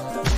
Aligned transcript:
Yeah. 0.00 0.29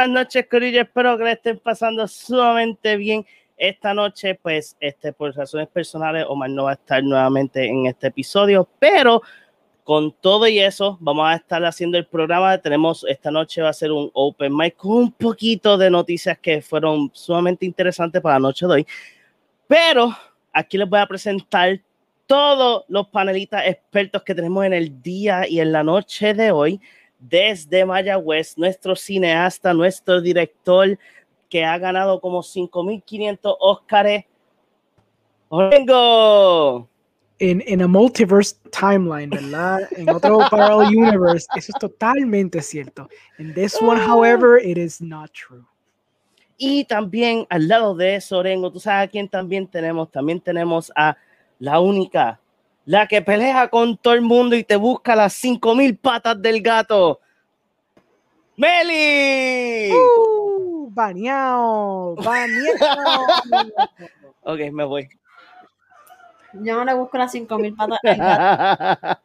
Buenas 0.00 0.24
noches, 0.24 0.46
Corillo. 0.50 0.80
Espero 0.80 1.18
que 1.18 1.24
le 1.24 1.32
estén 1.32 1.58
pasando 1.58 2.08
sumamente 2.08 2.96
bien 2.96 3.26
esta 3.58 3.92
noche. 3.92 4.34
Pues, 4.34 4.74
este, 4.80 5.12
por 5.12 5.36
razones 5.36 5.68
personales, 5.68 6.24
Omar 6.26 6.48
no 6.48 6.64
va 6.64 6.70
a 6.70 6.74
estar 6.74 7.02
nuevamente 7.04 7.66
en 7.66 7.84
este 7.84 8.06
episodio, 8.06 8.66
pero 8.78 9.20
con 9.84 10.12
todo 10.12 10.48
y 10.48 10.58
eso, 10.58 10.96
vamos 11.00 11.28
a 11.28 11.34
estar 11.34 11.62
haciendo 11.66 11.98
el 11.98 12.06
programa. 12.06 12.56
Tenemos 12.56 13.04
esta 13.06 13.30
noche 13.30 13.60
va 13.60 13.68
a 13.68 13.74
ser 13.74 13.92
un 13.92 14.10
open 14.14 14.56
mic 14.56 14.76
con 14.76 14.92
un 14.92 15.12
poquito 15.12 15.76
de 15.76 15.90
noticias 15.90 16.38
que 16.38 16.62
fueron 16.62 17.10
sumamente 17.12 17.66
interesantes 17.66 18.22
para 18.22 18.36
la 18.36 18.40
noche 18.40 18.66
de 18.66 18.72
hoy. 18.72 18.86
Pero 19.66 20.16
aquí 20.50 20.78
les 20.78 20.88
voy 20.88 21.00
a 21.00 21.06
presentar 21.06 21.78
todos 22.24 22.84
los 22.88 23.08
panelistas 23.08 23.66
expertos 23.66 24.22
que 24.22 24.34
tenemos 24.34 24.64
en 24.64 24.72
el 24.72 25.02
día 25.02 25.46
y 25.46 25.60
en 25.60 25.72
la 25.72 25.84
noche 25.84 26.32
de 26.32 26.52
hoy 26.52 26.80
desde 27.20 27.84
Mayagüez, 27.84 28.56
nuestro 28.56 28.96
cineasta, 28.96 29.74
nuestro 29.74 30.20
director 30.20 30.98
que 31.48 31.64
ha 31.64 31.76
ganado 31.78 32.20
como 32.20 32.42
5.500 32.42 33.56
Óscares. 33.60 34.24
¡Vengo! 35.50 36.88
En, 37.38 37.62
en 37.66 37.82
a 37.82 37.86
multiverse 37.86 38.56
timeline, 38.70 39.30
¿verdad? 39.30 39.80
En 39.96 40.08
otro 40.10 40.40
parallel 40.50 40.96
universe, 40.96 41.46
eso 41.56 41.72
es 41.74 41.80
totalmente 41.80 42.60
cierto. 42.60 43.08
En 43.38 43.54
this 43.54 43.80
one, 43.80 44.00
however, 44.00 44.62
it 44.62 44.76
is 44.76 45.00
not 45.00 45.30
true. 45.32 45.64
Y 46.58 46.84
también 46.84 47.46
al 47.48 47.68
lado 47.68 47.94
de 47.94 48.16
eso, 48.16 48.36
Orengo, 48.36 48.70
tú 48.70 48.78
sabes 48.78 49.08
a 49.08 49.10
quién 49.10 49.28
también 49.28 49.66
tenemos. 49.66 50.10
También 50.10 50.40
tenemos 50.40 50.92
a 50.94 51.16
la 51.58 51.80
única, 51.80 52.39
la 52.84 53.06
que 53.06 53.22
pelea 53.22 53.68
con 53.68 53.96
todo 53.96 54.14
el 54.14 54.22
mundo 54.22 54.56
y 54.56 54.64
te 54.64 54.76
busca 54.76 55.14
las 55.14 55.32
cinco 55.34 55.74
mil 55.74 55.96
patas 55.96 56.40
del 56.40 56.62
gato. 56.62 57.20
¡Meli! 58.56 59.90
Uh, 59.92 60.90
baneado, 60.90 62.14
baneado. 62.16 63.26
ok, 64.42 64.60
me 64.72 64.84
voy. 64.84 65.08
Yo 66.52 66.74
no 66.76 66.84
le 66.84 66.94
busco 66.94 67.16
las 67.16 67.32
5000 67.32 67.74
patas 67.74 67.98
del 68.02 68.16
gato. 68.18 69.20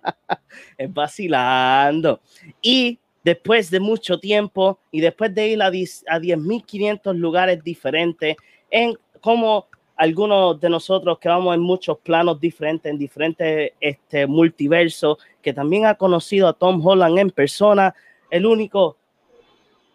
es 0.77 0.93
vacilando. 0.93 2.21
Y 2.61 2.99
después 3.23 3.69
de 3.71 3.79
mucho 3.79 4.19
tiempo 4.19 4.79
y 4.91 5.01
después 5.01 5.33
de 5.33 5.47
ir 5.47 5.61
a 5.61 5.71
10 5.71 6.05
a 6.07 6.19
10.500 6.19 7.13
lugares 7.15 7.63
diferentes, 7.63 8.35
en 8.69 8.97
como 9.19 9.67
algunos 9.95 10.59
de 10.59 10.69
nosotros 10.69 11.17
que 11.19 11.29
vamos 11.29 11.55
en 11.55 11.61
muchos 11.61 11.97
planos 11.99 12.39
diferentes, 12.39 12.91
en 12.91 12.97
diferentes 12.97 13.71
este, 13.79 14.27
multiversos, 14.27 15.17
que 15.41 15.53
también 15.53 15.85
ha 15.85 15.95
conocido 15.95 16.47
a 16.47 16.53
Tom 16.53 16.85
Holland 16.85 17.17
en 17.17 17.31
persona, 17.31 17.95
el 18.29 18.45
único 18.45 18.97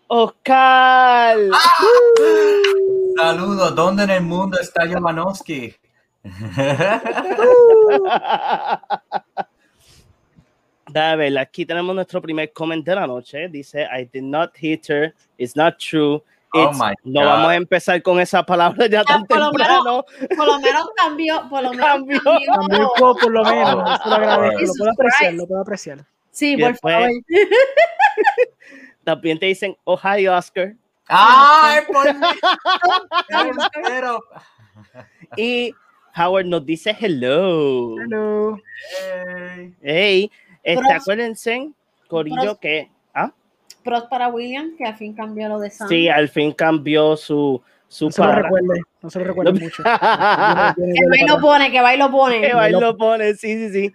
Oscar. 0.07 1.37
Saludos, 3.17 3.75
¿dónde 3.75 4.05
en 4.05 4.11
el 4.11 4.23
mundo 4.23 4.59
está 4.59 4.87
Yamanowski? 4.87 5.75
David, 10.93 11.37
aquí 11.37 11.65
tenemos 11.65 11.95
nuestro 11.95 12.21
primer 12.21 12.53
comentario 12.53 13.01
de 13.01 13.07
la 13.07 13.13
noche. 13.13 13.49
Dice, 13.49 13.85
I 13.85 14.09
did 14.13 14.25
not 14.25 14.57
hit 14.57 14.89
her. 14.89 15.15
It's 15.39 15.55
not 15.55 15.79
true. 15.79 16.21
Oh 16.53 16.73
my 16.73 16.95
no 17.05 17.25
vamos 17.25 17.49
a 17.51 17.55
empezar 17.57 18.03
con 18.03 18.19
esa 18.21 18.45
palabra 18.45 18.87
ya 18.89 19.05
tan 19.05 19.25
por 19.25 19.39
lo 19.39 19.51
temprano. 19.51 20.05
Por 20.37 20.47
lo 20.47 20.59
menos 20.61 20.89
cambió, 20.97 21.49
por 21.49 21.63
lo 21.63 21.71
menos 21.71 21.87
Cambió. 21.87 22.21
cambió. 22.23 22.53
También 22.55 22.89
puedo, 22.99 23.15
por 23.17 23.31
lo 23.33 23.45
menos, 23.45 24.01
eso 24.01 24.09
lo 24.09 24.15
agradezco, 24.17 24.61
lo 24.67 24.73
puedo 24.79 24.91
apreciar, 24.93 25.29
Christ. 25.31 25.41
lo 25.41 25.47
puedo 25.47 25.61
apreciar. 25.63 25.99
Sí, 26.33 26.53
Y 26.55 26.61
por 26.61 26.73
después- 26.73 26.95
favor. 26.95 27.11
También 29.05 29.39
te 29.39 29.47
dicen, 29.47 29.77
oh, 29.85 29.99
hi, 29.99 30.27
Oscar. 30.29 30.75
¡Ay, 31.09 31.81
por 31.91 32.07
Y 35.37 35.75
Howard 36.17 36.47
nos 36.47 36.65
dice 36.67 36.97
hello. 36.99 37.97
Hello. 38.01 38.59
hey. 39.03 39.75
Hey, 39.83 40.31
este, 40.63 40.93
acuérdense, 40.93 41.71
Corillo, 42.09 42.59
que 42.59 42.91
ah, 43.15 43.33
Pros 43.83 44.05
para 44.05 44.29
William, 44.29 44.77
que 44.77 44.85
al 44.85 44.97
fin 44.97 45.15
cambió 45.15 45.49
lo 45.49 45.59
de 45.59 45.71
Sam. 45.71 45.89
sí, 45.89 46.09
al 46.09 46.29
fin 46.29 46.53
cambió 46.53 47.17
su, 47.17 47.61
su 47.89 48.07
No 48.07 48.11
se 48.13 48.23
lo 48.23 48.33
recuerde, 48.33 48.83
no 49.03 49.11
se 49.11 49.19
lo 49.19 49.25
recuerde 49.25 49.53
mucho. 49.53 49.83
Que 49.85 51.07
va 51.07 51.19
y 51.19 51.27
lo 51.27 51.41
pone, 51.41 51.71
que 51.71 51.81
va 51.81 51.95
y 51.95 51.99
lo 51.99 52.11
pone. 52.11 52.41
Que 52.41 52.55
va 52.55 52.69
y 52.69 52.73
lo 52.73 52.97
pone, 52.97 53.35
sí, 53.35 53.69
sí, 53.69 53.71
sí. 53.71 53.95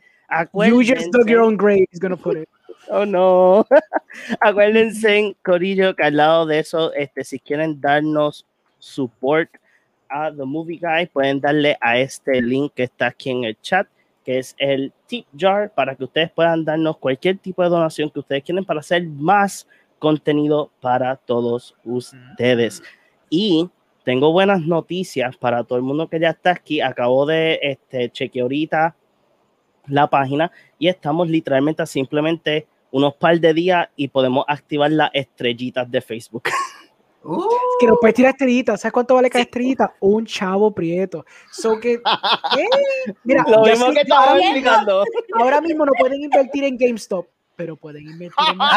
You 0.53 0.81
just 0.81 1.12
dug 1.12 1.28
your 1.28 1.41
own 1.41 1.56
grave, 1.56 1.85
he's 1.91 2.00
gonna 2.00 2.18
put 2.18 2.38
it. 2.38 2.50
oh 2.90 3.06
no. 3.06 3.66
Acuérdense, 4.41 5.35
Corillo, 5.44 5.96
que 5.96 6.03
al 6.03 6.17
lado 6.17 6.46
de 6.46 6.59
eso, 6.59 6.94
este, 6.94 7.23
si 7.23 7.40
quieren 7.40 7.79
darnos 7.79 8.46
support 8.79 9.50
a 10.09 10.31
The 10.31 10.46
Movie 10.46 10.79
Guy, 10.79 11.07
pueden 11.07 11.40
darle 11.40 11.78
a 11.81 11.97
este 11.97 12.41
link 12.41 12.73
que 12.73 12.84
está 12.84 13.07
aquí 13.07 13.31
en 13.31 13.44
el 13.46 13.59
chat, 13.62 13.88
que 14.25 14.40
es 14.40 14.56
el 14.58 14.91
tip 15.06 15.28
jar, 15.38 15.72
para 15.74 15.96
que 15.96 16.03
ustedes 16.03 16.31
puedan 16.31 16.66
darnos 16.66 16.97
cualquier 16.97 17.38
tipo 17.38 17.62
de 17.63 17.69
donación 17.69 18.09
que 18.09 18.19
ustedes 18.19 18.44
quieren 18.44 18.66
para 18.66 18.80
hacer 18.80 19.08
más 19.08 19.68
contenido 20.00 20.72
para 20.81 21.16
todos 21.16 21.75
ustedes. 21.86 22.81
Y 23.30 23.69
tengo 24.03 24.31
buenas 24.31 24.62
noticias 24.62 25.38
para 25.38 25.64
todo 25.64 25.78
el 25.78 25.84
mundo 25.84 26.09
que 26.09 26.19
ya 26.19 26.31
está 26.31 26.52
aquí. 26.52 26.81
Acabo 26.81 27.25
de 27.25 27.59
este, 27.62 28.09
chequear 28.09 28.44
ahorita 28.44 28.96
la 29.88 30.08
página 30.08 30.52
y 30.80 30.88
estamos 30.88 31.30
literalmente 31.30 31.84
a 31.84 31.85
simplemente 31.85 32.68
unos 32.91 33.14
par 33.16 33.40
de 33.40 33.53
días 33.53 33.90
y 33.96 34.08
podemos 34.08 34.46
activar 34.47 34.91
las 34.91 35.12
estrellitas 35.14 35.90
de 35.90 36.02
Facebook. 36.02 36.44
Uh, 37.27 37.49
Que 37.79 37.87
nos 37.87 37.97
puedes 37.99 38.13
tirar 38.16 38.31
estrellitas. 38.31 38.81
¿Sabes 38.81 38.93
cuánto 38.93 39.16
vale 39.16 39.29
cada 39.31 39.43
estrellita? 39.43 39.95
Un 39.99 40.25
chavo 40.25 40.72
prieto. 40.73 41.25
So 41.51 41.79
que, 41.79 41.99
¿qué? 42.55 42.67
Mira, 43.23 43.43
Lo 43.47 43.63
mismo 43.63 43.91
que 43.91 44.01
estaba 44.01 44.25
ahora, 44.31 44.39
explicando. 44.43 45.03
ahora 45.39 45.61
mismo 45.61 45.85
no 45.85 45.91
pueden 45.99 46.22
invertir 46.22 46.63
en 46.66 46.77
GameStop, 46.77 47.27
pero 47.55 47.75
pueden 47.75 48.03
invertir 48.03 48.45
en. 48.51 48.57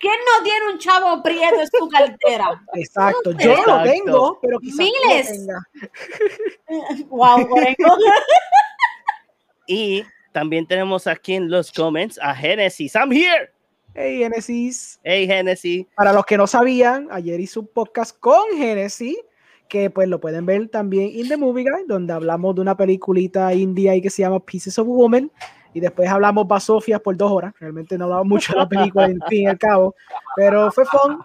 ¿Quién 0.00 0.14
no 0.24 0.42
tiene 0.42 0.72
un 0.72 0.78
chavo 0.78 1.22
prieto 1.22 1.60
en 1.60 1.66
su 1.68 1.88
cartera? 1.88 2.62
Exacto, 2.74 3.32
yo 3.32 3.50
no 3.50 3.54
lo 3.54 3.60
Exacto. 3.60 3.90
tengo, 3.90 4.38
pero 4.40 4.58
quizás 4.58 4.78
tú 4.78 4.82
lo 4.82 5.08
Miles. 5.14 5.28
tengas. 5.28 5.62
Wow, 7.10 7.46
Corengo. 7.48 7.96
Y 9.66 10.02
también 10.32 10.66
tenemos 10.66 11.06
aquí 11.06 11.34
en 11.34 11.50
los 11.50 11.70
comments 11.70 12.18
a 12.22 12.34
Genesis. 12.34 12.94
I'm 12.96 13.12
here. 13.12 13.52
Hey, 13.94 14.18
Genesis. 14.18 15.00
Hey, 15.02 15.26
Genesis. 15.26 15.86
Para 15.96 16.12
los 16.12 16.24
que 16.24 16.36
no 16.36 16.46
sabían, 16.46 17.08
ayer 17.10 17.40
hice 17.40 17.58
un 17.58 17.66
podcast 17.66 18.18
con 18.18 18.42
Genesis, 18.56 19.16
que 19.68 19.90
pues 19.90 20.08
lo 20.08 20.20
pueden 20.20 20.46
ver 20.46 20.68
también 20.68 21.10
en 21.14 21.28
The 21.28 21.36
Movie 21.36 21.64
Guy, 21.64 21.84
donde 21.86 22.12
hablamos 22.12 22.54
de 22.54 22.60
una 22.60 22.76
peliculita 22.76 23.52
indie 23.54 23.90
ahí 23.90 24.00
que 24.00 24.10
se 24.10 24.22
llama 24.22 24.40
Pieces 24.44 24.78
of 24.78 24.86
Woman. 24.86 25.30
y 25.72 25.78
después 25.80 26.08
hablamos 26.08 26.48
basofias 26.48 27.00
por 27.00 27.16
dos 27.16 27.30
horas. 27.30 27.54
Realmente 27.60 27.96
no 27.96 28.04
hablamos 28.04 28.26
mucho 28.26 28.52
de 28.52 28.58
la 28.58 28.68
película, 28.68 29.06
en 29.06 29.20
fin 29.28 29.42
y 29.42 29.46
al 29.46 29.58
cabo, 29.58 29.94
pero 30.34 30.70
fue 30.72 30.84
fun. 30.84 31.18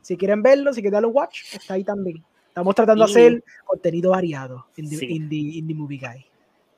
Si 0.00 0.16
quieren 0.16 0.42
verlo, 0.42 0.72
si 0.72 0.80
quieren 0.80 0.92
darle 0.94 1.08
un 1.08 1.16
watch, 1.16 1.42
está 1.52 1.74
ahí 1.74 1.84
también. 1.84 2.24
Estamos 2.48 2.74
tratando 2.74 3.04
de 3.04 3.10
hacer 3.10 3.44
contenido 3.66 4.12
variado 4.12 4.66
en 4.78 4.88
the, 4.88 4.96
Sí. 4.96 5.06
in 5.10 5.28
the, 5.28 5.36
in 5.36 5.66
the 5.68 5.74
Movie 5.74 5.98
Guy. 5.98 6.24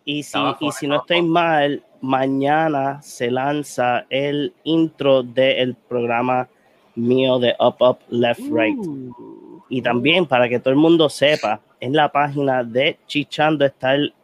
Y 0.08 0.22
si, 0.22 0.38
y 0.60 0.72
si 0.72 0.86
no 0.86 1.00
estoy 1.00 1.20
mal, 1.20 1.82
mañana 2.00 3.02
se 3.02 3.30
lanza 3.30 4.06
el 4.08 4.54
intro 4.64 5.22
del 5.22 5.74
programa 5.74 6.48
mío 6.94 7.38
de 7.38 7.54
Up, 7.60 7.76
Up, 7.80 7.98
Left, 8.08 8.40
Right. 8.50 8.78
Uh, 8.78 9.62
Y 9.68 9.82
también 9.82 10.24
para 10.24 10.48
que 10.48 10.60
todo 10.60 10.70
el 10.70 10.80
mundo 10.80 11.10
sepa, 11.10 11.60
en 11.78 11.94
la 11.94 12.10
página 12.10 12.64
de 12.64 12.98
Chichando 13.06 13.66
está 13.66 13.96
el 13.96 14.14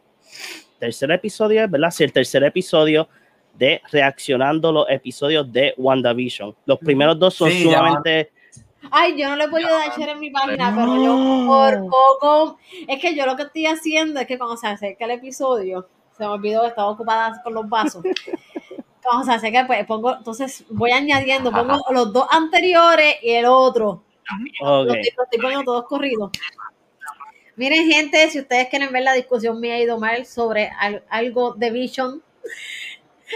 tercer 0.79 1.11
episodio, 1.11 1.69
¿verdad? 1.69 1.91
Sí, 1.91 2.03
el 2.03 2.11
tercer 2.11 2.43
episodio 2.43 3.07
de 3.53 3.79
reaccionando 3.91 4.71
los 4.71 4.89
episodios 4.89 5.53
de 5.53 5.75
WandaVision. 5.77 6.55
Los 6.65 6.79
primeros 6.79 7.19
dos 7.19 7.35
son 7.35 7.51
Sí, 7.51 7.61
sumamente... 7.61 8.31
Ay, 8.91 9.17
yo 9.17 9.29
no 9.29 9.35
le 9.35 9.45
he 9.45 9.47
podido 9.49 9.69
dar 9.69 9.89
share 9.97 10.09
en 10.09 10.19
mi 10.19 10.29
página, 10.31 10.73
pero 10.75 11.03
yo 11.03 11.45
por 11.47 11.89
poco. 11.89 12.57
Es 12.87 12.99
que 13.01 13.15
yo 13.15 13.25
lo 13.25 13.35
que 13.35 13.43
estoy 13.43 13.65
haciendo 13.67 14.19
es 14.19 14.27
que 14.27 14.37
cuando 14.37 14.57
se 14.57 14.67
acerca 14.67 15.05
el 15.05 15.11
episodio, 15.11 15.87
se 16.17 16.23
me 16.23 16.29
olvidó 16.29 16.61
que 16.61 16.67
estaba 16.69 16.89
ocupada 16.89 17.41
con 17.43 17.53
los 17.53 17.67
vasos. 17.69 18.03
Cuando 19.03 19.23
se 19.23 19.33
acerca, 19.33 19.67
pues 19.67 19.85
pongo, 19.85 20.15
entonces 20.15 20.65
voy 20.69 20.89
añadiendo, 20.89 21.51
pongo 21.51 21.79
los 21.91 22.11
dos 22.11 22.25
anteriores 22.31 23.17
y 23.21 23.33
el 23.33 23.45
otro. 23.45 24.01
Ok. 24.61 24.87
Los 24.87 24.95
estoy, 24.95 25.11
los 25.15 25.25
estoy 25.25 25.39
poniendo 25.41 25.63
todos 25.63 25.85
corridos. 25.85 26.31
Miren, 27.55 27.87
gente, 27.87 28.27
si 28.31 28.39
ustedes 28.39 28.67
quieren 28.69 28.91
ver 28.91 29.03
la 29.03 29.13
discusión 29.13 29.59
mía 29.59 29.79
y 29.79 29.85
Domar 29.85 30.25
sobre 30.25 30.71
al- 30.79 31.03
algo 31.09 31.53
de 31.53 31.69
Vision, 31.69 32.23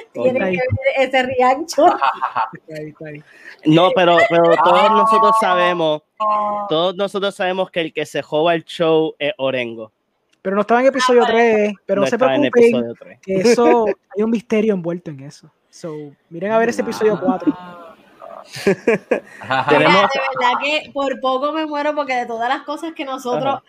tienen 0.14 0.44
ahí. 0.44 0.56
que 0.56 0.62
ver 0.62 1.08
ese 1.08 1.24
riancho. 1.24 1.86
está 2.54 2.76
ahí, 2.76 2.90
está 2.90 3.06
ahí. 3.08 3.24
No, 3.66 3.90
pero, 3.96 4.18
pero 4.30 4.44
todos 4.64 4.82
Ah. 4.84 4.90
nosotros 4.94 5.36
sabemos, 5.40 6.02
todos 6.70 6.96
nosotros 6.96 7.36
sabemos 7.36 7.70
que 7.72 7.82
el 7.82 7.94
que 7.94 8.06
se 8.06 8.22
joba 8.22 8.54
el 8.56 8.64
show 8.66 9.16
es 9.20 9.34
Orengo. 9.38 9.92
Pero 10.42 10.56
no 10.56 10.62
estaba 10.62 10.80
en 10.82 10.88
episodio 10.88 11.24
3, 11.26 11.74
pero 11.86 12.02
no, 12.02 12.08
se 12.08 12.16
estaba 12.16 12.34
en 12.36 12.42
preocupen, 12.50 12.64
episodio 12.76 12.94
3. 12.98 13.20
que 13.22 13.34
eso, 13.36 13.86
hay 14.18 14.24
un 14.24 14.30
misterio 14.32 14.74
envuelto 14.74 15.12
en 15.12 15.20
eso. 15.22 15.52
So, 15.70 15.94
miren 16.30 16.52
a 16.54 16.58
ver 16.58 16.70
ese 16.70 16.82
episodio 16.82 17.20
4. 17.22 17.54
Ajá. 19.42 19.66
Tenemos- 19.70 19.96
Mira, 19.96 20.10
de 20.14 20.20
verdad 20.20 20.60
que 20.64 20.92
por 20.92 21.20
poco 21.20 21.52
me 21.52 21.66
muero 21.66 21.94
porque 21.94 22.16
de 22.16 22.26
todas 22.26 22.50
las 22.50 22.64
cosas 22.64 22.94
que 22.96 23.06
nosotros, 23.06 23.62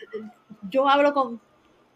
yo 0.70 0.88
hablo 0.88 1.12
con 1.12 1.40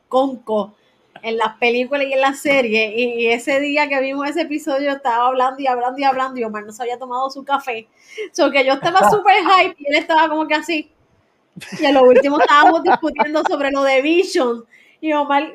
Conco 0.08 0.74
en 1.22 1.36
las 1.36 1.56
películas 1.58 2.06
y 2.06 2.12
en 2.12 2.20
las 2.20 2.40
series, 2.40 2.92
y, 2.96 3.04
y 3.14 3.26
ese 3.28 3.60
día 3.60 3.88
que 3.88 4.00
vimos 4.00 4.28
ese 4.28 4.42
episodio 4.42 4.92
estaba 4.92 5.28
hablando 5.28 5.60
y 5.60 5.66
hablando 5.66 5.98
y 5.98 6.04
hablando, 6.04 6.40
y 6.40 6.44
Omar 6.44 6.64
no 6.64 6.72
se 6.72 6.82
había 6.82 6.98
tomado 6.98 7.30
su 7.30 7.44
café, 7.44 7.88
so 8.32 8.50
que 8.50 8.64
yo 8.64 8.74
estaba 8.74 8.98
súper 9.10 9.36
hype 9.36 9.76
y 9.78 9.86
él 9.88 9.96
estaba 9.96 10.28
como 10.28 10.46
que 10.46 10.54
así, 10.54 10.90
y 11.80 11.84
a 11.86 11.92
lo 11.92 12.02
último 12.02 12.40
estábamos 12.40 12.82
discutiendo 12.82 13.42
sobre 13.48 13.70
lo 13.70 13.82
de 13.82 14.02
Vision, 14.02 14.64
y 15.00 15.12
Omar, 15.12 15.52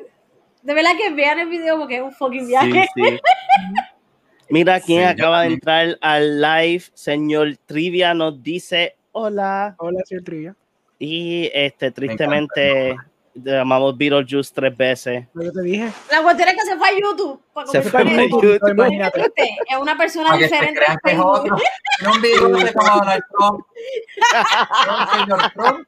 de 0.62 0.74
verdad 0.74 0.92
que 0.96 1.10
vean 1.10 1.38
el 1.38 1.48
video 1.48 1.78
porque 1.78 1.96
es 1.96 2.02
un 2.02 2.12
fucking 2.12 2.46
viaje. 2.46 2.86
Sí, 2.94 3.02
sí. 3.04 3.18
Mira 4.50 4.80
quién 4.80 5.02
Sí, 5.02 5.04
yo 5.04 5.10
acaba 5.10 5.42
de 5.42 5.54
entrar 5.54 5.98
al 6.00 6.40
live, 6.40 6.84
señor 6.92 7.56
Trivia 7.66 8.14
nos 8.14 8.42
dice 8.42 8.96
hola 9.12 9.76
Hola, 9.78 10.00
señor 10.04 10.24
Trivia. 10.24 10.56
y 10.98 11.48
este 11.54 11.92
tristemente 11.92 12.96
llamamos 13.34 13.96
Beetlejuice 13.96 14.52
tres 14.54 14.76
veces. 14.76 15.26
Que 15.38 15.50
te 15.50 15.62
dije. 15.62 15.92
La 16.10 16.22
cuestión 16.22 16.48
es 16.48 16.54
que 16.56 16.62
se 16.62 16.76
fue 16.76 16.88
a 16.88 16.92
YouTube. 17.00 17.42
para 17.52 17.66
Se 17.68 17.82
fue 17.82 18.00
a. 18.00 18.04
YouTube. 18.04 18.58
Imagínate. 18.70 19.20
Usted 19.20 19.44
es 19.68 19.76
una 19.78 19.96
persona 19.96 20.36
diferente. 20.36 20.80
que 21.04 21.12
es 21.12 21.18
otro. 21.18 21.56
Tiene 21.98 22.14
un 22.14 22.22
bigote 22.22 22.72
como 22.74 22.88
Donald 22.98 23.22
Trump. 23.38 23.60
Es 23.74 24.88
un 24.88 25.20
señor 25.20 25.52
Trump. 25.54 25.86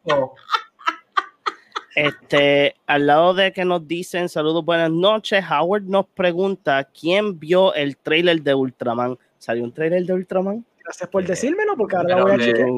Este, 1.94 2.74
al 2.86 3.06
lado 3.06 3.34
de 3.34 3.52
que 3.52 3.64
nos 3.66 3.86
dicen 3.86 4.28
saludos, 4.30 4.64
buenas 4.64 4.90
noches, 4.90 5.44
Howard 5.50 5.82
nos 5.82 6.06
pregunta 6.06 6.84
quién 6.84 7.38
vio 7.38 7.74
el 7.74 7.98
trailer 7.98 8.40
de 8.42 8.54
Ultraman. 8.54 9.18
¿Salió 9.38 9.62
un 9.64 9.72
trailer 9.74 10.04
de 10.06 10.14
Ultraman? 10.14 10.64
Gracias 10.82 11.08
por 11.10 11.22
Eh, 11.22 11.26
decírmelo, 11.26 11.76
porque 11.76 11.96
ahora 11.96 12.16
la 12.16 12.22
voy 12.22 12.32
a 12.32 12.38
chequear. 12.38 12.68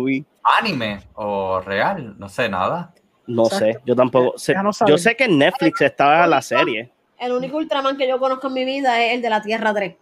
Anime 0.61 1.01
o 1.15 1.61
real, 1.61 2.19
no 2.19 2.29
sé 2.29 2.49
nada. 2.49 2.93
No 3.26 3.44
Exacto. 3.44 3.67
sé, 3.67 3.81
yo 3.85 3.97
tampoco 3.97 4.38
sé. 4.38 4.53
Ya 4.53 4.62
no 4.62 4.71
Yo 4.87 4.99
sé 4.99 5.17
que 5.17 5.25
en 5.25 5.38
Netflix 5.38 5.81
estaba 5.81 6.26
la 6.26 6.43
serie. 6.43 6.91
El 7.19 7.32
único 7.32 7.56
Ultraman 7.56 7.97
que 7.97 8.06
yo 8.09 8.19
conozco 8.19 8.49
en 8.49 8.53
mi 8.55 8.65
vida 8.65 9.03
es 9.05 9.15
el 9.15 9.23
de 9.23 9.31
la 9.31 9.41
Tierra 9.43 9.73
3, 9.73 9.94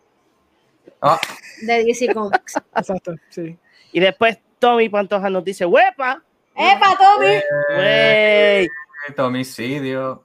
Ah, 1.01 1.21
de 1.63 1.85
DC 1.85 2.13
Comics. 2.13 2.55
Exacto, 2.77 3.15
sí. 3.29 3.57
Y 3.93 4.01
después 4.01 4.39
Tommy 4.59 4.89
Pantoja 4.89 5.29
nos 5.31 5.45
dice, 5.45 5.65
¡Huepa! 5.67 6.23
¡Epa, 6.55 6.97
Tommy! 6.99 7.41
eh, 7.71 8.67
¡Wey! 9.09 9.15
homicidio. 9.25 10.25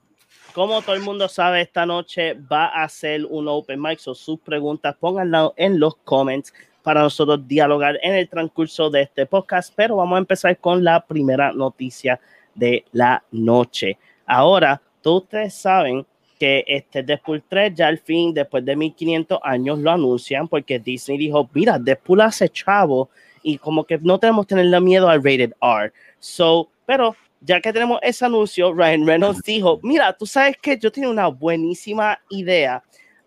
Como 0.53 0.81
todo 0.81 0.95
el 0.95 1.01
mundo 1.01 1.27
sabe, 1.27 1.61
esta 1.61 1.85
noche 1.85 2.33
va 2.33 2.67
a 2.67 2.89
ser 2.89 3.25
un 3.25 3.47
open 3.47 3.79
mic. 3.81 3.99
So 3.99 4.15
sus 4.15 4.39
preguntas 4.39 4.95
pónganlas 4.99 5.51
en 5.55 5.79
los 5.79 5.95
comments 5.97 6.53
para 6.81 7.01
nosotros 7.01 7.47
dialogar 7.47 7.99
en 8.01 8.15
el 8.15 8.27
transcurso 8.27 8.89
de 8.89 9.03
este 9.03 9.25
podcast. 9.25 9.73
Pero 9.75 9.97
vamos 9.97 10.15
a 10.15 10.19
empezar 10.19 10.57
con 10.57 10.83
la 10.83 11.05
primera 11.05 11.51
noticia 11.51 12.19
de 12.57 12.83
la 12.91 13.23
noche. 13.31 13.97
Ahora, 14.25 14.81
todos 15.01 15.23
ustedes 15.23 15.53
saben 15.53 16.05
que 16.37 16.63
este 16.67 17.01
Deadpool 17.01 17.43
3 17.47 17.73
ya 17.73 17.87
al 17.87 17.97
fin, 17.97 18.33
después 18.33 18.63
de 18.65 18.75
1500 18.75 19.39
años, 19.43 19.79
lo 19.79 19.91
anuncian 19.91 20.47
porque 20.47 20.79
Disney 20.79 21.17
dijo, 21.17 21.49
mira, 21.53 21.79
Deadpool 21.79 22.21
hace 22.21 22.49
chavo 22.49 23.09
y 23.41 23.57
como 23.57 23.85
que 23.85 23.97
no 23.99 24.19
tenemos 24.19 24.45
que 24.45 24.55
tenerle 24.55 24.79
miedo 24.81 25.07
al 25.09 25.23
rated 25.23 25.53
R. 25.61 25.91
So, 26.19 26.69
pero 26.85 27.15
ya 27.41 27.61
que 27.61 27.71
tenemos 27.71 27.99
ese 28.01 28.25
anuncio, 28.25 28.73
Ryan 28.73 29.05
Reynolds 29.05 29.41
dijo, 29.43 29.79
mira, 29.83 30.13
tú 30.13 30.25
sabes 30.25 30.57
que 30.61 30.77
yo 30.77 30.91
tengo 30.91 31.09
una 31.09 31.27
buenísima 31.27 32.19
idea 32.29 32.83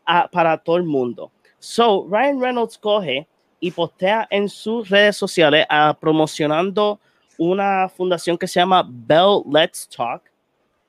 ah, 0.07 0.29
para 0.31 0.59
todo 0.59 0.77
el 0.77 0.85
mundo. 0.85 1.33
So, 1.59 2.07
Ryan 2.09 2.41
Reynolds 2.41 2.79
coge 2.79 3.27
y 3.61 3.71
postea 3.71 4.27
en 4.31 4.49
sus 4.49 4.89
redes 4.89 5.17
sociales 5.17 5.67
ah, 5.69 5.97
promocionando 6.01 7.01
una 7.41 7.89
fundación 7.89 8.37
que 8.37 8.47
se 8.47 8.61
llama 8.61 8.87
Bell 8.87 9.43
Let's 9.51 9.89
Talk. 9.89 10.23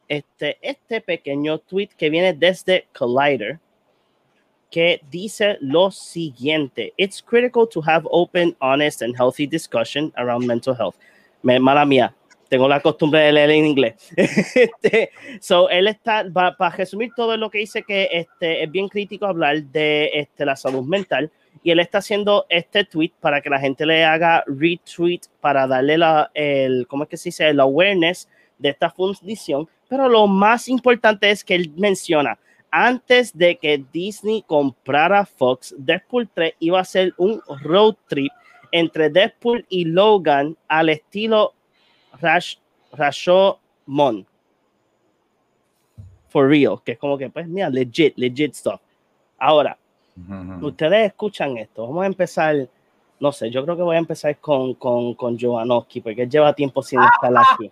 Este, 0.09 0.57
este 0.61 0.99
pequeño 0.99 1.59
tweet 1.59 1.87
que 1.97 2.09
viene 2.09 2.33
desde 2.33 2.87
Collider, 2.93 3.57
que 4.69 5.01
dice 5.09 5.57
lo 5.61 5.91
siguiente: 5.91 6.93
It's 6.97 7.23
critical 7.23 7.69
to 7.69 7.81
have 7.81 8.05
open, 8.11 8.53
honest, 8.59 9.01
and 9.01 9.15
healthy 9.17 9.47
discussion 9.47 10.11
around 10.17 10.45
mental 10.45 10.75
health. 10.75 10.95
Me, 11.41 11.57
mala 11.57 11.85
mía, 11.85 12.13
tengo 12.49 12.67
la 12.67 12.81
costumbre 12.81 13.21
de 13.21 13.31
leer 13.31 13.51
en 13.51 13.65
inglés. 13.67 14.11
este, 14.17 15.11
so, 15.39 15.69
él 15.69 15.87
está, 15.87 16.25
para 16.33 16.69
resumir 16.71 17.11
todo 17.15 17.37
lo 17.37 17.49
que 17.49 17.59
dice, 17.59 17.81
que 17.83 18.09
este, 18.11 18.63
es 18.63 18.69
bien 18.69 18.89
crítico 18.89 19.25
hablar 19.25 19.63
de 19.63 20.11
este, 20.13 20.43
la 20.43 20.57
salud 20.57 20.83
mental. 20.83 21.31
Y 21.63 21.71
él 21.71 21.79
está 21.79 21.99
haciendo 21.99 22.45
este 22.49 22.85
tweet 22.85 23.11
para 23.19 23.41
que 23.41 23.49
la 23.49 23.59
gente 23.59 23.85
le 23.85 24.03
haga 24.03 24.43
retweet 24.47 25.21
para 25.39 25.67
darle 25.67 25.97
la, 25.97 26.31
el, 26.33 26.87
¿cómo 26.87 27.03
es 27.03 27.09
que 27.09 27.17
se 27.17 27.29
dice? 27.29 27.49
El 27.49 27.59
awareness 27.59 28.27
de 28.57 28.69
esta 28.69 28.89
fundición. 28.89 29.67
Pero 29.87 30.07
lo 30.07 30.27
más 30.27 30.67
importante 30.67 31.29
es 31.29 31.43
que 31.43 31.55
él 31.55 31.71
menciona, 31.75 32.39
antes 32.71 33.37
de 33.37 33.57
que 33.57 33.83
Disney 33.91 34.43
comprara 34.47 35.25
Fox, 35.25 35.75
Deadpool 35.77 36.29
3 36.33 36.53
iba 36.59 36.79
a 36.79 36.85
ser 36.85 37.13
un 37.17 37.41
road 37.63 37.95
trip 38.07 38.31
entre 38.71 39.09
Deadpool 39.09 39.65
y 39.67 39.85
Logan 39.85 40.57
al 40.67 40.89
estilo 40.89 41.53
Rash, 42.21 42.55
Rashomon. 42.93 44.25
For 46.29 46.47
real, 46.47 46.81
que 46.85 46.93
es 46.93 46.97
como 46.97 47.17
que, 47.17 47.29
pues, 47.29 47.45
mira, 47.47 47.69
legit, 47.69 48.17
legit 48.17 48.53
stuff. 48.53 48.79
Ahora, 49.37 49.77
Ujú. 50.15 50.67
ustedes 50.67 51.07
escuchan 51.07 51.57
esto. 51.57 51.87
Vamos 51.87 52.03
a 52.03 52.07
empezar, 52.07 52.67
no 53.19 53.31
sé, 53.31 53.49
yo 53.49 53.63
creo 53.63 53.77
que 53.77 53.83
voy 53.83 53.95
a 53.95 53.99
empezar 53.99 54.37
con, 54.39 54.75
con, 54.75 55.13
con 55.15 55.37
Giovannoski, 55.37 56.01
porque 56.01 56.23
él 56.23 56.29
lleva 56.29 56.53
tiempo 56.53 56.81
sin 56.81 56.99
estar 57.01 57.33
aquí. 57.37 57.71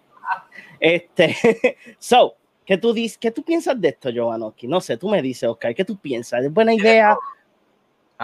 Este, 0.79 1.35
so, 1.99 2.35
¿qué 2.65 2.77
tú, 2.77 2.93
dices, 2.93 3.17
¿qué 3.17 3.31
tú 3.31 3.43
piensas 3.43 3.79
de 3.79 3.89
esto, 3.89 4.09
Giovannoski? 4.09 4.67
No 4.67 4.81
sé, 4.81 4.97
tú 4.97 5.09
me 5.09 5.21
dices, 5.21 5.49
Oscar, 5.49 5.75
¿qué 5.75 5.85
tú 5.85 5.97
piensas? 5.97 6.43
¿Es 6.43 6.53
buena 6.53 6.73
idea? 6.73 7.17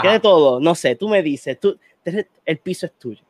¿Qué 0.01 0.10
de 0.10 0.19
todo? 0.19 0.60
No 0.60 0.75
sé, 0.75 0.95
tú 0.95 1.07
me 1.07 1.22
dices, 1.22 1.60
tú, 1.60 1.77
el 2.45 2.57
piso 2.60 2.86
es 2.86 2.93
tuyo. 2.93 3.24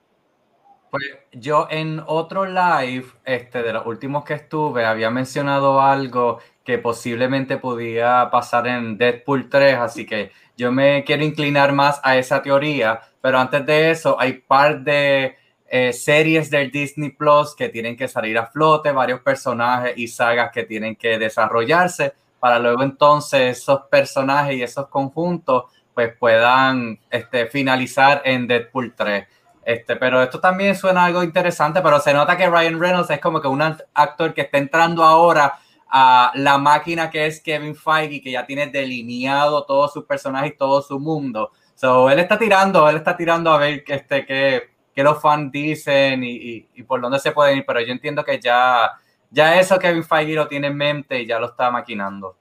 Pues 0.90 1.04
yo 1.34 1.68
en 1.70 2.02
otro 2.06 2.46
live, 2.46 3.06
este, 3.26 3.62
de 3.62 3.74
los 3.74 3.86
últimos 3.86 4.24
que 4.24 4.36
estuve, 4.36 4.86
había 4.86 5.10
mencionado 5.10 5.82
algo 5.82 6.40
que 6.66 6.80
posiblemente 6.80 7.58
podía 7.58 8.28
pasar 8.32 8.68
en 8.68 8.98
Deadpool 8.98 9.50
3, 9.50 9.78
así 9.78 10.06
que 10.06 10.32
yo 10.58 10.72
me 10.72 11.04
quiero 11.04 11.24
inclinar 11.24 11.74
más 11.74 12.02
a 12.04 12.18
esa 12.18 12.42
teoría, 12.42 13.02
pero 13.22 13.40
antes 13.40 13.66
de 13.66 13.92
eso 13.92 14.20
hay 14.20 14.34
par 14.34 14.82
de 14.82 15.38
eh, 15.68 15.94
series 15.94 16.50
del 16.50 16.72
Disney 16.72 17.12
Plus 17.12 17.56
que 17.56 17.70
tienen 17.70 17.96
que 17.96 18.08
salir 18.08 18.38
a 18.38 18.48
flote, 18.48 18.92
varios 18.92 19.22
personajes 19.22 19.94
y 19.96 20.08
sagas 20.08 20.52
que 20.52 20.64
tienen 20.64 20.96
que 20.96 21.20
desarrollarse 21.20 22.14
para 22.40 22.60
luego 22.60 22.84
entonces 22.84 23.60
esos 23.60 23.82
personajes 23.90 24.56
y 24.56 24.64
esos 24.64 24.88
conjuntos 24.88 25.66
pues 25.94 26.16
puedan 26.18 27.00
este, 27.10 27.46
finalizar 27.48 28.22
en 28.26 28.48
Deadpool 28.48 28.94
3. 28.96 29.26
Este, 29.64 29.96
pero 29.96 30.22
esto 30.22 30.40
también 30.40 30.76
suena 30.76 31.06
algo 31.06 31.24
interesante, 31.24 31.82
pero 31.82 32.00
se 32.00 32.14
nota 32.14 32.38
que 32.38 32.50
Ryan 32.50 32.80
Reynolds 32.80 33.10
es 33.10 33.20
como 33.20 33.42
que 33.42 33.48
un 33.48 33.62
actor 33.62 34.34
que 34.34 34.42
está 34.42 34.58
entrando 34.58 35.04
ahora 35.04 35.58
a 35.98 36.34
la 36.36 36.58
máquina 36.58 37.10
que 37.10 37.26
es 37.26 37.40
Kevin 37.40 37.74
Feige, 37.74 38.22
que 38.22 38.32
ya 38.32 38.46
tiene 38.46 38.68
delineado 38.68 39.64
todos 39.64 39.94
sus 39.94 40.04
personajes 40.04 40.52
y 40.52 40.58
todo 40.58 40.82
su 40.82 41.00
mundo. 41.00 41.52
So, 41.74 42.10
él 42.10 42.20
está 42.20 42.38
tirando, 42.38 42.90
él 42.90 42.98
está 42.98 43.16
tirando 43.16 43.50
a 43.50 43.58
ver 43.58 43.82
este, 43.88 44.26
qué, 44.26 44.64
los 45.02 45.22
fans 45.22 45.54
dicen 45.54 46.22
y, 46.22 46.68
y, 46.76 46.84
por 46.84 47.00
dónde 47.00 47.18
se 47.20 47.32
pueden 47.32 47.60
ir, 47.60 47.66
pero 47.66 47.80
yo 47.80 47.94
entiendo 47.94 48.26
que 48.26 48.42
ya, 48.42 48.92
ya 49.32 49.58
eso 49.58 49.80
Kevin 49.80 50.04
Feige 50.04 50.34
lo 50.34 50.50
tiene 50.50 50.68
en 50.68 50.76
mente 50.76 51.22
y 51.22 51.28
ya 51.28 51.40
lo 51.40 51.46
está 51.46 51.72
maquinando. 51.72 52.36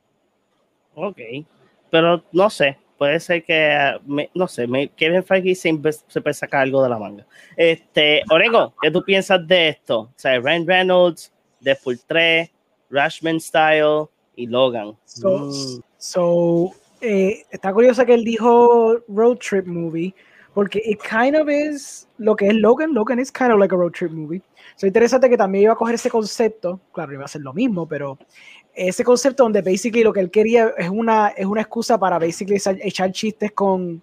Ok, 0.97 1.21
pero 1.91 2.25
no 2.33 2.51
sé, 2.51 2.77
puede 2.99 3.21
ser 3.21 3.45
que, 3.45 4.01
no 4.35 4.49
sé, 4.49 4.67
Kevin 4.97 5.23
Feige 5.23 5.55
siempre 5.55 5.93
se 5.93 6.21
puede 6.21 6.35
sacar 6.35 6.63
algo 6.63 6.83
de 6.83 6.89
la 6.89 6.99
manga. 6.99 7.25
Este, 7.57 8.25
Orengo, 8.29 8.75
¿qué 8.83 8.91
tú 8.91 9.05
piensas 9.05 9.47
de 9.47 9.69
esto? 9.69 10.01
O 10.01 10.13
sea, 10.17 10.41
Ryan 10.41 10.67
Reynolds, 10.67 11.33
Deadpool 11.61 12.01
3, 12.05 12.51
Rashman 12.95 13.41
Style 13.41 14.09
y 14.37 14.47
Logan. 14.47 14.97
So, 15.05 15.83
mm. 15.91 16.75
eh, 17.01 17.45
está 17.51 17.73
curioso 17.73 18.07
que 18.07 18.15
él 18.15 18.25
dijo 18.25 19.03
road 19.09 19.39
trip 19.39 19.67
movie, 19.67 20.15
porque 20.55 20.81
it 20.85 21.01
kind 21.03 21.37
of 21.37 21.49
is 21.49 22.09
lo 22.19 22.37
que 22.37 22.49
es 22.49 22.55
Logan. 22.55 22.95
Logan 22.95 23.19
is 23.19 23.31
kind 23.31 23.53
of 23.53 23.59
like 23.59 23.75
a 23.75 23.77
road 23.77 23.93
trip 23.93 24.13
movie. 24.13 24.43
So 24.77 24.87
interesante 24.87 25.29
que 25.29 25.37
también 25.37 25.65
iba 25.65 25.73
a 25.73 25.77
coger 25.77 25.95
ese 25.95 26.11
concepto, 26.11 26.81
claro, 26.93 27.13
iba 27.13 27.25
a 27.25 27.29
ser 27.29 27.43
lo 27.43 27.53
mismo, 27.53 27.87
pero 27.87 28.19
ese 28.75 29.05
concepto 29.05 29.45
donde 29.45 29.63
basically 29.63 30.03
lo 30.03 30.13
que 30.13 30.21
él 30.21 30.31
quería 30.31 30.73
es 30.77 30.89
una, 30.89 31.29
es 31.29 31.47
una 31.47 31.61
excusa 31.61 31.99
para 31.99 32.19
basically 32.19 32.61
echar 32.83 33.13
chistes 33.13 33.53
con, 33.53 34.03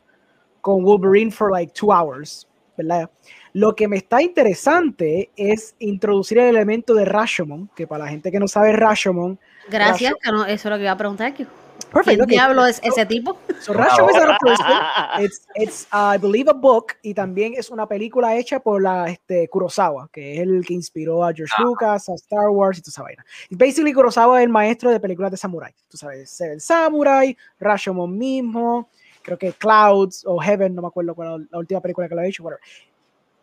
con 0.61 0.83
Wolverine 0.83 1.31
for 1.31 1.51
like 1.51 1.73
two 1.73 1.91
hours, 1.91 2.47
¿verdad? 2.77 3.09
Lo 3.53 3.75
que 3.75 3.87
me 3.87 3.97
está 3.97 4.21
interesante 4.21 5.29
es 5.35 5.75
introducir 5.79 6.39
el 6.39 6.47
elemento 6.47 6.93
de 6.93 7.05
Rashomon, 7.05 7.69
que 7.75 7.87
para 7.87 8.05
la 8.05 8.09
gente 8.09 8.31
que 8.31 8.39
no 8.39 8.47
sabe 8.47 8.71
Rashomon. 8.73 9.39
Gracias, 9.69 10.13
que 10.21 10.31
no, 10.31 10.45
eso 10.45 10.67
es 10.67 10.71
lo 10.71 10.77
que 10.77 10.83
iba 10.83 10.91
a 10.91 10.97
preguntar 10.97 11.27
aquí. 11.27 11.45
Perfecto. 11.91 12.25
¿Qué 12.25 12.33
diablo 12.35 12.65
es 12.65 12.79
ese 12.83 13.05
tipo? 13.05 13.37
So 13.59 13.73
Rashomon 13.73 14.15
es 14.15 14.59
a 14.61 15.21
it's, 15.21 15.47
it's 15.55 15.87
I 15.91 16.17
believe 16.17 16.49
a 16.49 16.53
book 16.53 16.93
y 17.01 17.13
también 17.13 17.53
es 17.57 17.69
una 17.69 17.85
película 17.87 18.37
hecha 18.37 18.59
por 18.59 18.81
la 18.81 19.09
este, 19.09 19.49
Kurosawa, 19.49 20.09
que 20.11 20.35
es 20.35 20.41
el 20.41 20.65
que 20.65 20.73
inspiró 20.73 21.23
a 21.25 21.33
George 21.33 21.53
Lucas, 21.59 22.07
a 22.07 22.13
Star 22.13 22.49
Wars 22.49 22.77
y 22.77 22.81
toda 22.81 22.91
esa 22.91 23.03
vaina. 23.03 23.25
Basically 23.49 23.91
Kurosawa 23.91 24.39
es 24.39 24.45
el 24.45 24.49
maestro 24.49 24.89
de 24.89 24.99
películas 24.99 25.31
de 25.31 25.37
samurai. 25.37 25.73
Tú 25.89 25.97
sabes, 25.97 26.29
Seven 26.29 26.59
Samurai, 26.61 27.35
Rashomon 27.59 28.17
mismo, 28.17 28.89
creo 29.21 29.37
que 29.37 29.51
Clouds 29.53 30.23
o 30.25 30.39
Heaven, 30.39 30.73
no 30.73 30.81
me 30.81 30.87
acuerdo 30.87 31.13
cuál 31.13 31.47
la 31.51 31.57
última 31.57 31.81
película 31.81 32.07
que 32.07 32.15
lo 32.15 32.21
ha 32.21 32.25
hecho, 32.25 32.43
whatever. 32.43 32.63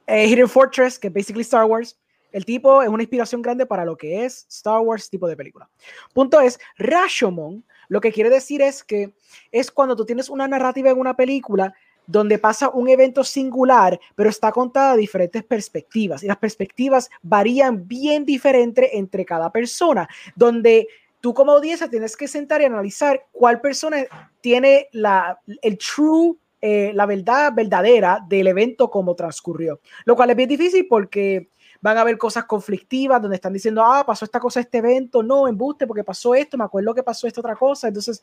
Eh, 0.09 0.27
Hidden 0.27 0.49
Fortress, 0.49 0.99
que 0.99 1.09
es 1.09 1.15
basically 1.15 1.43
Star 1.43 1.67
Wars. 1.67 1.99
El 2.33 2.45
tipo 2.45 2.83
es 2.83 2.89
una 2.89 3.03
inspiración 3.03 3.43
grande 3.43 3.67
para 3.67 3.85
lo 3.85 3.97
que 3.97 4.25
es 4.25 4.47
Star 4.49 4.81
Wars 4.81 5.09
tipo 5.09 5.29
de 5.29 5.37
película. 5.37 5.69
Punto 6.13 6.41
es, 6.41 6.59
Rashomon 6.79 7.65
lo 7.89 8.01
que 8.01 8.13
quiere 8.13 8.31
decir 8.31 8.61
es 8.63 8.85
que 8.85 9.13
es 9.51 9.71
cuando 9.71 9.97
tú 9.97 10.05
tienes 10.05 10.29
una 10.29 10.47
narrativa 10.47 10.91
en 10.91 10.99
una 10.99 11.17
película 11.17 11.75
donde 12.07 12.39
pasa 12.39 12.71
un 12.71 12.89
evento 12.89 13.23
singular, 13.23 14.01
pero 14.15 14.31
está 14.31 14.51
contada 14.51 14.93
de 14.93 15.01
diferentes 15.01 15.45
perspectivas 15.45 16.23
y 16.23 16.27
las 16.27 16.39
perspectivas 16.39 17.11
varían 17.23 17.87
bien 17.87 18.25
diferente 18.25 18.97
entre 18.97 19.27
cada 19.27 19.53
persona, 19.53 20.09
donde 20.35 20.89
tú 21.21 21.35
como 21.35 21.53
audiencia 21.53 21.89
tienes 21.89 22.17
que 22.17 22.29
sentar 22.29 22.63
y 22.63 22.65
analizar 22.65 23.27
cuál 23.31 23.61
persona 23.61 23.99
tiene 24.41 24.89
la, 24.93 25.39
el 25.61 25.77
true 25.77 26.37
eh, 26.61 26.93
la 26.95 27.07
verdad 27.07 27.53
verdadera 27.55 28.25
del 28.29 28.49
evento 28.49 28.91
como 28.91 29.15
transcurrió. 29.15 29.81
Lo 30.05 30.17
cual 30.17 30.31
es 30.31 30.37
bien 30.37 30.49
difícil 30.49 30.87
porque 30.89 31.51
van 31.81 31.97
a 31.97 32.01
haber 32.01 32.19
cosas 32.19 32.45
conflictivas 32.45 33.23
donde 33.23 33.37
están 33.37 33.53
diciendo, 33.53 33.85
ah, 33.85 34.05
pasó 34.05 34.25
esta 34.25 34.41
cosa, 34.41 34.61
este 34.61 34.79
evento, 34.79 35.23
no, 35.23 35.47
embuste 35.47 35.87
porque 35.87 36.05
pasó 36.05 36.35
esto, 36.35 36.59
me 36.59 36.65
acuerdo 36.65 36.95
que 36.95 37.03
pasó 37.03 37.27
esta 37.27 37.41
otra 37.41 37.55
cosa. 37.55 37.89
Entonces, 37.89 38.23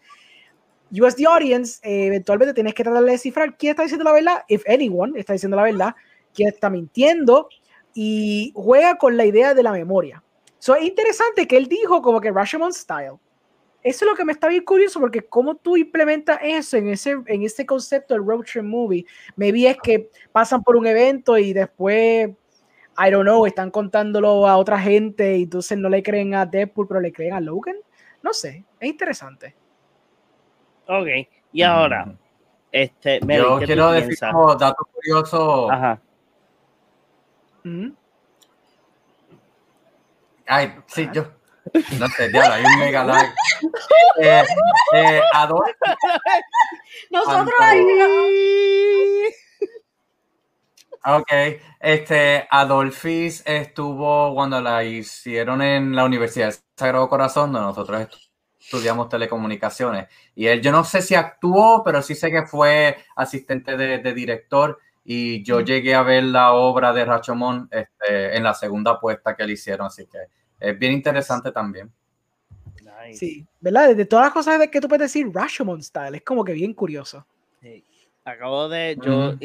you 0.90 1.06
as 1.06 1.16
the 1.16 1.26
audience, 1.26 1.80
eh, 1.84 2.08
eventualmente 2.08 2.54
tienes 2.54 2.74
que 2.74 2.84
tratar 2.84 3.04
de 3.04 3.12
descifrar 3.12 3.56
quién 3.58 3.72
está 3.72 3.84
diciendo 3.84 4.04
la 4.04 4.12
verdad, 4.12 4.44
if 4.48 4.64
anyone 4.68 5.18
está 5.20 5.34
diciendo 5.34 5.56
la 5.56 5.64
verdad, 5.64 5.96
quién 6.34 6.50
está 6.50 6.70
mintiendo 6.70 7.48
y 7.94 8.52
juega 8.54 8.98
con 8.98 9.16
la 9.16 9.26
idea 9.26 9.54
de 9.54 9.64
la 9.64 9.72
memoria. 9.72 10.22
So, 10.60 10.76
es 10.76 10.84
interesante 10.84 11.48
que 11.48 11.58
él 11.58 11.68
dijo 11.68 12.02
como 12.02 12.20
que 12.20 12.32
Rashomon 12.32 12.74
style 12.74 13.20
eso 13.86 14.04
es 14.04 14.10
lo 14.10 14.18
que 14.18 14.26
me 14.26 14.32
está 14.32 14.48
bien 14.48 14.66
curioso 14.66 15.00
porque 15.00 15.22
cómo 15.22 15.54
tú 15.54 15.78
implementas 15.78 16.40
eso 16.42 16.76
en 16.76 16.90
ese, 16.90 17.22
en 17.28 17.44
ese 17.44 17.68
concepto 17.68 18.16
del 18.16 18.26
road 18.26 18.44
trip 18.44 18.64
movie. 18.64 19.06
Maybe 19.36 19.70
es 19.70 19.78
que 19.78 20.10
pasan 20.32 20.64
por 20.64 20.76
un 20.76 20.88
evento 20.88 21.38
y 21.38 21.54
después, 21.54 22.30
I 22.98 23.12
don't 23.12 23.22
know, 23.22 23.46
están 23.46 23.70
contándolo 23.70 24.48
a 24.48 24.58
otra 24.58 24.80
gente 24.80 25.38
y 25.38 25.44
entonces 25.44 25.78
no 25.78 25.88
le 25.88 26.02
creen 26.02 26.34
a 26.34 26.48
Deadpool, 26.48 26.88
pero 26.88 27.00
le 27.00 27.14
creen 27.14 27.34
a 27.34 27.40
Logan. 27.40 27.76
No 28.24 28.34
sé, 28.34 28.66
es 28.80 28.90
interesante. 28.90 29.56
Ok, 30.88 31.08
y 31.54 31.62
ahora, 31.62 32.12
este, 32.72 33.20
yo 33.20 33.60
quiero 33.60 33.92
decir 33.92 34.18
como 34.32 34.56
dato 34.56 34.84
curioso. 34.92 35.72
Ajá. 35.72 36.02
Ay, 40.48 40.74
sí, 40.88 41.08
yo, 41.14 41.28
no 42.00 42.08
sé, 42.10 42.32
ya 42.32 42.54
hay 42.54 42.64
un 42.64 42.80
mega 42.80 43.04
like. 43.04 43.34
Eh, 44.22 44.44
eh, 44.94 45.22
Nosotros 47.12 47.56
ahí. 47.60 47.86
Ok, 51.08 51.32
este, 51.80 52.48
Adolfis 52.50 53.44
estuvo 53.46 54.34
cuando 54.34 54.60
la 54.60 54.84
hicieron 54.84 55.62
en 55.62 55.96
la 55.96 56.04
Universidad 56.04 56.48
de 56.48 56.58
Sagrado 56.76 57.08
Corazón, 57.08 57.52
donde 57.52 57.68
nosotros 57.68 58.08
estudiamos 58.60 59.10
telecomunicaciones. 59.10 60.08
Y 60.34 60.48
él, 60.48 60.62
yo 60.62 60.72
no 60.72 60.84
sé 60.84 61.04
si 61.04 61.14
actuó, 61.14 61.84
pero 61.84 62.02
sí 62.02 62.16
sé 62.16 62.32
que 62.32 62.48
fue 62.48 62.98
asistente 63.16 63.78
de, 63.78 64.14
director. 64.14 64.80
Y 65.04 65.44
yo 65.44 65.62
llegué 65.62 65.94
a 65.94 66.02
ver 66.02 66.24
la 66.24 66.54
obra 66.54 66.92
de 66.92 67.06
Rachomón 67.06 67.70
este, 67.70 68.36
en 68.36 68.44
la 68.44 68.56
segunda 68.56 68.92
apuesta 68.94 69.36
que 69.36 69.46
le 69.46 69.54
hicieron, 69.54 69.86
así 69.86 70.08
que 70.08 70.18
es 70.66 70.80
bien 70.80 70.94
interesante 70.94 71.52
también. 71.52 71.92
Sí, 73.14 73.46
¿verdad? 73.60 73.96
De 73.96 74.06
todas 74.06 74.26
las 74.26 74.34
cosas 74.34 74.68
que 74.70 74.82
tú 74.82 74.88
puedes 74.88 75.12
decir, 75.12 75.30
Rashomon 75.32 75.84
Style, 75.84 76.16
es 76.16 76.24
como 76.24 76.44
que 76.44 76.54
bien 76.54 76.74
curioso. 76.74 77.26
Acabo 78.24 78.68
de, 78.68 78.98
yo 79.04 79.36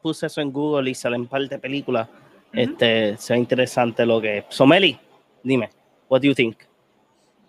puse 0.00 0.26
eso 0.26 0.40
en 0.40 0.50
Google 0.50 0.90
y 0.90 0.94
salen 0.94 1.26
parte 1.26 1.56
de 1.56 1.58
películas. 1.58 2.08
Este, 2.52 3.16
sea 3.18 3.36
interesante 3.36 4.06
lo 4.06 4.20
que 4.20 4.38
es. 4.38 4.44
Someli, 4.48 4.98
dime, 5.42 5.70
what 6.08 6.20
do 6.20 6.28
you 6.28 6.34
think? 6.34 6.56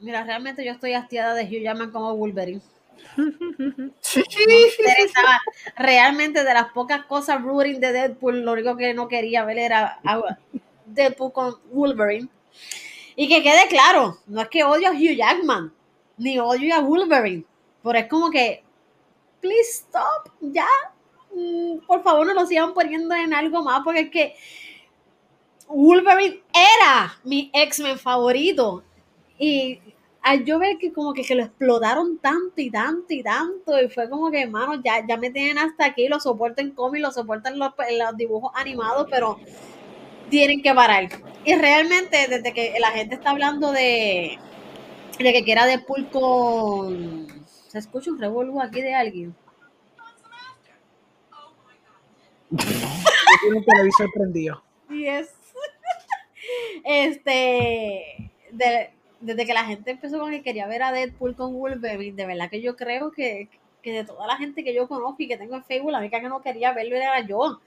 Mira, 0.01 0.23
realmente 0.23 0.65
yo 0.65 0.71
estoy 0.71 0.93
hastiada 0.93 1.33
de 1.33 1.45
Hugh 1.45 1.63
Jackman 1.63 1.91
como 1.91 2.15
Wolverine. 2.15 2.61
interesaba. 3.17 5.39
Realmente 5.77 6.43
de 6.43 6.53
las 6.53 6.71
pocas 6.73 7.05
cosas 7.05 7.41
rooting 7.41 7.79
de 7.79 7.93
Deadpool, 7.93 8.41
lo 8.41 8.53
único 8.53 8.75
que 8.75 8.93
no 8.93 9.07
quería 9.07 9.45
ver 9.45 9.59
era 9.59 9.99
Deadpool 10.85 11.31
con 11.31 11.55
Wolverine. 11.71 12.27
Y 13.15 13.27
que 13.27 13.43
quede 13.43 13.67
claro, 13.69 14.17
no 14.27 14.41
es 14.41 14.49
que 14.49 14.63
odio 14.63 14.89
a 14.89 14.91
Hugh 14.91 15.15
Jackman, 15.15 15.71
ni 16.17 16.39
odio 16.39 16.75
a 16.75 16.79
Wolverine, 16.79 17.45
pero 17.83 17.99
es 17.99 18.07
como 18.07 18.29
que, 18.29 18.63
please 19.41 19.83
stop, 19.85 20.31
ya, 20.41 20.67
mm, 21.33 21.85
por 21.85 22.01
favor 22.03 22.25
no 22.25 22.33
lo 22.33 22.45
sigan 22.45 22.73
poniendo 22.73 23.13
en 23.13 23.33
algo 23.33 23.63
más, 23.63 23.81
porque 23.83 23.99
es 24.01 24.09
que 24.09 24.35
Wolverine 25.67 26.41
era 26.53 27.17
mi 27.23 27.49
X-Men 27.53 27.97
favorito. 27.99 28.83
Y 29.37 29.79
al 30.21 30.45
yo 30.45 30.57
ver 30.57 30.77
que 30.77 30.93
como 30.93 31.13
que, 31.13 31.23
lo 31.35 31.43
explotaron 31.43 32.17
tanto 32.17 32.61
y 32.61 32.71
tanto 32.71 33.13
y 33.13 33.21
tanto, 33.21 33.79
y 33.81 33.89
fue 33.89 34.09
como 34.09 34.31
que, 34.31 34.41
hermano, 34.43 34.81
ya, 34.83 35.05
ya 35.05 35.17
me 35.17 35.29
tienen 35.29 35.57
hasta 35.57 35.85
aquí, 35.85 36.07
lo 36.07 36.19
soportan 36.19 36.67
en 36.67 36.71
cómics, 36.71 37.01
lo 37.01 37.11
soportan 37.11 37.59
los 37.59 37.73
dibujos 38.15 38.51
animados, 38.55 39.07
pero 39.09 39.37
tienen 40.33 40.63
que 40.63 40.73
parar. 40.73 41.09
Y 41.45 41.53
realmente, 41.53 42.27
desde 42.27 42.53
que 42.53 42.73
la 42.79 42.89
gente 42.89 43.13
está 43.13 43.29
hablando 43.29 43.71
de, 43.71 44.39
de 45.19 45.33
que 45.33 45.43
quiera 45.43 45.67
Deadpool 45.67 46.09
con. 46.09 47.27
¿Se 47.67 47.77
escucha 47.77 48.09
un 48.09 48.19
revuelo 48.19 48.59
aquí 48.59 48.81
de 48.81 48.95
alguien? 48.95 49.35
tiene 52.49 53.57
un 53.57 53.65
televisor 53.65 54.09
prendido. 54.13 54.63
Yes. 54.89 55.33
Este. 56.83 58.31
desde 59.21 59.45
que 59.45 59.53
la 59.53 59.65
gente 59.65 59.91
empezó 59.91 60.19
con 60.19 60.29
que 60.29 60.43
quería 60.43 60.67
ver 60.67 60.83
a 60.83 60.91
Deadpool 60.91 61.35
con 61.35 61.53
Wolverine, 61.53 62.15
de 62.15 62.25
verdad 62.27 62.49
que 62.49 62.61
yo 62.61 62.75
creo 62.75 63.11
que, 63.11 63.49
que 63.81 63.91
de 63.91 64.03
toda 64.03 64.27
la 64.27 64.37
gente 64.37 64.63
que 64.63 64.73
yo 64.73 64.87
conozco 64.87 65.15
y 65.19 65.27
que 65.27 65.37
tengo 65.37 65.55
en 65.55 65.63
Facebook, 65.63 65.91
la 65.91 65.99
única 65.99 66.19
que 66.19 66.29
no 66.29 66.41
quería 66.41 66.73
verlo 66.73 66.95
era 66.95 67.25
yo. 67.25 67.59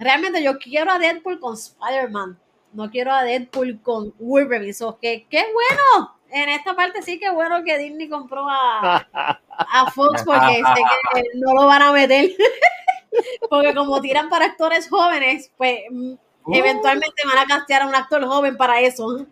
Realmente 0.00 0.42
yo 0.42 0.58
quiero 0.58 0.90
a 0.90 0.98
Deadpool 0.98 1.38
con 1.38 1.54
Spider-Man. 1.54 2.36
No 2.72 2.90
quiero 2.90 3.12
a 3.12 3.22
Deadpool 3.22 3.80
con 3.80 4.12
Wolverine. 4.18 4.74
So, 4.74 4.98
que 4.98 5.26
qué 5.30 5.44
bueno. 5.52 6.16
En 6.32 6.48
esta 6.48 6.74
parte 6.74 7.02
sí 7.02 7.18
que 7.18 7.30
bueno 7.30 7.62
que 7.64 7.78
Disney 7.78 8.08
compró 8.08 8.48
a, 8.48 9.08
a 9.48 9.90
Fox 9.92 10.22
porque 10.26 10.54
sé 10.54 10.82
que 11.14 11.22
no 11.34 11.52
lo 11.54 11.66
van 11.66 11.82
a 11.82 11.92
meter. 11.92 12.30
porque 13.50 13.74
como 13.74 14.00
tiran 14.00 14.28
para 14.28 14.46
actores 14.46 14.88
jóvenes, 14.88 15.52
pues 15.56 15.80
mm, 15.90 16.14
Uh. 16.44 16.54
eventualmente 16.54 17.22
van 17.26 17.38
a 17.38 17.46
castear 17.46 17.82
a 17.82 17.86
un 17.86 17.94
actor 17.94 18.24
joven 18.24 18.56
para 18.56 18.80
eso. 18.80 19.26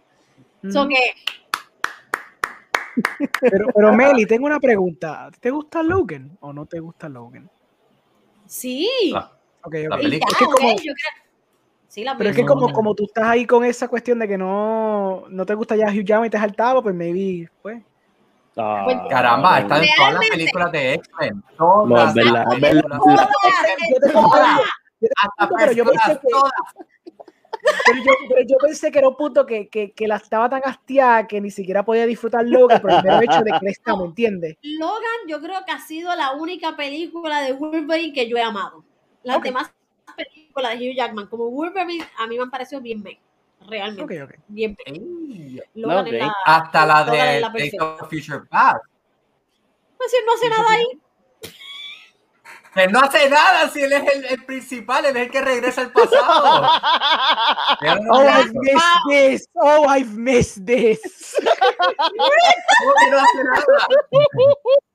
So 0.70 0.88
que 0.88 0.96
Pero, 3.40 3.68
pero 3.74 3.92
Meli, 3.92 4.26
tengo 4.26 4.46
una 4.46 4.60
pregunta. 4.60 5.30
¿Te 5.40 5.50
gusta 5.50 5.82
Logan 5.82 6.36
o 6.40 6.52
no 6.52 6.66
te 6.66 6.80
gusta 6.80 7.08
Logan? 7.08 7.48
sí. 8.46 9.12
Ah, 9.14 9.32
Ok, 9.62 9.74
La 9.88 9.96
ok. 9.96 10.00
Y 10.00 10.02
película. 10.04 10.30
ya, 10.30 10.32
Es 10.32 10.38
que 10.38 10.44
como- 10.44 10.68
yo 10.70 10.76
creo- 10.94 11.28
Sí, 11.88 12.04
la 12.04 12.16
Pero 12.18 12.30
es 12.30 12.36
que 12.36 12.42
película. 12.42 12.60
como, 12.66 12.74
como 12.74 12.94
tú 12.94 13.04
estás 13.06 13.24
ahí 13.24 13.46
con 13.46 13.64
esa 13.64 13.88
cuestión 13.88 14.18
de 14.18 14.28
que 14.28 14.36
no, 14.36 15.24
no 15.30 15.46
te 15.46 15.54
gusta 15.54 15.74
ya 15.74 15.86
Hugh 15.88 16.04
Jackman 16.04 16.26
y 16.26 16.30
te 16.30 16.36
has 16.36 16.42
saltado, 16.42 16.82
pues 16.82 16.94
maybe, 16.94 17.48
pues. 17.62 17.82
Ah, 18.58 18.82
Pues, 18.84 18.96
Caramba, 19.08 19.60
está 19.60 19.82
en 19.82 19.88
todas 19.96 20.12
las 20.14 20.28
películas 20.28 20.72
de 20.72 20.94
X-Men. 20.94 21.42
No, 21.58 21.84
Todas 21.88 22.08
es 22.10 22.14
verdad, 22.14 22.32
las 22.46 22.54
es 22.54 22.60
verdad. 22.60 22.98
Yo 23.00 24.00
te 24.06 24.12
comprendo, 24.12 24.62
yo 25.00 25.08
te 25.08 25.14
Hasta 25.16 25.46
comprendo, 25.48 25.56
pero 25.58 25.72
yo 25.72 25.84
pensé 25.86 26.20
que, 26.20 26.28
todas. 26.28 26.52
pero 27.86 27.98
yo, 28.04 28.12
pero 28.28 28.40
yo 28.46 28.56
pensé 28.58 28.90
que 28.92 28.98
era 28.98 29.08
un 29.08 29.16
punto 29.16 29.46
que, 29.46 29.68
que, 29.68 29.92
que 29.92 30.06
la 30.08 30.16
estaba 30.16 30.50
tan 30.50 30.60
hastiada 30.64 31.26
que 31.26 31.40
ni 31.40 31.50
siquiera 31.50 31.84
podía 31.84 32.04
disfrutar 32.06 32.44
Logan 32.44 32.80
por 32.82 32.90
el 32.92 33.02
mero 33.02 33.20
hecho 33.22 33.42
de 33.42 33.52
que 33.60 33.66
está, 33.68 33.96
¿me 33.96 34.04
entiendes? 34.04 34.56
Logan, 34.62 35.26
yo 35.26 35.40
creo 35.40 35.64
que 35.64 35.72
ha 35.72 35.80
sido 35.80 36.14
la 36.16 36.32
única 36.32 36.76
película 36.76 37.40
de 37.40 37.52
Wolverine 37.54 38.12
que 38.12 38.28
yo 38.28 38.36
he 38.36 38.42
amado. 38.42 38.84
Las 39.22 39.42
demás 39.42 39.70
películas 40.16 40.78
de 40.78 40.90
Hugh 40.90 40.96
Jackman, 40.96 41.26
como 41.26 41.50
Wolverine, 41.50 42.06
a 42.18 42.26
mí 42.26 42.36
me 42.36 42.42
han 42.42 42.50
parecido 42.50 42.80
bien 42.80 43.02
me. 43.02 43.20
Realmente. 43.66 44.22
Ok, 44.22 44.30
ok. 44.30 44.40
Bien 44.48 44.76
la, 45.74 46.34
Hasta 46.46 46.86
la 46.86 47.04
de 47.04 47.40
la 47.40 47.48
of 47.48 48.08
Future 48.08 48.46
Past. 48.48 48.84
Pues 49.96 50.14
él 50.14 50.20
no 50.26 50.34
hace 50.34 50.48
nada 50.48 50.70
ahí. 50.70 50.86
Él 52.76 52.92
no 52.92 53.00
hace 53.00 53.28
nada 53.28 53.68
si 53.70 53.82
él 53.82 53.92
es 53.92 54.14
el, 54.14 54.24
el 54.26 54.44
principal, 54.44 55.04
él 55.04 55.16
es 55.16 55.26
el 55.26 55.30
que 55.32 55.40
regresa 55.40 55.80
al 55.82 55.92
pasado. 55.92 56.68
No 57.80 57.96
Oh, 58.10 58.28
I've 58.28 58.52
missed 58.54 59.00
this. 59.08 59.48
Oh, 59.54 59.88
I've 59.88 60.16
missed 60.16 60.64
this. 60.64 61.00
¿Cómo 61.40 62.94
que 62.94 63.10
no 63.10 63.18
hace 63.18 63.44
nada? 63.44 63.88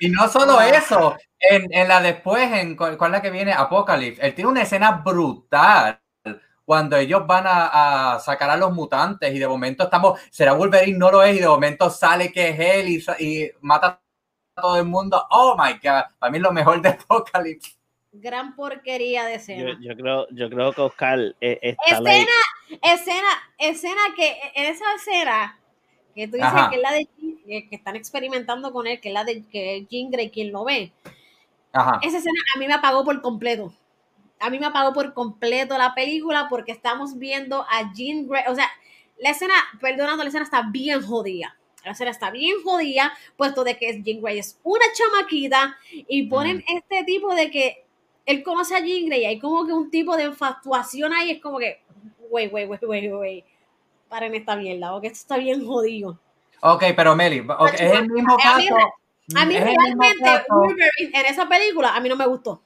Y 0.00 0.10
no 0.10 0.28
solo 0.28 0.60
eso, 0.60 1.16
en, 1.38 1.72
en 1.72 1.88
la 1.88 2.00
después, 2.00 2.52
en 2.52 2.76
cuál, 2.76 2.94
es 2.94 3.10
la 3.10 3.22
que 3.22 3.30
viene, 3.30 3.52
Apocalypse, 3.52 4.24
él 4.24 4.34
tiene 4.34 4.50
una 4.50 4.62
escena 4.62 4.92
brutal 4.92 6.00
cuando 6.64 6.96
ellos 6.96 7.26
van 7.26 7.46
a, 7.46 8.14
a 8.14 8.18
sacar 8.18 8.50
a 8.50 8.56
los 8.56 8.72
mutantes 8.72 9.32
y 9.32 9.38
de 9.38 9.46
momento 9.46 9.84
estamos, 9.84 10.20
será 10.30 10.52
Wolverine, 10.52 10.98
no 10.98 11.10
lo 11.10 11.22
es, 11.22 11.36
y 11.36 11.40
de 11.40 11.46
momento 11.46 11.88
sale 11.88 12.32
que 12.32 12.48
es 12.48 12.58
él 12.58 12.88
y, 12.88 13.04
y 13.24 13.50
mata 13.60 13.86
a 14.56 14.60
todo 14.60 14.76
el 14.76 14.84
mundo. 14.84 15.24
Oh 15.30 15.56
my 15.56 15.74
god, 15.74 16.04
para 16.18 16.30
mí 16.30 16.38
es 16.38 16.42
lo 16.42 16.52
mejor 16.52 16.82
de 16.82 16.88
Apocalypse. 16.90 17.76
Gran 18.12 18.56
porquería 18.56 19.24
de 19.26 19.34
Yo, 19.34 19.36
escena. 19.36 19.78
yo 19.80 19.94
creo, 19.94 20.26
yo 20.30 20.50
creo 20.50 20.72
que 20.72 20.80
Oscar 20.80 21.18
eh. 21.40 21.76
Escena, 21.86 22.32
escena, 22.82 23.28
escena 23.58 24.00
que 24.16 24.36
en 24.54 24.66
esa 24.72 24.84
escena 24.94 25.60
que 26.16 26.26
tú 26.26 26.32
dices 26.32 26.48
Ajá. 26.48 26.70
que 26.70 26.76
es 26.76 26.82
la 26.82 26.92
de 26.92 27.08
Jean- 27.18 27.36
que 27.46 27.68
que 27.68 27.76
están 27.76 27.94
experimentando 27.94 28.72
con 28.72 28.88
él, 28.88 29.00
que 29.00 29.08
es 29.10 29.14
la 29.14 29.22
de 29.24 29.44
que 29.44 29.86
Jean 29.88 30.10
Grey 30.10 30.30
quien 30.30 30.50
lo 30.50 30.64
ve. 30.64 30.92
Ajá. 31.72 32.00
Esa 32.02 32.18
escena 32.18 32.40
a 32.54 32.58
mí 32.58 32.66
me 32.66 32.74
apagó 32.74 33.04
por 33.04 33.20
completo. 33.22 33.72
A 34.40 34.50
mí 34.50 34.58
me 34.58 34.66
apagó 34.66 34.92
por 34.92 35.14
completo 35.14 35.78
la 35.78 35.94
película 35.94 36.46
porque 36.50 36.72
estamos 36.72 37.18
viendo 37.18 37.62
a 37.70 37.92
Jean 37.94 38.26
Grey. 38.26 38.42
O 38.48 38.54
sea, 38.54 38.68
la 39.18 39.30
escena, 39.30 39.54
perdonando, 39.80 40.22
la 40.24 40.28
escena 40.28 40.44
está 40.44 40.62
bien 40.70 41.02
jodida. 41.02 41.56
La 41.84 41.92
escena 41.92 42.10
está 42.10 42.30
bien 42.32 42.56
jodida, 42.64 43.12
puesto 43.36 43.62
de 43.62 43.78
que 43.78 44.02
Jean 44.02 44.20
Grey 44.20 44.38
es 44.40 44.58
una 44.64 44.84
chamaquita 44.92 45.76
y 45.92 46.24
ponen 46.24 46.64
este 46.74 47.04
tipo 47.04 47.32
de 47.34 47.50
que 47.50 47.84
él 48.26 48.42
conoce 48.42 48.74
a 48.74 48.80
Jean 48.80 49.06
Grey 49.06 49.22
y 49.22 49.24
hay 49.26 49.38
como 49.38 49.64
que 49.64 49.72
un 49.72 49.90
tipo 49.90 50.16
de 50.16 50.24
infatuación 50.24 51.12
ahí. 51.12 51.30
Es 51.30 51.40
como 51.40 51.58
que, 51.58 51.80
wey, 52.28 52.48
wey, 52.48 52.64
wey, 52.66 52.78
wey, 52.82 53.12
wey. 53.12 53.44
Paren 54.08 54.34
esta 54.34 54.56
mierda, 54.56 54.92
porque 54.92 55.08
esto 55.08 55.18
está 55.20 55.36
bien 55.38 55.66
jodido. 55.66 56.18
Ok, 56.62 56.84
pero 56.96 57.14
Meli, 57.16 57.44
es 57.74 57.80
el 57.80 58.08
mismo 58.10 58.36
A 58.42 58.56
mí- 58.56 58.66
caso. 58.68 58.76
A 59.36 59.44
mí 59.44 59.58
realmente. 59.58 60.44
Wolverine 60.48 61.18
en 61.18 61.26
esa 61.26 61.48
película 61.48 61.94
a 61.96 62.00
mí 62.00 62.08
no 62.08 62.14
me 62.16 62.26
gustó. 62.26 62.62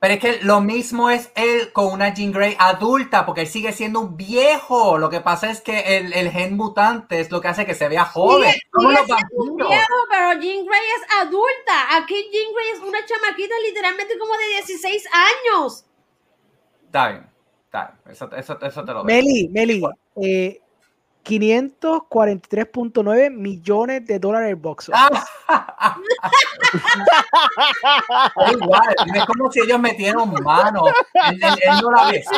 Pero 0.00 0.14
es 0.14 0.20
que 0.20 0.38
lo 0.42 0.60
mismo 0.62 1.10
es 1.10 1.30
él 1.36 1.72
con 1.72 1.92
una 1.92 2.12
Jean 2.14 2.32
Grey 2.32 2.56
adulta, 2.58 3.26
porque 3.26 3.42
él 3.42 3.46
sigue 3.46 3.72
siendo 3.72 4.00
un 4.00 4.16
viejo. 4.16 4.96
Lo 4.98 5.10
que 5.10 5.20
pasa 5.20 5.50
es 5.50 5.60
que 5.60 5.98
el, 5.98 6.12
el 6.14 6.30
gen 6.30 6.56
mutante 6.56 7.20
es 7.20 7.30
lo 7.30 7.40
que 7.40 7.48
hace 7.48 7.66
que 7.66 7.74
se 7.74 7.86
vea 7.88 8.04
joven. 8.06 8.50
Sigue- 8.50 8.96
sigue 9.04 9.16
un 9.36 9.56
viejo, 9.56 9.94
pero 10.10 10.32
Jean 10.40 10.64
Grey 10.66 10.80
es 10.96 11.18
adulta. 11.20 11.96
Aquí 11.96 12.14
Jean 12.32 12.52
Grey 12.54 12.68
es 12.72 12.80
una 12.80 13.04
chamaquita 13.04 13.54
literalmente 13.68 14.18
como 14.18 14.32
de 14.38 14.46
16 14.48 15.04
años. 15.12 15.84
Está 16.86 17.08
bien, 17.10 17.30
está 17.66 17.86
bien. 18.04 18.12
Eso, 18.14 18.30
eso, 18.34 18.58
eso 18.60 18.84
te 18.84 18.92
lo 18.92 19.04
doy. 19.04 19.06
Meli, 19.14 19.48
Meli, 19.50 19.82
eh, 20.16 20.59
543.9 21.24 23.30
millones 23.30 24.06
de 24.06 24.18
dólares 24.18 24.48
el 24.50 24.56
box 24.56 24.88
office. 24.88 25.22
Ah. 25.48 25.96
Da 28.36 28.52
igual, 28.52 28.94
es 29.14 29.24
como 29.24 29.50
si 29.50 29.60
ellos 29.60 29.80
metieron 29.80 30.32
mano. 30.42 30.86
Él, 30.88 30.94
él- 31.42 31.58
él 31.62 31.72
no 31.82 31.90
la 31.90 32.10
besó. 32.10 32.30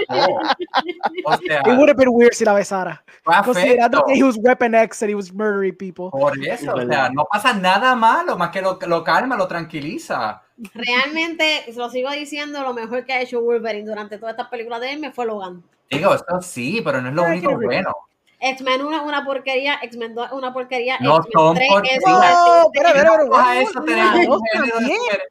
O 1.25 1.37
sea, 1.37 1.61
It 1.61 1.67
would 1.77 1.89
have 1.89 1.97
been 1.97 2.09
weird 2.11 2.33
si 2.35 2.45
la 2.45 2.53
besara. 2.55 3.03
Considerando 3.45 4.05
que 4.07 4.15
he 4.15 4.23
was 4.23 4.37
Weapon 4.39 4.75
X 4.75 5.03
and 5.03 5.11
he 5.11 5.15
was 5.15 5.33
murdering 5.33 5.77
people. 5.77 6.11
Por 6.11 6.37
eso, 6.45 6.73
o 6.75 6.87
sea, 6.87 7.11
no 7.11 7.25
pasa 7.31 7.53
nada 7.53 7.95
malo, 7.95 8.37
más 8.39 8.51
que 8.51 8.61
lo, 8.63 8.79
lo 8.87 9.05
calma, 9.05 9.37
lo 9.37 9.47
tranquiliza. 9.47 10.43
Realmente, 10.75 11.63
se 11.67 11.75
lo 11.79 11.91
sigo 11.91 12.11
diciendo, 12.11 12.63
lo 12.63 12.73
mejor 12.75 13.05
que 13.05 13.13
ha 13.13 13.21
hecho 13.21 13.41
Wolverine 13.43 13.89
durante 13.89 14.19
todas 14.19 14.33
estas 14.35 14.49
películas 14.49 14.81
de 14.81 14.93
él 14.93 15.01
me 15.01 15.13
fue 15.13 15.27
Logan. 15.27 15.63
Digo, 15.91 16.15
eso 16.15 16.25
sí, 16.41 16.81
pero 16.85 17.01
no 17.03 17.09
es 17.09 17.15
lo 17.15 17.23
único 17.25 17.55
bueno. 17.61 17.93
X-Men 18.45 18.83
1 18.85 19.05
una 19.05 19.25
porquería, 19.25 19.79
X-Men 19.83 20.15
2 20.15 20.33
una 20.33 20.53
porquería, 20.53 20.99
No 21.01 21.17
X-Men 21.19 21.33
son 21.33 21.55
3 21.55 21.69
porquerías. 21.71 21.99
es 21.99 22.07
No, 22.11 22.23
espera, 22.23 22.43
No, 22.83 23.23
espera, 23.23 23.45
a 23.49 23.61
eso 23.61 23.81
la 23.81 23.85
tenemos 23.87 24.27
dos 24.27 24.37
un 24.41 24.47
género 24.53 24.79
también, 24.79 25.01
de- 25.13 25.23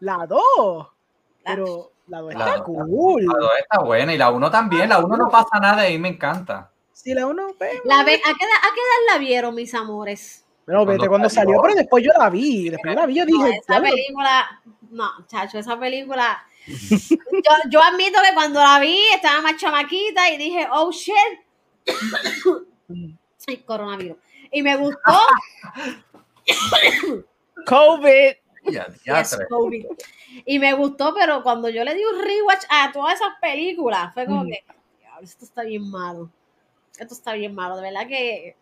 La 0.00 0.26
2. 0.28 0.86
Pero 1.44 1.90
la 2.08 2.20
2 2.20 2.34
La 2.34 2.38
está 2.46 2.56
dos. 2.58 2.66
cool. 2.66 3.24
La 3.26 3.38
dos 3.38 3.50
está 3.58 3.78
buena 3.80 4.14
y 4.14 4.18
la 4.18 4.30
1 4.30 4.50
también. 4.50 4.88
La 4.88 4.98
1 4.98 5.16
no 5.16 5.28
pasa 5.28 5.58
nada 5.60 5.88
y 5.88 5.98
me 5.98 6.08
encanta. 6.08 6.70
Si 6.92 7.14
la 7.14 7.26
1, 7.26 7.42
La 7.84 8.04
ve- 8.04 8.14
¿a, 8.14 8.34
qué, 8.34 8.44
edad- 8.44 8.62
¿A 8.62 8.74
qué 8.74 8.80
edad 8.80 9.12
la 9.14 9.18
vieron, 9.18 9.54
mis 9.54 9.74
amores? 9.74 10.44
Pero 10.64 10.84
vete 10.86 11.08
Cuando 11.08 11.28
salió. 11.28 11.60
pero 11.62 11.74
después 11.74 12.04
yo 12.04 12.12
la 12.16 12.30
vi. 12.30 12.68
Después 12.70 12.94
yo 12.94 13.00
la 13.00 13.06
vi, 13.06 13.14
yo 13.16 13.24
No, 13.24 13.26
dije, 13.44 13.58
esa 13.58 13.72
"Diablo, 13.80 13.90
película, 13.90 14.62
no, 14.90 15.26
chacho, 15.26 15.58
esa 15.58 15.76
película. 15.80 16.46
yo, 17.32 17.50
yo 17.70 17.82
admito 17.82 18.20
que 18.22 18.34
cuando 18.34 18.60
la 18.60 18.78
vi 18.78 18.98
estaba 19.14 19.40
más 19.42 19.56
chamaquita 19.56 20.30
y 20.30 20.36
dije, 20.36 20.68
oh 20.72 20.92
shit. 20.92 21.14
Ay, 23.48 23.56
coronavirus. 23.58 24.16
Y 24.50 24.62
me 24.62 24.76
gustó. 24.76 25.00
COVID. 27.66 28.32
Ya, 28.66 28.86
ya 29.04 29.18
Yes, 29.18 29.30
tres. 29.36 29.48
COVID. 29.48 29.86
Y 30.44 30.58
me 30.58 30.72
gustó, 30.74 31.14
pero 31.14 31.42
cuando 31.42 31.68
yo 31.68 31.84
le 31.84 31.94
di 31.94 32.02
un 32.04 32.20
rewatch 32.22 32.64
a 32.70 32.92
todas 32.92 33.14
esas 33.16 33.34
películas, 33.40 34.14
fue 34.14 34.24
como 34.26 34.44
Mm. 34.44 34.48
que, 34.48 34.64
"Diablo, 35.00 35.24
esto 35.24 35.44
está 35.44 35.62
bien 35.62 35.90
malo. 35.90 36.30
Esto 36.98 37.14
está 37.14 37.32
bien 37.32 37.54
malo, 37.54 37.76
de 37.76 37.82
verdad 37.82 38.06
que. 38.06 38.56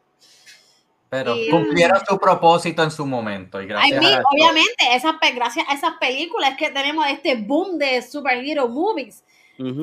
Pero 1.10 1.34
Y- 1.34 1.50
cumplieron 1.50 2.00
su 2.08 2.18
propósito 2.18 2.82
en 2.84 2.90
su 2.90 3.04
momento. 3.04 3.60
Y 3.60 3.64
I 3.64 3.68
gracias 3.68 4.00
mean, 4.00 4.12
a 4.12 4.16
esto- 4.18 4.28
obviamente, 4.32 4.94
esas, 4.94 5.14
gracias 5.34 5.66
a 5.68 5.74
esas 5.74 5.94
películas 5.98 6.52
es 6.52 6.56
que 6.56 6.70
tenemos 6.70 7.04
este 7.08 7.34
boom 7.34 7.78
de 7.78 8.00
superhero 8.00 8.68
movies. 8.68 9.24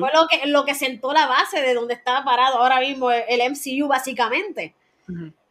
Fue 0.00 0.10
lo 0.12 0.26
que, 0.28 0.46
lo 0.48 0.64
que 0.64 0.74
sentó 0.74 1.12
la 1.12 1.26
base 1.28 1.62
de 1.62 1.72
donde 1.72 1.94
está 1.94 2.24
parado 2.24 2.58
ahora 2.58 2.80
mismo 2.80 3.12
el, 3.12 3.22
el 3.28 3.40
MCU, 3.52 3.86
básicamente. 3.86 4.74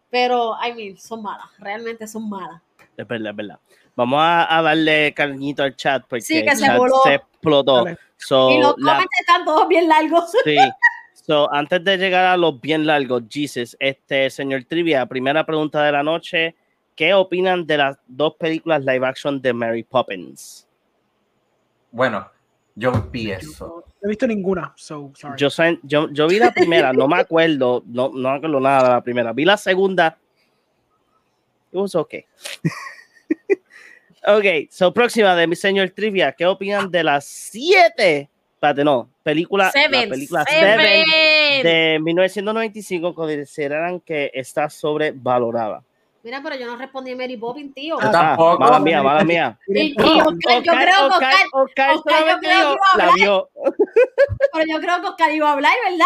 Pero, 0.09 0.55
I 0.61 0.73
mean, 0.73 0.97
son 0.97 1.21
malas, 1.23 1.47
realmente 1.59 2.07
son 2.07 2.29
malas. 2.29 2.61
Es 2.97 3.07
verdad, 3.07 3.31
es 3.31 3.35
verdad. 3.37 3.59
Vamos 3.95 4.19
a, 4.21 4.57
a 4.57 4.61
darle 4.61 5.13
cariñito 5.13 5.63
al 5.63 5.75
chat 5.75 6.03
porque 6.07 6.21
Sí, 6.21 6.43
que 6.43 6.49
el 6.51 6.57
se 6.57 6.65
chat 6.65 6.77
voló. 6.77 6.93
se 7.03 7.13
explotó. 7.15 7.85
So, 8.17 8.51
y 8.51 8.59
los 8.61 8.75
la- 8.77 8.91
comments 8.93 9.19
están 9.19 9.45
todos 9.45 9.67
bien 9.67 9.87
largos. 9.87 10.31
sí. 10.43 10.57
So, 11.13 11.53
antes 11.53 11.83
de 11.83 11.97
llegar 11.97 12.25
a 12.25 12.37
los 12.37 12.61
bien 12.61 12.85
largos, 12.85 13.23
Jesus, 13.29 13.75
este 13.81 14.29
señor 14.29 14.63
Trivia, 14.63 15.05
primera 15.05 15.45
pregunta 15.45 15.83
de 15.83 15.91
la 15.91 16.01
noche. 16.01 16.55
¿Qué 16.95 17.13
opinan 17.13 17.67
de 17.67 17.75
las 17.77 17.97
dos 18.07 18.35
películas 18.35 18.81
live 18.85 19.05
action 19.05 19.41
de 19.41 19.51
Mary 19.51 19.83
Poppins? 19.83 20.65
Bueno, 21.91 22.29
yo 22.77 22.91
vi 23.11 23.31
eso. 23.31 23.83
No 24.01 24.07
he 24.07 24.09
visto 24.09 24.27
ninguna, 24.27 24.71
so 24.75 25.11
sorry. 25.15 25.35
Yo, 25.37 25.49
sé- 25.49 25.79
yo, 25.81 26.09
yo 26.11 26.27
vi 26.27 26.37
la 26.37 26.51
primera, 26.51 26.93
no 26.93 27.07
me 27.07 27.17
acuerdo, 27.19 27.83
no, 27.87 28.09
no 28.13 28.29
me 28.29 28.35
acuerdo 28.37 28.59
nada 28.59 28.83
de 28.83 28.89
la 28.89 29.01
primera. 29.01 29.33
Vi 29.33 29.45
la 29.45 29.57
segunda. 29.57 30.17
It 31.71 31.79
was 31.79 31.95
okay. 31.95 32.25
ok, 34.27 34.69
so 34.69 34.93
próxima 34.93 35.35
de 35.35 35.47
mi 35.47 35.55
señor 35.55 35.89
Trivia. 35.89 36.31
¿Qué 36.31 36.45
opinan 36.45 36.91
de 36.91 37.03
las 37.03 37.25
siete? 37.25 38.29
Espérate, 38.53 38.83
no, 38.83 39.09
película, 39.23 39.65
la 39.65 39.71
Seven, 39.71 40.09
película 40.09 40.45
Seven. 40.45 41.05
Seven 41.05 41.63
de 41.63 41.99
1995 42.01 43.13
consideran 43.15 43.99
que 43.99 44.31
está 44.33 44.69
sobrevalorada. 44.69 45.83
Mira, 46.27 46.41
pero 46.43 46.57
yo 46.57 46.67
no 46.67 46.75
respondí 46.75 47.13
a 47.13 47.15
Mary 47.15 47.37
Poppins, 47.37 47.73
tío. 47.73 47.97
Yo 48.01 48.11
tampoco. 48.11 48.59
mala 48.59 48.79
mía, 48.81 49.01
mala 49.01 49.23
mía. 49.23 49.57
Y, 49.69 49.95
y 49.97 50.19
Oscar, 50.19 50.61
yo 50.61 50.73
creo 50.73 50.83
que 50.83 51.03
Oscar, 51.05 51.33
Oscar, 51.53 51.89
Oscar, 51.95 52.19
yo 52.19 52.25
creo 52.25 52.39
que 52.41 52.47
iba 52.47 52.59
a 52.69 52.97
la 52.97 53.03
hablar. 53.03 53.15
vio. 53.15 53.49
pero 54.51 54.65
yo 54.69 54.79
creo 54.81 55.01
que 55.01 55.07
Oscar 55.07 55.31
iba 55.31 55.49
a 55.49 55.53
hablar, 55.53 55.71
¿verdad? 55.89 56.05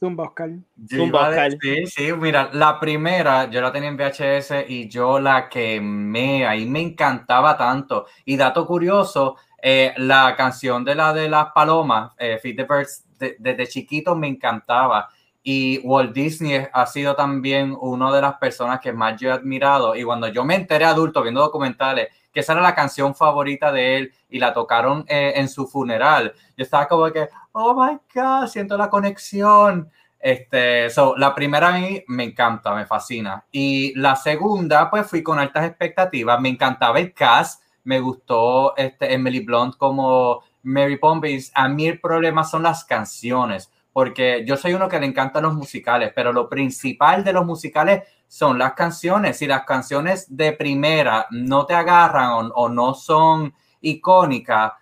Zumba, 0.00 0.24
Oscar. 0.24 0.50
Zumba, 0.88 1.30
decir, 1.30 1.86
sí, 1.88 2.12
mira, 2.14 2.50
la 2.52 2.80
primera 2.80 3.48
yo 3.48 3.60
la 3.60 3.70
tenía 3.70 3.90
en 3.90 3.96
VHS 3.96 4.64
y 4.68 4.88
yo 4.88 5.20
la 5.20 5.48
quemé, 5.48 6.44
ahí 6.44 6.66
me 6.66 6.80
encantaba 6.80 7.56
tanto. 7.56 8.06
Y 8.24 8.36
dato 8.36 8.66
curioso, 8.66 9.36
eh, 9.62 9.94
la 9.98 10.34
canción 10.36 10.84
de 10.84 10.96
la 10.96 11.12
de 11.12 11.28
las 11.28 11.52
palomas, 11.52 12.10
eh, 12.18 12.38
Feed 12.42 12.56
the 12.56 12.64
Birds, 12.64 13.04
de- 13.20 13.36
desde 13.38 13.68
chiquito 13.68 14.16
me 14.16 14.26
encantaba. 14.26 15.08
Y 15.50 15.80
Walt 15.82 16.12
Disney 16.12 16.66
ha 16.70 16.84
sido 16.84 17.16
también 17.16 17.74
una 17.80 18.12
de 18.12 18.20
las 18.20 18.34
personas 18.34 18.80
que 18.80 18.92
más 18.92 19.18
yo 19.18 19.30
he 19.30 19.32
admirado. 19.32 19.96
Y 19.96 20.04
cuando 20.04 20.28
yo 20.28 20.44
me 20.44 20.54
enteré 20.54 20.84
adulto 20.84 21.22
viendo 21.22 21.40
documentales 21.40 22.08
que 22.30 22.40
esa 22.40 22.52
era 22.52 22.60
la 22.60 22.74
canción 22.74 23.14
favorita 23.14 23.72
de 23.72 23.96
él 23.96 24.12
y 24.28 24.40
la 24.40 24.52
tocaron 24.52 25.06
eh, 25.08 25.32
en 25.36 25.48
su 25.48 25.66
funeral, 25.66 26.34
yo 26.54 26.64
estaba 26.64 26.86
como 26.86 27.10
que, 27.10 27.30
oh 27.52 27.72
my 27.72 27.98
God, 28.14 28.46
siento 28.48 28.76
la 28.76 28.90
conexión. 28.90 29.90
Este, 30.20 30.90
so, 30.90 31.16
la 31.16 31.34
primera 31.34 31.68
a 31.68 31.78
mí 31.78 32.04
me 32.08 32.24
encanta, 32.24 32.74
me 32.74 32.84
fascina. 32.84 33.46
Y 33.50 33.98
la 33.98 34.16
segunda, 34.16 34.90
pues 34.90 35.06
fui 35.06 35.22
con 35.22 35.38
altas 35.38 35.64
expectativas. 35.64 36.38
Me 36.42 36.50
encantaba 36.50 36.98
el 36.98 37.14
cast, 37.14 37.62
me 37.84 38.00
gustó 38.00 38.76
este, 38.76 39.14
Emily 39.14 39.40
Blunt 39.40 39.78
como 39.78 40.42
Mary 40.62 40.98
Poppins. 40.98 41.50
A 41.54 41.68
mí 41.68 41.86
el 41.86 42.00
problema 42.00 42.44
son 42.44 42.64
las 42.64 42.84
canciones, 42.84 43.70
porque 43.98 44.44
yo 44.46 44.56
soy 44.56 44.74
uno 44.74 44.88
que 44.88 45.00
le 45.00 45.06
encantan 45.06 45.42
los 45.42 45.54
musicales, 45.54 46.12
pero 46.14 46.32
lo 46.32 46.48
principal 46.48 47.24
de 47.24 47.32
los 47.32 47.44
musicales 47.44 48.04
son 48.28 48.56
las 48.56 48.74
canciones. 48.74 49.38
Si 49.38 49.48
las 49.48 49.64
canciones 49.64 50.36
de 50.36 50.52
primera 50.52 51.26
no 51.32 51.66
te 51.66 51.74
agarran 51.74 52.30
o, 52.30 52.38
o 52.54 52.68
no 52.68 52.94
son 52.94 53.52
icónicas, 53.80 54.74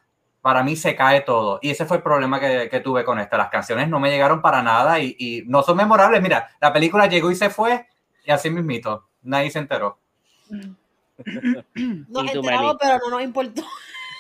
para 0.43 0.63
mí 0.63 0.77
se 0.77 0.95
cae 0.95 1.23
todo. 1.23 1.59
Y 1.63 1.71
ese 1.71 1.87
fue 1.87 1.97
el 1.97 2.03
problema 2.03 2.39
que, 2.39 2.69
que 2.71 2.81
tuve 2.81 3.05
con 3.07 3.19
esta. 3.19 3.39
Las 3.39 3.49
canciones 3.49 3.89
no 3.89 3.99
me 3.99 4.11
llegaron 4.11 4.43
para 4.43 4.63
nada 4.63 5.01
y, 5.01 5.17
y 5.19 5.45
no 5.47 5.63
son 5.63 5.79
memorables. 5.79 6.21
Mira, 6.21 6.51
la 6.61 6.71
película 6.71 7.07
llegó 7.07 7.31
y 7.31 7.37
se 7.37 7.49
fue 7.49 7.87
y 8.23 8.31
así 8.31 8.51
mismito. 8.51 9.09
Nadie 9.23 9.51
se 9.51 9.61
enteró. 9.61 9.99
Nos 10.51 10.75
Y 11.75 12.05
tú, 12.05 12.21
enteramos, 12.21 12.77
pero 12.79 12.99
no 12.99 13.11
nos 13.13 13.23
importó. 13.23 13.63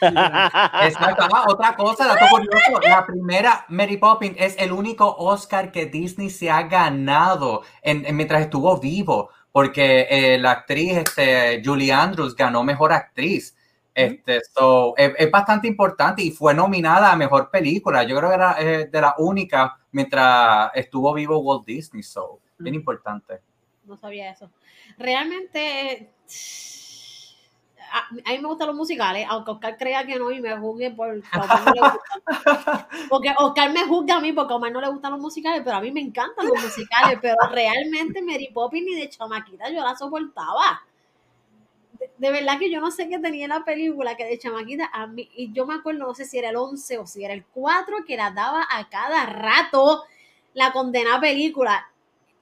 Exacto. 0.00 1.26
Ah, 1.32 1.44
otra 1.48 1.76
cosa, 1.76 2.06
dato 2.06 2.26
curioso. 2.30 2.80
La 2.82 3.06
primera 3.06 3.64
Mary 3.68 3.96
Poppins 3.96 4.36
es 4.38 4.56
el 4.58 4.72
único 4.72 5.14
Oscar 5.16 5.72
que 5.72 5.86
Disney 5.86 6.30
se 6.30 6.50
ha 6.50 6.62
ganado 6.62 7.62
en, 7.82 8.04
en- 8.06 8.16
mientras 8.16 8.42
estuvo 8.42 8.78
vivo. 8.78 9.30
Porque 9.52 10.06
eh, 10.10 10.38
la 10.38 10.50
actriz 10.50 10.98
este, 10.98 11.62
Julie 11.64 11.90
Andrews 11.90 12.36
ganó 12.36 12.62
mejor 12.62 12.92
actriz. 12.92 13.56
Este, 13.94 14.42
so, 14.54 14.92
es, 14.98 15.12
es 15.16 15.30
bastante 15.30 15.66
importante 15.66 16.20
y 16.20 16.30
fue 16.30 16.52
nominada 16.52 17.10
a 17.10 17.16
mejor 17.16 17.50
película. 17.50 18.02
Yo 18.02 18.18
creo 18.18 18.28
que 18.28 18.34
era 18.34 18.56
eh, 18.58 18.88
de 18.92 19.00
la 19.00 19.14
única 19.16 19.78
mientras 19.92 20.70
estuvo 20.74 21.14
vivo 21.14 21.38
Walt 21.38 21.64
Disney. 21.64 22.02
So, 22.02 22.40
bien 22.58 22.74
importante. 22.74 23.40
No 23.84 23.96
sabía 23.96 24.30
eso. 24.30 24.50
Realmente, 24.98 26.10
a, 27.92 27.98
a 28.30 28.32
mí 28.32 28.38
me 28.40 28.48
gustan 28.48 28.68
los 28.68 28.76
musicales, 28.76 29.26
aunque 29.28 29.50
Oscar 29.52 29.76
crea 29.78 30.06
que 30.06 30.18
no 30.18 30.30
y 30.30 30.40
me 30.40 30.56
juzgue 30.56 30.90
por. 30.90 31.22
Porque 33.08 33.34
Oscar 33.38 33.72
me 33.72 33.84
juzga 33.84 34.16
a 34.16 34.20
mí 34.20 34.32
porque 34.32 34.52
a 34.52 34.56
Omar 34.56 34.72
no 34.72 34.80
le 34.80 34.88
gustan 34.88 35.12
los 35.12 35.20
musicales, 35.20 35.62
pero 35.64 35.76
a 35.76 35.80
mí 35.80 35.90
me 35.92 36.00
encantan 36.00 36.46
los 36.46 36.62
musicales. 36.62 37.18
Pero 37.20 37.36
realmente 37.50 38.22
Mary 38.22 38.50
Poppins 38.52 38.86
ni 38.86 38.94
de 39.00 39.08
chamaquita 39.08 39.70
yo 39.70 39.82
la 39.82 39.96
soportaba. 39.96 40.82
De, 41.98 42.10
de 42.18 42.30
verdad 42.30 42.58
que 42.58 42.70
yo 42.70 42.80
no 42.80 42.90
sé 42.90 43.08
qué 43.08 43.18
tenía 43.18 43.44
en 43.44 43.50
la 43.50 43.64
película 43.64 44.16
que 44.16 44.24
de 44.24 44.38
chamaquita 44.38 44.90
a 44.92 45.06
mí, 45.06 45.28
y 45.34 45.52
yo 45.52 45.66
me 45.66 45.74
acuerdo, 45.74 46.06
no 46.06 46.14
sé 46.14 46.24
si 46.26 46.38
era 46.38 46.50
el 46.50 46.56
11 46.56 46.98
o 46.98 47.06
si 47.06 47.24
era 47.24 47.32
el 47.34 47.44
4, 47.46 48.04
que 48.06 48.16
la 48.16 48.30
daba 48.30 48.66
a 48.70 48.88
cada 48.88 49.24
rato 49.26 50.04
la 50.54 50.72
condenada 50.72 51.20
película. 51.20 51.90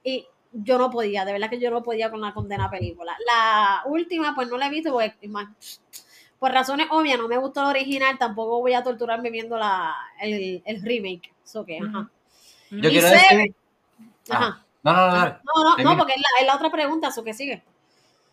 Y 0.03 0.27
yo 0.63 0.77
no 0.77 0.89
podía, 0.89 1.25
de 1.25 1.33
verdad 1.33 1.49
que 1.49 1.59
yo 1.59 1.69
no 1.69 1.83
podía 1.83 2.09
con 2.09 2.21
la 2.21 2.33
condena 2.33 2.69
película. 2.69 3.15
La 3.27 3.81
última, 3.85 4.33
pues 4.35 4.47
no 4.49 4.57
la 4.57 4.67
he 4.67 4.69
visto 4.69 4.91
porque, 4.91 5.29
por 6.39 6.51
razones 6.51 6.87
obvias, 6.91 7.17
no 7.19 7.27
me 7.27 7.37
gustó 7.37 7.61
la 7.63 7.69
original, 7.69 8.17
tampoco 8.17 8.59
voy 8.61 8.73
a 8.73 8.83
torturarme 8.83 9.29
viendo 9.29 9.57
la, 9.57 9.93
el, 10.21 10.61
el 10.65 10.81
remake. 10.81 11.33
Eso 11.43 11.65
que, 11.65 11.77
ajá. 11.79 12.09
Yo 12.71 12.77
Y 12.89 12.91
quiero 12.91 13.07
Seven- 13.07 13.37
decir. 13.37 13.55
Ajá. 14.29 14.65
No, 14.83 14.93
no, 14.93 15.07
no. 15.07 15.15
No, 15.15 15.23
no, 15.25 15.69
no, 15.69 15.75
Termina. 15.75 15.97
porque 15.97 16.13
es 16.13 16.19
la, 16.21 16.41
es 16.41 16.47
la 16.47 16.55
otra 16.55 16.71
pregunta, 16.71 17.07
eso 17.09 17.23
que 17.23 17.33
sigue. 17.33 17.63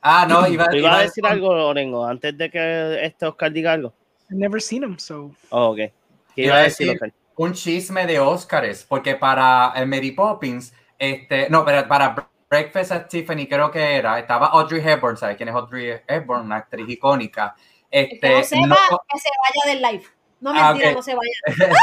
Ah, 0.00 0.26
no, 0.28 0.46
iba, 0.48 0.66
¿Tú 0.68 0.76
iba 0.76 0.88
ibas 0.88 0.98
a 1.00 1.02
decir 1.04 1.24
algo, 1.26 1.54
Lorengo, 1.54 2.04
antes 2.04 2.36
de 2.36 2.50
que 2.50 3.04
este 3.04 3.26
Oscar 3.26 3.52
diga 3.52 3.72
algo? 3.72 3.92
I've 4.30 4.38
never 4.38 4.60
seen 4.60 4.82
him, 4.82 4.98
so. 4.98 5.30
Oh, 5.50 5.70
ok. 5.70 5.76
¿Qué 5.76 5.92
Iba 6.36 6.46
iba 6.46 6.56
a 6.56 6.62
decir, 6.62 6.86
decir- 6.88 6.94
Oscar? 6.96 7.12
un 7.36 7.52
chisme 7.52 8.06
de 8.06 8.18
Óscares, 8.20 8.84
porque 8.88 9.14
para 9.16 9.72
Mary 9.86 10.10
Poppins, 10.12 10.74
este, 10.98 11.48
no, 11.50 11.64
pero 11.64 11.86
para 11.88 12.28
Breakfast 12.48 12.92
at 12.92 13.06
Tiffany 13.08 13.46
creo 13.48 13.70
que 13.70 13.96
era, 13.96 14.18
estaba 14.18 14.48
Audrey 14.48 14.82
Hepburn, 14.86 15.16
¿sabes 15.16 15.36
quién 15.36 15.48
es 15.48 15.54
Audrey 15.54 16.00
Hepburn? 16.06 16.42
Una 16.42 16.56
actriz 16.56 16.88
icónica. 16.88 17.54
El 17.90 18.08
que 18.08 18.14
Este, 18.14 18.28
no 18.30 18.42
sepa, 18.44 18.66
no, 18.90 19.00
que 19.08 19.18
se 19.18 19.28
vaya 19.42 19.74
del 19.74 19.82
live. 19.82 20.04
No 20.40 20.52
Ah, 20.54 20.68
mentira, 20.72 20.90
ok. 20.90 20.96
no 20.96 21.02
se 21.02 21.14
vaya. 21.14 21.32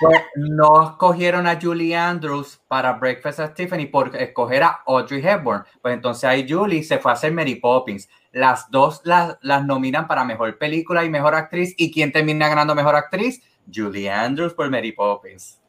pues, 0.00 0.22
no 0.36 0.90
escogieron 0.90 1.46
a 1.46 1.58
Julie 1.60 1.94
Andrews 1.96 2.60
para 2.68 2.94
Breakfast 2.94 3.38
at 3.40 3.54
Tiffany 3.54 3.86
por 3.86 4.16
escoger 4.16 4.62
a 4.64 4.80
Audrey 4.86 5.24
Hepburn. 5.24 5.64
Pues 5.80 5.94
entonces 5.94 6.24
ahí 6.24 6.46
Julie 6.48 6.82
se 6.82 6.98
fue 6.98 7.12
a 7.12 7.14
hacer 7.14 7.32
Mary 7.32 7.56
Poppins. 7.56 8.08
Las 8.32 8.70
dos 8.70 9.02
las, 9.04 9.36
las 9.42 9.64
nominan 9.64 10.08
para 10.08 10.24
mejor 10.24 10.58
película 10.58 11.04
y 11.04 11.10
mejor 11.10 11.34
actriz. 11.34 11.74
¿Y 11.76 11.92
quién 11.92 12.10
termina 12.12 12.48
ganando 12.48 12.74
mejor 12.74 12.96
actriz? 12.96 13.42
Julie 13.72 14.10
Andrews 14.10 14.54
por 14.54 14.68
Mary 14.70 14.92
Poppins. 14.92 15.61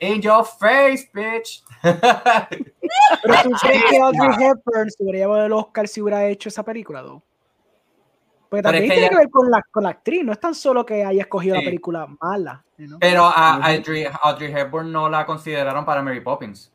In 0.00 0.20
your 0.20 0.44
face, 0.44 1.08
bitch. 1.12 1.62
Pero 1.82 3.42
tú 3.44 3.50
crees 3.62 3.84
que 3.90 3.98
Audrey 4.02 4.28
Hepburn 4.46 4.90
se 4.90 5.02
hubiera 5.02 5.18
llevado 5.20 5.46
el 5.46 5.52
Oscar 5.52 5.88
si 5.88 6.00
hubiera 6.02 6.26
hecho 6.26 6.48
esa 6.48 6.62
película, 6.62 7.02
¿no? 7.02 7.22
Porque 8.48 8.58
es 8.60 8.62
también 8.62 8.84
que 8.84 8.90
tiene 8.90 9.00
ella- 9.06 9.10
que 9.10 9.16
ver 9.16 9.30
con 9.30 9.50
la, 9.50 9.62
con 9.70 9.82
la 9.82 9.88
actriz, 9.90 10.22
no 10.24 10.32
es 10.32 10.38
tan 10.40 10.54
solo 10.54 10.84
que 10.86 11.04
haya 11.04 11.22
escogido 11.22 11.56
Sí. 11.56 11.60
la 11.62 11.64
película 11.64 12.06
mala. 12.20 12.64
¿no? 12.78 12.98
Pero 13.00 13.24
a 13.24 13.56
Audrey, 13.56 14.06
Audrey 14.22 14.52
Hepburn 14.54 14.92
no 14.92 15.08
la 15.08 15.24
consideraron 15.26 15.84
para 15.84 16.02
Mary 16.02 16.20
Poppins. 16.20 16.70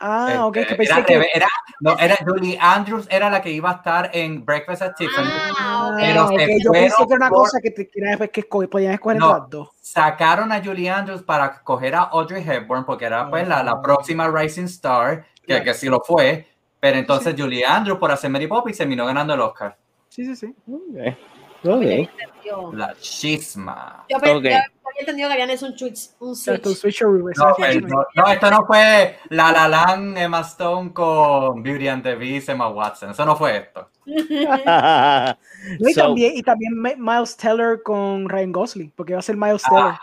Ah, 0.00 0.46
ok, 0.46 0.56
Este, 0.58 0.68
que 0.70 0.74
pensé 0.76 0.92
era, 0.92 1.04
que. 1.04 1.26
era- 1.34 1.48
no, 1.80 1.96
era 1.98 2.16
Julie 2.24 2.58
Andrews 2.60 3.06
era 3.10 3.30
la 3.30 3.40
que 3.42 3.50
iba 3.50 3.70
a 3.70 3.74
estar 3.74 4.10
en 4.12 4.44
Breakfast 4.44 4.82
at 4.82 4.94
Tiffany. 4.96 5.28
Ah, 5.58 5.90
ok. 5.92 5.96
Pero 6.00 6.24
ok, 6.26 6.38
se 6.38 6.62
yo 6.62 6.70
pensé 6.72 6.96
que 6.96 7.02
era 7.14 7.16
una 7.16 7.28
fueron 7.28 7.30
cosa 7.30 7.58
que, 7.62 7.70
te, 7.70 7.88
que 7.88 8.00
era 8.00 8.28
que 8.28 8.48
esco- 8.48 8.68
podían 8.68 8.92
escoger 8.94 9.18
No. 9.18 9.32
las 9.38 9.50
dos. 9.50 9.68
Sacaron 9.80 10.52
a 10.52 10.62
Julie 10.62 10.88
Andrews 10.90 11.22
para 11.22 11.46
escoger 11.46 11.94
a 11.94 12.02
Audrey 12.02 12.44
Hepburn 12.48 12.84
porque 12.84 13.04
era 13.06 13.28
pues 13.28 13.46
la, 13.48 13.62
la 13.62 13.72
Ah. 13.72 13.82
próxima 13.82 14.28
Rising 14.28 14.64
Star, 14.64 15.24
que, 15.40 15.46
Claro. 15.46 15.64
que 15.64 15.74
sí 15.74 15.88
lo 15.88 16.00
fue. 16.00 16.46
Pero 16.80 16.96
entonces 16.98 17.34
Julie 17.36 17.64
Andrews 17.66 17.98
por 17.98 18.12
hacer 18.12 18.30
Mary 18.30 18.46
Poppins 18.46 18.78
terminó 18.78 19.04
ganando 19.04 19.34
el 19.34 19.40
Oscar. 19.40 19.76
Sí, 20.08 20.24
sí, 20.24 20.36
sí. 20.36 20.54
Ok. 20.70 21.16
Ok. 21.64 22.08
Yo, 22.44 22.70
La 22.72 22.94
chisma. 23.00 24.04
yo, 24.08 24.18
pe- 24.18 24.30
Ok. 24.30 24.42
yo 24.44 24.48
había 24.48 25.00
entendido 25.00 25.28
que 25.28 25.32
habían 25.34 25.50
hecho 25.50 25.66
un 25.66 25.76
switch. 25.78 26.10
Un 26.20 26.34
switch. 26.36 26.64
switch 26.64 27.02
or 27.02 27.10
No, 27.10 27.16
reverse. 27.18 27.42
pues, 27.58 27.82
no, 27.82 28.04
no, 28.14 28.26
esto 28.28 28.50
no 28.50 28.64
fue 28.66 29.18
La 29.30 29.52
La 29.52 29.68
Land, 29.68 30.16
Emma 30.16 30.40
Stone 30.40 30.92
con 30.92 31.62
Beauty 31.62 31.88
and 31.88 32.02
the 32.02 32.14
Beast, 32.14 32.48
Emma 32.48 32.68
Watson. 32.68 33.10
Eso 33.10 33.24
no 33.26 33.36
fue 33.36 33.58
esto. 33.58 33.90
No, 35.80 35.88
y, 35.90 35.92
So- 35.92 36.02
también, 36.02 36.32
y 36.36 36.42
también 36.42 36.80
Mi- 36.80 36.96
Miles 36.96 37.36
Teller 37.36 37.82
con 37.82 38.28
Ryan 38.28 38.52
Gosling, 38.52 38.90
porque 38.96 39.12
va 39.12 39.18
a 39.18 39.22
ser 39.22 39.36
Miles 39.36 39.62
Teller. 39.68 39.94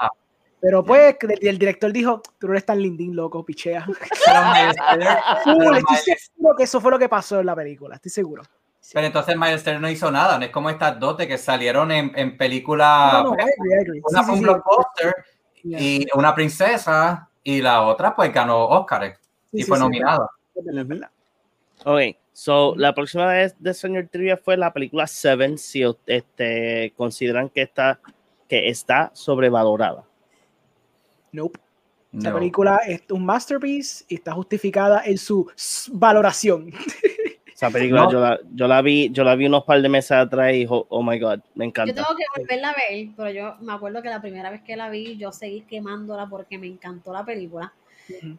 Pero 0.61 0.83
pues 0.83 1.15
el, 1.21 1.47
el 1.47 1.57
director 1.57 1.91
dijo, 1.91 2.21
tú 2.39 2.47
no 2.47 2.53
eres 2.53 2.65
tan 2.65 2.79
lindín, 2.81 3.15
loco, 3.15 3.43
pichea. 3.45 3.85
Pero 3.85 4.41
Miles 4.53 4.75
Teller- 4.75 5.17
Full, 5.43 5.53
pero 5.57 5.75
estoy 5.77 5.95
Miles- 6.05 6.31
seguro 6.35 6.55
que 6.57 6.63
eso 6.63 6.81
fue 6.81 6.91
lo 6.91 6.99
que 6.99 7.09
pasó 7.09 7.39
en 7.39 7.45
la 7.47 7.55
película, 7.55 7.95
estoy 7.95 8.11
seguro. 8.11 8.43
Pero 8.93 9.07
entonces 9.07 9.35
Miles 9.37 9.63
Teller 9.63 9.81
no 9.81 9.89
hizo 9.89 10.11
nada, 10.11 10.37
no 10.37 10.45
es 10.45 10.51
como 10.51 10.69
estas 10.69 10.99
dos 10.99 11.17
de 11.17 11.27
que 11.27 11.37
salieron 11.37 11.91
en, 11.91 12.11
en 12.15 12.37
película, 12.37 13.21
No, 13.23 13.31
no, 13.31 13.37
I 13.37 13.41
agree, 13.41 13.71
I 13.71 13.81
agree. 13.81 14.01
una 14.03 14.19
Sí, 14.19 14.25
fue 14.25 14.25
sí, 14.25 14.31
un 14.31 14.37
sí. 14.37 14.43
blockbuster 14.43 15.15
Yeah. 15.63 15.79
y 15.81 16.05
una 16.13 16.35
princesa 16.35 17.27
y 17.43 17.59
la 17.59 17.81
otra 17.81 18.15
pues 18.15 18.31
ganó 18.31 18.65
Oscar 18.67 19.17
Sí, 19.49 19.57
y 19.57 19.61
sí, 19.63 19.67
fue 19.67 19.79
nominada. 19.79 20.29
Ok, 21.83 22.01
so 22.33 22.75
la 22.77 22.93
próxima 22.93 23.25
vez 23.25 23.55
de 23.57 23.73
Señor 23.73 24.07
Trivia 24.11 24.37
fue 24.37 24.57
la 24.57 24.71
película 24.71 25.07
Seven, 25.07 25.57
si 25.57 25.83
este, 26.05 26.93
consideran 26.95 27.49
que 27.49 27.63
está, 27.63 27.99
que 28.47 28.69
está 28.69 29.09
sobrevalorada. 29.15 30.03
Nope. 31.31 31.59
No. 32.11 32.33
película 32.33 32.77
es 32.87 33.01
un 33.09 33.25
masterpiece 33.25 34.05
y 34.07 34.15
está 34.15 34.31
justificada 34.33 35.01
en 35.03 35.17
su 35.17 35.51
valoración. 35.91 36.71
Esa 37.55 37.69
película 37.69 38.03
No. 38.03 38.11
yo, 38.11 38.19
la, 38.19 38.39
yo 38.53 38.67
la 38.67 38.81
vi, 38.81 39.09
yo 39.11 39.23
la 39.23 39.33
vi 39.35 39.45
unos 39.47 39.63
par 39.63 39.81
de 39.81 39.87
meses 39.87 40.11
atrás 40.11 40.53
y 40.53 40.67
oh, 40.69 40.85
oh 40.89 41.01
my 41.01 41.17
god, 41.17 41.39
me 41.55 41.63
Yo 41.63 41.69
encanta. 41.69 41.93
tengo 41.93 42.09
que 42.17 42.23
volverla 42.41 42.69
a 42.71 42.73
ver, 42.73 43.07
pero 43.15 43.29
yo 43.29 43.55
me 43.61 43.71
acuerdo 43.73 44.01
que 44.01 44.09
la 44.09 44.21
primera 44.21 44.49
vez 44.51 44.61
que 44.61 44.75
la 44.75 44.89
vi, 44.89 45.15
yo 45.17 45.31
seguí 45.31 45.61
quemándola 45.61 46.27
porque 46.27 46.57
me 46.57 46.67
encantó 46.67 47.13
la 47.13 47.23
película. 47.25 47.73
Ujú. 48.09 48.37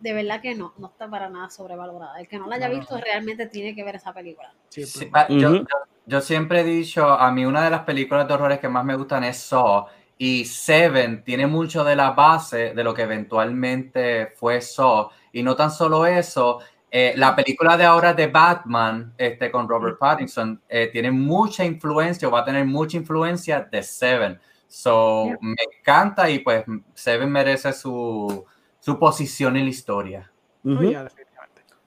de 0.00 0.12
verdad 0.12 0.40
que 0.40 0.54
no, 0.54 0.72
no 0.78 0.86
está 0.86 1.08
para 1.10 1.28
nada 1.28 1.50
sobrevalorada. 1.50 2.20
El 2.20 2.28
que 2.28 2.38
no 2.38 2.46
la 2.46 2.54
haya 2.54 2.68
visto 2.68 2.96
realmente 2.98 3.46
tiene 3.46 3.74
que 3.74 3.82
ver 3.82 3.96
esa 3.96 4.12
película. 4.14 4.52
Sí, 4.68 4.84
Sí, 4.86 5.06
pero- 5.06 5.10
ah, 5.14 5.26
yo, 5.28 5.48
Ujú. 5.50 5.56
yo- 5.58 5.66
yo 6.06 6.20
siempre 6.20 6.60
he 6.60 6.64
dicho, 6.64 7.04
a 7.08 7.30
mí 7.32 7.44
una 7.44 7.64
de 7.64 7.70
las 7.70 7.80
películas 7.82 8.26
de 8.28 8.34
horrores 8.34 8.60
que 8.60 8.68
más 8.68 8.84
me 8.84 8.94
gustan 8.94 9.24
es 9.24 9.38
Saw. 9.38 9.86
Y 10.16 10.44
Seven 10.44 11.22
tiene 11.24 11.46
mucho 11.48 11.82
de 11.82 11.96
la 11.96 12.12
base 12.12 12.74
de 12.74 12.84
lo 12.84 12.94
que 12.94 13.02
eventualmente 13.02 14.28
fue 14.36 14.60
Saw. 14.60 15.10
Y 15.32 15.42
no 15.42 15.56
tan 15.56 15.70
solo 15.72 16.06
eso, 16.06 16.60
eh, 16.90 17.12
la 17.16 17.36
película 17.36 17.76
de 17.76 17.84
ahora 17.84 18.14
de 18.14 18.26
Batman 18.28 19.12
este, 19.18 19.50
con 19.50 19.68
Robert 19.68 19.98
Pattinson 19.98 20.60
eh, 20.68 20.88
tiene 20.92 21.10
mucha 21.10 21.64
influencia 21.64 22.26
o 22.28 22.30
va 22.30 22.40
a 22.40 22.44
tener 22.44 22.64
mucha 22.64 22.96
influencia 22.96 23.60
de 23.70 23.82
Seven. 23.82 24.38
So, 24.68 25.26
Yeah. 25.26 25.38
me 25.40 25.56
encanta 25.78 26.28
y 26.30 26.38
pues 26.40 26.64
Seven 26.94 27.30
merece 27.30 27.72
su, 27.72 28.44
su 28.80 28.98
posición 28.98 29.56
en 29.56 29.64
la 29.64 29.70
historia. 29.70 30.30
Oh. 30.64 30.78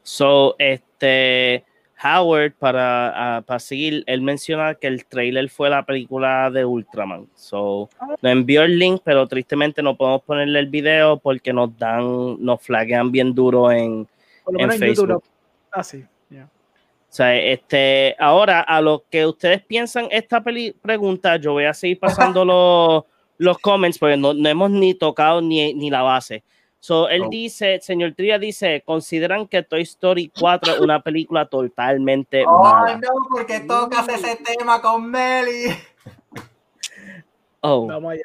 So, 0.04 0.56
este, 0.58 1.64
Howard, 2.04 2.54
para, 2.58 3.38
ah, 3.38 3.42
para 3.42 3.60
seguir, 3.60 4.04
él 4.08 4.22
menciona 4.22 4.74
que 4.74 4.88
el 4.88 5.06
trailer 5.06 5.50
fue 5.50 5.70
la 5.70 5.86
película 5.86 6.50
de 6.50 6.66
Ultraman. 6.66 7.28
So, 7.36 7.90
Ah. 8.00 8.08
nos 8.22 8.32
envió 8.32 8.64
el 8.64 8.80
link, 8.80 9.02
pero 9.04 9.28
tristemente 9.28 9.84
no 9.84 9.96
podemos 9.96 10.24
ponerle 10.24 10.60
el 10.60 10.68
video 10.68 11.18
porque 11.18 11.54
nos 11.54 11.78
dan, 11.78 12.44
nos 12.44 12.62
flaguean 12.62 13.12
bien 13.12 13.36
duro 13.36 13.72
en, 13.72 14.08
Por 14.52 14.60
lo 14.60 14.60
En 14.64 14.68
menos 14.70 14.82
en 14.82 14.88
YouTube. 14.96 15.10
No- 15.10 15.22
Ah, 15.74 15.84
sí. 15.84 16.06
yeah. 16.30 16.46
O 16.46 17.14
sea, 17.14 17.36
este, 17.36 18.16
ahora 18.20 18.62
a 18.62 18.82
lo 18.82 19.04
que 19.10 19.26
ustedes 19.26 19.62
piensan 19.64 20.08
esta 20.12 20.42
peli- 20.44 20.74
pregunta, 20.74 21.36
yo 21.38 21.54
voy 21.54 21.66
a 21.66 21.74
seguir 21.74 22.00
pasando 22.00 22.44
los, 22.46 23.04
los 23.38 23.58
comments 23.60 23.98
porque 23.98 24.18
no, 24.18 24.34
no 24.34 24.50
hemos 24.50 24.70
ni 24.72 24.94
tocado 24.94 25.42
ni, 25.42 25.74
ni 25.74 25.90
la 25.90 26.02
base. 26.02 26.44
So, 26.80 27.08
él 27.10 27.24
Oh. 27.24 27.30
dice, 27.30 27.80
señor 27.82 28.14
Tria 28.16 28.40
dice, 28.40 28.82
consideran 28.86 29.48
que 29.48 29.62
Toy 29.62 29.82
Story 29.84 30.32
4 30.40 30.74
es 30.74 30.80
una 30.80 31.02
película 31.02 31.46
totalmente 31.46 32.44
Oh, 32.48 32.64
mala. 32.64 32.96
no, 32.98 33.10
porque 33.30 33.60
tocas 33.62 34.08
ese 34.10 34.38
tema 34.38 34.82
con 34.82 35.10
Meli. 35.10 35.74
Oh, 37.62 37.88
Vamos 37.88 38.14
allá. 38.14 38.24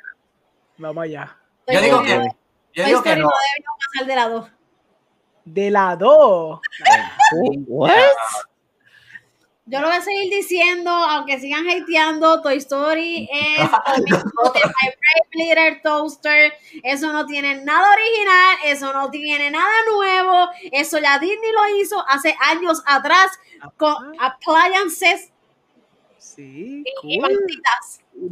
Vamos 0.79 1.05
allá. 1.05 1.37
Yo 1.69 1.81
digo 1.81 2.03
que, 2.03 2.15
Toy 2.15 2.29
yo 2.75 2.85
digo 2.85 3.03
que 3.03 3.09
Story 3.11 3.21
no. 3.23 3.29
no 3.29 3.35
debió 3.57 3.71
pasar 3.93 4.07
de 4.07 4.15
la 4.17 4.29
2. 4.29 4.51
De 5.46 5.70
la 5.70 5.96
2. 5.96 6.61
what? 7.68 7.90
Yo 9.68 9.80
lo 9.80 9.88
voy 9.88 9.96
a 9.96 10.00
seguir 10.00 10.30
diciendo, 10.30 10.90
aunque 10.90 11.40
sigan 11.40 11.66
hateando, 11.68 12.40
Toy 12.40 12.56
Story 12.59 13.28
es 13.32 13.61
My 13.98 14.12
Brave 14.12 15.28
Little 15.32 15.80
Toaster. 15.82 16.52
Eso 16.85 17.12
no 17.12 17.26
tiene 17.26 17.64
nada 17.64 17.92
original, 17.92 18.56
eso 18.64 18.92
no 18.92 19.11
tiene 19.11 19.50
nada 19.50 19.72
nuevo. 19.92 20.50
Eso 20.70 20.98
ya 20.98 21.18
Disney 21.18 21.50
lo 21.52 21.80
hizo 21.80 22.04
hace 22.09 22.37
años 22.48 22.82
atrás 22.87 23.30
con 23.76 23.94
appliances 24.20 25.32
Sí, 26.18 26.85
y, 27.02 27.20
cool. 27.20 27.38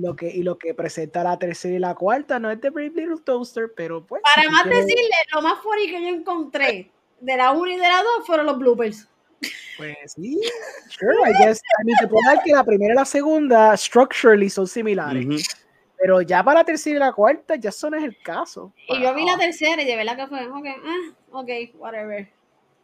lo, 0.01 0.17
que, 0.17 0.29
y 0.29 0.43
lo 0.43 0.59
que 0.59 0.75
presenta 0.75 1.23
la 1.23 1.39
tercera 1.39 1.75
y 1.75 1.79
la 1.79 1.95
cuarta 1.95 2.39
no 2.39 2.51
es 2.51 2.61
de 2.61 2.71
Brave 2.71 2.91
Little 2.91 3.21
Toaster, 3.25 3.73
pero 3.75 4.05
pues. 4.05 4.21
Para 4.23 4.49
si 4.49 4.53
más 4.53 4.65
decirle, 4.67 5.09
lo 5.33 5.43
más 5.43 5.59
funny 5.61 5.87
que 5.87 6.03
yo 6.03 6.09
encontré 6.09 6.91
de 7.25 7.37
la 7.37 7.53
1 7.53 7.67
y 7.71 7.77
de 7.77 7.89
la 7.89 8.03
2 8.19 8.27
fueron 8.27 8.47
los 8.47 8.59
bloopers. 8.59 9.09
Pues 9.77 9.97
sí, 10.15 10.41
sure, 10.89 11.17
I 11.29 11.33
guess. 11.45 11.61
I 11.81 11.85
mean, 11.85 11.99
te 11.99 12.07
puedo 12.07 12.21
dar 12.27 12.43
que 12.43 12.53
la 12.53 12.65
primera 12.65 12.95
y 12.95 12.97
la 12.97 13.05
segunda, 13.05 13.77
structurally, 13.77 14.49
son 14.49 14.67
similares. 14.67 15.27
Ujú. 15.27 15.37
Pero 15.99 16.21
ya 16.23 16.43
para 16.45 16.61
la 16.61 16.65
tercera 16.65 16.97
y 16.97 16.99
la 17.01 17.13
cuarta, 17.13 17.57
ya 17.57 17.71
eso 17.71 17.91
no 17.91 17.97
es 17.97 18.05
el 18.05 18.17
caso. 18.23 18.73
Y 18.89 19.01
yo 19.03 19.15
vi 19.15 19.25
la 19.25 19.33
Wow. 19.33 19.41
tercera 19.41 19.83
y 19.83 19.87
de 19.87 19.97
verdad 19.97 20.17
que 20.17 20.27
fue, 20.29 20.47
ok, 20.49 20.67
ah, 20.85 21.13
ok, 21.33 21.49
whatever. 21.77 22.29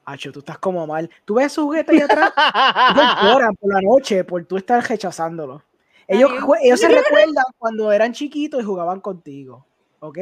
Acho, 0.05 0.33
tú 0.33 0.41
estás 0.41 0.59
como 0.59 0.87
mal. 0.87 1.09
¿Tú 1.25 1.35
ves 1.35 1.47
esos 1.47 1.65
juguetes 1.65 1.95
ahí 1.95 2.01
atrás? 2.01 2.33
Ellos 2.35 3.15
lloran 3.23 3.55
por 3.57 3.73
la 3.75 3.81
noche 3.83 4.25
por 4.25 4.45
tú 4.45 4.57
estar 4.57 4.83
rechazándolo. 4.87 5.63
Ellos, 6.09 6.31
ellos 6.63 6.81
se 6.81 6.89
recuerdan 6.89 7.45
cuando 7.59 7.93
eran 7.93 8.13
chiquitos 8.13 8.61
y 8.61 8.65
jugaban 8.65 9.01
contigo. 9.01 9.65
¿Ok? 10.01 10.19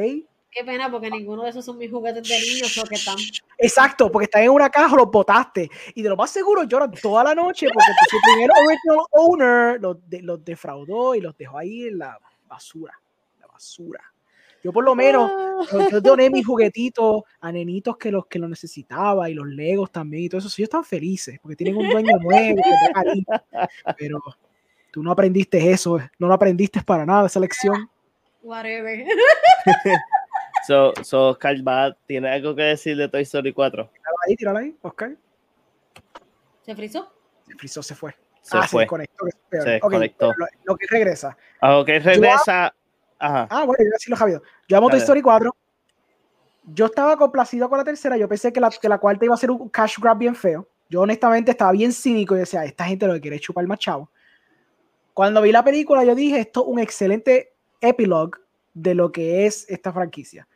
Qué 0.51 0.63
pena 0.63 0.89
porque 0.89 1.11
ninguno 1.11 1.43
de 1.43 1.51
esos 1.51 1.63
son 1.63 1.77
mis 1.77 1.91
juguetes 1.91 2.27
de 2.27 2.39
niños 2.39 2.75
o 2.77 2.83
que 2.83 2.95
están. 2.95 3.15
Exacto, 3.57 4.11
porque 4.11 4.23
están 4.25 4.41
en 4.43 4.49
una 4.49 4.69
caja, 4.69 4.95
los 4.95 5.11
botaste. 5.11 5.69
Y 5.93 6.01
de 6.01 6.09
lo 6.09 6.15
más 6.17 6.31
seguro 6.31 6.63
lloran 6.63 6.91
toda 6.91 7.23
la 7.23 7.35
noche 7.35 7.67
porque 7.71 7.91
su 8.09 8.17
primer 8.21 8.49
original 8.65 9.05
owner 9.11 9.79
los, 9.81 9.97
de- 10.09 10.21
los 10.23 10.43
defraudó 10.43 11.13
y 11.13 11.21
los 11.21 11.37
dejó 11.37 11.57
ahí 11.59 11.87
en 11.87 11.99
la 11.99 12.17
basura. 12.47 12.99
La 13.39 13.45
basura. 13.47 14.01
Yo 14.63 14.73
por 14.73 14.83
lo 14.83 14.93
menos, 14.95 15.31
yo, 15.71 15.89
yo 15.89 16.01
doné 16.01 16.29
mis 16.29 16.45
juguetitos 16.45 17.21
a 17.39 17.51
nenitos 17.51 17.95
que 17.95 18.11
los 18.11 18.25
que 18.25 18.39
lo 18.39 18.49
necesitaba 18.49 19.29
y 19.29 19.33
los 19.35 19.47
legos 19.47 19.91
también 19.91 20.23
y 20.23 20.29
todo 20.29 20.39
eso. 20.39 20.49
Sí, 20.49 20.61
ellos 20.63 20.67
están 20.69 20.83
felices 20.83 21.39
porque 21.41 21.55
tienen 21.55 21.77
un 21.77 21.87
dueño 21.89 22.17
nuevo. 22.19 22.61
Pero 23.97 24.19
tú 24.91 25.01
no 25.03 25.11
aprendiste 25.11 25.71
eso, 25.71 25.99
no 26.17 26.27
lo 26.27 26.33
aprendiste 26.33 26.81
para 26.81 27.05
nada, 27.05 27.27
esa 27.27 27.39
lección. 27.39 27.89
Whatever. 28.41 29.05
So, 30.69 30.93
so 31.01 31.29
Oscar 31.29 31.55
va, 31.67 31.97
¿tiene 32.05 32.29
algo 32.29 32.55
que 32.55 32.61
decir 32.61 32.95
de 32.95 33.09
Toy 33.09 33.23
Story 33.23 33.51
4? 33.51 33.89
Tírala 33.91 34.17
ahí, 34.27 34.35
tírala 34.35 34.59
ahí, 34.59 34.77
Oscar. 34.83 35.15
¿Se 36.61 36.75
frizó? 36.75 37.11
Se 37.47 37.55
frizó, 37.55 37.81
se 37.81 37.95
fue. 37.95 38.15
Se 38.43 38.55
ah, 38.55 38.61
se 38.61 38.67
fue. 38.67 38.83
desconectó. 38.83 39.25
que 39.25 39.29
es 39.29 39.35
peor. 39.49 39.63
Se 39.63 39.69
desconectó. 39.71 40.31
Lo, 40.37 40.45
lo 40.65 40.75
que 40.77 40.85
regresa. 40.85 41.35
Ah, 41.59 41.79
ok, 41.79 41.87
regresa. 41.87 42.71
Ajá. 43.17 43.47
Ah, 43.49 43.63
bueno, 43.65 43.83
yo 43.83 43.97
sí 43.97 44.11
lo 44.11 44.15
sabía. 44.15 44.39
Yo 44.67 44.77
amo 44.77 44.91
Toy. 44.91 44.99
Story 44.99 45.23
4. 45.23 45.55
Yo 46.65 46.85
estaba 46.85 47.17
complacido 47.17 47.67
con 47.67 47.79
la 47.79 47.83
tercera. 47.83 48.15
Yo 48.15 48.29
pensé 48.29 48.53
que 48.53 48.59
la, 48.59 48.69
que 48.69 48.89
la 48.89 48.99
cuarta 48.99 49.25
iba 49.25 49.33
a 49.33 49.37
ser 49.37 49.49
un 49.49 49.69
cash 49.69 49.97
grab 49.99 50.19
bien 50.19 50.35
feo. 50.35 50.67
Yo 50.87 51.01
honestamente 51.01 51.49
estaba 51.49 51.71
bien 51.71 51.91
cínico 51.91 52.35
y 52.35 52.41
decía, 52.41 52.63
esta 52.63 52.85
gente 52.85 53.07
lo 53.07 53.15
que 53.15 53.21
quiere 53.21 53.37
es 53.37 53.41
chupar 53.41 53.65
más 53.65 53.79
chavo. 53.79 54.11
Cuando 55.15 55.41
vi 55.41 55.51
la 55.51 55.63
película, 55.63 56.03
yo 56.03 56.13
dije, 56.13 56.39
esto 56.39 56.61
es 56.61 56.67
un 56.67 56.77
excelente 56.77 57.53
epilogue 57.81 58.39
de 58.75 58.93
lo 58.93 59.11
que 59.11 59.47
es 59.47 59.65
esta 59.67 59.91
franquicia. 59.91 60.47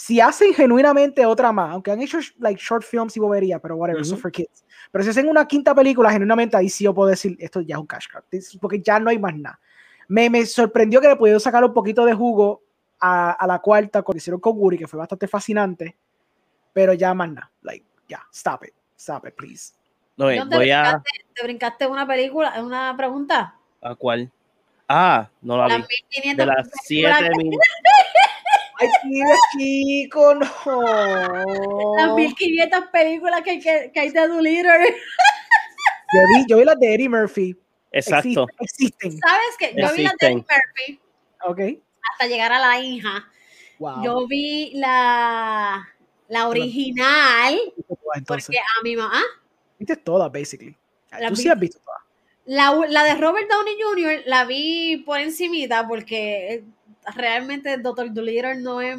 Si 0.00 0.20
hacen 0.20 0.54
genuinamente 0.54 1.26
otra 1.26 1.50
más, 1.50 1.72
aunque 1.72 1.90
han 1.90 2.00
hecho 2.00 2.18
like 2.38 2.62
short 2.62 2.84
films 2.84 3.16
y 3.16 3.20
bobería, 3.20 3.58
pero 3.58 3.74
whatever, 3.74 4.00
eso 4.00 4.14
Ujú. 4.14 4.22
for 4.22 4.30
kids. 4.30 4.64
Pero 4.92 5.02
si 5.02 5.10
hacen 5.10 5.28
una 5.28 5.44
quinta 5.44 5.74
película, 5.74 6.12
genuinamente 6.12 6.56
ahí 6.56 6.68
sí 6.68 6.84
yo 6.84 6.94
puedo 6.94 7.10
decir, 7.10 7.36
esto 7.40 7.60
ya 7.62 7.74
es 7.74 7.80
un 7.80 7.86
cash 7.88 8.06
grab, 8.08 8.22
porque 8.60 8.80
ya 8.80 9.00
no 9.00 9.10
hay 9.10 9.18
más 9.18 9.34
nada. 9.34 9.58
Me, 10.06 10.30
me 10.30 10.46
sorprendió 10.46 11.00
que 11.00 11.08
le 11.08 11.16
pudieron 11.16 11.40
sacar 11.40 11.64
un 11.64 11.74
poquito 11.74 12.04
de 12.04 12.14
jugo 12.14 12.62
a, 13.00 13.32
a 13.32 13.46
la 13.48 13.58
cuarta 13.58 14.02
cuando 14.02 14.18
hicieron 14.18 14.40
con 14.40 14.56
Woody, 14.56 14.78
que 14.78 14.86
fue 14.86 15.00
bastante 15.00 15.26
fascinante, 15.26 15.96
pero 16.72 16.92
ya 16.92 17.12
más 17.12 17.32
nada. 17.32 17.50
Like, 17.62 17.84
ya, 18.08 18.24
stop 18.32 18.66
it, 18.66 18.74
stop 18.96 19.26
it, 19.26 19.34
please. 19.34 19.74
No, 20.16 20.30
¿No 20.32 20.48
te, 20.48 20.56
voy 20.56 20.70
a. 20.70 20.82
brincaste, 20.82 21.10
te 21.34 21.42
brincaste 21.42 21.86
una 21.88 22.06
película, 22.06 22.62
una 22.62 22.96
pregunta? 22.96 23.56
¿A 23.82 23.96
cuál? 23.96 24.30
Ah, 24.86 25.28
no 25.42 25.56
la 25.58 25.66
Las 25.66 25.78
vi. 25.88 25.94
1500 26.12 26.36
De 26.36 26.46
las 26.46 26.68
películas 26.86 27.18
7000. 27.18 27.58
Ay, 28.80 28.88
mira, 29.04 29.34
chico, 29.56 30.34
no. 30.34 31.94
Las 31.96 32.14
1500 32.14 32.84
películas 32.92 33.42
que, 33.42 33.58
que, 33.60 33.90
que 33.92 34.00
hay 34.00 34.10
de 34.10 34.28
Doolittle. 34.28 34.96
Yo 36.14 36.20
vi, 36.36 36.44
yo 36.48 36.58
vi 36.58 36.64
las 36.64 36.78
de 36.78 36.94
Eddie 36.94 37.08
Murphy. 37.08 37.56
Exacto. 37.92 38.46
Existen. 38.60 39.10
existen. 39.10 39.18
¿Sabes 39.18 39.56
qué? 39.58 39.74
Yo 39.76 39.92
vi 39.94 40.02
las 40.04 40.14
de. 40.18 40.26
Eddie 40.26 40.36
Murphy 40.36 41.00
Ok. 41.46 41.60
hasta 42.12 42.26
llegar 42.26 42.52
a 42.52 42.58
la 42.58 42.80
hija. 42.80 43.28
Wow. 43.78 44.02
Yo 44.04 44.26
vi 44.26 44.72
la, 44.74 45.88
la 46.28 46.48
original 46.48 47.58
Entonces, 48.14 48.46
porque 48.46 48.58
a 48.58 48.82
mi 48.82 48.96
mamá, 48.96 49.22
viste 49.78 49.96
todas, 49.96 50.32
basically. 50.32 50.76
La 51.12 51.28
Tú 51.28 51.36
sí 51.36 51.48
has 51.48 51.58
visto 51.58 51.78
todas. 51.84 52.00
la, 52.46 52.74
la 52.88 53.04
de 53.04 53.14
Robert 53.14 53.48
Downey 53.48 53.74
Jr. 53.80 54.22
la 54.26 54.44
vi 54.44 55.02
por 55.06 55.20
encimita 55.20 55.86
porque 55.86 56.64
realmente 57.14 57.76
Doctor 57.78 58.12
Dolittle 58.12 58.56
no 58.56 58.80
es 58.80 58.98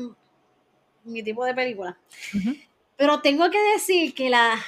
mi 1.03 1.23
tipo 1.23 1.45
de 1.45 1.53
película. 1.53 1.97
Pero 2.97 3.21
tengo 3.21 3.49
que 3.49 3.59
decir 3.73 4.13
que 4.13 4.29
la, 4.29 4.59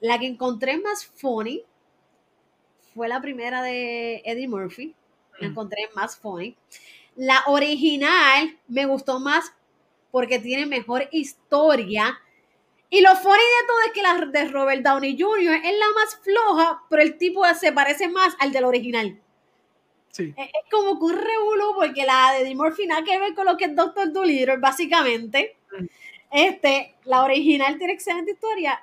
la 0.00 0.18
que 0.18 0.26
encontré 0.26 0.78
más 0.78 1.04
funny 1.06 1.62
fue 2.94 3.08
la 3.08 3.20
primera 3.20 3.62
de 3.62 4.22
Eddie 4.24 4.48
Murphy. 4.48 4.94
La 5.38 5.48
Mm. 5.48 5.50
encontré 5.50 5.88
más 5.94 6.16
funny. 6.16 6.56
La 7.16 7.42
original 7.46 8.58
me 8.68 8.86
gustó 8.86 9.20
más 9.20 9.52
porque 10.10 10.38
tiene 10.38 10.66
mejor 10.66 11.08
historia. 11.12 12.18
Y 12.88 13.00
lo 13.00 13.14
funny 13.16 13.32
de 13.36 13.66
todo 13.66 13.80
es 13.86 13.92
que 13.92 14.02
la 14.02 14.14
de 14.26 14.48
Robert 14.48 14.82
Downey 14.82 15.16
Jr. 15.20 15.56
es 15.56 15.78
la 15.78 15.90
más 15.94 16.16
floja, 16.22 16.82
pero 16.88 17.02
el 17.02 17.18
tipo 17.18 17.42
se 17.54 17.72
parece 17.72 18.08
más 18.08 18.34
al 18.38 18.52
del 18.52 18.64
original. 18.64 19.20
Sí. 20.16 20.32
Es, 20.34 20.46
es 20.46 20.70
como 20.70 20.98
que 20.98 21.04
un 21.04 21.12
revuelo 21.12 21.74
porque 21.74 22.06
la 22.06 22.32
de 22.32 22.40
Eddie 22.40 22.54
Murphy 22.54 22.86
nada 22.86 23.04
que 23.04 23.18
ver 23.18 23.34
con 23.34 23.44
lo 23.44 23.58
que 23.58 23.66
es 23.66 23.76
Doctor 23.76 24.10
Dolittle, 24.10 24.56
básicamente. 24.56 25.58
Mm. 25.78 25.84
Este, 26.30 26.94
la 27.04 27.22
original 27.22 27.76
tiene 27.76 27.92
excelente 27.92 28.32
historia. 28.32 28.80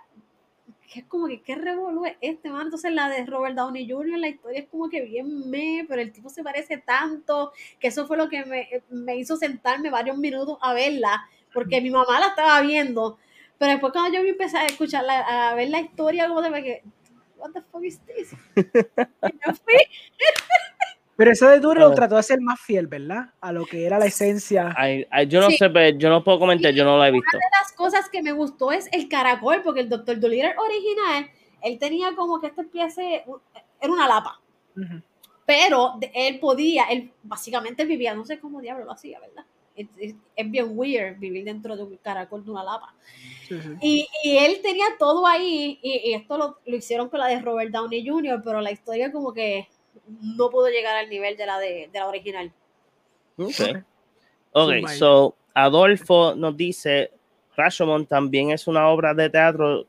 Que 0.91 0.99
es 0.99 1.05
como 1.07 1.27
que 1.27 1.41
qué 1.41 1.55
revolú 1.55 2.05
es 2.05 2.17
este, 2.21 2.51
man. 2.51 2.65
Entonces 2.65 2.91
la 2.91 3.09
de 3.09 3.25
Robert 3.25 3.55
Downey 3.55 3.89
Jr., 3.89 4.19
la 4.19 4.27
historia 4.27 4.59
es 4.59 4.69
como 4.69 4.89
que 4.89 5.01
bien 5.01 5.49
me, 5.49 5.87
pero 5.89 6.03
el 6.03 6.11
tipo 6.11 6.29
se 6.29 6.43
parece 6.43 6.77
tanto, 6.77 7.51
que 7.79 7.87
eso 7.87 8.05
fue 8.05 8.15
lo 8.15 8.29
que 8.29 8.45
me, 8.45 8.69
me 8.89 9.17
hizo 9.17 9.35
sentarme 9.35 9.89
varios 9.89 10.17
minutos 10.17 10.59
a 10.61 10.75
verla, 10.75 11.27
porque 11.51 11.81
mi 11.81 11.89
mamá 11.89 12.19
la 12.19 12.27
estaba 12.27 12.61
viendo. 12.61 13.17
Pero 13.57 13.71
después 13.71 13.91
cuando 13.91 14.15
yo 14.15 14.23
empecé 14.23 14.57
a 14.57 14.67
escuchar, 14.67 15.03
la, 15.03 15.49
a 15.49 15.55
ver 15.55 15.69
la 15.69 15.79
historia, 15.79 16.27
como 16.27 16.43
de 16.43 16.61
que, 16.61 16.83
what 17.37 17.49
the 17.53 17.61
fuck 17.71 17.83
is 17.83 17.99
this? 18.05 18.35
Y 21.13 21.15
Pero 21.15 21.31
eso 21.31 21.47
de 21.47 21.59
Duro 21.59 21.87
Ah. 21.87 21.95
trató 21.95 22.15
de 22.15 22.23
ser 22.23 22.41
más 22.41 22.59
fiel, 22.59 22.87
¿verdad? 22.87 23.29
A 23.39 23.51
lo 23.51 23.65
que 23.65 23.85
era 23.85 23.99
la 23.99 24.05
esencia. 24.05 24.73
Ay, 24.75 25.05
ay, 25.11 25.27
yo 25.27 25.41
no 25.41 25.49
Sí. 25.49 25.57
sé, 25.57 25.69
pero 25.69 25.97
yo 25.97 26.09
no 26.09 26.23
puedo 26.23 26.39
comentar, 26.39 26.73
yo 26.73 26.83
no 26.83 26.97
lo 26.97 27.05
he 27.05 27.11
visto. 27.11 27.37
Una 27.37 27.45
de 27.45 27.51
las 27.61 27.71
cosas 27.73 28.09
que 28.09 28.23
me 28.23 28.31
gustó 28.31 28.71
es 28.71 28.89
el 28.91 29.07
caracol, 29.07 29.61
porque 29.63 29.81
el 29.81 29.89
Dr. 29.89 30.19
Dolittle 30.19 30.55
original, 30.57 31.29
él 31.61 31.77
tenía 31.79 32.15
como 32.15 32.39
que 32.41 32.47
este 32.47 32.63
pie 32.63 32.89
se- 32.89 33.23
era 33.79 33.93
una 33.93 34.07
lapa, 34.07 34.41
Ujú. 34.75 35.01
pero 35.45 35.93
de- 35.99 36.11
él 36.15 36.39
podía, 36.39 36.85
él 36.85 37.11
básicamente 37.21 37.85
vivía, 37.85 38.13
no 38.15 38.25
sé 38.25 38.39
cómo 38.39 38.59
diablo 38.61 38.85
lo 38.85 38.91
hacía, 38.91 39.19
¿verdad? 39.19 39.45
Es, 39.75 39.87
es- 39.97 40.15
es 40.35 40.51
bien 40.51 40.67
weird 40.71 41.17
vivir 41.19 41.45
dentro 41.45 41.75
de 41.75 41.83
un 41.83 41.97
caracol 41.97 42.43
de 42.43 42.51
una 42.51 42.63
lapa. 42.63 42.93
Sí, 43.47 43.59
sí. 43.61 43.69
Y, 43.81 44.07
y 44.23 44.37
él 44.37 44.59
tenía 44.63 44.85
todo 44.97 45.25
ahí, 45.27 45.79
y, 45.81 46.09
y 46.09 46.13
esto 46.13 46.37
lo, 46.37 46.57
lo 46.65 46.75
hicieron 46.75 47.09
con 47.09 47.19
la 47.19 47.27
de 47.27 47.39
Robert 47.41 47.71
Downey 47.71 48.07
Jr., 48.07 48.41
pero 48.43 48.61
la 48.61 48.71
historia 48.71 49.11
como 49.11 49.31
que 49.33 49.67
no 50.07 50.49
pudo 50.49 50.69
llegar 50.69 50.95
al 50.95 51.09
nivel 51.09 51.37
de 51.37 51.45
la 51.45 51.59
de, 51.59 51.89
de 51.91 51.99
la 51.99 52.07
original. 52.07 52.51
Okay. 53.37 53.71
Ok. 53.71 53.83
Ok, 54.55 54.71
Zumba 54.73 54.89
ahí. 54.89 54.97
so 54.97 55.35
Adolfo 55.53 56.35
nos 56.35 56.55
dice, 56.55 57.11
Rashomon 57.55 58.05
también 58.05 58.51
es 58.51 58.67
una 58.67 58.87
obra 58.87 59.13
de 59.13 59.29
teatro 59.29 59.85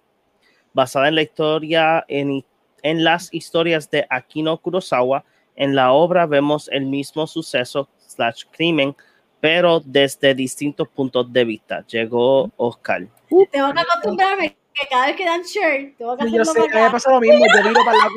basada 0.73 1.09
en 1.09 1.15
la 1.15 1.23
historia, 1.23 2.05
en, 2.09 2.45
en 2.83 3.05
las 3.05 3.33
historias 3.33 3.91
de 3.91 4.07
Akino 4.11 4.59
Kurosawa. 4.59 5.25
En 5.57 5.75
la 5.75 5.93
obra 5.93 6.27
vemos 6.27 6.69
el 6.73 6.87
mismo 6.87 7.27
suceso 7.27 7.89
slash 7.99 8.45
crimen, 8.51 8.95
pero 9.41 9.81
desde 9.81 10.35
distintos 10.35 10.89
puntos 10.89 11.33
de 11.33 11.45
vista. 11.45 11.87
Llegó 11.87 12.51
Oscar. 12.57 13.07
Tengo 13.29 13.73
que 13.73 13.81
acostumbrarme 13.81 14.57
que 14.75 14.89
cada 14.89 15.07
vez 15.07 15.17
que 15.17 15.25
dan 15.25 15.43
share, 15.43 15.95
tengo 15.97 16.17
que 16.17 16.25
Sí, 16.25 16.33
yo 16.33 16.43
hacerlo 16.43 16.65
sé, 16.65 16.71
para 16.71 16.85
acá. 16.85 16.93
pasado 16.93 17.15
lo 17.17 17.21
mismo. 17.21 17.45
Yo 17.55 17.63
viro 17.69 17.81
para 17.85 17.99
no. 17.99 18.11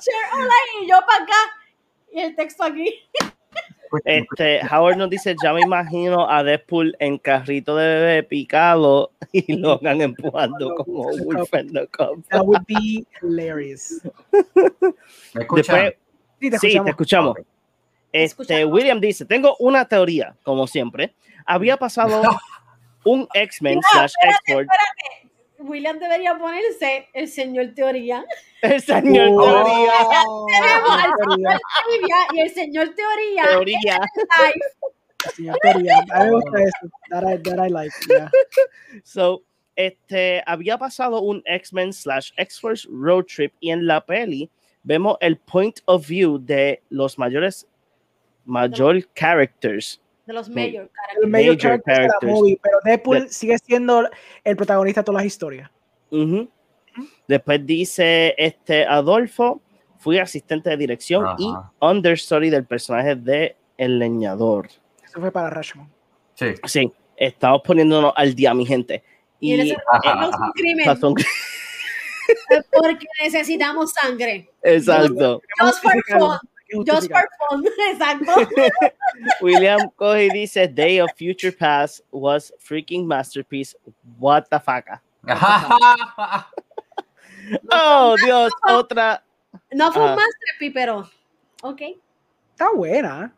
Share 0.00 0.32
online 0.34 0.84
y 0.84 0.88
yo 0.88 0.98
para 1.06 1.24
acá. 1.24 1.34
Y 2.12 2.20
el 2.20 2.36
texto 2.36 2.64
aquí. 2.64 2.94
Este, 4.04 4.60
Howard 4.70 4.96
nos 4.96 5.10
dice, 5.10 5.34
ya 5.42 5.52
me 5.52 5.62
imagino 5.62 6.30
a 6.30 6.44
Deadpool 6.44 6.94
en 7.00 7.18
carrito 7.18 7.74
de 7.74 7.86
bebé 7.86 8.22
picado 8.22 9.10
y 9.32 9.56
Logan 9.56 10.00
empujando 10.00 10.76
como 10.76 11.04
Wolf 11.24 11.52
and 11.54 11.72
the 11.72 11.88
Cub. 11.88 12.22
That 12.28 12.42
would 12.44 12.62
be 12.68 13.04
hilarious. 13.20 14.00
¿Me 15.34 15.42
escuchan? 15.42 15.92
Sí, 16.40 16.50
te 16.50 16.58
sí, 16.58 16.66
escuchamos. 16.68 16.84
te 16.84 16.90
escuchamos. 16.90 17.36
Este, 18.12 18.24
escuchamos. 18.24 18.72
William 18.74 19.00
dice, 19.00 19.24
tengo 19.24 19.56
una 19.58 19.84
teoría, 19.86 20.36
como 20.44 20.68
siempre. 20.68 21.14
Había 21.44 21.76
pasado 21.76 22.22
un 23.04 23.28
X-Men 23.34 23.76
No, 23.76 23.80
slash 23.92 24.12
espérate, 24.20 24.38
X-Force, 24.52 24.68
William 25.58 25.98
debería 25.98 26.36
ponerse 26.38 27.08
el 27.12 27.28
señor 27.28 27.72
teoría. 27.74 28.24
el 28.62 28.80
señor 28.80 29.28
Oh, 29.32 29.42
teoría, 29.42 29.92
Tenemos 30.48 30.90
al 30.90 31.12
teoría, 31.16 31.58
señor 31.58 31.60
teoría 31.84 32.16
y 32.32 32.40
el 32.40 32.50
señor 32.50 32.88
teoría. 32.94 33.44
teoría. 33.48 34.00
Ay, 34.38 34.52
señor 35.36 35.58
teoría. 35.62 35.98
A 36.12 36.24
mí 36.24 36.30
me 36.30 36.30
gusta 36.36 36.62
eso. 36.62 36.92
That 37.10 37.24
I, 37.24 37.36
that 37.42 37.66
I 37.66 37.70
like. 37.70 37.92
yeah. 38.08 38.30
So, 39.04 39.42
este, 39.76 40.42
había 40.46 40.78
pasado 40.78 41.20
un 41.20 41.42
X-Men 41.46 41.92
slash 41.92 42.30
X-Force 42.36 42.88
road 42.90 43.24
trip 43.26 43.52
y 43.60 43.70
en 43.70 43.86
la 43.86 44.00
peli 44.04 44.50
vemos 44.82 45.16
el 45.20 45.36
point 45.36 45.80
of 45.86 46.06
view 46.06 46.38
de 46.38 46.82
los 46.90 47.18
mayores, 47.18 47.66
mayor 48.46 49.02
characters. 49.14 49.99
De 50.30 50.34
los 50.34 50.46
Sí. 50.46 50.52
mayor 50.52 50.82
El 50.84 50.90
characters. 50.90 51.28
mayor 51.30 51.46
Major 51.54 51.56
character 51.60 51.94
de 51.94 52.00
la 52.02 52.06
characters. 52.08 52.32
movie, 52.32 52.60
pero 52.62 52.78
Deadpool 52.84 53.28
sigue 53.28 53.58
siendo 53.58 54.08
el 54.44 54.56
protagonista 54.56 55.00
de 55.00 55.04
todas 55.04 55.18
las 55.22 55.26
historias. 55.26 55.70
Después 57.28 57.66
dice 57.66 58.34
este 58.36 58.86
Adolfo, 58.86 59.60
fui 59.98 60.18
asistente 60.18 60.70
de 60.70 60.76
dirección 60.76 61.26
y 61.38 61.48
Ajá. 61.50 61.72
understudy 61.80 62.50
del 62.50 62.64
personaje 62.64 63.14
de 63.16 63.56
El 63.76 63.98
Leñador. 63.98 64.68
Eso 65.04 65.20
fue 65.20 65.30
para 65.30 65.50
Rashomon. 65.50 65.88
Sí. 66.34 66.54
Sí, 66.64 66.92
estamos 67.16 67.62
poniéndonos 67.64 68.12
al 68.16 68.34
día, 68.34 68.54
mi 68.54 68.64
gente. 68.66 69.02
Y 69.40 69.50
Y 69.50 69.54
en 69.54 69.60
ese 69.60 69.76
Ajá, 69.90 70.30
es 70.92 71.02
un 71.02 71.14
porque 72.70 73.06
necesitamos 73.22 73.92
sangre. 73.92 74.48
Exacto. 74.62 75.40
Just 75.58 75.82
for 75.82 75.92
Justificarlo, 75.92 76.26
fun. 76.28 76.49
Just 76.84 77.10
for 77.10 77.28
fun. 77.48 77.64
Exacto. 77.92 78.48
William 79.42 79.90
coge 79.96 80.26
y 80.26 80.30
dice 80.30 80.68
Day 80.68 81.00
of 81.00 81.10
Future 81.16 81.52
Past 81.52 82.02
was 82.12 82.52
freaking 82.58 83.06
masterpiece. 83.06 83.74
What 84.18 84.48
the 84.50 84.60
fuck? 84.60 84.86
Oh, 87.72 88.16
Dios, 88.24 88.52
otra. 88.68 89.22
No 89.72 89.90
fue 89.92 90.02
Ah. 90.04 90.10
un 90.12 90.16
masterpiece, 90.16 90.72
pero. 90.72 91.10
Ok. 91.62 91.80
Está 92.52 92.70
buena. 92.74 93.32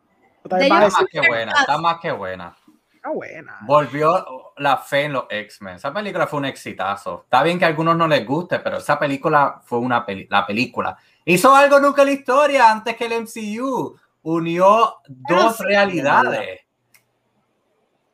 Ellos- 0.45 0.62
Está 0.62 0.90
más 0.90 1.07
que 1.11 1.21
buena, 1.29 1.53
está 1.53 1.79
más 1.79 2.01
que 2.01 2.11
buena. 2.12 2.57
Está 3.03 3.11
buena. 3.11 3.59
Volvió 3.62 4.53
la 4.59 4.77
fe 4.77 5.07
en 5.07 5.15
los 5.15 5.25
X-Men. 5.29 5.75
Esa 5.75 5.93
película 5.93 6.29
fue 6.29 6.38
un 6.38 6.45
exitazo. 6.45 7.23
Está 7.25 7.43
bien 7.43 7.59
que 7.59 7.65
a 7.65 7.69
algunos 7.69 7.97
no 7.97 8.07
les 8.07 8.25
guste, 8.25 8.61
pero 8.61 8.77
esa 8.77 8.97
película 8.97 9.61
fue 9.65 9.81
una 9.81 10.07
peli 10.07 10.29
la 10.31 10.47
película. 10.47 10.97
Hizo 11.25 11.53
algo 11.53 11.81
nunca 11.81 12.03
en 12.03 12.07
la 12.07 12.15
historia 12.15 12.71
antes 12.71 12.95
que 12.95 13.07
el 13.07 13.23
MCU. 13.23 13.99
Unió 14.23 14.99
dos 15.09 15.57
sí. 15.57 15.65
realidades. 15.65 16.61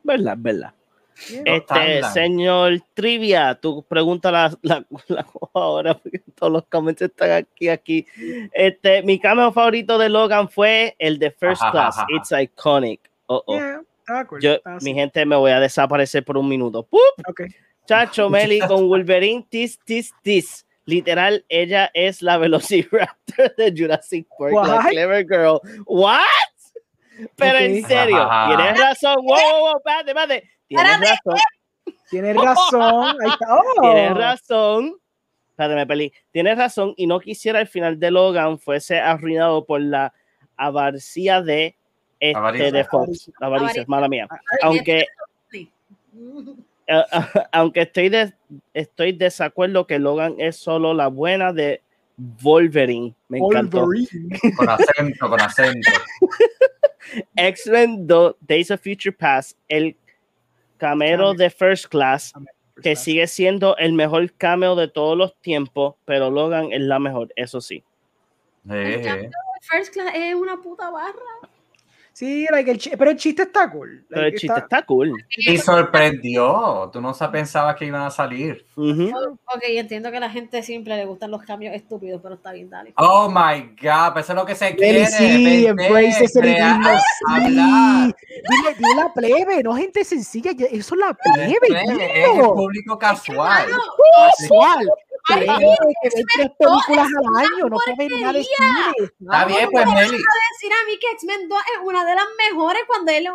¿Verdad? 0.05 0.37
¿Verdad? 0.39 0.73
Este, 1.45 2.03
señor 2.05 2.81
Trivia, 2.95 3.57
tu 3.57 3.83
pregunta 3.83 4.31
la, 4.31 4.57
la, 4.63 4.87
la 5.09 5.27
ahora 5.53 5.99
porque 5.99 6.23
todos 6.35 6.51
los 6.51 6.65
comments 6.65 7.03
están 7.03 7.33
aquí, 7.33 7.69
aquí. 7.69 8.07
Este, 8.55 9.03
mi 9.03 9.21
cameo 9.21 9.53
favorito 9.53 9.99
de 9.99 10.09
Logan 10.09 10.49
fue 10.49 10.97
el 10.99 11.19
de 11.19 11.31
First 11.31 11.61
Ajá, 11.61 11.73
Class. 11.73 11.99
ajá, 11.99 12.07
ajá. 12.09 12.17
It's 12.17 12.33
iconic. 12.33 13.11
Oh, 13.27 13.43
oh. 13.45 13.55
Yeah, 13.55 13.83
Yo, 14.41 14.59
mi 14.83 14.95
gente, 14.95 15.25
me 15.27 15.37
voy 15.37 15.51
a 15.51 15.61
desaparecer 15.61 16.25
por 16.25 16.37
un 16.37 16.49
minuto. 16.49 16.83
¡Pup! 16.85 17.01
Ok. 17.27 17.43
Chacho, 17.87 18.29
Meli 18.31 18.61
con 18.61 18.89
Wolverine, 18.89 19.47
tis, 19.49 19.79
tis, 19.85 20.13
tis. 20.23 20.67
Literal, 20.85 21.45
ella 21.51 21.91
es 21.93 22.23
la 22.23 22.39
Velociraptor 22.39 23.55
de 23.57 23.75
Jurassic 23.77 24.27
Park, 24.39 24.55
la 24.55 24.77
What? 24.77 24.89
Clever 24.89 25.27
Girl. 25.27 25.61
¿What? 25.85 26.23
Pero 27.37 27.59
en 27.59 27.85
serio, 27.85 28.23
Ajá. 28.23 28.57
tienes 28.57 28.81
razón. 28.81 29.17
Wow, 29.17 29.37
wow, 29.37 29.61
wow, 29.61 29.77
espérate, 29.77 30.11
espérate. 30.11 30.51
Tienes 30.69 31.01
razón. 31.01 31.39
Tienes 32.11 32.37
razón. 32.37 33.17
Ahí 33.21 33.31
está. 33.31 33.55
Oh. 33.55 33.81
Tienes 33.83 34.15
razón. 34.15 34.97
Espérate, 35.51 35.75
me 35.75 35.87
peleé. 35.87 36.13
Tienes 36.31 36.59
razón. 36.59 36.95
Y 36.97 37.07
no 37.07 37.21
quisiera 37.21 37.61
el 37.61 37.67
final 37.67 37.99
de 37.99 38.11
Logan 38.11 38.59
fuese 38.59 38.99
arruinado 38.99 39.65
por 39.65 39.81
la 39.81 40.13
avaricia 40.57 41.43
de, 41.43 41.77
este, 42.21 42.39
Avaricia. 42.39 42.73
de 42.73 42.85
Fox. 42.85 43.31
Avaricia, 43.41 43.41
Avaricia. 43.41 43.85
mala 43.87 44.09
mía. 44.09 44.29
Aunque, 44.63 45.07
aunque 47.53 47.83
estoy, 47.83 48.09
de, 48.09 48.33
estoy 48.75 49.13
desacuerdo 49.13 49.87
que 49.87 49.99
Logan 49.99 50.35
es 50.39 50.57
solo 50.57 50.95
la 50.95 51.09
buena 51.09 51.53
de 51.53 51.83
Wolverine. 52.17 53.15
Me 53.29 53.39
encantó. 53.39 53.81
Wolverine. 53.81 54.39
Con 54.57 54.69
acento, 54.69 55.29
con 55.29 55.41
acento. 55.41 55.91
X-Men 57.37 58.07
Days 58.41 58.71
of 58.71 58.81
Future 58.83 59.13
Past, 59.13 59.57
el 59.69 59.97
cameo 60.77 61.35
de 61.35 61.51
First 61.51 61.87
Class, 61.87 62.33
que 62.83 62.97
sigue 62.97 63.27
siendo 63.27 63.77
el 63.77 63.93
mejor 63.93 64.33
cameo 64.35 64.77
de 64.77 64.89
todos 64.89 65.17
los 65.17 65.35
tiempos, 65.41 65.95
pero 66.05 66.31
Logan 66.31 66.73
es 66.73 66.81
la 66.81 66.99
mejor, 66.99 67.33
eso 67.37 67.61
sí. 67.61 67.83
First 68.67 69.93
Class 69.93 70.13
es 70.15 70.35
una 70.35 70.57
puta 70.61 70.91
barra. 70.91 71.49
Sí, 72.19 72.49
like, 72.51 72.69
el 72.69 72.81
pero 72.99 73.13
el 73.13 73.17
chiste 73.17 73.43
está 73.43 73.71
cool. 73.71 74.05
Pero 74.11 74.27
el 74.27 74.35
chiste 74.35 74.59
está 74.59 74.83
cool. 74.83 75.25
Y 75.37 75.57
sorprendió. 75.57 76.91
Tú 76.93 77.01
no 77.01 77.15
sa- 77.15 77.31
pensabas 77.31 77.77
que 77.77 77.85
iban 77.85 78.03
a 78.03 78.11
salir. 78.11 78.67
Ujú. 78.75 79.13
Ok, 79.45 79.63
entiendo 79.69 80.11
que 80.11 80.17
a 80.17 80.21
la 80.21 80.29
gente 80.29 80.65
simple 80.65 80.97
le 80.97 81.05
gustan 81.05 81.31
los 81.31 81.43
cambios 81.45 81.73
estúpidos, 81.77 82.21
pero 82.21 82.35
está 82.35 82.51
bien, 82.51 82.69
dale. 82.71 82.93
Oh 82.97 83.29
my 83.31 83.77
God, 83.81 84.15
pues 84.15 84.25
eso 84.25 84.33
es 84.33 84.37
lo 84.37 84.45
que 84.45 84.57
se 84.57 84.75
quiere. 84.75 85.07
sí, 85.07 85.67
embrace 85.67 86.25
ese 86.25 86.41
hablar. 86.61 88.17
Dile, 88.27 88.75
dile 88.77 88.95
la 88.97 89.13
plebe, 89.15 89.63
no 89.63 89.77
gente 89.77 90.03
sencilla, 90.05 90.51
eso 90.51 90.95
es 90.97 91.01
la 91.01 91.15
plebe, 91.15 91.69
Es 91.71 92.37
el 92.37 92.47
público 92.47 92.99
casual. 92.99 93.65
Casual. 94.39 94.89
Ay, 95.31 95.47
Plebe 95.47 95.77
que 96.03 96.09
ve 96.09 96.25
tres 96.35 96.51
películas 96.59 97.07
al 97.07 97.37
año, 97.45 97.69
no 97.69 97.77
puede 97.77 98.09
ver 98.09 98.21
nada 98.21 98.33
de 98.33 98.45
cine. 98.45 99.11
Está 99.21 99.45
bien, 99.45 99.69
pues 99.71 99.87
Meli. 99.87 100.17
decir 100.17 100.73
a 100.73 100.87
mí 100.87 100.99
que 100.99 101.11
X-Men 101.13 101.49
2 101.49 101.59
es 101.75 101.81
una 101.85 102.05
de 102.05 102.15
las 102.15 102.27
mejores 102.51 102.83
cuando 102.87 103.13
él 103.13 103.29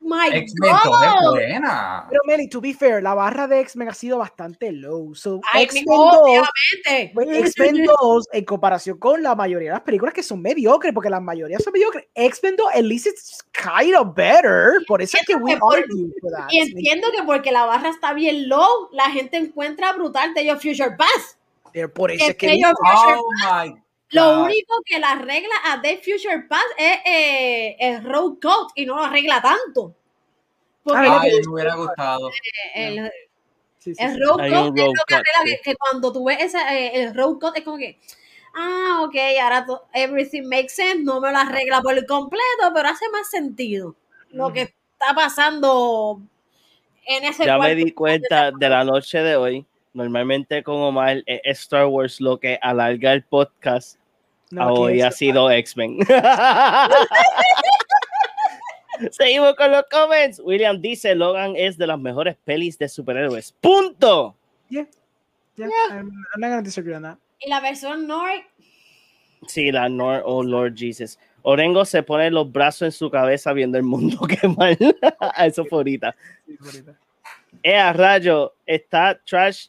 my 0.00 0.28
X-Men 0.32 0.72
2 0.84 1.02
es 1.04 1.10
God. 1.22 1.30
buena. 1.32 2.06
Pero 2.08 2.22
Meli, 2.26 2.48
to 2.48 2.60
be 2.60 2.72
fair, 2.74 3.02
la 3.02 3.14
barra 3.14 3.46
de 3.46 3.60
X-Men 3.60 3.88
ha 3.90 3.94
sido 3.94 4.18
bastante 4.18 4.72
low. 4.72 5.14
So, 5.14 5.40
X-Men 5.54 5.84
mi- 5.86 5.96
2, 5.96 6.16
obviamente. 6.22 7.12
pues, 7.14 7.28
X-Men 7.38 7.84
2, 8.00 8.28
en 8.32 8.44
comparación 8.44 8.98
con 8.98 9.22
la 9.22 9.34
mayoría 9.34 9.70
de 9.70 9.74
las 9.74 9.82
películas 9.82 10.14
que 10.14 10.22
son 10.22 10.40
mediocres, 10.42 10.92
porque 10.94 11.10
la 11.10 11.20
mayoría 11.20 11.58
son 11.58 11.72
mediocres, 11.72 12.06
X-Men 12.14 12.56
2, 12.56 12.68
at 12.74 12.82
least 12.82 13.06
it's 13.06 13.44
kind 13.52 13.94
of 13.94 14.14
better. 14.14 14.72
Por 14.86 15.02
eso 15.02 15.16
es 15.18 15.26
que 15.26 15.36
we 15.36 15.52
argue 15.52 16.10
for 16.20 16.30
that. 16.32 16.48
Y 16.50 16.60
entiendo 16.60 17.08
que 17.16 17.22
porque 17.24 17.52
la 17.52 17.66
barra 17.66 17.90
está 17.90 18.12
bien 18.12 18.48
low, 18.48 18.88
la 18.92 19.10
gente 19.10 19.36
encuentra 19.36 19.92
brutal 19.92 20.34
de 20.34 20.40
ellos 20.42 20.62
Future 20.62 20.96
Pass. 20.96 21.36
Pero 21.72 21.92
Por 21.92 22.10
eso 22.10 22.24
es 22.30 22.36
que 22.36 22.60
Oh 22.66 23.28
my 23.44 23.80
Lo 24.10 24.42
único 24.44 24.82
que 24.84 24.98
la 24.98 25.12
arregla 25.12 25.54
a 25.66 25.76
Day 25.78 25.96
Future 25.98 26.46
Pass 26.48 26.64
es 26.76 26.98
eh, 27.06 27.76
el 27.78 28.02
Road 28.04 28.34
Coat 28.42 28.70
y 28.74 28.86
no 28.86 28.96
lo 28.96 29.04
arregla 29.04 29.40
tanto. 29.40 29.94
Porque 30.82 31.06
Ah, 31.06 31.20
Ay, 31.22 31.40
me 31.44 31.52
hubiera 31.52 31.74
gustado. 31.76 32.30
el, 32.74 33.10
Sí, 33.78 33.94
sí, 33.94 34.02
el. 34.02 34.20
Road 34.20 34.68
un 34.68 34.78
es 34.78 34.86
lo 34.86 35.04
que 35.06 35.14
arregla 35.14 35.42
sí. 35.44 35.56
que, 35.62 35.74
cuando 35.76 36.12
tú 36.12 36.24
ves 36.24 36.38
ese, 36.40 36.58
eh, 36.58 37.02
el 37.02 37.14
Road 37.14 37.38
Coat 37.38 37.56
es 37.58 37.64
como 37.64 37.78
que, 37.78 37.98
ah, 38.54 39.02
ok, 39.04 39.14
ahora 39.42 39.64
to- 39.64 39.86
everything 39.94 40.42
makes 40.48 40.70
sense, 40.70 41.02
no 41.02 41.20
me 41.20 41.30
lo 41.30 41.38
arregla 41.38 41.80
por 41.80 41.96
el 41.96 42.04
completo, 42.06 42.72
pero 42.74 42.88
hace 42.88 43.08
más 43.10 43.30
sentido 43.30 43.94
lo 44.30 44.52
que 44.52 44.62
está 44.62 45.14
pasando 45.14 46.20
en 47.06 47.24
ese 47.24 47.44
Ya 47.46 47.58
me 47.58 47.74
di 47.74 47.92
cuenta 47.92 48.50
de 48.50 48.68
la 48.68 48.84
noche 48.84 49.22
de 49.22 49.36
hoy. 49.36 49.66
Normalmente 49.92 50.62
con 50.62 50.76
Omar 50.76 51.22
es 51.26 51.40
Star 51.60 51.86
Wars 51.86 52.20
lo 52.20 52.38
que 52.38 52.58
alarga 52.62 53.12
el 53.12 53.24
podcast. 53.24 53.98
No, 54.50 54.62
a 54.62 54.66
aquí 54.66 54.78
hoy 54.78 55.00
ha 55.02 55.10
sido 55.10 55.50
X-Men. 55.50 55.98
Seguimos 59.10 59.54
con 59.54 59.70
los 59.70 59.84
comments. 59.90 60.40
William 60.44 60.80
dice, 60.80 61.14
Logan 61.14 61.54
es 61.56 61.78
de 61.78 61.86
las 61.86 61.98
mejores 61.98 62.36
pelis 62.44 62.78
de 62.78 62.88
superhéroes. 62.88 63.52
Punto. 63.60 64.36
Yeah, 64.68 64.86
yeah, 65.56 65.68
I'm, 65.90 66.10
I'm 66.34 66.40
not 66.40 66.50
gonna 66.50 66.62
disagree 66.62 66.94
on 66.94 67.02
that. 67.02 67.18
Y 67.40 67.48
la 67.48 67.60
versión 67.60 68.06
North, 68.06 68.44
Sí, 69.46 69.72
la 69.72 69.88
Nor 69.88 70.22
oh 70.26 70.42
Lord 70.42 70.74
Jesus. 70.76 71.18
Orengo 71.42 71.84
se 71.86 72.02
pone 72.02 72.30
los 72.30 72.50
brazos 72.52 72.82
en 72.82 72.92
su 72.92 73.10
cabeza 73.10 73.52
viendo 73.52 73.78
el 73.78 73.84
mundo 73.84 74.18
quemar. 74.40 74.76
Eso 75.38 75.64
fue 75.64 75.78
ahorita. 75.78 76.14
Sí, 76.46 76.58
ahorita. 76.62 76.94
Eh, 77.62 77.76
a 77.76 77.92
rayo, 77.92 78.54
está 78.66 79.18
trash 79.24 79.68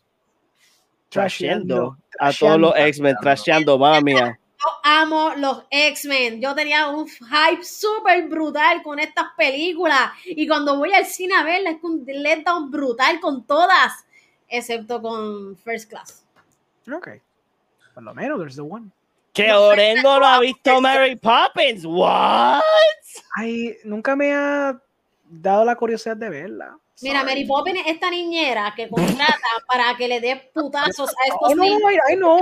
Trasheando, 1.10 1.98
a 2.20 2.32
todos 2.32 2.60
los. 2.60 2.74
X-Men, 2.76 3.16
trasheando, 3.22 3.78
mamá 3.78 4.00
mía. 4.00 4.40
Yo 4.62 4.72
amo 4.84 5.34
los 5.36 5.64
X-Men. 5.70 6.42
Yo 6.42 6.54
tenía 6.54 6.88
un 6.88 7.08
hype 7.08 7.64
súper 7.64 8.28
brutal 8.28 8.84
con 8.84 9.00
estas 9.00 9.28
películas. 9.36 10.12
Y 10.26 10.48
cuando 10.48 10.78
voy 10.78 10.94
al 10.94 11.06
cine 11.06 11.36
a 11.36 11.44
verlas, 11.44 11.76
es 11.76 11.84
un 11.84 12.04
letdown 12.06 12.70
brutal 12.70 13.20
con 13.20 13.46
todas, 13.46 14.06
excepto 14.48 15.02
con 15.02 15.58
First 15.58 15.90
Class. 15.90 16.26
Ok. 16.92 17.10
Por 17.94 18.04
lo 18.04 18.14
menos, 18.14 18.40
there's 18.40 18.56
the 18.56 18.62
one. 18.62 18.92
Que 19.34 19.52
Orengo 19.52 20.20
no 20.20 20.26
ha 20.26 20.40
visto 20.40 20.82
Mary 20.82 21.16
Poppins. 21.16 21.86
What? 21.86 22.62
Ay, 23.38 23.78
nunca 23.84 24.16
me 24.16 24.34
ha 24.34 24.80
dado 25.30 25.64
la 25.64 25.76
curiosidad 25.76 26.18
de 26.18 26.30
verla. 26.30 26.78
Mira. 27.02 27.24
Mary 27.24 27.46
Poppins 27.46 27.80
es 27.82 27.88
esta 27.88 28.10
niñera 28.10 28.74
que 28.76 28.90
contrata 28.90 29.38
para 29.68 29.96
que 29.98 30.08
le 30.08 30.20
dé 30.20 30.52
putazos 30.54 31.10
a 31.10 31.26
estos 31.28 31.52
Oh, 31.52 31.56
no, 31.56 31.64
niños. 31.64 31.80
no, 31.82 31.90
I, 32.10 32.16
know. 32.18 32.40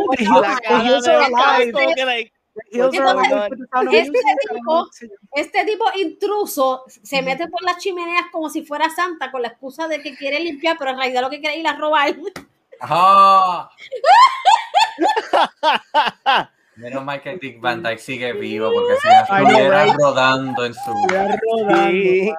Este 3.91 4.19
tipo-. 4.51 4.87
Este 5.33 5.65
tipo 5.65 5.85
intruso 5.95 6.83
se 6.87 7.21
mete 7.21 7.47
por 7.47 7.63
las 7.63 7.77
chimeneas 7.77 8.25
como 8.31 8.49
si 8.49 8.63
fuera 8.65 8.89
santa 8.89 9.31
con 9.31 9.41
la 9.41 9.47
excusa 9.49 9.87
de 9.87 10.01
que 10.01 10.15
quiere 10.15 10.39
limpiar, 10.39 10.75
pero 10.77 10.91
en 10.91 10.97
realidad 10.97 11.21
lo 11.21 11.29
que 11.29 11.39
quiere 11.39 11.55
es 11.55 11.61
ir 11.61 11.67
a 11.67 11.73
robar. 11.75 12.15
Ah. 12.81 13.69
Menos 16.75 17.03
mal 17.03 17.21
que 17.21 17.35
Dick 17.37 17.59
Van 17.59 17.83
Dyke 17.83 17.99
sigue 17.99 18.31
vivo 18.33 18.71
porque 18.73 18.95
si 19.01 19.07
no 19.07 19.13
estuviera 19.21 19.85
rodando 19.93 20.65
en 20.65 20.73
su. 20.73 20.93
Rodando. 21.09 21.87
Sí. 21.89 22.31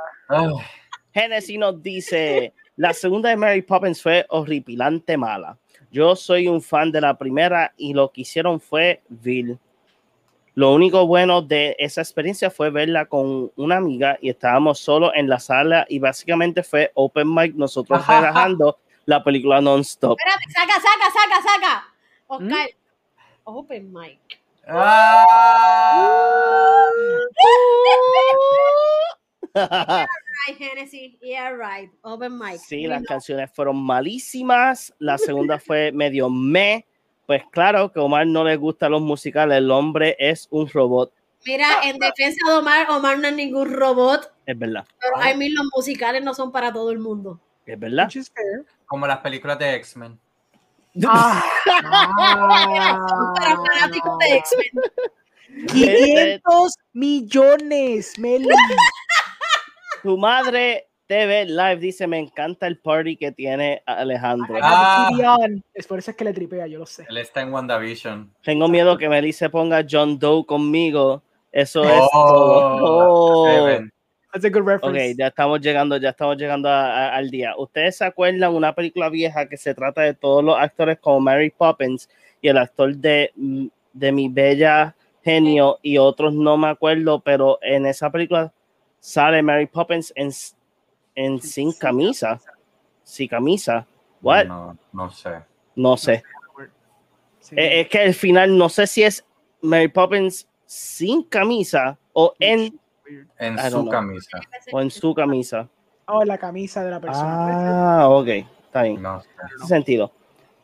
Genesis 1.13 1.59
nos 1.59 1.83
dice, 1.83 2.53
la 2.77 2.93
segunda 2.93 3.31
de 3.31 3.37
Mary 3.37 3.63
Poppins 3.63 4.01
fue 4.03 4.25
horripilante 4.29 5.17
mala. 5.17 5.59
Yo 5.91 6.15
soy 6.15 6.47
un 6.47 6.63
fan 6.63 6.93
de 6.93 7.01
la 7.01 7.19
primera 7.19 7.73
y 7.77 7.95
lo 7.95 8.13
que 8.13 8.21
hicieron 8.21 8.61
fue 8.61 9.03
vil. 9.09 9.59
Lo 10.55 10.73
único 10.73 11.07
bueno 11.07 11.43
de 11.43 11.75
esa 11.79 12.01
experiencia 12.01 12.51
fue 12.51 12.71
verla 12.71 13.07
con 13.07 13.51
una 13.57 13.77
amiga 13.77 14.19
y 14.21 14.31
estábamos 14.31 14.79
solo 14.79 15.13
en 15.15 15.29
la 15.29 15.41
sala 15.41 15.87
y 15.89 15.99
básicamente 15.99 16.63
fue 16.63 16.91
open 16.95 17.33
mic, 17.35 17.55
nosotros 17.55 18.07
relajando 18.07 18.79
la 19.07 19.23
película 19.25 19.61
non-stop. 19.61 20.19
Espérate, 20.19 20.45
saca, 20.53 20.75
saca, 20.75 21.11
saca, 21.13 21.43
saca. 21.43 21.85
Oscar, 22.27 22.69
¿Mm? 22.69 22.71
open 23.45 23.93
mic. 23.93 24.19
ah. 24.69 25.25
Right, 29.55 30.57
Genesis, 30.59 31.19
yeah, 31.21 31.51
right. 31.51 31.91
Open 32.03 32.39
mic. 32.39 32.59
Sí, 32.59 32.87
las 32.87 33.01
know. 33.01 33.07
canciones 33.09 33.51
fueron 33.55 33.83
malísimas. 33.83 34.95
La 34.99 35.19
segunda 35.19 35.59
fue 35.59 35.93
medio 35.93 36.29
me. 36.31 36.87
Pues 37.27 37.43
claro 37.51 37.93
que 37.93 38.01
a 38.01 38.03
Omar 38.03 38.27
no 38.27 38.43
le 38.45 38.57
gustan 38.57 38.93
los 38.93 39.03
musicales. 39.03 39.59
El 39.59 39.71
hombre 39.71 40.17
es 40.19 40.49
un 40.51 40.69
robot. 40.69 41.13
Mira, 41.47 41.69
en 41.85 41.99
defensa 41.99 42.39
de 42.51 42.55
Omar, 42.59 42.91
Omar 42.91 43.19
no 43.19 43.29
es 43.29 43.35
ningún 43.35 43.73
robot, 43.73 44.31
Es 44.45 44.59
verdad. 44.59 44.85
pero 45.01 45.15
I 45.27 45.37
mean, 45.37 45.55
los 45.55 45.67
musicales 45.75 46.23
no 46.23 46.35
son 46.35 46.53
para 46.53 46.73
todo 46.73 46.91
el 46.91 46.99
mundo. 46.99 47.41
Es 47.65 47.79
verdad. 47.79 48.11
Como 48.87 49.07
las 49.07 49.19
películas 49.19 49.59
de 49.59 49.75
X-Men. 49.77 50.19
Ah, 51.07 51.41
Son 53.09 53.35
para 53.35 53.57
fanáticos 53.57 54.19
de 54.19 54.37
X-Men. 54.37 54.83
500 55.69 56.75
millones, 56.93 58.19
Meli. 58.19 58.49
Tu 60.03 60.17
madre 60.17 60.87
TV 61.07 61.45
Live 61.47 61.77
dice: 61.77 62.07
Me 62.07 62.19
encanta 62.19 62.67
el 62.67 62.79
party 62.79 63.17
que 63.17 63.33
tiene 63.33 63.83
Alejandro. 63.87 64.57
Ah. 64.63 65.11
Es 65.75 65.87
por 65.87 65.99
eso 65.99 66.11
es 66.13 66.17
que 66.17 66.25
le 66.25 66.33
tripea, 66.33 66.67
yo 66.67 66.79
lo 66.79 66.87
sé. 66.87 67.05
Él 67.09 67.19
está 67.19 67.41
en 67.43 67.53
WandaVision. 67.53 68.33
Tengo 68.43 68.69
miedo 68.69 68.97
que 68.97 69.09
Meli 69.09 69.33
se 69.33 69.51
ponga 69.51 69.85
John 69.89 70.19
Doe 70.19 70.45
conmigo. 70.47 71.23
Eso 71.53 71.83
es 71.85 72.01
Oh, 72.13 72.77
todo. 72.79 73.45
Oh. 73.47 73.79
That's 74.33 74.45
a 74.45 74.49
good 74.49 74.61
Ok, 74.63 74.69
reference. 74.69 75.17
ya 75.19 75.27
estamos 75.27 75.61
llegando, 75.61 75.97
ya 75.97 76.11
estamos 76.11 76.37
llegando 76.37 76.69
a- 76.69 77.09
a- 77.09 77.17
al 77.17 77.29
día. 77.31 77.55
¿Ustedes 77.59 77.97
se 77.97 78.05
acuerdan 78.05 78.55
una 78.55 78.73
película 78.73 79.09
vieja 79.09 79.49
que 79.49 79.57
se 79.57 79.75
trata 79.75 80.03
de 80.03 80.15
todos 80.15 80.45
los 80.45 80.57
actores 80.57 80.99
como 81.01 81.19
Mary 81.19 81.51
Poppins 81.51 82.09
y 82.41 82.47
el 82.47 82.57
actor 82.59 82.95
de, 82.95 83.33
de 83.93 84.13
Mi 84.13 84.29
Bella 84.29 84.95
Genio 85.25 85.81
y 85.83 85.99
otros 85.99 86.33
no 86.33 86.57
me 86.57 86.69
acuerdo, 86.69 87.19
pero 87.19 87.59
en 87.61 87.85
esa 87.87 88.09
película 88.13 88.53
sale 89.01 89.43
Mary 89.43 89.67
Poppins 89.67 90.13
en, 90.15 90.31
en 91.15 91.41
sin 91.41 91.73
camisa. 91.73 92.41
Sin 93.03 93.29
camisa. 93.29 93.87
What? 94.23 94.45
No, 94.47 94.79
No, 94.93 95.05
no 95.05 95.11
sé. 95.11 95.43
sé. 95.97 96.23
Sí. 97.41 97.55
Eh, 97.59 97.81
es 97.81 97.89
que 97.89 97.99
al 98.01 98.15
final 98.15 98.57
no 98.57 98.69
sé 98.69 98.87
si 98.87 99.03
es 99.03 99.25
Mary 99.63 99.89
Poppins 99.89 100.47
sin 100.67 101.25
camisa 101.25 101.99
o 102.13 102.35
en, 102.39 102.79
En 103.39 103.59
su 103.59 103.81
know. 103.83 103.89
camisa. 103.91 104.39
o 104.73 104.81
en 104.81 104.91
su 104.91 105.15
camisa. 105.15 105.69
Oh, 106.07 106.25
la 106.25 106.39
camisa 106.39 106.85
de 106.85 106.91
la 106.91 107.01
persona. 107.01 108.03
Ah, 108.03 108.09
ok, 108.09 108.27
está 108.29 108.83
bien. 108.83 109.01
No 109.01 109.21
sé. 109.23 109.29
Tiene 109.49 109.67
sentido. 109.67 110.13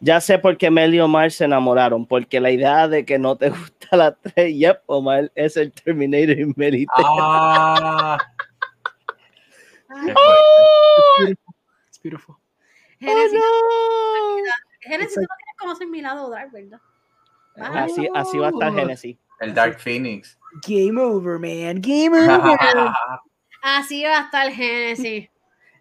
Ya 0.01 0.21
sé 0.21 0.39
por 0.39 0.57
qué 0.59 0.71
Mel 0.71 0.95
y 0.95 1.01
Omar 1.01 1.31
se 1.31 1.45
enamoraron, 1.45 2.07
porque 2.07 2.39
la 2.41 2.51
idea 2.51 2.87
de 2.89 3.05
que 3.05 3.19
no 3.19 3.37
te 3.37 3.49
gusta 3.51 3.97
la 3.97 4.15
3, 4.15 4.55
yep, 4.57 4.83
Omar 4.87 5.31
es 5.35 5.57
el 5.57 5.73
Terminator 5.73 6.39
y 6.39 6.53
Mel 6.57 6.73
te- 6.73 6.87
Ah, 7.05 8.19
qué 9.89 10.13
fuerte. 10.13 11.41
It's 11.89 12.01
beautiful. 12.03 12.37
Genesis, 13.01 13.41
Oh, 13.43 14.37
Genesis, 14.81 15.15
tú 15.15 15.21
no 15.21 15.27
quieres 15.27 15.55
conocer 15.59 15.87
mi 15.89 16.01
lado 16.03 16.31
dark, 16.31 16.51
¿verdad? 16.53 16.81
no. 17.57 17.65
así, 17.67 18.09
así 18.15 18.39
va 18.39 18.47
a 18.49 18.51
estar 18.51 18.75
Genesis. 18.75 19.17
El 19.41 19.55
Dark 19.55 19.79
Phoenix. 19.79 20.39
Game 20.67 20.99
over, 21.01 21.39
man. 21.39 21.81
Game 21.81 22.11
over. 22.19 22.59
Así 23.63 24.05
va 24.05 24.19
a 24.19 24.23
estar 24.25 24.51
Genesis. 24.53 25.29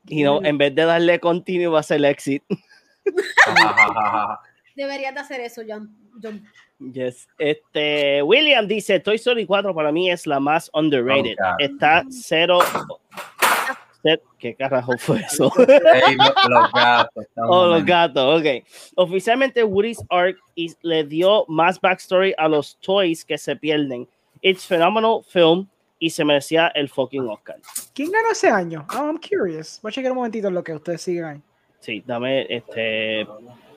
Y 0.07 0.24
no, 0.24 0.43
en 0.43 0.57
vez 0.57 0.74
de 0.76 0.84
darle 0.86 1.20
continuo 1.20 1.74
va 1.74 1.80
a 1.80 1.84
ser 1.84 2.03
exit. 2.05 2.43
Deberías 4.75 5.13
de 5.13 5.19
hacer 5.21 5.39
eso, 5.41 5.61
John. 5.67 5.95
John. 6.21 6.43
Yes. 6.91 7.27
Este, 7.37 8.21
William 8.23 8.67
dice, 8.67 8.99
Toy 8.99 9.15
Story 9.15 9.45
4 9.45 9.73
para 9.73 9.91
mí 9.91 10.11
es 10.11 10.27
la 10.27 10.39
más 10.39 10.69
underrated. 10.73 11.35
Oh. 11.41 11.55
Está 11.59 12.03
cero... 12.09 12.59
cero- 14.03 14.21
¿Qué 14.37 14.53
carajo 14.55 14.97
fue 14.97 15.21
eso? 15.21 15.51
Ey, 15.67 16.15
lo- 16.15 16.49
los 16.49 16.71
gatos. 16.73 17.25
Oh, 17.37 17.67
los 17.67 17.85
gatos, 17.85 18.41
ok. 18.41 18.47
Oficialmente 18.95 19.63
Woody's 19.63 20.03
Arc 20.09 20.37
is- 20.55 20.77
le 20.81 21.03
dio 21.05 21.45
más 21.47 21.79
backstory 21.79 22.33
a 22.37 22.47
los 22.49 22.77
toys 22.81 23.23
que 23.23 23.37
se 23.37 23.55
pierden. 23.55 24.07
It's 24.41 24.65
phenomenal 24.65 25.23
film. 25.27 25.67
y 25.97 26.09
se 26.09 26.25
merecía 26.25 26.67
el 26.75 26.89
fucking 26.89 27.25
Oscar. 27.29 27.55
¿Quién 27.93 28.11
ganó 28.11 28.29
ese 28.31 28.49
año? 28.49 28.85
Oh, 28.93 29.05
I'm 29.07 29.17
curious. 29.17 29.79
Voy 29.81 29.89
a 29.89 29.93
checar 29.93 30.11
un 30.11 30.17
momentito 30.17 30.51
lo 30.51 30.61
que 30.61 30.73
ustedes 30.73 31.01
siguen 31.01 31.23
ahí. 31.25 31.41
Sí, 31.86 32.03
dame 32.05 32.47
este 32.49 33.27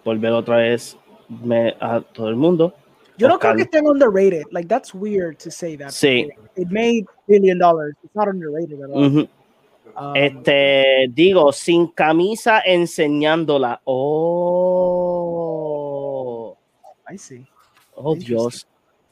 volver 0.03 0.33
otra 0.33 0.57
vez 0.57 0.97
me- 1.29 1.77
a 1.79 2.01
todo 2.01 2.31
el 2.31 2.37
mundo. 2.37 2.73
Yo 3.19 3.29
no 3.29 3.39
creo 3.39 3.55
que 3.55 3.63
estén 3.65 3.87
underrated. 3.87 4.45
Like, 4.51 4.67
that's 4.67 4.95
weird 4.95 5.37
to 5.41 5.51
say 5.51 5.77
that. 5.77 5.91
Sí. 5.91 6.27
It 6.57 6.69
made 6.71 7.05
billion 7.27 7.59
dollars. 7.59 7.95
It's 8.03 8.15
not 8.15 8.29
underrated 8.29 8.81
at 8.81 8.89
all. 8.91 9.29
Um, 9.95 10.15
Este, 10.17 11.09
digo, 11.13 11.53
sin 11.53 11.89
camisa 11.89 12.63
enseñándola. 12.65 13.81
Oh, 15.19 16.57
I 17.07 17.19
see. 17.19 17.45
oh 17.95 18.15
Dios. 18.15 18.67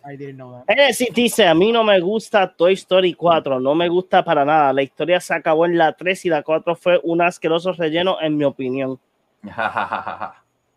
I 0.08 0.16
didn't 0.16 0.36
know 0.36 0.52
that. 0.52 0.64
Genesis 0.68 1.08
dice, 1.12 1.46
a 1.46 1.54
mí 1.54 1.72
no 1.72 1.82
me 1.82 1.98
gusta 2.00 2.54
Toy 2.54 2.74
Story 2.74 3.14
4, 3.14 3.58
no 3.58 3.74
me 3.74 3.88
gusta 3.88 4.24
para 4.24 4.44
nada. 4.44 4.72
La 4.72 4.82
historia 4.82 5.20
se 5.20 5.34
acabó 5.34 5.66
en 5.66 5.76
la 5.76 5.92
3 5.94 6.26
y 6.26 6.28
la 6.28 6.42
4 6.42 6.76
fue 6.76 7.00
un 7.02 7.20
asqueroso 7.22 7.72
relleno, 7.72 8.18
en 8.20 8.36
mi 8.36 8.44
opinión. 8.44 9.00
¿Estás 9.42 9.58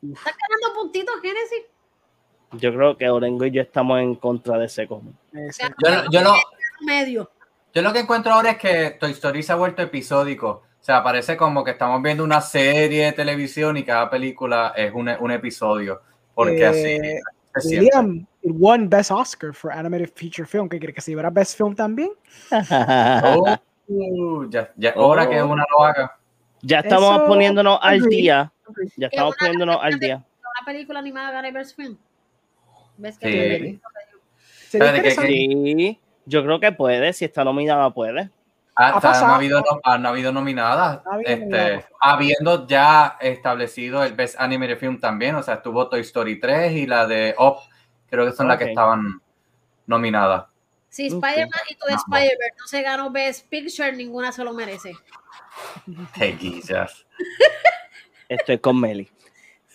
ganando 0.02 0.80
puntitos, 0.80 1.16
Genesis? 1.22 1.64
Yo 2.54 2.74
creo 2.74 2.98
que 2.98 3.10
Orengo 3.10 3.46
y 3.46 3.52
yo 3.52 3.62
estamos 3.62 4.00
en 4.00 4.16
contra 4.16 4.58
de 4.58 4.66
ese 4.66 4.88
cómic. 4.88 5.14
Yo, 5.32 5.90
lo- 5.90 6.10
yo 6.12 6.22
lo, 6.22 6.34
Medio. 6.82 7.30
yo 7.74 7.82
lo 7.84 7.94
que 7.94 8.00
encuentro 8.00 8.34
ahora 8.34 8.52
es 8.52 8.58
que 8.58 8.92
Toy 9.00 9.12
Story 9.12 9.44
se 9.44 9.52
ha 9.52 9.56
vuelto 9.56 9.82
episódico. 9.84 10.64
O 10.80 10.84
sea, 10.84 11.04
parece 11.04 11.36
como 11.38 11.64
que 11.64 11.72
estamos 11.72 12.02
viendo 12.02 12.24
una 12.24 12.42
serie 12.42 13.06
de 13.06 13.12
televisión 13.12 13.78
y 13.78 13.84
cada 13.84 14.10
película 14.10 14.74
es 14.76 14.92
un, 14.94 15.10
un 15.20 15.32
episodio. 15.32 16.02
Porque 16.34 16.66
así 16.66 16.80
Eh, 16.80 17.20
se 17.56 17.62
siente. 17.62 17.86
William, 17.98 18.26
it 18.42 18.52
won 18.54 18.88
Best 18.90 19.12
Oscar 19.12 19.54
for 19.54 19.72
Animated 19.72 20.10
Feature 20.16 20.46
Film. 20.48 20.70
¿Qué 20.70 20.78
quiere 20.80 20.94
que 20.94 21.02
se 21.02 21.12
llevara 21.12 21.30
Best 21.30 21.58
Film 21.58 21.76
también? 21.76 22.12
Oh, 23.90 23.96
uh, 23.96 24.50
ya, 24.50 24.72
ya 24.78 24.90
es 24.90 24.96
hora 24.98 25.28
que 25.28 25.42
una 25.42 25.66
lo 25.78 25.84
haga. 25.84 26.16
ya 26.62 26.80
estamos 26.80 27.16
Eso- 27.18 27.26
poniéndonos 27.26 27.80
al 27.82 28.02
día. 28.02 28.52
Ya 28.98 29.08
estamos 29.08 29.32
una 29.34 29.38
poniéndonos 29.40 29.80
al 29.82 30.00
día. 30.00 30.16
Una 30.18 30.66
película 30.66 31.00
animada 31.00 31.32
gana 31.32 31.50
Best 31.52 31.76
Film. 31.76 31.98
¿Ves 32.98 33.18
que 33.18 33.80
Sí. 34.70 34.80
Que-. 34.82 35.12
Sí, 35.12 36.00
yo 36.26 36.44
creo 36.44 36.60
que 36.60 36.72
puede, 36.72 37.12
si 37.14 37.26
está 37.26 37.44
nominada 37.44 37.90
puede. 37.92 38.30
Ah, 38.76 38.90
Ha 38.92 38.98
o 38.98 39.02
sea, 39.02 39.10
no, 39.10 39.14
pasado. 39.14 39.32
ha 39.34 39.36
habido, 39.36 39.60
no, 39.62 39.80
ah, 39.84 39.98
no 39.98 40.08
ha 40.08 40.12
habido 40.12 40.32
nominadas. 40.32 41.02
Ha 41.06 41.14
habido 41.16 41.30
este, 41.32 41.46
nominadas. 41.46 41.86
habiendo 42.00 42.68
ya 42.68 43.18
establecido 43.20 44.04
el 44.04 44.14
Best 44.14 44.40
Animated 44.40 44.78
Film 44.78 45.00
también. 45.00 45.36
O 45.36 45.42
sea, 45.44 45.56
estuvo 45.56 45.90
Toy 45.90 46.02
Story 46.02 46.40
3 46.40 46.72
y 46.74 46.86
la 46.86 47.08
de 47.08 47.34
Up. 47.40 47.56
Creo 48.10 48.26
que 48.26 48.32
son 48.34 48.48
las 48.48 48.58
que 48.58 48.66
estaban 48.66 49.22
nominadas. 49.88 50.46
Si 50.90 51.08
Ok. 51.12 51.24
Spider-Man 51.24 51.62
y 51.70 51.76
Vamos. 51.80 52.04
Spider-Man 52.08 52.50
no 52.60 52.68
se 52.68 52.82
ganó 52.82 53.12
Best 53.12 53.48
Picture, 53.50 53.92
ninguna 53.96 54.32
se 54.32 54.44
lo 54.44 54.54
merece. 54.54 54.94
Guillas. 56.40 57.06
Estoy 58.30 58.60
con 58.60 58.80
Meli. 58.80 59.10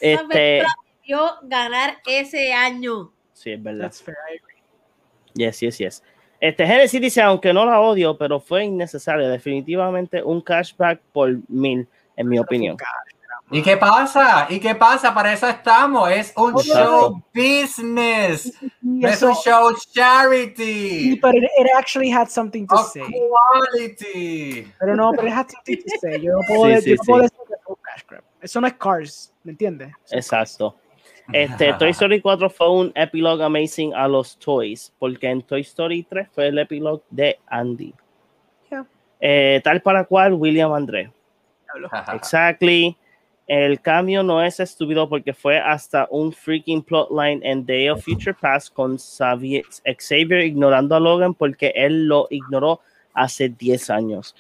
Esa 0.01 0.23
Este, 0.23 0.29
película 0.29 0.75
debió 1.03 1.31
ganar 1.43 1.99
ese 2.07 2.53
año. 2.53 3.13
sí, 3.33 3.53
es 3.53 3.63
verdad. 3.63 3.83
That's 3.83 4.03
fair. 4.03 4.17
Yes, 5.35 5.61
yes, 5.61 5.79
yes. 5.79 6.03
Este 6.41 6.67
Genesis 6.67 7.01
dice, 7.01 7.23
aunque 7.23 7.53
no 7.53 7.65
la 7.65 7.81
odio, 7.81 8.17
pero 8.19 8.39
fue 8.39 8.65
innecesario. 8.65 9.29
Definitivamente 9.29 10.23
un 10.23 10.41
cashback 10.41 11.01
por 11.13 11.31
mil, 11.49 11.89
en 12.17 12.29
mi 12.29 12.39
opinión. 12.39 12.77
¿Y 13.57 13.63
qué 13.63 13.77
pasa? 13.77 14.47
¿Y 14.51 14.59
qué 14.59 14.75
pasa? 14.75 15.15
Para 15.15 15.33
eso 15.33 15.49
estamos. 15.49 16.11
Es 16.11 16.33
un 16.37 16.51
Exacto. 16.59 16.73
show 16.75 17.23
business. 17.33 18.53
No 18.83 19.09
es 19.09 19.15
eso- 19.15 19.29
un 19.29 19.35
show 19.37 19.71
sí, 19.77 19.91
charity. 19.93 21.21
but 21.21 21.35
it, 21.37 21.45
it 21.45 21.67
actually 21.77 22.11
had 22.11 22.27
something 22.29 22.67
to 22.67 22.75
Of 22.75 22.89
say. 22.93 23.03
quality. 23.03 24.73
Pero 24.81 24.97
no, 24.97 25.13
pero 25.13 25.29
it 25.29 25.35
had 25.35 25.49
something 25.49 25.77
to 25.77 25.99
say. 26.01 26.21
Yo 26.21 26.33
no 26.33 26.39
puedo, 26.49 26.77
Sí, 26.81 26.83
sí, 26.83 26.91
yo 26.91 26.97
no 26.97 27.03
puedo 27.05 27.23
sí. 27.23 27.31
decir 27.31 27.47
que 27.47 27.55
un 27.73 27.77
cash 27.81 28.03
grab. 28.09 28.25
Eso 28.41 28.61
no 28.61 28.67
es 28.67 28.73
Cars, 28.75 29.33
¿me 29.45 29.53
entiendes? 29.53 29.93
Exacto. 30.11 30.77
Este, 31.33 31.73
Toy 31.75 31.91
Story 31.91 32.21
4 32.21 32.51
fue 32.51 32.71
un 32.71 32.93
epilogue 32.97 33.43
amazing 33.45 33.95
a 33.95 34.09
los 34.09 34.37
toys, 34.39 34.93
porque 34.99 35.29
en 35.31 35.43
Toy 35.43 35.61
Story 35.61 36.03
3 36.03 36.29
fue 36.35 36.49
el 36.49 36.59
epilogue 36.59 37.03
de 37.09 37.39
Andy. 37.47 37.95
Yeah. 38.69 38.85
Eh, 39.21 39.61
tal 39.63 39.81
para 39.81 40.05
cual, 40.05 40.35
William 40.35 40.73
André. 40.73 41.13
Exactly. 42.15 42.97
El 43.47 43.81
cambio 43.81 44.23
no 44.23 44.43
es 44.43 44.59
estúpido 44.59 45.09
porque 45.09 45.35
fue 45.35 45.59
hasta 45.59 46.07
un 46.11 46.33
freaking 46.33 46.83
plotline 46.83 47.41
en 47.45 47.67
Day 47.67 47.91
of 47.91 48.03
Future 48.03 48.35
Past 48.35 48.73
con 48.73 48.99
Xavier, 48.99 49.65
ignorando 50.45 50.97
a 50.97 51.01
Logan 51.01 51.35
porque 51.35 51.73
él 51.75 52.07
lo 52.07 52.27
ignoró 52.31 52.81
hace 53.13 53.51
10 53.51 53.91
años. 53.91 54.35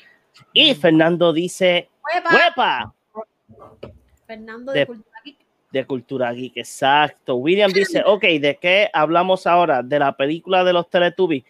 Y 0.54 0.74
Fernando 0.74 1.32
dice, 1.32 1.88
¡Huepa! 2.32 2.94
Fernando 4.26 4.72
De- 4.72 4.80
de 4.80 4.86
Cultura 4.86 5.20
Geek. 5.24 5.36
De 5.70 5.86
cultura 5.86 6.32
geek, 6.32 6.56
exacto. 6.56 7.34
William 7.34 7.70
dice, 7.72 8.02
ok, 8.06 8.22
¿de 8.22 8.58
qué 8.60 8.88
hablamos 8.92 9.46
ahora? 9.46 9.82
¿De 9.82 9.98
la 9.98 10.16
película 10.16 10.64
de 10.64 10.72
los 10.72 10.88
Teletubbies? 10.88 11.44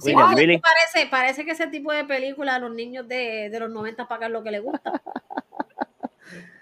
Sí, 0.00 0.10
William, 0.14 0.34
really? 0.34 0.58
parece, 0.58 1.08
parece 1.10 1.44
que 1.44 1.52
ese 1.52 1.66
tipo 1.68 1.92
de 1.92 2.04
película 2.04 2.56
a 2.56 2.58
los 2.58 2.74
niños 2.74 3.06
de, 3.06 3.48
de 3.50 3.60
los 3.60 3.70
90 3.70 4.08
pagan 4.08 4.32
lo 4.32 4.42
que 4.42 4.50
les 4.50 4.62
gusta. 4.62 4.92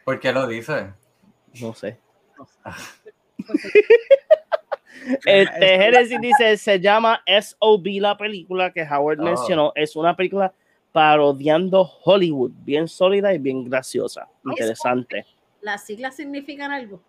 ¿Por 0.04 0.20
qué 0.20 0.32
lo 0.32 0.46
dice? 0.46 0.92
No 1.60 1.74
sé. 1.74 1.98
Este, 5.26 5.78
Genesis 5.78 6.20
dice, 6.20 6.56
se 6.56 6.78
llama 6.80 7.22
SOB 7.26 7.86
la 8.00 8.16
película 8.16 8.72
que 8.72 8.82
Howard 8.82 9.18
Oh. 9.20 9.24
mencionó. 9.24 9.72
Es 9.74 9.96
una 9.96 10.14
película 10.14 10.52
parodiando 10.92 11.80
Hollywood, 12.04 12.52
bien 12.64 12.86
sólida 12.86 13.32
y 13.34 13.38
bien 13.38 13.64
graciosa. 13.68 14.28
Interesante. 14.44 15.26
Las 15.60 15.84
siglas 15.86 16.14
significan 16.16 16.70
algo. 16.70 17.00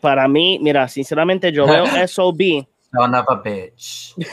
Para 0.00 0.28
mí, 0.28 0.58
mira, 0.60 0.86
sinceramente 0.88 1.50
yo 1.52 1.66
veo 1.66 1.84
SOB. 2.08 2.66
Son 2.94 3.14
of 3.14 3.24
a 3.28 3.36
bitch. 3.36 4.14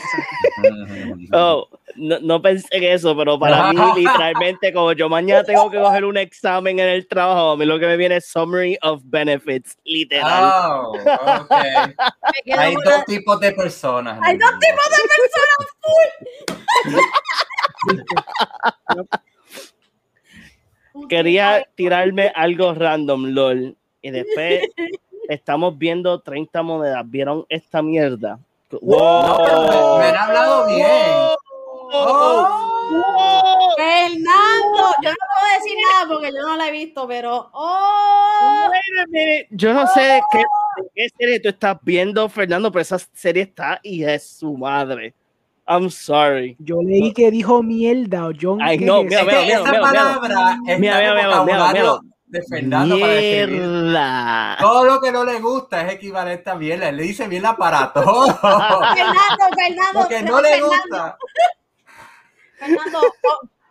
Oh, 1.32 1.66
no, 1.96 2.18
no 2.20 2.42
pensé 2.42 2.66
en 2.72 2.84
eso, 2.84 3.16
pero 3.16 3.38
para 3.38 3.72
mí, 3.72 3.80
literalmente, 3.96 4.72
como 4.72 4.92
yo 4.92 5.08
mañana 5.08 5.42
tengo 5.42 5.70
que 5.70 5.78
coger 5.78 6.04
un 6.04 6.18
examen 6.18 6.78
en 6.78 6.88
el 6.88 7.08
trabajo, 7.08 7.52
a 7.52 7.56
mí 7.56 7.64
lo 7.64 7.78
que 7.78 7.86
me 7.86 7.96
viene 7.96 8.16
es 8.16 8.26
Summary 8.26 8.76
of 8.82 9.00
Benefits, 9.04 9.78
literal. 9.84 10.52
Oh, 10.52 10.92
ok. 10.92 11.50
Me 11.50 12.42
quedo 12.44 12.60
Hay 12.60 12.74
dos 12.74 13.04
tipos 13.06 13.40
de 13.40 13.52
personas. 13.52 14.18
Hay 14.22 14.36
dos 14.36 14.50
tipos 14.58 14.84
de 14.90 14.98
personas. 15.16 15.70
Quería 21.08 21.66
tirarme 21.74 22.30
algo 22.34 22.74
random, 22.74 23.26
lol. 23.26 23.76
Y 24.02 24.10
después 24.10 24.68
estamos 25.28 25.78
viendo 25.78 26.20
30 26.20 26.62
monedas. 26.62 27.02
¿Vieron 27.08 27.46
esta 27.48 27.82
mierda? 27.82 28.38
No, 28.72 29.98
me 29.98 30.04
han 30.04 30.16
hablado 30.16 30.66
bien. 30.66 31.30
¡Oh! 31.92 33.74
Fernando, 33.76 34.94
yo 35.02 35.10
no 35.10 35.16
puedo 35.34 35.54
decir 35.58 35.78
nada 35.92 36.08
porque 36.08 36.30
yo 36.32 36.42
no 36.46 36.56
la 36.56 36.68
he 36.68 36.72
visto, 36.72 37.08
pero 37.08 37.50
¡oh! 37.52 38.70
Yo 39.50 39.74
no 39.74 39.86
sé 39.88 40.20
qué, 40.30 40.42
qué 40.94 41.08
serie 41.18 41.40
tú 41.40 41.48
estás 41.48 41.78
viendo, 41.82 42.28
Fernando, 42.28 42.70
pero 42.70 42.82
esa 42.82 42.98
serie 43.12 43.42
está 43.44 43.80
y 43.82 44.04
es 44.04 44.38
su 44.38 44.56
madre. 44.56 45.14
I'm 45.66 45.90
sorry. 45.90 46.56
Yo 46.58 46.82
leí 46.82 47.12
que 47.12 47.30
dijo 47.30 47.62
mierda 47.62 48.26
o 48.26 48.32
John. 48.38 48.60
Ay, 48.60 48.78
¿qué 48.78 48.84
no, 48.84 49.02
mira, 49.02 49.24
mira, 49.24 49.42
mira, 49.42 49.62
mira, 49.62 49.80
Mira, 50.78 50.78
mira, 50.78 51.44
mira, 51.44 51.72
mira, 51.72 52.00
de 52.30 52.42
Fernando 52.42 52.98
para 53.00 53.12
describir. 53.14 53.60
Mierda. 53.60 54.56
Todo 54.60 54.84
lo 54.84 55.00
que 55.00 55.10
no 55.12 55.24
le 55.24 55.40
gusta 55.40 55.82
es 55.86 55.94
equivalente 55.94 56.48
a 56.50 56.54
mierda. 56.54 56.88
Él 56.88 56.96
le 56.96 57.02
dice 57.02 57.26
mierda 57.28 57.56
para 57.56 57.92
todo. 57.92 58.26
Fernando, 58.36 59.44
Fernando, 59.56 60.02
Lo 60.02 60.08
que 60.08 60.22
no 60.22 60.40
le 60.40 60.48
Fernando, 60.50 60.68
gusta. 60.68 61.18
Fernando, 62.58 62.98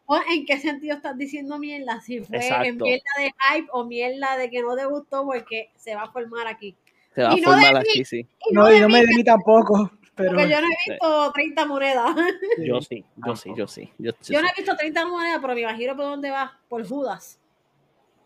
o- 0.08 0.16
o 0.16 0.20
¿en 0.32 0.46
qué 0.46 0.60
sentido 0.60 0.96
estás 0.96 1.18
diciendo 1.18 1.58
mierda? 1.60 2.02
Si 2.02 2.20
fue 2.22 2.38
Exacto. 2.38 2.66
en 2.68 2.78
mierda 2.78 3.04
de 3.18 3.26
hype 3.54 3.68
o 3.72 3.86
mierda 3.86 4.38
de 4.38 4.50
que 4.50 4.62
no 4.62 4.76
te 4.76 4.86
gustó, 4.86 5.24
porque 5.26 5.72
se 5.76 5.96
va 5.96 6.04
a 6.04 6.12
formar 6.12 6.48
aquí. 6.48 6.76
Te 7.14 7.24
va 7.24 7.32
a 7.32 7.38
Y 7.38 7.42
no 7.42 7.52
de 7.52 7.62
formar 7.62 7.74
mí. 7.84 7.90
aquí, 7.90 8.06
sí. 8.06 8.28
Y 8.50 8.54
No, 8.54 8.66
de 8.66 8.78
y 8.78 8.80
no 8.82 8.90
me 8.90 9.02
mí, 9.02 9.06
de 9.08 9.16
mí 9.16 9.24
tampoco. 9.24 9.92
Pero 10.16 10.32
porque 10.32 10.50
yo 10.50 10.60
no 10.62 10.68
he 10.68 10.90
visto 10.92 11.32
30 11.32 11.66
monedas. 11.66 12.14
Yo 12.58 12.82
sí, 12.82 13.06
yo 13.26 13.36
sí, 13.38 13.54
yo 13.56 13.68
sí. 13.68 13.94
Yo, 13.98 14.12
sí, 14.20 14.34
Yo 14.34 14.42
no 14.42 14.48
sí. 14.50 14.54
he 14.58 14.62
visto 14.62 14.76
30 14.76 15.06
monedas, 15.06 15.40
pero 15.42 15.54
me 15.56 15.62
imagino 15.62 15.96
por 15.96 16.06
dónde 16.06 16.30
va, 16.30 16.58
por 16.68 16.86
Judas. 16.86 17.39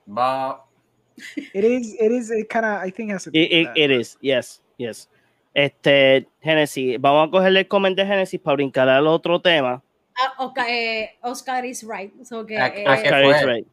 Va. 0.07 0.65
it 1.53 1.63
is, 1.63 1.95
it 1.99 2.11
is, 2.11 2.31
it 2.31 2.49
kind 2.49 2.65
of, 2.65 2.81
I 2.81 2.89
think 2.91 3.11
has 3.11 3.23
to 3.25 3.29
It, 3.33 3.51
it, 3.51 3.67
it 3.75 3.91
is, 3.91 4.17
yes, 4.21 4.61
yes. 4.77 5.09
Este, 5.53 6.27
Genesis, 6.41 6.97
vamos 6.99 7.27
a 7.27 7.31
cogerle 7.31 7.59
el 7.61 7.67
comment 7.67 7.95
de 7.95 8.05
Genesis 8.05 8.39
para 8.39 8.55
brincar 8.55 8.89
al 8.89 9.05
otro 9.07 9.39
tema. 9.39 9.83
Ah, 10.17 10.33
Oscar, 10.39 10.65
eh, 10.69 11.17
Oscar 11.21 11.65
is 11.65 11.83
right. 11.83 12.11
So 12.23 12.45
que, 12.45 12.57
¿A- 12.57 12.67
eh, 12.67 12.87
Oscar 12.87 13.25
is 13.25 13.45
right. 13.45 13.67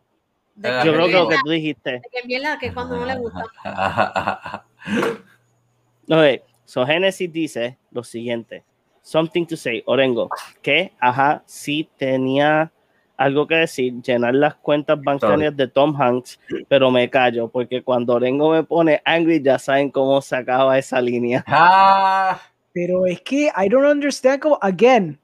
de 0.54 0.68
Yo 0.84 0.92
creo 0.92 1.06
que 1.06 1.12
lo 1.12 1.28
que 1.28 1.36
tú 1.42 1.50
dijiste. 1.50 1.90
de 1.92 2.02
que 2.12 2.26
mierda 2.26 2.58
que 2.58 2.72
cuando 2.72 2.96
no 2.96 3.06
le 3.06 3.16
gusta. 3.16 3.44
Ok, 6.12 6.42
so 6.64 6.84
Genesis 6.84 7.32
dice 7.32 7.78
lo 7.92 8.02
siguiente. 8.02 8.64
something 9.02 9.46
to 9.46 9.56
say. 9.56 9.82
Orengo, 9.86 10.28
que, 10.62 10.92
ajá, 11.00 11.42
sí 11.46 11.88
tenía 11.96 12.70
algo 13.20 13.46
que 13.46 13.54
decir, 13.56 14.00
llenar 14.02 14.34
las 14.34 14.54
cuentas 14.54 14.98
bancarias 15.02 15.54
de 15.54 15.68
Tom 15.68 15.94
Hanks, 16.00 16.40
pero 16.68 16.90
me 16.90 17.10
callo, 17.10 17.48
porque 17.48 17.82
cuando 17.82 18.14
Orengo 18.14 18.50
me 18.52 18.62
pone 18.64 19.02
angry, 19.04 19.42
ya 19.42 19.58
saben 19.58 19.90
cómo 19.90 20.22
se 20.22 20.36
acaba 20.36 20.78
esa 20.78 21.00
línea. 21.02 21.44
Ah, 21.46 22.40
Pero 22.72 23.04
es 23.04 23.20
que 23.20 23.50
I 23.54 23.68
don't 23.68 23.84
understand 23.86 24.40
como, 24.40 24.58
again, 24.62 25.18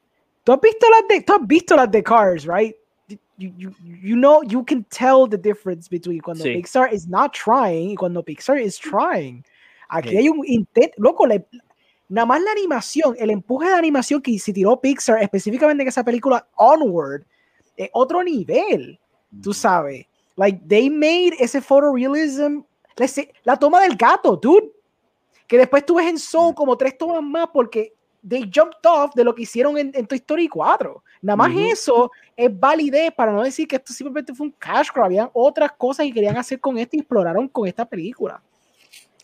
tú 0.44 0.52
has 0.52 0.60
visto 0.60 0.86
las 0.90 1.08
de, 1.08 1.22
tú 1.22 1.32
has 1.32 1.46
visto 1.46 1.74
las 1.74 1.90
de 1.90 2.02
Cars, 2.02 2.44
right? 2.46 2.76
You, 3.38 3.50
you, 3.56 3.70
you 4.02 4.14
know, 4.16 4.42
you 4.42 4.62
can 4.64 4.84
tell 4.84 5.26
the 5.28 5.38
difference 5.38 5.88
between 5.88 6.20
cuando 6.20 6.44
Sí. 6.44 6.54
Pixar 6.54 6.92
is 6.92 7.06
not 7.08 7.32
trying 7.32 7.90
y 7.92 7.94
cuando 7.96 8.22
Pixar 8.22 8.58
is 8.58 8.78
trying. 8.78 9.42
Aquí 9.88 10.10
Sí. 10.10 10.16
hay 10.18 10.28
un 10.28 10.42
intento, 10.46 10.94
loco, 10.98 11.26
le- 11.26 11.46
nada 12.10 12.26
más 12.26 12.42
la 12.42 12.50
animación, 12.52 13.14
el 13.18 13.30
empuje 13.30 13.68
de 13.68 13.74
animación 13.74 14.20
que 14.20 14.38
se 14.38 14.52
tiró 14.52 14.78
Pixar, 14.80 15.22
específicamente 15.22 15.82
en 15.82 15.88
esa 15.88 16.04
película 16.04 16.46
Onward, 16.56 17.24
es 17.76 17.90
otro 17.92 18.22
nivel, 18.22 18.98
tú 19.42 19.52
sabes. 19.52 20.06
Like, 20.36 20.60
they 20.66 20.90
made 20.90 21.34
ese 21.38 21.60
photorealism, 21.60 22.60
la 23.44 23.56
toma 23.56 23.80
del 23.80 23.96
gato, 23.96 24.36
dude, 24.36 24.70
que 25.46 25.58
después 25.58 25.84
tú 25.86 25.96
ves 25.96 26.06
en 26.06 26.18
Soul 26.18 26.54
como 26.54 26.76
tres 26.76 26.96
tomas 26.98 27.22
más 27.22 27.48
porque 27.52 27.94
they 28.26 28.50
jumped 28.52 28.84
off 28.84 29.14
de 29.14 29.24
lo 29.24 29.34
que 29.34 29.42
hicieron 29.42 29.78
en, 29.78 29.92
en 29.94 30.06
Toy 30.06 30.18
Story 30.18 30.48
4. 30.48 31.02
Nada 31.22 31.36
más 31.36 31.52
eso 31.56 32.10
es 32.36 32.58
validez 32.58 33.12
para 33.12 33.32
no 33.32 33.42
decir 33.42 33.68
que 33.68 33.76
esto 33.76 33.92
simplemente 33.92 34.34
fue 34.34 34.46
un 34.46 34.52
cash 34.52 34.88
grab. 34.92 35.06
Habían 35.06 35.30
otras 35.32 35.72
cosas 35.72 36.06
que 36.06 36.12
querían 36.12 36.36
hacer 36.36 36.60
con 36.60 36.76
esto 36.78 36.96
y 36.96 37.00
exploraron 37.00 37.48
con 37.48 37.66
esta 37.66 37.84
película. 37.84 38.42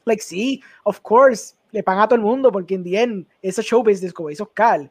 Like, 0.05 0.23
sí, 0.23 0.63
of 0.85 1.01
course, 1.01 1.55
le 1.71 1.83
pagan 1.83 2.03
a 2.03 2.09
todo 2.09 2.17
el 2.17 2.23
mundo 2.23 2.51
porque 2.53 2.75
en 2.75 2.85
the 2.85 3.01
end, 3.01 3.27
eso 3.41 3.63
show 3.63 3.83
business 3.83 4.13
como 4.13 4.31
hizo 4.31 4.47
Cal. 4.47 4.91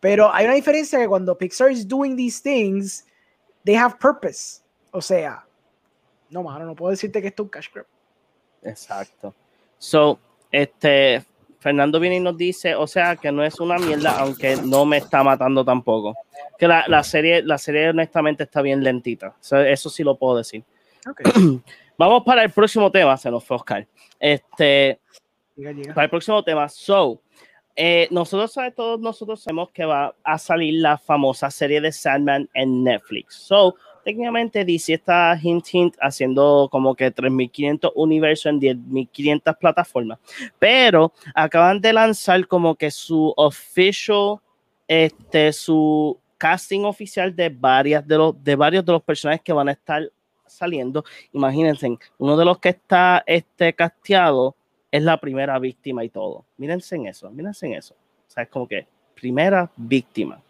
Pero 0.00 0.32
hay 0.32 0.44
una 0.44 0.54
diferencia 0.54 0.98
que 0.98 1.08
cuando 1.08 1.36
Pixar 1.36 1.70
is 1.70 1.86
doing 1.86 2.16
these 2.16 2.40
things, 2.42 3.06
they 3.64 3.74
have 3.74 3.96
purpose. 3.98 4.62
O 4.92 5.00
sea, 5.00 5.44
no, 6.30 6.42
mano, 6.42 6.64
no 6.64 6.74
puedo 6.74 6.90
decirte 6.90 7.20
que 7.20 7.28
esto 7.28 7.42
es 7.42 7.46
un 7.46 7.50
cash 7.50 7.68
grab. 7.72 7.86
Exacto. 8.62 9.34
So, 9.78 10.18
este, 10.50 11.24
Fernando 11.58 12.00
viene 12.00 12.16
y 12.16 12.20
nos 12.20 12.36
dice, 12.36 12.74
o 12.74 12.86
sea, 12.86 13.16
que 13.16 13.30
no 13.30 13.44
es 13.44 13.58
una 13.60 13.78
mierda, 13.78 14.18
aunque 14.20 14.56
no 14.56 14.84
me 14.84 14.98
está 14.98 15.22
matando 15.22 15.64
tampoco. 15.64 16.14
Que 16.58 16.66
la, 16.68 16.84
la 16.88 17.02
serie, 17.02 17.42
la 17.42 17.58
serie 17.58 17.90
honestamente 17.90 18.44
está 18.44 18.62
bien 18.62 18.82
lentita. 18.82 19.34
So, 19.40 19.58
eso 19.60 19.90
sí 19.90 20.02
lo 20.02 20.16
puedo 20.16 20.38
decir. 20.38 20.64
Vamos 21.98 22.22
para 22.24 22.42
el 22.42 22.50
próximo 22.50 22.90
tema, 22.90 23.16
se 23.16 23.30
nos 23.30 23.44
fue 23.44 23.56
Oscar. 23.56 23.86
Este, 24.18 25.00
Llega, 25.56 25.72
llega. 25.72 25.94
para 25.94 26.04
el 26.04 26.10
próximo 26.10 26.42
tema. 26.42 26.68
So, 26.68 27.20
eh, 27.76 28.08
nosotros 28.10 28.54
todos 28.74 28.98
nosotros 29.00 29.42
sabemos 29.42 29.70
que 29.70 29.84
va 29.84 30.14
a 30.24 30.38
salir 30.38 30.80
la 30.80 30.96
famosa 30.96 31.50
serie 31.50 31.80
de 31.80 31.92
Sandman 31.92 32.48
en 32.54 32.82
Netflix. 32.82 33.34
So, 33.34 33.76
técnicamente 34.02 34.64
DC 34.64 34.94
está 34.94 35.38
hint 35.40 35.66
hint 35.70 35.94
haciendo 36.00 36.68
como 36.72 36.94
que 36.94 37.10
3500 37.10 37.92
universos 37.94 38.46
en 38.46 38.60
10500 38.60 39.56
plataformas. 39.56 40.18
Pero 40.58 41.12
acaban 41.34 41.80
de 41.80 41.92
lanzar 41.92 42.46
como 42.46 42.74
que 42.76 42.90
su 42.90 43.34
official 43.36 44.36
este 44.88 45.52
su 45.52 46.18
casting 46.38 46.84
oficial 46.84 47.34
de 47.34 47.50
varias 47.50 48.06
de 48.06 48.16
los 48.16 48.42
de 48.42 48.56
varios 48.56 48.84
de 48.86 48.92
los 48.92 49.02
personajes 49.02 49.42
que 49.42 49.52
van 49.52 49.68
a 49.68 49.72
estar 49.72 50.10
saliendo. 50.46 51.04
Imagínense, 51.32 51.98
uno 52.16 52.36
de 52.36 52.44
los 52.44 52.58
que 52.58 52.70
está 52.70 53.22
este 53.26 53.74
casteado 53.74 54.54
es 54.96 55.02
la 55.02 55.18
primera 55.18 55.58
víctima 55.58 56.02
y 56.04 56.08
todo. 56.08 56.46
Mírense 56.56 56.96
en 56.96 57.06
eso, 57.06 57.30
mírense 57.30 57.66
en 57.66 57.74
eso. 57.74 57.94
O 57.94 58.30
sea, 58.30 58.44
es 58.44 58.48
como 58.48 58.66
que 58.66 58.86
primera 59.14 59.70
víctima. 59.76 60.42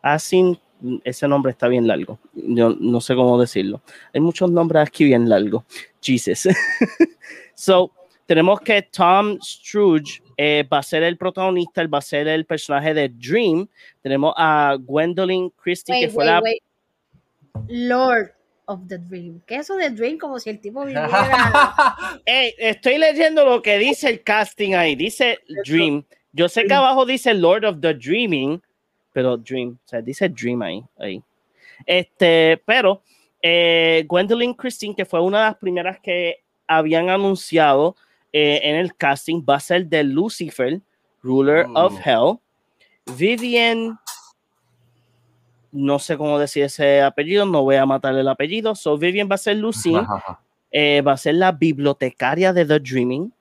Así, 0.00 0.56
ese 1.02 1.26
nombre 1.26 1.50
está 1.50 1.66
bien 1.66 1.88
largo. 1.88 2.18
Yo 2.32 2.76
no 2.78 3.00
sé 3.00 3.16
cómo 3.16 3.38
decirlo. 3.38 3.82
Hay 4.14 4.20
muchos 4.20 4.48
nombres 4.48 4.86
aquí 4.86 5.04
bien 5.04 5.28
largos. 5.28 5.64
Jesus. 6.00 6.48
so, 7.54 7.90
tenemos 8.26 8.60
que 8.60 8.82
Tom 8.82 9.38
Scrooge 9.42 10.22
eh, 10.36 10.64
va 10.72 10.78
a 10.78 10.82
ser 10.84 11.02
el 11.02 11.16
protagonista, 11.16 11.82
él 11.82 11.92
va 11.92 11.98
a 11.98 12.02
ser 12.02 12.28
el 12.28 12.44
personaje 12.44 12.94
de 12.94 13.08
Dream. 13.08 13.68
Tenemos 14.00 14.32
a 14.36 14.76
Gwendolyn 14.78 15.50
Christie, 15.50 16.02
que 16.02 16.08
fue 16.08 16.24
wait, 16.24 16.32
la 16.32 16.40
wait. 16.40 16.62
Lord 17.66 18.39
of 18.70 18.86
the 18.88 18.98
Dream. 18.98 19.40
¿Qué 19.46 19.56
es 19.56 19.62
eso 19.62 19.76
de 19.76 19.90
Dream? 19.90 20.16
Como 20.18 20.38
si 20.38 20.50
el 20.50 20.60
tipo 20.60 20.84
viviera. 20.86 21.96
Ey, 22.24 22.54
estoy 22.58 22.98
leyendo 22.98 23.44
lo 23.44 23.60
que 23.62 23.78
dice 23.78 24.08
el 24.08 24.22
casting 24.22 24.74
ahí. 24.74 24.94
Dice 24.96 25.38
Dream. 25.66 26.04
Yo 26.32 26.48
sé 26.48 26.64
que 26.64 26.74
abajo 26.74 27.04
dice 27.04 27.34
Lord 27.34 27.64
of 27.64 27.80
the 27.80 27.92
Dreaming, 27.94 28.62
pero 29.12 29.36
Dream, 29.36 29.76
o 29.84 29.88
sea, 29.88 30.00
dice 30.00 30.28
Dream 30.28 30.62
ahí. 30.62 30.84
ahí. 30.98 31.22
Este, 31.84 32.62
pero 32.64 33.02
eh, 33.42 34.04
Gwendolyn 34.06 34.54
Christine, 34.54 34.94
que 34.94 35.04
fue 35.04 35.20
una 35.20 35.38
de 35.38 35.44
las 35.46 35.56
primeras 35.56 35.98
que 36.00 36.36
habían 36.68 37.08
anunciado 37.10 37.96
eh, 38.32 38.60
en 38.62 38.76
el 38.76 38.94
casting, 38.94 39.42
va 39.48 39.56
a 39.56 39.60
ser 39.60 39.86
de 39.86 40.04
Lucifer, 40.04 40.80
Ruler 41.22 41.66
of 41.74 41.94
Uh. 41.94 41.98
Hell. 42.04 42.38
Vivian, 43.18 43.98
no 45.72 45.98
sé 45.98 46.16
cómo 46.16 46.38
decir 46.38 46.64
ese 46.64 47.00
apellido, 47.02 47.46
no 47.46 47.62
voy 47.62 47.76
a 47.76 47.86
matarle 47.86 48.20
el 48.20 48.28
apellido. 48.28 48.74
So 48.74 48.96
Vivian 48.98 49.28
va 49.30 49.34
a 49.36 49.38
ser 49.38 49.56
Lucine 49.56 50.06
eh, 50.72 51.00
va 51.02 51.12
a 51.12 51.16
ser 51.16 51.34
la 51.34 51.52
bibliotecaria 51.52 52.52
de 52.52 52.64
The 52.64 52.78
Dreaming. 52.80 53.32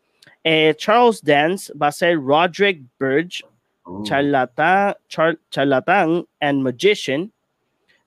Eh, 0.44 0.74
Charles 0.78 1.22
Dance 1.24 1.72
va 1.80 1.88
a 1.88 1.92
ser 1.92 2.18
Roderick 2.18 2.82
Burge, 3.00 3.44
Uh, 3.86 4.04
charlatán, 4.04 4.94
char- 5.08 5.40
charlatán 5.50 6.24
and 6.40 6.62
magician. 6.62 7.32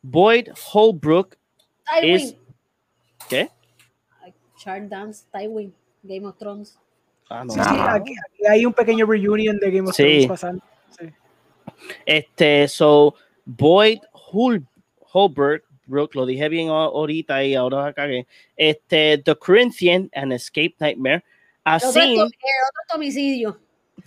Boyd 0.00 0.48
Holbrook 0.72 1.36
Tywin. 1.84 2.14
es. 2.14 2.36
¿Qué? 3.28 3.48
Char 4.56 4.88
Dance, 4.88 5.24
Tywin, 5.32 5.74
Game 6.04 6.24
of 6.26 6.36
Thrones. 6.38 6.78
Ah, 7.28 7.44
no. 7.44 7.52
Sí, 7.52 7.58
sí, 7.58 7.66
Ajá. 7.68 7.94
aquí, 7.94 8.12
aquí 8.12 8.46
hay 8.48 8.64
un 8.64 8.72
pequeño 8.72 9.06
reunion 9.06 9.58
de 9.58 9.70
Game 9.72 9.88
of 9.88 9.94
Sí. 9.96 10.02
Thrones 10.04 10.26
pasando. 10.28 10.62
Sí. 10.96 11.06
Este, 12.06 12.68
so, 12.68 13.14
Boyd 13.44 13.98
Hol 14.32 14.66
Holbrook, 15.12 15.62
Brook, 15.86 16.14
lo 16.14 16.24
dije 16.26 16.48
bien 16.48 16.70
a- 16.70 16.84
ahorita 16.84 17.44
y 17.44 17.54
ahora 17.54 17.82
la 17.82 17.92
cagué. 17.92 18.26
Este, 18.56 19.18
The 19.18 19.36
Corinthian 19.36 20.08
and 20.14 20.32
Escape 20.32 20.74
Nightmare. 20.78 21.22
Otro, 21.64 21.88
Así, 21.88 22.00
el 22.00 22.20
otro 22.22 22.96
homicidio. 22.96 23.58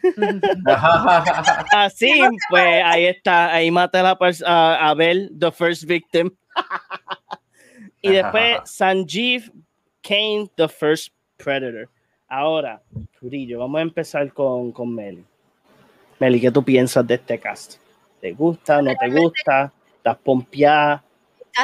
así, 1.71 2.11
pues 2.49 2.82
ahí 2.84 3.05
está, 3.05 3.53
ahí 3.53 3.71
mata 3.71 3.99
a, 3.99 4.03
la 4.03 4.17
a, 4.45 4.89
a 4.89 4.93
Bell, 4.93 5.32
the 5.39 5.51
first 5.51 5.84
victim. 5.86 6.32
y 8.01 8.09
después 8.11 8.57
Sanjeev 8.65 9.51
Kane, 10.01 10.49
the 10.55 10.67
first 10.67 11.13
predator. 11.38 11.89
Ahora, 12.28 12.82
Curillo, 13.19 13.59
vamos 13.59 13.80
a 13.80 13.82
empezar 13.84 14.34
con, 14.34 14.71
con 14.71 14.93
Meli. 14.93 15.23
Meli, 16.19 16.41
¿qué 16.41 16.51
tú 16.51 16.63
piensas 16.63 17.05
de 17.05 17.15
este 17.15 17.39
cast? 17.39 17.76
¿Te 18.21 18.32
gusta, 18.32 18.82
no 18.82 18.91
te 18.95 19.09
gusta? 19.09 19.71
¿Estás 20.05 20.21
pompeada? 20.21 21.03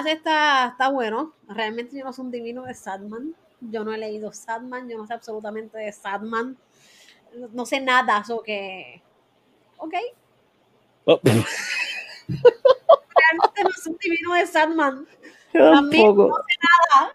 Está, 0.07 0.69
está 0.69 0.89
bueno. 0.89 1.31
Realmente 1.47 1.95
yo 1.95 2.03
no 2.03 2.11
soy 2.11 2.25
un 2.25 2.31
divino 2.31 2.63
de 2.63 2.73
Sadman. 2.73 3.35
Yo 3.59 3.83
no 3.83 3.93
he 3.93 3.99
leído 3.99 4.33
Sadman, 4.33 4.89
yo 4.89 4.97
no 4.97 5.05
sé 5.05 5.13
absolutamente 5.13 5.77
de 5.77 5.91
Sadman. 5.91 6.57
No, 7.53 7.67
sé 7.67 7.79
nada, 7.81 8.17
eso 8.17 8.41
que. 8.41 8.99
Ok. 9.77 9.93
Oh, 11.05 11.19
Realmente 11.23 11.53
no 13.63 13.69
soy 13.79 13.93
un 13.93 13.97
divino 13.99 14.33
de 14.33 14.47
Sadman. 14.47 15.07
También 15.53 16.03
tampoco. 16.03 16.29
no 16.29 16.35
sé 16.37 16.57
nada. 16.63 17.13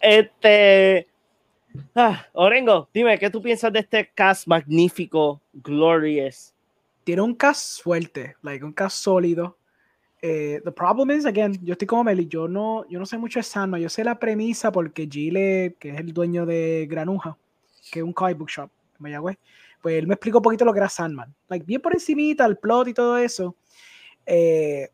Este. 0.00 1.08
Ah, 1.96 2.28
Orengo, 2.32 2.88
dime, 2.94 3.18
¿qué 3.18 3.28
tú 3.28 3.42
piensas 3.42 3.72
de 3.72 3.80
este 3.80 4.08
cast 4.14 4.46
magnífico, 4.46 5.40
glorious? 5.52 6.54
Tiene 7.02 7.22
un 7.22 7.34
cast 7.34 7.82
fuerte, 7.82 8.36
like 8.40 8.64
un 8.64 8.72
cast 8.72 8.98
sólido. 8.98 9.56
Eh, 10.24 10.60
the 10.64 10.70
problem 10.70 11.10
is, 11.10 11.26
again, 11.26 11.58
yo 11.64 11.72
estoy 11.72 11.88
como 11.88 12.04
Meli, 12.04 12.28
yo 12.28 12.46
no, 12.46 12.88
yo 12.88 13.00
no 13.00 13.04
sé 13.04 13.18
mucho 13.18 13.40
de 13.40 13.42
Sandman, 13.42 13.80
yo 13.80 13.88
sé 13.88 14.04
la 14.04 14.20
premisa 14.20 14.70
porque 14.70 15.08
Gile, 15.10 15.74
que 15.80 15.90
es 15.90 15.98
el 15.98 16.12
dueño 16.12 16.46
de 16.46 16.86
Granuja, 16.88 17.36
que 17.90 17.98
es 17.98 18.04
un 18.04 18.12
comic 18.12 18.38
book 18.38 18.48
shop 18.48 18.70
en 18.70 19.02
Mayagüez, 19.02 19.36
pues 19.80 19.96
él 19.96 20.06
me 20.06 20.14
explicó 20.14 20.38
un 20.38 20.42
poquito 20.42 20.64
lo 20.64 20.72
que 20.72 20.78
era 20.78 20.88
Sandman. 20.88 21.34
Like, 21.48 21.66
bien 21.66 21.80
por 21.80 21.92
encimita, 21.92 22.46
el 22.46 22.56
plot 22.56 22.86
y 22.86 22.94
todo 22.94 23.18
eso. 23.18 23.56
Eh, 24.24 24.88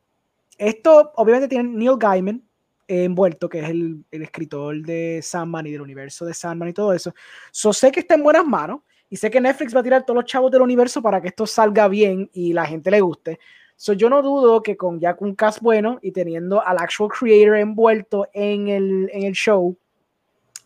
esto, 0.57 1.13
obviamente, 1.17 1.47
tiene 1.47 1.69
Neil 1.69 1.99
Gaiman 1.99 2.43
eh, 2.89 3.05
envuelto, 3.05 3.51
que 3.51 3.61
es 3.61 3.69
el, 3.69 4.03
el 4.11 4.23
escritor 4.23 4.81
de 4.81 5.21
Sandman 5.23 5.67
y 5.67 5.73
del 5.73 5.83
universo 5.83 6.25
de 6.25 6.33
Sandman 6.33 6.71
y 6.71 6.73
todo 6.73 6.95
eso. 6.95 7.15
So, 7.51 7.75
sé 7.75 7.93
que 7.93 8.01
está 8.01 8.15
en 8.15 8.23
buenas 8.23 8.47
manos 8.47 8.81
y 9.11 9.17
sé 9.19 9.31
que 9.31 9.43
Netflix 9.43 9.77
va 9.77 9.81
a 9.81 9.83
tirar 9.83 10.07
todos 10.07 10.17
los 10.17 10.25
chavos 10.25 10.51
del 10.51 10.63
universo 10.63 11.03
para 11.03 11.21
que 11.21 11.29
esto 11.29 11.47
salga 11.47 11.87
bien 11.87 12.31
y 12.33 12.55
la 12.55 12.65
gente 12.65 12.91
le 12.91 13.03
guste. 13.03 13.39
So, 13.81 13.93
yo 13.93 14.11
no 14.11 14.23
dudo 14.23 14.61
que 14.61 14.77
con 14.77 14.99
ya 14.99 15.15
con 15.15 15.29
un 15.29 15.35
cast 15.37 15.61
bueno 15.63 16.01
y 16.03 16.11
teniendo 16.11 16.61
al 16.61 16.79
actual 16.79 17.11
creator 17.11 17.57
envuelto 17.59 18.27
en 18.33 18.67
el, 18.67 19.09
en 19.13 19.23
el 19.23 19.35
show, 19.35 19.79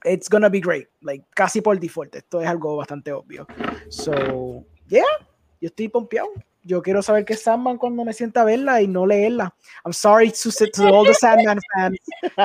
it's 0.05 0.31
gonna 0.31 0.49
be 0.49 0.61
great. 0.61 0.89
Like, 1.03 1.27
casi 1.35 1.61
por 1.61 1.79
default. 1.79 2.15
Esto 2.17 2.41
es 2.41 2.49
algo 2.49 2.75
bastante 2.79 3.13
obvio. 3.13 3.47
So, 3.91 4.65
yeah, 4.89 5.05
yo 5.61 5.67
estoy 5.67 5.89
pompeado. 5.89 6.31
yo 6.65 6.81
quiero 6.81 7.03
saber 7.03 7.27
qué 7.27 7.35
es 7.35 7.43
Sandman 7.43 7.77
cuando 7.77 8.03
me 8.03 8.15
sienta 8.15 8.41
a 8.41 8.45
verla 8.45 8.81
y 8.81 8.89
no 8.89 9.07
leerla. 9.07 9.55
I'm 9.85 9.93
sorry 9.93 10.31
to, 10.31 10.51
to 10.73 10.89
all 10.89 11.05
the 11.05 11.13
Sandman 11.13 11.59
fans. 11.75 11.99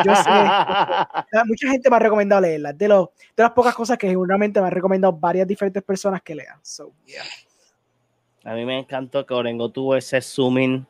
Yo 0.04 0.16
sé, 0.16 0.30
mucha 1.46 1.70
gente 1.70 1.90
me 1.90 1.96
ha 1.96 2.00
recomendado 2.00 2.42
leerla. 2.42 2.74
De, 2.74 2.90
lo, 2.90 3.14
de 3.38 3.44
las 3.44 3.52
pocas 3.52 3.74
cosas 3.74 3.98
que 3.98 4.10
seguramente 4.10 4.60
me 4.60 4.68
han 4.68 4.74
recomendado 4.74 5.14
varias 5.14 5.48
diferentes 5.48 5.82
personas 5.82 6.22
que 6.22 6.36
lean. 6.36 6.60
So, 6.62 6.92
yeah. 7.06 7.24
A 8.48 8.54
mí 8.54 8.64
me 8.64 8.80
encantó 8.80 9.26
que 9.26 9.34
Orengo 9.34 9.70
tuvo 9.70 9.98
ese 9.98 10.22
zooming 10.22 10.88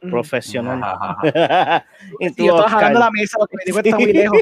profesional. 0.00 0.80
y 2.20 2.30
tú, 2.30 2.46
yo 2.46 2.56
estaba 2.56 2.70
jalando 2.70 3.00
la 3.00 3.10
mesa 3.10 3.36
porque 3.38 3.56
me 3.58 3.64
dijo 3.66 3.82
que 3.82 3.88
está 3.90 3.98
muy 3.98 4.12
lejos. 4.14 4.38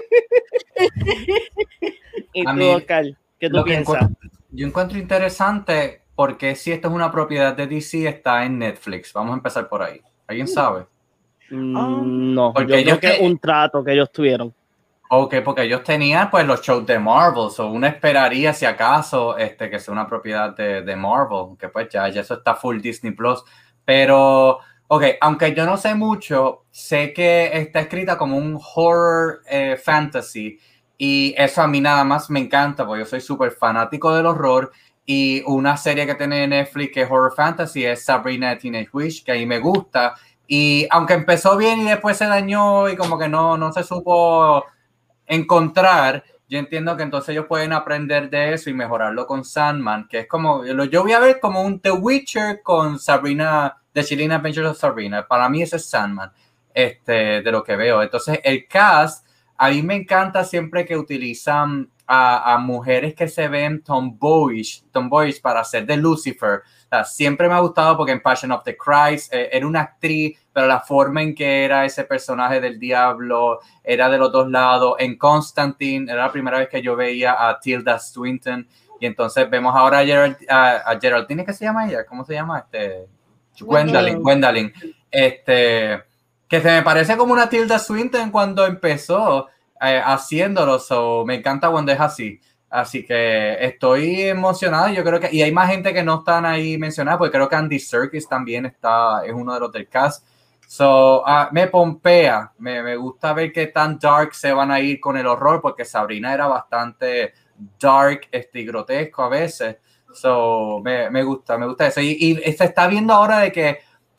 y 2.32 2.44
tú, 2.44 2.64
Oscar, 2.76 3.07
¿qué 3.40 3.50
tú 3.50 3.64
piensas? 3.64 4.09
yo 4.52 4.68
encuentro 4.68 4.98
interesante 4.98 6.02
porque 6.14 6.55
si 6.55 6.70
esto 6.70 6.86
es 6.86 6.94
una 6.94 7.11
propiedad 7.11 7.57
de 7.57 7.66
DC, 7.66 8.07
está 8.07 8.44
en 8.44 8.61
Netflix. 8.61 9.12
Vamos 9.12 9.32
a 9.32 9.36
empezar 9.38 9.68
por 9.68 9.82
ahí. 9.82 10.00
¿Alguien 10.28 10.46
sabe? 10.46 10.86
Mm, 11.50 12.34
no, 12.34 12.52
porque 12.52 12.84
yo 12.84 13.00
creo 13.00 13.00
que 13.00 13.16
es 13.16 13.20
un 13.20 13.36
trato 13.36 13.82
que 13.82 13.94
ellos 13.94 14.12
tuvieron. 14.12 14.55
Ok, 15.11 15.36
porque 15.44 15.62
ellos 15.62 15.84
tenían 15.84 16.30
pues 16.30 16.46
los 16.46 16.62
shows 16.62 16.86
de 16.86 16.98
Marvel, 16.98 17.48
o 17.57 17.66
uno 17.66 17.86
esperaría 17.86 18.52
si 18.55 18.64
acaso 18.64 19.36
este, 19.36 19.68
que 19.68 19.78
sea 19.78 19.92
una 19.92 20.07
propiedad 20.07 20.57
de, 20.57 20.82
de 20.82 20.96
Marvel, 20.96 21.57
que 21.59 21.68
pues 21.68 21.88
ya, 21.90 22.09
ya 22.09 22.22
eso 22.22 22.34
está 22.34 22.55
full 22.55 22.80
Disney 22.80 23.12
Plus, 23.12 23.44
pero 23.84 24.59
ok, 24.88 25.05
aunque 25.20 25.55
yo 25.55 25.66
no 25.66 25.76
sé 25.76 25.94
mucho, 25.94 26.64
sé 26.70 27.12
que 27.12 27.50
está 27.52 27.80
escrita 27.80 28.16
como 28.16 28.36
un 28.38 28.59
horror 28.74 29.42
eh, 29.48 29.76
fantasy 29.82 30.59
y 30.96 31.34
eso 31.36 31.62
a 31.62 31.68
mí 31.68 31.80
nada 31.80 32.05
más 32.05 32.30
me 32.30 32.40
encanta, 32.40 32.86
porque 32.86 33.02
yo 33.02 33.07
soy 33.07 33.20
súper 33.20 33.52
fanático 33.52 34.14
del 34.14 34.26
horror 34.26 34.72
y 35.07 35.42
una 35.46 35.76
serie 35.76 36.07
que 36.07 36.14
tiene 36.14 36.46
Netflix 36.46 36.92
que 36.94 37.02
es 37.02 37.11
horror 37.11 37.34
fantasy 37.34 37.84
es 37.84 38.05
Sabrina 38.05 38.57
Teenage 38.57 38.88
Witch, 38.92 39.24
que 39.24 39.32
ahí 39.32 39.44
me 39.46 39.59
gusta. 39.59 40.14
Y 40.46 40.86
aunque 40.90 41.14
empezó 41.14 41.57
bien 41.57 41.80
y 41.80 41.84
después 41.84 42.16
se 42.16 42.26
dañó 42.26 42.88
y 42.88 42.96
como 42.96 43.18
que 43.18 43.28
no, 43.28 43.57
no 43.59 43.72
se 43.72 43.82
supo 43.82 44.64
encontrar, 45.26 46.24
yo 46.48 46.58
entiendo 46.58 46.96
que 46.96 47.02
entonces 47.02 47.30
ellos 47.30 47.46
pueden 47.46 47.72
aprender 47.72 48.30
de 48.30 48.54
eso 48.54 48.70
y 48.70 48.74
mejorarlo 48.74 49.26
con 49.26 49.44
Sandman, 49.44 50.06
que 50.08 50.20
es 50.20 50.28
como, 50.28 50.64
yo 50.64 51.02
voy 51.02 51.12
a 51.12 51.20
ver 51.20 51.40
como 51.40 51.62
un 51.62 51.80
The 51.80 51.92
Witcher 51.92 52.62
con 52.62 52.98
Sabrina, 52.98 53.76
The 53.92 54.04
Chilling 54.04 54.32
Adventures 54.32 54.70
of 54.70 54.78
Sabrina. 54.78 55.26
Para 55.26 55.48
mí 55.48 55.62
ese 55.62 55.76
es 55.76 55.88
Sandman, 55.88 56.32
este, 56.72 57.42
de 57.42 57.52
lo 57.52 57.64
que 57.64 57.76
veo. 57.76 58.02
Entonces 58.02 58.40
el 58.44 58.66
cast, 58.68 59.26
a 59.56 59.70
mí 59.70 59.82
me 59.82 59.94
encanta 59.94 60.44
siempre 60.44 60.84
que 60.84 60.96
utilizan 60.96 61.90
a, 62.06 62.58
mujeres 62.58 63.14
que 63.14 63.28
se 63.28 63.48
ven 63.48 63.82
tomboyish, 63.82 64.84
tomboyish 64.90 65.40
para 65.40 65.60
hacer 65.60 65.86
de 65.86 65.96
Lucifer. 65.96 66.62
Siempre 67.03 67.49
me 67.49 67.55
ha 67.55 67.61
gustado 67.61 67.97
porque 67.97 68.12
en 68.12 68.20
Passion 68.20 68.53
of 68.53 68.62
the 68.62 68.76
Christ 68.76 69.32
eh, 69.32 69.49
era 69.51 69.66
una 69.66 69.80
actriz, 69.80 70.38
pero 70.53 70.66
la 70.66 70.80
forma 70.80 71.22
en 71.22 71.34
que 71.34 71.64
era 71.64 71.84
ese 71.84 72.05
personaje 72.05 72.61
del 72.61 72.78
diablo 72.78 73.61
era 73.82 74.09
de 74.09 74.18
los 74.18 74.30
dos 74.30 74.49
lados. 74.49 74.95
En 74.99 75.16
Constantine 75.18 76.12
era 76.12 76.26
la 76.26 76.32
primera 76.32 76.59
vez 76.59 76.68
que 76.68 76.82
yo 76.82 76.95
veía 76.95 77.49
a 77.49 77.59
Tilda 77.59 77.99
Swinton. 77.99 78.68
Y 79.01 79.07
entonces 79.07 79.51
vemos 79.51 79.74
ahora 79.74 79.99
a, 79.99 80.05
Gerald, 80.05 80.36
a, 80.49 80.99
Geraldine, 81.01 81.45
¿qué 81.45 81.53
se 81.53 81.64
llama 81.64 81.88
ella? 81.88 82.05
¿Cómo 82.07 82.24
se 82.24 82.34
llama? 82.34 82.61
Este, 82.61 83.07
Gwendolyn, 83.61 84.22
Gwendolyn. 84.22 84.72
Este, 85.11 86.05
que 86.49 86.61
se 86.61 86.70
me 86.70 86.82
parece 86.82 87.16
como 87.16 87.32
una 87.32 87.49
Tilda 87.49 87.78
Swinton 87.78 88.30
cuando 88.30 88.66
empezó 88.66 89.49
eh, 89.80 90.01
haciéndolo, 90.05 90.78
so, 90.78 91.24
me 91.26 91.34
encanta 91.34 91.70
cuando 91.70 91.92
es 91.92 92.01
así. 92.01 92.40
Así 92.74 93.06
que 93.06 93.56
estoy 93.64 94.22
emocionado. 94.22 94.88
Yo 94.88 95.04
creo 95.04 95.20
que, 95.20 95.28
y 95.30 95.42
hay 95.42 95.52
más 95.52 95.70
gente 95.70 95.94
que 95.94 96.02
no 96.02 96.18
están 96.18 96.44
ahí 96.44 96.76
mencionadas, 96.76 97.18
porque 97.18 97.30
creo 97.30 97.48
que 97.48 97.54
Andy 97.54 97.78
Serkis 97.78 98.28
también 98.28 98.66
está, 98.66 99.24
es 99.24 99.32
uno 99.32 99.54
de 99.54 99.60
los 99.60 99.70
del 99.70 99.88
cast. 99.88 100.26
So, 100.66 101.22
uh, 101.22 101.52
me 101.52 101.68
pompea, 101.68 102.50
me, 102.58 102.82
me, 102.82 102.96
gusta 102.96 103.32
ver 103.32 103.52
qué 103.52 103.68
tan 103.68 103.96
dark 103.96 104.34
se 104.34 104.52
van 104.52 104.72
a 104.72 104.80
ir 104.80 104.98
con 104.98 105.16
el 105.16 105.24
horror, 105.24 105.60
porque 105.60 105.84
Sabrina 105.84 106.34
era 106.34 106.48
bastante 106.48 107.34
dark 107.78 108.22
este, 108.32 108.58
y 108.58 108.64
grotesco 108.64 109.22
a 109.22 109.28
veces. 109.28 109.76
So, 110.12 110.80
me, 110.82 111.10
me 111.10 111.22
gusta, 111.22 111.56
me 111.56 111.68
gusta 111.68 111.86
eso. 111.86 112.00
Y, 112.00 112.40
y, 112.44 112.52
se 112.54 112.64
está 112.64 112.88
viendo 112.88 113.14
ahora 113.14 113.38
de 113.38 113.52
que 113.52 113.78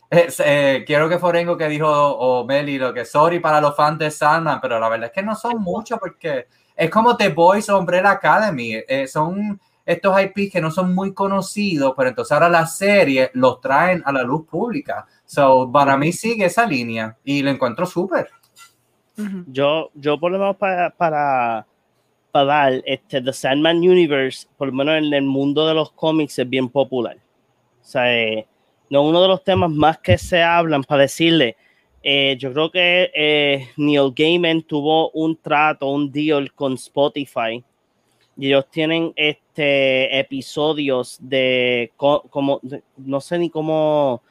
eh, 0.10 0.86
quiero 0.88 1.10
que 1.10 1.20
Forengo 1.20 1.58
que 1.58 1.68
dijo 1.68 1.90
o 1.90 2.46
Meli 2.46 2.78
lo 2.78 2.94
que 2.94 3.04
sorry 3.04 3.42
para 3.42 3.60
los 3.60 3.76
fans 3.76 4.00
de 4.00 4.10
Sandman, 4.10 4.62
pero 4.62 4.80
la 4.80 4.88
verdad 4.88 5.08
es 5.08 5.12
que 5.12 5.24
no 5.24 5.36
son 5.36 5.62
muchos 5.62 6.00
porque 6.00 6.48
es 6.76 6.90
como 6.90 7.16
The 7.16 7.30
Boys 7.30 7.70
o 7.70 7.80
Umbrella 7.80 8.12
Academy, 8.12 8.74
eh, 8.88 9.08
son 9.08 9.60
estos 9.86 10.20
IPs 10.20 10.52
que 10.52 10.62
no 10.62 10.72
son 10.72 10.96
muy 10.96 11.14
conocidos, 11.14 11.94
pero 11.96 12.10
entonces 12.10 12.32
ahora 12.32 12.50
la 12.50 12.66
serie 12.66 13.30
los 13.34 13.62
traen 13.62 14.02
a 14.06 14.12
la 14.12 14.24
luz 14.24 14.48
pública. 14.48 15.06
So, 15.26 15.70
para 15.72 15.96
mí 15.96 16.12
sigue 16.12 16.46
esa 16.46 16.66
línea 16.66 17.16
y 17.24 17.44
lo 17.44 17.52
encuentro 17.52 17.86
súper. 17.86 18.30
Yo, 19.48 19.92
yo 19.94 20.20
por 20.20 20.32
lo 20.32 20.40
menos 20.40 20.58
para, 20.58 20.90
para, 20.90 21.68
para 22.32 22.46
dar, 22.46 22.74
este, 22.86 23.22
The 23.22 23.32
Sandman 23.32 23.78
Universe, 23.78 24.48
por 24.58 24.68
lo 24.68 24.74
menos 24.74 24.98
en 24.98 25.14
el 25.14 25.24
mundo 25.24 25.68
de 25.68 25.76
los 25.76 25.92
cómics, 25.92 26.40
es 26.40 26.50
bien 26.50 26.68
popular. 26.68 27.18
O 27.82 27.86
sea, 27.86 28.12
eh, 28.14 28.48
no 28.90 29.04
uno 29.04 29.22
de 29.22 29.28
los 29.28 29.44
temas 29.44 29.70
más 29.70 30.00
que 30.00 30.18
se 30.18 30.42
hablan 30.42 30.84
para 30.84 31.04
decirle, 31.04 31.56
eh, 32.08 32.38
yo 32.38 32.54
creo 32.54 32.70
que 32.70 33.10
eh, 33.16 33.68
Neil 33.78 34.14
Gaiman 34.16 34.62
tuvo 34.62 35.10
un 35.10 35.36
trato, 35.36 35.90
un 35.90 36.12
deal 36.12 36.54
con 36.54 36.74
Spotify 36.74 37.64
y 38.38 38.48
ellos 38.48 38.68
tienen 38.70 39.12
este 39.16 40.20
episodios 40.20 41.18
de 41.20 41.92
como 41.98 42.62
no 42.98 43.20
sé 43.20 43.40
ni 43.40 43.50
cómo 43.50 44.22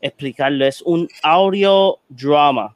explicarlo, 0.00 0.66
es 0.66 0.82
un 0.82 1.08
audio 1.22 2.00
drama. 2.08 2.74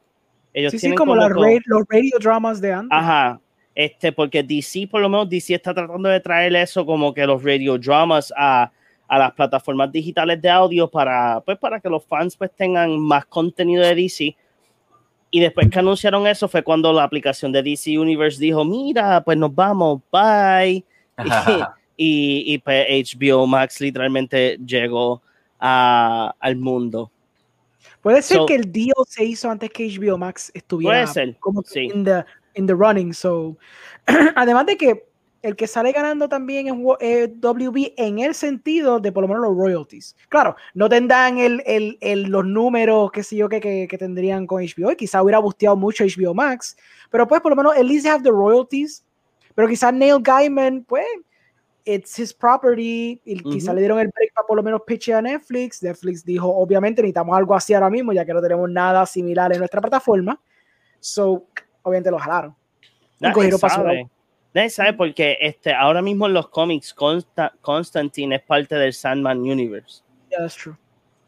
Ellos 0.54 0.70
sí, 0.70 0.78
tienen 0.78 0.96
como, 0.96 1.16
los 1.16 1.30
radio 1.30 2.16
dramas 2.20 2.60
de 2.60 2.72
antes. 2.74 2.96
Ajá, 2.96 3.40
este, 3.74 4.12
porque 4.12 4.44
DC, 4.44 4.86
por 4.88 5.00
lo 5.00 5.08
menos 5.08 5.28
DC 5.28 5.52
está 5.52 5.74
tratando 5.74 6.08
de 6.08 6.20
traer 6.20 6.54
eso 6.54 6.86
como 6.86 7.12
que 7.12 7.26
los 7.26 7.42
radio 7.42 7.76
dramas 7.76 8.32
a 8.36 8.70
a 9.08 9.18
las 9.18 9.32
plataformas 9.32 9.90
digitales 9.90 10.40
de 10.40 10.50
audio 10.50 10.88
para, 10.88 11.40
pues, 11.40 11.58
para 11.58 11.80
que 11.80 11.88
los 11.88 12.04
fans 12.04 12.36
pues, 12.36 12.50
tengan 12.54 13.00
más 13.00 13.24
contenido 13.24 13.82
de 13.82 13.94
DC. 13.94 14.36
Y 15.30 15.40
después 15.40 15.68
que 15.70 15.78
anunciaron 15.78 16.26
eso 16.26 16.46
fue 16.46 16.62
cuando 16.62 16.92
la 16.92 17.04
aplicación 17.04 17.50
de 17.50 17.62
DC 17.62 17.98
Universe 17.98 18.40
dijo, 18.40 18.64
mira, 18.64 19.22
pues 19.24 19.36
nos 19.36 19.54
vamos, 19.54 20.02
bye. 20.12 20.84
y, 21.96 22.54
y, 22.54 22.58
pues 22.58 22.86
HBO 23.18 23.46
Max 23.46 23.80
literalmente 23.80 24.58
llegó 24.64 25.22
a, 25.58 26.34
al 26.38 26.56
mundo. 26.56 27.10
Puede 28.02 28.22
ser 28.22 28.40
que 28.46 28.54
el 28.54 28.70
deal 28.70 28.94
se 29.06 29.24
hizo 29.24 29.50
antes 29.50 29.70
que 29.70 29.88
HBO 29.88 30.16
Max 30.18 30.50
estuviera 30.54 31.04
como 31.40 31.62
sí. 31.62 31.90
in, 31.92 32.04
the, 32.04 32.24
in 32.54 32.66
the 32.66 32.74
running. 32.74 33.12
So, 33.12 33.56
además 34.36 34.66
de 34.66 34.76
que 34.76 35.07
el 35.42 35.56
que 35.56 35.66
sale 35.66 35.92
ganando 35.92 36.28
también 36.28 36.68
es 36.68 36.74
eh, 37.00 37.28
WB 37.28 37.94
en 37.96 38.18
el 38.18 38.34
sentido 38.34 38.98
de 38.98 39.12
por 39.12 39.22
lo 39.22 39.28
menos 39.28 39.42
los 39.42 39.56
royalties. 39.56 40.16
Claro, 40.28 40.56
no 40.74 40.88
tendrán 40.88 41.38
el, 41.38 41.62
el, 42.00 42.22
los 42.24 42.44
números 42.44 43.10
que 43.12 43.22
sé 43.22 43.36
yo 43.36 43.48
que, 43.48 43.60
que, 43.60 43.98
tendrían 43.98 44.46
con 44.46 44.62
HBO, 44.62 44.92
y 44.92 44.96
quizá 44.96 45.22
hubiera 45.22 45.38
busteado 45.38 45.76
mucho 45.76 46.04
HBO 46.04 46.34
Max, 46.34 46.76
pero 47.10 47.26
pues 47.26 47.40
por 47.40 47.50
lo 47.50 47.56
menos 47.56 47.76
at 47.76 47.84
least 47.84 48.06
have 48.06 48.22
the 48.22 48.30
royalties. 48.30 49.04
Pero 49.54 49.66
quizás 49.66 49.92
Neil 49.92 50.18
Gaiman, 50.20 50.84
pues, 50.84 51.04
it's 51.84 52.16
his 52.18 52.32
property, 52.32 53.20
y 53.24 53.42
quizá 53.42 53.72
le 53.72 53.80
dieron 53.80 53.98
el 53.98 54.08
break 54.08 54.32
para 54.34 54.46
por 54.46 54.56
lo 54.56 54.62
menos 54.62 54.82
pitch 54.86 55.08
a 55.08 55.22
Netflix. 55.22 55.82
Netflix 55.82 56.24
dijo, 56.24 56.48
obviamente 56.48 57.02
necesitamos 57.02 57.36
algo 57.36 57.54
así 57.54 57.74
ahora 57.74 57.90
mismo, 57.90 58.12
ya 58.12 58.24
que 58.24 58.34
no 58.34 58.40
tenemos 58.40 58.70
nada 58.70 59.04
similar 59.06 59.52
en 59.52 59.58
nuestra 59.58 59.80
plataforma. 59.80 60.40
So, 61.00 61.46
obviamente 61.82 62.10
lo 62.10 62.18
jalaron. 62.18 62.54
Nadie 64.58 64.70
sabe 64.70 64.92
porque 64.94 65.38
este, 65.40 65.72
ahora 65.72 66.02
mismo 66.02 66.26
en 66.26 66.32
los 66.32 66.48
cómics 66.48 66.92
Constantine 67.60 68.34
es 68.34 68.42
parte 68.42 68.74
del 68.74 68.92
Sandman 68.92 69.38
Universe. 69.38 70.02
Yeah, 70.30 70.40
that's 70.40 70.56
true. 70.56 70.74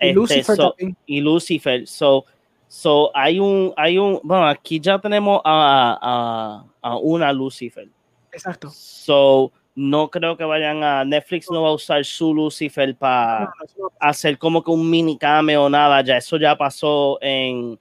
y 0.01 0.09
este, 0.09 0.15
Lucifer 0.15 0.57
también. 0.57 0.97
Y 1.07 1.21
Lucifer. 1.21 1.87
So, 1.87 2.25
so 2.67 3.13
hay 3.15 3.39
un, 3.39 3.73
hay 3.77 3.99
un, 3.99 4.19
bueno, 4.25 4.49
aquí 4.49 4.81
ya 4.81 4.99
tenemos 4.99 5.41
a, 5.45 6.65
a, 6.83 6.89
a 6.89 6.97
una 6.97 7.33
Lucifer. 7.33 7.87
Exacto. 8.33 8.69
So, 8.71 9.53
no 9.77 10.11
creo 10.11 10.37
que 10.37 10.43
vayan 10.43 10.83
a 10.83 11.05
Netflix 11.05 11.49
no 11.53 11.63
va 11.63 11.69
a 11.69 11.75
usar 11.75 12.05
su 12.05 12.35
Lucifer 12.35 12.97
para 12.97 13.53
hacer 14.01 14.39
como 14.39 14.61
que 14.65 14.73
un 14.73 14.91
mini 14.91 15.17
cameo 15.17 15.67
o 15.67 15.71
nada 15.71 16.03
ya 16.03 16.17
eso 16.17 16.37
ya 16.37 16.59
pasó 16.59 17.17
en, 17.23 17.79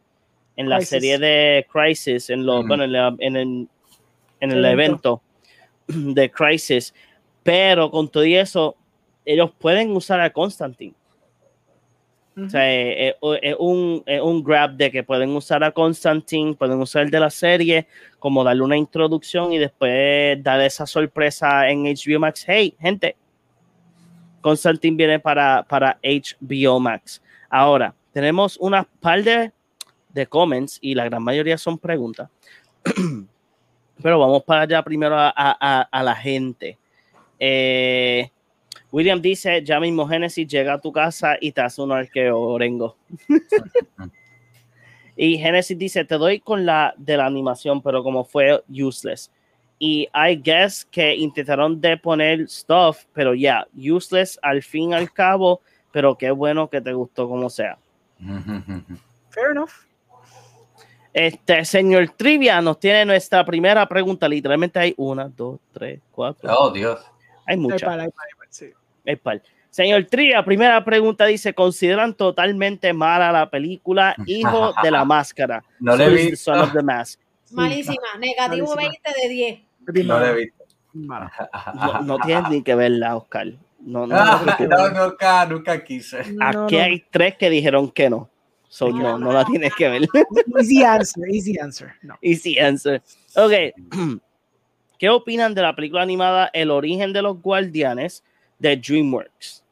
en 0.55 0.69
la 0.69 0.79
serie 0.81 1.17
de 1.17 1.65
Crisis 1.73 2.29
en 2.29 2.45
lo, 2.45 2.63
bueno, 2.67 2.83
en, 2.83 2.95
en, 3.19 3.35
el, 3.35 3.67
en 4.41 4.51
el 4.51 4.63
evento 4.63 5.23
de 6.13 6.29
Crisis, 6.29 6.93
pero 7.43 7.89
con 7.89 8.07
todo 8.07 8.23
eso, 8.23 8.75
ellos 9.25 9.51
pueden 9.57 9.91
usar 9.91 10.19
a 10.21 10.29
Constantine. 10.29 10.93
O 12.37 12.49
sea, 12.49 12.71
es, 12.71 13.15
un, 13.59 14.03
un, 14.21 14.43
grab 14.43 14.77
de 14.77 14.89
que 14.91 15.03
pueden 15.03 15.31
usar 15.31 15.61
a 15.61 15.71
Constantine, 15.71 16.53
pueden 16.53 16.79
usar 16.79 17.03
el 17.03 17.11
de 17.11 17.19
la 17.19 17.29
serie, 17.29 17.85
como 18.17 18.45
darle 18.45 18.63
una 18.63 18.77
introducción 18.77 19.51
y 19.51 19.57
después 19.57 20.41
dar 20.41 20.61
esa 20.61 20.85
sorpresa 20.85 21.69
en 21.69 21.83
HBO 21.83 22.19
Max. 22.19 22.45
Hey, 22.47 22.75
gente, 22.79 23.17
Constantine 24.39 24.95
viene 24.95 25.19
para, 25.19 25.65
para 25.67 25.99
HBO 26.01 26.79
Max. 26.79 27.21
Ahora, 27.49 27.93
tenemos 28.13 28.57
unas 28.57 28.85
par 29.01 29.21
de, 29.23 29.51
de 30.13 30.27
comments 30.27 30.77
y 30.81 30.95
la 30.95 31.05
gran 31.05 31.23
mayoría 31.23 31.57
son 31.57 31.77
preguntas. 31.77 32.29
Pero 34.01 34.19
vamos 34.19 34.43
para 34.43 34.61
allá 34.61 34.81
primero 34.83 35.15
a, 35.17 35.33
a- 35.35 35.81
a 35.91 36.03
la 36.03 36.15
gente. 36.15 36.77
Eh, 37.39 38.29
William 38.91 39.21
dice, 39.21 39.61
ya 39.63 39.79
mismo 39.79 40.07
Genesis 40.07 40.47
llega 40.47 40.73
a 40.73 40.79
tu 40.81 40.91
casa 40.91 41.37
y 41.39 41.51
te 41.51 41.61
hace 41.61 41.81
un 41.81 41.91
arqueo, 41.91 42.39
Orengo. 42.39 42.95
y 45.15 45.37
Genesis 45.37 45.77
dice, 45.77 46.05
te 46.05 46.15
doy 46.17 46.39
con 46.39 46.65
la 46.65 46.93
de 46.97 47.17
la 47.17 47.25
animación, 47.25 47.81
pero 47.81 48.03
como 48.03 48.23
fue 48.23 48.63
useless. 48.69 49.31
Y 49.77 50.07
I 50.13 50.35
guess 50.41 50.85
que 50.85 51.15
intentaron 51.15 51.79
de 51.79 51.97
poner 51.97 52.47
stuff, 52.49 53.05
pero 53.13 53.33
ya, 53.33 53.65
useless 53.75 54.39
al 54.41 54.61
fin 54.63 54.91
y 54.91 54.93
al 54.93 55.11
cabo, 55.11 55.61
pero 55.91 56.17
qué 56.17 56.31
bueno 56.31 56.69
que 56.69 56.81
te 56.81 56.93
gustó 56.93 57.27
como 57.29 57.49
sea. 57.49 57.77
Fair 59.29 59.51
enough. 59.51 59.71
Este 61.13 61.65
señor 61.65 62.09
Trivia 62.15 62.61
nos 62.61 62.79
tiene 62.79 63.05
nuestra 63.05 63.43
primera 63.45 63.87
pregunta. 63.87 64.27
Literalmente 64.27 64.79
hay 64.79 64.93
una, 64.97 65.27
dos, 65.27 65.59
tres, 65.73 65.99
cuatro. 66.11 66.49
Oh, 66.55 66.69
Dios. 66.71 66.99
Hay 67.45 67.55
Hay 67.55 67.57
muchas. 67.57 67.81
par, 67.83 67.99
hay 67.99 68.09
par, 68.09 68.25
hay 68.27 68.37
par, 68.37 68.47
sí. 68.49 68.69
hay 69.05 69.15
par. 69.15 69.41
Señor 69.71 70.05
Trivia, 70.05 70.43
primera 70.43 70.83
pregunta 70.83 71.25
dice: 71.25 71.53
¿Consideran 71.53 72.13
totalmente 72.13 72.93
mala 72.93 73.31
la 73.31 73.49
película 73.49 74.15
Hijo 74.25 74.73
de 74.83 74.91
la 74.91 75.05
Máscara? 75.05 75.63
No 75.79 75.95
le 75.95 76.09
visto. 76.09 76.35
Son 76.51 76.59
of 76.59 76.73
the 76.73 76.83
Mask. 76.83 77.19
Malísima. 77.51 77.97
Negativo 78.19 78.75
malísima. 78.75 79.01
20 79.13 79.21
de 79.21 79.29
10. 79.33 79.59
Bien 79.93 80.07
No 80.07 80.19
le 80.19 80.27
he 80.27 80.33
visto. 80.35 80.63
No, 80.93 82.01
no 82.03 82.17
tienes 82.19 82.49
ni 82.49 82.63
que 82.63 82.75
verla, 82.75 83.15
Oscar. 83.15 83.47
No, 83.79 84.05
no, 84.05 84.15
no, 84.15 84.41
no, 84.67 84.89
nunca, 85.07 85.45
nunca 85.45 85.83
quise. 85.83 86.31
No, 86.33 86.65
Aquí 86.65 86.77
no. 86.77 86.83
hay 86.83 87.05
tres 87.09 87.35
que 87.37 87.49
dijeron 87.49 87.89
que 87.91 88.09
no. 88.09 88.29
So, 88.69 88.89
no, 88.91 89.17
no 89.17 89.33
la 89.33 89.43
tienes 89.45 89.73
que 89.75 89.89
ver. 89.89 90.07
Easy 90.59 90.83
answer, 90.83 91.27
easy 91.27 91.59
answer. 91.59 91.95
No. 92.03 92.15
Easy 92.21 92.59
answer. 92.59 93.01
Ok. 93.35 93.51
¿Qué 94.99 95.09
opinan 95.09 95.55
de 95.55 95.61
la 95.63 95.75
película 95.75 96.03
animada 96.03 96.51
El 96.53 96.69
origen 96.69 97.11
de 97.11 97.21
los 97.21 97.41
guardianes 97.41 98.23
de 98.59 98.77
DreamWorks? 98.77 99.63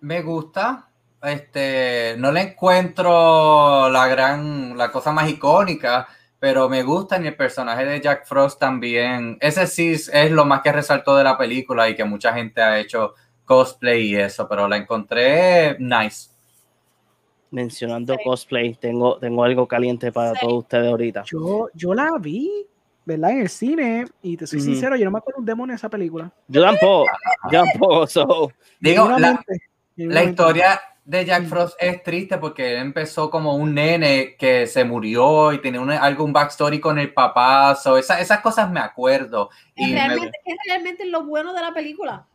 Me 0.00 0.22
gusta. 0.22 0.88
Este, 1.22 2.14
no 2.18 2.30
le 2.30 2.42
encuentro 2.42 3.88
la 3.88 4.06
gran, 4.06 4.76
la 4.76 4.92
cosa 4.92 5.10
más 5.10 5.28
icónica, 5.28 6.06
pero 6.38 6.68
me 6.68 6.84
gusta 6.84 7.20
y 7.20 7.26
el 7.26 7.34
personaje 7.34 7.84
de 7.84 8.00
Jack 8.00 8.26
Frost 8.26 8.60
también. 8.60 9.36
Ese 9.40 9.66
sí 9.66 9.94
es 9.94 10.08
es 10.12 10.30
lo 10.30 10.44
más 10.44 10.60
que 10.60 10.70
resaltó 10.70 11.16
de 11.16 11.24
la 11.24 11.36
película 11.36 11.88
y 11.88 11.96
que 11.96 12.04
mucha 12.04 12.32
gente 12.32 12.62
ha 12.62 12.78
hecho 12.78 13.14
cosplay 13.44 14.10
y 14.10 14.16
eso, 14.16 14.46
pero 14.48 14.68
la 14.68 14.76
encontré 14.76 15.76
nice. 15.80 16.35
Mencionando 17.56 18.12
Sí. 18.14 18.20
cosplay, 18.22 18.74
tengo, 18.74 19.16
tengo 19.18 19.42
algo 19.42 19.66
caliente 19.66 20.12
para 20.12 20.32
Sí. 20.34 20.40
todos 20.42 20.58
ustedes 20.64 20.90
ahorita. 20.90 21.22
Yo, 21.24 21.68
yo 21.72 21.94
la 21.94 22.10
vi, 22.20 22.66
¿verdad? 23.06 23.30
En 23.30 23.40
el 23.40 23.48
cine, 23.48 24.04
y 24.20 24.36
te 24.36 24.46
soy 24.46 24.60
sincero, 24.60 24.94
yo 24.96 25.06
no 25.06 25.10
me 25.10 25.18
acuerdo 25.18 25.40
un 25.40 25.46
demonio 25.46 25.72
de 25.72 25.76
esa 25.76 25.88
película. 25.88 26.30
Yo 26.48 26.62
tampoco, 26.62 27.06
yo 27.50 27.62
tampoco. 27.64 28.06
So, 28.06 28.52
Digo, 28.78 29.08
la, 29.18 29.42
la 29.96 30.22
historia 30.24 30.80
de 31.02 31.24
Jack 31.24 31.44
Mm. 31.44 31.46
Frost 31.46 31.76
es 31.80 32.02
triste 32.02 32.36
porque 32.36 32.72
él 32.72 32.78
empezó 32.78 33.30
como 33.30 33.54
un 33.56 33.72
nene 33.74 34.36
que 34.38 34.66
se 34.66 34.84
murió 34.84 35.52
y 35.54 35.62
tenía 35.62 35.80
un, 35.80 35.90
algún 35.92 36.32
backstory 36.34 36.78
con 36.78 36.98
el 36.98 37.14
papá. 37.14 37.74
So, 37.76 37.96
esa- 37.96 38.20
esas 38.20 38.40
cosas 38.40 38.70
me 38.70 38.80
acuerdo. 38.80 39.48
Es 39.74 39.88
Y, 39.88 39.92
me- 39.94 40.00
realmente, 40.08 40.38
es 40.44 40.56
realmente 40.66 41.06
lo 41.06 41.24
bueno 41.24 41.54
de 41.54 41.60
la 41.62 41.72
película. 41.72 42.26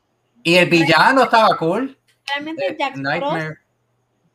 y 0.41 0.55
el 0.55 0.67
villano 0.67 1.23
estaba 1.25 1.55
cool. 1.57 1.95
Realmente 2.33 2.75
Jack 2.79 2.95
Frost. 2.95 3.57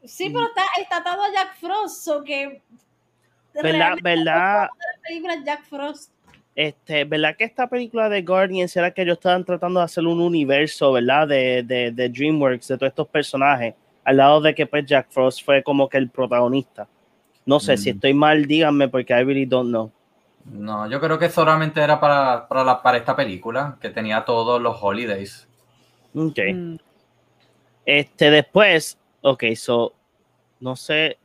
Sí, 0.07 0.31
pero 0.31 0.47
está, 0.47 0.63
está 0.81 0.97
atado 0.99 1.23
a 1.23 1.33
Jack 1.33 1.57
Frost, 1.59 2.05
so 2.05 2.23
que. 2.25 2.63
¿Verdad? 3.55 3.97
¿Verdad? 4.03 4.63
la 4.65 5.01
película 5.07 5.35
es 5.35 5.45
Jack 5.45 5.65
Frost. 5.65 6.11
este, 6.55 7.05
¿verdad 7.05 7.37
que 7.37 7.45
esta 7.45 7.67
película 7.69 8.09
de 8.09 8.23
Guardians 8.23 8.77
era 8.77 8.91
que 8.91 9.03
ellos 9.03 9.17
estaban 9.17 9.45
tratando 9.45 9.81
de 9.81 9.85
hacer 9.85 10.05
un 10.07 10.21
universo, 10.21 10.93
¿verdad? 10.93 11.27
De, 11.29 11.63
de, 11.63 11.91
de 11.91 12.09
DreamWorks, 12.09 12.69
de 12.69 12.77
todos 12.79 12.91
estos 12.91 13.09
personajes, 13.09 13.75
al 14.05 14.17
lado 14.19 14.41
de 14.43 14.55
que 14.55 14.67
pues 14.67 14.85
Jack 14.87 15.09
Frost 15.11 15.43
fue 15.45 15.63
como 15.63 15.89
que 15.89 15.97
el 15.99 16.11
protagonista. 16.11 16.87
No 17.47 17.61
sé, 17.61 17.77
si 17.77 17.91
Mm. 17.93 17.95
estoy 17.97 18.15
mal, 18.15 18.47
díganme 18.47 18.89
porque 18.89 19.13
I 19.15 19.23
really 19.25 19.47
don't 19.47 19.69
know. 19.71 19.91
No, 20.45 20.89
yo 20.89 21.01
creo 21.01 21.19
que 21.19 21.29
solamente 21.31 21.81
era 21.81 21.99
para, 21.99 22.47
para, 22.47 22.63
la- 22.63 22.83
para 22.83 22.99
esta 22.99 23.17
película, 23.17 23.77
que 23.81 23.89
tenía 23.91 24.25
todos 24.25 24.61
los 24.61 24.77
holidays. 24.81 25.49
Ok. 26.15 26.39
Mm, 26.53 26.77
Este, 27.85 28.31
después, 28.31 28.99
ok, 29.23 29.45
so, 29.55 29.93
no 30.61 30.77
sé 30.77 31.19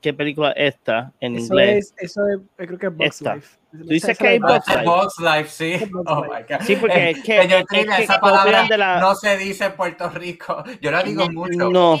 qué 0.00 0.12
película 0.14 0.52
es 0.52 0.74
esta 0.74 1.12
en 1.20 1.34
Eso 1.36 1.44
inglés. 1.46 1.94
es, 1.98 2.10
eso 2.10 2.26
es, 2.28 2.38
yo 2.38 2.66
creo 2.76 2.78
que 2.78 3.04
es 3.04 3.14
Esta. 3.14 3.34
Life. 3.36 3.58
Tú 3.70 3.84
dices 3.84 4.16
que 4.18 4.28
hay 4.28 4.36
es 4.36 4.40
Bugs 4.42 4.66
Life. 4.68 4.84
Box 4.84 5.14
Life, 5.18 5.48
sí. 5.50 5.72
Es 5.72 5.88
Oh 6.06 6.22
my 6.22 6.42
God. 6.48 6.60
Sí, 6.64 6.76
porque 6.76 6.96
Eh, 6.96 7.10
es 7.10 7.22
que- 7.22 7.42
señor 7.42 7.60
es 7.60 7.66
Trivia, 7.66 7.96
que 7.96 8.02
esa 8.04 8.18
palabra 8.20 8.64
de 8.64 8.78
la- 8.78 9.00
no 9.00 9.14
se 9.14 9.36
dice 9.36 9.66
en 9.66 9.72
Puerto 9.76 10.08
Rico. 10.10 10.64
Yo 10.80 10.90
la 10.90 11.02
digo 11.02 11.28
mucho. 11.30 11.68
No, 11.70 12.00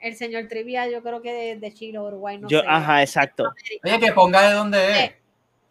El 0.00 0.14
señor 0.16 0.46
Trivia, 0.48 0.88
yo 0.88 1.02
creo 1.02 1.20
que 1.20 1.32
de, 1.32 1.56
de 1.56 1.74
Chile 1.74 1.98
o 1.98 2.04
Uruguay, 2.06 2.38
no 2.38 2.48
yo, 2.48 2.60
sé. 2.60 2.66
ajá, 2.68 3.02
exacto. 3.02 3.52
Oye, 3.84 3.98
que 3.98 4.12
ponga 4.12 4.48
de 4.48 4.54
dónde 4.54 5.04
es. 5.04 5.12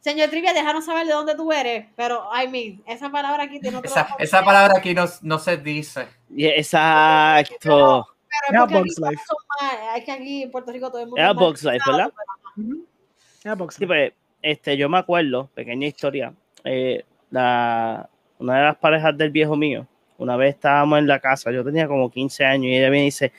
Señor 0.01 0.29
Trivia, 0.29 0.53
déjanos 0.53 0.85
saber 0.85 1.07
de 1.07 1.13
dónde 1.13 1.33
tú 1.35 1.51
eres, 1.51 1.85
pero, 1.95 2.23
I 2.33 2.47
mean, 2.47 2.83
esa 2.87 3.09
palabra 3.09 3.43
aquí 3.43 3.59
tiene 3.59 3.77
otro. 3.77 3.89
Esa, 3.89 4.15
esa 4.19 4.43
palabra 4.43 4.73
aquí 4.77 4.93
no, 4.93 5.05
no 5.21 5.39
se 5.39 5.57
dice. 5.57 6.07
Exacto. 6.37 8.07
Pero 8.49 8.65
es 8.65 8.71
aquí 8.71 8.73
Life. 9.01 9.01
más- 9.01 9.97
es 9.97 10.03
que 10.05 10.11
aquí 10.11 10.43
en 10.43 10.51
Puerto 10.51 10.71
Rico 10.71 10.89
todo 10.89 10.99
el 11.01 11.07
mundo. 11.07 11.21
Era 11.21 11.33
Bugs 11.33 11.63
Life, 11.63 11.79
¿verdad? 11.85 12.11
Sí, 12.55 13.49
Life. 13.49 13.87
pues, 13.87 14.13
este, 14.41 14.77
yo 14.77 14.89
me 14.89 14.97
acuerdo, 14.97 15.49
pequeña 15.53 15.87
historia, 15.87 16.33
eh, 16.63 17.03
la, 17.31 18.09
una 18.39 18.57
de 18.57 18.63
las 18.63 18.77
parejas 18.77 19.17
del 19.17 19.31
viejo 19.31 19.55
mío, 19.55 19.87
una 20.17 20.35
vez 20.35 20.55
estábamos 20.55 20.99
en 20.99 21.07
la 21.07 21.19
casa, 21.19 21.51
yo 21.51 21.63
tenía 21.63 21.87
como 21.87 22.09
15 22.11 22.45
años 22.45 22.65
y 22.65 22.75
ella 22.75 22.89
viene 22.89 23.03
y 23.03 23.07
dice, 23.07 23.31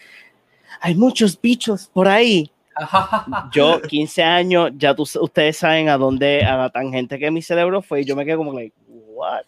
hay 0.80 0.95
muchos 0.95 1.41
bichos 1.41 1.89
por 1.93 2.09
ahí. 2.09 2.51
Yo, 3.53 3.80
15 3.82 4.22
años, 4.22 4.70
ya 4.76 4.95
tú- 4.95 5.03
ustedes 5.20 5.57
saben 5.57 5.89
a 5.89 5.97
dónde, 5.99 6.45
a 6.45 6.57
la 6.57 6.70
tangente 6.70 7.18
que 7.18 7.28
mi 7.30 7.43
cerebro 7.43 7.82
fue 7.82 8.03
y 8.03 8.05
yo 8.05 8.14
me 8.14 8.24
quedé 8.24 8.36
como, 8.36 8.53
like, 8.53 8.72
what? 8.86 9.43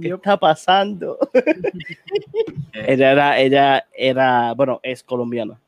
¿Qué 0.00 0.08
está 0.08 0.36
pasando? 0.36 1.18
ella 2.72 3.12
era, 3.12 3.38
ella 3.38 3.86
era, 3.92 4.52
bueno, 4.54 4.80
es 4.82 5.02
colombiana. 5.02 5.58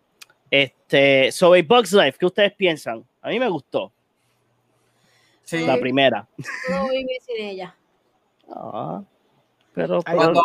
Este, 0.51 1.31
sobre 1.33 1.62
Bugs 1.62 1.93
Life, 1.93 2.16
¿qué 2.18 2.26
ustedes 2.26 2.53
piensan? 2.55 3.05
A 3.22 3.29
mí 3.29 3.39
me 3.39 3.49
gustó, 3.49 3.93
Sí. 5.45 5.64
la 5.64 5.79
primera. 5.79 6.26
No 6.70 6.89
vivir 6.89 7.20
sin 7.22 7.37
ella. 7.45 7.74
Ah, 8.51 9.03
pero, 9.74 9.97
Ay, 9.99 10.03
pero 10.05 10.16
Cuando, 10.16 10.43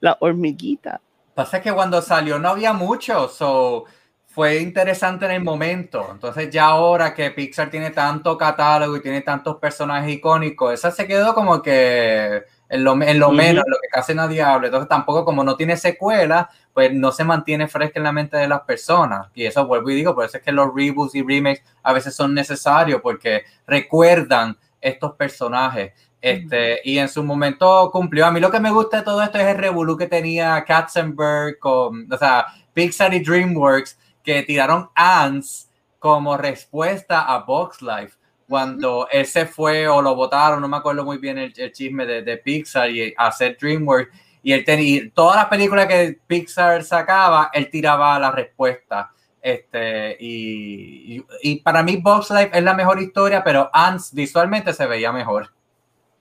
la 0.00 0.16
hormiguita. 0.20 1.00
pasa 1.34 1.60
que 1.60 1.72
cuando 1.72 2.00
salió 2.02 2.38
no 2.38 2.48
había 2.50 2.72
mucho, 2.72 3.28
so 3.28 3.84
fue 4.26 4.58
interesante 4.60 5.24
en 5.26 5.32
el 5.32 5.42
momento. 5.42 6.08
Entonces 6.12 6.50
ya 6.50 6.66
ahora 6.66 7.14
que 7.14 7.30
Pixar 7.32 7.70
tiene 7.70 7.90
tanto 7.90 8.36
catálogo 8.38 8.96
y 8.96 9.02
tiene 9.02 9.22
tantos 9.22 9.56
personajes 9.56 10.12
icónicos, 10.12 10.72
esa 10.72 10.90
se 10.92 11.06
quedó 11.08 11.34
como 11.34 11.60
que 11.62 12.42
en 12.68 12.84
lo, 12.84 13.00
en 13.00 13.18
lo 13.18 13.30
menos, 13.30 13.64
en 13.64 13.70
lo 13.70 13.78
que 13.80 13.88
casi 13.88 14.14
nadie 14.14 14.42
habla. 14.42 14.66
Entonces 14.66 14.88
tampoco 14.88 15.24
como 15.24 15.44
no 15.44 15.56
tiene 15.56 15.76
secuela, 15.76 16.50
pues 16.72 16.92
no 16.92 17.12
se 17.12 17.24
mantiene 17.24 17.68
fresca 17.68 17.98
en 17.98 18.04
la 18.04 18.12
mente 18.12 18.36
de 18.36 18.48
las 18.48 18.60
personas. 18.62 19.28
Y 19.34 19.44
eso 19.44 19.66
vuelvo 19.66 19.90
y 19.90 19.94
digo, 19.94 20.14
por 20.14 20.24
eso 20.24 20.38
es 20.38 20.42
que 20.42 20.52
los 20.52 20.74
reboots 20.74 21.14
y 21.14 21.22
remakes 21.22 21.62
a 21.82 21.92
veces 21.92 22.14
son 22.14 22.34
necesarios 22.34 23.00
porque 23.02 23.44
recuerdan 23.66 24.56
estos 24.80 25.14
personajes. 25.14 25.92
Este, 26.20 26.80
y 26.84 26.98
en 26.98 27.08
su 27.08 27.22
momento 27.22 27.90
cumplió. 27.92 28.26
A 28.26 28.32
mí 28.32 28.40
lo 28.40 28.50
que 28.50 28.60
me 28.60 28.70
gusta 28.70 28.98
de 28.98 29.02
todo 29.04 29.22
esto 29.22 29.38
es 29.38 29.46
el 29.46 29.56
revolú 29.56 29.96
que 29.96 30.08
tenía 30.08 30.64
Katzenberg 30.64 31.58
con, 31.58 32.12
o 32.12 32.16
sea, 32.18 32.46
Pixar 32.74 33.14
y 33.14 33.20
DreamWorks 33.20 33.98
que 34.22 34.42
tiraron 34.42 34.90
Ants 34.94 35.70
como 35.98 36.36
respuesta 36.36 37.22
a 37.22 37.38
Box 37.38 37.82
Life. 37.82 38.17
Cuando 38.48 39.06
él 39.12 39.26
se 39.26 39.44
fue 39.44 39.86
o 39.86 40.00
lo 40.00 40.14
votaron, 40.14 40.60
no 40.60 40.68
me 40.68 40.78
acuerdo 40.78 41.04
muy 41.04 41.18
bien 41.18 41.36
el, 41.36 41.52
el 41.54 41.70
chisme 41.70 42.06
de, 42.06 42.22
de 42.22 42.38
Pixar 42.38 42.90
y 42.90 43.12
hacer 43.16 43.58
DreamWorks. 43.60 44.10
Y 44.42 44.52
él 44.52 44.64
tenía 44.64 45.10
todas 45.12 45.36
las 45.36 45.46
películas 45.46 45.86
que 45.86 46.18
Pixar 46.26 46.82
sacaba, 46.82 47.50
él 47.52 47.68
tiraba 47.68 48.18
la 48.18 48.30
respuesta. 48.30 49.12
Este, 49.40 50.16
y, 50.18 51.16
y, 51.16 51.26
y 51.42 51.56
para 51.60 51.82
mí, 51.82 51.96
Box 51.96 52.30
Life 52.30 52.50
es 52.52 52.62
la 52.62 52.74
mejor 52.74 53.00
historia, 53.00 53.44
pero 53.44 53.70
Ants 53.72 54.12
visualmente 54.12 54.72
se 54.72 54.86
veía 54.86 55.12
mejor. 55.12 55.52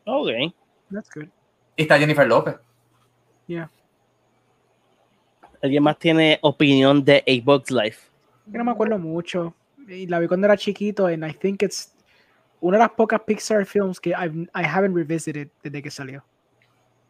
Ok. 0.06 0.54
That's 0.92 1.10
good. 1.14 1.28
Y 1.76 1.84
está 1.84 1.98
Jennifer 1.98 2.28
López. 2.28 2.56
Yeah. 3.48 3.70
¿Alguien 5.62 5.84
más 5.84 5.98
tiene 5.98 6.40
opinión 6.42 7.04
de 7.04 7.24
A 7.26 7.44
Bug's 7.44 7.72
Life? 7.72 8.10
Yo 8.46 8.58
no 8.58 8.66
me 8.66 8.72
acuerdo 8.72 9.00
mucho. 9.00 9.54
Y 9.88 10.06
la 10.08 10.20
vi 10.20 10.28
cuando 10.28 10.46
era 10.46 10.58
chiquito, 10.58 11.08
and 11.08 11.26
I 11.26 11.34
think 11.34 11.64
it's 11.64 11.94
una 12.62 12.78
de 12.78 12.84
las 12.84 12.92
pocas 12.92 13.22
Pixar 13.22 13.66
films 13.66 14.00
que 14.00 14.10
I've, 14.12 14.50
I 14.56 14.66
haven't 14.66 14.96
revisited 14.96 15.50
desde 15.64 15.82
que 15.82 15.92
salió. 15.92 16.24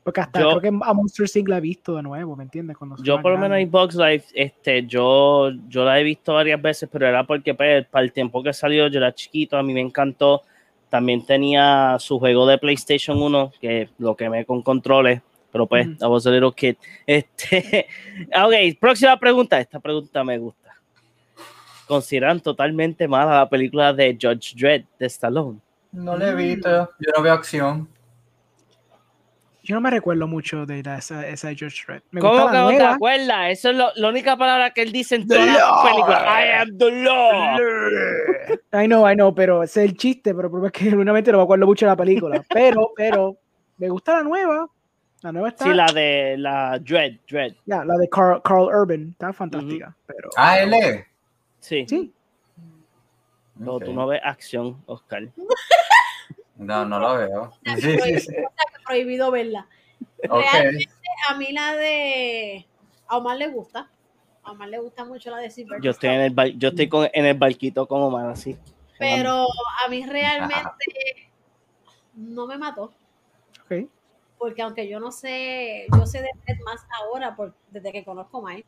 Porque 0.04 0.22
hasta 0.22 0.40
Yo- 0.40 0.50
creo 0.52 0.62
que 0.62 0.68
a 0.86 0.94
Monster 0.94 1.28
Inc. 1.36 1.50
la 1.50 1.58
he 1.58 1.62
visto 1.62 1.96
de 1.98 2.02
nuevo, 2.02 2.34
¿me 2.36 2.44
entiendes? 2.44 2.78
Cuando 2.78 2.96
Yo 3.04 3.22
por 3.22 3.34
lo 3.34 3.38
menos 3.38 3.58
en 3.58 3.70
Box 3.70 3.96
Life, 3.96 4.28
este, 4.34 4.86
yo, 4.86 5.52
yo 5.68 5.84
la 5.84 6.00
he 6.00 6.04
visto 6.04 6.34
varias 6.34 6.62
veces, 6.62 6.88
pero 6.90 7.06
era 7.08 7.26
porque 7.26 7.54
pues, 7.54 7.86
para 7.88 8.06
el 8.06 8.14
tiempo 8.14 8.42
que 8.42 8.54
salió 8.54 8.88
yo 8.88 9.00
era 9.00 9.14
chiquito, 9.14 9.58
a 9.58 9.64
mí 9.64 9.74
me 9.74 9.82
encantó. 9.82 10.44
También 10.90 11.26
tenía 11.26 11.98
su 12.00 12.20
juego 12.20 12.48
de 12.48 12.58
PlayStation 12.58 13.22
1, 13.22 13.52
que 13.60 13.90
lo 13.98 14.16
quemé 14.16 14.46
con 14.46 14.62
controles, 14.62 15.22
pero 15.52 15.68
pues. 15.68 15.86
I 15.86 16.06
was 16.06 16.26
a 16.26 16.32
little 16.32 16.54
kid. 16.56 16.78
Este, 17.06 17.88
ok, 18.34 18.80
próxima 18.80 19.20
pregunta. 19.20 19.60
Esta 19.60 19.82
pregunta 19.82 20.24
me 20.24 20.38
gusta. 20.38 20.67
¿Consideran 21.88 22.40
totalmente 22.42 23.08
mala 23.08 23.36
la 23.38 23.50
película 23.50 23.94
de 23.94 24.18
Judge 24.22 24.54
Dredd 24.56 24.86
de 25.00 25.06
Stallone? 25.08 25.60
No 25.92 26.18
le 26.18 26.30
he 26.30 26.36
visto. 26.36 26.90
Yo 27.00 27.12
no 27.16 27.24
veo 27.24 27.34
acción. 27.34 27.88
Yo 29.64 29.76
no 29.76 29.82
me 29.82 29.90
recuerdo 29.92 30.28
mucho 30.28 30.66
de 30.66 30.82
la- 30.82 30.98
esa, 30.98 31.28
esa 31.28 31.50
de 31.50 31.56
George 31.56 31.84
Dredd. 31.86 32.02
Me 32.12 32.22
¿Cómo 32.22 32.34
gusta 32.34 32.52
que 32.52 32.58
la 32.58 32.64
no 32.64 32.70
te 32.70 32.84
acuerdas? 32.84 33.52
Eso 33.52 33.70
es 33.72 33.76
lo- 33.76 33.90
la 33.96 34.10
única 34.10 34.38
palabra 34.38 34.72
que 34.72 34.82
él 34.82 34.92
dice 34.94 35.16
en 35.16 35.28
todas 35.28 35.46
las 35.46 35.62
películas. 35.84 36.24
I 36.24 36.62
am 36.62 36.78
the 36.78 36.92
law. 37.04 37.58
I 38.82 38.86
know, 38.88 39.10
I 39.10 39.16
know, 39.16 39.34
pero 39.36 39.64
ese 39.64 39.84
es 39.84 39.92
el 39.92 39.98
chiste, 39.98 40.34
pero 40.34 40.48
el 40.48 40.52
problema 40.52 40.68
es 40.68 40.72
que 40.74 40.86
genuinamente 40.86 41.32
no 41.34 41.40
me 41.40 41.44
acuerdo 41.44 41.66
mucho 41.66 41.86
de 41.86 41.90
la 41.92 41.98
película. 41.98 42.44
Pero, 42.54 42.92
pero, 42.96 43.36
me 43.78 43.90
gusta 43.90 44.14
la 44.14 44.24
nueva. 44.24 44.68
La 45.22 45.32
nueva 45.34 45.50
está. 45.50 45.66
Sí, 45.66 45.74
la 45.74 45.88
de 45.88 46.36
la 46.38 46.80
Dread, 46.80 47.14
Dread. 47.30 47.54
ya, 47.66 47.84
la 47.84 47.96
de 47.98 48.08
Carl, 48.08 48.42
Carl 48.44 48.70
Urban. 48.74 49.10
Está 49.12 49.34
fantástica. 49.34 49.94
Pero. 50.06 50.30
Ah, 50.38 50.60
él 50.60 50.74
es. 50.76 51.06
Sí. 51.68 51.86
Sí. 51.88 52.14
No, 53.56 53.80
tú 53.80 53.92
no 53.94 54.08
ves 54.08 54.22
acción, 54.24 54.82
Oscar. 54.86 55.24
No, 56.56 56.86
no 56.86 57.00
lo 57.00 57.18
veo. 57.18 57.54
Sí, 57.80 58.00
sí, 58.02 58.20
sí. 58.20 58.36
prohibido 58.84 59.30
verla. 59.30 59.68
Realmente 60.24 60.90
a 61.30 61.36
mí 61.36 61.52
la 61.52 61.76
de 61.76 62.66
a 63.08 63.18
Omar 63.18 63.38
le 63.38 63.48
gusta. 63.50 63.92
A 64.42 64.52
Omar 64.54 64.70
le 64.70 64.80
gusta 64.80 65.06
mucho 65.06 65.30
la 65.30 65.38
de 65.38 65.52
Silver. 65.52 65.80
Yo 65.82 65.92
estoy 65.92 66.10
en 66.10 66.22
el 66.22 66.34
bar- 66.34 66.54
yo 66.58 66.70
estoy 66.70 66.90
con, 66.90 67.08
en 67.14 67.26
el 67.26 67.38
barquito 67.38 67.88
con 67.88 68.02
Omar 68.02 68.28
así. 68.32 68.58
Pero 68.98 69.46
a 69.86 69.88
mí 69.90 70.04
realmente 70.04 71.30
no 72.16 72.48
me 72.48 72.58
mató. 72.58 72.92
Ok. 73.64 73.88
Porque 74.40 74.64
aunque 74.64 74.88
yo 74.90 75.00
no 75.00 75.12
sé, 75.12 75.86
yo 75.96 76.08
sé 76.08 76.22
de 76.24 76.30
Dredd 76.44 76.60
más 76.64 76.84
ahora 77.04 77.36
por, 77.36 77.56
desde 77.70 77.92
que 77.92 78.04
conozco 78.04 78.40
a 78.40 78.50
Mike. 78.52 78.68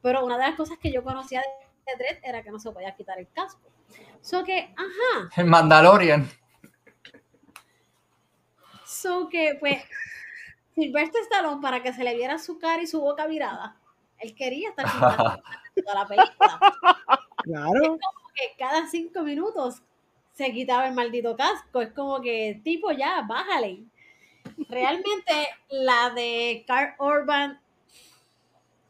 Pero 0.00 0.24
una 0.24 0.38
de 0.38 0.44
las 0.46 0.56
cosas 0.56 0.78
que 0.78 0.90
yo 0.90 1.04
conocía 1.04 1.40
de, 1.40 1.46
de 1.86 1.96
Dredd 1.96 2.18
era 2.22 2.42
que 2.42 2.50
no 2.50 2.58
se 2.58 2.70
podía 2.70 2.94
quitar 2.94 3.18
el 3.18 3.28
casco. 3.32 3.70
So 4.20 4.44
que, 4.44 4.74
ajá, 4.76 5.30
El 5.36 5.46
Mandalorian. 5.46 6.28
so 8.86 9.28
que 9.28 9.56
pues 9.58 9.82
Sylvester 10.74 11.22
Stallone 11.22 11.60
para 11.60 11.82
que 11.82 11.92
se 11.92 12.04
le 12.04 12.14
viera 12.14 12.38
su 12.38 12.58
cara 12.58 12.82
y 12.82 12.86
su 12.86 13.00
boca 13.00 13.26
virada. 13.26 13.76
Él 14.18 14.34
quería 14.34 14.70
estar 14.70 14.86
toda 15.84 15.94
la 15.94 16.06
película. 16.06 16.60
Claro. 17.42 17.98
que 18.34 18.54
cada 18.56 18.86
cinco 18.86 19.22
minutos 19.22 19.82
se 20.32 20.52
quitaba 20.52 20.86
el 20.88 20.94
maldito 20.94 21.36
casco. 21.36 21.80
Es 21.80 21.92
como 21.92 22.20
que, 22.20 22.60
tipo, 22.64 22.92
ya, 22.92 23.22
bájale. 23.22 23.82
Realmente, 24.68 25.48
la 25.68 26.10
de 26.10 26.64
Carl 26.66 26.94
Urban, 26.98 27.60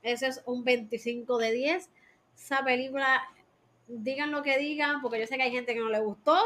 ese 0.02 0.28
es 0.28 0.42
un 0.46 0.64
25 0.64 1.38
de 1.38 1.52
10. 1.52 1.90
Esa 2.36 2.64
película, 2.64 3.22
digan 3.86 4.30
lo 4.30 4.42
que 4.42 4.58
digan, 4.58 5.00
porque 5.00 5.20
yo 5.20 5.26
sé 5.26 5.36
que 5.36 5.42
hay 5.44 5.50
gente 5.50 5.74
que 5.74 5.80
no 5.80 5.88
le 5.88 6.00
gustó. 6.00 6.36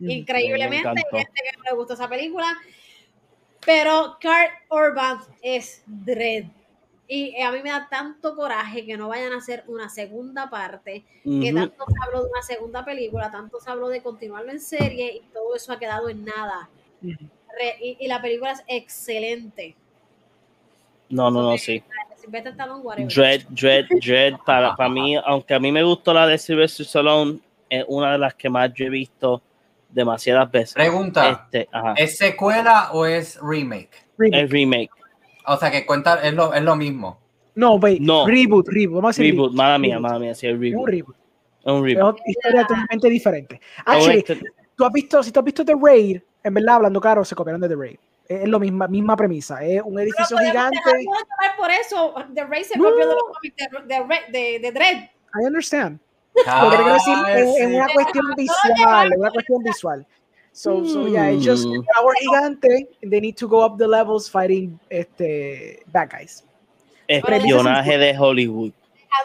Increíblemente, 0.00 0.88
hay 0.88 0.94
gente 1.24 1.40
que 1.42 1.56
no 1.56 1.62
le 1.64 1.76
gustó 1.76 1.94
esa 1.94 2.08
película. 2.08 2.46
Pero 3.64 4.18
Carl 4.20 4.50
Urban 4.70 5.18
es 5.42 5.82
Dread. 5.86 6.44
Y 7.06 7.40
a 7.40 7.50
mí 7.52 7.60
me 7.62 7.70
da 7.70 7.86
tanto 7.88 8.34
coraje 8.34 8.84
que 8.86 8.96
no 8.96 9.08
vayan 9.08 9.32
a 9.32 9.36
hacer 9.38 9.64
una 9.66 9.88
segunda 9.90 10.48
parte 10.48 11.04
que 11.42 11.52
tanto 11.52 11.84
se 11.86 11.94
habló 12.02 12.24
de 12.24 12.30
una 12.30 12.42
segunda 12.42 12.84
película, 12.84 13.30
tanto 13.30 13.60
se 13.60 13.70
habló 13.70 13.88
de 13.88 14.02
continuarlo 14.02 14.50
en 14.50 14.60
serie 14.60 15.12
y 15.16 15.20
todo 15.32 15.54
eso 15.54 15.72
ha 15.72 15.78
quedado 15.78 16.08
en 16.08 16.24
nada. 16.24 16.68
Ujú. 17.02 17.28
Re- 17.58 17.76
y, 17.80 17.96
y 18.00 18.08
la 18.08 18.22
película 18.22 18.52
es 18.52 18.64
excelente. 18.68 19.76
No, 21.08 21.30
no, 21.30 21.42
no, 21.42 21.58
sí. 21.58 21.82
Sylvester 22.16 22.52
Stallone, 22.52 22.80
whatever. 22.82 23.12
Dread, 23.12 23.42
Dread, 23.50 23.84
Dread. 24.02 24.34
Para, 24.46 24.74
para 24.74 24.88
mí, 24.88 25.16
aunque 25.24 25.54
a 25.54 25.58
mí 25.60 25.70
me 25.70 25.82
gustó 25.82 26.14
la 26.14 26.26
de 26.26 26.38
Sylvester 26.38 26.86
Stallone, 26.86 27.38
es 27.68 27.84
una 27.88 28.12
de 28.12 28.18
las 28.18 28.34
que 28.34 28.48
más 28.48 28.72
yo 28.74 28.86
he 28.86 28.90
visto 28.90 29.42
demasiadas 29.90 30.50
veces. 30.50 30.74
Pregunta. 30.74 31.30
Este, 31.30 31.68
ajá. 31.70 31.94
¿Es 31.96 32.16
secuela 32.16 32.90
o 32.92 33.04
es 33.06 33.38
remake? 33.42 33.90
Remake. 34.18 34.40
El 34.42 34.50
remake. 34.50 34.90
O 35.46 35.56
sea 35.56 35.70
que 35.70 35.84
cuenta, 35.84 36.22
es 36.22 36.32
lo, 36.32 36.54
es 36.54 36.62
lo 36.62 36.74
mismo. 36.76 37.18
No, 37.54 37.74
wait. 37.74 38.00
No. 38.00 38.26
Reboot, 38.26 38.66
reboot. 38.68 38.96
Vamos 38.96 39.16
a 39.16 39.20
decir 39.20 39.32
Reboot, 39.34 39.52
mala 39.52 39.78
mía, 39.78 39.96
Reboot. 39.96 40.02
mala 40.10 40.18
mía, 40.18 40.34
sí, 40.34 40.46
Es 40.46 40.54
un 40.54 40.60
reboot. 40.60 40.88
reboot. 40.88 41.16
Es 41.64 41.72
un 41.72 41.88
Es 41.88 41.94
reboot. 41.94 42.18
historia 42.26 42.66
totalmente 42.66 43.08
diferente. 43.10 43.60
Actually, 43.84 44.22
Correcto. 44.22 44.46
tú 44.76 44.84
has 44.84 44.92
visto, 44.92 45.22
si 45.22 45.30
tú 45.30 45.40
has 45.40 45.44
visto 45.44 45.64
The 45.64 45.74
Raid, 45.80 46.20
en 46.42 46.54
verdad, 46.54 46.76
hablando 46.76 47.00
claro, 47.00 47.24
se 47.24 47.34
copiaron 47.34 47.60
de 47.60 47.68
The 47.68 47.76
Raid. 47.76 47.96
Es 48.28 48.42
es 48.42 48.48
la 48.48 48.58
misma, 48.58 48.88
misma 48.88 49.16
premisa. 49.16 49.62
Es 49.64 49.82
un 49.84 49.98
edificio 50.00 50.36
podemos 50.36 50.50
gigante. 50.52 50.78
llevar 50.98 51.56
por 51.58 51.70
eso. 51.70 52.14
The 52.34 52.44
Ray 52.44 52.64
se 52.64 52.78
No. 52.78 52.84
copió 52.84 53.06
de 53.08 53.14
los 53.14 53.22
cómics 53.24 53.56
de, 53.56 53.94
de, 54.32 54.38
de, 54.38 54.58
de 54.60 54.72
Dredd. 54.72 54.96
I 55.40 55.46
understand. 55.46 56.00
Lo 56.34 56.70
que 56.70 56.76
quiero 56.76 56.92
decir 56.94 57.14
Ah, 57.16 57.38
en, 57.38 57.48
en 57.48 57.54
sí. 57.70 57.76
una 57.76 57.88
cuestión 57.92 58.24
visual, 58.36 59.12
en 59.12 59.20
una 59.20 59.30
cuestión 59.30 59.62
visual. 59.62 60.06
So, 60.52 60.84
so 60.84 61.06
yeah, 61.08 61.30
it's 61.32 61.44
just 61.44 61.64
Mm. 61.66 61.78
un 61.80 61.84
tower 61.94 62.14
gigante. 62.20 62.88
and 63.02 63.10
They 63.10 63.20
need 63.20 63.36
to 63.36 63.48
go 63.48 63.64
up 63.64 63.76
the 63.78 63.86
levels 63.88 64.30
fighting 64.30 64.78
este, 64.88 65.82
bad 65.86 66.10
guys. 66.10 66.44
Espionaje 67.08 67.98
de 67.98 68.16
Hollywood. 68.18 68.72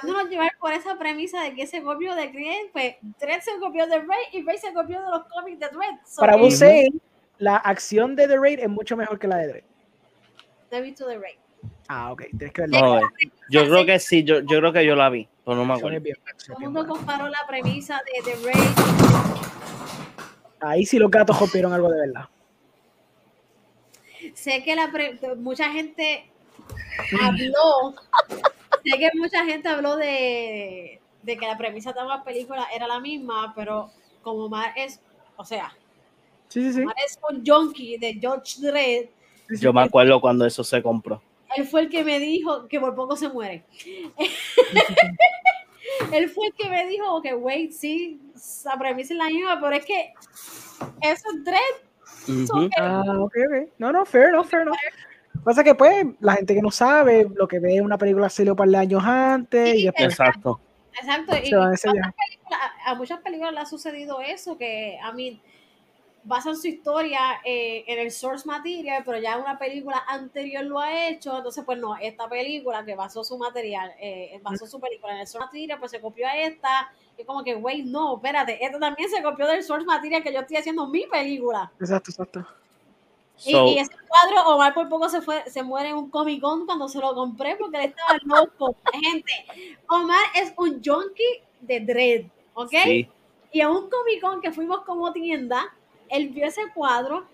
Dejándonos 0.02 0.30
llevar 0.30 0.52
por 0.60 0.72
esa 0.74 0.98
premisa 1.00 1.42
de 1.44 1.56
que 1.56 1.66
se 1.66 1.82
copió 1.82 2.14
de 2.16 2.28
Dredd, 2.28 2.72
pues 2.74 2.96
Dredd 3.20 3.42
se 3.42 3.58
copió 3.60 3.88
de 3.88 3.98
Ray 4.00 4.24
y 4.34 4.44
Ray 4.44 4.58
se 4.58 4.72
copió 4.74 5.02
de 5.02 5.10
los 5.10 5.24
cómics 5.28 5.60
de 5.60 5.68
Dredd. 5.68 5.96
So, 6.06 6.20
Para 6.22 6.36
eh, 6.36 6.40
vos 6.40 6.58
saying, 6.58 7.02
la 7.40 7.56
acción 7.58 8.16
de 8.16 8.28
The 8.28 8.38
Raid 8.38 8.60
es 8.60 8.70
mucho 8.70 8.96
mejor 8.96 9.18
que 9.20 9.28
la 9.28 9.38
de 9.38 9.48
Dredd. 9.48 9.64
no 10.72 10.78
he 10.78 10.82
visto 10.82 11.08
de 11.08 11.18
Ray. 11.18 11.34
Ah, 11.88 12.12
ok. 12.12 12.24
Tienes 12.38 12.54
que 12.54 12.62
verla. 12.62 12.80
A 12.80 12.94
ver. 12.96 13.04
Yo 13.50 13.64
creo 13.66 13.86
que 13.86 13.98
sí, 14.00 14.24
yo, 14.24 14.40
yo 14.42 14.60
creo 14.60 14.72
que 14.72 14.86
yo 14.86 14.96
la 14.96 15.10
vi, 15.10 15.28
pero 15.44 15.58
no 15.58 15.66
me 15.66 15.74
acuerdo. 15.74 16.00
Todo 16.46 16.58
el 16.58 16.64
mundo 16.66 16.86
comparó 16.88 17.28
la 17.28 17.46
premisa 17.48 18.00
de 18.06 18.32
The 18.32 18.46
Ray 18.46 18.68
Ahí 20.62 20.86
sí 20.86 21.00
los 21.00 21.10
gatos 21.10 21.40
rompieron 21.40 21.74
algo 21.74 21.90
de 21.90 22.00
verdad. 22.08 22.26
sé 24.34 24.64
que 24.64 24.76
la 24.76 24.92
pre- 24.92 25.18
mucha 25.38 25.72
gente 25.72 26.30
habló, 27.22 27.96
sé 28.84 29.00
que 29.00 29.10
mucha 29.16 29.46
gente 29.46 29.70
habló 29.70 29.96
de, 29.96 31.00
de 31.24 31.38
que 31.38 31.48
la 31.48 31.58
premisa 31.58 31.94
de 31.94 32.02
ambas 32.02 32.24
películas 32.24 32.66
era 32.74 32.88
la 32.88 33.00
misma, 33.00 33.54
pero 33.56 33.90
como 34.22 34.50
Mar 34.50 34.74
es, 34.76 35.00
o 35.38 35.46
sea, 35.46 35.74
Sí, 36.50 36.62
sí, 36.64 36.74
sí. 36.74 36.82
Mar 36.82 36.96
es 37.06 37.18
un 37.30 37.44
junkie 37.46 37.98
de 37.98 38.16
George 38.16 38.60
Dredd. 38.62 39.10
Yo 39.60 39.72
me 39.74 39.82
acuerdo 39.82 40.20
cuando 40.22 40.46
eso 40.46 40.64
se 40.64 40.82
compró. 40.84 41.22
él 41.56 41.66
fue 41.66 41.82
el 41.82 41.90
que 41.90 42.04
me 42.04 42.20
dijo 42.20 42.68
que 42.68 42.80
por 42.80 42.94
poco 42.96 43.16
se 43.16 43.30
muere. 43.30 43.64
él 46.12 46.30
fue 46.30 46.48
el 46.48 46.54
que 46.54 46.70
me 46.70 46.88
dijo 46.88 47.22
que, 47.22 47.34
wait, 47.34 47.72
sí, 47.72 48.20
la 48.66 48.78
premisa 48.78 49.14
es 49.14 49.18
la 49.18 49.26
misma, 49.26 49.60
pero 49.60 49.76
es 49.76 49.86
que 49.86 50.14
eso 51.02 51.24
es 51.34 51.44
Dredd. 51.44 52.40
Ujú. 52.44 52.70
que- 52.70 52.76
Ah, 52.82 53.02
ok, 53.20 53.34
ok. 53.48 53.70
No, 53.78 53.92
no, 53.92 54.06
fair, 54.06 54.32
no, 54.32 54.44
fair, 54.44 54.66
no. 54.66 54.74
Pasa 55.44 55.64
que, 55.64 55.74
pues, 55.74 56.06
la 56.20 56.34
gente 56.34 56.54
que 56.54 56.62
no 56.62 56.70
sabe, 56.72 57.28
lo 57.34 57.48
que 57.48 57.60
ve 57.60 57.82
una 57.82 57.98
película 57.98 58.30
salió 58.30 58.54
un 58.54 58.58
par 58.58 58.68
de 58.68 58.78
años 58.78 59.04
antes 59.04 59.74
y 59.76 59.78
Sí, 59.80 59.84
después 59.86 60.10
Exacto. 60.10 60.60
Exacto, 61.00 61.38
y 61.42 61.46
se 61.48 61.56
van 61.56 61.72
a 61.72 61.74
ese 61.76 61.88
¿cuántas 61.88 61.94
viaje. 62.14 62.16
películas- 62.28 62.60
a, 62.86 62.92
a 62.92 62.96
muchas 62.96 63.20
películas 63.22 63.54
le 63.54 63.60
ha 63.62 63.66
sucedido 63.66 64.20
eso, 64.22 64.58
que 64.58 65.00
a 65.02 65.14
mí 65.14 65.42
basan 66.24 66.56
su 66.56 66.68
historia 66.68 67.20
eh, 67.44 67.84
en 67.88 68.00
el 68.00 68.12
source 68.12 68.48
material, 68.48 69.04
pero 69.06 69.20
ya 69.20 69.38
una 69.38 69.58
película 69.58 70.04
anterior 70.08 70.64
lo 70.64 70.80
ha 70.80 71.08
hecho, 71.08 71.38
entonces 71.38 71.64
pues 71.66 71.78
no, 71.80 71.96
esta 71.98 72.28
película 72.28 72.84
que 72.86 72.96
basó 72.96 73.24
su 73.24 73.38
material, 73.38 73.94
eh, 74.00 74.40
basó 74.44 74.68
su 74.68 74.80
película 74.80 75.14
en 75.14 75.20
el 75.20 75.28
source 75.28 75.46
material, 75.46 75.80
pues 75.80 75.92
se 75.92 76.02
copió 76.02 76.28
a 76.28 76.38
esta, 76.38 76.92
y 77.18 77.24
como 77.24 77.44
que, 77.44 77.56
güey, 77.56 77.84
no, 77.84 78.16
espérate, 78.16 78.64
esta 78.64 78.80
también 78.80 79.10
se 79.10 79.24
copió 79.24 79.48
del 79.48 79.64
source 79.64 79.86
material 79.86 80.24
que 80.24 80.34
yo 80.34 80.40
estoy 80.40 80.58
haciendo 80.58 80.88
mi 80.88 81.06
película. 81.06 81.72
Exacto, 81.80 82.12
exacto. 82.12 82.46
Y, 83.46 83.52
So, 83.52 83.68
y 83.68 83.78
ese 83.78 83.92
cuadro, 84.08 84.50
Omar 84.50 84.74
por 84.74 84.90
poco 84.90 85.08
se 85.08 85.22
fue, 85.22 85.50
se 85.50 85.64
muere 85.64 85.90
en 85.90 85.96
un 85.96 86.10
Comic 86.10 86.42
Con 86.42 86.66
cuando 86.66 86.90
se 86.90 87.00
lo 87.00 87.16
compré 87.16 87.56
porque 87.56 87.78
él 87.78 87.86
estaba 87.86 88.20
loco. 88.24 88.76
Gente, 88.92 89.32
Omar 89.88 90.20
es 90.36 90.54
un 90.58 90.82
junkie 90.84 91.42
de 91.62 91.80
Dread, 91.80 92.26
¿ok? 92.54 92.72
sí. 92.84 93.10
Y 93.52 93.62
a 93.62 93.70
un 93.70 93.90
Comic 93.90 94.22
Con 94.22 94.42
que 94.42 94.52
fuimos 94.52 94.82
como 94.82 95.12
tienda, 95.14 95.74
él 96.10 96.30
vio 96.30 96.46
ese 96.46 96.62
cuadro 96.74 97.26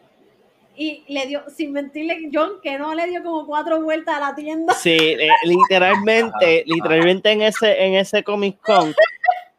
y 0.75 1.03
le 1.07 1.25
dio, 1.27 1.43
sin 1.49 1.71
mentirle, 1.71 2.29
John, 2.33 2.59
que 2.61 2.77
no 2.77 2.93
le 2.93 3.07
dio 3.07 3.23
como 3.23 3.45
cuatro 3.45 3.81
vueltas 3.81 4.15
a 4.15 4.19
la 4.19 4.35
tienda. 4.35 4.73
Sí, 4.73 4.97
eh, 4.97 5.29
literalmente, 5.45 6.63
literalmente 6.65 7.31
en 7.31 7.41
ese, 7.43 7.85
en 7.85 7.93
ese 7.95 8.23
Comic 8.23 8.59
Con, 8.61 8.93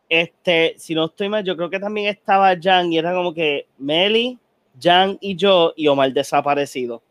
este, 0.08 0.74
si 0.78 0.94
no 0.94 1.06
estoy 1.06 1.28
mal, 1.28 1.44
yo 1.44 1.56
creo 1.56 1.70
que 1.70 1.80
también 1.80 2.08
estaba 2.08 2.54
Jan 2.60 2.92
y 2.92 2.98
era 2.98 3.14
como 3.14 3.34
que 3.34 3.66
Meli, 3.78 4.38
Jan 4.80 5.18
y 5.20 5.36
yo 5.36 5.72
y 5.76 5.88
Omar 5.88 6.12
desaparecido. 6.12 7.02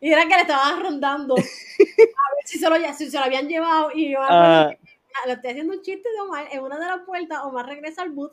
Y 0.00 0.12
era 0.12 0.22
que 0.22 0.34
le 0.34 0.42
estaba 0.42 0.78
rondando 0.80 1.34
a 1.38 1.38
ver 1.38 2.44
si 2.44 2.58
se 2.58 2.68
lo, 2.68 2.76
si 2.94 3.10
se 3.10 3.18
lo 3.18 3.24
habían 3.24 3.48
llevado. 3.48 3.90
Y 3.94 4.12
yo 4.12 4.18
ah. 4.20 4.70
le 5.26 5.32
estoy 5.32 5.50
haciendo 5.50 5.72
un 5.72 5.82
chiste 5.82 6.08
de 6.08 6.20
Omar 6.20 6.48
en 6.52 6.62
una 6.62 6.78
de 6.78 6.86
las 6.86 7.00
puertas. 7.00 7.40
Omar 7.44 7.66
regresa 7.66 8.02
al 8.02 8.10
booth, 8.10 8.32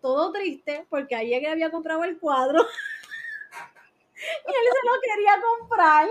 todo 0.00 0.32
triste, 0.32 0.86
porque 0.88 1.14
ayer 1.14 1.46
había 1.46 1.70
comprado 1.70 2.04
el 2.04 2.18
cuadro. 2.18 2.58
y 4.16 4.50
él 4.50 4.66
se 4.72 4.86
lo 4.86 5.00
quería 5.00 5.32
comprar. 5.40 6.08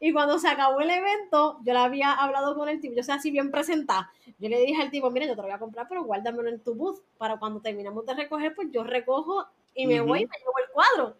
Y 0.00 0.12
cuando 0.12 0.38
se 0.38 0.48
acabó 0.48 0.80
el 0.80 0.90
evento, 0.90 1.58
yo 1.64 1.72
le 1.72 1.78
había 1.80 2.12
hablado 2.12 2.54
con 2.54 2.68
el 2.68 2.80
tipo, 2.80 2.94
yo 2.94 3.02
sé 3.02 3.12
así 3.12 3.30
bien 3.30 3.50
presentada. 3.50 4.12
Yo 4.38 4.48
le 4.48 4.60
dije 4.60 4.80
al 4.80 4.90
tipo, 4.90 5.10
mira, 5.10 5.26
yo 5.26 5.32
te 5.32 5.38
lo 5.38 5.42
voy 5.42 5.52
a 5.52 5.58
comprar, 5.58 5.88
pero 5.88 6.04
guárdamelo 6.04 6.48
en 6.48 6.60
tu 6.60 6.74
booth 6.74 7.00
para 7.18 7.38
cuando 7.38 7.60
terminemos 7.60 8.06
de 8.06 8.14
recoger, 8.14 8.54
pues 8.54 8.68
yo 8.70 8.84
recojo 8.84 9.46
y 9.74 9.86
me 9.86 10.00
voy 10.00 10.20
y 10.22 10.26
me 10.26 10.38
llevo 10.38 10.58
el 10.64 10.70
cuadro. 10.72 11.16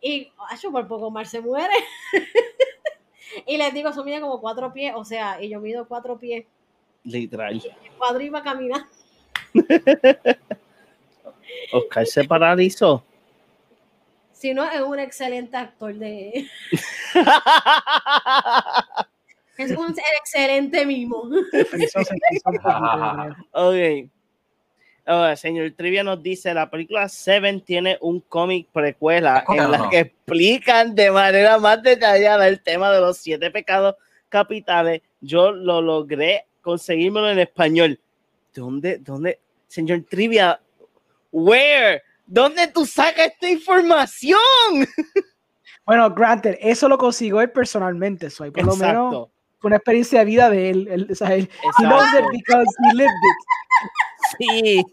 Y, 0.00 0.32
yo 0.62 0.72
por 0.72 0.88
poco 0.88 1.10
Mar 1.10 1.26
se 1.26 1.40
muere. 1.40 1.74
y 3.46 3.58
les 3.58 3.74
digo, 3.74 3.90
eso 3.90 4.04
mide 4.04 4.20
como 4.20 4.40
cuatro 4.40 4.72
pies, 4.72 4.94
o 4.96 5.04
sea, 5.04 5.42
y 5.42 5.50
yo 5.50 5.60
mido 5.60 5.86
cuatro 5.86 6.18
pies. 6.18 6.46
Literal. 7.04 7.56
Y 7.56 7.86
el 7.86 7.92
cuadro 7.98 8.22
iba 8.22 8.38
a 8.38 8.42
caminar. 8.42 8.86
Oscar 11.72 12.06
se 12.06 12.24
paralizó. 12.24 13.04
Si 14.32 14.52
no, 14.52 14.70
es 14.70 14.80
un 14.80 14.98
excelente 14.98 15.56
actor 15.56 15.94
de. 15.94 16.46
es 19.56 19.70
un 19.70 19.94
excelente 20.20 20.84
mimo. 20.84 21.30
ok. 23.52 24.10
Ahora, 25.06 25.36
señor 25.36 25.72
Trivia 25.76 26.02
nos 26.02 26.22
dice, 26.22 26.54
la 26.54 26.70
película 26.70 27.08
Seven 27.08 27.60
tiene 27.60 27.98
un 28.00 28.20
cómic 28.20 28.68
precuela 28.72 29.44
en 29.48 29.70
la 29.70 29.88
que 29.90 29.98
explican 30.00 30.94
de 30.94 31.10
manera 31.10 31.58
más 31.58 31.82
detallada 31.82 32.48
el 32.48 32.62
tema 32.62 32.90
de 32.90 33.00
los 33.00 33.18
siete 33.18 33.50
pecados 33.50 33.96
capitales. 34.30 35.02
Yo 35.20 35.52
lo 35.52 35.82
logré 35.82 36.46
conseguírmelo 36.62 37.30
en 37.30 37.38
español. 37.38 38.00
¿Dónde, 38.54 38.98
dónde, 38.98 39.40
señor 39.68 40.04
Trivia? 40.08 40.60
Where? 41.34 42.00
¿Dónde 42.26 42.68
tú 42.68 42.86
sacas 42.86 43.26
esta 43.26 43.50
información? 43.50 44.38
Bueno, 45.84 46.08
granted, 46.14 46.56
eso 46.62 46.88
lo 46.88 46.96
consigo 46.96 47.42
él 47.42 47.50
personalmente, 47.50 48.30
soy 48.30 48.50
por 48.50 48.64
lo 48.64 48.76
menos 48.76 49.28
una 49.62 49.76
experiencia 49.76 50.20
de 50.20 50.24
vida 50.24 50.48
de 50.48 50.70
él. 50.70 50.88
él, 50.90 51.08
o 51.10 51.14
sea, 51.14 51.34
él 51.34 51.50
he 51.78 51.82
knows 51.82 52.06
it 52.14 52.24
because 52.32 52.66
he 52.84 52.94
lived 52.94 53.10
it. 53.10 54.38
Sí. 54.38 54.84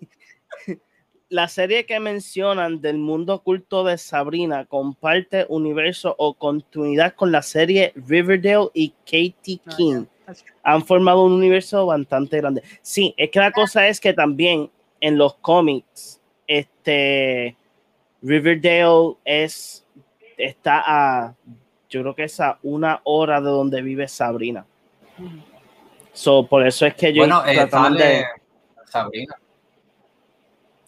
La 1.29 1.47
serie 1.47 1.85
que 1.85 1.99
mencionan 1.99 2.81
del 2.81 2.97
mundo 2.97 3.35
oculto 3.35 3.85
de 3.85 3.97
Sabrina 3.97 4.65
comparte 4.65 5.45
universo 5.47 6.13
o 6.17 6.33
continuidad 6.33 7.15
con 7.15 7.31
la 7.31 7.41
serie 7.41 7.93
Riverdale 7.95 8.69
y 8.73 8.89
Katie 9.05 9.61
ah, 9.65 9.75
King. 9.77 10.05
Han 10.63 10.85
formado 10.85 11.23
un 11.23 11.31
universo 11.31 11.85
bastante 11.85 12.37
grande. 12.37 12.63
Sí, 12.81 13.13
es 13.15 13.29
que 13.31 13.39
la 13.39 13.51
cosa 13.51 13.87
es 13.87 14.01
que 14.01 14.13
también 14.13 14.69
en 14.99 15.17
los 15.17 15.35
cómics 15.35 16.20
este 16.47 17.55
Riverdale 18.21 19.15
es 19.25 19.85
está 20.37 20.83
a 20.85 21.35
yo 21.89 22.01
creo 22.01 22.15
que 22.15 22.23
es 22.23 22.39
a 22.39 22.57
una 22.63 23.01
hora 23.03 23.41
de 23.41 23.49
donde 23.49 23.81
vive 23.81 24.07
Sabrina. 24.07 24.65
So, 26.13 26.47
por 26.47 26.65
eso 26.65 26.85
es 26.85 26.95
que 26.95 27.13
yo 27.13 27.21
bueno, 27.21 27.43
eh, 27.45 27.53
de 27.55 28.25
Sabrina. 28.85 29.35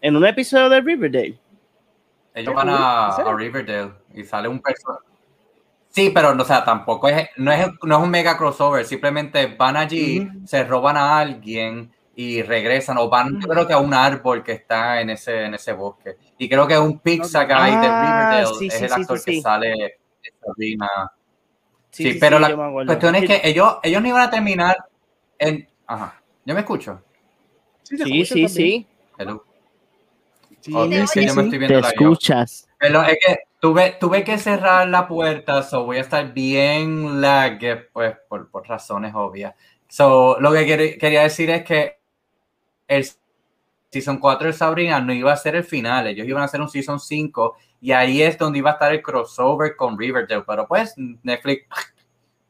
En 0.02 0.16
un 0.16 0.26
episodio 0.26 0.70
de 0.70 0.82
Riverdale. 0.82 1.40
Ellos 2.34 2.56
van 2.56 2.70
a, 2.70 3.34
Riverdale 3.36 3.92
y 4.14 4.24
sale 4.24 4.48
un 4.48 4.62
personaje. 4.62 5.04
Sí, 5.90 6.10
pero 6.10 6.32
o 6.32 6.46
sea, 6.46 6.64
tampoco 6.64 7.08
es 7.08 7.30
no, 7.38 7.52
es, 7.52 7.68
no 7.84 7.98
es 7.98 8.04
un 8.04 8.10
mega 8.10 8.36
crossover, 8.36 8.84
simplemente 8.84 9.46
van 9.46 9.78
allí, 9.78 10.28
se 10.46 10.64
roban 10.64 10.98
a 10.98 11.20
alguien 11.20 11.92
y 12.16 12.42
regresan 12.44 12.98
o 12.98 13.10
van, 13.10 13.42
yo 13.42 13.48
creo 13.48 13.66
que 13.66 13.74
a 13.74 13.80
un 13.80 13.94
árbol 13.94 14.44
que 14.44 14.52
está 14.54 15.02
en 15.02 15.10
ese, 15.10 15.46
en 15.46 15.56
ese 15.56 15.74
bosque. 15.74 16.18
Y 16.38 16.48
creo 16.48 16.68
que 16.68 16.78
un 16.78 17.00
pizza 17.00 17.46
guy 17.46 17.72
de 17.72 17.88
ah, 17.88 18.36
Riverdale 18.36 18.68
es 18.68 18.82
el 18.82 18.94
actor 18.94 19.24
que 19.24 19.42
sale 19.42 19.70
de 19.70 20.34
Sabrina. 20.40 20.90
Sí, 21.90 22.18
pero 22.20 22.40
la 22.40 22.56
cuestión 22.86 23.16
es 23.16 23.26
que 23.26 23.42
ellos, 23.44 23.78
ellos 23.84 24.02
no 24.02 24.08
iban 24.08 24.22
a 24.22 24.30
terminar 24.30 24.78
en. 25.38 25.68
Ajá. 25.88 26.22
¿Yo 26.46 26.54
me 26.54 26.62
escucho? 26.62 27.02
Sí, 27.84 28.26
sí, 28.26 28.48
sí. 28.48 28.88
Hello. 29.18 29.44
Sí, 30.60 30.72
sí, 31.08 31.26
yo 31.28 31.36
me 31.36 31.44
estoy 31.44 31.58
viendo 31.58 31.82
Te 31.82 31.88
escuchas. 31.88 32.68
Pero 32.80 33.04
es 33.04 33.18
que 33.26 33.40
tuve, 33.60 33.98
tuve 34.00 34.24
que 34.24 34.38
cerrar 34.38 34.88
la 34.88 35.08
puerta, 35.08 35.62
so 35.62 35.86
voy 35.86 35.98
a 35.98 36.02
estar 36.02 36.34
bien 36.34 37.22
lag, 37.22 37.60
pues, 37.92 38.16
por, 38.28 38.50
por 38.50 38.68
razones 38.68 39.14
obvias. 39.14 39.56
So, 39.88 40.38
lo 40.40 40.52
que 40.52 40.98
quería 41.00 41.24
decir 41.24 41.50
es 41.50 41.64
que 41.64 42.03
el 42.96 43.06
Season 43.90 44.18
4 44.18 44.48
de 44.48 44.54
Sabrina 44.54 45.00
no 45.00 45.14
iba 45.14 45.32
a 45.32 45.38
ser 45.38 45.56
el 45.56 45.64
final, 45.64 46.08
ellos 46.08 46.28
iban 46.28 46.42
a 46.42 46.46
hacer 46.46 46.62
un 46.62 46.70
Season 46.70 47.00
5 47.00 47.56
y 47.82 47.92
ahí 47.92 48.22
es 48.22 48.38
donde 48.38 48.60
iba 48.60 48.72
a 48.72 48.74
estar 48.74 48.92
el 48.92 49.02
crossover 49.02 49.76
con 49.76 49.98
Riverdale, 49.98 50.44
pero 50.48 50.68
pues 50.68 50.96
Netflix 50.98 51.68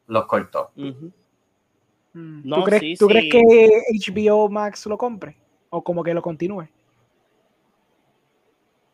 los 0.06 0.26
cortó. 0.26 0.70
Mm. 0.74 2.48
¿Tú, 2.48 2.62
crees, 2.62 2.98
¿tú 2.98 3.06
crees, 3.08 3.32
que 3.32 3.68
HBO 4.12 4.48
Max 4.48 4.86
lo 4.86 4.96
compre? 4.96 5.36
¿O 5.70 5.82
como 5.82 6.04
que 6.04 6.14
lo 6.14 6.22
continúe? 6.22 6.68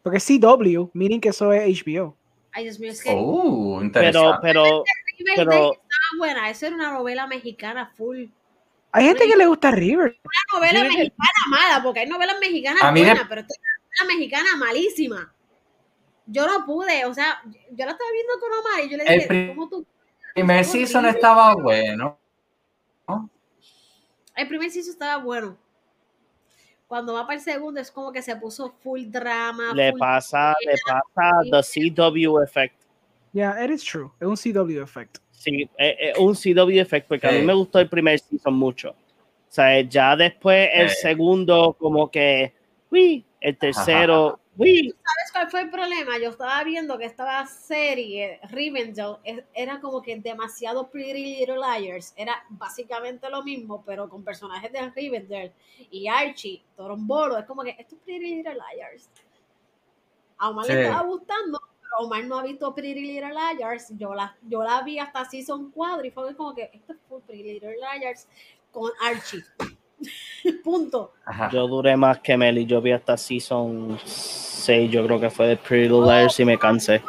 Porque 0.03 0.17
es 0.17 0.27
CW, 0.27 0.89
miren 0.95 1.21
que 1.21 1.29
eso 1.29 1.53
es 1.53 1.85
HBO. 1.85 2.17
Ay, 2.53 2.65
Dios 2.65 2.81
mío, 2.81 2.91
es 2.91 3.03
que. 3.03 3.11
Oh, 3.15 3.81
pero, 3.93 4.39
pero, 4.41 4.85
pero, 5.37 5.73
estaba 5.73 6.19
buena, 6.19 6.51
esa 6.51 6.69
era 6.69 6.77
una 6.77 6.93
novela 6.93 7.27
mexicana 7.27 7.93
full. 7.95 8.25
Hay 8.93 9.05
gente 9.05 9.27
que 9.29 9.37
le 9.37 9.47
gusta 9.47 9.71
River. 9.71 10.19
Una 10.23 10.59
novela 10.59 10.85
mexicana 10.85 11.41
mala, 11.49 11.83
porque 11.83 12.01
hay 12.01 12.09
novelas 12.09 12.37
mexicanas 12.41 12.93
buenas, 12.93 13.27
pero 13.29 13.41
esta 13.43 13.55
es 13.55 13.61
una 13.61 14.05
novela 14.05 14.19
mexicana 14.19 14.57
malísima. 14.57 15.35
Yo 16.27 16.47
no 16.47 16.65
pude, 16.65 17.05
o 17.07 17.15
sea, 17.15 17.43
yo 17.45 17.85
la 17.85 17.93
estaba 17.93 18.11
viendo 18.13 18.33
con 18.41 18.53
Omar 18.53 18.85
y 18.85 18.89
yo 18.89 18.97
le 18.97 19.05
dije, 19.05 19.49
¿cómo 19.55 19.69
tú? 19.69 19.87
El 20.35 20.47
primer 20.47 20.65
season 20.65 21.07
estaba 21.07 21.55
bueno. 21.55 22.19
El 24.37 24.49
primer 24.49 24.71
season 24.71 24.93
estaba 24.93 25.23
bueno. 25.23 25.59
Cuando 26.87 27.15
va 27.15 27.25
para 27.25 27.39
el 27.39 27.41
segundo 27.41 27.81
es 27.81 27.91
como 27.91 28.11
que 28.11 28.23
se 28.23 28.35
puso 28.37 28.73
full 28.83 29.03
drama. 29.07 29.73
Le 29.75 29.93
pasa, 29.93 30.55
le 30.65 30.75
pasa 30.85 31.41
the 31.51 31.63
CW 31.95 32.43
effect. 32.43 32.75
Yeah, 33.33 33.65
it 33.65 33.71
is 33.71 33.85
true. 33.85 34.11
Es 34.19 34.27
un 34.27 34.37
CW 34.37 34.83
effect. 34.83 35.19
Sí, 35.41 35.71
es, 35.79 36.19
un 36.19 36.35
CW 36.35 36.81
effect, 36.81 37.09
porque 37.09 37.27
a 37.27 37.33
mí 37.33 37.41
me 37.41 37.55
gustó 37.55 37.79
el 37.79 37.89
primer 37.89 38.19
season 38.19 38.53
mucho. 38.53 38.91
O 38.91 38.95
sea, 39.49 39.81
ya 39.81 40.15
después 40.15 40.69
el 40.71 40.91
segundo, 40.91 41.75
como 41.81 42.11
que, 42.11 42.53
uy, 42.91 43.25
el 43.41 43.57
tercero, 43.57 44.39
uy. 44.59 44.95
¿Sabes 45.03 45.33
cuál 45.33 45.51
fue 45.51 45.61
el 45.63 45.71
problema? 45.71 46.19
Yo 46.19 46.29
estaba 46.29 46.63
viendo 46.63 46.99
que 46.99 47.07
esta 47.07 47.47
serie, 47.47 48.39
Rivendell, 48.51 49.17
era 49.55 49.81
como 49.81 50.03
que 50.03 50.15
demasiado 50.21 50.91
Pretty 50.91 51.39
Little 51.39 51.57
Liars. 51.57 52.13
Era 52.19 52.45
básicamente 52.51 53.31
lo 53.31 53.43
mismo, 53.43 53.83
pero 53.87 54.11
con 54.11 54.23
personajes 54.23 54.71
de 54.71 54.91
Rivendell 54.91 55.53
y 55.91 56.07
Archie, 56.07 56.63
Torombolo. 56.77 57.39
Es 57.39 57.47
como 57.47 57.63
que 57.63 57.77
esto 57.79 57.95
es 57.95 58.03
Pretty 58.03 58.35
Little 58.37 58.59
Liars. 58.75 59.09
A 60.37 60.51
Omar 60.51 60.67
le 60.67 60.83
estaba 60.83 61.03
gustando, 61.05 61.59
Omar 61.99 62.25
no 62.25 62.39
ha 62.39 62.43
visto 62.43 62.75
Pretty 62.75 63.01
Little 63.01 63.33
Liars, 63.35 63.93
yo 63.97 64.15
la, 64.15 64.37
yo 64.43 64.63
la 64.63 64.83
vi 64.83 64.99
hasta 64.99 65.25
Season 65.25 65.71
4 65.71 66.07
y 66.07 66.11
fue 66.11 66.35
como 66.35 66.55
que 66.55 66.71
esto 66.73 66.95
fue 67.09 67.21
Pretty 67.23 67.55
Little 67.55 67.77
Liars 67.77 68.29
con 68.71 68.91
Archie. 69.03 69.45
Punto. 70.65 71.13
Yo 71.53 71.69
duré 71.69 71.97
más 71.97 72.21
que 72.21 72.37
Meli, 72.37 72.65
yo 72.65 72.81
vi 72.81 72.93
hasta 72.93 73.17
Season 73.17 73.99
6, 74.05 74.91
yo 74.91 75.05
creo 75.07 75.21
que 75.21 75.31
fue 75.31 75.49
de 75.49 75.57
Pretty 75.57 75.89
Little 75.89 76.07
Liars 76.07 76.39
y 76.41 76.45
me 76.45 76.59
cansé. 76.59 77.03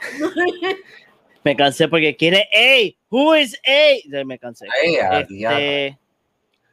me 1.44 1.56
cansé 1.56 1.88
porque 1.88 2.16
quiere 2.16 2.48
A, 2.54 2.96
who 3.10 3.34
is 3.34 3.58
A? 3.66 4.24
Me 4.24 4.38
cansé. 4.38 4.66
Este, 4.82 5.98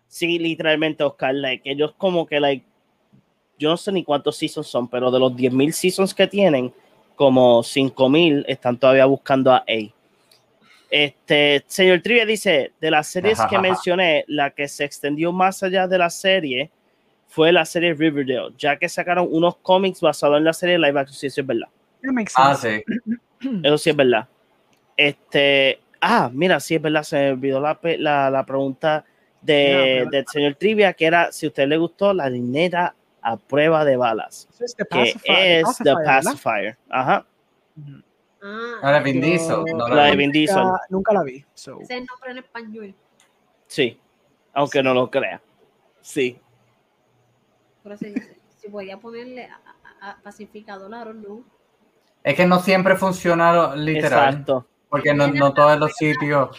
sí, 0.07 0.39
literalmente, 0.39 1.03
Oscar, 1.03 1.33
like, 1.33 1.69
ellos 1.69 1.93
como 1.97 2.25
que, 2.25 2.39
like, 2.39 2.65
yo 3.57 3.69
no 3.69 3.77
sé 3.77 3.91
ni 3.91 4.03
cuántos 4.03 4.37
seasons 4.37 4.67
son, 4.67 4.87
pero 4.87 5.11
de 5.11 5.19
los 5.19 5.33
10.000 5.33 5.71
seasons 5.71 6.13
que 6.13 6.27
tienen, 6.27 6.73
como 7.15 7.63
5000 7.63 8.45
están 8.47 8.77
todavía 8.77 9.05
buscando 9.05 9.51
a 9.51 9.57
A. 9.57 9.95
Este, 10.89 11.63
señor 11.67 12.01
Trivia 12.01 12.25
dice, 12.25 12.71
de 12.79 12.91
las 12.91 13.07
series 13.07 13.39
que 13.49 13.57
mencioné, 13.59 14.23
la 14.27 14.51
que 14.51 14.67
se 14.67 14.85
extendió 14.85 15.31
más 15.31 15.61
allá 15.63 15.87
de 15.87 15.97
la 15.97 16.09
serie 16.09 16.71
fue 17.27 17.51
la 17.51 17.65
serie 17.65 17.93
Riverdale, 17.93 18.53
ya 18.57 18.77
que 18.77 18.87
sacaron 18.87 19.27
unos 19.29 19.57
cómics 19.57 19.99
basados 19.99 20.37
en 20.37 20.45
la 20.45 20.53
serie 20.53 20.77
live 20.77 20.99
action, 20.99 21.15
sí, 21.15 21.27
eso 21.27 21.41
es 21.41 21.47
verdad. 21.47 21.67
Ah, 22.35 22.55
sí. 22.55 22.83
Eso 23.63 23.77
sí 23.77 23.89
es 23.89 23.95
verdad. 23.95 24.27
Este, 24.95 25.79
ah, 25.99 26.29
mira, 26.33 26.59
sí 26.59 26.75
es 26.75 26.81
verdad, 26.81 27.03
se 27.03 27.17
me 27.17 27.31
olvidó 27.31 27.59
la, 27.59 27.77
la, 28.29 28.45
pregunta 28.45 29.03
de, 29.41 30.07
del 30.09 30.25
señor 30.27 30.55
Trivia, 30.55 30.93
que 30.93 31.05
era 31.05 31.31
si 31.31 31.45
a 31.45 31.49
usted 31.49 31.67
le 31.67 31.77
gustó 31.77 32.13
la 32.13 32.29
dinera 32.29 32.95
a 33.27 33.37
prueba 33.37 33.83
de 33.85 33.97
balas. 33.97 34.47
Es 34.59 34.75
que 34.75 34.83
es 35.59 35.77
The 35.83 35.95
Pacifier. 36.05 36.77
Ajá. 36.89 37.25
Ah, 38.41 38.79
No, 38.83 38.91
la 38.91 38.99
Vin 38.99 39.15
Yo- 39.21 39.27
Diesel, 39.27 39.63
no 39.75 39.87
La 39.87 39.95
la 39.95 40.03
de 40.05 40.11
vi. 40.11 40.17
Vin 40.17 40.31
Diesel. 40.31 40.63
Nunca, 40.63 40.79
nunca 40.89 41.13
la 41.13 41.23
vi. 41.23 41.45
so. 41.55 41.79
ese 41.81 41.83
es 41.95 41.99
el 42.01 42.05
nombre 42.05 42.31
en 42.31 42.37
español. 42.37 42.95
Sí, 43.67 43.99
aunque 44.53 44.83
no 44.83 44.93
lo 44.93 45.09
crea. 45.09 45.41
Sí. 46.01 46.39
Eso 47.83 48.05
dice, 48.05 48.39
si 48.57 48.69
podía 48.69 48.97
ponerle 48.99 49.45
a, 49.45 49.59
a- 50.01 50.11
a 50.11 50.21
pacificador, 50.21 50.93
o 51.07 51.13
no. 51.13 51.43
Es 52.23 52.35
que 52.35 52.45
no 52.45 52.59
siempre 52.59 52.95
funciona 52.95 53.75
literal. 53.75 54.29
Exacto. 54.29 54.67
Porque 54.89 55.13
no, 55.13 55.27
no 55.27 55.53
todos 55.53 55.79
los 55.79 55.93
sitios. 55.93 56.55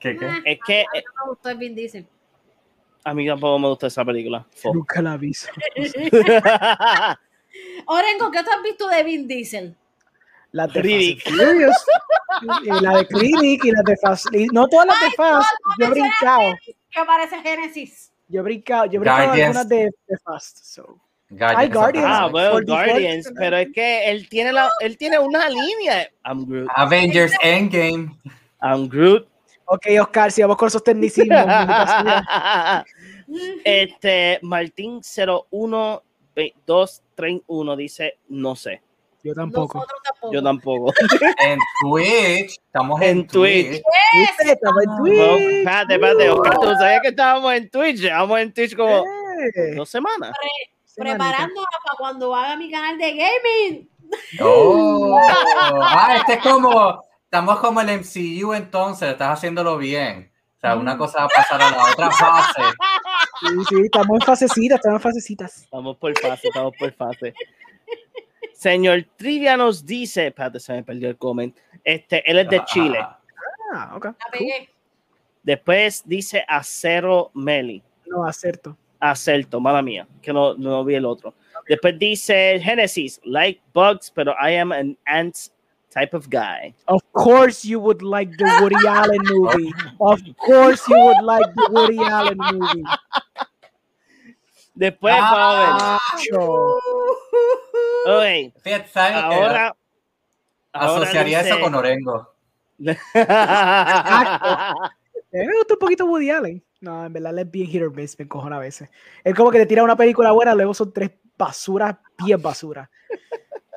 ¿Qué, 0.00 0.16
qué? 0.16 0.26
Es 0.44 0.58
que 0.66 0.80
A 0.82 0.92
mí 0.94 1.02
no 1.16 1.24
me 1.24 1.30
gustó 1.30 1.48
el 1.50 1.58
Vin 1.58 1.74
Diesel. 1.74 2.06
A 3.04 3.14
mí 3.14 3.26
tampoco 3.26 3.58
me 3.58 3.68
gusta 3.68 3.86
esa 3.88 4.04
película. 4.04 4.46
Fo. 4.50 4.74
Nunca 4.74 5.02
la 5.02 5.16
vi. 5.16 5.32
Orengo, 7.86 8.30
¿qué 8.30 8.42
tú 8.42 8.50
has 8.50 8.62
visto 8.62 8.88
de 8.88 9.02
Vin 9.04 9.28
Diesel? 9.28 9.76
La 10.52 10.66
de 10.66 10.82
Riddick. 10.82 11.26
Y 11.26 12.70
la 12.80 12.96
de 12.98 13.06
Clinic 13.06 13.64
y 13.64 13.70
la 13.70 13.82
de 13.84 13.96
Fast. 13.96 14.26
y 14.34 14.46
no 14.46 14.66
todas 14.68 14.86
las 14.86 15.00
de 15.00 15.10
Fast. 15.10 15.48
Yo 15.78 15.86
he 15.86 15.90
brincado. 15.90 16.54
Que 16.90 17.04
parece 17.04 17.40
Génesis. 17.42 18.12
Yo 18.28 18.40
he 18.40 18.42
brincado. 18.42 18.86
Yo 18.86 18.96
he 18.96 18.98
brincado 19.00 19.26
Guardians. 19.26 19.56
algunas 19.56 19.68
de, 19.68 19.90
de 20.08 20.18
Fast. 20.24 20.58
So. 20.64 20.98
Guardians 21.30 21.58
Ay, 21.58 21.68
Guardians. 21.68 22.06
Ah, 22.08 22.26
bueno, 22.26 22.60
Guardians, 22.64 23.32
pero 23.36 23.56
es 23.56 23.72
que 23.72 24.10
él 24.10 24.28
tiene 24.28 24.52
la, 24.52 24.70
él 24.80 24.96
tiene 24.96 25.18
una 25.18 25.48
línea. 25.48 26.08
I'm 26.24 26.46
Groot. 26.46 26.68
Avengers 26.76 27.32
Endgame. 27.42 28.16
I'm 28.62 28.88
Groot. 28.88 29.28
Ok, 29.66 29.86
Oscar, 30.00 30.30
si 30.32 30.40
vamos 30.42 30.56
con 30.56 30.68
esos 30.68 30.82
tecnicismos. 30.84 31.38
este 33.64 34.38
Martín 34.42 35.00
01231 35.00 37.76
dice 37.76 38.18
no 38.28 38.54
sé. 38.56 38.82
Yo 39.22 39.32
tampoco. 39.34 39.86
Yo 40.30 40.42
tampoco. 40.42 40.92
En 41.38 41.58
Twitch. 41.80 42.58
Estamos 42.66 43.00
en, 43.00 43.08
En 43.20 43.26
Twitch. 43.26 43.70
Twitch. 43.70 43.82
Estamos 44.50 44.82
en 44.82 44.90
No, 44.90 44.96
Twitch. 44.98 45.14
espérate, 45.16 45.94
espérate, 45.94 46.28
Oscar, 46.30 46.54
tú 46.60 46.66
sabías 46.78 47.00
que 47.02 47.08
estábamos 47.08 47.54
en 47.54 47.70
Twitch. 47.70 48.00
Llevamos 48.00 48.38
en 48.40 48.52
Twitch 48.52 48.76
como 48.76 48.98
Eh, 48.98 49.74
dos 49.76 49.88
semanas. 49.88 50.32
semanita. 50.84 51.24
Preparándola 51.24 51.66
para 51.84 51.96
cuando 51.98 52.34
haga 52.34 52.54
mi 52.56 52.70
canal 52.70 52.98
de 52.98 53.12
gaming. 53.14 53.88
Oh. 54.42 55.18
Ah, 55.82 56.16
este 56.18 56.34
es 56.34 56.40
como. 56.40 57.02
Estamos 57.34 57.58
como 57.58 57.80
el 57.80 57.88
MCU 57.88 58.52
entonces. 58.52 59.10
Estás 59.10 59.38
haciéndolo 59.38 59.76
bien. 59.76 60.30
O 60.56 60.60
sea, 60.60 60.76
una 60.76 60.96
cosa 60.96 61.18
va 61.18 61.24
a 61.24 61.28
pasar 61.28 61.60
a 61.60 61.70
la 61.72 61.90
otra 61.90 62.08
fase. 62.12 62.62
Sí, 63.40 63.48
sí, 63.68 63.80
estamos 63.86 64.20
en 64.20 64.20
fasecitas, 64.20 64.76
estamos 64.76 64.98
en 64.98 65.02
fasecitas. 65.02 65.62
Estamos 65.64 65.96
por 65.96 66.16
fase, 66.16 66.46
estamos 66.46 66.72
por 66.78 66.92
fase. 66.92 67.34
Señor 68.54 69.04
Trivia 69.16 69.56
nos 69.56 69.84
dice, 69.84 70.28
espérate, 70.28 70.60
se 70.60 70.74
me 70.74 70.84
perdió 70.84 71.08
el 71.08 71.16
comment. 71.16 71.58
Este, 71.82 72.22
él 72.30 72.38
es 72.38 72.48
de 72.50 72.64
Chile. 72.66 73.04
Ah, 73.74 73.94
ok. 73.96 74.04
La 74.04 74.30
pegué. 74.30 74.70
Después 75.42 76.04
dice 76.06 76.44
Acero 76.46 77.32
Meli. 77.34 77.82
No, 78.06 78.24
acerto. 78.24 78.76
Acerto, 79.00 79.58
mala 79.58 79.82
mía, 79.82 80.06
que 80.22 80.32
no, 80.32 80.54
no 80.54 80.84
vi 80.84 80.94
el 80.94 81.04
otro. 81.04 81.34
Después 81.68 81.98
dice 81.98 82.60
Genesis, 82.62 83.20
like 83.24 83.60
bugs, 83.72 84.12
pero 84.12 84.36
I 84.40 84.54
am 84.54 84.70
an 84.70 84.96
ants 85.04 85.52
type 85.94 86.14
of 86.14 86.28
guy. 86.28 86.74
Of 86.88 87.00
course 87.12 87.64
you 87.64 87.78
would 87.80 88.02
like 88.02 88.36
the 88.36 88.44
Woody 88.60 88.76
Allen 88.86 89.20
movie. 89.24 89.72
Of 90.00 90.20
course 90.36 90.82
you 90.88 90.98
would 90.98 91.22
like 91.22 91.46
the 91.54 91.68
Woody 91.70 91.98
Allen 91.98 92.36
movie. 92.38 92.84
Después, 94.74 95.14
vamos 95.14 95.38
a 95.38 95.98
ver. 96.32 96.40
Ok, 98.06 98.52
Fíjate, 98.62 98.88
¿sabes 98.88 99.16
ahora. 99.16 99.74
ahora 100.72 101.02
Asociaría 101.02 101.40
eso 101.40 101.60
con 101.60 101.74
Orengo. 101.76 102.34
A 103.14 104.74
mí 105.32 105.46
me 105.46 105.56
gusta 105.56 105.74
un 105.74 105.78
poquito 105.78 106.06
Woody 106.06 106.30
Allen. 106.30 106.62
No, 106.80 107.06
en 107.06 107.12
verdad 107.12 107.32
él 107.32 107.38
es 107.38 107.50
bien 107.50 107.66
hit 107.68 107.82
or 107.82 107.94
miss, 107.94 108.18
me 108.18 108.24
encojona 108.24 108.56
a 108.56 108.60
veces. 108.60 108.90
Él 109.22 109.34
como 109.34 109.50
que 109.50 109.58
te 109.58 109.66
tira 109.66 109.82
una 109.84 109.96
película 109.96 110.32
buena, 110.32 110.54
luego 110.54 110.74
son 110.74 110.92
tres 110.92 111.12
basuras, 111.38 111.96
bien 112.18 112.42
basuras. 112.42 112.88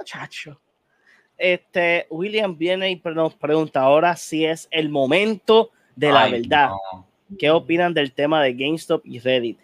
Chacho. 0.04 0.60
Este, 1.38 2.08
William 2.10 2.58
viene 2.58 2.90
y 2.92 3.02
nos 3.14 3.34
pregunta 3.36 3.82
ahora 3.82 4.16
si 4.16 4.46
es 4.46 4.68
el 4.72 4.90
momento 4.90 5.72
de 5.96 6.12
la 6.12 6.24
Ay, 6.24 6.32
verdad. 6.42 6.70
no. 6.94 7.06
¿Qué 7.38 7.50
opinan 7.52 7.94
del 7.94 8.14
tema 8.14 8.42
de 8.42 8.54
GameStop 8.54 9.06
y 9.06 9.20
Reddit? 9.20 9.60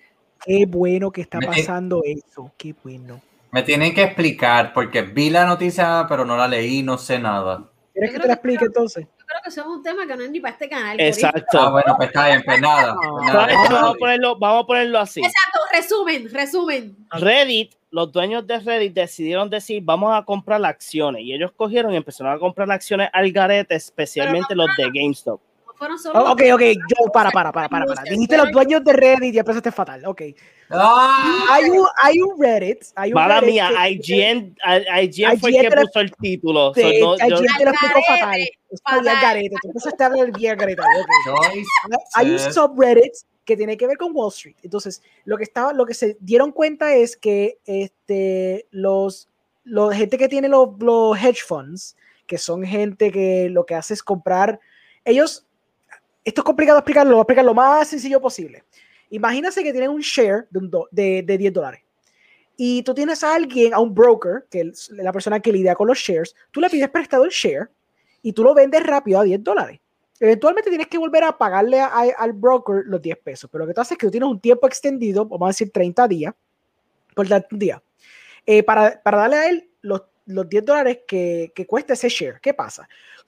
Qué 0.46 0.66
bueno 0.66 1.12
que 1.12 1.22
está 1.22 1.40
Me- 1.40 1.48
pasando 1.48 2.02
eso. 2.04 2.52
Qué 2.58 2.76
bueno. 2.84 3.22
Me 3.52 3.64
tienen 3.64 3.94
que 3.94 4.04
explicar 4.04 4.74
porque 4.74 5.02
vi 5.04 5.30
la 5.30 5.46
noticia, 5.46 6.06
pero 6.10 6.26
no 6.26 6.36
la 6.36 6.48
leí, 6.48 6.84
no 6.84 6.98
sé 6.98 7.20
nada. 7.20 7.64
¿Quieres 7.94 8.12
que 8.12 8.18
te 8.20 8.22
la 8.22 8.28
que- 8.28 8.34
explique 8.34 8.66
entonces? 8.66 9.06
Yo 9.06 9.26
creo 9.26 9.42
que 9.44 9.50
eso 9.50 9.62
es 9.62 9.68
un 9.68 9.82
tema 9.84 10.06
que 10.06 10.16
no 10.18 10.24
es 10.24 10.32
ni 10.32 10.40
para 10.42 10.54
este 10.54 10.68
canal. 10.68 11.00
Exacto. 11.00 11.60
Ah, 11.62 11.70
bueno, 11.70 11.94
pues 11.96 12.10
está 12.10 12.28
bien, 12.28 12.42
pues 12.44 12.60
nada. 12.60 12.96
pues 13.00 13.26
nada. 13.34 13.48
vamos, 13.70 13.96
a 13.96 13.98
ponerlo, 13.98 14.38
vamos 14.38 14.64
a 14.64 14.68
ponerlo 14.68 15.00
así. 15.00 15.22
Exacto, 15.22 15.60
resumen, 15.72 16.30
resumen. 16.34 16.98
Reddit, 17.12 17.74
los 17.94 18.12
dueños 18.12 18.46
de 18.48 18.60
Reddit 18.60 18.92
decidieron 18.96 19.52
decir, 19.52 19.80
vamos 19.86 20.12
a 20.18 20.24
comprar 20.26 20.66
acciones. 20.66 21.22
Y 21.22 21.32
ellos 21.32 21.52
cogieron 21.56 21.94
y 21.94 21.96
empezaron 21.96 22.34
a 22.34 22.40
comprar 22.40 22.70
acciones 22.72 23.08
al 23.14 23.32
garete, 23.32 23.76
especialmente 23.76 24.56
los 24.56 24.66
de 24.76 24.86
GameStop. 24.92 25.40
No 25.68 25.74
fueron 25.76 26.00
solo. 26.00 26.20
Oh, 26.24 26.32
ok, 26.32 26.42
ok, 26.56 26.62
yo, 26.62 27.12
para, 27.14 27.30
para, 27.30 27.52
para, 27.52 27.70
para, 27.70 27.86
para. 27.86 28.02
Dijiste 28.04 28.36
los 28.36 28.52
dueños 28.52 28.84
de 28.84 28.94
Reddit 28.94 29.36
y 29.36 29.38
empezaste 29.38 29.72
fatal. 29.72 30.04
Ok. 30.08 30.24
¡Ah! 30.72 31.46
Hay 31.52 31.70
un, 31.70 31.86
hay 32.02 32.20
un 32.20 32.42
Reddit. 32.42 32.80
Hay 32.96 33.10
un 33.12 33.14
Mala 33.16 33.40
Reddit 33.42 33.54
mía, 33.54 33.70
que- 33.78 33.92
IGN, 33.92 34.56
IGN 35.04 35.40
fue 35.40 35.52
IGN 35.52 35.66
el 35.66 35.70
que 35.70 35.82
puso 35.82 36.00
el 36.00 36.12
título. 36.16 36.74
Sí, 36.74 36.82
So, 37.00 37.16
no, 37.16 37.30
yo- 37.30 37.44
IGN 37.44 37.58
te 37.60 37.66
lo 37.66 37.72
explicó 37.72 37.98
Al 38.00 38.20
fatal. 38.20 38.36
bien 38.38 38.50
fatal. 38.84 39.22
garete. 39.22 39.56
Tú 39.62 39.68
empezaste 39.68 40.04
a 40.04 40.08
hablar 40.08 40.32
bien 40.36 40.58
garete. 40.58 40.82
Hay 42.16 42.32
un 42.32 42.40
subreddit 42.40 43.14
que 43.46 43.58
tiene 43.58 43.78
que 43.78 43.88
ver 43.88 43.98
con 43.98 44.12
Wall 44.16 44.30
Street. 44.32 44.56
Entonces, 44.64 45.02
lo 45.26 45.38
que 45.38 45.44
estaba, 45.44 45.74
lo 45.74 45.86
que 45.86 45.94
se 45.94 46.18
dieron 46.20 46.52
cuenta 46.52 46.96
es 46.96 47.18
que 47.18 47.60
este, 47.66 48.68
los, 48.72 49.30
los 49.64 49.94
gente 49.94 50.18
que 50.18 50.28
tiene 50.30 50.48
los, 50.50 50.70
los 50.80 51.18
hedge 51.18 51.44
funds, 51.46 51.96
que 52.28 52.38
son 52.38 52.64
gente 52.64 53.12
que 53.12 53.50
lo 53.50 53.66
que 53.66 53.76
hace 53.76 53.94
es 53.94 54.04
comprar, 54.04 54.60
ellos, 55.06 55.46
esto 56.24 56.42
es 56.42 56.46
complicado 56.46 56.80
explicarlo, 56.80 57.12
lo 57.12 57.18
voy 57.18 57.22
a 57.22 57.24
explicar 57.24 57.46
lo 57.46 57.54
más 57.54 57.88
sencillo 57.90 58.22
posible. 58.22 58.64
Imagínate 59.10 59.62
que 59.64 59.72
tienen 59.72 59.90
un 59.90 60.02
share 60.02 60.48
de, 60.50 60.60
un 60.60 60.70
do- 60.70 60.88
de, 60.92 61.22
de 61.24 61.38
10 61.38 61.54
dólares. 61.54 61.82
Y 62.56 62.84
tú 62.84 62.94
tienes 62.94 63.24
a 63.24 63.34
alguien, 63.36 63.74
a 63.74 63.80
un 63.80 63.94
broker, 63.94 64.46
que 64.50 64.62
es 64.62 64.90
la 64.92 65.12
persona 65.12 65.40
que 65.40 65.52
lidia 65.52 65.76
con 65.76 65.88
los 65.88 65.98
shares, 65.98 66.36
tú 66.52 66.62
le 66.62 66.70
pides 66.70 66.90
prestado 66.90 67.26
el 67.26 67.32
share 67.32 67.70
y 68.22 68.32
tú 68.32 68.44
lo 68.44 68.54
vendes 68.54 68.84
rápido 68.84 69.20
a 69.20 69.24
10 69.24 69.44
dólares. 69.44 69.80
Eventualmente 70.20 70.70
tienes 70.70 70.88
que 70.88 70.98
volver 70.98 71.24
a 71.24 71.38
pagarle 71.38 71.80
al 71.82 72.34
broker 72.34 72.84
los 72.86 73.02
10 73.02 73.18
pesos, 73.18 73.50
pero 73.52 73.64
lo 73.64 73.68
que 73.68 73.74
tú 73.74 73.82
haces 73.82 73.94
es 73.94 73.98
que 73.98 74.08
tú 74.08 74.12
tienes 74.12 74.30
un 74.30 74.40
tiempo 74.40 74.68
extendido, 74.68 75.26
vamos 75.26 75.48
a 75.48 75.50
decir 75.50 75.72
30 75.72 76.08
días, 76.08 76.34
por 77.14 77.28
un 77.32 77.60
día, 77.60 77.82
eh, 78.46 78.64
para, 78.64 79.02
para 79.02 79.18
darle 79.18 79.36
a 79.36 79.50
él 79.50 79.70
los, 79.82 80.04
los 80.26 80.48
10 80.48 80.66
dólares 80.66 81.00
que, 81.08 81.52
que 81.56 81.66
cuesta 81.66 81.94
ese 81.94 82.10
share. 82.10 82.40
¿Qué 82.42 82.54
pasa? 82.54 82.88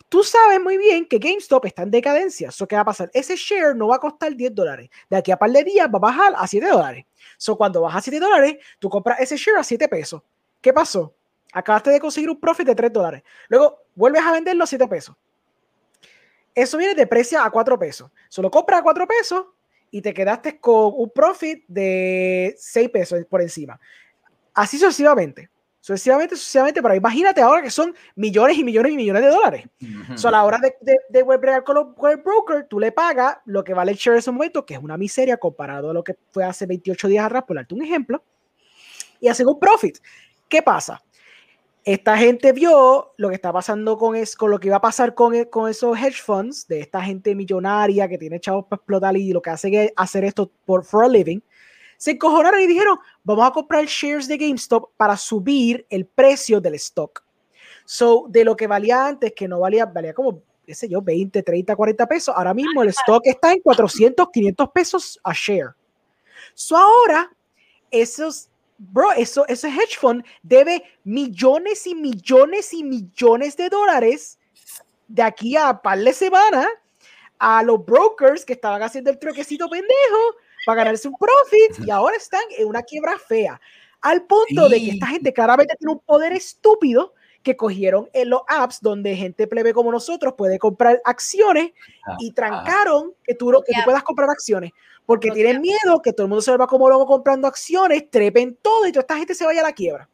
Tú 0.10 0.24
sabes 0.24 0.62
muy 0.62 0.78
bien 0.78 1.06
que 1.06 1.18
GameStop 1.18 1.66
está 1.66 1.84
en 1.84 1.91
decadencia. 1.91 2.49
¿Eso 2.49 2.68
qué 2.68 2.76
va 2.76 2.84
a 2.84 2.86
pasar? 2.86 3.10
Ese 3.14 3.36
share 3.36 3.76
no 3.76 3.88
va 3.88 3.95
a 3.95 3.99
costar 3.99 4.36
10 4.36 4.53
dólares. 4.53 4.90
De 5.10 5.18
aquí 5.18 5.32
a 5.32 5.38
par 5.38 5.52
de 5.52 5.64
días 5.64 5.88
va 5.88 5.98
a 5.98 5.99
bajar 5.99 6.34
a 6.38 6.48
7 6.48 6.68
dólares. 6.68 7.06
So, 7.38 7.57
cuando 7.57 7.82
baja 7.82 7.98
a 7.98 8.02
7 8.02 8.20
dólares, 8.20 8.57
tú 8.80 8.90
compras 8.90 9.20
ese 9.20 9.36
share 9.36 9.57
a 9.57 9.64
7 9.64 9.88
pesos. 9.88 10.22
¿Qué 10.62 10.72
pasó? 10.72 11.14
Acabaste 11.52 11.90
de 11.90 11.99
conseguir 11.99 12.30
un 12.30 12.40
profit 12.40 12.68
de 12.68 12.76
3 12.76 12.94
dólares. 12.94 13.24
Luego 13.49 13.80
vuelves 13.95 14.22
a 14.24 14.32
venderlo 14.32 14.64
a 14.64 14.68
7 14.68 14.88
pesos. 14.88 15.16
Eso 16.56 16.77
viene 16.77 16.95
de 16.95 17.06
precio 17.06 17.40
a 17.41 17.49
4 17.52 17.77
pesos. 17.77 18.10
Solo 18.30 18.49
compras 18.49 18.80
a 18.80 18.84
4 18.84 19.06
pesos 19.06 19.45
y 19.91 20.02
te 20.02 20.14
quedaste 20.14 20.60
con 20.60 20.94
un 20.95 21.10
profit 21.10 21.65
de 21.68 22.56
6 22.57 22.90
pesos 22.90 23.26
por 23.30 23.41
encima. 23.41 23.80
Así 24.53 24.77
sucesivamente. 24.80 25.49
Sucesivamente, 25.82 26.36
sucesivamente, 26.36 26.82
pero 26.82 26.95
imagínate 26.95 27.41
ahora 27.41 27.61
que 27.61 27.69
son 27.69 27.94
millones 28.15 28.57
y 28.57 28.64
millones 28.64 28.94
y 28.94 28.95
millones 28.95 29.22
de 29.22 29.27
dólares. 29.30 29.65
So, 30.18 30.30
a 30.30 30.32
la 30.32 30.44
hora 30.44 30.57
de, 30.57 30.73
de, 30.82 30.98
de 31.10 31.22
bregar 31.23 31.64
con, 31.64 31.76
los- 31.76 31.88
el 32.10 32.18
broker, 32.18 32.65
tú 32.68 32.80
le 32.80 32.91
pagas 32.91 33.38
lo 33.45 33.64
que 33.64 33.76
vale 33.76 33.91
el 33.91 33.98
share 33.98 34.15
en 34.15 34.19
ese 34.19 34.32
momento, 34.32 34.65
que 34.65 34.73
es 34.73 34.80
una 34.80 34.98
miseria 34.98 35.38
comparado 35.38 35.91
a 35.91 35.94
lo 35.94 36.03
que 36.03 36.15
fue 36.32 36.44
hace 36.44 36.65
28 36.65 37.07
días 37.07 37.26
atrás, 37.26 37.44
por 37.44 37.57
darte 37.57 37.76
un 37.76 37.84
ejemplo, 37.84 38.23
y 39.19 39.27
hacen 39.27 39.48
un 39.48 39.60
profit. 39.60 39.99
¿Qué 40.49 40.64
pasa? 40.64 41.03
Esta 41.86 42.18
gente 42.18 42.52
vio 42.52 43.14
lo 43.16 43.30
que 43.30 43.36
está 43.36 43.53
pasando 43.53 43.95
con, 43.95 44.16
es, 44.16 44.36
con 44.36 44.49
lo 44.49 44.60
que 44.60 44.68
iba 44.70 44.78
a 44.78 44.82
pasar 44.82 45.14
con, 45.14 45.36
e- 45.36 45.48
con 45.48 45.70
esos 45.70 45.95
hedge 45.95 46.20
funds, 46.20 46.68
de 46.68 46.80
esta 46.80 46.99
gente 47.03 47.36
millonaria 47.36 48.10
que 48.10 48.18
tiene 48.18 48.40
chavos 48.40 48.66
para 48.66 48.80
explotar 48.80 49.16
y 49.16 49.32
lo 49.32 49.40
que 49.40 49.52
hace 49.52 49.86
es 49.86 49.94
hacer 49.95 50.24
esto 50.26 50.52
por 50.66 50.84
for 50.84 51.06
a 51.06 51.07
living. 51.07 51.40
Se 51.98 52.12
encojonaron 52.12 52.60
y 52.60 52.66
dijeron, 52.66 52.98
vamos 53.24 53.48
a 53.48 53.52
comprar 53.52 53.86
shares 53.86 54.28
de 54.28 54.36
GameStop 54.36 54.90
para 54.98 55.16
subir 55.16 55.86
el 55.91 56.07
precio 56.07 56.60
del 56.60 56.74
stock. 56.74 57.24
So, 57.86 58.26
de 58.30 58.44
lo 58.44 58.56
que 58.56 58.66
valía 58.66 59.06
antes, 59.06 59.34
que 59.34 59.48
no 59.48 59.60
valía, 59.60 59.86
valía 59.86 60.16
como, 60.16 60.41
qué 60.66 60.74
sé 60.74 60.90
yo, 60.90 61.03
20, 61.03 61.44
30, 61.44 61.76
40 61.76 62.07
pesos, 62.07 62.36
ahora 62.36 62.56
mismo 62.56 62.82
el 62.82 62.90
stock 62.90 63.22
está 63.26 63.53
en 63.53 63.62
400, 63.62 64.28
500 64.34 64.70
pesos 64.72 65.20
a 65.24 65.34
share. 65.34 65.76
So, 66.56 66.76
ahora, 66.76 67.32
esos, 67.91 68.49
bro, 68.77 69.11
eso, 69.14 69.45
ese 69.47 69.68
hedge 69.69 69.97
fund. 69.99 70.23
Debe 70.43 70.84
millones 71.03 71.85
y 71.88 71.95
millones 71.95 72.73
y 72.73 72.84
millones 72.84 73.56
de 73.57 73.69
dólares 73.69 74.39
de 75.07 75.22
aquí 75.23 75.56
a 75.56 75.81
par 75.81 75.99
de 75.99 76.14
semanas 76.14 76.68
a 77.39 77.61
los 77.64 77.85
brokers 77.85 78.45
que 78.45 78.53
estaban 78.53 78.81
haciendo 78.81 79.10
el 79.11 79.19
truquecito 79.19 79.68
pendejo 79.69 80.35
para 80.65 80.84
ganarse 80.84 81.07
un 81.07 81.15
profit 81.18 81.85
y 81.85 81.91
ahora 81.91 82.15
están 82.15 82.41
en 82.57 82.68
una 82.68 82.81
quiebra 82.81 83.18
fea. 83.19 83.60
Al 84.02 84.23
punto 84.26 84.68
de 84.69 84.80
que 84.80 84.91
esta 84.91 85.07
gente 85.07 85.34
claramente 85.34 85.76
tiene 85.77 85.93
un 85.93 85.99
poder 85.99 86.34
estúpido 86.34 87.14
que 87.43 87.56
cogieron 87.56 88.10
en 88.14 88.30
los 88.31 88.41
apps 88.47 88.81
donde 88.81 89.15
gente 89.15 89.45
plebe 89.47 89.73
como 89.73 89.91
nosotros 89.91 90.34
puede 90.35 90.57
comprar 90.57 90.99
acciones 91.06 91.72
Ah, 92.07 92.15
y 92.19 92.31
trancaron 92.31 93.14
que 93.23 93.35
tú, 93.35 93.52
lo- 93.52 93.61
que 93.61 93.73
tú 93.81 93.85
puedas 93.85 94.03
comprar 94.03 94.30
acciones 94.30 94.72
porque 95.06 95.32
tienen 95.32 95.61
miedo 95.61 96.02
que 96.02 96.14
todo 96.14 96.26
el 96.26 96.30
mundo 96.30 96.41
se 96.41 96.56
va 96.56 96.68
como 96.68 96.90
loco 96.90 97.06
comprando 97.06 97.48
acciones, 97.48 98.10
trepen 98.10 98.57
todo 98.61 98.88
y 98.88 98.91
toda 98.91 99.02
esta 99.02 99.18
gente 99.18 99.36
se 99.36 99.45
vaya 99.45 99.61
a 99.61 99.64
la 99.64 99.73
quiebra. 99.73 100.10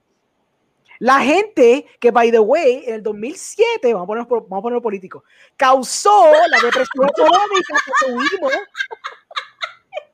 La 0.99 1.19
gente 1.19 1.87
que, 1.99 2.11
by 2.11 2.29
the 2.29 2.39
way, 2.39 2.83
en 2.85 2.95
el 2.95 3.03
2007, 3.03 3.93
vamos 3.93 4.03
a 4.03 4.07
ponerlo, 4.07 4.41
vamos 4.41 4.59
a 4.59 4.61
ponerlo 4.61 4.81
político, 4.83 5.23
causó 5.57 6.31
la 6.47 6.57
depresión 6.57 7.09
económica 7.09 7.75
que 7.85 8.05
tuvimos. 8.05 8.53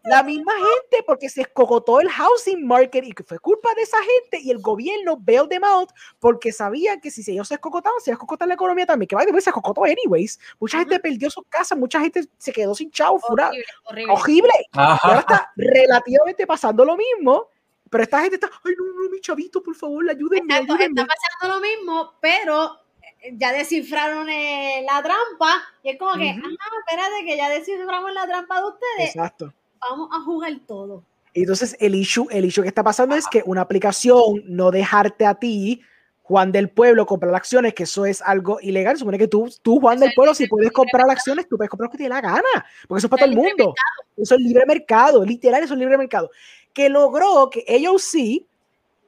La 0.10 0.24
misma 0.24 0.54
gente, 0.54 1.04
porque 1.06 1.30
se 1.30 1.42
escogotó 1.42 2.00
el 2.00 2.10
housing 2.10 2.66
market 2.66 3.04
y 3.06 3.12
que 3.12 3.24
fue 3.24 3.40
culpa 3.40 3.74
de 3.76 3.82
esa 3.82 3.98
gente 3.98 4.40
y 4.42 4.52
el 4.52 4.60
gobierno 4.60 5.18
bailed 5.18 5.50
them 5.50 5.64
out 5.64 5.90
porque 6.20 6.52
sabían 6.52 7.00
que 7.02 7.12
si 7.12 7.30
ellos 7.32 7.48
se 7.48 7.56
escogotaban, 7.56 8.00
se 8.00 8.10
iba 8.12 8.16
a 8.16 8.18
escogotar 8.18 8.48
la 8.48 8.54
economía 8.54 8.86
también, 8.86 9.08
que 9.08 9.16
the 9.18 9.32
way 9.32 9.42
se 9.42 9.50
escogotó 9.50 9.84
anyways. 9.84 10.40
Mucha 10.60 10.80
gente 10.80 11.00
perdió 11.00 11.30
sus 11.30 11.44
casas, 11.50 11.78
mucha 11.78 12.00
gente 12.00 12.22
se 12.38 12.52
quedó 12.54 12.74
sin 12.74 12.90
chavo, 12.92 13.20
fura- 13.20 13.50
Horrible, 13.50 13.66
horrible. 13.86 14.14
horrible. 14.14 14.54
Y 14.74 14.78
ahora 14.80 15.20
está 15.20 15.52
relativamente 15.56 16.48
pasando 16.48 16.86
lo 16.86 16.96
mismo, 16.98 17.50
pero 17.90 18.04
esta 18.04 18.22
gente 18.22 18.36
está, 18.36 18.50
ay, 18.66 18.74
no, 18.78 18.86
no, 19.04 19.10
mi 19.10 19.20
chavito, 19.22 19.62
por 19.64 19.76
favor, 19.76 20.10
ayúdenme, 20.10 20.54
Exacto, 20.54 20.74
ayúdenme. 20.74 21.02
está 21.02 21.14
pasando 21.16 21.56
lo 21.56 21.62
mismo, 21.62 22.14
pero 22.22 22.80
eh, 23.22 23.34
ya 23.38 23.52
descifraron 23.54 24.30
eh, 24.30 24.86
la 24.90 25.02
trampa 25.02 25.64
y 25.84 25.90
es 25.92 25.98
como 26.00 26.14
que, 26.14 26.30
Ujú. 26.38 26.48
ah, 26.48 26.70
espérate 26.86 27.26
que 27.26 27.38
ya 27.38 27.50
desciframos 27.50 28.14
la 28.14 28.26
trampa 28.28 28.60
de 28.62 28.68
ustedes, 28.68 29.16
Exacto. 29.16 29.54
Vamos 29.90 30.10
a 30.12 30.22
jugar 30.22 30.54
todo. 30.66 31.04
Entonces, 31.34 31.76
el 31.80 31.96
issue, 31.96 32.28
el 32.32 32.46
issue 32.46 32.64
que 32.64 32.70
está 32.70 32.84
pasando 32.84 33.16
es 33.16 33.28
que 33.28 33.44
una 33.46 33.62
aplicación 33.62 34.44
no 34.46 34.72
dejarte 34.72 35.26
a 35.26 35.36
ti, 35.36 35.82
Juan 36.24 36.52
del 36.52 36.70
Pueblo, 36.70 37.06
comprar 37.06 37.34
acciones, 37.36 37.74
que 37.74 37.84
eso 37.84 38.06
es 38.06 38.22
algo 38.22 38.60
ilegal. 38.62 38.98
Supone 38.98 39.18
que 39.18 39.28
tú, 39.28 39.50
tú 39.62 39.80
Juan 39.80 40.00
del 40.00 40.10
sea, 40.10 40.16
Pueblo, 40.16 40.34
si 40.34 40.44
libre 40.44 40.50
puedes 40.50 40.72
comprar 40.72 41.06
mercado. 41.06 41.12
acciones, 41.12 41.48
tú 41.48 41.56
puedes 41.56 41.70
comprar 41.70 41.88
lo 41.88 41.92
que 41.92 41.98
te 41.98 42.04
dé 42.04 42.10
la 42.10 42.22
gana, 42.22 42.66
porque 42.88 43.00
eso 43.00 43.08
es 43.08 43.12
para 43.12 43.22
todo 43.22 43.30
el 43.30 43.36
libre 43.36 43.54
mundo. 43.56 43.74
Eso 44.18 44.36
es 44.36 44.42
libre 44.42 44.66
mercado, 44.66 45.24
literal, 45.24 45.64
eso 45.64 45.74
es 45.74 45.80
libre 45.80 45.98
mercado. 45.98 46.30
Que 46.74 46.90
logró 46.90 47.50
que 47.50 47.64
AOC, 47.70 48.46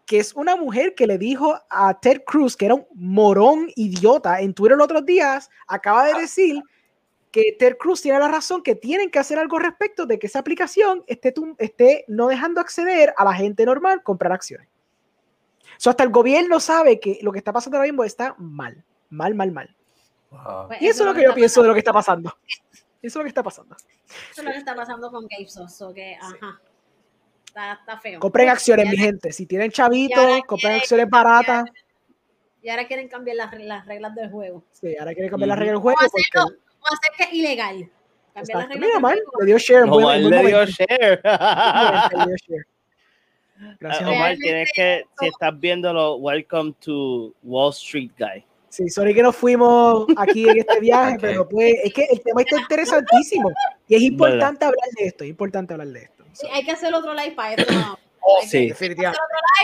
que 0.06 0.20
es 0.20 0.34
una 0.34 0.56
mujer 0.56 0.96
que 0.96 1.08
le 1.08 1.18
dijo 1.18 1.60
a 1.70 2.00
Ted 2.00 2.22
Cruz 2.26 2.56
que 2.56 2.66
era 2.66 2.76
un 2.76 2.86
morón 2.94 3.70
idiota 3.76 4.40
en 4.40 4.54
Twitter 4.54 4.78
los 4.78 4.86
otros 4.86 5.06
días, 5.06 5.50
acaba 5.68 6.06
de 6.06 6.22
decir 6.22 6.64
que 7.32 7.56
Ted 7.60 7.78
Cruz 7.78 8.02
tiene 8.02 8.18
la 8.20 8.28
razón, 8.28 8.64
que 8.64 8.76
tienen 8.76 9.12
que 9.12 9.20
hacer 9.20 9.38
algo 9.38 9.60
respecto 9.60 10.06
de 10.06 10.18
que 10.18 10.28
esa 10.28 10.40
aplicación 10.40 11.04
esté, 11.08 11.32
tum- 11.34 11.56
esté 11.60 12.06
no 12.08 12.28
dejando 12.28 12.60
acceder 12.60 13.14
a 13.18 13.24
la 13.24 13.34
gente 13.34 13.66
normal 13.66 14.02
comprar 14.04 14.32
acciones. 14.32 14.68
So, 15.78 15.90
hasta 15.92 16.04
el 16.04 16.10
gobierno 16.10 16.60
sabe 16.60 17.00
que 17.00 17.20
lo 17.22 17.32
que 17.32 17.38
está 17.38 17.54
pasando 17.54 17.78
ahora 17.78 17.88
mismo 17.88 18.04
está 18.04 18.36
mal, 18.38 18.84
mal, 19.10 19.36
mal, 19.36 19.52
mal. 19.52 19.76
Wow. 20.32 20.68
Pues 20.68 20.82
Y 20.82 20.88
eso 20.88 21.04
es 21.04 21.08
lo 21.10 21.14
que 21.14 21.24
yo 21.24 21.34
pienso 21.34 21.62
de 21.62 21.68
lo 21.68 21.74
que 21.74 21.80
está 21.80 21.94
pasando. 21.94 22.36
Eso 22.50 22.68
es 23.02 23.16
lo 23.16 23.24
que 23.24 23.30
está 23.30 23.44
pasando. 23.44 23.76
Eso 23.76 24.42
es 24.42 24.44
lo 24.44 24.52
que 24.52 24.58
está 24.58 24.76
pasando 24.76 25.10
con 25.12 25.26
GameStop, 25.28 25.70
so 25.70 25.94
que, 25.94 26.16
ajá, 26.16 26.60
está, 27.46 27.74
está 27.74 27.98
feo. 28.00 28.20
Compren 28.20 28.50
acciones, 28.50 28.86
Ya 28.86 28.92
mi 28.92 28.98
gente. 28.98 29.32
Si 29.32 29.46
tienen 29.46 29.72
chavitos, 29.72 30.42
compren 30.48 30.60
quieren 30.60 30.78
acciones 30.80 31.10
baratas. 31.10 31.70
Y 32.62 32.70
ahora 32.70 32.86
quieren 32.88 33.08
cambiar 33.08 33.38
las, 33.38 33.54
las 33.58 33.86
reglas 33.86 34.14
del 34.16 34.30
juego. 34.30 34.64
Sí, 34.74 34.98
ahora 34.98 35.14
quieren 35.14 35.30
cambiar 35.30 35.48
la 35.48 35.54
Ujú. 35.54 35.60
regla 35.60 35.72
del 35.74 35.82
juego. 35.82 35.98
Vamos 35.98 36.12
a 36.12 36.12
Porque, 36.12 36.40
hacerlo, 36.40 36.64
vamos 36.82 36.90
a 36.92 36.96
hacer 36.96 37.12
que 37.18 37.24
es 37.24 37.34
ilegal. 37.34 37.90
Cambiar 38.34 38.36
las 38.36 38.50
Exacto. 38.50 38.74
reglas 38.74 38.80
Mira, 38.80 39.00
juego. 39.00 39.32
le 39.40 39.46
dio 39.46 39.58
share. 39.58 39.86
buen- 39.86 40.04
Omar 40.06 40.16
en 40.18 40.22
buen 40.30 40.32
le 40.44 40.48
dio 40.48 40.58
momento. 40.58 40.72
share. 40.72 41.22
Le 41.24 42.26
dio 42.26 42.36
share. 42.48 42.66
Gracias, 43.80 44.02
Omar. 44.04 44.16
Realmente, 44.18 44.44
tienes 44.44 44.70
que, 44.74 45.04
si 45.20 45.28
estás 45.28 45.60
viéndolo, 45.60 46.16
welcome 46.16 46.74
to 46.80 47.34
Wall 47.44 47.72
Street 47.72 48.12
Guy. 48.18 48.46
Sí, 48.70 48.88
sorry 48.88 49.14
que 49.16 49.24
nos 49.24 49.36
fuimos 49.36 50.06
aquí 50.16 50.48
en 50.48 50.60
este 50.60 50.80
viaje, 50.80 51.16
Ok. 51.16 51.22
pero 51.22 51.50
pues 51.50 51.74
es 51.84 51.94
que 51.94 52.06
el 52.12 52.22
tema 52.22 52.42
está 52.42 52.58
interesantísimo 52.62 53.52
y 53.88 53.96
es 53.96 54.02
importante 54.04 54.64
hablar 54.64 54.88
de 54.98 55.08
esto, 55.08 55.24
es 55.24 55.30
importante 55.32 55.74
hablar 55.74 55.88
de 55.88 56.04
esto. 56.04 56.24
Sí, 56.34 56.48
hay 56.54 56.64
que 56.64 56.72
hacer 56.72 56.94
otro 56.94 57.14
live 57.14 57.32
para 57.32 57.54
esto. 57.56 57.74
no. 57.74 57.98
Oh, 58.22 58.42
sí. 58.46 58.68
Definitivamente. 58.68 59.18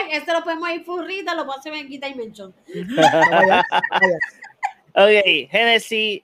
live, 0.07 0.17
este 0.17 0.33
lo 0.33 0.43
podemos 0.43 0.69
ir 0.71 0.83
furrita, 0.83 1.35
lo 1.35 1.45
podemos 1.45 1.59
hacer 1.59 1.73
en 1.75 1.87
Guita 1.87 2.07
Dimension. 2.07 2.51
Vamos 2.73 2.97
allá, 3.13 3.63
vamos 3.69 3.83
allá. 3.91 4.17
Ok, 5.05 5.49
Genesis 5.51 6.21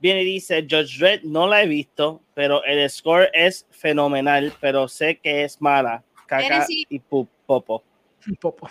viene 0.00 0.22
y 0.22 0.24
dice, 0.24 0.62
Judge 0.68 0.98
Dredd 0.98 1.22
no 1.24 1.46
la 1.46 1.62
he 1.62 1.66
visto, 1.66 2.22
pero 2.34 2.64
el 2.64 2.88
score 2.90 3.30
es 3.32 3.66
fenomenal, 3.70 4.52
pero 4.60 4.88
sé 4.88 5.18
que 5.18 5.44
es 5.44 5.60
mala. 5.60 6.02
Caca 6.26 6.42
Genesis. 6.44 6.86
y 6.88 6.98
pu- 7.00 7.28
popo. 7.46 7.82
Un 8.26 8.36
poco. 8.36 8.68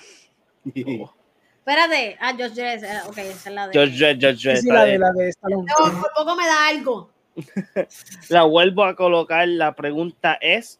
Espérate, 0.65 2.17
ah, 2.19 2.33
Josh 2.37 2.53
Dress, 2.53 2.83
eh, 2.83 2.99
ok, 3.07 3.17
esa 3.19 3.49
es 3.49 3.55
la 3.55 3.67
de. 3.67 3.79
Judge 3.79 3.97
Dredd, 3.97 4.15
Judge 4.21 4.37
Sí, 4.37 4.47
Dredd. 4.47 4.61
sí, 4.61 4.67
la 4.69 4.85
de 4.85 4.97
la 4.99 5.11
de. 5.11 5.31
No, 5.43 5.65
por 6.01 6.11
poco 6.15 6.35
me 6.35 6.45
da 6.45 6.67
algo. 6.67 7.11
La 8.29 8.43
vuelvo 8.43 8.83
a 8.83 8.95
colocar. 8.95 9.47
La 9.47 9.73
pregunta 9.75 10.37
es. 10.41 10.79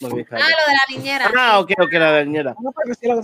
No, 0.00 0.08
Ah, 0.08 0.10
lo 0.10 0.16
de 0.16 0.26
la 0.30 0.96
niñera. 0.96 1.30
Ah, 1.36 1.58
ok, 1.60 1.72
ok, 1.80 1.92
la 1.92 2.24
niñera. 2.24 2.54
Sí, 3.00 3.06
la 3.08 3.14
Ya 3.14 3.14
lo 3.14 3.22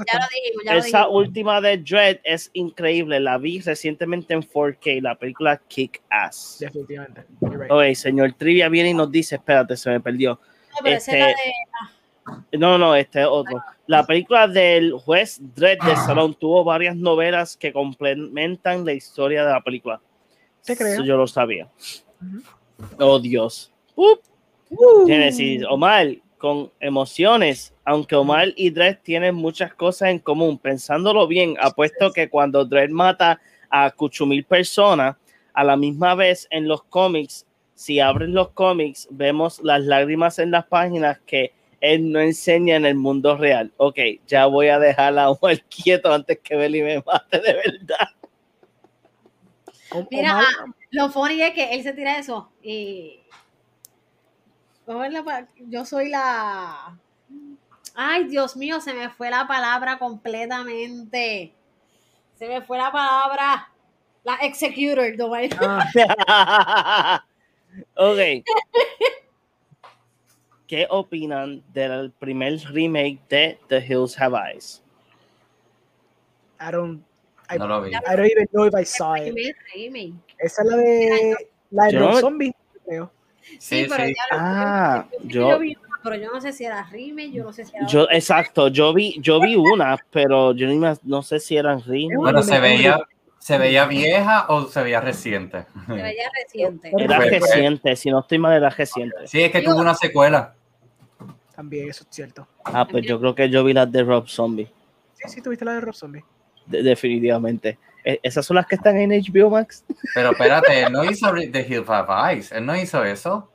ya 0.65 0.73
lo 0.75 0.79
Esa 0.81 1.09
última 1.09 1.61
de 1.61 1.79
Dread 1.79 2.19
es 2.25 2.51
increíble. 2.53 3.21
La 3.21 3.39
vi 3.39 3.61
recientemente 3.61 4.35
en 4.35 4.43
4K, 4.43 5.01
la 5.03 5.15
película 5.15 5.61
Kick 5.69 6.03
Ass. 6.11 6.57
Definitivamente. 6.61 7.25
Right. 7.41 7.71
Ok, 7.71 7.95
señor 7.95 8.33
Trivia 8.33 8.69
viene 8.69 8.91
y 8.91 8.95
nos 8.95 9.11
dice, 9.11 9.37
espérate, 9.37 9.77
se 9.77 9.91
me 9.91 10.01
perdió. 10.01 10.41
No, 10.83 10.87
este- 10.91 11.17
de. 11.17 11.35
No, 12.59 12.79
no, 12.79 12.95
este 12.97 13.21
es 13.21 13.27
otro. 13.29 13.63
La 13.87 14.05
película 14.07 14.49
del 14.49 14.93
juez 14.95 15.39
Dredd 15.55 15.79
de 15.85 15.95
Salón 15.95 16.35
tuvo 16.35 16.65
varias 16.65 16.97
novelas 16.97 17.57
que 17.57 17.73
complementan 17.73 18.85
la 18.85 18.93
historia 18.95 19.45
de 19.45 19.53
la 19.53 19.61
película. 19.61 20.01
Te 20.65 20.75
creo. 20.77 20.95
Eso 20.95 21.05
yo 21.05 21.17
lo 21.19 21.27
sabía. 21.27 21.69
Oh, 22.99 23.19
Dios. 23.21 23.71
Uh, 23.95 24.15
Uh. 24.71 25.07
Genesis, 25.07 25.63
Omar, 25.69 26.09
con 26.45 26.71
emociones, 26.79 27.73
aunque 27.87 28.15
Omar 28.17 28.49
y 28.55 28.69
Dredd 28.69 28.99
tienen 29.03 29.35
muchas 29.35 29.73
cosas 29.73 30.11
en 30.11 30.19
común, 30.19 30.59
pensándolo 30.59 31.27
bien, 31.27 31.57
apuesto 31.59 32.13
que 32.13 32.29
cuando 32.29 32.67
Dredd 32.67 32.91
mata 32.91 33.41
a 33.71 33.91
cuchumil 33.91 34.45
personas, 34.45 35.17
a 35.55 35.65
la 35.65 35.79
misma 35.79 36.15
vez 36.15 36.47
en 36.51 36.69
los 36.69 36.83
cómics, 36.83 37.47
si 37.75 37.99
abren 37.99 38.35
los 38.35 38.51
cómics, 38.51 39.09
vemos 39.11 39.59
las 39.63 39.81
lágrimas 39.85 40.39
en 40.39 40.51
las 40.51 40.67
páginas 40.67 41.19
que 41.25 41.55
él 41.81 42.13
no 42.13 42.21
enseña 42.21 42.77
en 42.77 42.85
el 42.85 42.97
mundo 42.97 43.39
real. 43.39 43.73
Ok, 43.79 43.99
ya 44.27 44.45
voy 44.45 44.69
a 44.69 44.79
dejar 44.79 45.19
a 45.19 45.31
Omar 45.31 45.63
quieto 45.71 46.13
antes 46.13 46.41
que 46.41 46.57
Beli 46.57 46.83
me 46.83 47.03
mate 47.07 47.41
de 47.41 47.55
verdad. 47.55 48.09
Mira, 50.11 50.33
Omar- 50.35 50.45
ah, 50.61 50.65
lo 50.91 51.09
funny 51.09 51.41
es 51.41 51.55
que 51.55 51.73
él 51.73 51.83
se 51.83 51.95
tira 51.95 52.19
eso 52.19 52.51
y. 52.63 53.21
¿Cómo 54.87 55.05
es 55.05 55.13
la 55.13 55.23
pa- 55.23 55.47
Yo 55.69 55.85
soy 55.85 56.09
la. 56.11 56.99
Ay, 57.95 58.25
Dios 58.25 58.57
mío, 58.57 58.81
se 58.81 58.93
me 58.93 59.09
fue 59.11 59.31
la 59.31 59.47
palabra 59.47 59.99
completamente. 59.99 61.55
Se 62.37 62.49
me 62.49 62.61
fue 62.63 62.77
la 62.79 62.91
palabra. 62.91 63.71
La 64.25 64.35
executor, 64.37 65.17
¿no? 65.17 65.31
Ah, 65.61 67.23
ok. 67.97 68.19
¿Qué 70.67 70.87
opinan 70.89 71.63
del 71.73 72.11
primer 72.13 72.59
remake 72.73 73.21
de 73.29 73.59
The 73.69 73.81
Hills 73.87 74.19
Have 74.19 74.35
Eyes? 74.37 74.83
I 76.59 76.71
don't, 76.73 77.05
I, 77.51 77.59
No 77.59 77.67
lo 77.69 77.83
vi. 77.83 77.91
I 77.91 78.17
don't 78.17 78.27
even 78.31 78.49
know 78.53 78.65
if 78.67 78.75
I 78.75 78.85
saw 78.85 79.15
it. 79.15 79.35
Remake. 79.75 80.15
Esa 80.39 80.63
es 80.63 80.69
la 80.71 80.77
de 80.79 81.37
la 81.71 81.85
de 81.87 81.93
los 81.93 82.15
no- 82.15 82.21
zombies, 82.21 82.55
creo. 82.87 83.13
Sí, 83.45 83.57
Sí, 83.59 83.87
pero 83.89 84.05
sí. 84.05 84.15
ya 84.15 84.37
lo- 84.37 84.43
Ah, 84.43 85.07
yo, 85.25 85.59
vi 85.59 85.77
una, 85.77 85.99
pero 86.03 86.17
yo 86.17 86.33
no 86.33 86.41
sé 86.41 86.53
si 86.53 86.65
era 86.65 86.83
remake, 86.91 87.33
yo 87.33 87.45
no 87.45 87.53
sé 87.53 87.65
si 87.65 87.77
era. 87.77 87.87
Yo, 87.87 88.07
exacto, 88.11 88.69
yo 88.69 88.93
vi, 88.95 89.17
yo 89.21 89.41
vi 89.41 89.55
una, 89.57 89.97
pero 90.11 90.53
yo 90.55 90.67
ni 90.67 90.77
me- 90.79 90.97
no 91.03 91.23
sé 91.23 91.41
si 91.41 91.57
eran 91.57 91.83
remake. 91.83 92.17
Bueno, 92.17 92.43
se 92.43 92.59
veía, 92.61 92.99
se 93.39 93.59
veía 93.59 93.87
vieja 93.87 94.47
o 94.49 94.67
se 94.67 94.83
veía 94.83 95.01
reciente. 95.01 95.67
se 95.87 95.93
veía 95.93 96.31
reciente. 96.43 96.91
Era 96.97 97.19
reciente, 97.19 97.97
si 97.97 98.11
no 98.11 98.21
estoy 98.21 98.39
mal, 98.39 98.55
era 98.57 98.71
reciente. 98.71 99.17
Sí, 99.27 99.43
es 99.43 99.51
que 99.53 99.61
tuvo 99.63 99.81
una 99.81 99.95
secuela. 99.95 100.55
También, 101.55 101.89
eso 101.89 102.05
es 102.09 102.15
cierto. 102.15 102.49
Ah, 102.65 102.87
pues 102.89 103.05
yo 103.07 103.21
creo 103.21 103.35
que 103.35 103.49
yo 103.49 103.63
vi 103.63 103.73
las 103.73 103.91
de 103.93 104.03
Rob 104.03 104.27
Zombie, 104.27 104.69
Sí, 105.15 105.29
sí, 105.29 105.41
tuviste 105.43 105.65
la 105.65 105.75
de 105.75 105.81
Rob 105.81 105.95
Zombie. 105.95 106.25
de- 106.67 106.83
definitivamente. 106.83 107.79
E- 108.05 108.21
¿Esas 108.23 108.45
son 108.45 108.57
las 108.57 108.67
que 108.67 108.75
están 108.75 108.97
en 108.99 109.11
HBO 109.11 109.51
Max? 109.51 109.85
Pero 110.15 110.33
espérate, 110.33 110.83
él 110.83 110.93
no 110.93 111.05
hizo 111.05 111.33
The 111.33 111.67
Hill 111.69 111.85
of 111.89 112.09
Ice. 112.37 112.55
Él 112.57 112.67
no 112.67 112.77
hizo 112.77 113.03
eso. 113.05 113.51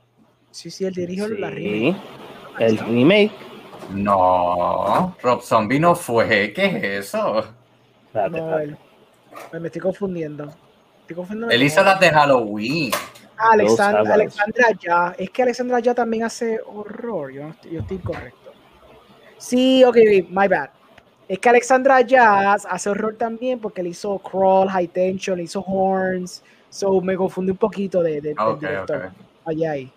Sí, 0.50 0.70
sí, 0.70 0.84
él 0.84 0.92
dirigió 0.94 1.28
la 1.28 1.50
remake. 1.50 1.96
Sí, 2.58 2.64
el 2.64 2.78
remake. 2.78 3.32
No, 3.92 5.16
Rob 5.22 5.42
Zombie 5.42 5.78
no 5.80 5.94
fue. 5.94 6.52
¿Qué 6.52 6.66
es 6.66 7.06
eso? 7.06 7.44
Espérate, 8.06 8.30
No, 8.40 8.58
espérate. 8.58 8.76
él- 9.52 9.60
me 9.60 9.66
estoy 9.68 9.80
confundiendo. 9.80 10.44
Estoy 11.02 11.16
confundiendo. 11.16 11.54
Él 11.54 11.62
hizo 11.62 11.82
las 11.84 12.00
de 12.00 12.10
Halloween. 12.10 12.90
Ah, 13.36 13.50
Alexand- 13.54 13.66
Dos 13.68 13.76
sábados. 13.76 14.08
Alexandra 14.10 14.66
ya. 14.80 15.14
Es 15.16 15.30
que 15.30 15.42
Alexandra 15.42 15.78
ya 15.80 15.94
también 15.94 16.24
hace 16.24 16.58
horror. 16.66 17.32
Yo, 17.32 17.44
no 17.44 17.50
estoy, 17.50 17.70
yo 17.72 17.80
estoy 17.80 17.96
incorrecto. 17.96 18.52
Sí, 19.38 19.82
ok, 19.84 19.96
my 20.28 20.46
bad. 20.48 20.70
Es 21.30 21.38
que 21.38 21.48
Alexandra 21.48 22.00
Jazz 22.00 22.66
hace 22.68 22.90
horror 22.90 23.14
también 23.16 23.60
porque 23.60 23.84
le 23.84 23.90
hizo 23.90 24.18
Crawl, 24.18 24.68
High 24.68 24.88
Tension, 24.88 25.36
le 25.38 25.44
hizo 25.44 25.60
Horns. 25.60 26.42
So 26.70 27.00
me 27.00 27.16
confundí 27.16 27.52
un 27.52 27.56
poquito 27.56 28.02
de, 28.02 28.14
de- 28.20 28.34
del 28.34 28.38
Ok, 28.40 28.58
director. 28.60 29.06
ok. 29.06 29.12
Allá 29.46 29.70
ahí. 29.70 29.92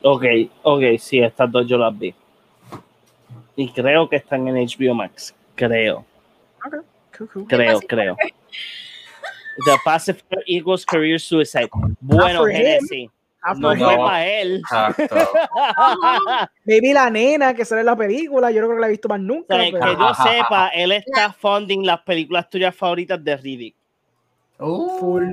Ok, 0.00 0.24
ok, 0.62 0.82
sí, 0.98 1.18
estas 1.18 1.52
dos 1.52 1.66
yo 1.66 1.76
las 1.76 1.96
vi. 1.98 2.14
Y 3.56 3.70
creo 3.72 4.08
que 4.08 4.16
están 4.16 4.48
en 4.48 4.54
HBO 4.56 4.94
Max. 4.94 5.34
Creo, 5.54 6.06
Cool, 7.16 7.28
cool. 7.30 7.46
creo, 7.46 7.80
creo. 7.80 8.16
The 9.66 9.76
Pacifier 9.84 10.42
Eagles 10.46 10.86
Career 10.86 11.20
Suicide. 11.20 11.68
Bueno, 12.00 12.48
him. 12.48 12.56
Genesis. 12.56 13.10
Ah, 13.46 13.54
No 13.56 13.76
fue 13.76 13.96
para 13.96 14.26
él. 14.26 14.56
Exacto. 14.56 15.14
Maybe 16.64 16.92
la 16.94 17.10
nena 17.10 17.52
que 17.54 17.64
sale 17.64 17.80
en 17.82 17.86
la 17.86 17.96
película, 17.96 18.50
yo 18.50 18.60
no 18.62 18.68
creo 18.68 18.76
que 18.78 18.80
la 18.80 18.86
he 18.86 18.90
visto 18.90 19.08
más 19.08 19.20
nunca. 19.20 19.56
pero- 19.56 19.80
que 19.80 19.96
yo 20.00 20.14
sepa, 20.14 20.68
él 20.68 20.92
está 20.92 21.32
funding 21.32 21.84
las 21.84 22.00
películas 22.00 22.48
tuyas 22.48 22.74
favoritas 22.74 23.22
de 23.22 23.36
Riddick. 23.36 23.76
Uh, 24.58 24.98
Full, 24.98 25.24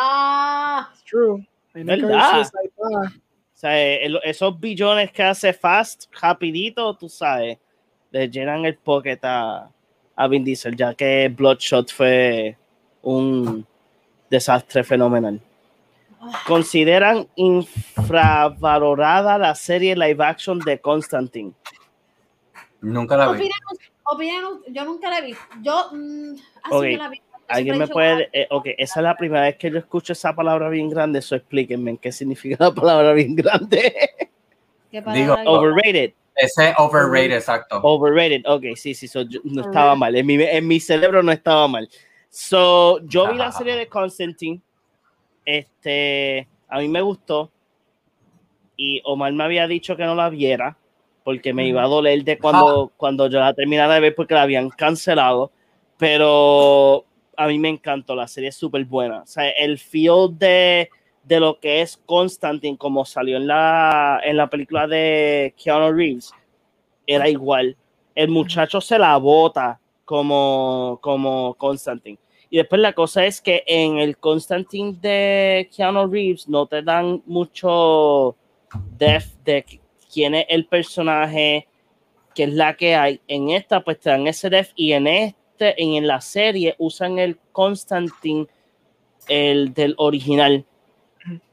Ah, 0.00 0.88
it's 0.92 1.04
true. 1.04 1.46
¿Verdad? 1.74 2.42
O 2.80 3.10
sea, 3.52 3.78
esos 4.24 4.58
billones 4.58 5.10
que 5.12 5.22
hace 5.22 5.52
Fast, 5.52 6.04
rapidito, 6.20 6.94
tú 6.94 7.08
sabes, 7.08 7.58
le 8.10 8.28
llenan 8.30 8.64
el 8.64 8.76
pocket 8.76 9.18
a, 9.24 9.68
a 10.16 10.28
Vin 10.28 10.44
Diesel, 10.44 10.76
ya 10.76 10.94
que 10.94 11.28
Bloodshot 11.36 11.90
fue 11.92 12.56
un 13.02 13.66
desastre 14.30 14.84
fenomenal. 14.84 15.40
Consideran 16.46 17.28
infravalorada 17.36 19.38
la 19.38 19.54
serie 19.54 19.94
live 19.96 20.22
action 20.24 20.58
de 20.58 20.80
Constantine. 20.80 21.52
nunca 22.80 23.16
la 23.16 23.32
vi. 23.32 23.48
opinen- 24.04 24.62
yo 24.68 24.84
nunca 24.84 25.10
la 25.10 25.20
vi. 25.20 25.34
Yo, 25.62 25.90
mm, 25.92 26.32
así 26.62 26.74
Ok, 26.74 26.82
que 26.84 26.96
la 26.96 27.08
vi. 27.08 27.20
¿Alguien 27.48 27.78
me 27.78 27.88
puede.? 27.88 28.28
eh, 28.32 28.46
ok, 28.50 28.66
esa 28.78 29.00
es 29.00 29.04
la 29.04 29.16
primera 29.16 29.42
vez 29.42 29.56
que 29.56 29.70
yo 29.70 29.78
escucho 29.78 30.12
esa 30.12 30.34
palabra 30.34 30.68
bien 30.68 30.88
grande, 30.90 31.18
eso 31.20 31.34
explíquenme 31.34 31.96
qué 31.98 32.12
significa 32.12 32.56
la 32.64 32.74
palabra 32.74 33.12
bien 33.12 33.34
grande. 33.34 33.92
¿qué 34.90 35.02
digo? 35.02 35.34
Overrated. 35.46 36.14
Ese 36.34 36.74
overrated, 36.78 37.36
exacto. 37.36 37.80
Overrated, 37.82 38.42
ok, 38.46 38.76
sí, 38.76 38.94
sí, 38.94 39.08
so, 39.08 39.22
yo- 39.22 39.40
no 39.44 39.62
estaba 39.62 39.94
mal, 39.94 40.14
en 40.14 40.26
mi, 40.26 40.34
en 40.42 40.66
mi 40.68 40.78
cerebro 40.80 41.22
no 41.22 41.32
estaba 41.32 41.66
mal. 41.68 41.88
So, 42.30 43.00
yo 43.06 43.30
vi 43.30 43.38
la 43.38 43.50
serie 43.50 43.76
de 43.76 43.88
Constantine, 43.88 44.60
este, 45.48 46.46
a 46.68 46.78
mí 46.78 46.88
me 46.88 47.00
gustó, 47.00 47.50
y 48.76 49.00
Omar 49.04 49.32
me 49.32 49.44
había 49.44 49.66
dicho 49.66 49.96
que 49.96 50.04
no 50.04 50.14
la 50.14 50.28
viera, 50.28 50.76
porque 51.24 51.54
me 51.54 51.66
iba 51.66 51.82
a 51.82 51.88
doler 51.88 52.22
de 52.22 52.38
cuando, 52.38 52.92
cuando 52.98 53.28
yo 53.28 53.40
la 53.40 53.54
terminara 53.54 53.94
de 53.94 54.00
ver, 54.00 54.14
porque 54.14 54.34
la 54.34 54.42
habían 54.42 54.68
cancelado, 54.68 55.50
pero 55.96 57.06
a 57.34 57.46
mí 57.46 57.58
me 57.58 57.70
encantó, 57.70 58.14
la 58.14 58.28
serie 58.28 58.50
es 58.50 58.56
súper 58.56 58.84
buena, 58.84 59.22
o 59.22 59.26
sea, 59.26 59.48
el 59.48 59.78
feel 59.78 60.36
de, 60.38 60.90
de 61.24 61.40
lo 61.40 61.58
que 61.58 61.80
es 61.80 61.96
Constantine, 61.96 62.76
como 62.76 63.06
salió 63.06 63.38
en 63.38 63.46
la, 63.46 64.20
en 64.22 64.36
la 64.36 64.50
película 64.50 64.86
de 64.86 65.54
Keanu 65.56 65.92
Reeves, 65.92 66.30
era 67.06 67.26
igual. 67.26 67.74
El 68.14 68.28
muchacho 68.28 68.82
se 68.82 68.98
la 68.98 69.16
bota 69.16 69.80
como, 70.04 70.98
como 71.00 71.54
Constantine. 71.54 72.18
Y 72.50 72.56
después 72.56 72.80
la 72.80 72.92
cosa 72.92 73.26
es 73.26 73.40
que 73.40 73.62
en 73.66 73.98
el 73.98 74.16
Constantine 74.16 74.96
de 75.00 75.68
Keanu 75.74 76.06
Reeves 76.06 76.48
no 76.48 76.66
te 76.66 76.82
dan 76.82 77.22
mucho 77.26 78.36
depth 78.96 79.44
de 79.44 79.64
quién 80.12 80.34
es 80.34 80.46
el 80.48 80.66
personaje, 80.66 81.66
qué 82.34 82.44
es 82.44 82.52
la 82.54 82.74
que 82.74 82.94
hay. 82.94 83.20
En 83.28 83.50
esta 83.50 83.80
pues 83.80 84.00
te 84.00 84.10
dan 84.10 84.26
ese 84.26 84.48
depth 84.48 84.72
y 84.76 84.92
en 84.92 85.06
este, 85.06 85.74
en 85.76 86.06
la 86.06 86.20
serie 86.20 86.74
usan 86.78 87.18
el 87.18 87.38
Constantine, 87.52 88.46
el 89.28 89.74
del 89.74 89.94
original 89.98 90.64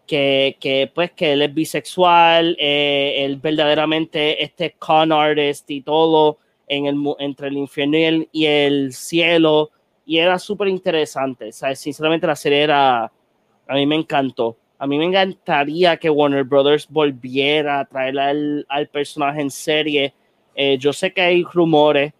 que, 0.05 0.57
que, 0.59 0.91
pues 0.93 1.11
que 1.11 1.33
él 1.33 1.41
es 1.41 1.53
bisexual, 1.53 2.55
eh, 2.59 3.25
él 3.25 3.37
verdaderamente 3.37 4.43
este 4.43 4.75
con 4.77 5.11
artist 5.11 5.69
y 5.71 5.81
todo 5.81 6.37
en 6.67 6.85
el, 6.85 6.95
entre 7.19 7.47
el 7.47 7.57
infierno 7.57 8.25
y 8.31 8.45
el 8.45 8.93
cielo 8.93 9.71
y 10.05 10.17
era 10.17 10.37
súper 10.39 10.67
interesante. 10.67 11.51
Sinceramente 11.51 12.27
la 12.27 12.35
serie 12.35 12.61
era, 12.61 13.05
a 13.05 13.73
mí 13.73 13.85
me 13.85 13.95
encantó. 13.95 14.57
A 14.77 14.87
mí 14.87 14.97
me 14.97 15.05
encantaría 15.05 15.97
que 15.97 16.09
Warner 16.09 16.43
Brothers 16.43 16.87
volviera 16.89 17.79
a 17.79 17.85
traer 17.85 18.19
al, 18.19 18.65
al 18.67 18.87
personaje 18.87 19.41
en 19.41 19.49
serie. 19.49 20.13
Eh, 20.53 20.77
yo 20.77 20.91
sé 20.93 21.13
que 21.13 21.21
hay 21.21 21.43
rumores 21.43 22.13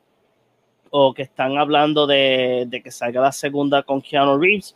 o 0.90 1.14
que 1.14 1.24
están 1.24 1.58
hablando 1.58 2.08
de, 2.08 2.66
de 2.68 2.82
que 2.82 2.92
salga 2.92 3.22
la 3.22 3.32
segunda 3.32 3.84
con 3.84 4.02
Keanu 4.02 4.38
Reeves, 4.40 4.76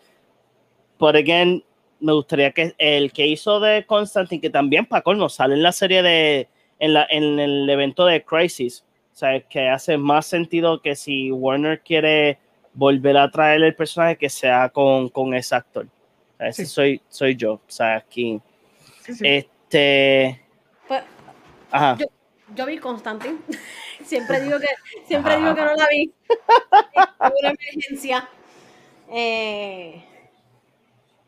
pero 0.99 1.17
again, 1.17 1.63
me 2.01 2.11
gustaría 2.11 2.51
que 2.51 2.75
el 2.77 3.13
que 3.13 3.25
hizo 3.27 3.59
de 3.59 3.85
Constantine, 3.85 4.41
que 4.41 4.49
también 4.49 4.85
para 4.85 5.01
colmo 5.01 5.29
sale 5.29 5.55
en 5.55 5.63
la 5.63 5.71
serie 5.71 6.01
de, 6.03 6.49
en, 6.79 6.93
la, 6.93 7.07
en 7.09 7.39
el 7.39 7.69
evento 7.69 8.05
de 8.05 8.23
Crisis, 8.23 8.83
o 9.13 9.15
sea, 9.15 9.39
que 9.39 9.69
hace 9.69 9.97
más 9.97 10.25
sentido 10.25 10.81
que 10.81 10.95
si 10.95 11.31
Warner 11.31 11.81
quiere 11.81 12.37
volver 12.73 13.17
a 13.17 13.29
traer 13.29 13.61
el 13.63 13.75
personaje 13.75 14.17
que 14.17 14.29
sea 14.29 14.69
con, 14.69 15.09
con 15.09 15.33
ese 15.33 15.55
actor. 15.55 15.85
O 15.85 16.37
sea, 16.37 16.47
ese 16.47 16.65
Sí. 16.65 16.71
soy, 16.71 17.01
soy 17.09 17.35
yo, 17.35 17.53
o 17.53 17.61
sea, 17.67 17.95
aquí. 17.97 18.41
Sí, 19.03 19.13
sí. 19.13 19.27
Este. 19.27 20.41
Pues, 20.87 21.03
Ajá. 21.71 21.97
Yo- 21.99 22.07
yo 22.55 22.65
vi 22.65 22.77
Constantine. 22.79 23.37
siempre 24.03 24.41
digo 24.41 24.59
que, 24.59 24.67
siempre 25.05 25.37
digo 25.37 25.53
que 25.53 25.61
no 25.61 25.75
la 25.75 25.87
vi. 25.91 26.13
Una 27.19 27.49
emergencia. 27.51 28.27
Eh, 29.11 30.03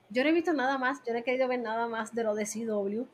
yo 0.10 0.24
no 0.24 0.30
he 0.30 0.34
visto 0.34 0.54
nada 0.54 0.78
más. 0.78 1.00
Yo 1.06 1.14
no 1.14 1.20
he 1.20 1.24
querido 1.24 1.48
ver 1.48 1.60
nada 1.60 1.88
más 1.88 2.14
de 2.16 2.24
lo 2.24 2.34
de 2.36 2.46
CW. 2.46 3.06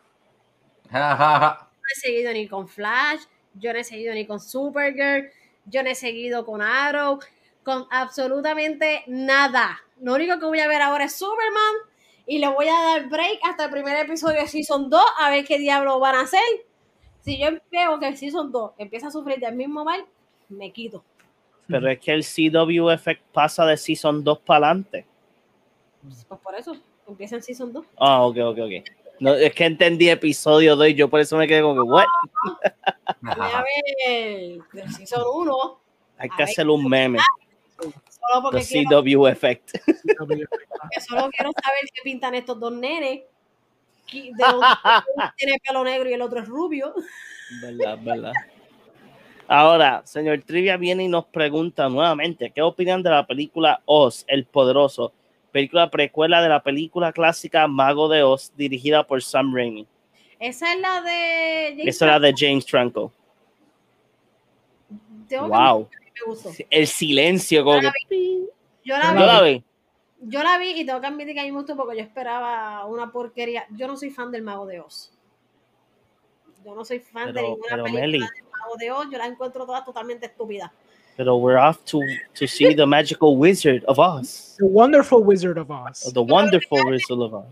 No 0.92 1.90
he 1.96 2.00
seguido 2.00 2.32
ni 2.34 2.48
con 2.48 2.68
Flash, 2.68 3.22
yo 3.54 3.74
no 3.74 3.80
he 3.80 3.84
seguido 3.84 4.14
ni 4.14 4.26
con 4.26 4.40
Supergirl, 4.40 5.30
yo 5.66 5.84
no 5.84 5.90
he 5.90 5.96
seguido 5.96 6.46
con 6.46 6.62
Arrow, 6.62 7.20
con 7.68 7.86
absolutamente 7.92 9.04
nada. 9.08 9.78
Lo 10.02 10.14
único 10.14 10.40
que 10.40 10.46
voy 10.46 10.60
a 10.62 10.70
ver 10.70 10.82
ahora 10.82 11.04
es 11.04 11.18
Superman 11.18 11.76
y 12.26 12.38
le 12.38 12.48
voy 12.48 12.70
a 12.70 12.82
dar 12.82 13.10
break 13.10 13.40
hasta 13.44 13.66
el 13.66 13.72
primer 13.72 13.98
episodio 13.98 14.40
de 14.40 14.48
Season 14.48 14.90
2 14.90 15.04
a 15.20 15.30
ver 15.30 15.44
qué 15.44 15.60
diablo 15.60 16.00
van 16.00 16.16
a 16.16 16.22
hacer. 16.22 16.40
Si 17.20 17.38
yo 17.38 17.48
veo 17.70 18.00
que 18.00 18.08
el 18.08 18.16
Season 18.16 18.54
2 18.54 18.72
empieza 18.78 19.08
a 19.08 19.12
sufrir 19.12 19.40
del 19.40 19.54
mismo 19.54 19.84
mal, 19.84 20.06
me 20.48 20.72
quito. 20.72 21.04
Pero 21.68 21.90
es 21.90 22.00
que 22.00 22.14
el 22.14 22.24
CW 22.24 22.90
Effect 22.90 23.22
pasa 23.34 23.66
de 23.66 23.76
Season 23.76 24.24
2 24.24 24.40
para 24.40 24.68
adelante. 24.68 25.06
Pues 26.02 26.40
por 26.42 26.56
eso, 26.56 26.78
empieza 27.06 27.36
en 27.36 27.44
Season 27.44 27.74
2. 27.74 27.86
Ah, 27.98 28.24
ok, 28.24 28.38
ok, 28.46 28.60
ok. 28.60 28.90
No, 29.20 29.34
es 29.34 29.54
que 29.54 29.66
entendí 29.66 30.10
episodio 30.10 30.78
2 30.78 30.88
y 30.88 30.94
yo 30.94 31.10
por 31.10 31.20
eso 31.20 31.36
me 31.36 31.46
quedé 31.46 31.62
como 31.62 31.74
que, 31.74 31.82
what? 31.82 32.06
Voy 33.20 33.34
a 33.54 33.62
ver 33.62 34.62
del 34.72 34.94
Season 34.94 35.22
1, 35.34 35.80
Hay 36.18 36.30
que 36.30 36.44
hacer 36.44 36.70
un 36.70 36.88
meme. 36.88 37.20
Solo 38.28 38.42
porque 38.42 38.62
The 38.62 38.68
quiero, 38.68 39.02
CW 39.02 39.28
Effect. 39.28 39.72
porque 40.18 41.02
solo 41.08 41.30
quiero 41.30 41.52
saber 41.52 41.82
qué 41.94 42.02
pintan 42.04 42.36
estos 42.36 42.60
dos 42.60 42.74
nenes. 42.74 43.22
De 44.12 44.32
uno 44.32 44.68
uno 45.16 45.34
tiene 45.36 45.58
pelo 45.66 45.84
negro 45.84 46.10
y 46.10 46.14
el 46.14 46.22
otro 46.22 46.40
es 46.40 46.48
rubio. 46.48 46.94
verdad, 47.62 47.98
verdad. 48.02 48.34
Ahora, 49.50 50.02
señor 50.06 50.42
Trivia 50.46 50.76
viene 50.76 51.06
y 51.06 51.08
nos 51.08 51.26
pregunta 51.26 51.88
nuevamente, 51.88 52.52
¿qué 52.52 52.62
opinan 52.62 53.02
de 53.02 53.10
la 53.10 53.26
película 53.26 53.82
Oz, 53.86 54.26
el 54.28 54.46
Poderoso? 54.46 55.14
Película 55.52 55.90
precuela 55.90 56.42
de 56.42 56.50
la 56.50 56.62
película 56.62 57.14
clásica 57.14 57.66
Mago 57.68 58.10
de 58.10 58.24
Oz, 58.24 58.52
dirigida 58.58 59.08
por 59.08 59.24
Sam 59.24 59.56
Raimi. 59.56 59.88
Esa 60.40 60.74
es 60.74 60.80
la 60.82 61.02
de. 61.02 61.76
James 61.78 61.96
Esa 61.96 62.06
era 62.06 62.20
de 62.20 62.34
James 62.38 62.66
Franco. 62.66 63.12
Wow. 65.30 65.90
que 65.90 66.07
El 66.70 66.88
silencio, 66.88 67.64
como 67.64 67.82
Yo 67.82 67.90
que... 68.10 68.48
Yo 68.84 68.98
la 68.98 69.14
¿No 69.14 69.26
la 69.26 69.42
vi, 69.42 69.64
yo 70.22 70.42
la 70.44 70.58
vi 70.58 70.80
y 70.80 70.86
tengo 70.86 71.02
que 71.02 71.08
admitir 71.08 71.34
que 71.34 71.42
a 71.42 71.44
mí 71.44 71.52
me 71.52 71.58
gustó 71.58 71.76
porque 71.76 71.98
yo 71.98 72.04
esperaba 72.04 72.86
una 72.86 73.12
porquería. 73.12 73.66
Yo 73.72 73.86
no 73.88 73.98
soy 73.98 74.10
fan 74.10 74.32
del 74.32 74.44
Mago 74.44 74.66
de 74.66 74.80
Oz. 74.80 75.12
Yo 76.66 76.74
no 76.74 76.86
soy 76.86 77.00
fan 77.00 77.28
de 77.28 77.34
Pero, 77.34 77.48
ninguna 77.50 77.68
pero 77.70 77.84
película 77.84 78.02
Meli, 78.02 78.20
del 78.20 78.30
Mago 78.52 78.76
de 78.78 78.92
Oz. 78.92 79.08
Yo 79.12 79.18
la 79.18 79.28
encuentro 79.28 79.66
todas 79.66 79.84
totalmente 79.84 80.26
estúpidas. 80.26 80.72
pero 81.18 81.36
we're 81.36 81.58
off 81.58 81.84
to, 81.86 82.00
to 82.36 82.48
see 82.48 82.76
the 82.76 82.86
magical 82.86 83.38
wizard 83.38 83.84
of 83.86 83.98
Oz. 83.98 84.56
The 84.60 84.68
Wonderful 84.68 85.24
Wizard 85.24 85.58
of 85.58 85.72
Oz. 85.72 86.12
The 86.14 86.22
wonderful 86.22 86.78
wizard 86.86 87.20
of 87.20 87.34
Oz. 87.34 87.46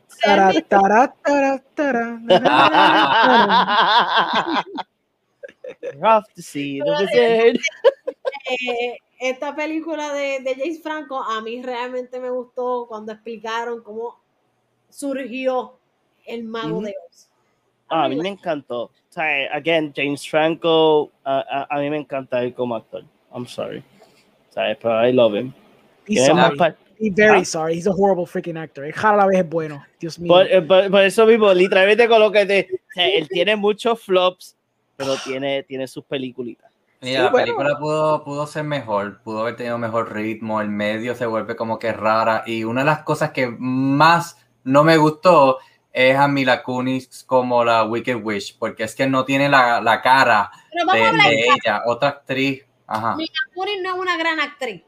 Na. 5.99 6.17
Off 6.17 6.25
to 6.35 6.41
see 6.41 6.79
the 6.79 6.91
wizard. 6.91 7.59
Eh, 8.49 8.97
esta 9.19 9.55
película 9.55 10.13
de, 10.13 10.39
de 10.41 10.55
James 10.55 10.81
Franco 10.83 11.21
a 11.21 11.41
mí 11.41 11.61
realmente 11.61 12.19
me 12.19 12.29
gustó 12.29 12.85
cuando 12.87 13.11
explicaron 13.13 13.81
cómo 13.81 14.19
surgió 14.89 15.77
el 16.25 16.43
mago 16.43 16.77
Ujú. 16.77 16.85
de 16.85 16.93
Oz. 17.09 17.29
Ah, 17.89 18.05
a 18.05 18.09
mí 18.09 18.15
me 18.15 18.29
encantó. 18.29 18.83
O 18.83 18.91
sea, 19.09 19.53
again, 19.55 19.93
James 19.95 20.27
Franco, 20.27 21.11
a, 21.23 21.39
a, 21.69 21.75
a 21.75 21.79
mí 21.79 21.89
me 21.89 21.97
encanta 21.97 22.41
él 22.43 22.53
como 22.53 22.75
actor. 22.75 23.03
I'm 23.33 23.45
sorry. 23.45 23.83
¿Sabes? 24.49 24.77
Pero 24.81 25.07
I 25.07 25.11
love 25.13 25.35
him. 25.35 25.53
He's 26.07 26.27
más 26.33 26.47
sorry. 26.47 26.57
pa- 26.57 26.75
He's 26.97 27.13
very 27.13 27.41
Ah. 27.41 27.45
sorry. 27.45 27.75
He's 27.75 27.87
a 27.87 27.91
horrible 27.91 28.25
freaking 28.25 28.57
actor. 28.57 28.85
Rara 28.95 29.17
la 29.17 29.25
vez 29.27 29.39
es 29.39 29.49
bueno. 29.49 29.85
Dios 29.99 30.17
mío. 30.17 30.29
Por, 30.33 30.47
eh, 30.47 30.61
por- 30.61 30.89
por 30.89 31.01
eso 31.03 31.25
mismo, 31.25 31.53
literalmente 31.53 32.07
con 32.07 32.19
lo 32.21 32.31
que 32.31 32.45
te. 32.45 32.69
o 32.73 32.77
sea, 32.93 33.07
él 33.09 33.27
tiene 33.27 33.55
muchos 33.55 34.01
flops, 34.01 34.55
pero 34.95 35.15
tiene, 35.17 35.63
tiene 35.63 35.87
sus 35.87 36.05
peliculitas. 36.05 36.71
Sí, 37.01 37.13
la 37.13 37.29
bueno. 37.29 37.45
película 37.45 37.77
pudo, 37.77 38.23
pudo 38.23 38.47
ser 38.47 38.63
mejor, 38.63 39.21
pudo 39.21 39.41
haber 39.41 39.55
tenido 39.55 39.77
mejor 39.77 40.13
ritmo, 40.13 40.61
el 40.61 40.69
medio 40.69 41.13
se 41.15 41.25
vuelve 41.25 41.55
como 41.55 41.77
que 41.77 41.91
rara. 41.91 42.43
Y 42.45 42.63
una 42.63 42.81
de 42.81 42.85
las 42.85 43.03
cosas 43.03 43.31
que 43.31 43.47
más 43.47 44.37
no 44.63 44.83
me 44.83 44.97
gustó 44.97 45.59
es 45.91 46.17
a 46.17 46.27
Mila 46.27 46.63
Kunis 46.63 47.23
como 47.25 47.63
la 47.63 47.83
Wicked 47.83 48.21
Witch, 48.23 48.57
porque 48.57 48.83
es 48.83 48.95
que 48.95 49.07
no 49.07 49.23
tiene 49.23 49.49
la, 49.49 49.81
la 49.81 50.01
cara 50.01 50.51
de, 50.93 51.45
ella, 51.55 51.83
otra 51.85 52.09
actriz. 52.09 52.65
Ajá. 52.87 53.15
Mila 53.15 53.31
Kunis 53.53 53.81
no 53.83 53.95
es 53.95 54.01
una 54.01 54.17
gran 54.17 54.39
actriz. 54.39 54.83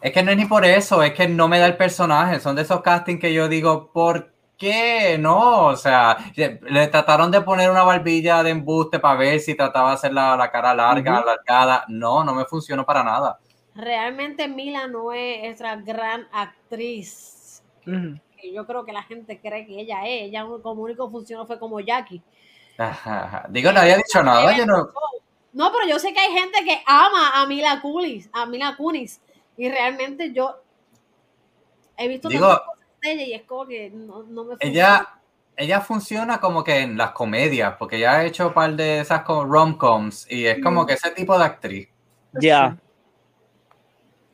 Es 0.00 0.12
que 0.12 0.22
no 0.22 0.30
es 0.30 0.36
ni 0.36 0.44
por 0.44 0.64
eso, 0.64 1.02
es 1.02 1.12
que 1.12 1.26
no 1.26 1.48
me 1.48 1.58
da 1.58 1.66
el 1.66 1.76
personaje. 1.76 2.38
Son 2.40 2.54
de 2.54 2.62
esos 2.62 2.82
castings 2.82 3.20
que 3.20 3.32
yo 3.32 3.48
digo, 3.48 3.90
¿por 3.92 4.32
qué? 4.56 5.16
No, 5.18 5.66
o 5.66 5.76
sea, 5.76 6.16
le, 6.34 6.86
trataron 6.88 7.30
de 7.30 7.40
poner 7.40 7.70
una 7.70 7.82
barbilla 7.82 8.42
de 8.42 8.50
embuste 8.50 8.98
para 8.98 9.18
ver 9.18 9.40
si 9.40 9.54
trataba 9.54 9.90
de 9.90 9.94
hacer 9.94 10.12
la, 10.12 10.36
la 10.36 10.50
cara 10.50 10.74
larga, 10.74 11.18
alargada. 11.18 11.84
No, 11.88 12.24
no 12.24 12.34
me 12.34 12.44
funcionó 12.44 12.84
para 12.84 13.02
nada. 13.02 13.38
Realmente 13.74 14.48
Mila 14.48 14.86
no 14.86 15.12
es 15.12 15.54
esa 15.54 15.76
gran 15.76 16.26
actriz. 16.32 17.62
Yo 18.52 18.66
creo 18.66 18.84
que 18.84 18.92
la 18.92 19.02
gente 19.02 19.40
cree 19.40 19.66
que 19.66 19.80
ella 19.80 20.06
es. 20.06 20.22
Ella 20.24 20.46
como 20.62 20.82
único 20.82 21.10
funcionó 21.10 21.46
fue 21.46 21.58
como 21.58 21.80
Jackie. 21.80 22.22
Ajá. 22.78 23.46
Digo, 23.48 23.72
no 23.72 23.80
había 23.80 23.96
dicho 23.96 24.22
nada, 24.22 24.56
yo 24.56 24.66
no. 24.66 24.88
No, 25.52 25.72
pero 25.72 25.88
yo 25.88 25.98
sé 25.98 26.12
que 26.12 26.20
hay 26.20 26.32
gente 26.32 26.64
que 26.64 26.82
ama 26.86 27.40
a 27.40 27.46
Mila 27.46 27.80
Kunis, 27.80 28.28
a 28.32 28.44
Mila 28.46 28.76
Kunis. 28.76 29.20
Y 29.56 29.70
realmente 29.70 30.32
yo 30.32 30.56
he 31.96 32.08
visto 32.08 32.28
Digo- 32.28 32.46
tantas 32.48 32.66
cosas 32.66 32.75
de 32.75 32.75
ella 33.06 33.22
y 33.22 33.32
es 33.34 33.42
como 33.42 33.66
que 33.66 33.90
no, 33.90 34.22
no 34.22 34.44
me 34.44 34.50
funciona. 34.50 34.72
Ella, 34.72 35.08
ella 35.56 35.80
funciona 35.80 36.38
como 36.40 36.62
que 36.62 36.80
en 36.80 36.98
las 36.98 37.12
comedias, 37.12 37.74
porque 37.78 37.98
ya 37.98 38.16
ha 38.16 38.24
hecho 38.24 38.48
un 38.48 38.54
par 38.54 38.76
de 38.76 39.00
esas 39.00 39.22
como 39.22 39.44
rom-coms 39.44 40.26
y 40.30 40.46
es 40.46 40.62
como 40.62 40.84
que 40.84 40.94
ese 40.94 41.10
tipo 41.10 41.38
de 41.38 41.44
actriz. 41.44 41.88
Ya. 42.40 42.76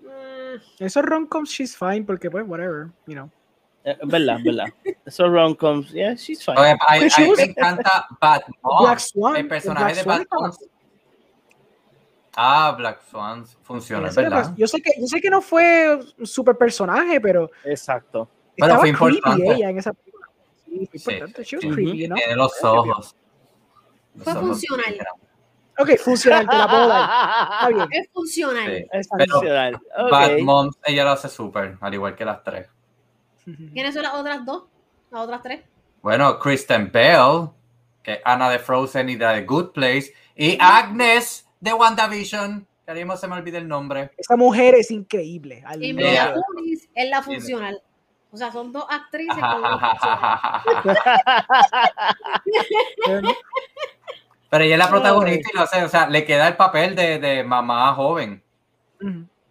Mm, 0.01 0.85
Esos 0.85 1.05
rom-coms, 1.05 1.49
she's 1.51 1.77
fine, 1.77 2.03
porque 2.03 2.31
pues, 2.31 2.45
whatever, 2.47 2.89
you 3.07 3.15
know. 3.15 3.31
Eh, 3.85 3.97
verdad, 4.05 4.39
verdad. 4.45 4.67
Esos 5.05 5.31
rom-coms, 5.31 5.91
yeah, 5.93 6.15
she's 6.15 6.45
fine. 6.45 6.59
Oye, 6.59 6.77
a, 6.89 6.99
She 7.09 7.25
a 7.25 7.35
me 7.37 7.43
encanta 7.45 8.07
Bad 8.21 8.43
Mom. 8.63 8.85
Black 8.85 8.99
Swan. 9.01 9.37
el 9.37 9.49
personaje 9.49 9.85
Black 9.85 9.97
de 9.97 10.03
Swan 10.03 10.27
Bad 10.31 10.41
Mom. 10.41 10.53
Ah, 12.35 12.75
Black 12.77 13.03
Swan 13.11 13.45
funciona, 13.63 14.09
verdad. 14.11 14.55
Yo 14.57 14.67
sé, 14.67 14.81
que, 14.81 14.93
yo 14.99 15.07
sé 15.07 15.21
que 15.21 15.29
no 15.29 15.43
fue 15.43 16.01
un 16.19 16.27
super 16.27 16.57
personaje, 16.57 17.21
pero 17.21 17.51
Exacto. 17.65 18.29
Pero 18.67 18.81
fue 18.81 18.89
importante. 18.91 19.55
ella 19.55 19.71
en 19.71 19.79
esa 19.79 19.93
película. 19.93 20.27
Sí, 20.65 20.87
fue 20.91 20.99
Sí. 20.99 21.11
importante. 21.13 21.45
She 21.45 21.57
was 21.57 21.75
creepy, 21.75 21.99
you 21.99 22.07
know? 22.07 22.17
Tiene 22.17 22.37
los 22.37 22.65
ojos. 22.65 23.17
Los 24.15 24.25
Fue 24.25 24.33
ojos 24.33 24.43
funcional. 24.49 24.99
Ok, 25.79 25.91
funcional, 25.99 26.47
te 26.49 26.57
la 26.57 26.69
puedo 26.69 26.87
dar. 26.89 27.11
Está 27.53 27.69
bien. 27.69 27.89
es 28.03 28.11
funcional. 28.13 28.77
Sí. 28.77 28.87
Es 28.93 29.09
Pero 29.17 29.33
funcional. 29.35 29.75
Ok. 29.99 30.11
Bad 30.11 30.39
Moms, 30.41 30.79
ella 30.85 31.05
lo 31.05 31.11
hace 31.11 31.29
súper, 31.29 31.79
al 31.81 31.95
igual 31.95 32.15
que 32.15 32.25
las 32.25 32.43
tres. 32.45 32.69
¿Quiénes 33.73 33.95
son 33.95 34.03
las 34.03 34.15
otras 34.15 34.45
dos? 34.45 34.65
Las 35.11 35.23
otras 35.23 35.43
tres. 35.43 35.63
Bueno, 36.03 36.39
Kristen 36.39 36.91
Bell, 36.93 37.49
que 38.03 38.13
es 38.15 38.21
Ana 38.25 38.51
de 38.51 38.59
Frozen 38.59 39.09
y 39.09 39.17
de 39.17 39.27
The 39.27 39.43
Good 39.45 39.71
Place, 39.73 40.13
y 40.37 40.57
Agnes 40.61 41.49
de 41.61 41.73
WandaVision, 41.73 42.61
que 42.85 42.91
ahora 42.91 43.01
mismo 43.01 43.17
se 43.17 43.29
me 43.29 43.37
olvida 43.37 43.59
el 43.59 43.67
nombre. 43.67 44.11
Esa 44.17 44.37
mujer 44.37 44.75
es 44.75 44.91
increíble. 44.91 45.65
Y. 45.81 45.93
Mila 45.95 46.35
Kunis 46.55 46.89
es 46.95 47.11
la 47.11 47.23
funcional. 47.23 47.81
O 48.33 48.37
sea, 48.37 48.51
son 48.51 48.73
dos 48.73 48.85
actrices 48.89 49.37
con. 49.37 49.63
Pero 54.51 54.65
ella 54.65 54.75
es 54.75 54.79
la 54.79 54.89
protagonista 54.89 55.51
y 55.53 55.57
lo 55.57 55.63
hace, 55.63 55.85
o 55.85 55.89
sea, 55.89 56.09
le 56.09 56.25
queda 56.25 56.49
el 56.49 56.57
papel 56.57 56.97
de, 56.97 57.19
de 57.19 57.45
mamá 57.45 57.95
joven. 57.95 58.43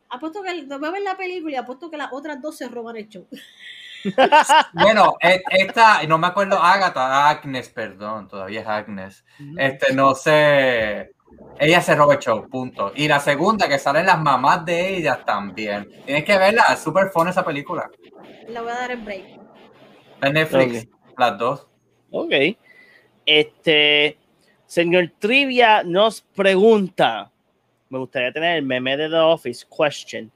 Apuesto 0.10 0.42
que 0.44 0.66
voy 0.66 0.88
a 0.88 0.92
ver 0.92 1.02
la 1.04 1.16
película 1.16 1.54
y 1.54 1.56
apuesto 1.56 1.90
que 1.90 1.98
las 1.98 2.12
otras 2.12 2.42
dos 2.42 2.58
se 2.58 2.68
roban 2.68 2.98
el 2.98 3.08
show. 3.08 3.26
Bueno, 4.74 5.14
e- 5.22 5.44
esta, 5.52 6.02
no 6.08 6.18
me 6.18 6.26
acuerdo, 6.26 6.58
Agatha, 6.58 7.30
Agnes, 7.30 7.70
perdón, 7.70 8.28
todavía 8.28 8.62
es 8.62 8.68
Agnes. 8.68 9.24
Este, 9.56 9.94
no 9.94 10.16
sé, 10.16 11.12
ella 11.60 11.82
se 11.82 11.96
roba 11.96 12.16
el 12.16 12.20
show, 12.20 12.48
punto. 12.50 12.92
Y 12.96 13.08
la 13.08 13.20
segunda, 13.20 13.70
que 13.70 13.78
salen 13.78 14.08
las 14.08 14.20
mamás 14.20 14.66
de 14.66 14.98
ellas 14.98 15.24
también. 15.24 15.88
Tienes 16.06 16.24
que 16.24 16.38
verla, 16.38 16.64
es 16.74 16.80
súper 16.80 17.10
fun 17.10 17.28
esa 17.28 17.46
película. 17.46 17.90
La 18.48 18.62
voy 18.62 18.72
a 18.72 18.76
dar 18.76 18.92
en 18.92 19.06
break. 19.06 19.26
En 20.22 20.34
Netflix, 20.34 20.88
las 21.18 21.38
dos. 21.38 21.68
Ok. 22.12 22.34
Este, 23.26 24.18
señor 24.66 25.12
Trivia 25.20 25.84
nos 25.84 26.22
pregunta. 26.22 27.32
Me 27.90 28.00
gustaría 28.00 28.32
tener 28.32 28.58
el 28.58 28.64
meme 28.64 28.98
de 28.98 29.10
The 29.10 29.18
Office 29.18 29.66
question. 29.66 30.32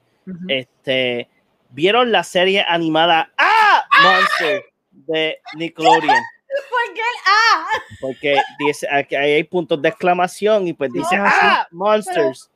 Este, 0.47 1.29
¿vieron 1.69 2.11
la 2.11 2.23
serie 2.23 2.65
animada 2.67 3.31
¡Ah! 3.37 3.83
Monster 4.01 4.63
de 4.91 5.39
Nickelodeon? 5.55 6.01
¿Por 6.69 6.93
qué 6.93 7.01
el 7.01 7.31
A? 7.31 7.67
Porque 8.01 8.35
dice, 8.59 8.87
aquí 8.91 9.15
hay 9.15 9.43
puntos 9.43 9.81
de 9.81 9.89
exclamación 9.89 10.67
y 10.67 10.73
pues 10.73 10.91
dice 10.91 11.17
No, 11.17 11.25
¡Ah! 11.27 11.67
Monsters. 11.71 12.49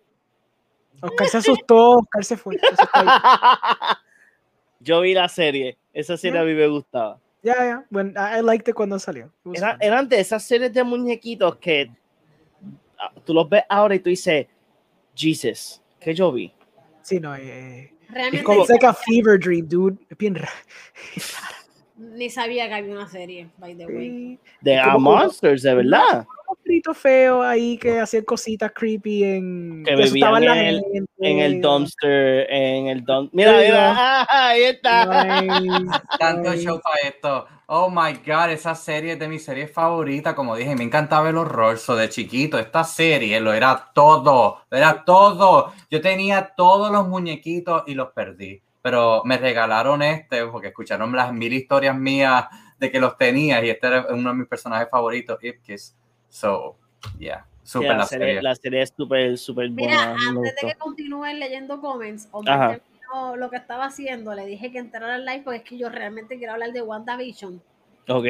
Oscar 1.02 1.28
se 1.28 1.38
asustó, 1.38 1.92
Oscar 2.00 2.24
se 2.24 2.38
fue. 2.38 2.58
Ahí. 2.94 3.08
Yo 4.80 5.02
vi 5.02 5.14
la 5.14 5.28
serie. 5.30 5.78
Esa 5.94 6.18
serie 6.18 6.40
a 6.40 6.44
mí 6.44 6.54
me 6.54 6.68
gustaba. 6.68 7.20
Ya, 7.44 7.56
ya. 7.56 7.86
Bueno, 7.90 8.12
I 8.20 8.42
liked 8.42 8.68
it 8.70 8.76
cuando 8.76 9.00
salió. 9.00 9.32
Era- 9.54 9.78
eran 9.80 10.08
de 10.10 10.20
esas 10.20 10.44
series 10.44 10.74
de 10.74 10.84
muñequitos 10.84 11.56
que 11.58 11.90
ah, 12.98 13.12
tú 13.26 13.34
los 13.34 13.48
ves 13.50 13.64
ahora 13.70 13.96
y 13.96 14.00
tú 14.00 14.10
dices, 14.10 14.48
Jesus, 15.16 15.82
que 16.00 16.14
yo 16.14 16.32
vi. 16.32 16.54
Sí, 17.02 17.20
no. 17.20 17.36
Eh, 17.36 17.94
Realmente 18.10 18.44
como- 18.44 18.62
it's 18.62 18.70
like 18.70 18.86
a 18.86 18.94
fever 18.94 19.40
dream, 19.40 19.68
dude. 19.68 19.98
Es 20.10 20.18
bien 20.18 20.36
raro. 20.36 20.52
Ni 22.00 22.30
sabía 22.30 22.68
que 22.68 22.74
había 22.76 22.94
una 22.94 23.08
serie, 23.10 23.50
by 23.58 23.76
the 23.76 23.86
way. 23.86 24.10
Sí. 24.10 24.40
De 24.62 24.82
como- 24.84 25.12
Monsters, 25.12 25.62
de 25.64 25.76
verdad. 25.76 26.26
Un 26.48 26.56
grito 26.64 26.94
feo 26.96 27.44
ahí 27.44 27.78
que 27.78 28.00
hacían 28.00 28.24
cositas 28.24 28.72
creepy 28.74 29.24
en. 29.24 29.84
Que 29.86 29.96
la 29.96 30.38
en 30.38 30.44
el- 30.66 30.84
gente. 30.92 31.12
En 31.20 31.40
el 31.40 31.62
dumpster, 31.62 32.48
en 32.50 32.88
el 32.88 33.04
dump. 33.04 33.32
Mira, 33.34 33.52
Sí, 33.60 33.66
mira, 33.68 33.94
no. 33.94 34.00
ah, 34.00 34.28
ahí 34.50 34.64
está. 34.64 35.34
Nice, 35.34 35.86
Tanto 36.18 36.52
nice. 36.52 36.64
show 36.64 36.80
para 36.82 36.96
esto. 37.08 37.48
Oh 37.68 37.90
my 37.92 38.14
god, 38.26 38.50
esa 38.50 38.74
serie 38.74 39.14
es 39.14 39.20
de 39.20 39.28
mis 39.28 39.44
series 39.44 39.72
favoritas. 39.72 40.34
Como 40.34 40.56
dije, 40.56 40.76
me 40.76 40.84
encantaba 40.86 41.30
el 41.30 41.38
horror. 41.38 41.78
So, 41.78 41.96
de 41.96 42.10
chiquito, 42.10 42.58
esta 42.58 42.84
serie 42.84 43.40
lo 43.42 43.54
era 43.54 43.92
todo. 43.94 44.62
Lo 44.72 44.78
era 44.78 45.04
todo. 45.06 45.72
Yo 45.92 46.02
tenía 46.02 46.54
todos 46.58 46.92
los 46.92 47.08
muñequitos 47.08 47.84
y 47.86 47.94
los 47.94 48.10
perdí. 48.14 48.62
Pero 48.90 49.22
me 49.24 49.38
regalaron 49.38 50.02
este 50.02 50.48
porque 50.48 50.70
escucharon 50.70 51.16
las 51.16 51.32
mil 51.32 51.54
historias 51.54 51.96
mías 51.96 52.46
de 52.80 52.90
que 52.92 53.00
los 53.00 53.16
tenía. 53.20 53.64
Y 53.64 53.70
este 53.70 53.86
era 53.86 54.08
uno 54.10 54.32
de 54.32 54.36
mis 54.36 54.48
personajes 54.48 54.88
favoritos, 54.90 55.38
Ipkiss. 55.44 55.96
So, 56.28 56.76
yeah, 57.20 57.46
super 57.62 57.90
la, 57.90 57.98
la 57.98 58.06
serie, 58.08 58.26
serie. 58.28 58.42
la 58.42 58.56
serie 58.56 58.82
es 58.82 58.94
súper, 58.98 59.38
súper 59.38 59.70
Mira, 59.70 60.14
buena. 60.14 60.32
me 60.32 60.40
antes 60.40 60.56
de 60.60 60.68
que 60.70 60.76
continúen 60.80 61.40
leyendo 61.40 61.80
comments. 61.82 62.28
Omar 62.32 62.82
terminó 62.82 63.36
lo 63.36 63.52
que 63.52 63.58
estaba 63.58 63.86
haciendo, 63.86 64.34
le 64.34 64.48
dije 64.48 64.72
que 64.72 64.80
entrara 64.80 65.14
al 65.16 65.26
live 65.26 65.42
porque 65.44 65.58
es 65.60 65.64
que 65.66 65.78
yo 65.78 65.90
realmente 65.90 66.40
quiero 66.40 66.54
hablar 66.54 66.72
de 66.72 66.82
WandaVision 66.82 67.62
Ok. 68.08 68.26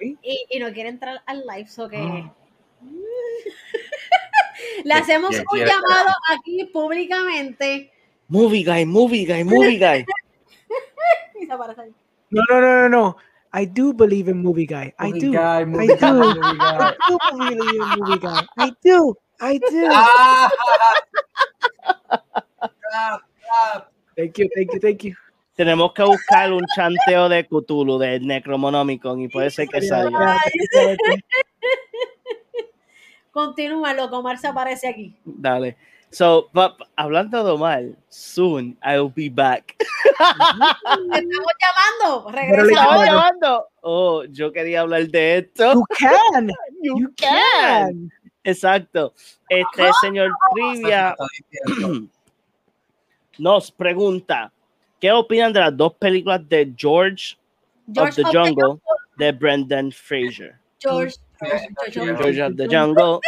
y, 0.00 0.46
y 0.50 0.58
no 0.60 0.72
quiere 0.72 0.88
entrar 0.88 1.20
al 1.26 1.42
live, 1.46 1.68
so 1.68 1.90
que 1.90 1.98
Ah. 1.98 2.32
le 4.84 4.94
hacemos 4.94 5.28
¿Quién 5.30 5.44
un 5.50 5.58
llamado 5.58 6.08
aquí 6.34 6.64
públicamente 6.72 7.90
Movie 8.28 8.64
guy, 8.64 8.84
movie 8.84 9.24
guy, 9.24 9.42
movie 9.42 9.78
guy. 9.78 10.04
No, 12.30 12.42
no, 12.50 12.60
no, 12.60 12.80
no, 12.82 12.88
no. 12.88 13.16
I 13.52 13.64
do 13.64 13.92
believe 13.92 14.26
in 14.26 14.38
movie 14.42 14.66
guy. 14.66 14.92
I 14.98 15.08
Movie 15.10 15.20
do. 15.20 15.32
guy, 15.32 15.64
movie 15.64 15.92
I 15.92 15.96
guy, 15.96 16.10
do. 16.10 16.40
I 16.42 16.96
do 17.06 17.18
believe 17.30 17.60
in 17.62 17.78
movie 18.00 18.18
guy. 18.18 18.42
I 18.58 18.72
do. 18.82 19.14
I 19.40 19.58
do. 19.58 19.88
Ah, 19.92 20.50
ah, 22.92 23.20
ah. 23.52 23.86
Thank 24.16 24.38
you, 24.38 24.48
thank 24.56 24.72
you, 24.72 24.80
thank 24.80 25.04
you. 25.04 25.14
Tenemos 25.56 25.92
que 25.92 26.02
buscar 26.02 26.52
un 26.52 26.64
chanteo 26.74 27.28
de 27.28 27.46
Cthulhu, 27.46 27.98
de 27.98 28.18
Necromonomicon, 28.18 29.20
y 29.20 29.28
puede 29.28 29.50
ser 29.50 29.68
que 29.68 29.82
salga. 29.82 30.36
Continúa, 33.30 33.94
loco, 33.94 34.22
se 34.36 34.48
aparece 34.48 34.88
aquí. 34.88 35.16
Dale. 35.24 35.76
So, 36.14 36.48
hablando 36.96 37.42
de 37.44 37.50
Omar, 37.50 37.82
soon 38.08 38.76
I'll 38.84 39.08
be 39.12 39.28
back. 39.28 39.74
Te 39.78 39.84
estamos 40.14 41.52
llamando. 41.60 42.30
Pero 42.30 42.46
le 42.46 42.62
Regresa. 42.62 42.80
llamo- 42.84 43.02
¿Estaba 43.02 43.06
llamando? 43.06 43.66
Oh, 43.82 44.24
yo 44.26 44.52
quería 44.52 44.82
hablar 44.82 45.08
de 45.08 45.38
esto. 45.38 45.72
You 45.74 45.84
can. 45.98 46.48
You 46.82 46.98
You 47.00 47.14
can. 47.16 47.86
can. 47.88 48.12
Exacto. 48.44 49.12
Este 49.48 49.90
señor 50.02 50.30
Trivia 50.54 51.16
nos 53.38 53.72
pregunta, 53.72 54.52
¿qué 55.00 55.10
opinan 55.10 55.52
de 55.52 55.60
las 55.60 55.76
dos 55.76 55.94
películas 55.94 56.48
de 56.48 56.72
George, 56.76 57.36
George 57.92 58.22
of 58.22 58.30
the 58.30 58.38
Jungle 58.38 58.80
de 59.16 59.32
Brendan 59.32 59.90
Fraser? 59.90 60.58
George, 60.78 61.16
Of 61.44 62.56
the 62.56 62.68
Jungle. 62.68 63.20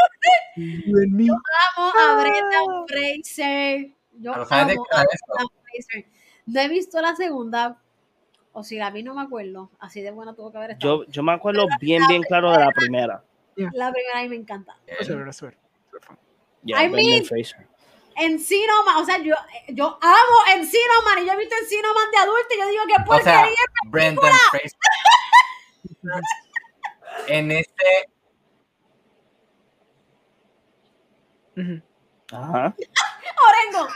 Me. 0.56 1.28
Amo 1.76 1.92
a 1.98 2.20
Brendan 2.20 2.86
Fraser. 2.88 3.90
Yo 4.18 4.32
Pero 4.32 4.46
¿sabes 4.46 4.66
de 4.68 4.72
amo 4.74 4.86
a? 4.92 5.04
Brendan 5.04 5.48
Fraser. 5.64 6.06
No 6.46 6.60
he 6.60 6.68
visto 6.68 7.00
la 7.00 7.14
segunda, 7.16 7.82
o 8.52 8.62
si 8.64 8.76
la 8.76 8.90
vi 8.90 9.02
no 9.02 9.14
me 9.14 9.22
acuerdo. 9.22 9.70
Así 9.78 10.00
de 10.00 10.10
buena 10.10 10.34
tuvo 10.34 10.50
que 10.50 10.58
haber 10.58 10.70
estado. 10.72 11.04
Yo, 11.04 11.10
yo 11.10 11.22
me 11.22 11.32
acuerdo 11.32 11.66
bien, 11.80 12.02
bien 12.08 12.22
claro 12.22 12.52
de 12.52 12.58
la 12.58 12.70
primera. 12.70 13.22
La 13.56 13.92
primera 13.92 14.22
y 14.22 14.28
me 14.28 14.36
encanta. 14.36 14.76
Yeah, 16.64 16.82
I 16.82 16.88
mean- 16.88 17.24
Fraser. 17.24 17.66
Encino 18.18 18.82
Man, 18.86 18.96
o 18.96 19.04
sea, 19.04 19.18
yo, 19.18 19.34
yo 19.68 19.98
amo 20.00 20.36
Encino 20.54 21.02
Man 21.04 21.22
y 21.22 21.26
yo 21.26 21.32
he 21.34 21.36
visto 21.36 21.54
Encino 21.60 21.92
Man 21.92 22.10
de 22.10 22.16
adulto 22.16 22.48
y 22.54 22.58
yo 22.58 22.68
digo 22.68 22.84
que 22.86 22.94
O 22.94 23.20
sea, 23.22 23.42
porquería. 23.42 23.64
Brendan 23.90 24.32
Fraser. 24.50 24.78
en 27.28 27.50
este. 27.52 28.10
Ajá. 32.32 32.74
Orengo. 33.48 33.88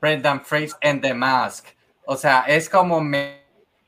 Brendan 0.00 0.44
Fraser 0.44 0.78
en 0.80 1.00
The 1.00 1.14
Mask. 1.14 1.66
O 2.04 2.16
sea, 2.16 2.40
es 2.46 2.68
como 2.68 3.00
me- 3.00 3.44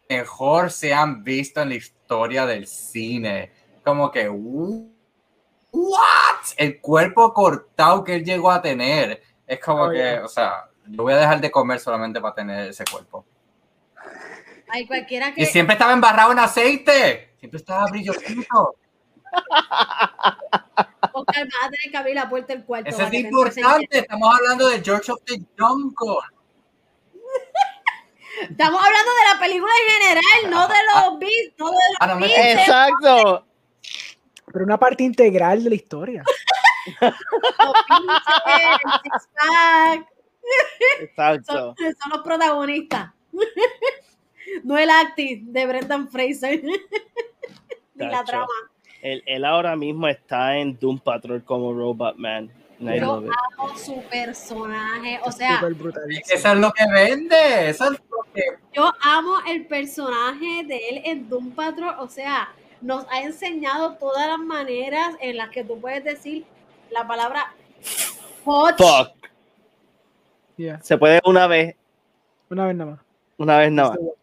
mejor 0.08 0.70
se 0.70 0.92
han 0.92 1.22
visto 1.24 1.62
en 1.62 1.70
la 1.70 1.74
historia 1.76 2.46
del 2.46 2.66
cine. 2.66 3.52
Como 3.84 4.10
que, 4.10 4.28
¿what? 4.28 4.76
El 6.56 6.80
cuerpo 6.80 7.32
cortado 7.32 8.04
que 8.04 8.16
él 8.16 8.24
llegó 8.24 8.50
a 8.50 8.60
tener. 8.60 9.22
Es 9.46 9.58
como 9.60 9.84
Oh, 9.84 9.90
que, 9.90 9.96
yeah. 9.96 10.24
o 10.24 10.28
sea, 10.28 10.68
yo 10.86 11.02
voy 11.02 11.12
a 11.14 11.18
dejar 11.18 11.40
de 11.40 11.50
comer 11.50 11.80
solamente 11.80 12.20
para 12.20 12.34
tener 12.34 12.68
ese 12.70 12.84
cuerpo. 12.84 13.24
Ay, 14.72 14.86
cualquiera 14.86 15.32
que. 15.34 15.42
Y 15.42 15.46
siempre 15.46 15.74
estaba 15.74 15.92
embarrado 15.92 16.32
en 16.32 16.38
aceite. 16.38 17.34
Siempre 17.38 17.58
estaba 17.58 17.86
brillosito. 17.90 18.76
Oscar, 21.12 21.44
vas 21.44 21.66
a 21.66 21.70
tener 21.70 21.90
que 21.90 21.96
abrir 21.96 22.14
la 22.14 22.28
puerta 22.28 22.52
del 22.54 22.64
cuarto. 22.64 22.90
Eso 22.90 23.02
es 23.02 23.12
importante. 23.14 23.98
Estamos 23.98 24.34
hablando 24.34 24.68
de 24.68 24.82
George 24.82 25.12
of 25.12 25.20
the 25.24 25.40
Jungle. 25.58 26.18
Estamos 28.42 28.80
hablando 28.82 29.10
de 29.12 29.34
la 29.34 29.40
película 29.40 29.72
en 29.72 29.92
general, 30.00 30.50
no 30.50 30.68
de 30.68 30.74
los 30.94 31.18
beats, 31.18 31.54
no 31.58 31.66
de 31.66 31.72
los 31.72 31.96
Ah, 32.00 32.06
no 32.06 32.18
beats, 32.20 32.38
Exacto. 32.38 33.46
Pero 34.52 34.64
una 34.64 34.78
parte 34.78 35.02
integral 35.04 35.62
de 35.62 35.70
la 35.70 35.76
historia. 35.76 36.24
los 37.00 37.12
el 37.12 38.06
pack. 39.34 40.06
Exacto. 41.00 41.74
Son, 41.78 41.94
son 42.00 42.10
los 42.10 42.22
protagonistas. 42.22 43.10
No 44.64 44.78
el 44.78 44.90
acting 44.90 45.52
de 45.52 45.66
Brendan 45.66 46.08
Fraser. 46.08 46.62
Ni 47.94 48.06
la 48.06 48.24
trama. 48.24 48.46
Él, 49.02 49.22
él 49.26 49.44
ahora 49.44 49.76
mismo 49.76 50.08
está 50.08 50.56
en 50.56 50.78
Doom 50.78 50.98
Patrol 50.98 51.42
como 51.44 51.72
Robot 51.72 52.16
Man. 52.16 52.50
Yo 52.80 53.12
amo 53.58 53.76
su 53.76 54.02
personaje. 54.10 55.20
O 55.24 55.32
sea, 55.32 55.60
brutal. 55.60 56.02
Eso 56.10 56.52
es 56.52 56.58
lo 56.58 56.72
que 56.72 56.84
vende. 56.90 57.68
Eso 57.68 57.92
es 57.92 58.00
lo 58.10 58.32
que 58.32 58.42
yo 58.72 58.90
amo 59.02 59.34
el 59.46 59.66
personaje 59.66 60.64
de 60.66 60.88
él 60.88 61.02
en 61.04 61.28
Doom 61.28 61.50
Patrol. 61.52 61.94
O 61.98 62.08
sea, 62.08 62.48
nos 62.80 63.06
ha 63.10 63.22
enseñado 63.22 63.96
todas 63.96 64.26
las 64.26 64.38
maneras 64.38 65.14
en 65.20 65.36
las 65.36 65.50
que 65.50 65.62
tú 65.62 65.78
puedes 65.78 66.02
decir 66.04 66.46
la 66.90 67.06
palabra 67.06 67.52
fuck. 68.44 68.78
Fuck. 68.78 69.10
Yeah. 70.56 70.80
Se 70.82 70.96
puede 70.96 71.20
una 71.24 71.46
vez, 71.46 71.76
Una 72.48 72.66
vez 72.66 72.76
nada 72.76 72.90
más. 72.92 73.00
una 73.36 73.58
vez. 73.58 73.68
Este 73.68 73.82
bueno, 73.82 73.94
este. 74.00 74.19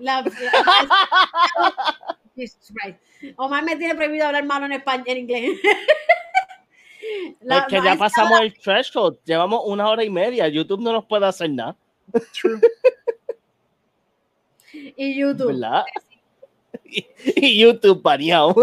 La, 0.00 0.22
la- 0.22 1.96
Jesus 2.36 2.72
Christ. 2.74 2.98
Omar 3.36 3.62
me 3.64 3.76
tiene 3.76 3.94
prohibido 3.94 4.26
hablar 4.26 4.44
malo 4.44 4.66
en 4.66 4.72
español, 4.72 5.04
en 5.08 5.18
inglés. 5.18 5.60
La- 7.40 7.58
Es 7.58 7.64
que 7.66 7.80
ya 7.82 7.96
pasamos 7.96 8.40
el 8.40 8.54
threshold. 8.54 9.18
Llevamos 9.24 9.62
una 9.66 9.88
hora 9.88 10.04
y 10.04 10.10
media. 10.10 10.48
YouTube 10.48 10.80
no 10.80 10.92
nos 10.92 11.04
puede 11.06 11.26
hacer 11.26 11.50
nada. 11.50 11.76
True. 12.32 12.60
Y 14.72 15.18
YouTube. 15.18 15.48
¿Verdad? 15.48 15.84
Y, 16.84 17.06
y 17.36 17.60
YouTube 17.60 18.02
baneado. 18.02 18.54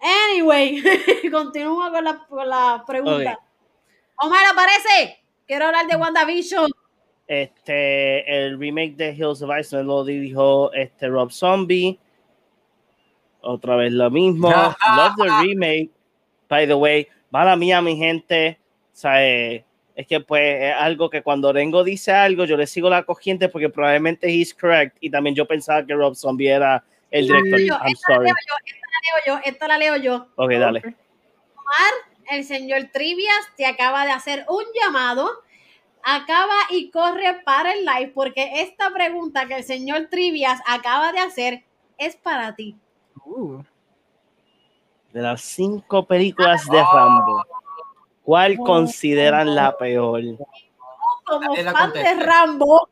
Anyway, 0.00 0.82
continúa 1.30 1.90
con 1.90 2.04
la, 2.04 2.18
con 2.26 2.48
la 2.48 2.84
pregunta. 2.86 3.38
Omar, 4.16 4.44
aparece. 4.52 5.18
Quiero 5.46 5.66
hablar 5.66 5.86
de 5.86 5.96
WandaVision. 5.96 6.70
Este, 7.26 8.46
el 8.46 8.58
remake 8.58 8.94
de 8.96 9.12
Hills 9.12 9.42
of 9.42 9.50
Ice 9.58 9.82
lo 9.82 10.04
dirigió 10.04 10.72
este 10.72 11.08
Rob 11.08 11.30
Zombie. 11.32 11.98
Otra 13.40 13.76
vez 13.76 13.92
lo 13.92 14.10
mismo. 14.10 14.48
Love 14.50 15.14
the 15.16 15.46
remake. 15.46 15.90
By 16.48 16.66
the 16.66 16.74
way, 16.74 17.08
mala 17.30 17.56
mía, 17.56 17.82
mi 17.82 17.96
gente. 17.96 18.58
O 18.92 18.96
sea, 18.96 19.26
eh, 19.26 19.64
es 19.94 20.06
que 20.06 20.20
pues 20.20 20.62
es 20.62 20.74
algo 20.74 21.10
que 21.10 21.22
cuando 21.22 21.52
Rengo 21.52 21.82
dice 21.82 22.12
algo, 22.12 22.44
yo 22.44 22.56
le 22.56 22.66
sigo 22.66 22.88
la 22.90 23.02
corriente 23.04 23.48
porque 23.48 23.68
probablemente 23.68 24.28
he's 24.28 24.54
correct. 24.54 24.96
Y 25.00 25.10
también 25.10 25.34
yo 25.34 25.46
pensaba 25.46 25.84
que 25.84 25.94
Rob 25.94 26.14
Zombie 26.14 26.48
era 26.48 26.84
el 27.10 27.26
director. 27.26 27.60
Yo, 27.60 27.74
I'm 27.74 27.86
esta 27.86 28.12
la 28.12 28.16
sorry. 28.16 28.26
leo 28.26 28.34
yo, 28.46 28.54
esta 28.64 28.88
la 28.88 28.98
leo 29.02 29.24
yo, 29.26 29.40
esta 29.44 29.68
la 29.68 29.78
leo 29.78 29.96
yo. 29.96 30.26
Ok, 30.36 30.52
dale. 30.52 30.96
El 32.30 32.44
señor 32.44 32.90
Trivias 32.92 33.48
te 33.56 33.66
acaba 33.66 34.04
de 34.04 34.12
hacer 34.12 34.44
un 34.48 34.64
llamado. 34.80 35.30
Acaba 36.08 36.54
y 36.70 36.92
corre 36.92 37.42
para 37.44 37.72
el 37.72 37.84
live 37.84 38.12
porque 38.14 38.62
esta 38.62 38.92
pregunta 38.92 39.48
que 39.48 39.56
el 39.56 39.64
señor 39.64 40.06
Trivias 40.08 40.60
acaba 40.64 41.10
de 41.10 41.18
hacer 41.18 41.64
es 41.98 42.14
para 42.14 42.54
ti. 42.54 42.78
Uh, 43.24 43.60
De 45.12 45.20
las 45.20 45.40
cinco 45.40 46.06
películas 46.06 46.64
de 46.66 46.80
Rambo, 46.80 47.44
¿cuál 48.22 48.56
consideran 48.56 49.52
la 49.52 49.76
peor? 49.76 50.22
Como 51.24 51.56
fan 51.56 51.92
de. 51.92 52.14
Rambo. 52.14 52.88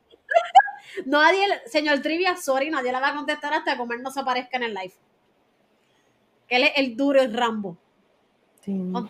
Nadie, 1.07 1.47
señor 1.67 2.01
Trivias, 2.01 2.45
sorry, 2.45 2.69
nadie 2.69 2.91
la 2.91 2.99
va 2.99 3.11
a 3.11 3.15
contestar 3.15 3.55
hasta 3.55 3.77
comer 3.77 4.01
no 4.01 4.11
se 4.11 4.21
aparezca 4.21 4.57
en 4.57 4.65
el 4.65 4.75
live. 4.75 4.95
Que 6.49 6.57
él 6.57 6.65
es 6.65 6.73
el 6.75 6.97
duro 6.97 7.23
en 7.23 7.33
Rambo. 7.33 7.79
Tin, 8.65 8.97
I 8.97 9.01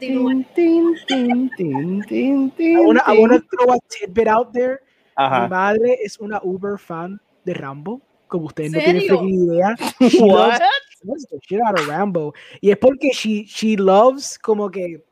wanna 3.17 3.41
throw 3.41 3.73
a 3.73 3.79
tidbit 3.89 4.27
out 4.27 4.53
there. 4.53 4.81
Mi 5.17 5.49
madre 5.49 5.97
es 6.05 6.19
una 6.19 6.41
uber 6.43 6.77
fan 6.77 7.21
de 7.45 7.55
Rambo, 7.55 8.01
como 8.27 8.47
ustedes 8.47 8.73
no 8.73 8.81
tienen 8.81 9.03
freaking 9.03 9.53
idea. 9.53 9.77
She 10.11 10.21
What? 10.21 10.31
loves, 10.31 10.61
loves 11.05 11.27
the 11.31 11.39
shit 11.43 11.61
out 11.61 11.79
of 11.79 11.87
Rambo. 11.87 12.35
Y 12.61 12.71
es 12.71 12.79
porque 12.79 13.13
she, 13.13 13.45
she 13.45 13.77
loves 13.77 14.39
como 14.39 14.71
que 14.71 15.05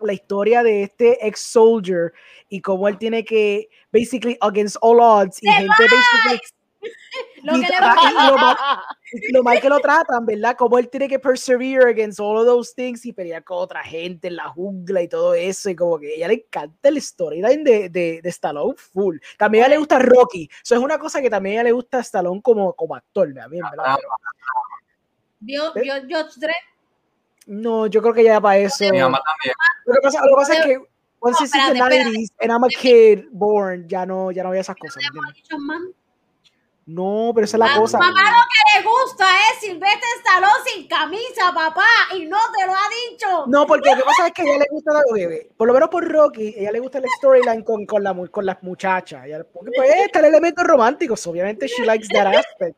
la 0.00 0.12
historia 0.12 0.62
de 0.62 0.82
este 0.82 1.26
ex 1.26 1.40
soldier 1.40 2.12
y 2.48 2.60
cómo 2.60 2.88
él 2.88 2.98
tiene 2.98 3.24
que, 3.24 3.68
basically, 3.92 4.36
against 4.42 4.76
all 4.82 5.00
odds, 5.00 5.42
y 5.42 5.46
¡The 5.46 5.52
gente 5.52 5.74
basically, 5.78 6.40
Lo 7.42 7.54
que 7.54 7.60
lo, 7.60 8.36
mal, 8.36 8.56
lo 9.32 9.42
mal 9.42 9.60
que 9.60 9.68
lo 9.68 9.80
tratan, 9.80 10.24
¿verdad? 10.24 10.56
Como 10.56 10.78
él 10.78 10.88
tiene 10.88 11.08
que 11.08 11.18
persevere 11.18 11.90
against 11.90 12.20
all 12.20 12.36
of 12.38 12.46
those 12.46 12.72
things 12.74 13.04
y 13.04 13.12
pelear 13.12 13.42
con 13.44 13.58
otra 13.58 13.82
gente 13.82 14.28
en 14.28 14.36
la 14.36 14.48
jungla 14.48 15.02
y 15.02 15.08
todo 15.08 15.34
eso. 15.34 15.70
Y 15.70 15.76
como 15.76 15.98
que 15.98 16.08
a 16.08 16.16
ella 16.16 16.28
le 16.28 16.34
encanta 16.34 16.88
el 16.88 17.00
storyline 17.00 17.64
de, 17.64 17.88
de, 17.88 18.20
de 18.22 18.28
Stallone 18.28 18.76
full. 18.76 19.18
También 19.38 19.64
a 19.64 19.66
ella 19.66 19.74
le 19.74 19.78
gusta 19.78 19.98
Rocky. 19.98 20.48
Eso 20.62 20.74
es 20.74 20.80
una 20.80 20.98
cosa 20.98 21.20
que 21.20 21.30
también 21.30 21.52
a 21.52 21.60
ella 21.60 21.64
le 21.64 21.72
gusta 21.72 21.98
a 21.98 22.00
Stallone 22.02 22.40
como, 22.42 22.72
como 22.74 22.94
actor, 22.94 23.32
también, 23.34 23.64
¿verdad? 23.70 23.96
Pero 23.96 24.08
vio, 25.40 25.72
vio 25.74 25.94
George 26.06 26.34
Dredd. 26.38 26.54
no, 27.46 27.86
yo 27.86 28.00
creo 28.02 28.14
que 28.14 28.24
ya 28.24 28.40
para 28.40 28.58
eso. 28.58 28.84
mi 28.90 29.00
mamá 29.00 29.20
también. 29.24 29.54
Lo 29.86 29.94
que 29.94 30.00
pasa, 30.02 30.20
lo 30.24 30.28
que 30.28 30.36
pasa 30.36 30.54
es 30.58 30.66
que 30.66 30.78
once 31.20 31.40
No, 31.40 31.44
espérate, 31.44 31.78
espérate. 31.78 32.10
90s 32.10 32.32
and 32.40 32.52
I'm 32.52 32.64
a 32.64 32.68
kid 32.68 33.24
born, 33.32 33.88
ya 33.88 34.06
no, 34.06 34.30
ya 34.30 34.42
no 34.42 34.50
había 34.50 34.60
esas 34.62 34.76
cosas. 34.76 34.96
¿me 34.96 35.06
Hemos 35.06 35.28
entiendes? 35.28 35.42
dicho 35.42 35.58
más. 35.58 35.82
No, 36.92 37.30
pero 37.34 37.44
esa 37.44 37.56
es 37.56 37.58
la 37.60 37.74
A 37.74 37.78
cosa. 37.78 37.98
mamá 37.98 38.10
lo 38.22 38.42
que 38.50 38.78
le 38.78 38.88
gusta 38.88 39.24
es 39.52 39.60
Silvestre 39.60 40.08
Stallone 40.18 40.52
sin 40.74 40.88
camisa, 40.88 41.52
papá, 41.54 41.86
y 42.16 42.26
no 42.26 42.38
te 42.56 42.66
lo 42.66 42.72
ha 42.72 42.88
dicho. 43.10 43.26
No, 43.46 43.66
porque 43.66 43.90
lo 43.90 43.96
que 43.96 44.02
pasa 44.02 44.26
es 44.26 44.32
que 44.32 44.42
a 44.42 44.44
ella 44.44 44.58
le 44.58 44.66
gusta, 44.70 44.92
la- 44.92 45.00
ok, 45.00 45.56
por 45.56 45.68
lo 45.68 45.74
menos 45.74 45.88
por 45.88 46.06
Rocky, 46.10 46.54
ella 46.56 46.72
le 46.72 46.80
gusta 46.80 46.98
el 46.98 47.04
storyline 47.18 47.62
con, 47.62 47.86
con, 47.86 48.02
la, 48.02 48.14
con 48.30 48.44
las 48.44 48.62
muchachas. 48.62 49.24
Ella- 49.26 49.44
porque 49.52 49.70
pues 49.76 49.88
está 50.06 50.18
el 50.18 50.24
elemento 50.26 50.62
romántico, 50.64 51.16
so 51.16 51.30
obviamente 51.30 51.68
she 51.68 51.84
likes 51.84 52.08
that 52.08 52.26
aspect. 52.34 52.76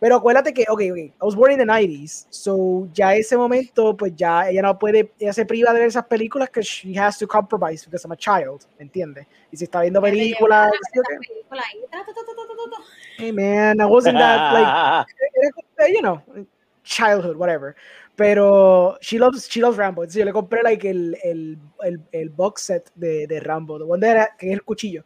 Pero 0.00 0.16
acuérdate 0.16 0.52
que, 0.52 0.62
ok, 0.68 0.80
ok, 0.90 0.98
I 0.98 1.12
was 1.20 1.34
born 1.34 1.52
in 1.52 1.58
the 1.58 1.64
90s, 1.64 2.26
so 2.28 2.88
ya 2.92 3.14
ese 3.14 3.36
momento, 3.36 3.96
pues 3.96 4.14
ya 4.14 4.48
ella 4.48 4.62
no 4.62 4.78
puede, 4.78 5.12
ella 5.18 5.32
se 5.32 5.46
priva 5.46 5.72
de 5.72 5.78
ver 5.78 5.88
esas 5.88 6.04
películas 6.06 6.50
que 6.50 6.62
she 6.62 6.98
has 6.98 7.18
to 7.18 7.26
compromise 7.26 7.84
because 7.84 8.04
I'm 8.04 8.12
a 8.12 8.16
child, 8.16 8.66
¿me 8.78 8.84
entiendes? 8.84 9.26
Y 9.50 9.56
si 9.56 9.64
está 9.64 9.80
viendo 9.80 10.02
películas, 10.02 10.70
¿sí, 10.92 11.00
película 11.00 11.62
hey 13.16 13.32
man, 13.32 13.80
I 13.80 13.84
wasn't 13.84 14.18
that, 14.18 14.52
like, 14.52 15.88
you 15.94 16.02
know, 16.02 16.22
childhood, 16.82 17.36
whatever. 17.36 17.74
Pero 18.16 18.96
she 19.00 19.18
loves, 19.18 19.48
she 19.48 19.60
loves 19.60 19.76
Rambo. 19.76 20.02
Entonces 20.02 20.20
yo 20.20 20.24
le 20.24 20.32
compré 20.32 20.62
like 20.62 20.88
el, 20.88 21.16
el, 21.22 21.58
el, 21.82 22.00
el 22.12 22.28
box 22.30 22.62
set 22.62 22.90
de, 22.94 23.26
de 23.26 23.40
Rambo, 23.40 23.78
the 23.78 23.84
one 23.84 24.00
that 24.00 24.10
era, 24.10 24.36
que 24.38 24.48
es 24.48 24.52
el 24.52 24.62
cuchillo. 24.62 25.04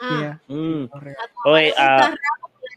Ah, 0.00 0.20
Yeah. 0.20 0.40
Mm. 0.48 0.90
Oye, 1.46 1.72
mamá 1.78 2.14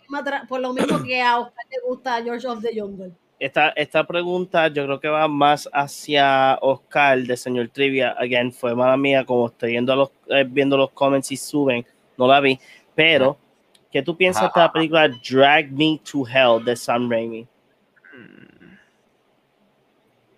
por, 0.09 0.59
misma 0.59 0.59
lo 0.59 0.73
mismo 0.73 1.03
que 1.03 1.21
a 1.21 1.39
Oscar 1.39 1.65
le 1.69 1.77
gusta 1.87 2.23
George 2.23 2.47
of 2.47 2.61
the 2.61 2.79
Jungle. 2.79 3.11
Esta, 3.39 3.69
esta 3.69 4.05
pregunta 4.05 4.67
yo 4.67 4.83
creo 4.83 4.99
que 4.99 5.07
va 5.07 5.27
más 5.27 5.69
hacia 5.71 6.57
Oscar 6.61 7.19
de 7.19 7.37
señor 7.37 7.69
Trivia. 7.69 8.11
Again, 8.17 8.51
fue 8.51 8.75
mala 8.75 8.97
mía, 8.97 9.23
como 9.25 9.47
estoy 9.47 9.71
viendo 9.71 9.95
los, 9.95 10.11
eh, 10.27 10.45
viendo 10.47 10.75
los 10.75 10.91
comments 10.91 11.31
y 11.31 11.37
suben, 11.37 11.85
no 12.17 12.27
la 12.27 12.41
vi. 12.41 12.59
Pero, 12.95 13.37
¿qué 13.91 14.01
tú 14.01 14.17
piensas 14.17 14.51
de 14.53 14.59
la 14.59 14.71
película 14.73 15.07
Drag 15.07 15.71
Me 15.71 16.01
to 16.11 16.27
Hell 16.27 16.65
de 16.65 16.75
Sam 16.75 17.09
Raimi? 17.09 17.47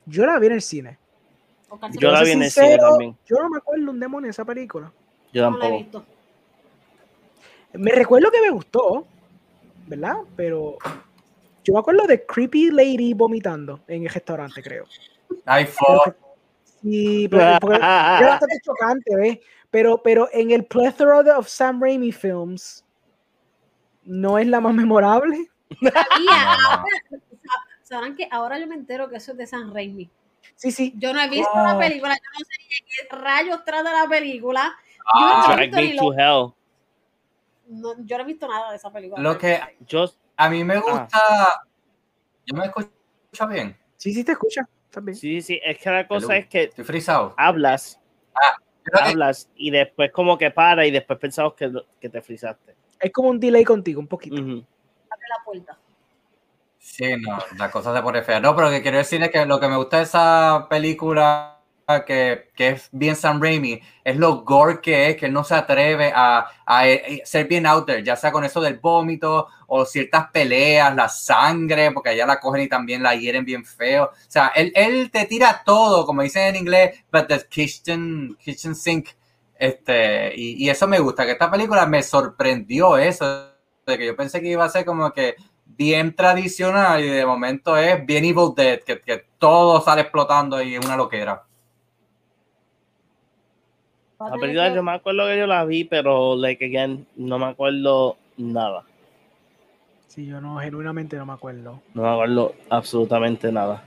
Yo 0.05 0.25
la 0.25 0.37
vi 0.37 0.47
en 0.47 0.53
el 0.53 0.61
cine. 0.61 0.99
Oscar 1.69 1.91
Yo 1.97 2.11
la 2.11 2.23
vi 2.23 2.31
en 2.31 2.43
el 2.43 2.51
cine 2.51 2.77
también. 2.77 3.17
Yo 3.25 3.37
no 3.37 3.49
me 3.49 3.57
acuerdo 3.57 3.89
un 3.89 3.99
demonio 3.99 4.27
de 4.27 4.31
esa 4.31 4.45
película. 4.45 4.91
Yo 5.33 5.49
no 5.49 5.57
la 5.57 5.65
he 5.65 5.69
tampoco. 5.69 5.83
visto. 5.83 6.05
Me 7.73 7.91
recuerdo 7.91 8.29
que 8.29 8.41
me 8.41 8.49
gustó, 8.49 9.07
¿verdad? 9.91 10.15
Pero 10.37 10.77
yo 11.65 11.73
me 11.73 11.79
acuerdo 11.79 12.07
de 12.07 12.25
Creepy 12.25 12.71
Lady 12.71 13.13
vomitando 13.13 13.81
en 13.87 14.03
el 14.03 14.09
restaurante, 14.09 14.63
creo. 14.63 14.85
Ay, 15.45 15.65
fuck. 15.65 16.15
Sí, 16.81 17.27
pero, 17.29 17.59
porque 17.59 17.77
era 17.77 18.27
bastante 18.29 18.59
chocante, 18.65 19.15
¿ves? 19.15 19.39
Pero, 19.69 20.01
pero 20.01 20.29
en 20.31 20.51
el 20.51 20.65
plethora 20.65 21.23
de 21.23 21.31
of 21.31 21.47
Sam 21.47 21.81
Raimi 21.81 22.11
films, 22.11 22.85
no 24.03 24.37
es 24.39 24.47
la 24.47 24.61
más 24.61 24.73
memorable. 24.73 25.49
Sabía, 25.81 26.83
Sabrán 27.83 28.15
que 28.15 28.27
ahora 28.31 28.57
yo 28.57 28.67
me 28.67 28.75
entero 28.75 29.09
que 29.09 29.17
eso 29.17 29.33
es 29.33 29.37
de 29.37 29.45
San 29.45 29.73
Raimi. 29.73 30.09
Sí, 30.55 30.71
sí. 30.71 30.93
Yo 30.95 31.13
no 31.13 31.21
he 31.21 31.29
visto 31.29 31.51
Wow. 31.53 31.65
la 31.65 31.77
película, 31.77 32.15
yo 32.15 32.39
no 32.39 32.39
sé 32.39 32.53
ni 32.59 33.09
qué 33.09 33.15
rayos 33.15 33.65
trata 33.65 33.91
la 33.91 34.07
película. 34.07 34.73
Ah, 35.05 35.19
yo, 35.19 35.55
no 35.55 35.61
he 35.61 35.67
Drag 35.67 35.87
visto 35.87 36.03
Me 36.03 36.11
to 36.11 36.13
Hell. 36.13 36.53
No, 37.71 37.93
yo 38.05 38.17
no 38.17 38.23
he 38.23 38.27
visto 38.27 38.47
nada 38.47 38.69
de 38.71 38.77
esa 38.77 38.91
película. 38.91 39.21
Lo 39.21 39.37
que 39.37 39.59
Yo, 39.87 40.05
a 40.37 40.49
mí 40.49 40.63
me 40.63 40.79
gusta. 40.79 41.63
¿Yo 42.45 42.55
me 42.55 42.65
escucho 42.65 43.47
bien? 43.49 43.77
Sí, 43.97 44.13
sí, 44.13 44.23
te 44.23 44.33
escucha. 44.33 44.67
También. 44.89 45.15
sí, 45.15 45.41
sí, 45.41 45.59
es 45.63 45.77
que 45.79 45.89
la 45.89 46.05
cosa 46.07 46.33
Hello. 46.33 46.41
es 46.43 46.47
que 46.47 46.63
Estoy 46.63 46.83
frisado. 46.83 47.33
hablas, 47.37 47.97
que- 48.83 48.99
hablas 49.01 49.49
y 49.55 49.71
después 49.71 50.11
como 50.11 50.37
que 50.37 50.51
para 50.51 50.85
y 50.85 50.91
después 50.91 51.17
pensamos 51.17 51.53
que, 51.53 51.71
que 51.99 52.09
te 52.09 52.21
frizaste. 52.21 52.75
Es 52.99 53.11
como 53.13 53.29
un 53.29 53.39
delay 53.39 53.63
contigo, 53.63 54.01
un 54.01 54.07
poquito. 54.07 54.35
Abre 54.35 54.57
la 55.29 55.43
puerta. 55.45 55.77
Sí, 56.77 57.15
no, 57.21 57.37
la 57.57 57.71
cosa 57.71 57.95
se 57.95 58.01
pone 58.01 58.21
fea. 58.23 58.39
No, 58.39 58.53
pero 58.55 58.67
lo 58.67 58.73
que 58.73 58.81
quiero 58.81 58.97
decir 58.97 59.21
es 59.23 59.29
que 59.29 59.45
lo 59.45 59.59
que 59.59 59.67
me 59.69 59.77
gusta 59.77 59.97
de 59.97 60.03
esa 60.03 60.67
película, 60.69 61.50
que, 62.05 62.49
que 62.55 62.69
es 62.69 62.89
bien 62.91 63.15
Sam 63.15 63.41
Raimi, 63.41 63.81
es 64.03 64.15
lo 64.17 64.43
gore 64.43 64.81
que 64.81 65.09
es, 65.09 65.17
que 65.17 65.29
no 65.29 65.43
se 65.43 65.55
atreve 65.55 66.11
a, 66.15 66.47
a, 66.65 66.87
eh, 66.87 67.21
ser 67.25 67.47
bien 67.47 67.65
out 67.65 67.85
there, 67.85 68.03
ya 68.03 68.15
sea 68.15 68.31
con 68.31 68.43
eso 68.43 68.61
del 68.61 68.79
vómito 68.79 69.47
o 69.67 69.85
ciertas 69.85 70.29
peleas, 70.31 70.95
la 70.95 71.09
sangre, 71.09 71.91
porque 71.91 72.09
allá 72.09 72.25
la 72.25 72.39
cogen 72.39 72.63
y 72.63 72.67
también 72.67 73.03
la 73.03 73.15
hieren 73.15 73.45
bien 73.45 73.65
feo. 73.65 74.05
O 74.05 74.11
sea, 74.27 74.51
él, 74.55 74.71
él 74.75 75.11
te 75.11 75.25
tira 75.25 75.61
todo, 75.65 76.05
como 76.05 76.21
dicen 76.21 76.47
en 76.47 76.55
inglés, 76.55 77.03
but 77.11 77.27
the 77.27 77.39
kitchen, 77.49 78.37
kitchen 78.43 78.75
sink. 78.75 79.09
Este, 79.55 80.33
y, 80.35 80.65
y 80.65 80.69
eso 80.69 80.87
me 80.87 80.99
gusta, 80.99 81.25
que 81.25 81.33
esta 81.33 81.51
película 81.51 81.85
me 81.85 82.01
sorprendió 82.01 82.97
eso, 82.97 83.51
de 83.85 83.97
que 83.97 84.05
yo 84.07 84.15
pensé 84.15 84.41
que 84.41 84.47
iba 84.47 84.65
a 84.65 84.69
ser 84.69 84.85
como 84.85 85.11
que 85.11 85.35
bien 85.77 86.15
tradicional 86.15 87.03
y 87.03 87.09
de 87.09 87.25
momento 87.25 87.77
es 87.77 88.05
bien 88.05 88.25
Evil 88.25 88.53
Dead, 88.55 88.81
que, 88.83 89.01
que 89.01 89.25
todo 89.37 89.81
sale 89.81 90.01
explotando 90.01 90.61
y 90.61 90.75
es 90.75 90.85
una 90.85 90.97
loquera. 90.97 91.43
La 94.29 94.35
película 94.37 94.69
que- 94.69 94.75
yo 94.75 94.83
me 94.83 94.91
acuerdo 94.91 95.25
que 95.27 95.37
yo 95.37 95.47
la 95.47 95.65
vi, 95.65 95.83
pero 95.83 96.35
like 96.35 96.63
again, 96.65 97.05
no 97.15 97.39
me 97.39 97.45
acuerdo 97.45 98.17
nada. 98.37 98.83
Sí, 100.07 100.25
yo 100.25 100.41
no, 100.41 100.59
genuinamente 100.59 101.15
no 101.15 101.25
me 101.25 101.33
acuerdo. 101.33 101.81
No 101.93 102.01
me 102.03 102.09
acuerdo 102.09 102.53
absolutamente 102.69 103.51
nada. 103.51 103.83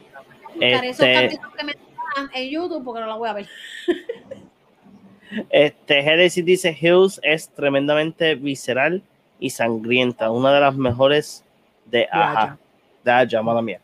buscaré 0.54 0.88
esos 0.88 1.04
Este, 1.06 1.14
capítulos 1.26 1.52
que 1.56 1.64
me 1.64 1.72
dan 2.16 2.30
en 2.34 2.50
YouTube 2.50 2.84
porque 2.84 3.00
no 3.00 3.06
la 3.08 3.16
voy 3.16 3.28
a 3.28 3.32
ver. 3.34 3.48
este 5.50 6.02
Genesis 6.02 6.44
dice 6.44 6.76
Hills 6.80 7.20
es 7.22 7.48
tremendamente 7.50 8.34
visceral 8.36 9.02
y 9.38 9.50
sangrienta, 9.50 10.30
una 10.30 10.52
de 10.54 10.60
las 10.60 10.76
mejores 10.76 11.44
de 11.86 12.08
Aja. 12.10 12.56
De 13.02 13.10
Aja, 13.10 13.42
mala 13.42 13.60
mía. 13.62 13.80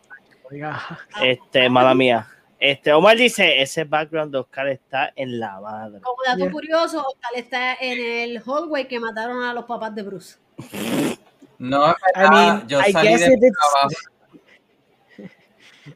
Este, 1.23 1.69
mala 1.69 1.95
mía. 1.95 2.27
Este, 2.61 2.93
Omar 2.93 3.17
dice, 3.17 3.63
ese 3.63 3.85
background 3.85 4.33
de 4.33 4.39
Oscar 4.39 4.69
está 4.69 5.11
en 5.17 5.41
la 5.41 5.59
madre. 5.61 6.01
Como 6.03 6.23
dato 6.27 6.37
Yeah. 6.41 6.51
curioso, 6.51 6.99
Oscar 7.07 7.33
está 7.35 7.75
en 7.81 7.99
el 7.99 8.43
hallway 8.43 8.87
que 8.87 9.01
mataron 9.01 9.43
a 9.43 9.55
los 9.55 9.65
papás 9.65 9.95
de 9.95 10.03
Bruce. 10.03 10.37
No, 11.59 11.89
I 12.15 12.29
mean, 12.31 12.69
yo 12.69 12.81
I 12.81 12.93
salí 12.93 13.09
guess 13.09 13.21
de 13.23 13.37
mi 13.39 13.51
trabajo. 13.51 13.89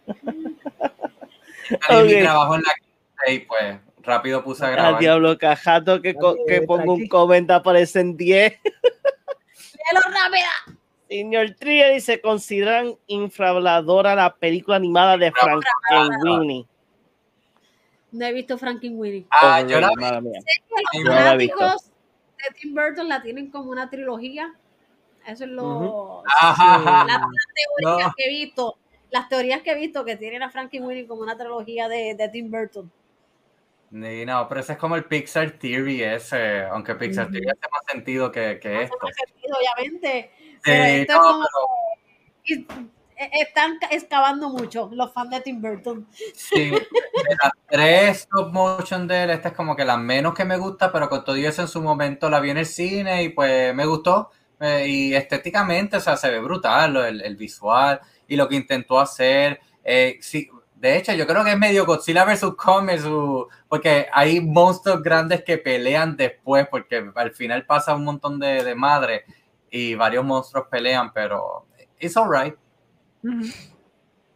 Salí 1.86 2.08
de 2.08 2.14
Ok. 2.14 2.18
mi 2.18 2.22
trabajo 2.22 2.54
en 2.56 2.62
la 2.62 2.74
quinta 2.74 3.30
y 3.30 3.38
pues 3.40 3.78
rápido 4.02 4.42
puse 4.44 4.64
a 4.64 4.70
grabar. 4.70 5.00
diablo, 5.00 5.38
cajato 5.38 6.00
que, 6.00 6.14
que 6.48 6.62
pongo 6.62 6.94
un 6.94 7.06
comentario 7.08 7.60
aparecen 7.60 8.16
10. 8.16 8.52
¡Léelo 8.62 10.00
rápida! 10.06 10.78
Señor 11.08 11.54
Tria 11.58 11.88
dice, 11.90 12.20
consideran 12.20 12.94
infravaloradora 13.06 14.14
la 14.14 14.34
película 14.34 14.76
animada 14.76 15.16
de 15.16 15.32
Frankenweenie. 15.32 16.66
No 18.12 18.24
he 18.26 18.32
visto 18.32 18.56
Frankenweenie. 18.58 19.26
Ah, 19.30 19.60
yo 19.62 19.80
la 19.80 19.90
vi. 19.90 20.30
Sé 20.40 20.62
que 20.92 20.98
los 21.00 21.04
no 21.04 21.12
fanáticos 21.12 21.84
de 22.38 22.54
Tim 22.60 22.74
Burton 22.74 23.08
la 23.08 23.22
tienen 23.22 23.50
como 23.50 23.70
una 23.70 23.90
trilogía. 23.90 24.54
Eso 25.26 25.44
es 25.44 25.50
lo... 25.50 25.64
Ujú. 25.64 26.22
Ajá, 26.40 26.74
ajá. 26.76 27.04
las, 27.06 27.20
las 27.20 27.28
teorías 27.80 28.06
No. 28.08 28.14
que 28.16 28.24
he 28.24 28.28
visto. 28.28 28.78
Las 29.10 29.28
teorías 29.28 29.62
que 29.62 29.70
he 29.72 29.74
visto 29.74 30.04
que 30.04 30.16
tienen 30.16 30.42
a 30.42 30.50
Frankenweenie 30.50 31.06
como 31.06 31.22
una 31.22 31.36
trilogía 31.36 31.88
de, 31.88 32.14
de 32.14 32.28
Tim 32.28 32.50
Burton. 32.50 32.90
Ni- 33.90 34.24
no, 34.24 34.48
pero 34.48 34.60
ese 34.60 34.72
es 34.72 34.78
como 34.78 34.96
el 34.96 35.04
Pixar 35.04 35.52
Theory 35.52 36.02
ese, 36.02 36.62
aunque 36.64 36.94
Pixar 36.96 37.26
Ujú. 37.26 37.32
Theory 37.34 37.48
hace 37.50 37.70
más 37.70 37.82
sentido 37.86 38.32
que, 38.32 38.58
que 38.60 38.74
Hace 38.74 38.84
esto. 38.84 38.98
más 39.02 39.14
sentido, 39.14 39.56
obviamente. 39.56 40.30
Pero 40.64 40.84
Sí, 40.84 40.90
esto 40.90 41.12
es 41.14 41.18
no, 41.20 41.22
como... 41.22 41.44
pero- 41.44 41.68
y- 42.44 42.66
e- 43.16 43.30
están 43.42 43.78
ca- 43.78 43.88
excavando 43.92 44.48
mucho 44.50 44.90
los 44.92 45.12
fans 45.12 45.30
de 45.30 45.40
Tim 45.40 45.60
Burton. 45.62 46.06
Sí, 46.34 46.70
de 46.70 47.36
las 47.42 47.52
tres 47.68 48.16
stop 48.22 48.52
motion 48.52 49.06
de 49.06 49.22
él, 49.24 49.30
esta 49.30 49.48
es 49.48 49.54
como 49.54 49.76
que 49.76 49.84
la 49.84 49.96
menos 49.96 50.34
que 50.34 50.44
me 50.44 50.56
gusta, 50.56 50.90
pero 50.92 51.08
con 51.08 51.24
todo 51.24 51.36
eso 51.36 51.62
en 51.62 51.68
su 51.68 51.80
momento 51.82 52.28
la 52.28 52.40
vi 52.40 52.50
en 52.50 52.58
el 52.58 52.66
cine 52.66 53.22
y 53.22 53.28
pues 53.30 53.74
me 53.74 53.86
gustó. 53.86 54.30
eh, 54.60 54.86
y 54.88 55.14
estéticamente, 55.14 55.96
o 55.98 56.00
sea, 56.00 56.16
se 56.16 56.30
ve 56.30 56.40
brutal 56.40 56.96
el, 56.96 57.20
el 57.22 57.36
visual 57.36 58.00
y 58.28 58.36
lo 58.36 58.48
que 58.48 58.56
intentó 58.56 58.98
hacer. 59.00 59.60
eh, 59.84 60.18
sí, 60.20 60.48
de 60.74 60.98
hecho, 60.98 61.12
yo 61.14 61.26
creo 61.26 61.44
que 61.44 61.52
es 61.52 61.58
medio 61.58 61.86
Godzilla 61.86 62.24
vs. 62.24 62.54
Kong, 62.56 62.90
porque 63.68 64.06
hay 64.12 64.40
monstruos 64.40 65.02
grandes 65.02 65.42
que 65.44 65.58
pelean 65.58 66.16
después, 66.16 66.66
porque 66.70 67.10
al 67.14 67.32
final 67.32 67.64
pasa 67.66 67.94
un 67.94 68.04
montón 68.04 68.38
de, 68.38 68.62
de 68.64 68.74
madre 68.74 69.24
y 69.76 69.94
varios 69.96 70.24
monstruos 70.24 70.68
pelean, 70.70 71.12
pero 71.12 71.66
it's 71.98 72.16
alright. 72.16 72.54
Ujú. 73.24 73.44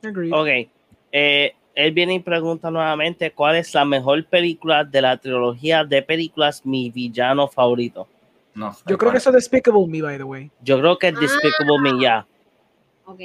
Agreed. 0.03 0.33
Ok. 0.33 0.71
Eh, 1.13 1.55
él 1.75 1.93
viene 1.93 2.15
y 2.15 2.19
pregunta 2.19 2.71
nuevamente 2.73 3.31
cuál 3.33 3.55
es 3.57 3.73
la 3.73 3.85
mejor 3.85 4.25
película 4.27 4.83
de 4.85 5.01
la 5.01 5.17
trilogía 5.17 5.85
de 5.85 6.03
películas 6.03 6.67
Mi 6.67 6.91
Villano 6.91 7.47
Favorito. 7.47 8.09
No 8.55 8.73
Yo 8.73 8.99
creo 8.99 8.99
cuál 8.99 9.11
que 9.13 9.17
es. 9.19 9.23
eso 9.23 9.31
es 9.31 9.37
Despicable 9.37 9.87
Me, 9.87 10.03
by 10.03 10.17
the 10.17 10.25
way. 10.25 10.51
Yo 10.61 10.81
creo 10.81 10.99
que 10.99 11.09
es 11.09 11.15
Ah. 11.17 11.21
Despicable 11.21 11.79
Me 11.81 12.03
ya. 12.03 12.27
Ok. 13.05 13.21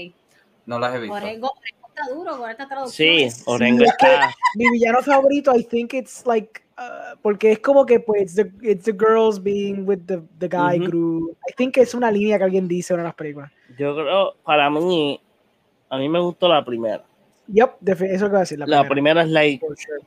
no 0.67 0.77
las 0.79 0.93
he 0.95 0.99
visto. 0.99 1.15
Orengo, 1.15 1.51
Orengo 1.57 1.87
está 1.89 2.13
duro 2.13 2.37
con 2.37 2.49
esta 2.51 2.67
traducción. 2.67 3.31
Sí, 3.31 3.41
Orengo 3.45 3.83
es 3.85 3.93
que- 3.97 4.05
está. 4.13 4.33
Mi 4.55 4.69
villano 4.69 5.01
favorito, 5.01 5.55
I 5.57 5.63
think 5.63 5.93
it's 5.95 6.23
like, 6.27 6.61
uh, 6.77 7.17
porque 7.21 7.51
es 7.53 7.59
como 7.59 7.85
que 7.85 7.99
pues 7.99 8.21
it's 8.21 8.35
the, 8.35 8.51
it's 8.61 8.85
the 8.85 8.91
girls 8.93 9.41
being 9.41 9.85
with 9.87 9.99
the, 10.07 10.21
the 10.39 10.47
guy 10.47 10.79
Ujú. 10.79 10.89
group. 10.89 11.37
I 11.49 11.53
think 11.55 11.77
es 11.77 11.93
una 11.93 12.11
línea 12.11 12.37
que 12.37 12.43
alguien 12.45 12.67
dice 12.67 12.93
en 12.93 12.99
una 12.99 13.03
de 13.03 13.07
las 13.09 13.15
películas. 13.15 13.51
Yo 13.77 13.95
creo, 13.95 14.35
para 14.43 14.69
mí, 14.69 15.19
a 15.89 15.97
mí 15.97 16.09
me 16.09 16.19
gustó 16.19 16.47
la 16.47 16.63
primera. 16.63 17.03
Yep, 17.47 17.71
eso 17.89 18.03
es 18.03 18.21
lo 18.21 18.27
que 18.27 18.31
voy 18.31 18.37
a 18.37 18.39
decir. 18.41 18.59
La, 18.59 18.65
La 18.65 18.87
primera. 18.87 18.89
primera 18.89 19.23
es 19.23 19.29
like. 19.29 19.65
sure. 19.65 19.99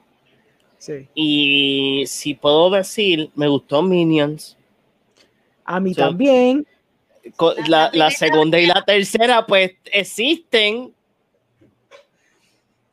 Sí. 0.78 1.08
Y 1.14 2.04
si 2.06 2.34
puedo 2.34 2.70
decir, 2.70 3.30
me 3.34 3.48
gustó 3.48 3.82
Minions. 3.82 4.56
A 5.64 5.80
mí 5.80 5.94
So- 5.94 6.02
también. 6.02 6.66
La- 7.66 7.90
la, 7.92 8.10
segunda 8.10 8.58
y 8.60 8.66
la 8.66 8.84
tercera, 8.84 9.44
pues 9.46 9.72
existen. 9.92 10.94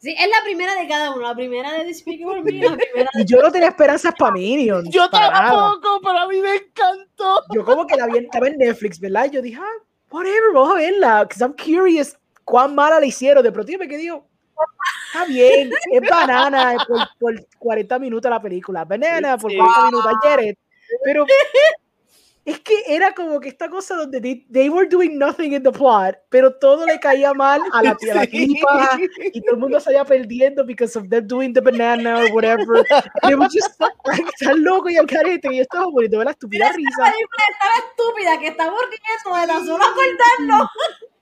Sí, 0.03 0.13
es 0.19 0.27
la 0.27 0.43
primera 0.43 0.75
de 0.75 0.85
cada 0.85 1.11
uno. 1.11 1.21
La 1.21 1.33
primera 1.33 1.71
de 1.71 1.85
Despicable 1.85 2.43
Me, 2.43 2.51
la 2.51 2.75
primera 2.77 3.09
Y 3.13 3.23
yo 3.23 3.41
no 3.41 3.49
tenía 3.49 3.69
esperanzas 3.69 4.13
para 4.19 4.33
Minions. 4.33 4.89
Yo 4.89 5.09
tampoco, 5.09 6.01
pero 6.03 6.17
a 6.19 6.27
mí 6.27 6.41
me 6.41 6.55
encantó. 6.55 7.41
Yo 7.55 7.63
como 7.63 7.87
que 7.87 7.95
la 7.95 8.07
vi, 8.07 8.17
estaba 8.17 8.49
en 8.49 8.57
Netflix, 8.57 8.99
¿verdad? 8.99 9.27
Y 9.31 9.35
yo 9.35 9.41
dije, 9.41 9.61
ah, 9.61 9.83
whatever, 10.11 10.51
vamos 10.53 10.71
a 10.71 10.79
verla. 10.79 11.23
Because 11.23 11.41
I'm 11.41 11.53
curious 11.53 12.17
cuán 12.43 12.75
mala 12.75 12.99
la 12.99 13.05
hicieron. 13.05 13.41
De 13.45 13.51
pronto 13.53 13.71
yo 13.71 13.79
me 13.79 13.87
quedé, 13.87 13.99
digo, 13.99 14.27
está 15.07 15.23
bien, 15.25 15.71
es 15.89 16.09
banana 16.09 16.75
por, 16.85 16.99
por 17.17 17.47
40 17.59 17.97
minutos 17.99 18.29
la 18.29 18.41
película. 18.41 18.83
Banana 18.83 19.37
por 19.37 19.51
Sí. 19.51 19.57
40 19.57 19.85
minutos, 19.85 20.11
it. 20.43 20.59
Pero 21.05 21.25
es 22.45 22.59
que 22.59 22.73
era 22.87 23.13
como 23.13 23.39
que 23.39 23.47
esta 23.49 23.69
cosa 23.69 23.95
donde 23.95 24.19
they, 24.19 24.45
they 24.51 24.69
were 24.69 24.87
doing 24.87 25.17
nothing 25.17 25.53
in 25.53 25.63
the 25.63 25.71
plot, 25.71 26.15
pero 26.29 26.53
todo 26.55 26.85
le 26.85 26.99
caía 26.99 27.33
mal 27.33 27.61
a 27.71 27.81
la, 27.83 27.91
a 27.91 28.15
la 28.15 28.25
tipa 28.27 28.99
y 29.33 29.39
todo 29.41 29.53
el 29.55 29.57
mundo 29.61 29.79
se 29.79 29.93
iba 29.93 30.03
perdiendo 30.03 30.65
because 30.65 30.97
of 30.99 31.07
them 31.09 31.25
doing 31.25 31.53
the 31.53 31.61
banana 31.61 32.19
or 32.19 32.31
whatever. 32.33 32.83
It 33.29 33.35
was 33.37 33.53
just 33.53 33.79
like, 33.79 33.95
tan 34.39 34.61
loco 34.63 34.89
y 34.89 34.97
al 34.97 35.05
carete 35.07 35.55
yo 35.55 35.61
estaba 35.61 35.85
poniendo 35.85 36.21
la 36.23 36.31
estúpida 36.31 36.71
risa. 36.73 37.13
estaba 37.13 37.75
estúpida 37.87 38.39
que 38.39 38.47
estamos 38.47 38.79
riendo 38.89 39.39
de 39.41 39.47
tan 39.47 39.65
solo 39.65 39.83
acordarnos. 39.85 40.69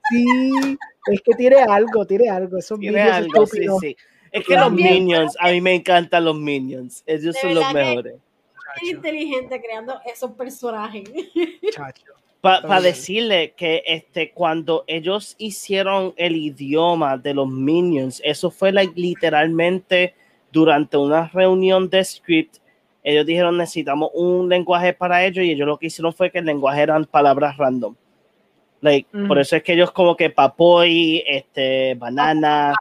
Sí, 0.10 0.78
es 1.12 1.22
que 1.22 1.34
tiene 1.36 1.58
algo, 1.62 2.06
tiene 2.06 2.30
algo. 2.30 2.58
Esos 2.58 2.80
Tiene 2.80 3.02
algo, 3.02 3.46
sí, 3.46 3.58
estúpidos. 3.60 3.80
sí. 3.82 3.96
Es 4.32 4.46
que 4.46 4.56
los 4.56 4.72
Minions, 4.72 5.36
a 5.40 5.50
mí 5.52 5.62
me 5.62 5.76
encantan 5.76 6.26
los 6.26 6.36
Minions. 6.36 7.04
Ellos 7.06 7.36
De 7.36 7.42
son 7.42 7.54
los 7.56 7.74
verdad 7.74 8.04
que- 8.04 8.16
inteligente 8.84 9.62
creando 9.62 10.00
esos 10.06 10.32
personajes. 10.32 11.10
Para 12.42 12.68
bien. 12.68 12.84
decirle 12.84 13.54
que 13.56 13.84
este, 13.86 14.32
cuando 14.32 14.84
ellos 14.88 15.36
hicieron 15.38 16.14
el 16.18 16.36
idioma 16.36 17.18
de 17.18 17.36
los 17.36 17.48
Minions, 17.48 18.20
eso 18.26 18.50
fue 18.50 18.72
like, 18.72 18.94
literalmente 19.00 20.16
durante 20.52 20.98
una 20.98 21.28
reunión 21.28 21.88
de 21.90 22.04
script. 22.04 22.58
Ellos 23.04 23.26
dijeron 23.26 23.58
necesitamos 23.58 24.10
un 24.14 24.50
lenguaje 24.50 24.94
para 24.94 25.24
ellos 25.24 25.46
y 25.46 25.52
ellos 25.52 25.68
lo 25.68 25.78
que 25.78 25.88
hicieron 25.88 26.14
fue 26.14 26.32
que 26.32 26.40
el 26.40 26.46
lenguaje 26.46 26.82
eran 26.82 27.06
palabras 27.06 27.58
random. 27.58 27.96
Like, 28.82 29.08
Ujú. 29.16 29.28
Por 29.28 29.40
eso 29.40 29.56
es 29.56 29.62
que 29.64 29.74
ellos 29.74 29.92
como 29.92 30.16
que 30.18 30.32
papoy, 30.32 31.24
este, 31.28 31.94
banana, 31.96 32.74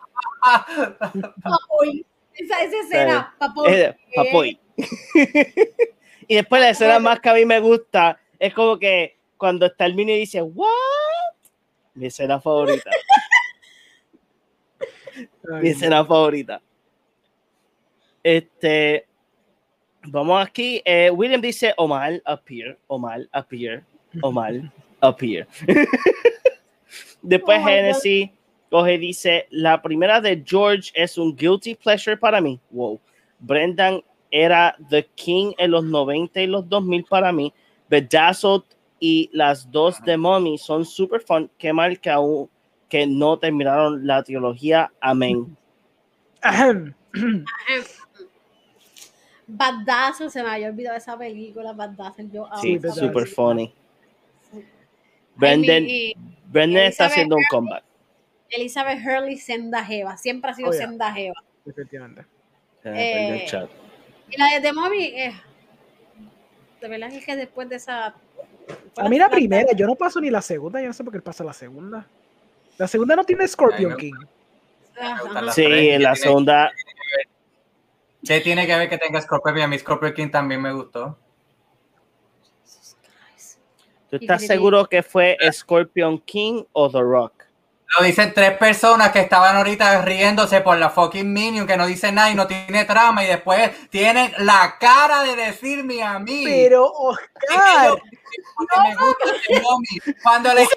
Papoy. 1.43 2.05
Esa, 2.35 2.62
esa 2.62 2.81
escena, 2.81 3.35
Papoy. 3.39 3.73
eh, 3.73 3.97
papoy. 4.15 4.59
y 6.28 6.35
después 6.35 6.62
la 6.62 6.70
escena 6.70 6.98
más 6.98 7.20
que 7.20 7.28
a 7.28 7.35
mí 7.35 7.44
me 7.44 7.61
gusta 7.61 8.19
es 8.39 8.55
como 8.55 8.78
que 8.78 9.16
cuando 9.36 9.66
está 9.66 9.86
el 9.86 9.94
mini 9.94 10.16
dice, 10.16 10.43
¿what? 10.43 10.69
Mi 11.94 12.07
escena 12.07 12.40
favorita. 12.40 12.90
mi 15.62 15.69
escena 15.69 16.05
favorita. 16.05 16.61
Este, 18.23 19.07
vamos 20.05 20.47
aquí. 20.47 20.82
eh, 20.85 21.11
William 21.11 21.40
dice 21.40 21.74
Omar 21.77 22.20
appear, 22.24 22.78
Omar 22.86 23.27
appear, 23.32 23.85
Omar 24.23 24.55
appear. 25.01 25.47
Después 27.23 27.59
Oh. 27.61 27.65
Genesis 27.65 28.31
coge 28.70 28.98
dice 28.98 29.47
la 29.51 29.82
primera 29.82 30.20
de 30.20 30.43
George 30.47 30.93
es 30.94 31.19
un 31.19 31.35
guilty 31.35 31.74
pleasure 31.74 32.16
para 32.16 32.40
mí. 32.40 32.61
Wow. 32.70 33.01
Brendan 33.39 34.02
era 34.31 34.77
The 34.89 35.07
King 35.15 35.52
en 35.59 35.70
los 35.73 35.85
90 35.85 36.40
y 36.40 36.47
los 36.47 36.69
2000 36.69 37.05
para 37.05 37.32
mí. 37.32 37.52
Bedazzled 37.89 38.62
y 39.01 39.28
las 39.32 39.70
dos 39.70 40.01
de 40.02 40.16
Mommy 40.16 40.59
son 40.59 40.85
super 40.85 41.20
fun. 41.20 41.51
Qué 41.59 41.73
mal 41.73 41.98
que 42.01 42.11
aún 42.11 42.48
que 42.89 43.07
no 43.07 43.39
terminaron 43.39 44.07
la 44.07 44.23
trilogía. 44.23 44.93
Amén. 45.01 45.57
Ahem. 46.43 46.94
Bad 49.47 49.85
Dazzle, 49.85 50.31
se 50.31 50.43
me 50.43 50.48
había 50.51 50.69
olvidado 50.69 50.97
esa 50.97 51.19
película, 51.19 51.73
Bad 51.73 51.90
Dazzle. 51.90 52.28
Yo 52.32 52.47
amo 52.47 52.61
Sí, 52.62 52.74
esa 52.74 52.93
super 52.93 53.24
película. 53.24 53.35
funny. 53.35 53.74
Ay, 54.52 54.65
Brendan, 55.35 55.86
Brendan 56.47 56.82
está 56.85 57.05
Elizabeth 57.07 57.12
haciendo 57.12 57.36
un 57.36 57.40
Hurley. 57.43 57.48
comeback. 57.51 57.85
Elizabeth 58.51 58.98
Hurley, 59.05 59.36
senda 59.39 59.85
jeva. 59.85 60.16
Siempre 60.16 60.51
ha 60.51 60.55
sido 60.55 60.69
Oh, 60.69 60.73
yeah. 60.73 60.86
senda 60.86 61.12
jeva. 61.12 61.35
Efectivamente. 61.66 62.20
Eh, 62.85 62.93
Eh, 62.94 63.12
perdió 63.15 63.35
el 63.35 63.47
chat. 63.48 63.70
Y 64.31 64.36
la 64.36 64.47
de 64.55 64.61
The 64.61 64.73
Mommy, 64.73 65.05
eh, 65.05 65.32
de 66.81 66.89
verdad 66.89 67.12
es 67.12 67.24
que 67.24 67.36
después 67.36 67.69
de 67.69 67.77
esa... 67.77 68.15
A 68.97 69.09
mí 69.09 69.19
la 69.19 69.24
la- 69.27 69.31
primera, 69.31 69.73
yo 69.73 69.86
no 69.86 69.94
paso 69.97 70.20
ni 70.20 70.31
la 70.31 70.40
segunda, 70.43 70.81
yo 70.81 70.86
no 70.89 70.93
sé 70.93 71.02
por 71.05 71.12
qué 71.12 71.20
pasa 71.20 71.43
la 71.44 71.52
segunda. 71.52 72.07
La 72.78 72.86
segunda 72.89 73.16
no 73.16 73.24
tiene 73.24 73.47
Scorpion 73.47 73.93
Ay, 73.93 73.98
King. 73.98 74.15
Sí, 75.52 75.65
tres, 75.65 75.94
en 75.94 76.02
la 76.02 76.12
tiene- 76.12 76.16
segunda. 76.16 76.70
¿Qué 78.27 78.40
tiene 78.40 78.66
que 78.66 78.77
ver 78.77 78.89
que 78.89 78.98
tenga 78.98 79.20
Scorpion? 79.20 79.59
Y 79.59 79.62
a 79.62 79.66
mí 79.66 79.78
Scorpion 79.78 80.12
King 80.12 80.31
también 80.31 80.61
me 80.61 80.73
gustó. 80.73 81.19
¿Tú 84.11 84.16
estás 84.16 84.44
seguro 84.47 84.86
que 84.86 85.02
fue 85.02 85.36
Scorpion 85.52 86.19
King 86.20 86.65
o 86.73 86.90
The 86.90 87.01
Rock? 87.01 87.40
Lo 87.99 88.05
dicen 88.05 88.33
tres 88.33 88.57
personas 88.57 89.11
que 89.11 89.19
estaban 89.21 89.57
ahorita 89.57 90.03
riéndose 90.03 90.61
por 90.61 90.79
la 90.79 90.91
fucking 90.91 91.33
Minion, 91.33 91.67
que 91.67 91.77
no 91.77 91.87
dice 91.87 92.12
nada 92.12 92.31
y 92.31 92.35
no 92.37 92.47
tiene 92.47 92.85
trama, 92.85 93.25
y 93.25 93.27
después 93.27 93.89
tienen 93.91 94.33
la 94.39 94.77
cara 94.79 95.25
de 95.25 95.35
decirme 95.35 96.03
a 96.03 96.19
mí. 96.21 96.45
Pero, 96.45 96.87
Oscar. 96.87 98.01
Cuando 100.23 100.55
le 100.55 100.69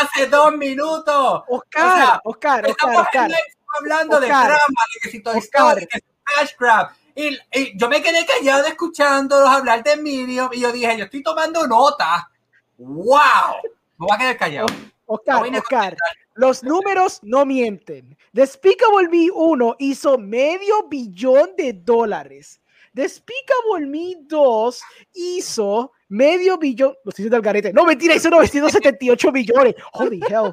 hace 0.00 0.26
dos 0.26 0.56
minutos. 0.56 1.42
Oscar, 1.48 1.84
O 1.84 1.96
sea, 1.96 2.20
Oscar, 2.24 2.66
Oscar, 2.66 2.70
Estamos 2.70 2.96
Oscar. 3.02 3.30
hablando 3.78 4.20
de 4.20 4.26
Oscar. 4.26 4.46
trama, 4.46 4.82
de 4.94 5.00
que 5.02 5.10
si 5.10 5.22
Toy 5.22 5.38
Oscar. 5.38 5.78
Story, 5.78 5.86
que 5.86 5.98
si 5.98 6.54
Grab. 6.58 6.90
Y, 7.16 7.38
y 7.52 7.78
yo 7.78 7.88
me 7.88 8.02
quedé 8.02 8.26
callado 8.26 8.66
escuchándolos 8.66 9.48
hablar 9.48 9.84
de 9.84 9.96
Minion 9.96 10.48
y 10.52 10.60
yo 10.60 10.72
dije, 10.72 10.96
yo 10.96 11.04
estoy 11.04 11.22
tomando 11.22 11.66
nota. 11.66 12.28
¡Wow! 12.76 13.60
Me 13.98 14.06
voy 14.06 14.08
a 14.12 14.18
quedar 14.18 14.36
callado. 14.36 14.66
Oscar, 15.06 15.50
No 15.50 15.58
Oscar, 15.58 15.96
los 16.34 16.62
números 16.62 17.20
no 17.22 17.44
mienten. 17.44 18.16
Despicable 18.32 19.08
Me 19.08 19.30
1 19.32 19.76
hizo 19.78 20.18
medio 20.18 20.88
billón 20.88 21.50
de 21.56 21.72
dólares. 21.72 22.60
Despicable 22.92 23.86
Me 23.86 24.16
2 24.20 24.82
hizo 25.14 25.92
medio 26.08 26.58
billón. 26.58 26.94
Los 27.04 27.18
hice 27.18 27.28
del 27.28 27.42
garete. 27.42 27.72
No, 27.72 27.84
mentira, 27.84 28.14
hizo 28.14 28.30
978 28.30 29.32
millones. 29.32 29.74
Holy 29.92 30.20
hell. 30.28 30.52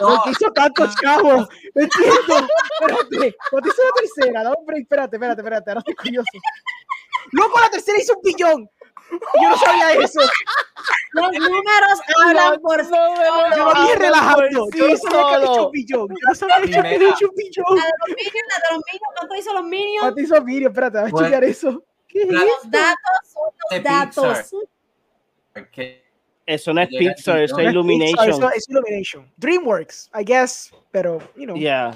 ¿Por 0.00 0.22
qué 0.24 0.30
hizo 0.30 0.52
tantos 0.52 0.94
chavos? 0.96 1.48
No 1.74 1.82
entiendo. 1.82 2.46
Espérate. 2.80 3.36
¿Cuánto 3.50 3.68
hizo 3.68 3.82
la 3.82 4.00
tercera? 4.00 4.42
Dame 4.42 4.56
un 4.58 4.66
break. 4.66 4.82
Espérate, 4.82 5.16
espérate, 5.16 5.40
espérate. 5.40 5.70
Ahora 5.70 5.78
estoy 5.80 5.94
curioso. 5.94 6.28
Loco, 7.32 7.60
la 7.60 7.70
tercera 7.70 7.98
hizo 7.98 8.14
un 8.16 8.22
billón. 8.22 8.70
Yo 9.42 9.48
no 9.50 9.56
sabía 9.58 9.92
eso. 9.94 10.20
Los 11.12 11.32
números 11.32 12.00
hablan 12.24 12.60
por 12.60 12.84
sí 12.84 12.90
Yo 13.56 13.64
lo 13.64 13.82
dije 13.82 13.96
relajando. 13.96 14.68
Yo 14.74 14.88
no 14.88 14.96
sí 14.96 15.02
sabía 15.02 15.20
que 15.20 15.34
había 15.34 15.44
hecho 15.44 15.54
solo. 15.54 15.66
un 15.66 15.72
billón. 15.72 16.08
Yo 16.08 16.16
no 16.28 16.34
sabía 16.34 16.54
que 16.56 16.62
había 16.62 16.82
Primera. 16.90 17.10
hecho 17.14 17.28
un 17.28 17.34
billón. 17.36 17.76
La 17.76 17.84
de 17.84 17.92
los 18.00 18.08
Minions, 18.16 18.34
la 18.48 18.56
de 18.56 18.74
los 18.74 18.82
Minions, 18.84 19.12
¿cuánto 19.16 19.34
hizo 19.36 19.52
los 19.54 19.64
Minions? 19.64 20.00
¿Cuánto 20.00 20.20
hizo 20.20 20.42
Miriam? 20.44 20.70
Espérate, 20.72 20.98
Bueno. 21.10 21.18
chequear 21.18 21.44
eso. 21.44 21.84
¿Qué 22.08 22.22
es 22.22 22.28
La- 22.28 22.38
eso? 22.40 22.46
Los 22.62 22.70
datos 22.70 23.20
son 23.32 23.42
los 23.70 23.82
datos. 23.82 24.54
Eso 26.44 26.72
no 26.74 26.80
es 26.82 26.88
Pixar, 26.88 27.42
eso 27.42 27.58
es. 27.58 27.70
Illumination. 27.70 28.28
Eso 28.30 28.50
es 28.50 28.68
Illumination. 28.68 29.30
DreamWorks, 29.36 30.10
I 30.18 30.24
guess. 30.24 30.72
Pero, 30.90 31.18
you 31.36 31.44
know. 31.44 31.56
Yeah. 31.56 31.94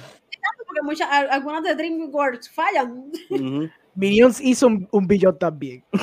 Porque 0.66 0.82
muchas, 0.82 1.08
al- 1.10 1.30
algunas 1.30 1.62
de 1.64 1.74
DreamWorks 1.74 2.50
fallan. 2.50 3.10
Minions 3.96 4.40
hizo 4.40 4.66
un, 4.68 4.88
un 4.92 5.06
billón 5.06 5.38
también. 5.38 5.84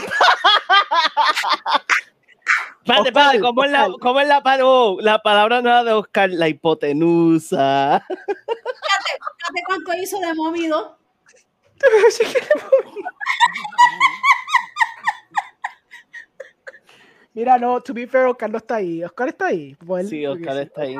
Espérate, 2.85 3.07
espérate, 3.09 3.39
¿cómo 3.39 3.63
es 3.63 3.71
la, 3.71 3.87
cómo 4.01 4.19
es 4.19 4.27
la, 4.27 4.41
oh, 4.63 4.97
la 4.99 5.19
palabra 5.19 5.61
nueva 5.61 5.85
de 5.85 5.93
Oscar? 5.93 6.29
La 6.31 6.49
hipotenusa. 6.49 8.03
Fíjate 8.09 9.63
cuánto 9.65 9.93
hizo 9.93 10.19
de 10.19 10.33
2. 10.33 10.91
Mira, 17.33 17.57
no, 17.57 17.81
to 17.81 17.93
be 17.93 18.05
fair, 18.05 18.27
Oscar 18.27 18.49
no 18.49 18.57
está 18.57 18.75
ahí. 18.75 19.03
Oscar 19.03 19.29
está 19.29 19.47
ahí. 19.47 19.75
Pues, 19.75 20.09
Sí, 20.09 20.25
Oscar 20.25 20.57
está 20.57 20.81
ahí. 20.81 20.95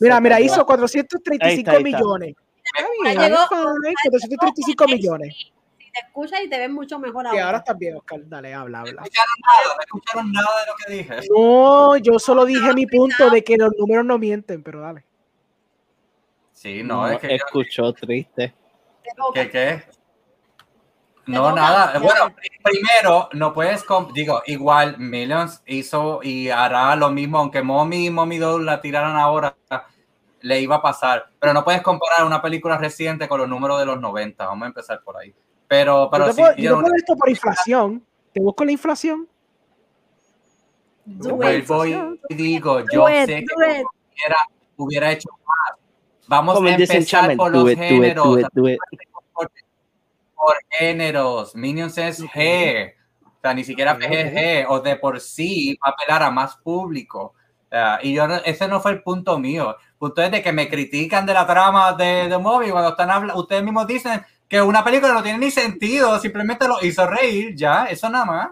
Mira, 0.00 0.20
mira, 0.20 0.36
Ahí 0.36 0.44
hizo 0.44 0.54
está, 0.54 0.64
435 0.64 1.70
ahí 1.70 1.76
está. 1.76 1.80
millones. 1.80 2.34
Está 2.64 2.88
bien, 3.02 3.18
llegó- 3.20 3.34
it's 3.42 3.48
fine, 3.48 3.94
435 4.04 4.86
millones. 4.86 5.52
Te 6.00 6.06
escuchas 6.06 6.40
y 6.44 6.48
te 6.48 6.58
ves 6.58 6.70
mucho 6.70 6.98
mejor 6.98 7.24
Y 7.24 7.28
ahora. 7.28 7.44
ahora 7.46 7.58
está 7.58 7.72
bien, 7.74 7.96
Oscar. 7.96 8.20
Dale, 8.24 8.54
habla, 8.54 8.78
no 8.82 8.86
habla. 8.88 9.02
escucharon 9.02 9.34
nada, 9.42 9.74
no 9.74 9.80
escucharon 9.82 10.32
nada 10.32 10.48
de 10.60 10.66
lo 10.66 10.76
que 10.76 10.92
dije. 10.92 11.28
No, 11.30 11.96
yo 11.96 12.18
solo 12.18 12.44
dije 12.44 12.74
mi 12.74 12.86
punto 12.86 13.30
de 13.30 13.42
que 13.42 13.56
los 13.56 13.72
números 13.78 14.04
no 14.04 14.18
mienten, 14.18 14.62
pero 14.62 14.80
dale. 14.80 15.04
Sí, 16.52 16.82
no, 16.82 17.02
No, 17.02 17.08
es 17.08 17.18
que 17.18 17.28
yo- 17.30 17.34
escuchó 17.36 17.92
triste. 17.92 18.54
¿Qué 19.34 19.50
qué? 19.50 19.82
No, 21.26 21.52
nada. 21.54 21.98
Bueno, 21.98 22.34
pri- 22.34 22.48
primero, 22.62 23.28
no 23.32 23.52
puedes, 23.52 23.84
digo, 24.14 24.42
igual 24.46 24.98
Millions 24.98 25.62
hizo 25.66 26.20
y 26.22 26.48
hará 26.48 26.96
lo 26.96 27.10
mismo, 27.10 27.38
aunque 27.38 27.62
Mommy 27.62 28.06
y 28.06 28.10
Mommy 28.10 28.38
Doll 28.38 28.64
la 28.64 28.80
tiraran 28.80 29.16
ahora, 29.16 29.54
le 30.40 30.60
iba 30.60 30.76
a 30.76 30.82
pasar. 30.82 31.30
Pero 31.38 31.52
no 31.52 31.64
puedes 31.64 31.82
comparar 31.82 32.24
una 32.24 32.40
película 32.40 32.78
reciente 32.78 33.28
con 33.28 33.40
los 33.40 33.48
números 33.48 33.78
de 33.78 33.86
los 33.86 34.00
90. 34.00 34.46
Vamos 34.46 34.64
a 34.64 34.68
empezar 34.68 35.02
por 35.02 35.16
ahí. 35.18 35.34
Pero, 35.68 36.08
pero 36.10 36.26
yo 36.26 36.30
te 36.30 36.34
sí, 36.36 36.40
puedo, 36.40 36.56
yo 36.56 36.62
yo 36.62 36.70
te 36.70 36.76
no- 36.76 36.80
puedo 36.82 36.94
esto 36.96 37.16
por 37.16 37.28
inflación. 37.28 38.04
Te 38.32 38.40
busco 38.40 38.64
la 38.64 38.72
inflación. 38.72 39.28
It. 41.06 41.30
vuelvo 41.30 41.86
y 41.86 42.34
digo, 42.34 42.80
yo 42.92 43.02
Do 43.02 43.08
it, 43.10 43.26
sé 43.26 43.44
que 43.44 43.54
hubiera, 43.56 44.36
hubiera 44.76 45.12
hecho 45.12 45.28
más. 45.46 45.78
Vamos 46.26 46.54
Como 46.56 46.68
a 46.68 46.74
el 46.74 46.82
empezar 46.82 47.34
por 47.36 47.50
los 47.50 47.70
it, 47.72 47.78
do 47.78 47.84
it, 47.84 47.88
géneros. 47.88 48.24
do 48.26 48.38
it, 48.40 48.46
do 48.52 48.68
it. 48.68 48.78
por, 49.32 49.50
por 50.34 50.56
géneros. 50.70 51.54
Minions 51.56 51.96
es 51.96 52.22
G. 52.22 52.92
O 53.24 53.40
sea, 53.40 53.54
ni 53.54 53.64
siquiera 53.64 53.96
PGG. 53.96 54.66
O 54.70 54.80
de 54.80 54.96
por 54.96 55.18
sí 55.20 55.78
va 55.82 55.88
a 55.88 55.92
apelar 55.92 56.22
a 56.22 56.30
más 56.30 56.56
público. 56.56 57.34
O 57.64 57.68
sea, 57.70 57.98
y 58.02 58.12
yo 58.12 58.26
no- 58.28 58.36
ese 58.36 58.68
no 58.68 58.80
fue 58.80 58.90
el 58.92 59.02
punto 59.02 59.38
mío. 59.38 59.70
El 59.92 59.96
punto 59.98 60.20
es 60.22 60.30
de 60.30 60.42
que 60.42 60.52
me 60.52 60.68
critican 60.68 61.24
de 61.24 61.32
la 61.32 61.46
trama 61.46 61.94
de, 61.94 62.28
de 62.28 62.36
Movie 62.38 62.70
cuando 62.70 62.90
están 62.90 63.10
hablando. 63.10 63.40
Ustedes 63.40 63.62
mismos 63.62 63.86
dicen 63.86 64.22
que 64.48 64.62
una 64.62 64.82
película 64.84 65.12
no 65.12 65.22
tiene 65.22 65.38
ni 65.38 65.50
sentido. 65.50 66.18
Simplemente 66.18 66.66
lo 66.66 66.82
hizo 66.82 67.06
reír. 67.06 67.54
Ya, 67.54 67.84
eso 67.86 68.08
nada 68.08 68.24
más. 68.24 68.48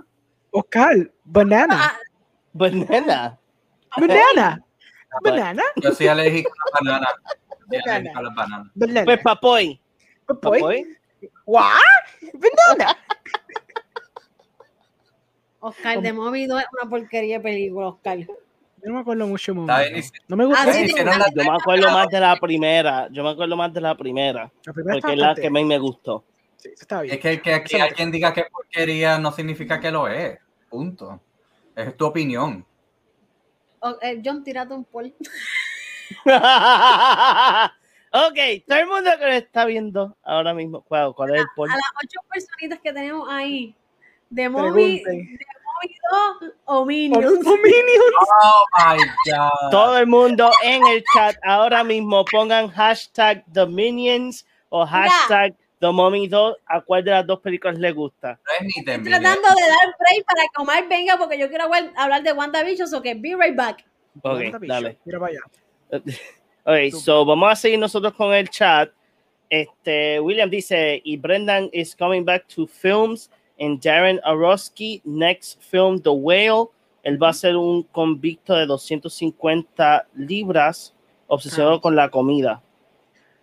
Oscar, 0.51 1.11
banana. 1.25 1.79
Ah, 1.85 1.99
Banana. 2.53 3.39
Banana. 3.97 4.63
Banana. 5.23 5.63
Yo 5.77 5.93
soy 5.93 6.09
alérgico 6.09 6.51
a 6.51 6.85
las 6.85 6.93
bananas. 6.95 7.15
Soy 7.69 7.79
Banana. 7.85 7.95
alérgico 7.97 8.19
a 8.19 8.23
las 8.23 8.35
bananas. 8.35 8.67
Banana. 8.75 9.05
Pues 9.05 9.21
papoy. 9.23 9.81
Papoy. 10.27 10.61
Papoy. 10.61 10.97
What? 11.47 11.81
Banana. 12.35 12.97
Oscar 15.61 16.01
de 16.01 16.13
Movido 16.13 16.59
es 16.59 16.67
una 16.81 16.89
porquería 16.89 17.39
de 17.39 17.43
película, 17.43 17.89
Oscar. 17.89 18.19
Yo 18.83 18.89
no 18.91 18.95
me 18.95 19.01
acuerdo 19.01 19.27
mucho. 19.27 19.53
Está 19.53 19.83
bien, 19.83 20.05
No 20.29 20.37
me 20.37 20.45
gusta. 20.47 20.63
Ah, 20.63 20.73
sí, 20.73 20.85
Hicieron 20.85 21.15
sí, 21.15 21.21
la- 21.21 21.31
Yo 21.35 21.51
me 21.51 21.57
acuerdo 21.57 21.91
más 21.91 22.09
de 22.09 22.21
la 22.21 22.37
primera. 22.37 23.09
Yo 23.11 23.25
me 23.25 23.31
acuerdo 23.31 23.57
más 23.57 23.73
de 23.73 23.81
la 23.81 23.97
primera. 23.97 24.53
La 24.65 24.73
primera 24.73 24.97
está 24.97 25.09
Porque 25.09 25.15
es 25.15 25.19
la 25.27 25.35
que 25.35 25.51
más 25.51 25.65
me 25.65 25.79
gustó. 25.79 26.25
Sí, 26.57 26.69
está 26.69 27.03
bien. 27.03 27.15
Es 27.15 27.21
que, 27.21 27.41
que 27.43 27.55
aquí 27.55 27.77
alguien 27.79 28.11
diga 28.11 28.33
que 28.33 28.41
es 28.43 28.51
porquería 28.51 29.19
no 29.19 29.33
significa 29.33 29.81
que 29.81 29.91
lo 29.91 30.09
es. 30.09 30.39
Punto. 30.69 31.21
Es 31.75 31.97
tu 31.97 32.07
opinión. 32.07 32.65
O- 33.81 33.99
eh, 34.01 34.21
John, 34.25 34.43
tírate 34.45 34.73
un 34.75 34.85
poll. 34.85 35.15
ok, 38.13 38.39
todo 38.67 38.79
el 38.79 38.87
mundo 38.87 39.11
que 39.19 39.25
lo 39.27 39.33
está 39.33 39.65
viendo 39.65 40.17
ahora 40.23 40.55
mismo. 40.55 40.83
¿Cuál, 40.83 41.13
cuál 41.15 41.35
es 41.35 41.41
el 41.43 41.47
poll? 41.55 41.71
A 41.71 41.75
las 41.75 41.85
ocho 42.03 42.21
personitas 42.33 42.79
que 42.81 42.93
tenemos 42.93 43.29
ahí, 43.31 43.75
de 44.31 44.49
Movi, 44.49 45.03
de 45.05 45.29
Pregunten. 46.11 46.53
Movi 46.67 47.09
2 47.09 47.25
o 47.25 48.27
Oh, 48.43 48.65
my 48.79 48.99
God. 49.31 49.71
Todo 49.71 49.99
el 49.99 50.07
mundo 50.07 50.51
en 50.65 50.87
el 50.87 51.05
chat 51.15 51.37
ahora 51.45 51.83
mismo 51.85 52.25
pongan 52.25 52.69
hashtag 52.69 53.45
The 53.53 53.67
Minions 53.67 54.47
o 54.69 54.85
hashtag 54.87 55.55
The 55.81 55.91
Mommy 55.93 56.29
2. 56.29 56.57
¿A 56.67 56.81
cuál 56.81 57.05
de 57.05 57.11
las 57.13 57.27
dos 57.27 57.41
películas 57.41 57.79
le 57.79 57.93
gusta? 57.93 58.39
No 58.45 58.53
es 58.55 58.63
ni 58.63 58.69
Estoy 58.81 59.05
tratando 59.05 59.49
de 59.49 59.63
dar 59.63 59.95
break 59.99 60.25
para 60.27 60.43
que 60.43 60.63
Omar 60.63 60.89
venga 60.89 61.17
porque 61.19 61.39
yo 61.39 61.49
quiero 61.49 61.65
hablar- 61.65 62.23
de 62.23 62.33
WandaVision, 62.33 62.89
so 62.89 63.03
que 63.03 63.15
be 63.15 63.37
right 63.39 63.55
back. 63.57 63.85
Ok, 64.23 64.41
dale. 64.67 64.99
Mira 65.05 65.21
para 65.21 65.33
allá. 65.33 65.41
Ok, 66.69 66.93
so 67.01 67.25
vamos 67.25 67.53
a 67.53 67.55
seguir 67.55 67.79
nosotros 67.79 68.13
con 68.15 68.35
el 68.35 68.49
chat. 68.49 68.91
Este, 69.49 70.19
William 70.19 70.51
dice, 70.51 71.01
y 71.05 71.17
Brendan 71.17 71.71
is 71.73 71.95
coming 71.95 72.25
back 72.25 72.45
to 72.49 72.67
films 72.67 73.31
and 73.59 73.81
Darren 73.81 74.21
Aronofsky 74.25 75.01
next 75.05 75.61
film 75.63 76.01
The 76.01 76.11
Whale. 76.11 76.69
Él 77.03 77.23
va 77.23 77.29
a 77.29 77.33
ser 77.33 77.57
un 77.57 77.83
convicto 77.85 78.55
de 78.55 78.67
250 78.67 80.07
libras 80.17 80.93
obsesionado 81.29 81.77
Ah. 81.77 81.81
con 81.81 81.95
la 81.97 82.09
comida. 82.11 82.63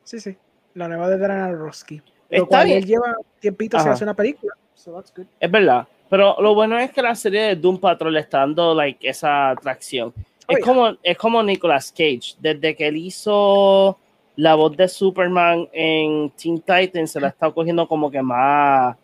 Sí, 0.04 0.20
sí. 0.20 0.36
La 0.74 0.88
nueva 0.88 1.10
de 1.10 1.18
Darren 1.18 1.40
Aronofsky. 1.40 1.98
Lo 1.98 2.04
Está 2.30 2.46
cual 2.48 2.66
bien. 2.66 2.78
él 2.80 2.86
lleva 2.86 3.16
tiempito 3.40 3.80
sin 3.80 3.90
hacer 3.90 4.06
una 4.06 4.16
película. 4.16 4.54
So 4.76 4.92
that's 4.94 5.14
good. 5.16 5.26
Es 5.40 5.50
verdad. 5.52 5.88
Pero 6.10 6.36
lo 6.42 6.54
bueno 6.54 6.78
es 6.78 6.92
que 6.92 7.02
la 7.02 7.16
serie 7.16 7.42
de 7.42 7.56
Doom 7.56 7.80
Patrol 7.80 8.16
está 8.18 8.40
dando 8.40 8.74
like, 8.76 9.08
esa 9.08 9.52
atracción. 9.52 10.14
Oh, 10.16 10.22
es, 10.50 10.58
yeah. 10.58 10.66
como, 10.66 10.98
es 11.02 11.18
como 11.18 11.42
Nicolas 11.44 11.92
Cage. 11.92 12.36
Desde 12.40 12.76
que 12.76 12.88
él 12.88 12.98
hizo 12.98 13.98
la 14.36 14.56
voz 14.56 14.76
de 14.76 14.88
Superman 14.88 15.70
en 15.72 16.30
Teen 16.32 16.60
Titans, 16.60 17.12
se 17.12 17.20
la 17.22 17.30
está 17.30 17.50
cogiendo 17.52 17.88
como 17.88 18.12
que 18.12 18.22
más 18.22 18.96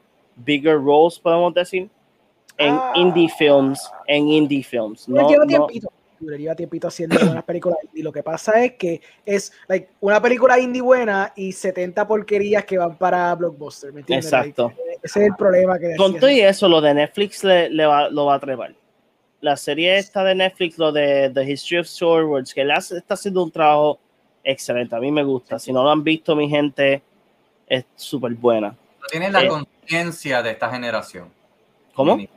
bigger 0.46 0.76
roles, 0.82 1.20
podemos 1.20 1.54
decir. 1.54 1.90
En 2.58 2.74
Ah. 2.74 2.92
indie 2.96 3.30
films. 3.30 3.90
En 4.08 4.28
indie 4.28 4.64
films. 4.64 5.08
Él 5.08 5.14
No, 5.16 5.30
lleva 5.30 5.46
no- 5.46 5.48
tiempito. 5.68 5.92
Él 6.22 6.38
lleva 6.38 6.54
tiempito 6.56 6.88
haciendo 6.90 7.18
buenas 7.18 7.44
películas 7.46 7.78
y 7.94 8.02
lo 8.02 8.12
que 8.12 8.22
pasa 8.22 8.62
es 8.66 8.74
que 8.74 9.00
es 9.26 9.54
like, 9.70 9.88
una 10.02 10.22
película 10.22 10.60
indie 10.60 10.82
buena 10.82 11.32
y 11.38 11.54
70 11.54 12.06
porquerías 12.06 12.66
que 12.66 12.78
van 12.78 12.98
para 12.98 13.34
Blockbuster, 13.36 13.94
¿me 13.94 14.02
entiendes? 14.02 14.26
Exacto. 14.26 14.74
Like, 14.86 15.00
ese 15.02 15.20
es 15.22 15.26
el 15.28 15.36
problema 15.38 15.80
que 15.80 15.96
Con 15.96 16.20
todo 16.20 16.30
y 16.30 16.42
eso, 16.42 16.68
lo 16.68 16.82
de 16.82 16.94
Netflix 16.94 17.46
le, 17.46 17.70
le 17.70 17.86
va, 17.86 18.10
lo 18.10 18.26
va 18.26 18.36
a 18.36 18.40
trepar. 18.42 18.76
La 19.40 19.56
serie 19.56 19.98
esta 19.98 20.22
de 20.26 20.36
Netflix, 20.36 20.78
lo 20.78 20.92
de 20.92 21.32
The 21.34 21.50
History 21.50 21.80
of 21.80 21.86
Star 21.88 22.26
Wars, 22.26 22.54
que 22.54 22.64
hace- 22.70 22.98
está 22.98 23.14
haciendo 23.14 23.42
un 23.42 23.52
trabajo 23.52 23.98
excelente. 24.44 24.94
A 24.98 25.00
mí 25.00 25.14
me 25.14 25.24
gusta. 25.24 25.58
Si 25.58 25.72
no 25.72 25.82
lo 25.84 25.90
han 25.90 26.04
visto, 26.04 26.36
mi 26.36 26.50
gente, 26.50 27.02
es 27.66 27.86
súper 27.96 28.34
buena. 28.34 28.68
No 28.72 29.08
tienen 29.10 29.32
la 29.32 29.44
Eh. 29.44 29.50
Conciencia 29.90 30.44
de 30.44 30.52
esta 30.52 30.70
generación. 30.70 31.32
¿Cómo? 31.94 32.16
Mínimo. 32.16 32.34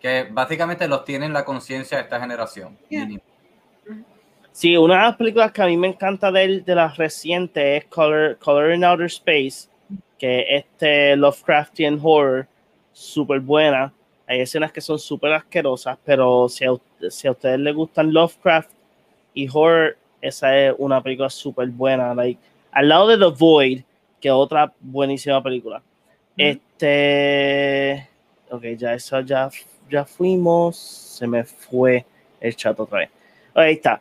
Que 0.00 0.26
básicamente 0.30 0.88
los 0.88 1.04
tienen 1.04 1.32
la 1.32 1.44
conciencia 1.44 1.98
de 1.98 2.04
esta 2.04 2.18
generación. 2.18 2.78
Yeah. 2.88 3.04
Mínimo. 3.04 3.22
Sí, 4.52 4.76
una 4.76 4.94
de 4.94 5.00
las 5.00 5.16
películas 5.16 5.52
que 5.52 5.62
a 5.62 5.66
mí 5.66 5.76
me 5.76 5.88
encanta 5.88 6.30
de 6.30 6.44
él, 6.44 6.64
de 6.64 6.74
las 6.74 6.96
recientes, 6.96 7.82
es 7.82 7.90
Color, 7.90 8.38
Color 8.38 8.74
in 8.74 8.84
Outer 8.84 9.06
Space, 9.06 9.68
que 10.18 10.40
es 10.40 10.64
este 10.64 11.16
Lovecraftian 11.16 11.98
horror, 12.02 12.46
súper 12.92 13.40
buena. 13.40 13.92
Hay 14.26 14.40
escenas 14.40 14.72
que 14.72 14.80
son 14.80 14.98
súper 14.98 15.32
asquerosas, 15.32 15.98
pero 16.04 16.48
si 16.48 16.64
a, 16.64 16.72
u- 16.72 16.80
si 17.10 17.26
a 17.26 17.32
ustedes 17.32 17.58
les 17.58 17.74
gustan 17.74 18.12
Lovecraft 18.12 18.70
y 19.34 19.48
horror, 19.52 19.98
esa 20.22 20.56
es 20.56 20.74
una 20.78 21.02
película 21.02 21.28
súper 21.28 21.68
buena. 21.68 22.14
Like, 22.14 22.40
al 22.72 22.88
lado 22.88 23.08
de 23.08 23.18
The 23.18 23.36
Void, 23.36 23.82
que 24.20 24.28
es 24.28 24.34
otra 24.34 24.72
buenísima 24.80 25.42
película. 25.42 25.82
Este. 26.36 28.08
Ok, 28.50 28.62
ya 28.76 28.94
eso 28.94 29.20
ya, 29.20 29.50
ya 29.90 30.04
fuimos. 30.04 30.76
Se 30.76 31.26
me 31.26 31.44
fue 31.44 32.04
el 32.40 32.56
chat 32.56 32.78
otra 32.78 33.00
vez. 33.00 33.10
Ahí 33.54 33.74
está. 33.74 34.00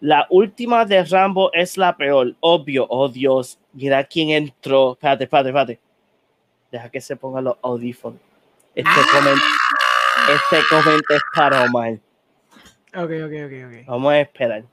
La 0.00 0.26
última 0.30 0.84
de 0.84 1.04
Rambo 1.04 1.52
es 1.52 1.76
la 1.76 1.96
peor, 1.96 2.34
obvio. 2.40 2.86
Oh 2.88 3.08
Dios, 3.08 3.58
mira 3.72 4.02
quién 4.04 4.30
entró. 4.30 4.92
Espérate, 4.92 5.24
espérate, 5.24 5.48
espérate. 5.48 5.80
Deja 6.72 6.88
que 6.88 7.00
se 7.00 7.16
pongan 7.16 7.44
los 7.44 7.56
audífonos. 7.62 8.18
Este 8.74 8.90
comentario 9.12 9.42
este 10.30 10.58
comentario 10.68 11.02
es 11.08 11.22
para 11.34 11.64
Omar. 11.64 11.98
Ok, 12.94 13.10
ok, 13.24 13.32
ok, 13.46 13.52
ok. 13.66 13.86
Vamos 13.86 14.12
a 14.12 14.20
esperar. 14.20 14.64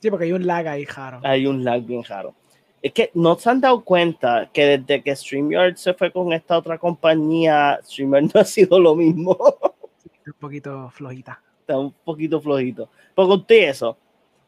Sí, 0.00 0.10
porque 0.10 0.24
hay 0.26 0.32
un 0.32 0.46
lag 0.46 0.66
ahí, 0.68 0.84
Jaro. 0.84 1.20
Hay 1.24 1.46
un 1.46 1.64
lag 1.64 1.82
bien 1.82 2.04
raro. 2.04 2.34
Es 2.82 2.92
que 2.92 3.10
no 3.14 3.36
se 3.36 3.50
han 3.50 3.60
dado 3.60 3.82
cuenta 3.82 4.48
que 4.52 4.78
desde 4.78 5.02
que 5.02 5.16
StreamYard 5.16 5.76
se 5.76 5.94
fue 5.94 6.12
con 6.12 6.32
esta 6.32 6.58
otra 6.58 6.78
compañía, 6.78 7.80
StreamYard 7.82 8.34
no 8.34 8.40
ha 8.40 8.44
sido 8.44 8.78
lo 8.78 8.94
mismo. 8.94 9.36
Un 10.26 10.32
poquito 10.38 10.90
flojita. 10.90 11.40
está 11.60 11.78
un 11.78 11.92
poquito 11.92 12.40
flojito. 12.40 12.88
Con 13.14 13.44
todo 13.44 13.58
eso, 13.58 13.96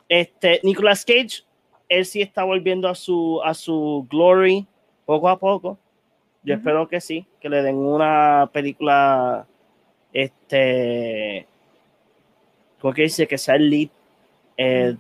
este, 0.09 0.61
Nicolas 0.63 1.05
Cage, 1.05 1.45
él 1.89 2.05
sí 2.05 2.23
está 2.23 2.45
volviendo 2.45 2.89
a 2.89 2.95
su, 2.95 3.41
a 3.43 3.55
su 3.55 4.07
glory 4.11 4.67
poco 5.05 5.29
a 5.29 5.39
poco. 5.39 5.79
Yo 6.43 6.55
espero 6.55 6.89
que 6.89 7.01
sí, 7.01 7.27
que 7.41 7.49
le 7.49 7.63
den 7.63 7.77
una 7.77 8.49
película, 8.53 9.47
este, 10.13 11.47
como 12.81 12.95
que 12.95 13.03
dice, 13.03 13.27
que 13.27 13.37
sea 13.37 13.57
el 13.57 13.69
lead 13.69 13.89
eh, 14.57 14.97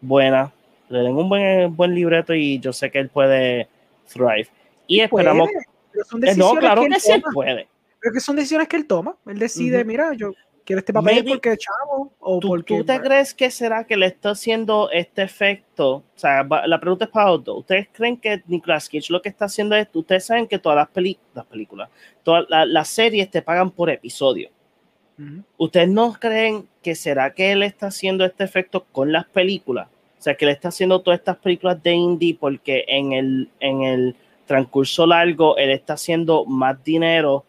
buena, 0.00 0.52
le 0.92 0.98
den 1.00 1.16
un 1.16 1.28
buen, 1.28 1.74
buen 1.74 1.94
libreto 1.94 2.34
y 2.34 2.58
yo 2.60 2.72
sé 2.72 2.90
que 2.90 2.98
él 2.98 3.08
puede 3.08 3.68
thrive. 4.12 4.48
Y 4.86 5.00
esperamos, 5.00 5.48
Puede, 5.50 5.64
pero 5.92 6.04
son 6.04 6.22
eh, 6.22 6.26
decisiones 6.26 6.54
no, 6.54 6.60
claro 6.60 6.82
que 6.84 7.00
sí 7.00 7.22
puede. 7.32 7.68
Pero 8.00 8.14
que 8.14 8.20
son 8.20 8.36
decisiones 8.36 8.68
que 8.68 8.76
él 8.76 8.86
toma. 8.86 9.16
Él 9.26 9.38
decide, 9.38 9.84
mira, 9.84 10.12
yo 10.14 10.32
quiero 10.64 10.80
este 10.80 10.92
papel 10.92 11.16
Maybe- 11.16 11.30
porque 11.30 11.56
chavo 11.56 12.12
o 12.20 12.38
¿Tú, 12.40 12.48
porque... 12.48 12.76
tú 12.78 12.84
te 12.84 13.00
crees 13.00 13.32
que 13.34 13.50
será 13.50 13.84
que 13.84 13.96
le 13.96 14.06
está 14.06 14.30
haciendo 14.30 14.90
este 14.90 15.22
efecto? 15.22 15.96
O 15.96 16.04
sea, 16.14 16.42
la 16.66 16.80
pregunta 16.80 17.04
es 17.06 17.10
para 17.10 17.30
dos. 17.30 17.58
¿Ustedes 17.60 17.88
creen 17.92 18.16
que 18.16 18.42
Nicolas 18.46 18.88
Cage 18.88 19.06
lo 19.12 19.22
que 19.22 19.28
está 19.28 19.46
haciendo 19.46 19.74
es, 19.76 19.88
ustedes 19.92 20.24
saben 20.26 20.46
que 20.46 20.58
todas 20.58 20.76
las, 20.76 20.88
peli- 20.88 21.18
las 21.34 21.46
películas, 21.46 21.88
todas 22.22 22.44
la- 22.48 22.66
las 22.66 22.88
series 22.88 23.30
te 23.30 23.40
pagan 23.42 23.70
por 23.70 23.88
episodio? 23.90 24.50
¿Ustedes 25.56 25.88
no 25.88 26.12
creen 26.14 26.66
que 26.82 26.96
será 26.96 27.32
que 27.32 27.52
él 27.52 27.62
está 27.62 27.86
haciendo 27.88 28.24
este 28.24 28.42
efecto 28.42 28.84
con 28.90 29.12
las 29.12 29.26
películas? 29.26 29.86
O 30.22 30.24
sea, 30.24 30.36
que 30.36 30.46
le 30.46 30.52
está 30.52 30.68
haciendo 30.68 31.00
todas 31.00 31.18
estas 31.18 31.36
películas 31.38 31.82
de 31.82 31.94
indie 31.94 32.36
porque 32.38 32.84
en 32.86 33.12
el, 33.12 33.50
en 33.58 33.82
el 33.82 34.16
transcurso 34.46 35.04
largo, 35.04 35.56
él 35.56 35.70
está 35.70 35.94
haciendo 35.94 36.44
más 36.44 36.84
dinero 36.84 37.44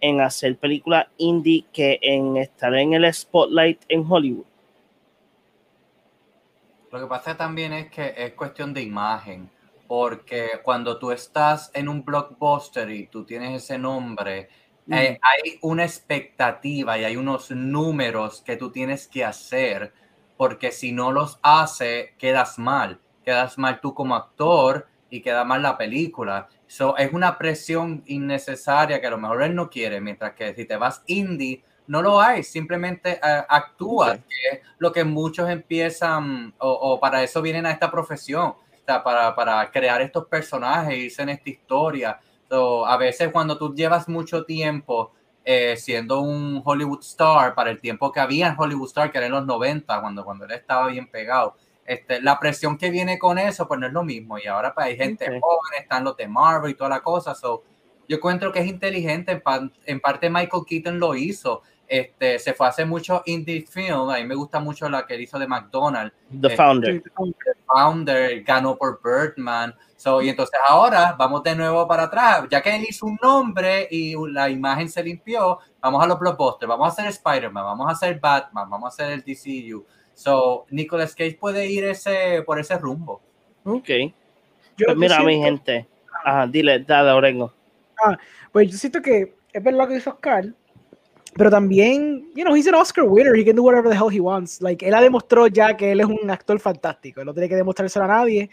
en 0.00 0.20
hacer 0.20 0.56
películas 0.56 1.06
indie 1.18 1.66
que 1.72 2.00
en 2.02 2.36
estar 2.36 2.74
en 2.74 2.94
el 2.94 3.14
spotlight 3.14 3.80
en 3.88 4.04
Hollywood. 4.10 4.44
Lo 6.90 6.98
que 6.98 7.06
pasa 7.06 7.36
también 7.36 7.72
es 7.72 7.92
que 7.92 8.12
es 8.16 8.32
cuestión 8.32 8.74
de 8.74 8.82
imagen, 8.82 9.48
porque 9.86 10.48
cuando 10.64 10.98
tú 10.98 11.12
estás 11.12 11.70
en 11.74 11.88
un 11.88 12.04
blockbuster 12.04 12.90
y 12.90 13.06
tú 13.06 13.22
tienes 13.22 13.62
ese 13.62 13.78
nombre, 13.78 14.48
eh, 14.90 15.16
hay 15.22 15.58
una 15.62 15.84
expectativa 15.84 16.98
y 16.98 17.04
hay 17.04 17.16
unos 17.16 17.52
números 17.52 18.42
que 18.44 18.56
tú 18.56 18.72
tienes 18.72 19.06
que 19.06 19.24
hacer, 19.24 19.92
porque 20.36 20.72
si 20.72 20.92
no 20.92 21.12
los 21.12 21.38
hace, 21.42 22.14
quedas 22.18 22.58
mal. 22.58 23.00
Quedas 23.24 23.58
mal 23.58 23.80
tú 23.80 23.94
como 23.94 24.14
actor 24.14 24.86
y 25.10 25.20
queda 25.20 25.44
mal 25.44 25.62
la 25.62 25.78
película. 25.78 26.48
So, 26.66 26.96
es 26.96 27.12
una 27.12 27.38
presión 27.38 28.02
innecesaria 28.06 29.00
que 29.00 29.06
a 29.06 29.10
lo 29.10 29.18
mejor 29.18 29.42
él 29.42 29.54
no 29.54 29.70
quiere, 29.70 30.00
mientras 30.00 30.34
que 30.34 30.54
si 30.54 30.64
te 30.64 30.76
vas 30.76 31.02
indie, 31.06 31.62
no 31.86 32.02
lo 32.02 32.20
hay, 32.20 32.42
simplemente 32.42 33.20
uh, 33.22 33.44
actúas, 33.48 34.18
que 34.18 34.56
es 34.56 34.60
lo 34.78 34.92
que 34.92 35.04
muchos 35.04 35.48
empiezan, 35.48 36.52
o, 36.58 36.70
o, 36.70 37.00
para 37.00 37.22
eso 37.22 37.40
vienen 37.40 37.66
a 37.66 37.70
esta 37.70 37.90
profesión, 37.90 38.48
o 38.48 38.84
sea, 38.84 39.02
para, 39.02 39.34
para 39.34 39.70
crear 39.70 40.00
estos 40.00 40.26
personajes, 40.26 40.98
irse 40.98 41.22
en 41.22 41.28
esta 41.30 41.50
historia. 41.50 42.20
So, 42.48 42.86
a 42.86 42.96
veces 42.96 43.30
cuando 43.32 43.56
tú 43.56 43.74
llevas 43.74 44.08
mucho 44.08 44.44
tiempo 44.44 45.12
eh, 45.48 45.76
siendo 45.76 46.22
un 46.22 46.60
Hollywood 46.64 47.02
star, 47.02 47.54
para 47.54 47.70
el 47.70 47.80
tiempo 47.80 48.10
que 48.10 48.18
había 48.18 48.48
en 48.48 48.56
Hollywood 48.58 48.88
star, 48.88 49.12
que 49.12 49.18
era 49.18 49.28
en 49.28 49.32
los 49.32 49.46
90, 49.46 50.00
cuando, 50.00 50.24
cuando 50.24 50.44
él 50.44 50.50
estaba 50.50 50.88
bien 50.88 51.06
pegado, 51.06 51.54
este, 51.86 52.20
la 52.20 52.40
presión 52.40 52.76
que 52.76 52.90
viene 52.90 53.16
con 53.16 53.38
eso, 53.38 53.68
pues 53.68 53.78
no 53.78 53.86
es 53.86 53.92
lo 53.92 54.02
mismo. 54.02 54.38
Y 54.38 54.48
ahora 54.48 54.74
pues, 54.74 54.86
hay 54.86 54.96
gente 54.96 55.24
okay. 55.24 55.38
joven, 55.40 55.80
están 55.80 56.02
los 56.02 56.16
de 56.16 56.26
Marvel 56.26 56.72
y 56.72 56.74
toda 56.74 56.90
la 56.90 57.00
cosa. 57.00 57.32
So, 57.36 57.62
yo 58.08 58.16
encuentro 58.16 58.50
que 58.50 58.58
es 58.58 58.66
inteligente. 58.66 59.40
En, 59.46 59.72
en, 59.84 60.00
parte 60.00 60.28
Michael 60.28 60.64
Keaton 60.66 60.98
lo 60.98 61.14
hizo. 61.14 61.62
Este, 61.86 62.40
se 62.40 62.52
fue 62.52 62.66
a 62.66 62.70
hacer 62.70 62.86
mucho 62.86 63.22
indie 63.26 63.64
film. 63.64 64.10
A 64.10 64.16
mí 64.16 64.24
me 64.24 64.34
gusta 64.34 64.58
mucho 64.58 64.88
la 64.88 65.06
que 65.06 65.14
él 65.14 65.20
hizo 65.20 65.38
de 65.38 65.46
McDonald's. 65.46 66.12
The 66.28 66.48
este, 66.48 66.56
Founder. 66.56 67.02
The 67.02 67.10
Founder, 67.66 68.42
ganó 68.42 68.76
por 68.76 69.00
Birdman. 69.00 69.72
So, 69.96 70.20
y 70.20 70.28
entonces 70.28 70.58
ahora 70.68 71.14
vamos 71.18 71.42
de 71.42 71.56
nuevo 71.56 71.88
para 71.88 72.04
atrás. 72.04 72.46
Ya 72.50 72.60
que 72.60 72.76
él 72.76 72.84
hizo 72.88 73.06
un 73.06 73.18
nombre 73.22 73.88
y 73.90 74.14
la 74.30 74.50
imagen 74.50 74.88
se 74.88 75.02
limpió, 75.02 75.58
vamos 75.80 76.04
a 76.04 76.06
los 76.06 76.18
blockbusters. 76.18 76.68
Vamos 76.68 76.86
a 76.86 76.92
hacer 76.92 77.06
Spider-Man, 77.06 77.64
vamos 77.64 77.88
a 77.88 77.92
hacer 77.92 78.20
Batman, 78.20 78.68
vamos 78.68 78.86
a 78.86 78.88
hacer 78.88 79.12
el 79.12 79.22
DCU. 79.22 79.84
So, 80.14 80.66
Nicolas 80.70 81.14
Cage 81.14 81.38
puede 81.38 81.66
ir 81.66 81.84
ese, 81.84 82.42
por 82.44 82.60
ese 82.60 82.76
rumbo. 82.78 83.20
Ok. 83.64 83.88
Yo, 84.76 84.86
pues 84.86 84.96
mira, 84.96 85.16
siento... 85.16 85.26
mi 85.26 85.42
gente. 85.42 85.88
Ajá, 86.24 86.46
dile, 86.46 86.80
dale, 86.80 87.10
Orengo. 87.12 87.52
Ah, 88.04 88.16
pues 88.52 88.70
yo 88.70 88.76
siento 88.76 89.00
que 89.00 89.34
es 89.52 89.62
verdad 89.62 89.88
que 89.88 89.96
hizo 89.96 90.10
Oscar, 90.10 90.52
pero 91.36 91.50
también, 91.50 92.30
you 92.34 92.44
know, 92.44 92.54
he's 92.54 92.66
an 92.66 92.74
Oscar 92.74 93.04
winner. 93.04 93.34
He 93.36 93.44
can 93.44 93.56
do 93.56 93.62
whatever 93.62 93.90
the 93.90 93.96
hell 93.96 94.08
he 94.10 94.20
wants. 94.20 94.62
Like, 94.62 94.86
él 94.86 94.94
ha 94.94 95.02
demostrado 95.02 95.46
ya 95.48 95.76
que 95.76 95.92
él 95.92 96.00
es 96.00 96.06
un 96.06 96.30
actor 96.30 96.58
fantástico. 96.58 97.20
Él 97.20 97.26
no 97.26 97.34
tiene 97.34 97.48
que 97.48 97.56
demostrárselo 97.56 98.06
a 98.06 98.08
nadie. 98.08 98.48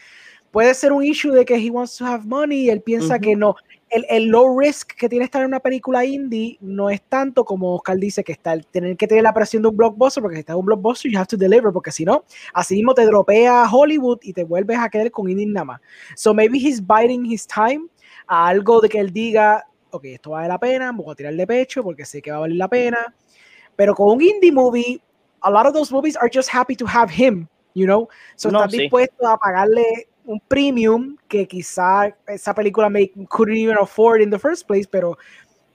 Puede 0.54 0.76
ser 0.76 0.92
un 0.92 1.04
issue 1.04 1.32
de 1.32 1.46
que 1.46 1.56
he 1.56 1.72
wants 1.72 1.98
to 1.98 2.06
have 2.06 2.28
money 2.28 2.66
y 2.66 2.70
él 2.70 2.80
piensa 2.80 3.16
uh 3.16 3.18
-huh. 3.18 3.22
que 3.22 3.36
no. 3.36 3.56
El, 3.90 4.06
el, 4.08 4.26
low 4.26 4.60
risk 4.60 4.94
que 4.96 5.10
tiene 5.10 5.26
estar 5.26 5.42
en 5.42 5.48
una 5.48 5.60
película 5.60 6.06
indie 6.06 6.60
no 6.62 6.92
es 6.92 7.02
tanto 7.02 7.44
como 7.44 7.74
Oscar 7.74 7.98
dice 7.98 8.24
que 8.24 8.34
está 8.34 8.54
el 8.54 8.64
tener 8.68 8.96
que 8.96 9.08
tener 9.08 9.24
la 9.24 9.34
presión 9.34 9.64
de 9.64 9.70
un 9.70 9.78
blockbuster, 9.78 10.22
porque 10.22 10.36
si 10.36 10.40
está 10.42 10.54
en 10.54 10.60
un 10.60 10.66
blockbuster, 10.66 11.12
you 11.12 11.18
have 11.18 11.26
to 11.26 11.38
deliver, 11.38 11.74
porque 11.74 11.92
si 11.92 12.06
no, 12.06 12.24
así 12.54 12.76
mismo 12.76 12.94
te 12.94 13.04
dropea 13.04 13.68
Hollywood 13.68 14.20
y 14.22 14.32
te 14.32 14.44
vuelves 14.44 14.78
a 14.78 14.90
quedar 14.90 15.10
con 15.10 15.28
indie 15.28 15.48
nada 15.48 15.66
más. 15.66 15.82
So 16.16 16.36
maybe 16.36 16.60
he's 16.60 16.80
biding 16.80 17.26
his 17.26 17.48
time 17.48 17.88
a 18.28 18.48
algo 18.50 18.80
de 18.80 18.90
que 18.90 19.00
él 19.00 19.12
diga, 19.12 19.66
ok, 19.90 20.06
esto 20.06 20.30
vale 20.32 20.50
la 20.50 20.60
pena, 20.60 20.92
voy 20.92 21.12
a 21.12 21.16
tirar 21.16 21.34
de 21.34 21.48
pecho 21.48 21.82
porque 21.82 22.06
sé 22.06 22.22
que 22.22 22.30
va 22.30 22.38
a 22.38 22.42
valer 22.42 22.58
la 22.58 22.68
pena. 22.68 23.16
Pero 23.76 23.96
con 23.96 24.18
un 24.18 24.22
indie 24.22 24.52
movie, 24.52 25.02
a 25.42 25.50
lot 25.50 25.66
of 25.66 25.74
those 25.74 25.92
movies 25.92 26.16
are 26.16 26.30
just 26.32 26.50
happy 26.54 26.76
to 26.76 26.86
have 26.86 27.12
him, 27.12 27.48
you 27.74 27.86
know? 27.86 28.08
So 28.36 28.52
no, 28.52 28.60
están 28.60 28.72
sí. 28.72 28.78
dispuestos 28.82 29.28
a 29.28 29.36
pagarle 29.38 30.08
un 30.26 30.40
premium 30.40 31.18
que 31.28 31.48
quizá 31.48 32.16
esa 32.28 32.54
película 32.54 32.90
me 32.90 33.12
couldn't 33.30 33.58
even 33.58 33.78
afford 33.80 34.22
in 34.22 34.30
the 34.30 34.40
first 34.40 34.66
place, 34.66 34.88
pero 34.90 35.18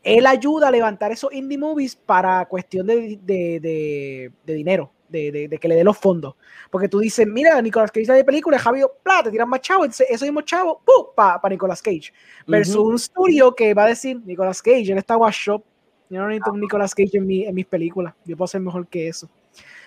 él 0.02 0.26
ayuda 0.26 0.68
a 0.68 0.70
levantar 0.70 1.12
esos 1.12 1.32
indie 1.32 1.58
movies 1.58 1.94
para 1.94 2.46
cuestión 2.46 2.86
de, 2.86 3.18
de, 3.22 3.60
de, 3.60 4.32
de 4.44 4.54
dinero, 4.54 4.90
de, 5.08 5.58
que 5.60 5.68
le 5.68 5.74
dé 5.74 5.84
los 5.84 5.98
fondos. 5.98 6.34
Porque 6.70 6.88
tú 6.88 6.98
dices, 7.00 7.26
mira, 7.26 7.60
Nicolas 7.60 7.90
Cage 7.90 8.12
de 8.12 8.24
película, 8.24 8.58
Javi, 8.58 8.80
plata, 9.02 9.24
te 9.24 9.30
tiran 9.32 9.48
más 9.48 9.60
chavo, 9.60 9.84
eso 9.84 10.24
mismo 10.24 10.40
chavo, 10.42 10.80
para 11.14 11.40
pa 11.40 11.48
Nicolas 11.48 11.82
Cage. 11.82 12.12
Versus 12.46 12.76
uh 12.76 12.84
-huh. 12.84 12.90
un 12.92 12.98
studio 12.98 13.54
que 13.54 13.74
va 13.74 13.84
a 13.84 13.88
decir, 13.88 14.20
Nicolas 14.24 14.62
Cage, 14.62 14.92
él 14.92 14.98
está 14.98 15.16
shop, 15.30 15.62
yo 16.10 16.20
no 16.20 16.28
necesito 16.28 16.52
un 16.52 16.60
Nicolas 16.60 16.94
Cage 16.94 17.18
en, 17.18 17.26
mi, 17.26 17.44
en 17.44 17.54
mis 17.54 17.66
películas, 17.66 18.14
yo 18.24 18.36
puedo 18.36 18.46
ser 18.46 18.60
mejor 18.60 18.86
que 18.86 19.08
eso. 19.08 19.28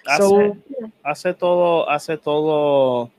Hace, 0.05 0.23
so, 0.23 0.57
hace 1.03 1.33
todo, 1.33 1.89
hace 1.89 2.17
todo 2.17 3.11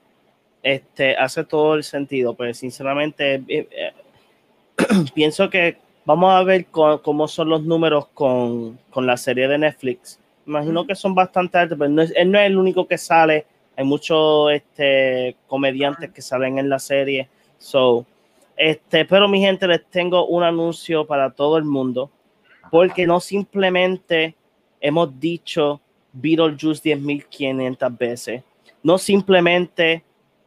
este, 0.63 1.17
hace 1.17 1.45
todo 1.45 1.75
el 1.75 1.85
sentido, 1.85 2.35
pero 2.35 2.55
sinceramente 2.55 3.35
eh, 3.49 3.69
eh, 3.71 3.93
pienso 5.15 5.51
que 5.51 5.77
vamos 6.05 6.33
a 6.33 6.43
ver 6.43 6.67
con, 6.67 6.99
cómo 6.99 7.29
son 7.29 7.49
los 7.49 7.63
números 7.63 8.07
con, 8.15 8.79
con, 8.91 9.07
la 9.07 9.17
serie 9.17 9.49
de 9.49 9.59
Netflix. 9.59 10.19
Imagino 10.47 10.87
que 10.87 10.95
son 10.95 11.15
bastante 11.15 11.59
altos, 11.59 11.79
pero 11.79 11.91
no 11.91 12.03
es, 12.03 12.13
él 12.17 12.31
no 12.31 12.39
es 12.39 12.47
el 12.47 12.59
único 12.59 12.87
que 12.87 12.99
sale. 12.99 13.47
Hay 13.77 13.85
muchos 13.85 14.53
este, 14.53 15.37
comediantes 15.47 16.11
que 16.11 16.23
salen 16.23 16.59
en 16.59 16.69
la 16.69 16.79
serie. 16.79 17.29
So, 17.59 18.07
este, 18.57 19.05
pero 19.05 19.29
mi 19.29 19.41
gente, 19.41 19.67
les 19.67 19.85
tengo 19.87 20.27
un 20.27 20.43
anuncio 20.43 21.07
para 21.07 21.31
todo 21.31 21.59
el 21.59 21.65
mundo, 21.65 22.11
porque 22.71 23.07
no 23.07 23.19
simplemente 23.21 24.35
hemos 24.81 25.19
dicho 25.19 25.81
Beetlejuice 26.13 26.83
10.500 26.97 27.99
veces, 27.99 28.43
no 28.83 28.99
simplemente 28.99 30.03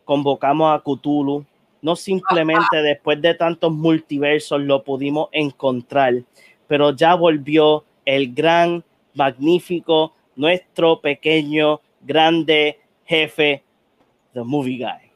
convocamos 0.06 0.74
a 0.74 0.82
Cthulhu. 0.82 1.46
No 1.82 1.96
simplemente 1.96 2.82
después 2.82 3.22
de 3.22 3.36
tantos 3.36 3.72
multiversos 3.72 4.62
lo 4.62 4.84
pudimos 4.84 5.30
encontrar, 5.32 6.24
pero 6.68 6.92
ya 6.96 7.14
volvió 7.14 7.84
el 8.06 8.34
gran, 8.34 8.84
magnífico, 9.14 10.14
nuestro 10.36 11.00
pequeño, 11.00 11.82
grande 12.02 12.80
jefe, 13.06 13.64
The 14.34 14.44
Movie 14.44 14.78
Guy. 14.78 15.12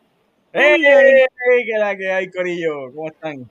¡Hey! 0.53 0.77
hey 0.83 1.63
qué 1.65 1.77
la 1.77 1.95
que 1.95 2.11
hay, 2.11 2.29
Corillo? 2.29 2.91
¿Cómo 2.93 3.07
están? 3.07 3.49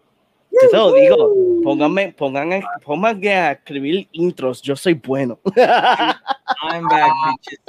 Yo 0.50 0.70
te 0.70 0.76
lo 0.76 0.92
digo, 0.92 1.34
pónganme, 1.62 2.12
pongan, 2.12 2.62
pónganme 2.84 3.34
a 3.34 3.52
escribir 3.52 4.08
intros, 4.12 4.62
yo 4.62 4.74
soy 4.74 4.94
bueno. 4.94 5.38
I'm 5.54 6.88
back, 6.88 7.12
bitches. 7.30 7.60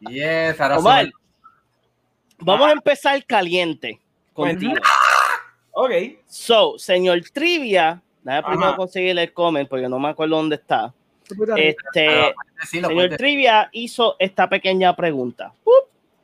Yes, 0.00 0.60
ahora 0.60 0.78
Omar, 0.78 1.10
Vamos 2.40 2.68
a 2.68 2.72
empezar 2.72 3.24
caliente 3.24 4.00
contigo. 4.32 4.74
Ok. 5.72 5.90
So, 6.26 6.78
señor 6.78 7.20
Trivia, 7.32 8.02
nada 8.22 8.42
primero 8.46 8.76
conseguir 8.76 9.18
el 9.18 9.32
comment 9.32 9.68
porque 9.68 9.88
no 9.88 9.98
me 9.98 10.08
acuerdo 10.08 10.36
dónde 10.36 10.56
está. 10.56 10.92
Este, 11.56 12.34
señor 12.64 13.16
Trivia 13.16 13.68
hizo 13.72 14.16
esta 14.18 14.48
pequeña 14.48 14.94
pregunta. 14.96 15.52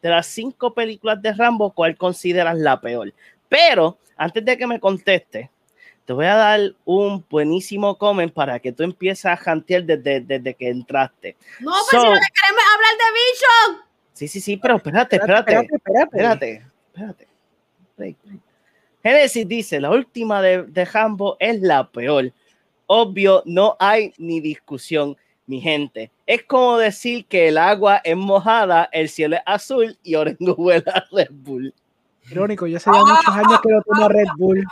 De 0.02 0.10
las 0.10 0.26
cinco 0.26 0.74
películas 0.74 1.20
de 1.22 1.32
Rambo, 1.32 1.70
¿cuál 1.70 1.96
consideras 1.96 2.56
la 2.58 2.80
peor? 2.80 3.12
Pero 3.48 3.98
antes 4.16 4.44
de 4.44 4.58
que 4.58 4.66
me 4.66 4.78
conteste, 4.78 5.50
te 6.04 6.12
voy 6.12 6.26
a 6.26 6.34
dar 6.34 6.60
un 6.84 7.24
buenísimo 7.30 7.96
comment 7.96 8.32
para 8.32 8.58
que 8.58 8.72
tú 8.72 8.82
empieces 8.82 9.26
a 9.26 9.36
jantear 9.36 9.84
desde, 9.84 10.20
desde 10.20 10.54
que 10.54 10.68
entraste. 10.68 11.36
No, 11.60 11.70
pues 11.70 11.86
so, 11.90 12.00
si 12.00 12.06
no 12.06 12.20
queremos 12.34 12.64
hablar 12.74 12.92
de 12.98 13.04
Vision. 13.14 13.84
Sí, 14.14 14.28
sí, 14.28 14.40
sí, 14.40 14.56
pero 14.56 14.76
espérate, 14.76 15.16
espérate, 15.16 15.52
espérate, 15.52 15.74
espérate, 15.74 16.62
espérate. 16.92 17.28
espérate. 17.90 18.40
Genesis 19.02 19.46
dice, 19.46 19.80
la 19.80 19.90
última 19.90 20.40
de, 20.40 20.62
de 20.62 20.88
Hambo 20.94 21.36
es 21.38 21.60
la 21.60 21.90
peor. 21.90 22.32
Obvio, 22.86 23.42
no 23.44 23.76
hay 23.78 24.14
ni 24.16 24.40
discusión, 24.40 25.16
mi 25.46 25.60
gente. 25.60 26.10
Es 26.26 26.44
como 26.44 26.78
decir 26.78 27.26
que 27.26 27.48
el 27.48 27.58
agua 27.58 28.00
es 28.04 28.16
mojada, 28.16 28.88
el 28.92 29.08
cielo 29.08 29.36
es 29.36 29.42
azul 29.46 29.98
y 30.02 30.14
Orengo 30.14 30.54
huele 30.58 30.84
a 30.86 31.04
Red 31.10 31.28
Bull. 31.32 31.74
Irónico, 32.30 32.66
yo 32.66 32.76
hace 32.76 32.90
ya 32.90 33.00
muchos 33.00 33.34
años 33.34 33.60
que 33.60 33.68
no 33.68 33.82
tomo 33.82 34.08
Red 34.08 34.28
Bull. 34.38 34.64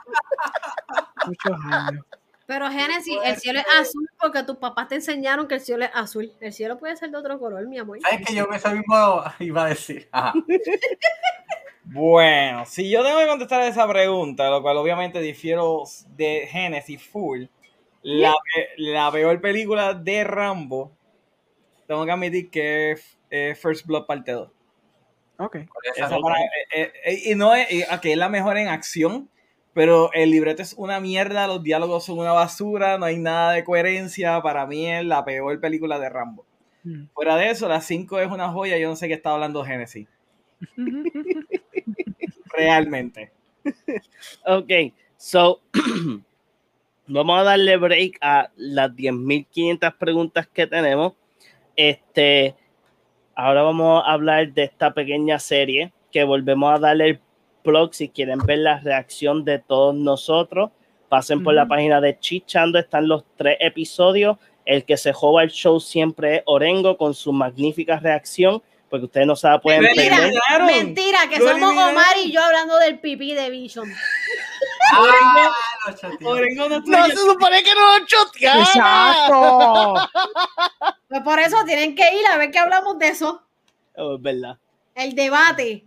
muchos 1.26 1.58
años. 1.64 2.04
Pero 2.52 2.70
Génesis, 2.70 3.16
el 3.24 3.36
cielo 3.36 3.60
es 3.60 3.66
azul 3.80 4.06
porque 4.20 4.42
tus 4.42 4.58
papás 4.58 4.86
te 4.86 4.96
enseñaron 4.96 5.48
que 5.48 5.54
el 5.54 5.62
cielo 5.62 5.86
es 5.86 5.90
azul. 5.94 6.30
El 6.38 6.52
cielo 6.52 6.78
puede 6.78 6.94
ser 6.98 7.10
de 7.10 7.16
otro 7.16 7.38
color, 7.38 7.66
mi 7.66 7.78
amor. 7.78 7.98
¿Sabes 8.02 8.26
que 8.26 8.34
yo 8.34 8.46
eso 8.52 8.70
mismo 8.72 9.22
iba 9.38 9.64
a 9.64 9.68
decir? 9.70 10.06
Ajá. 10.12 10.34
bueno, 11.84 12.66
si 12.66 12.90
yo 12.90 13.02
tengo 13.02 13.20
que 13.20 13.26
contestar 13.26 13.62
esa 13.62 13.88
pregunta, 13.88 14.50
lo 14.50 14.60
cual 14.60 14.76
obviamente 14.76 15.18
difiero 15.20 15.84
de 16.08 16.46
Génesis 16.46 17.02
full, 17.02 17.44
la, 18.02 18.34
la 18.76 19.10
peor 19.10 19.40
película 19.40 19.94
de 19.94 20.22
Rambo, 20.22 20.92
tengo 21.86 22.04
que 22.04 22.12
admitir 22.12 22.50
que 22.50 22.90
es 22.90 23.18
eh, 23.30 23.54
First 23.54 23.86
Blood 23.86 24.04
parte 24.04 24.32
2. 24.32 24.50
Ok. 25.38 25.56
Esa 25.96 26.18
para, 26.18 26.38
eh, 26.74 26.92
eh, 27.02 27.22
y 27.24 27.34
no 27.34 27.54
es, 27.54 27.66
okay, 27.90 28.12
es 28.12 28.18
la 28.18 28.28
mejor 28.28 28.58
en 28.58 28.68
acción, 28.68 29.30
pero 29.74 30.12
el 30.12 30.30
libreto 30.30 30.62
es 30.62 30.74
una 30.76 31.00
mierda, 31.00 31.46
los 31.46 31.62
diálogos 31.62 32.04
son 32.04 32.18
una 32.18 32.32
basura, 32.32 32.98
no 32.98 33.06
hay 33.06 33.18
nada 33.18 33.52
de 33.52 33.64
coherencia. 33.64 34.42
Para 34.42 34.66
mí 34.66 34.86
es 34.86 35.04
la 35.04 35.24
peor 35.24 35.58
película 35.60 35.98
de 35.98 36.10
Rambo. 36.10 36.44
Mm. 36.84 37.04
Fuera 37.14 37.36
de 37.36 37.50
eso, 37.50 37.68
la 37.68 37.80
5 37.80 38.20
es 38.20 38.30
una 38.30 38.50
joya, 38.50 38.76
yo 38.78 38.88
no 38.88 38.96
sé 38.96 39.08
qué 39.08 39.14
está 39.14 39.32
hablando 39.32 39.64
Genesis. 39.64 40.08
Realmente. 42.56 43.32
Ok, 44.44 44.70
so 45.16 45.62
vamos 47.06 47.40
a 47.40 47.44
darle 47.44 47.76
break 47.76 48.18
a 48.20 48.50
las 48.56 48.90
10.500 48.90 49.96
preguntas 49.96 50.48
que 50.48 50.66
tenemos. 50.66 51.14
Este, 51.76 52.54
ahora 53.34 53.62
vamos 53.62 54.02
a 54.04 54.12
hablar 54.12 54.52
de 54.52 54.64
esta 54.64 54.92
pequeña 54.92 55.38
serie 55.38 55.92
que 56.10 56.24
volvemos 56.24 56.74
a 56.74 56.78
darle 56.78 57.08
el 57.08 57.20
plug 57.62 57.94
si 57.94 58.08
quieren 58.08 58.38
ver 58.40 58.58
la 58.58 58.78
reacción 58.80 59.44
de 59.44 59.58
todos 59.58 59.94
nosotros. 59.94 60.70
Pasen 61.08 61.42
por 61.42 61.54
la 61.54 61.66
página 61.66 62.00
de 62.00 62.18
Chichando, 62.18 62.78
están 62.78 63.06
los 63.08 63.24
tres 63.36 63.56
episodios. 63.60 64.38
El 64.64 64.84
que 64.84 64.96
se 64.96 65.12
joba 65.12 65.42
el 65.42 65.50
show 65.50 65.80
siempre 65.80 66.36
es 66.36 66.42
Orengo 66.46 66.96
con 66.96 67.14
su 67.14 67.32
magnífica 67.32 67.98
reacción, 67.98 68.62
porque 68.88 69.06
ustedes 69.06 69.26
no 69.26 69.36
se 69.36 69.48
la 69.48 69.60
pueden 69.60 69.82
Mentira. 69.82 70.16
perder. 70.16 70.62
Mentira, 70.64 71.18
que 71.28 71.38
Lo 71.38 71.48
somos 71.48 71.62
eliminaron. 71.70 71.90
Omar 71.90 72.16
y 72.24 72.32
yo 72.32 72.42
hablando 72.42 72.78
del 72.78 72.98
pipí 73.00 73.34
de 73.34 73.50
Vision. 73.50 73.90
Ah. 74.94 75.50
Orengo 76.24 76.68
no 76.68 77.06
se 77.06 77.16
supone 77.16 77.62
que 77.62 77.74
no 77.74 77.98
lo 77.98 78.04
choteara. 78.04 78.60
Exacto. 78.60 79.94
Pues 81.08 81.22
por 81.22 81.38
eso 81.38 81.56
tienen 81.64 81.94
que 81.94 82.02
ir 82.14 82.26
a 82.26 82.36
ver 82.36 82.50
que 82.50 82.58
hablamos 82.58 82.98
de 82.98 83.08
eso. 83.08 83.42
Oh, 83.96 84.16
es 84.16 84.22
verdad. 84.22 84.58
El 84.94 85.14
debate. 85.14 85.84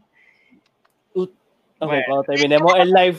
Ok, 1.79 1.87
Bueno. 1.89 2.03
cuando 2.07 2.23
terminemos 2.23 2.73
el 2.77 2.89
live, 2.91 3.17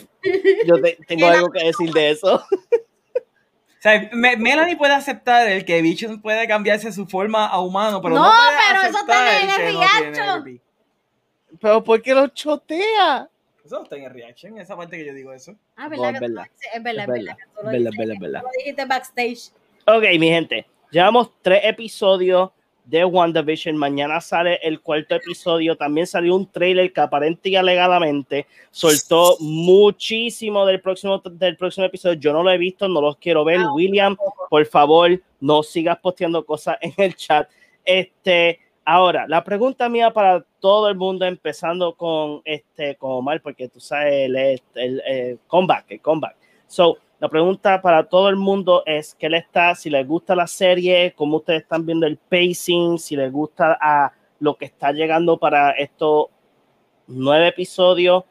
yo 0.66 0.80
te- 0.80 0.98
tengo 1.06 1.26
algo 1.48 1.50
que 1.50 1.64
decir 1.64 1.90
de 1.92 2.10
eso. 2.10 2.36
O 2.36 3.80
sea, 3.80 4.08
Me- 4.12 4.36
Melanie 4.36 4.76
puede 4.76 4.94
aceptar 4.94 5.46
el 5.48 5.64
que 5.64 5.80
Vision 5.82 6.20
puede 6.20 6.48
cambiarse 6.48 6.90
su 6.92 7.06
forma 7.06 7.46
a 7.46 7.60
humano, 7.60 8.00
pero 8.00 8.14
no, 8.14 8.22
No, 8.24 8.30
puede 8.30 8.58
pero 8.68 8.82
eso 8.88 8.98
está 8.98 9.40
en 9.40 9.50
el 9.68 9.74
no 9.74 9.80
reaction. 9.80 10.60
Pero 11.60 11.84
¿por 11.84 12.02
qué 12.02 12.14
lo 12.14 12.26
chotea? 12.28 13.28
Eso 13.64 13.76
no 13.76 13.82
está 13.84 13.96
en 13.96 14.04
el 14.04 14.12
reaction, 14.12 14.58
esa 14.58 14.76
parte 14.76 14.96
que 14.96 15.04
yo 15.06 15.12
digo 15.14 15.32
eso. 15.32 15.54
Ah, 15.76 15.84
No, 15.84 15.90
verdad 15.90 16.10
es 16.14 16.20
que 16.20 16.26
tú 16.26 16.32
verdad. 16.32 16.46
lo 16.46 16.52
dices. 16.52 16.70
Es 16.74 16.82
verdad, 16.82 17.02
Es 17.02 17.08
verdad, 17.08 17.24
verdad. 17.24 17.36
que 17.36 17.44
tú 17.44 17.58
es 17.58 17.64
lo 17.64 17.70
verdad, 17.70 17.78
dices, 17.78 17.92
es 17.92 17.98
verdad, 17.98 18.14
es 18.14 18.20
verdad. 18.20 18.42
Lo 18.42 18.48
dijiste 18.58 18.84
backstage. 18.86 19.50
Ok, 19.86 20.18
mi 20.20 20.28
gente, 20.28 20.66
llevamos 20.90 21.30
tres 21.42 21.60
episodios 21.64 22.50
de 22.86 23.04
WandaVision. 23.04 23.76
Mañana 23.76 24.20
sale 24.20 24.58
el 24.62 24.80
cuarto 24.80 25.16
episodio. 25.16 25.76
También 25.76 26.06
salió 26.06 26.34
un 26.34 26.50
trailer 26.50 26.92
que 26.92 27.00
aparente 27.00 27.50
y 27.50 27.56
alegadamente 27.56 28.46
soltó 28.70 29.36
muchísimo 29.40 30.64
del 30.64 30.80
próximo, 30.80 31.20
del 31.24 31.56
próximo 31.56 31.86
episodio. 31.86 32.18
Yo 32.18 32.32
no 32.32 32.42
lo 32.42 32.50
he 32.50 32.58
visto, 32.58 32.88
no 32.88 33.00
los 33.00 33.16
quiero 33.16 33.44
ver. 33.44 33.58
Ah, 33.60 33.72
William, 33.74 34.16
por 34.48 34.64
favor, 34.66 35.20
no 35.40 35.62
sigas 35.62 35.98
posteando 35.98 36.46
cosas 36.46 36.78
en 36.80 36.94
el 36.96 37.14
chat. 37.14 37.50
Este, 37.84 38.60
ahora, 38.84 39.26
la 39.28 39.44
pregunta 39.44 39.88
mía 39.88 40.12
para 40.12 40.44
todo 40.60 40.88
el 40.88 40.96
mundo, 40.96 41.24
empezando 41.24 41.94
con 41.94 42.40
este, 42.44 42.96
con 42.96 43.12
Omar, 43.12 43.42
porque 43.42 43.68
tú 43.68 43.80
sabes 43.80 44.26
el, 44.26 44.36
el, 44.36 44.62
el, 44.74 45.02
el 45.06 45.38
comeback, 45.46 45.90
el 45.90 46.00
comeback. 46.00 46.36
So, 46.68 46.98
la 47.18 47.28
pregunta 47.28 47.80
para 47.80 48.04
todo 48.04 48.28
el 48.28 48.36
mundo 48.36 48.82
es 48.84 49.14
qué 49.14 49.28
le 49.28 49.38
está, 49.38 49.74
si 49.74 49.88
les 49.88 50.06
gusta 50.06 50.34
la 50.34 50.46
serie, 50.46 51.14
cómo 51.16 51.38
ustedes 51.38 51.62
están 51.62 51.86
viendo 51.86 52.06
el 52.06 52.18
pacing, 52.18 52.98
si 52.98 53.16
les 53.16 53.32
gusta 53.32 53.78
a 53.80 54.12
lo 54.38 54.56
que 54.56 54.66
está 54.66 54.92
llegando 54.92 55.38
para 55.38 55.70
estos 55.70 56.26
nueve 57.06 57.48
episodios. 57.48 58.24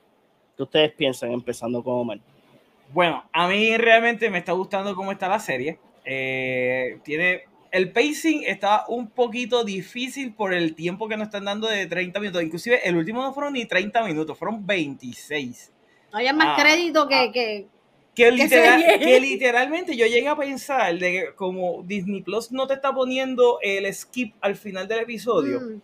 ¿Qué 0.55 0.63
ustedes 0.63 0.91
piensan? 0.93 1.31
Empezando 1.31 1.83
con 1.83 1.95
Omar. 1.95 2.19
Bueno, 2.93 3.23
a 3.33 3.47
mí 3.47 3.75
realmente 3.77 4.29
me 4.29 4.37
está 4.37 4.51
gustando 4.51 4.95
cómo 4.95 5.11
está 5.11 5.27
la 5.27 5.39
serie. 5.39 5.79
Eh, 6.05 6.99
tiene 7.03 7.43
el 7.71 7.91
pacing 7.91 8.43
está 8.45 8.85
un 8.87 9.09
poquito 9.09 9.65
difícil 9.65 10.33
por 10.33 10.53
el 10.53 10.75
tiempo 10.75 11.09
que 11.09 11.17
nos 11.17 11.25
están 11.25 11.43
dando 11.43 11.67
de 11.67 11.87
30 11.87 12.19
minutos. 12.21 12.41
Inclusive 12.41 12.87
el 12.87 12.95
último 12.95 13.21
no 13.21 13.33
fueron 13.33 13.53
ni 13.53 13.65
30 13.65 14.03
minutos, 14.03 14.37
fueron 14.37 14.65
26. 14.65 15.73
No 16.13 16.19
hay 16.19 16.31
más 16.31 16.57
Ah, 16.57 16.61
crédito 16.61 17.05
que, 17.07 17.15
ah. 17.15 17.31
que 17.33 17.67
Que, 18.15 18.31
literal- 18.31 18.81
serie? 18.81 18.99
que 18.99 19.19
literalmente 19.19 19.95
yo 19.97 20.05
llegué 20.05 20.27
a 20.29 20.35
pensar 20.37 20.97
de 20.97 21.11
que 21.11 21.35
como 21.35 21.83
Disney 21.83 22.21
Plus 22.21 22.51
no 22.51 22.65
te 22.65 22.73
está 22.75 22.93
poniendo 22.93 23.59
el 23.61 23.93
skip 23.93 24.35
al 24.41 24.55
final 24.55 24.87
del 24.87 24.99
episodio, 24.99 25.59
Mm, 25.59 25.81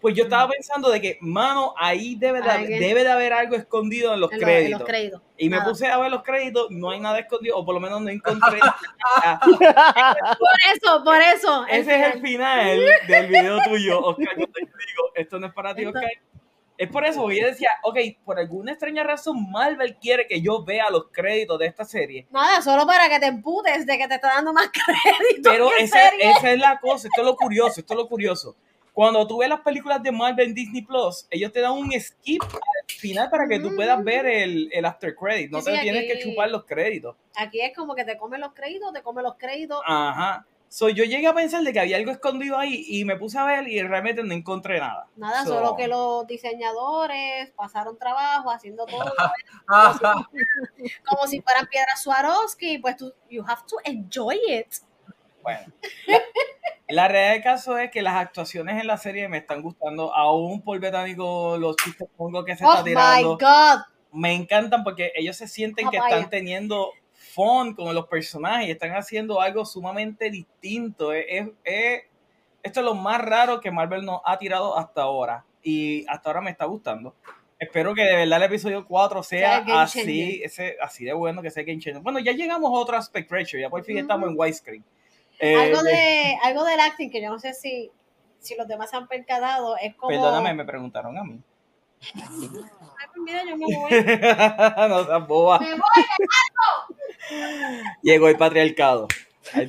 pues 0.00 0.14
yo 0.14 0.24
estaba 0.24 0.50
pensando 0.50 0.90
de 0.90 1.00
que, 1.00 1.16
mano, 1.22 1.72
ahí 1.78 2.14
debe 2.16 2.42
de, 2.42 2.78
debe 2.78 3.04
de 3.04 3.10
haber 3.10 3.32
algo 3.32 3.56
escondido 3.56 4.12
en 4.12 4.20
los 4.20 4.30
en, 4.32 4.40
los, 4.40 4.48
en 4.48 4.54
créditos. 4.54 4.80
los 4.80 4.88
créditos. 4.88 5.22
Y 5.38 5.48
me 5.48 5.62
puse 5.62 5.86
a 5.86 5.96
ver 5.96 6.10
los 6.10 6.22
créditos, 6.22 6.66
no 6.70 6.90
hay 6.90 7.00
nada 7.00 7.18
escondido, 7.20 7.56
o 7.56 7.64
por 7.64 7.74
lo 7.74 7.80
menos 7.80 8.02
no 8.02 8.10
encontré. 8.10 8.58
nada. 9.16 9.40
Por 10.38 10.48
eso, 10.74 11.02
por 11.02 11.16
eso. 11.22 11.66
Ese 11.70 11.94
es 12.00 12.14
el 12.14 12.20
final. 12.20 12.76
final 12.78 12.80
del 13.08 13.26
video 13.28 13.58
tuyo, 13.64 14.00
Oscar. 14.04 14.38
Yo 14.38 14.46
te 14.46 14.60
digo, 14.60 15.10
esto 15.14 15.38
no 15.38 15.46
es 15.46 15.54
para 15.54 15.74
ti, 15.74 15.84
Esto- 15.84 15.98
Oscar. 15.98 16.12
Es 16.76 16.88
por 16.88 17.04
eso, 17.04 17.22
porque 17.22 17.40
yo 17.40 17.46
decía, 17.46 17.70
ok, 17.84 17.98
por 18.24 18.38
alguna 18.38 18.72
extraña 18.72 19.04
razón, 19.04 19.50
Marvel 19.50 19.96
quiere 19.96 20.26
que 20.26 20.40
yo 20.40 20.64
vea 20.64 20.90
los 20.90 21.04
créditos 21.12 21.58
de 21.58 21.66
esta 21.66 21.84
serie. 21.84 22.26
Nada, 22.30 22.60
solo 22.62 22.84
para 22.84 23.08
que 23.08 23.20
te 23.20 23.26
emputes 23.26 23.86
de 23.86 23.96
que 23.96 24.08
te 24.08 24.16
está 24.16 24.28
dando 24.28 24.52
más 24.52 24.70
crédito. 24.72 25.50
Pero 25.50 25.68
que 25.76 25.84
esa, 25.84 26.08
es 26.08 26.58
la 26.58 26.80
cosa, 26.80 27.06
esto 27.06 27.20
es 27.20 27.26
lo 27.26 27.36
curioso, 27.36 27.80
esto 27.80 27.94
es 27.94 27.98
lo 27.98 28.08
curioso. 28.08 28.56
Cuando 28.92 29.26
tú 29.26 29.38
ves 29.38 29.48
las 29.48 29.60
películas 29.60 30.02
de 30.02 30.12
Marvel 30.12 30.48
en 30.48 30.54
Disney 30.54 30.82
Plus, 30.82 31.26
ellos 31.30 31.52
te 31.52 31.60
dan 31.60 31.72
un 31.72 31.92
skip 32.00 32.42
al 32.42 32.96
final 32.96 33.28
para 33.28 33.48
que 33.48 33.58
tú 33.58 33.74
puedas 33.74 34.02
ver 34.04 34.24
el, 34.26 34.68
el 34.72 34.84
after 34.84 35.14
credit. 35.16 35.50
No 35.50 35.60
Sí, 35.60 35.66
te 35.66 35.76
sí, 35.76 35.82
tienes 35.82 36.12
que 36.12 36.22
chupar 36.22 36.50
los 36.50 36.64
créditos. 36.64 37.16
Aquí 37.36 37.60
es 37.60 37.74
como 37.74 37.94
que 37.94 38.04
te 38.04 38.16
comen 38.16 38.40
los 38.40 38.52
créditos, 38.52 38.92
te 38.92 39.02
comen 39.02 39.24
los 39.24 39.34
créditos. 39.36 39.80
Ajá. 39.84 40.46
So, 40.68 40.88
yo 40.88 41.04
llegué 41.04 41.28
a 41.28 41.34
pensar 41.34 41.62
de 41.62 41.72
que 41.72 41.78
había 41.78 41.96
algo 41.98 42.10
escondido 42.10 42.58
ahí 42.58 42.84
y 42.88 43.04
me 43.04 43.16
puse 43.16 43.38
a 43.38 43.44
ver 43.44 43.68
y 43.68 43.80
realmente 43.82 44.24
no 44.24 44.34
encontré 44.34 44.80
nada. 44.80 45.06
Nada, 45.14 45.44
So, 45.44 45.54
solo 45.54 45.76
que 45.76 45.86
los 45.86 46.26
diseñadores 46.26 47.50
pasaron 47.52 47.96
trabajo 47.96 48.50
haciendo 48.50 48.84
todo 48.86 49.04
como 51.06 51.26
si 51.26 51.40
fueran 51.40 51.66
piedras 51.66 52.02
Swarovski, 52.02 52.78
pues 52.78 52.96
tú, 52.96 53.12
you 53.30 53.44
have 53.46 53.62
to 53.68 53.76
enjoy 53.84 54.36
it. 54.48 54.66
Bueno, 55.42 55.72
la, 56.06 56.22
la 56.88 57.08
realidad 57.08 57.32
del 57.34 57.42
caso 57.42 57.78
es 57.78 57.90
que 57.90 58.02
las 58.02 58.14
actuaciones 58.16 58.80
en 58.80 58.86
la 58.86 58.96
serie 58.96 59.28
me 59.28 59.38
están 59.38 59.62
gustando, 59.62 60.14
aún 60.14 60.62
por 60.62 60.80
Betánico, 60.80 61.56
los 61.58 61.76
chistes 61.76 62.08
pongo 62.16 62.44
que 62.44 62.56
se 62.56 62.64
Oh 62.64 62.70
está 62.70 62.82
my 62.82 62.88
tirando, 62.90 63.38
God. 63.38 63.80
me 64.12 64.32
encantan 64.34 64.82
porque 64.84 65.12
ellos 65.14 65.36
se 65.36 65.46
sienten 65.46 65.90
que 65.90 65.98
Papaya. 65.98 66.16
están 66.16 66.30
teniendo 66.30 66.90
fun 67.34 67.74
con 67.74 67.94
los 67.94 68.06
personajes 68.06 68.68
están 68.70 68.92
haciendo 68.92 69.40
algo 69.40 69.64
sumamente 69.66 70.30
distinto. 70.30 71.12
Es, 71.12 71.24
es- 71.28 71.48
es- 71.64 72.02
esto 72.62 72.80
es 72.80 72.86
lo 72.86 72.94
más 72.94 73.20
raro 73.20 73.60
que 73.60 73.70
Marvel 73.70 74.04
nos 74.04 74.20
ha 74.24 74.38
tirado 74.38 74.78
hasta 74.78 75.02
ahora 75.02 75.44
y 75.62 76.06
hasta 76.08 76.30
ahora 76.30 76.40
me 76.40 76.50
está 76.50 76.64
gustando. 76.64 77.14
Espero 77.58 77.94
que 77.94 78.02
de 78.02 78.16
verdad 78.16 78.38
el 78.38 78.42
episodio 78.44 78.86
4 78.86 79.22
sea 79.22 79.64
Sea 79.64 79.82
así, 79.82 80.40
ese, 80.42 80.76
así 80.80 81.04
de 81.04 81.12
bueno 81.12 81.42
que 81.42 81.50
sea 81.50 81.62
Game 81.62 81.78
Changer. 81.78 82.02
Bueno, 82.02 82.18
ya 82.20 82.32
llegamos 82.32 82.70
a 82.70 82.74
otro 82.74 82.96
aspect 82.96 83.30
ratio, 83.30 83.58
ya 83.60 83.68
por 83.70 83.84
fin 83.84 83.96
Ujú. 83.96 84.02
estamos 84.02 84.28
en 84.30 84.34
widescreen. 84.38 84.84
Eh, 85.40 85.54
algo, 85.56 85.82
de, 85.82 86.36
algo 86.42 86.64
del 86.64 86.80
acting 86.80 87.10
que 87.10 87.20
yo 87.22 87.28
no 87.30 87.38
sé 87.38 87.52
si, 87.54 87.90
si 88.38 88.54
los 88.56 88.66
demás 88.68 88.92
han 88.94 89.06
percatado, 89.08 89.76
es 89.76 89.94
como... 89.96 90.08
Perdóname, 90.10 90.54
me 90.54 90.64
preguntaron 90.64 91.16
a 91.18 91.24
mí. 91.24 91.38
Pues 92.12 93.22
mira, 93.24 93.44
yo 93.44 93.56
me 93.56 93.66
voy. 93.66 93.90
no 94.88 95.04
seas 95.04 95.26
boba. 95.28 95.58
Me 95.60 95.74
voy, 95.74 95.80
Llegó 98.02 98.28
el 98.28 98.36
patriarcado. 98.36 99.06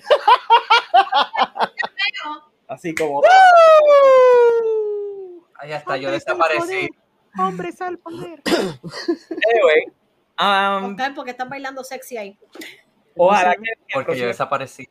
Así 2.67 2.93
como. 2.95 3.21
Ahí 5.59 5.71
está, 5.73 5.97
yo 5.97 6.11
desaparecí. 6.11 6.89
Hombres 7.37 7.81
al 7.81 7.97
poder. 7.99 8.41
Anyway, 9.51 9.83
um, 10.39 10.91
Oscar, 10.91 11.13
porque 11.13 11.31
están 11.31 11.49
bailando 11.49 11.83
sexy 11.83 12.17
ahí. 12.17 12.39
ojalá 13.15 13.55
que 13.55 13.71
Porque 13.93 14.17
yo 14.17 14.25
desaparecí. 14.27 14.87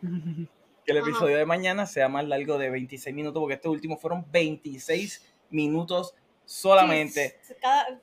que 0.00 0.92
el 0.92 0.98
Ajá. 0.98 1.08
episodio 1.08 1.36
de 1.36 1.44
mañana 1.46 1.86
sea 1.86 2.08
más 2.08 2.26
largo 2.26 2.58
de 2.58 2.70
26 2.70 3.14
minutos, 3.14 3.40
porque 3.40 3.54
este 3.54 3.68
último 3.68 3.96
fueron 3.98 4.24
26 4.30 5.34
minutos 5.50 6.14
solamente. 6.46 7.38
Sí, 7.42 7.52
cada- 7.60 8.00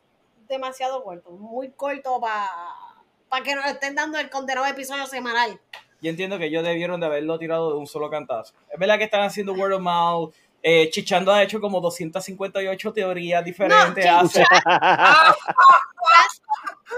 demasiado 0.48 1.04
corto, 1.04 1.32
muy 1.32 1.72
corto 1.72 2.20
para 2.22 3.44
que 3.44 3.56
nos 3.56 3.66
estén 3.66 3.96
dando 3.96 4.20
el 4.20 4.30
condenado 4.30 4.68
episodio 4.68 5.08
semanal. 5.08 5.60
Yo 6.02 6.10
entiendo 6.12 6.38
que 6.38 6.46
ellos 6.46 6.64
debieron 6.64 7.00
de 7.00 7.06
haberlo 7.08 7.40
tirado 7.40 7.72
de 7.72 7.78
un 7.78 7.88
solo 7.88 8.10
cantazo. 8.10 8.54
Es 8.70 8.78
verdad 8.78 8.98
que 9.00 9.06
están 9.06 9.22
haciendo 9.24 9.54
word 9.54 9.74
of 9.74 9.82
mouth. 9.82 10.34
eh, 10.62 10.90
Chichando 10.92 11.32
ha 11.34 11.42
hecho 11.44 11.60
como 11.60 11.82
258 11.82 12.94
teorías 12.94 13.44
diferentes. 13.44 14.06
No, 14.06 14.20
hace- 14.20 14.44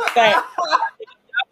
O 0.09 0.13
sea, 0.13 0.43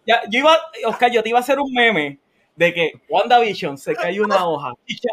ya- 0.06 0.22
yo 0.30 0.40
iba, 0.40 0.58
Oscar, 0.86 1.12
yo 1.12 1.24
te 1.24 1.30
iba 1.30 1.40
a 1.40 1.42
hacer 1.42 1.60
un 1.60 1.72
meme 1.74 2.20
de 2.56 2.74
que 2.74 2.92
WandaVision 3.10 3.78
se 3.78 3.96
cayó 3.96 4.24
una 4.26 4.46
hoja. 4.48 4.74
Y 4.86 4.96
ya, 4.96 5.12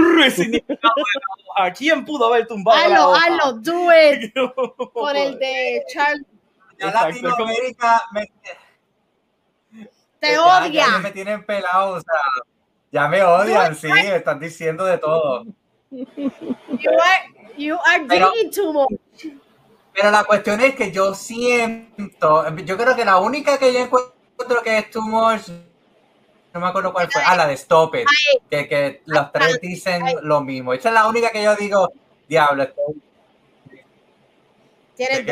hoja. 1.56 1.72
¿Quién 1.76 2.04
pudo 2.04 2.26
haber 2.26 2.46
tumbado 2.46 2.78
hoja? 3.10 3.22
hazlo, 3.26 3.52
do 3.60 3.88
it. 3.92 4.32
Por 4.94 5.16
el 5.16 5.38
de 5.38 5.82
Charles. 5.92 6.26
Ya 6.78 6.90
Latinoamérica 6.92 8.02
me, 8.12 8.26
Te 10.18 10.32
ya- 10.32 10.42
odia. 10.64 10.86
Ya, 10.86 10.98
me 10.98 11.10
tienen 11.10 11.44
pelado, 11.44 11.94
o 11.94 12.00
sea, 12.00 12.20
ya 12.90 13.08
me 13.08 13.22
odian, 13.22 13.74
sí, 13.76 13.88
están 14.06 14.40
diciendo 14.40 14.84
de 14.84 14.98
todo. 14.98 15.44
You 15.90 16.90
are, 16.90 17.54
you 17.56 17.76
are 17.84 18.04
Pero- 18.08 18.32
too 18.54 18.72
much. 18.72 19.26
Pero 19.92 20.10
la 20.12 20.24
cuestión 20.24 20.60
es 20.60 20.74
que 20.76 20.92
yo 20.92 21.14
siento, 21.14 22.48
yo 22.58 22.76
creo 22.78 22.94
que 22.96 23.04
la 23.04 23.18
única 23.18 23.58
que 23.58 23.72
yo 23.72 23.80
encuentro 23.80 24.62
que 24.62 24.78
es 24.78 24.90
too 24.90 25.02
much, 25.02 25.48
no 26.52 26.60
me 26.60 26.66
acuerdo 26.66 26.92
cuál 26.92 27.10
fue, 27.10 27.22
ah, 27.24 27.36
la 27.36 27.46
de 27.46 27.54
Stop 27.54 27.94
It, 27.94 28.06
que, 28.50 28.68
que 28.68 29.02
los 29.06 29.30
tres 29.32 29.60
dicen 29.60 30.02
lo 30.22 30.40
mismo. 30.40 30.72
Esa 30.72 30.88
es 30.88 30.94
la 30.94 31.06
única 31.06 31.30
que 31.30 31.42
yo 31.42 31.54
digo, 31.54 31.92
diablo, 32.28 32.66
tienes 34.96 35.24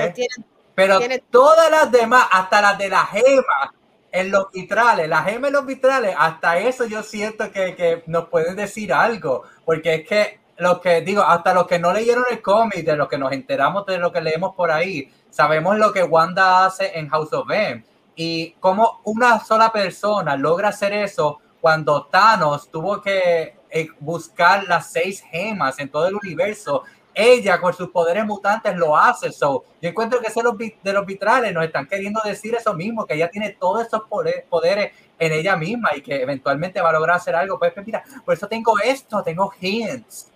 Pero 0.75 1.01
todas 1.31 1.71
las 1.71 1.91
demás, 1.91 2.27
hasta 2.31 2.61
las 2.63 2.79
de 2.79 2.89
la 2.89 3.05
gema 3.07 3.75
en 4.13 4.31
los 4.31 4.51
vitrales, 4.53 5.09
la 5.09 5.23
gema 5.25 5.49
en 5.49 5.55
los 5.55 5.67
vitrales, 5.67 6.15
hasta 6.17 6.59
eso 6.59 6.87
yo 6.87 7.03
siento 7.03 7.51
que, 7.51 7.75
que 7.75 8.05
nos 8.07 8.29
pueden 8.29 8.57
decir 8.57 8.93
algo, 8.93 9.43
porque 9.65 9.95
es 9.95 10.09
que 10.09 10.41
los 10.59 10.81
que 10.81 11.03
digo, 11.03 11.23
hasta 11.23 11.53
los 11.53 11.67
que 11.67 11.79
no 11.79 11.93
leyeron 11.93 12.25
el 12.31 12.41
cómic, 12.41 12.85
de 12.85 12.97
los 12.97 13.09
que 13.09 13.19
nos 13.19 13.33
enteramos 13.33 13.85
de 13.87 13.99
lo 13.99 14.13
que 14.13 14.21
leemos 14.21 14.55
por 14.55 14.71
ahí, 14.71 15.13
sabemos 15.31 15.77
lo 15.77 15.93
que 15.93 16.03
Wanda 16.03 16.65
hace 16.65 16.99
en 16.99 17.09
House 17.09 17.33
of 17.33 17.51
M 17.51 17.85
y 18.21 18.51
cómo 18.59 19.01
una 19.05 19.39
sola 19.39 19.71
persona 19.71 20.37
logra 20.37 20.71
hacer 20.71 20.93
eso 20.93 21.39
cuando 21.61 22.07
Thanos 22.07 22.69
tuvo 22.69 23.01
que 23.01 23.55
eh, 23.71 23.89
buscar 24.01 24.65
las 24.65 24.91
seis 24.91 25.23
gemas 25.31 25.79
en 25.79 25.89
todo 25.89 26.09
el 26.09 26.17
universo 26.17 26.83
ella 27.15 27.61
con 27.61 27.73
sus 27.75 27.91
poderes 27.91 28.25
mutantes 28.25 28.77
lo 28.77 28.97
hace. 28.97 29.33
So, 29.33 29.65
yo 29.81 29.89
encuentro 29.89 30.21
que 30.21 30.29
eso 30.29 30.41
de 30.83 30.93
los, 30.93 31.07
vitrales 31.07 31.53
nos 31.53 31.65
están 31.65 31.87
queriendo 31.87 32.21
decir 32.25 32.55
eso 32.55 32.75
mismo, 32.75 33.07
que 33.07 33.15
ella 33.15 33.29
tiene 33.29 33.51
todos 33.51 33.87
esos 33.87 34.03
pode- 34.03 34.45
poderes 34.49 34.93
en 35.19 35.33
ella 35.33 35.57
misma 35.57 35.91
y 35.97 36.01
que 36.01 36.23
eventualmente 36.23 36.81
va 36.81 36.91
a 36.91 36.93
lograr 36.93 37.17
hacer 37.17 37.35
algo. 37.35 37.59
Pues, 37.59 37.73
pues, 37.73 37.85
mira, 37.87 38.05
por 38.25 38.35
eso 38.35 38.47
tengo 38.47 38.79
esto, 38.79 39.23
tengo 39.25 39.53
hints. 39.61 40.31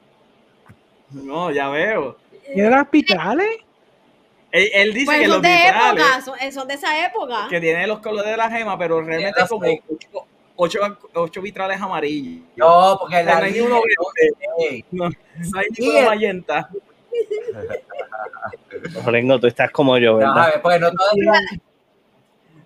No, 1.11 1.51
ya 1.51 1.69
veo. 1.69 2.17
¿Y 2.53 2.61
las 2.63 2.91
vitrales? 2.91 3.61
Él, 4.53 4.69
él 4.75 4.93
dice 4.95 5.07
Pues 5.07 5.19
que 5.19 5.25
son 5.25 5.33
los 5.35 5.43
de 5.43 5.49
vitrales, 5.49 6.05
época, 6.05 6.21
son, 6.23 6.39
eh, 6.39 6.53
son 6.53 6.69
de 6.69 6.75
esa 6.75 7.07
época. 7.07 7.47
que 7.49 7.61
tiene 7.61 7.87
los 7.87 7.99
colores 8.01 8.31
de 8.31 8.37
la 8.37 8.51
gema, 8.51 8.79
pero 8.79 9.01
realmente 9.03 9.41
es 9.43 9.49
como 9.49 9.67
ocho, 10.57 10.79
ocho, 10.79 10.99
ocho 11.15 11.41
vitrales 11.43 11.81
amarillos. 11.81 12.45
No, 12.57 12.97
porque 13.01 13.23
la 13.25 13.39
No 13.41 13.45
hay 13.47 13.61
uno 13.61 13.81
Ey, 14.59 14.85
No, 14.91 15.09
no 15.09 15.59
hay 15.59 15.67
ninguno 15.79 16.03
magenta. 16.07 16.69
Rengo, 19.07 19.39
tú 19.41 19.47
estás 19.47 19.71
como 19.71 19.97
yo, 19.99 20.19
no, 20.19 20.31
a 20.31 20.35
¿verdad? 20.35 20.47
ver, 20.53 20.63
pues 20.63 20.81
no 20.81 20.91
todavía- 20.93 21.33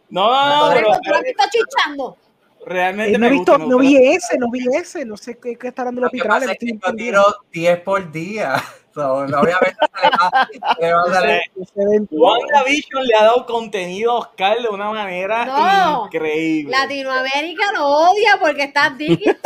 No, 0.09 0.29
no, 0.31 0.47
No, 0.49 0.69
no, 0.69 0.75
pero 0.75 0.87
Pero 0.89 1.01
tú 1.03 1.11
lo 1.11 1.29
estás 1.29 1.51
chichando. 1.51 2.17
realmente 2.65 3.11
Eh, 3.15 3.19
no, 3.19 3.19
me 3.21 3.27
he 3.29 3.31
visto, 3.31 3.53
gusta. 3.53 3.67
no 3.69 3.79
vi 3.79 3.97
ese, 3.97 4.39
no 4.39 4.51
vi 4.51 4.67
ese, 4.77 5.05
no 5.05 5.17
sé 5.17 5.39
qué, 5.39 5.57
qué 5.57 5.69
está 5.69 5.83
hablando 5.83 6.01
Lo 6.03 6.05
los 6.07 6.13
vitrales. 6.13 6.49
es 6.51 6.59
que 6.59 6.67
estoy 6.67 6.81
yo 6.89 6.95
tiro 6.97 7.23
10 7.53 7.81
por 7.81 8.11
día. 8.11 8.63
So, 8.97 9.13
obviamente 9.13 9.77
le 10.81 10.93
va, 10.95 11.03
a 11.03 11.13
salir-. 11.13 12.09
WandaVision 12.11 13.05
le 13.05 13.15
ha 13.15 13.25
dado 13.25 13.45
contenido 13.45 14.13
a 14.13 14.15
Oscar 14.21 14.57
de 14.59 14.69
una 14.69 14.91
manera 14.91 15.45
No. 15.45 16.07
increíble. 16.07 16.71
Latinoamérica 16.71 17.73
lo 17.73 17.87
odia 17.87 18.39
porque 18.41 18.63
estás 18.63 18.97
digging. 18.97 19.37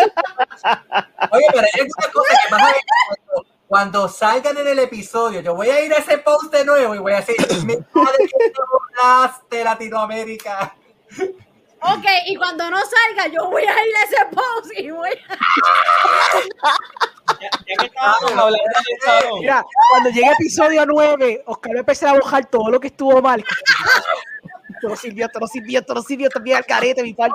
Oye, 1.33 1.47
pero 1.53 1.67
hay 1.67 1.81
alguna 1.81 2.13
cosa 2.13 2.39
que 2.49 2.55
ver 2.55 2.77
cuando, 3.09 3.47
cuando 3.67 4.09
salgan 4.09 4.57
en 4.57 4.69
el 4.69 4.79
episodio. 4.79 5.41
Yo 5.41 5.57
voy 5.57 5.69
a 5.69 5.85
ir 5.85 5.93
a 5.95 5.97
ese 5.97 6.19
post 6.19 6.53
de 6.55 6.65
nuevo 6.65 6.95
y 6.95 6.99
voy 6.99 7.13
a 7.13 7.17
decir, 7.17 7.35
mi 7.65 7.75
padre 7.75 8.19
que 8.19 8.51
te 8.51 8.61
burlaste, 8.71 9.65
Latinoamérica. 9.65 10.77
ok, 11.83 12.07
y 12.27 12.37
cuando 12.37 12.71
no 12.71 12.79
salga, 12.79 13.27
yo 13.27 13.51
voy 13.51 13.65
a 13.65 13.85
ir 13.85 13.97
a 13.97 14.05
ese 14.05 14.27
post 14.33 14.79
y 14.79 14.91
voy 14.93 15.11
a... 15.29 15.37
Ya, 17.41 17.51
ya 17.67 17.77
que 17.79 17.87
estábamos 17.87 18.31
hablando 18.33 18.59
del 18.59 19.01
salón, 19.05 19.41
Mira, 19.41 19.65
cuando 19.91 20.11
llegue 20.11 20.31
episodio 20.33 20.85
9, 20.87 21.43
Oscar 21.47 21.73
va 21.73 21.77
a 21.77 21.81
empezar 21.81 22.21
a 22.33 22.43
todo 22.43 22.71
lo 22.71 22.81
que 22.81 22.89
estuvo 22.89 23.21
mal. 23.23 23.45
Esto 24.71 24.89
no 24.89 24.97
sirvió, 24.97 25.27
esto 25.27 25.41
no 25.41 25.47
sirvió, 25.47 25.81
esto 25.81 25.95
no 25.95 26.03
sirvió, 26.03 26.29
también 26.31 26.57
al 26.57 26.65
carete, 26.65 27.03
mi 27.03 27.13
parte. 27.13 27.35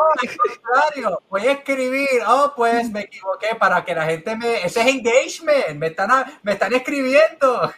contrario, 0.63 1.21
voy 1.29 1.45
a 1.47 1.51
escribir, 1.51 2.07
oh, 2.27 2.53
pues 2.55 2.89
me 2.89 3.01
equivoqué 3.01 3.53
para 3.59 3.83
que 3.85 3.93
la 3.93 4.05
gente 4.05 4.35
me. 4.35 4.65
Ese 4.65 4.81
es 4.81 4.87
engagement, 4.87 5.77
me 5.77 5.87
están, 5.87 6.09
a- 6.11 6.39
me 6.41 6.53
están 6.53 6.73
escribiendo. 6.73 7.61
Ya 7.61 7.71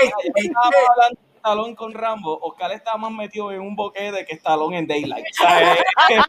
hey, 0.00 0.10
estábamos 0.36 0.74
hablando 0.90 1.20
de 1.20 1.36
Stallone 1.36 1.76
con 1.76 1.92
Rambo, 1.92 2.38
Oscar 2.40 2.72
estaba 2.72 2.96
más 2.96 3.10
metido 3.10 3.52
en 3.52 3.60
un 3.60 3.76
boquete 3.76 4.24
que 4.24 4.36
Stallone 4.36 4.78
en 4.78 4.86
Daylight. 4.86 5.26
Eh, 5.48 5.76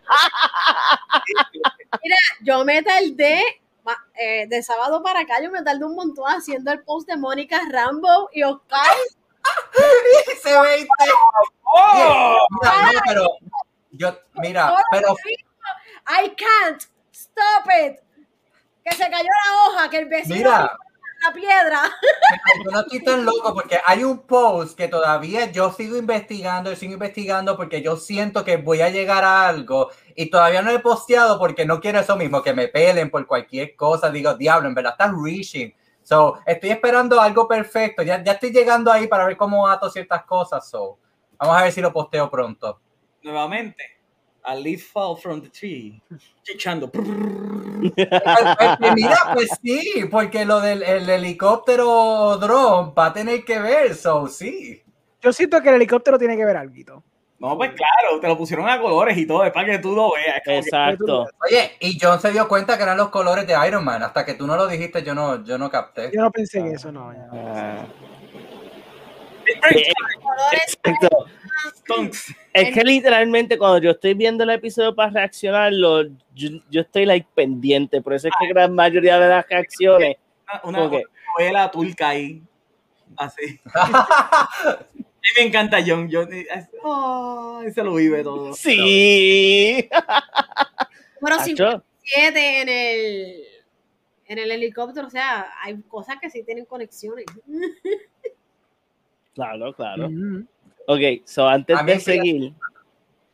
Yo 2.41 2.65
me 2.65 2.81
tardé, 2.83 3.41
eh, 4.15 4.47
de 4.47 4.63
sábado 4.63 5.01
para 5.03 5.21
acá, 5.21 5.41
yo 5.41 5.51
me 5.51 5.61
tardé 5.61 5.85
un 5.85 5.95
montón 5.95 6.25
haciendo 6.27 6.71
el 6.71 6.83
post 6.83 7.07
de 7.07 7.17
Mónica 7.17 7.59
Rambo 7.69 8.29
y 8.33 8.43
Oscar. 8.43 8.85
ese 10.31 10.59
20. 10.59 10.87
¡Oh! 11.63 12.37
Mira, 12.61 12.91
no, 12.93 13.01
pero 13.05 13.27
yo, 13.91 14.17
mira, 14.35 14.75
pero 14.91 15.15
I 16.07 16.29
can't 16.35 16.83
stop 17.11 17.65
it. 17.67 17.99
Que 18.83 18.95
se 18.95 19.09
cayó 19.09 19.29
la 19.45 19.63
hoja, 19.63 19.89
que 19.89 19.97
el 19.99 20.05
vecino 20.07 20.35
mira, 20.35 20.77
la 21.23 21.33
piedra. 21.33 21.81
Yo 22.63 22.71
no 22.71 22.79
estoy 22.81 23.03
tan 23.03 23.25
loco 23.25 23.53
porque 23.53 23.79
hay 23.85 24.03
un 24.03 24.19
post 24.19 24.77
que 24.77 24.87
todavía 24.87 25.51
yo 25.51 25.71
sigo 25.71 25.97
investigando 25.97 26.71
y 26.71 26.75
sigo 26.75 26.93
investigando 26.93 27.55
porque 27.55 27.81
yo 27.81 27.97
siento 27.97 28.43
que 28.43 28.57
voy 28.57 28.81
a 28.81 28.89
llegar 28.89 29.23
a 29.23 29.47
algo 29.47 29.89
y 30.15 30.29
todavía 30.29 30.61
no 30.61 30.71
he 30.71 30.79
posteado 30.79 31.39
porque 31.39 31.65
no 31.65 31.79
quiero 31.79 31.99
eso 31.99 32.15
mismo, 32.15 32.41
que 32.41 32.53
me 32.53 32.67
pelen 32.67 33.09
por 33.09 33.25
cualquier 33.25 33.75
cosa. 33.75 34.11
Digo, 34.11 34.33
diablo, 34.35 34.67
en 34.67 34.75
verdad 34.75 34.93
está 34.93 35.11
reaching. 35.11 35.71
So, 36.03 36.39
estoy 36.45 36.71
esperando 36.71 37.19
algo 37.21 37.47
perfecto. 37.47 38.03
Ya, 38.03 38.21
ya 38.23 38.33
estoy 38.33 38.51
llegando 38.51 38.91
ahí 38.91 39.07
para 39.07 39.25
ver 39.25 39.37
cómo 39.37 39.67
ato 39.67 39.89
ciertas 39.89 40.25
cosas. 40.25 40.69
So, 40.69 40.99
vamos 41.37 41.57
a 41.57 41.63
ver 41.63 41.71
si 41.71 41.81
lo 41.81 41.93
posteo 41.93 42.29
pronto. 42.29 42.79
Nuevamente, 43.21 43.92
a 44.43 44.55
leaf 44.55 44.91
fall 44.91 45.15
from 45.15 45.41
the 45.41 45.49
tree. 45.49 46.01
Chichando. 46.43 46.91
Mira, 48.95 49.17
pues 49.33 49.49
sí, 49.61 50.05
porque 50.11 50.45
lo 50.45 50.61
del 50.61 50.83
el 50.83 51.09
helicóptero 51.09 52.37
drone 52.37 52.93
va 52.97 53.07
a 53.07 53.13
tener 53.13 53.43
que 53.43 53.59
ver. 53.59 53.95
So, 53.95 54.27
sí. 54.27 54.81
Yo 55.21 55.33
siento 55.33 55.61
que 55.61 55.69
el 55.69 55.75
helicóptero 55.75 56.19
tiene 56.19 56.35
que 56.35 56.45
ver 56.45 56.57
algo. 56.57 57.03
No, 57.39 57.57
pues 57.57 57.71
claro, 57.71 58.21
te 58.21 58.27
lo 58.29 58.37
pusieron 58.37 58.69
a 58.69 58.79
colores 58.79 59.17
y 59.17 59.25
todo, 59.25 59.43
es 59.43 59.51
para 59.51 59.73
que 59.73 59.79
tú 59.79 59.93
lo 59.93 60.13
veas. 60.13 60.41
Exacto. 60.45 61.27
Oye, 61.45 61.73
y 61.81 61.97
John 61.99 62.21
se 62.21 62.31
dio 62.31 62.47
cuenta 62.47 62.77
que 62.77 62.83
eran 62.83 62.97
los 62.97 63.09
colores 63.09 63.45
de 63.45 63.55
Iron 63.67 63.83
Man. 63.83 64.01
Hasta 64.01 64.25
que 64.25 64.35
tú 64.35 64.47
no 64.47 64.55
lo 64.55 64.65
dijiste, 64.65 65.03
yo 65.03 65.13
no, 65.13 65.43
yo 65.43 65.57
no 65.57 65.69
capté. 65.69 66.09
Yo 66.13 66.21
no 66.21 66.31
pensé 66.31 66.59
en 66.59 66.67
eso, 66.67 66.89
no. 66.91 67.11
ya. 67.11 67.27
Ah, 67.33 67.85
Colores, 69.61 69.93
exacto. 70.53 71.09
Es 72.53 72.73
que 72.73 72.83
literalmente 72.83 73.57
cuando 73.57 73.79
yo 73.79 73.91
estoy 73.91 74.13
viendo 74.13 74.43
el 74.43 74.49
episodio 74.51 74.93
para 74.95 75.11
reaccionarlo, 75.11 76.03
yo, 76.33 76.49
yo 76.69 76.81
estoy 76.81 77.05
like 77.05 77.27
pendiente. 77.35 78.01
Por 78.01 78.13
eso 78.13 78.27
es 78.27 78.33
que 78.39 78.47
gran 78.47 78.73
mayoría 78.73 79.19
de 79.19 79.29
las 79.29 79.47
reacciones. 79.47 80.17
Una, 80.63 80.79
una 80.79 80.97
Ok. 80.97 81.03
novela 81.37 81.71
turca 81.71 82.09
ahí. 82.09 82.41
Así. 83.17 83.59
A 83.73 84.49
mí 84.95 85.29
me 85.37 85.47
encanta 85.47 85.77
John. 85.85 86.09
John 86.11 86.29
ay, 86.31 87.71
se 87.71 87.83
lo 87.83 87.95
vive 87.95 88.23
todo. 88.23 88.53
Sí. 88.53 89.87
Acho, 91.25 91.43
57 91.45 92.61
en 92.61 92.69
el, 92.69 93.43
en 94.27 94.37
el 94.39 94.51
helicóptero. 94.51 95.07
O 95.07 95.09
sea, 95.09 95.47
hay 95.61 95.81
cosas 95.83 96.17
que 96.21 96.29
sí 96.29 96.43
tienen 96.43 96.65
conexiones. 96.65 97.25
Claro, 99.33 99.73
claro. 99.73 100.09
Ok, 100.87 101.25
so 101.25 101.47
antes 101.47 101.85
de 101.85 101.99
seguir, 101.99 102.53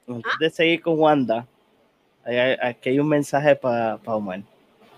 antes 0.07 0.31
de 0.39 0.49
seguir 0.49 0.81
con 0.81 0.99
Wanda, 0.99 1.47
aquí 2.61 2.89
hay 2.89 2.99
un 2.99 3.07
mensaje 3.07 3.55
para 3.55 3.99
Omar. 4.05 4.41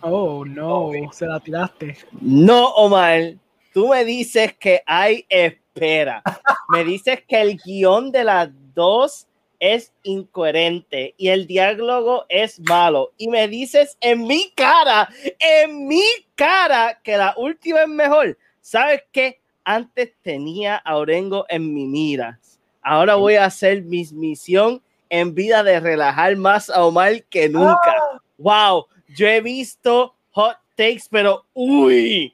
Oh, 0.02 0.44
no, 0.46 0.92
se 1.12 1.28
la 1.28 1.40
tiraste. 1.40 1.98
No, 2.20 2.70
Omar, 2.70 3.36
tú 3.74 3.90
me 3.90 4.04
dices 4.04 4.54
que 4.58 4.82
hay 4.86 5.26
espera. 5.30 6.24
Me 6.70 6.84
dices 6.84 7.24
que 7.28 7.40
el 7.42 7.58
guion 7.58 8.12
de 8.12 8.24
las 8.24 8.50
dos 8.74 9.28
es 9.60 9.94
incoherente 10.04 11.14
y 11.18 11.28
el 11.28 11.46
diálogo 11.46 12.26
es 12.30 12.60
malo. 12.62 13.12
Y 13.18 13.28
me 13.28 13.48
dices 13.48 13.98
en 14.02 14.24
mi 14.26 14.52
cara, 14.56 15.08
en 15.40 15.88
mi 15.88 16.04
cara, 16.36 17.00
que 17.04 17.16
la 17.16 17.36
última 17.38 17.84
es 17.84 17.88
mejor. 17.88 18.38
¿Sabes 18.60 19.04
qué? 19.12 19.41
Antes 19.64 20.14
tenía 20.22 20.78
a 20.78 20.98
Orengo 20.98 21.46
en 21.50 21.74
mi 21.74 21.86
mira. 21.88 22.40
Ahora 22.82 23.16
voy 23.16 23.36
a 23.36 23.46
hacer 23.46 23.84
mi 23.84 24.06
misión 24.14 24.82
en 25.10 25.36
vida 25.36 25.64
de 25.64 25.80
relajar 25.80 26.36
más 26.38 26.70
a 26.70 26.84
Omar 26.86 27.24
que 27.26 27.48
nunca. 27.50 27.96
Wow, 28.38 28.86
yo 29.16 29.28
he 29.28 29.42
visto 29.42 30.16
hot 30.32 30.58
takes, 30.76 31.04
pero 31.10 31.46
uy, 31.54 32.34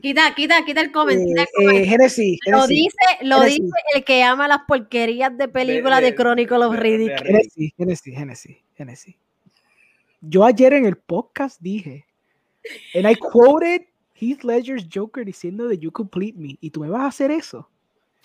Quita, 0.00 0.34
quita, 0.34 0.64
quita 0.64 0.80
el 0.80 0.90
comment. 0.90 1.24
quita 1.26 1.42
el 1.42 1.46
Eh, 1.48 1.50
comment. 1.54 1.78
eh, 1.84 1.86
Genesis, 1.86 2.38
lo 2.46 2.66
dice, 2.66 2.96
lo 3.22 3.38
Genesis. 3.38 3.60
dice 3.62 3.76
el 3.94 4.04
que 4.04 4.22
ama 4.24 4.48
las 4.48 4.62
porquerías 4.66 5.36
de 5.38 5.46
películas 5.48 6.00
de, 6.00 6.06
de- 6.10 6.14
Chronicle 6.16 6.56
of 6.56 6.72
de- 6.72 6.76
de- 6.76 6.82
Riddick. 6.82 7.18
de- 7.20 7.24
Genesis, 7.26 7.72
Genesis, 7.76 8.14
Genesis, 8.16 8.56
Genesis. 8.76 9.14
Yo 10.20 10.44
ayer 10.44 10.72
en 10.74 10.86
el 10.86 10.96
podcast 10.96 11.60
dije, 11.60 12.04
and 12.94 13.08
I 13.10 13.14
quoted 13.14 13.82
Heath 14.22 14.44
Ledger's 14.44 14.86
Joker 14.92 15.24
diciendo 15.24 15.66
de 15.66 15.78
You 15.78 15.90
Complete 15.90 16.38
Me, 16.38 16.56
y 16.60 16.70
tú 16.70 16.80
me 16.80 16.88
vas 16.88 17.02
a 17.02 17.06
hacer 17.06 17.32
eso. 17.32 17.68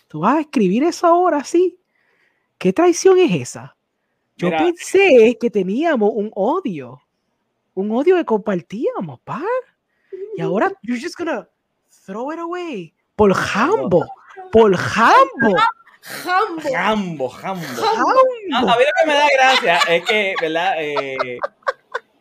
Tú 0.08 0.20
vas 0.20 0.38
a 0.38 0.42
escribir 0.42 0.84
eso 0.84 1.08
ahora, 1.08 1.44
sí. 1.44 1.80
¿Qué 2.60 2.72
traición 2.72 3.18
es 3.18 3.34
esa? 3.34 3.76
Yo 4.38 4.48
Mira. 4.48 4.60
pensé 4.60 5.38
que 5.40 5.50
teníamos 5.50 6.12
un 6.14 6.32
odio, 6.36 7.02
un 7.74 7.92
odio 7.92 8.16
que 8.16 8.26
compartíamos, 8.26 9.20
pa. 9.22 9.44
Y 10.38 10.42
ahora 10.42 10.72
you're 10.84 11.02
just 11.02 11.18
gonna 11.18 11.50
throw 12.06 12.32
it 12.32 12.40
away 12.40 12.94
por 13.16 13.34
Hambo, 13.34 14.06
por 14.52 14.76
Hambo, 14.76 15.58
Jambo. 16.02 16.62
Jambo, 16.72 17.30
jambo. 17.30 17.66
Hambo. 17.66 18.22
A, 18.54 18.60
a 18.60 18.78
mí 18.78 18.84
lo 18.86 18.92
que 19.02 19.08
me 19.08 19.14
da 19.14 19.28
gracia 19.34 19.78
es 19.90 20.06
que, 20.06 20.36
¿verdad? 20.40 20.76
Eh, 20.78 21.40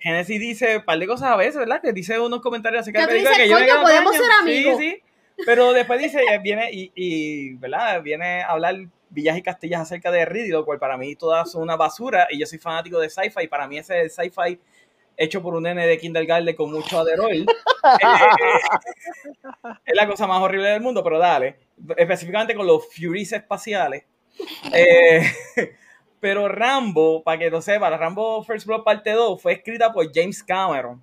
Genesis 0.07 0.39
dice 0.41 0.77
un 0.77 0.85
par 0.85 0.99
de 1.01 1.07
cosas 1.09 1.33
a 1.33 1.37
veces, 1.37 1.57
¿verdad? 1.57 1.81
Que 1.83 1.93
dice 1.93 2.19
unos 2.20 2.41
comentarios 2.41 2.83
acerca 2.83 3.01
de 3.01 3.07
películas 3.09 3.39
que 3.39 3.49
yo 3.49 3.57
me 3.57 3.62
"Coño, 3.62 3.73
quedo, 3.74 3.83
podemos 3.83 4.16
ser 4.16 4.31
amigos". 4.41 4.78
Sí, 4.78 4.91
sí. 4.91 5.03
Pero 5.45 5.73
después 5.73 6.01
dice, 6.01 6.20
eh, 6.20 6.39
viene 6.39 6.70
y, 6.73 6.93
y, 6.95 7.55
¿verdad? 7.55 8.01
Viene 8.03 8.43
a 8.43 8.51
hablar 8.51 8.77
Villas 9.11 9.37
y 9.37 9.43
Castillas 9.43 9.81
acerca 9.81 10.12
de 10.12 10.24
Ridley, 10.24 10.51
lo 10.51 10.65
cual 10.65 10.78
para 10.78 10.97
mí 10.97 11.16
todas 11.16 11.51
son 11.51 11.62
una 11.62 11.77
basura 11.77 12.28
y 12.31 12.39
yo 12.39 12.47
soy 12.47 12.59
fanático 12.59 13.01
de 13.01 13.11
sci-fi 13.11 13.43
y 13.43 13.49
para 13.49 13.66
mí 13.66 13.78
ese 13.78 14.01
es 14.01 14.16
el 14.19 14.31
sci-fi 14.31 14.61
hecho 15.16 15.43
por 15.43 15.55
un 15.55 15.65
nene 15.65 15.87
de 15.87 15.99
kindergarten 15.99 16.55
con 16.55 16.70
mucho 16.70 17.01
aderol. 17.01 17.33
es 19.85 19.95
la 19.97 20.07
cosa 20.07 20.27
más 20.28 20.41
horrible 20.41 20.69
del 20.69 20.81
mundo, 20.81 21.03
pero 21.03 21.19
dale. 21.19 21.57
Específicamente 21.97 22.55
con 22.55 22.66
los 22.66 22.85
Furies 22.95 23.33
espaciales. 23.33 24.05
Eh, 24.73 25.23
pero 26.27 26.48
Rambo, 26.48 27.23
para 27.23 27.39
que 27.39 27.51
lo 27.51 27.62
sepa, 27.62 27.89
la 27.89 27.98
Rambo 27.98 28.43
First 28.43 28.66
Blood 28.66 28.82
Parte 28.82 29.12
2 29.12 29.40
fue 29.40 29.53
escrita 29.53 29.93
por 29.93 30.12
James 30.12 30.43
Cameron. 30.43 31.01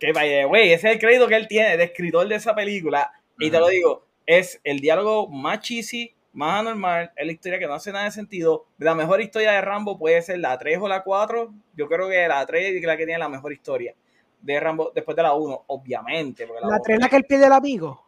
Que, 0.00 0.14
by 0.14 0.26
the 0.26 0.46
way, 0.46 0.72
ese 0.72 0.88
es 0.88 0.94
el 0.94 0.98
crédito 0.98 1.28
que 1.28 1.36
él 1.36 1.46
tiene 1.46 1.76
de 1.76 1.84
escritor 1.84 2.26
de 2.26 2.36
esa 2.36 2.54
película. 2.54 3.12
Y 3.38 3.50
te 3.50 3.58
lo 3.58 3.68
digo, 3.68 4.06
es 4.24 4.62
el 4.64 4.80
diálogo 4.80 5.28
más 5.28 5.60
cheesy, 5.60 6.14
más 6.32 6.60
anormal, 6.60 7.12
es 7.14 7.26
la 7.26 7.32
historia 7.32 7.58
que 7.58 7.66
no 7.66 7.74
hace 7.74 7.92
nada 7.92 8.06
de 8.06 8.12
sentido. 8.12 8.64
La 8.78 8.94
mejor 8.94 9.20
historia 9.20 9.52
de 9.52 9.60
Rambo 9.60 9.98
puede 9.98 10.22
ser 10.22 10.38
la 10.38 10.56
3 10.56 10.78
o 10.80 10.88
la 10.88 11.02
4. 11.02 11.52
Yo 11.76 11.86
creo 11.86 12.08
que 12.08 12.26
la 12.26 12.46
3 12.46 12.74
es 12.74 12.82
la 12.82 12.96
que 12.96 13.04
tiene 13.04 13.18
la 13.18 13.28
mejor 13.28 13.52
historia 13.52 13.94
de 14.40 14.58
Rambo 14.58 14.90
después 14.94 15.14
de 15.14 15.22
la 15.22 15.34
1, 15.34 15.64
obviamente. 15.66 16.46
porque 16.46 16.66
La 16.66 16.80
tres 16.80 16.96
es 16.96 17.02
la 17.02 17.10
que 17.10 17.16
él 17.16 17.24
pierde 17.24 17.44
el 17.44 17.52
amigo. 17.52 18.02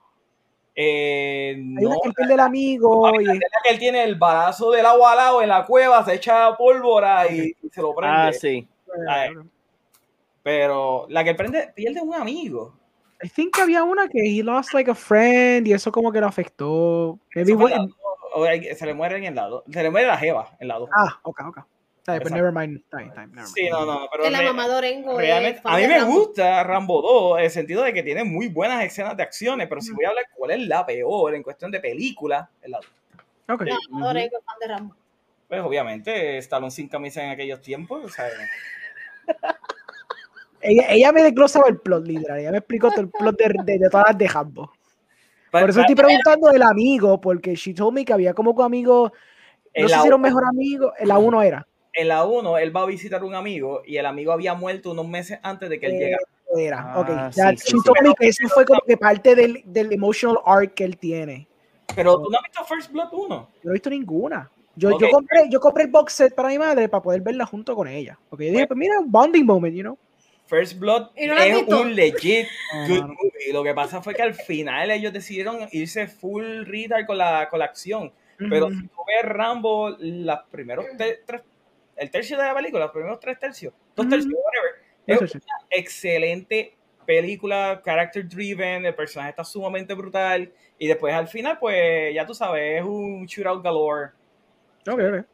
Eh, 0.77 1.55
Hay 1.57 1.63
no, 1.65 1.89
una 1.91 1.97
que 2.03 2.09
él 2.09 2.15
pierde 2.15 2.35
el 2.35 2.41
amigo. 2.41 3.21
y- 3.21 3.25
la 3.25 3.35
que 3.63 3.71
él 3.71 3.79
tiene 3.79 4.03
el 4.05 4.17
balazo 4.17 4.71
del 4.71 4.87
agua 4.87 5.13
al 5.13 5.17
lado 5.19 5.43
en 5.43 5.49
la 5.49 5.65
cueva, 5.65 6.05
se 6.05 6.15
echa 6.15 6.57
pólvora 6.57 7.27
y, 7.31 7.55
y 7.63 7.69
se 7.71 7.81
lo 7.81 7.95
prende. 7.95 8.17
Ah, 8.17 8.33
sí. 8.33 8.69
Pero 10.43 11.07
la 11.09 11.25
que 11.25 11.31
él 11.31 11.37
prende 11.37 11.73
pierde 11.75 12.01
un 12.01 12.15
amigo. 12.15 12.75
I 13.23 13.29
think 13.29 13.59
había 13.59 13.83
una 13.85 14.09
que 14.09 14.19
he 14.21 14.43
lost 14.43 14.75
like 14.75 14.91
a 14.91 14.95
friend 14.95 15.67
y 15.67 15.73
eso 15.73 15.91
como 15.91 16.13
que 16.13 16.21
lo 16.21 16.27
afectó. 16.27 17.19
Maybe 17.35 17.55
se 18.75 18.87
le 18.87 18.95
muere 18.95 19.17
en 19.17 19.25
el 19.25 19.35
lado. 19.35 19.65
Se 19.71 19.83
le 19.83 19.91
muere 19.91 20.07
la 20.07 20.19
jeva 20.19 20.51
en 20.61 20.69
la 20.69 20.79
2. 20.79 20.91
Ah, 20.95 21.19
ok, 21.23 21.41
ok. 21.47 21.59
Pues 22.05 22.33
never 22.33 22.53
mind. 22.53 22.77
Está 22.79 22.99
bien, 22.99 23.09
never 23.11 23.29
mind. 23.29 23.47
Sí, 23.47 23.69
no, 23.71 23.87
no. 23.87 24.07
Pero 24.11 24.25
Que 24.25 24.31
la 24.31 24.43
mamá 24.43 24.67
es 24.67 25.61
a 25.65 25.77
mí 25.77 25.87
me 25.87 25.99
Rambo. 25.99 26.13
gusta 26.15 26.63
Rambo 26.63 27.01
2 27.03 27.39
en 27.39 27.45
el 27.45 27.51
sentido 27.51 27.83
de 27.83 27.93
que 27.95 28.03
tiene 28.03 28.25
muy 28.25 28.49
buenas 28.49 28.85
escenas 28.85 29.17
de 29.17 29.23
acciones, 29.23 29.67
pero 29.69 29.81
si 29.81 29.93
voy 29.93 30.05
a 30.05 30.09
hablar 30.11 30.25
cuál 30.35 30.51
es 30.51 30.67
la 30.67 30.85
peor 30.85 31.35
en 31.35 31.43
cuestión 31.43 31.71
de 31.71 31.81
película, 31.81 32.51
es 32.61 32.69
la 32.71 32.79
2. 32.79 32.87
Ok. 33.57 33.63
La 33.67 33.79
mamá 33.91 34.21
es 34.21 34.31
fan 34.33 34.57
de 34.61 34.69
Rambo. 34.69 34.97
Pues 35.49 35.61
obviamente, 35.63 36.39
Stallone 36.39 36.71
sin 36.71 36.89
camisa 36.89 37.23
en 37.25 37.31
aquellos 37.31 37.61
tiempos, 37.63 38.05
o 38.05 38.09
sea, 38.09 38.27
Ella, 40.61 40.87
ella 40.89 41.13
me 41.13 41.23
desglosaba 41.23 41.69
el 41.69 41.79
plot, 41.79 42.07
literal. 42.07 42.39
Ella 42.39 42.51
me 42.51 42.59
explicó 42.59 42.91
todo 42.91 43.03
el 43.03 43.11
plot 43.11 43.37
de, 43.37 43.55
de, 43.65 43.79
de 43.79 43.89
todas 43.91 44.07
las 44.09 44.19
de 44.19 44.31
Hambo. 44.33 44.73
pa- 45.51 45.61
Por 45.61 45.71
eso 45.71 45.79
pa- 45.81 45.83
estoy 45.83 45.95
preguntando 45.95 46.49
del 46.51 46.63
amigo, 46.63 47.21
porque 47.21 47.55
she 47.55 47.75
told 47.75 47.93
me 47.95 48.05
que 48.05 48.13
había 48.15 48.33
como 48.33 48.61
amigos. 48.63 49.13
No 49.77 49.89
sé 49.89 49.95
si 49.95 50.07
era 50.07 50.17
un 50.17 50.21
uno- 50.23 50.29
mejor 50.29 50.45
amigo. 50.47 50.93
La 51.03 51.19
uno 51.19 51.43
era. 51.43 51.67
En 51.95 52.09
la 52.09 52.25
1 52.25 52.59
él 52.59 52.75
va 52.77 52.83
a 52.83 52.87
visitar 52.87 53.23
a 53.23 53.25
un 53.25 53.35
amigo 53.35 53.83
y 53.87 53.97
el 53.97 54.07
amigo 54.07 54.33
había 54.33 54.55
muerto 54.55 54.91
unos 54.91 55.07
meses 55.09 55.39
antes 55.43 55.69
de 55.71 55.79
que 55.81 55.87
él 55.87 55.93
Eh, 55.95 55.99
llegara. 55.99 56.23
Era. 56.57 56.93
Ah, 56.93 57.01
ok. 57.01 57.33
sí, 57.33 57.41
Ya, 57.41 57.49
sí, 57.51 57.57
she 57.57 57.71
sí. 57.71 57.79
told 57.85 58.03
me 58.03 58.15
que 58.15 58.29
eso 58.29 58.49
fue 58.49 58.65
como 58.65 58.81
que 58.87 58.97
parte 58.97 59.35
del, 59.35 59.63
del 59.65 59.93
emotional 59.93 60.39
arc 60.45 60.75
que 60.75 60.85
él 60.85 60.97
tiene. 60.99 61.49
Pero 61.97 62.21
tú 62.21 62.31
no 62.31 62.39
has 62.39 62.43
visto 62.45 62.65
First 62.65 62.93
Blood 62.93 63.09
1. 63.13 63.29
Yo 63.29 63.49
no 63.65 63.71
he 63.71 63.73
visto 63.73 63.91
ninguna. 63.91 64.51
Yo, 64.77 64.99
yo, 64.99 65.09
compré, 65.11 65.49
yo 65.51 65.61
compré 65.61 65.85
el 65.85 65.91
box 65.91 66.13
set 66.13 66.35
para 66.35 66.49
mi 66.49 66.59
madre 66.59 66.89
para 66.89 67.03
poder 67.03 67.21
verla 67.23 67.47
junto 67.47 67.75
con 67.77 67.87
ella. 67.89 68.19
Porque 68.29 68.47
yo 68.47 68.53
dije, 68.53 68.67
pues 68.67 68.77
mira, 68.79 68.99
un 68.99 69.11
bonding 69.11 69.45
moment, 69.47 69.75
you 69.75 69.83
know. 69.83 69.97
First 70.47 70.79
Blood 70.79 71.11
¿Y 71.17 71.27
no 71.27 71.39
es 71.39 71.63
un 71.69 71.95
legit 71.95 72.47
good 72.89 73.01
mano. 73.01 73.15
movie. 73.15 73.53
Lo 73.53 73.63
que 73.65 73.73
pasa 73.73 74.03
fue 74.03 74.15
que 74.15 74.23
al 74.23 74.35
final 74.35 74.91
ellos 74.91 75.13
decidieron 75.13 75.69
irse 75.73 76.07
full 76.07 76.65
retard 76.65 77.07
con 77.07 77.19
la, 77.19 77.49
con 77.49 77.59
la 77.61 77.65
acción. 77.67 78.13
Pero 78.37 78.69
si 78.69 78.83
tú 78.89 78.97
ves 79.07 79.25
Rambo, 79.25 79.91
los 79.99 80.39
primeros 80.51 80.87
tres, 80.97 81.21
el 81.97 82.11
tercio 82.11 82.37
de 82.37 82.45
la 82.45 82.55
película, 82.55 82.85
los 82.85 82.93
primeros 82.93 83.21
tres 83.21 83.39
tercios, 83.39 83.73
dos 83.95 84.09
tercios, 84.09 84.33
whatever, 84.35 84.83
es 85.07 85.35
una 85.35 85.43
excelente 85.71 86.75
película, 87.07 87.81
character 87.85 88.27
driven, 88.29 88.87
el 88.87 88.95
personaje 88.95 89.31
está 89.31 89.45
sumamente 89.45 89.95
brutal. 89.95 90.51
Y 90.79 90.89
después 90.89 91.15
al 91.15 91.29
final, 91.29 91.59
pues 91.59 92.15
ya 92.15 92.27
tú 92.27 92.35
sabes, 92.35 92.81
es 92.81 92.85
un 92.85 93.27
shootout 93.27 93.63
galore. 93.63 94.11
Ok, 94.89 95.01
ok. 95.01 95.25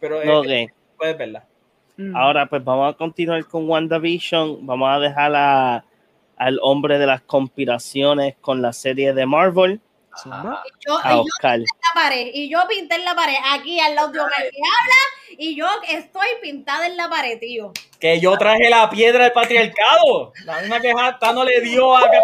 Pero 0.00 0.22
eh, 0.22 0.30
Ok. 0.68 0.72
puedes 0.96 1.18
verla. 1.18 1.44
Mm. 1.96 2.16
Ahora 2.16 2.46
pues 2.46 2.62
vamos 2.64 2.92
a 2.94 2.96
continuar 2.96 3.44
con 3.46 3.68
WandaVision. 3.68 4.66
Vamos 4.66 4.88
a 4.90 4.98
dejar 4.98 5.32
a- 5.34 5.84
al 6.36 6.58
hombre 6.62 6.98
de 6.98 7.06
las 7.06 7.22
conspiraciones 7.22 8.36
con 8.40 8.60
la 8.60 8.72
serie 8.74 9.14
de 9.14 9.24
Marvel, 9.24 9.80
Zumba. 10.22 10.62
Yo, 10.86 10.98
a 11.02 11.12
y 11.12 11.16
yo 11.16 11.20
Oscar. 11.22 11.54
en 11.56 11.62
la 11.62 11.94
pared, 11.94 12.26
y 12.32 12.48
yo 12.50 12.58
pinté 12.68 12.94
en 12.96 13.04
la 13.04 13.14
pared, 13.14 13.34
aquí 13.52 13.78
al 13.80 13.94
lado 13.94 14.08
de 14.08 14.20
Omar 14.20 14.32
que 14.36 14.58
habla, 14.58 15.36
y 15.38 15.54
yo 15.56 15.66
estoy 15.88 16.26
pintada 16.42 16.86
en 16.86 16.96
la 16.96 17.08
pared, 17.08 17.38
tío. 17.38 17.72
Que 18.00 18.20
yo 18.20 18.36
traje 18.38 18.68
la 18.70 18.88
piedra 18.90 19.24
del 19.24 19.32
patriarcado. 19.32 20.32
La 20.44 20.60
misma 20.60 20.80
que 20.80 20.92
Hasta 20.92 21.32
no 21.32 21.44
le 21.44 21.60
dio 21.60 21.96
a 21.96 22.02
Captain 22.02 22.22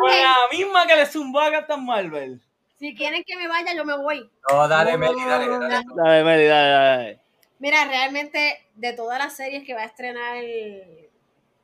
Fue 0.00 0.22
la 0.22 0.36
misma 0.50 0.86
que 0.86 0.96
le 0.96 1.06
zumbó 1.06 1.40
a 1.40 1.50
Captain 1.50 1.84
Marvel. 1.84 2.40
Si 2.78 2.94
quieren 2.94 3.22
que 3.24 3.36
me 3.36 3.46
vaya, 3.48 3.74
yo 3.74 3.84
me 3.84 3.96
voy. 3.96 4.28
No, 4.50 4.66
dale, 4.68 4.92
No, 4.92 4.98
Meli, 4.98 5.24
dale, 5.24 5.48
dale. 5.48 5.84
no. 5.84 5.94
Dale, 6.02 6.24
Meli, 6.24 6.44
dale, 6.46 6.70
dale. 6.70 7.18
Mira, 7.60 7.84
realmente 7.84 8.60
de 8.74 8.92
todas 8.94 9.18
las 9.18 9.36
series 9.36 9.64
que 9.64 9.74
va 9.74 9.82
a 9.82 9.86
estrenar 9.86 10.36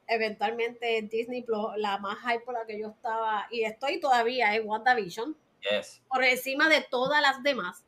eventualmente 0.08 1.00
Disney 1.02 1.42
Plus, 1.42 1.76
la 1.76 1.98
más 1.98 2.18
hype 2.22 2.40
por 2.40 2.54
la 2.54 2.66
que 2.66 2.78
yo 2.80 2.88
estaba, 2.88 3.46
y 3.50 3.64
estoy 3.64 4.00
todavía, 4.00 4.54
es 4.54 4.64
WandaVision, 4.64 5.36
Yes. 5.60 6.00
por 6.08 6.22
encima 6.22 6.68
de 6.68 6.82
todas 6.88 7.20
las 7.20 7.42
demás, 7.42 7.84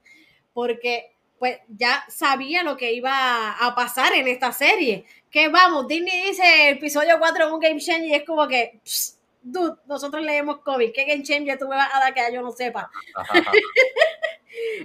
porque 0.52 1.14
pues 1.38 1.58
ya 1.68 2.04
sabía 2.08 2.62
lo 2.62 2.76
que 2.76 2.92
iba 2.92 3.52
a 3.52 3.74
pasar 3.74 4.12
en 4.12 4.28
esta 4.28 4.52
serie. 4.52 5.06
Que 5.30 5.48
vamos, 5.48 5.88
Disney 5.88 6.26
dice 6.26 6.70
episodio 6.70 7.18
4 7.18 7.46
es 7.46 7.52
un 7.52 7.60
game 7.60 7.80
changer 7.80 8.08
y 8.08 8.14
es 8.14 8.24
como 8.24 8.46
que, 8.46 8.78
pss, 8.84 9.18
dude, 9.40 9.76
nosotros 9.86 10.22
leemos 10.22 10.58
COVID, 10.58 10.92
¿qué 10.92 11.04
game 11.04 11.22
changer 11.22 11.58
tú 11.58 11.66
me 11.68 11.76
vas 11.76 11.88
a 11.94 12.00
dar 12.00 12.12
que 12.12 12.20
yo 12.34 12.42
no 12.42 12.52
sepa? 12.52 12.90
Ajá, 13.14 13.38
ajá. 13.38 13.52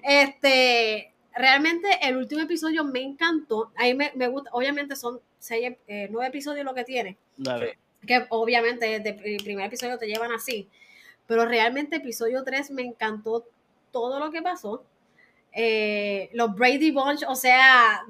Este, 0.03 1.14
realmente 1.34 1.88
el 2.02 2.18
último 2.18 2.41
episodio 2.41 2.84
me 2.84 3.02
encantó. 3.02 3.72
A 3.76 3.84
mí 3.84 3.94
me, 3.94 4.12
me 4.16 4.28
gusta, 4.28 4.49
obviamente 4.53 4.95
son 4.95 5.20
seis, 5.45 5.76
eh, 5.88 6.07
nueve 6.11 6.27
episodios 6.30 6.65
lo 6.65 6.73
que 6.73 6.84
tiene, 6.84 7.17
Dale. 7.38 7.77
que 8.05 8.26
obviamente 8.30 8.99
desde 8.99 9.35
el 9.35 9.43
primer 9.43 9.65
episodio 9.67 9.97
te 9.97 10.07
llevan 10.07 10.31
así. 10.31 10.69
Pero 11.27 11.45
realmente 11.45 11.95
episodio 11.95 12.43
3 12.43 12.69
me 12.69 12.84
encantó 12.84 13.45
todo 13.91 14.19
lo 14.19 14.30
que 14.30 14.43
pasó. 14.43 14.84
Eh, 15.51 16.30
los 16.34 16.53
Brady 16.53 16.91
Bunch, 16.91 17.23
o 17.27 17.34
sea, 17.35 18.03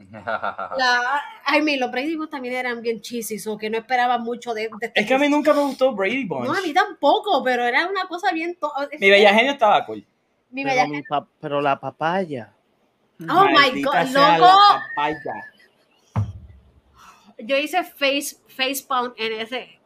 la, 0.10 1.22
I 1.56 1.60
mean, 1.62 1.78
los 1.80 1.90
Brady 1.90 2.16
Bunch 2.16 2.30
también 2.30 2.54
eran 2.54 2.80
bien 2.82 3.00
cheesy, 3.00 3.36
o 3.48 3.56
que 3.56 3.70
no 3.70 3.78
esperaba 3.78 4.18
mucho 4.18 4.54
de, 4.54 4.68
de 4.80 4.92
Es 4.94 5.06
que 5.06 5.14
a 5.14 5.18
mí 5.18 5.28
nunca 5.28 5.52
me 5.54 5.60
gustó 5.60 5.94
Brady 5.94 6.24
Bunch. 6.24 6.46
No, 6.48 6.54
a 6.54 6.60
mí 6.60 6.72
tampoco, 6.72 7.42
pero 7.44 7.64
era 7.64 7.86
una 7.86 8.06
cosa 8.08 8.32
bien... 8.32 8.56
to- 8.56 8.72
Mi 8.98 9.10
bella 9.10 9.32
genio 9.34 9.52
estaba 9.52 9.84
cool. 9.86 10.04
Mi 10.50 10.64
Pero, 10.64 10.74
bella 10.74 10.88
mi 10.88 11.02
pa- 11.02 11.28
pero 11.40 11.60
la 11.60 11.78
papaya. 11.78 12.52
Oh 13.28 13.44
my 13.44 13.82
God, 13.82 13.94
loco. 14.06 14.14
la 14.14 14.82
papaya. 14.96 15.52
Yo 17.44 17.56
hice 17.56 17.84
face, 17.84 18.36
face 18.48 18.84
palm 18.86 19.12
en 19.16 19.32
ese. 19.40 19.80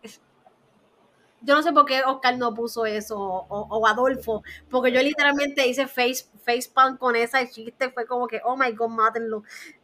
Yo 1.41 1.55
no 1.55 1.63
sé 1.63 1.73
por 1.73 1.85
qué 1.85 2.03
Oscar 2.03 2.39
no 2.39 2.55
puso 2.55 2.87
eso 2.87 3.19
o, 3.19 3.67
o 3.69 3.87
Adolfo, 3.87 4.43
porque 4.71 4.91
yo 4.91 5.03
literalmente 5.03 5.67
hice 5.67 5.87
face, 5.87 6.27
face 6.43 6.71
palm 6.73 6.97
con 6.97 7.17
esa 7.17 7.47
chiste, 7.49 7.91
fue 7.91 8.07
como 8.07 8.27
que, 8.27 8.41
oh 8.45 8.57
my 8.57 8.73
god, 8.73 8.89
mátenlo. 8.89 9.43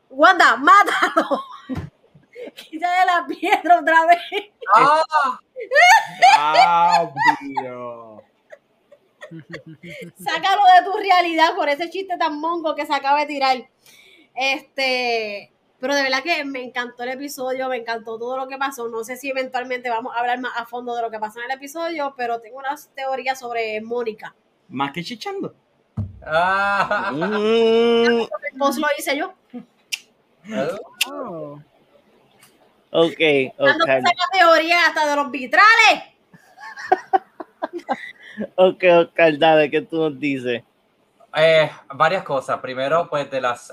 Wanda, 0.08 0.56
mátalo. 0.56 1.44
Quítale 2.54 3.04
la 3.06 3.26
piedra 3.26 3.80
otra 3.80 4.06
vez. 4.06 4.18
¡Ah! 4.74 5.38
Rápido. 7.14 8.22
Sácalo 10.18 10.62
de 10.64 10.84
tu 10.84 10.98
realidad 10.98 11.54
por 11.54 11.68
ese 11.68 11.90
chiste 11.90 12.16
tan 12.18 12.40
mongo 12.40 12.74
que 12.74 12.86
se 12.86 12.94
acaba 12.94 13.20
de 13.20 13.26
tirar. 13.26 13.68
Este, 14.34 15.52
pero 15.80 15.94
de 15.94 16.02
verdad 16.02 16.22
que 16.22 16.44
me 16.44 16.62
encantó 16.62 17.02
el 17.04 17.10
episodio, 17.10 17.68
me 17.68 17.78
encantó 17.78 18.18
todo 18.18 18.36
lo 18.36 18.46
que 18.48 18.58
pasó. 18.58 18.88
No 18.88 19.02
sé 19.02 19.16
si 19.16 19.30
eventualmente 19.30 19.88
vamos 19.90 20.14
a 20.14 20.20
hablar 20.20 20.38
más 20.40 20.52
a 20.56 20.66
fondo 20.66 20.94
de 20.94 21.02
lo 21.02 21.10
que 21.10 21.18
pasó 21.18 21.38
en 21.40 21.46
el 21.50 21.56
episodio, 21.56 22.14
pero 22.16 22.40
tengo 22.40 22.58
unas 22.58 22.88
teorías 22.94 23.38
sobre 23.38 23.80
Mónica. 23.80 24.34
Más 24.68 24.92
que 24.92 25.02
chichando. 25.02 25.54
Ah, 26.24 27.10
Mm, 27.12 28.26
Vos 28.58 28.76
lo 28.76 28.86
hice 28.98 29.16
yo. 29.16 29.32
Oh. 31.10 31.58
ok, 32.90 33.20
ok. 33.58 33.86
saca 33.86 34.12
teoría 34.32 34.86
hasta 34.86 35.08
de 35.08 35.16
los 35.16 35.30
vitrales. 35.30 36.04
Ok, 38.56 38.84
Oscar, 38.98 39.38
dale, 39.38 39.70
¿qué 39.70 39.82
tú 39.82 39.96
nos 39.96 40.18
dices? 40.18 40.62
Eh, 41.36 41.70
varias 41.94 42.22
cosas. 42.24 42.58
Primero, 42.60 43.08
pues 43.08 43.30
de 43.30 43.40
las 43.40 43.72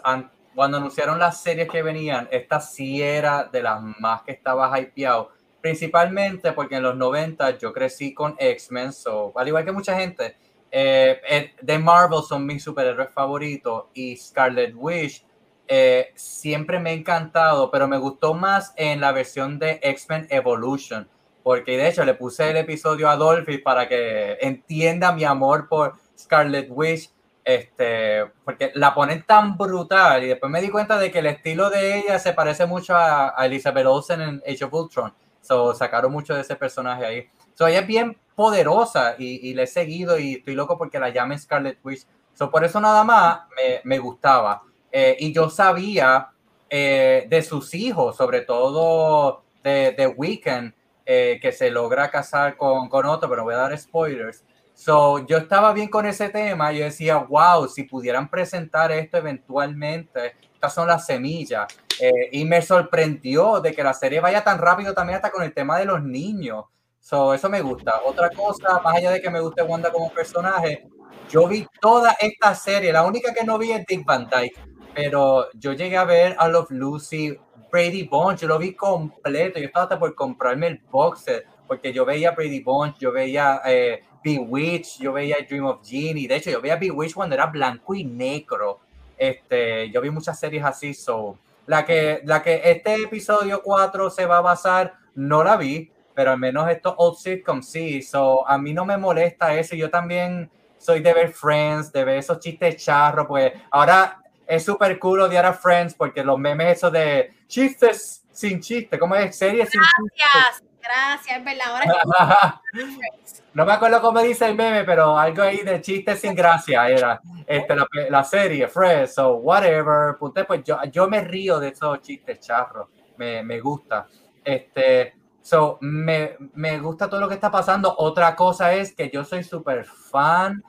cuando 0.57 0.77
anunciaron 0.77 1.19
las 1.19 1.39
series 1.39 1.69
que 1.69 1.83
venían, 1.83 2.27
esta 2.31 2.59
sí 2.59 2.99
era 2.99 3.43
de 3.43 3.61
las 3.61 3.79
más 3.99 4.23
que 4.23 4.31
estaba 4.31 4.75
hypeado. 4.79 5.29
Principalmente 5.61 6.51
porque 6.51 6.77
en 6.77 6.81
los 6.81 6.97
90 6.97 7.59
yo 7.59 7.71
crecí 7.71 8.11
con 8.11 8.35
X-Men, 8.39 8.91
so, 8.91 9.31
al 9.35 9.47
igual 9.47 9.65
que 9.65 9.71
mucha 9.71 9.95
gente, 9.99 10.35
eh, 10.71 11.21
eh, 11.29 11.53
de 11.61 11.77
Marvel 11.77 12.23
son 12.27 12.43
mis 12.43 12.63
superhéroes 12.63 13.11
favoritos 13.11 13.83
y 13.93 14.17
Scarlet 14.17 14.73
Witch 14.75 15.23
eh, 15.67 16.11
siempre 16.15 16.79
me 16.79 16.89
ha 16.89 16.93
encantado, 16.93 17.69
pero 17.69 17.87
me 17.87 17.99
gustó 17.99 18.33
más 18.33 18.73
en 18.77 18.99
la 18.99 19.11
versión 19.11 19.59
de 19.59 19.79
X-Men 19.83 20.25
Evolution, 20.31 21.07
porque 21.43 21.77
de 21.77 21.89
hecho 21.89 22.03
le 22.03 22.15
puse 22.15 22.49
el 22.49 22.57
episodio 22.57 23.11
a 23.11 23.15
Dolphy 23.15 23.59
para 23.59 23.87
que 23.87 24.39
entienda 24.41 25.11
mi 25.11 25.23
amor 25.23 25.69
por 25.69 25.93
Scarlet 26.17 26.67
Witch 26.71 27.11
este, 27.47 28.25
porque 28.43 28.73
la 28.75 28.93
ponen 28.93 29.23
tan 29.23 29.57
brutal 29.57 30.21
y 30.21 30.27
después 30.27 30.51
me 30.51 30.59
di 30.59 30.69
cuenta 30.69 30.99
de 30.99 31.09
que 31.09 31.19
el 31.19 31.27
estilo 31.27 31.69
de 31.69 31.99
ella 31.99 32.19
se 32.19 32.33
parece 32.33 32.65
mucho 32.65 32.93
a, 32.93 33.41
a 33.41 33.45
Elizabeth 33.45 33.85
Olsen 33.85 34.21
en 34.21 34.43
Age 34.45 34.65
of 34.65 34.73
Ultron. 34.73 35.13
So, 35.39 35.73
sacaron 35.73 36.11
mucho 36.11 36.35
de 36.35 36.41
ese 36.41 36.57
personaje 36.57 37.05
ahí. 37.05 37.29
So, 37.53 37.65
ella 37.65 37.79
es 37.79 37.87
bien 37.87 38.17
poderosa 38.35 39.15
y, 39.17 39.49
y 39.49 39.57
he 39.57 39.65
seguido 39.65 40.19
y 40.19 40.33
estoy 40.33 40.55
loco 40.55 40.77
porque 40.77 40.99
la 40.99 41.07
llamen 41.07 41.39
Scarlet 41.39 41.79
Witch. 41.85 42.05
So, 42.33 42.51
por 42.51 42.65
eso 42.65 42.81
nada 42.81 43.05
más 43.05 43.39
me, 43.55 43.79
me 43.85 43.97
gustaba. 43.97 44.63
Eh, 44.91 45.15
y 45.17 45.31
yo 45.31 45.49
sabía 45.49 46.27
eh, 46.69 47.27
de 47.29 47.41
sus 47.43 47.73
hijos, 47.73 48.17
sobre 48.17 48.41
todo 48.41 49.43
de, 49.63 49.93
de 49.97 50.07
Weekend, 50.07 50.73
eh, 51.05 51.39
que 51.41 51.53
se 51.53 51.71
logra 51.71 52.11
casar 52.11 52.57
con, 52.57 52.89
con 52.89 53.05
otro, 53.05 53.29
pero 53.29 53.45
voy 53.45 53.53
a 53.53 53.57
dar 53.57 53.77
spoilers. 53.77 54.43
So, 54.77 55.25
yo 55.25 55.37
estaba 55.37 55.73
bien 55.73 55.89
con 55.89 56.05
ese 56.05 56.29
tema. 56.29 56.71
Yo 56.71 56.83
decía, 56.83 57.17
wow, 57.17 57.67
si 57.67 57.83
pudieran 57.83 58.29
presentar 58.29 58.91
esto 58.91 59.17
eventualmente, 59.17 60.35
estas 60.53 60.71
son 60.71 60.87
las 60.87 61.03
semillas. 61.03 61.65
Eh, 61.99 62.29
y 62.33 62.45
me 62.45 62.61
sorprendió 62.61 63.59
de 63.59 63.73
que 63.73 63.83
la 63.83 63.95
serie 63.95 64.19
vaya 64.19 64.43
tan 64.43 64.59
rápido 64.59 64.93
también 64.93 65.15
hasta 65.15 65.31
con 65.31 65.41
el 65.41 65.51
tema 65.51 65.79
de 65.79 65.85
los 65.85 66.03
niños. 66.03 66.65
So, 66.99 67.33
eso 67.33 67.49
me 67.49 67.61
gusta. 67.61 68.01
Otra 68.05 68.29
cosa, 68.29 68.79
más 68.83 68.97
allá 68.97 69.09
de 69.09 69.19
que 69.19 69.31
me 69.31 69.39
guste 69.39 69.63
Wanda 69.63 69.91
como 69.91 70.13
personaje, 70.13 70.87
yo 71.27 71.47
vi 71.47 71.65
toda 71.81 72.15
esta 72.19 72.53
serie. 72.53 72.93
La 72.93 73.03
única 73.03 73.33
que 73.33 73.43
no 73.43 73.57
vi 73.57 73.71
es 73.71 73.83
Dick 73.83 74.05
Van 74.05 74.29
Dyke, 74.29 74.61
pero 74.93 75.47
yo 75.53 75.73
llegué 75.73 75.97
a 75.97 76.05
ver 76.05 76.35
a 76.37 76.47
Love 76.47 76.69
Lucy, 76.69 77.35
Brady 77.71 78.03
Bunch, 78.03 78.41
yo 78.41 78.47
lo 78.47 78.59
vi 78.59 78.75
completo. 78.75 79.57
Yo 79.57 79.65
estaba 79.65 79.83
hasta 79.85 79.97
por 79.97 80.13
comprarme 80.13 80.67
el 80.67 80.77
box 80.91 81.21
set, 81.21 81.47
porque 81.67 81.91
yo 81.91 82.05
veía 82.05 82.29
Brady 82.31 82.61
Bunch, 82.61 82.99
yo 82.99 83.11
veía 83.11 83.59
eh, 83.65 84.03
Bewitched, 84.23 85.01
yo 85.01 85.13
veía 85.13 85.37
Dream 85.47 85.65
of 85.65 85.87
Genie. 85.87 86.27
De 86.27 86.35
hecho, 86.35 86.51
yo 86.51 86.61
veía 86.61 86.75
Bewitched 86.75 87.15
cuando 87.15 87.35
era 87.35 87.45
blanco 87.45 87.95
y 87.95 88.03
negro. 88.03 88.79
Este, 89.17 89.89
yo 89.89 90.01
vi 90.01 90.09
muchas 90.09 90.39
series 90.39 90.63
así, 90.63 90.93
so 90.93 91.37
la 91.67 91.85
que, 91.85 92.21
la 92.23 92.41
que 92.41 92.61
este 92.63 92.95
episodio 93.03 93.61
4 93.61 94.09
se 94.09 94.25
va 94.25 94.37
a 94.37 94.41
basar, 94.41 94.93
no 95.15 95.43
la 95.43 95.57
vi, 95.57 95.91
pero 96.15 96.31
al 96.31 96.39
menos 96.39 96.69
estos 96.69 96.95
old 96.97 97.17
sitcoms 97.17 97.69
sí, 97.69 98.01
so 98.01 98.47
a 98.47 98.57
mí 98.57 98.73
no 98.73 98.85
me 98.85 98.97
molesta 98.97 99.53
eso, 99.53 99.75
yo 99.75 99.89
también 99.89 100.49
soy 100.77 101.01
de 101.01 101.13
ver 101.13 101.33
Friends, 101.33 101.91
de 101.91 102.05
ver 102.05 102.17
esos 102.17 102.39
chistes 102.39 102.77
charros, 102.77 103.27
pues 103.27 103.51
ahora 103.69 104.19
es 104.47 104.63
súper 104.63 104.97
cool 104.97 105.21
odiar 105.21 105.45
a 105.45 105.53
Friends 105.53 105.93
porque 105.93 106.23
los 106.23 106.39
memes 106.39 106.77
esos 106.77 106.91
de 106.91 107.33
chistes 107.47 108.23
sin 108.31 108.61
chiste, 108.61 108.97
¿cómo 108.97 109.15
es? 109.15 109.37
Series 109.37 109.69
sin 109.69 109.81
Gracias, 109.81 110.63
gracias, 110.81 111.37
es 111.37 111.43
verdad. 111.43 111.67
Ahora 111.67 112.61
chiste. 113.25 113.43
No 113.57 113.65
me 113.65 113.73
acuerdo 113.73 113.99
cómo 114.01 114.19
dice 114.19 114.45
el 114.45 114.53
meme, 114.53 114.83
pero 114.83 115.17
algo 115.17 115.41
ahí 115.41 115.63
de 115.63 115.81
chistes 115.81 116.19
sin 116.19 116.35
gracia 116.35 116.87
era 116.87 117.19
este, 117.47 117.75
la, 117.75 117.87
la 118.07 118.23
serie, 118.23 118.67
Friends, 118.67 119.17
o 119.17 119.37
whatever. 119.37 120.15
Pues 120.19 120.63
yo, 120.63 120.77
yo 120.91 121.07
me 121.07 121.21
río 121.21 121.59
de 121.59 121.69
esos 121.69 121.99
chistes 122.01 122.39
charros, 122.39 122.87
me, 123.17 123.41
me 123.41 123.59
gusta. 123.59 124.05
Este, 124.45 125.15
so, 125.41 125.79
me, 125.81 126.37
me 126.53 126.77
gusta 126.77 127.09
todo 127.09 127.19
lo 127.19 127.27
que 127.27 127.33
está 127.33 127.49
pasando. 127.49 127.95
Otra 127.97 128.35
cosa 128.35 128.75
es 128.75 128.93
que 128.93 129.09
yo 129.09 129.23
soy 129.23 129.43
súper 129.43 129.85
fan, 129.85 130.63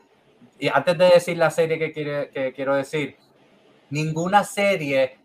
y 0.58 0.68
antes 0.68 0.96
de 0.96 1.10
decir 1.10 1.36
la 1.36 1.50
serie 1.50 1.78
que, 1.78 1.92
quiere, 1.92 2.30
que 2.30 2.54
quiero 2.54 2.74
decir, 2.74 3.18
ninguna 3.90 4.44
serie 4.44 5.18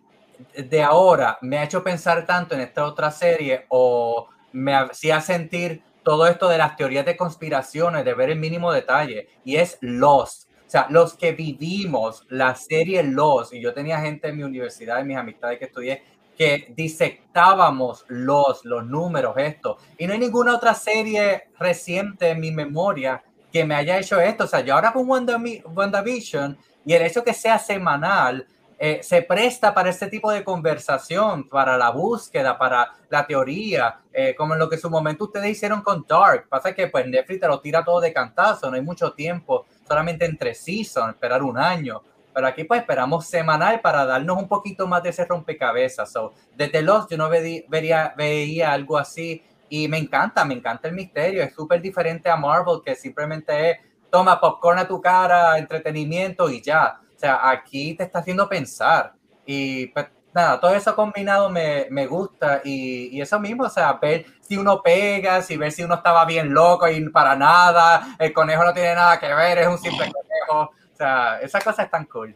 de 0.53 0.84
ahora 0.84 1.38
me 1.40 1.60
ha 1.60 1.64
hecho 1.64 1.81
pensar 1.81 2.26
tanto 2.26 2.56
en 2.56 2.60
esta 2.60 2.84
otra 2.84 3.10
serie 3.10 3.68
o 3.69 4.27
me 4.52 4.76
hacía 4.76 5.22
sentir 5.22 5.81
todo 6.03 6.27
esto 6.27 6.49
de 6.49 6.57
las 6.57 6.75
teorías 6.75 7.05
de 7.05 7.17
conspiraciones, 7.17 8.05
de 8.05 8.13
ver 8.13 8.30
el 8.30 8.39
mínimo 8.39 8.71
detalle, 8.71 9.30
y 9.43 9.55
es 9.55 9.77
Lost. 9.81 10.49
O 10.65 10.69
sea, 10.73 10.88
los 10.89 11.15
que 11.15 11.34
vivimos 11.34 12.25
la 12.30 12.55
serie 12.55 13.03
Lost, 13.03 13.53
y 13.53 13.61
yo 13.61 13.73
tenía 13.73 13.99
gente 13.99 14.30
en 14.30 14.38
mi 14.38 14.43
universidad, 14.43 14.99
en 14.99 15.07
mis 15.07 15.17
amistades 15.17 15.59
que 15.59 15.65
estudié, 15.65 16.03
que 16.38 16.73
disectábamos 16.75 18.05
los, 18.07 18.65
los 18.65 18.85
números, 18.85 19.35
esto. 19.38 19.77
Y 19.97 20.07
no 20.07 20.13
hay 20.13 20.19
ninguna 20.19 20.55
otra 20.55 20.73
serie 20.73 21.49
reciente 21.59 22.30
en 22.30 22.39
mi 22.39 22.51
memoria 22.51 23.23
que 23.51 23.65
me 23.65 23.75
haya 23.75 23.99
hecho 23.99 24.19
esto. 24.19 24.45
O 24.45 24.47
sea, 24.47 24.61
yo 24.61 24.73
ahora 24.73 24.93
con 24.93 25.07
WandaVision 25.07 26.57
y 26.85 26.93
el 26.93 27.03
hecho 27.03 27.23
que 27.23 27.34
sea 27.34 27.59
semanal, 27.59 28.47
eh, 28.85 29.01
se 29.01 29.22
presta 29.22 29.73
para 29.73 29.89
este 29.89 30.07
tipo 30.07 30.30
de 30.30 30.43
conversación, 30.43 31.47
para 31.47 31.77
la 31.77 31.89
búsqueda, 31.91 32.57
para 32.57 32.91
la 33.10 33.26
teoría, 33.26 34.01
eh, 34.11 34.35
como 34.35 34.55
en 34.55 34.60
lo 34.60 34.68
que 34.68 34.76
en 34.76 34.81
su 34.81 34.89
momento 34.89 35.23
ustedes 35.23 35.51
hicieron 35.51 35.81
con 35.81 36.05
Dark. 36.05 36.49
Pasa 36.49 36.76
que 36.76 36.88
pues 36.88 37.07
Netflix 37.07 37.39
te 37.39 37.47
lo 37.47 37.61
tira 37.61 37.85
todo 37.85 38.01
de 38.01 38.11
cantazo, 38.11 38.69
no 38.69 38.76
hay 38.76 38.81
mucho 38.81 39.14
tiempo, 39.14 39.68
solamente 39.88 40.26
entre 40.26 40.53
seasons, 40.53 41.14
esperar 41.14 41.43
un 41.43 41.57
año. 41.57 42.01
Pero 42.34 42.45
aquí 42.45 42.65
pues 42.65 42.81
esperamos 42.81 43.26
semanal 43.26 43.80
para 43.80 44.03
darnos 44.03 44.38
un 44.38 44.49
poquito 44.49 44.85
más 44.85 45.01
de 45.01 45.11
ese 45.11 45.23
rompecabezas. 45.23 46.11
So, 46.11 46.34
desde 46.53 46.81
Lost 46.81 47.10
yo 47.10 47.15
no 47.15 47.30
ve, 47.30 47.65
vería, 47.69 48.14
veía 48.18 48.73
algo 48.73 48.97
así 48.97 49.41
y 49.69 49.88
me 49.88 49.97
encanta, 49.97 50.43
me 50.43 50.55
encanta 50.55 50.89
el 50.89 50.93
misterio, 50.93 51.41
es 51.41 51.55
súper 51.55 51.81
diferente 51.81 52.30
a 52.30 52.35
Marvel 52.35 52.81
que 52.84 52.97
simplemente 52.97 53.72
es 53.72 53.77
toma 54.11 54.41
popcorn 54.41 54.80
a 54.80 54.88
tu 54.89 55.01
cara, 55.01 55.57
entretenimiento 55.57 56.49
y 56.49 56.61
ya. 56.61 56.99
O 57.24 57.26
sea, 57.26 57.50
aquí 57.50 57.94
te 57.95 58.04
está 58.04 58.20
haciendo 58.20 58.50
pensar. 58.50 59.14
Y 59.45 59.88
pues 59.88 60.08
nada, 60.34 60.60
todo 60.60 60.76
eso 60.76 60.94
combinado 60.94 61.50
me, 61.50 61.88
me 61.90 62.06
gusta. 62.06 62.60
Y, 62.66 63.16
y, 63.16 63.22
eso 63.22 63.40
mismo, 63.40 63.64
o 63.64 63.70
sea, 63.70 63.94
ver 63.94 64.26
si 64.41 64.58
uno 64.58 64.82
pega, 64.82 65.41
si 65.41 65.56
ver 65.56 65.72
si 65.72 65.84
uno 65.84 65.95
estaba 65.95 66.26
bien 66.26 66.54
loco 66.54 66.86
y 66.90 67.10
para 67.10 67.38
nada, 67.38 68.18
el 68.20 68.34
conejo 68.34 68.66
no 68.66 68.74
tiene 68.74 68.95
nada 68.95 69.18
que 69.22 69.34
ver, 69.34 69.60
es 69.60 69.68
un 69.68 69.78
simple 69.78 70.12
conejo. 70.12 70.72
O 70.91 70.95
sea, 70.98 71.40
esas 71.40 71.64
cosas 71.64 71.86
están 71.86 72.04
cool. 72.08 72.36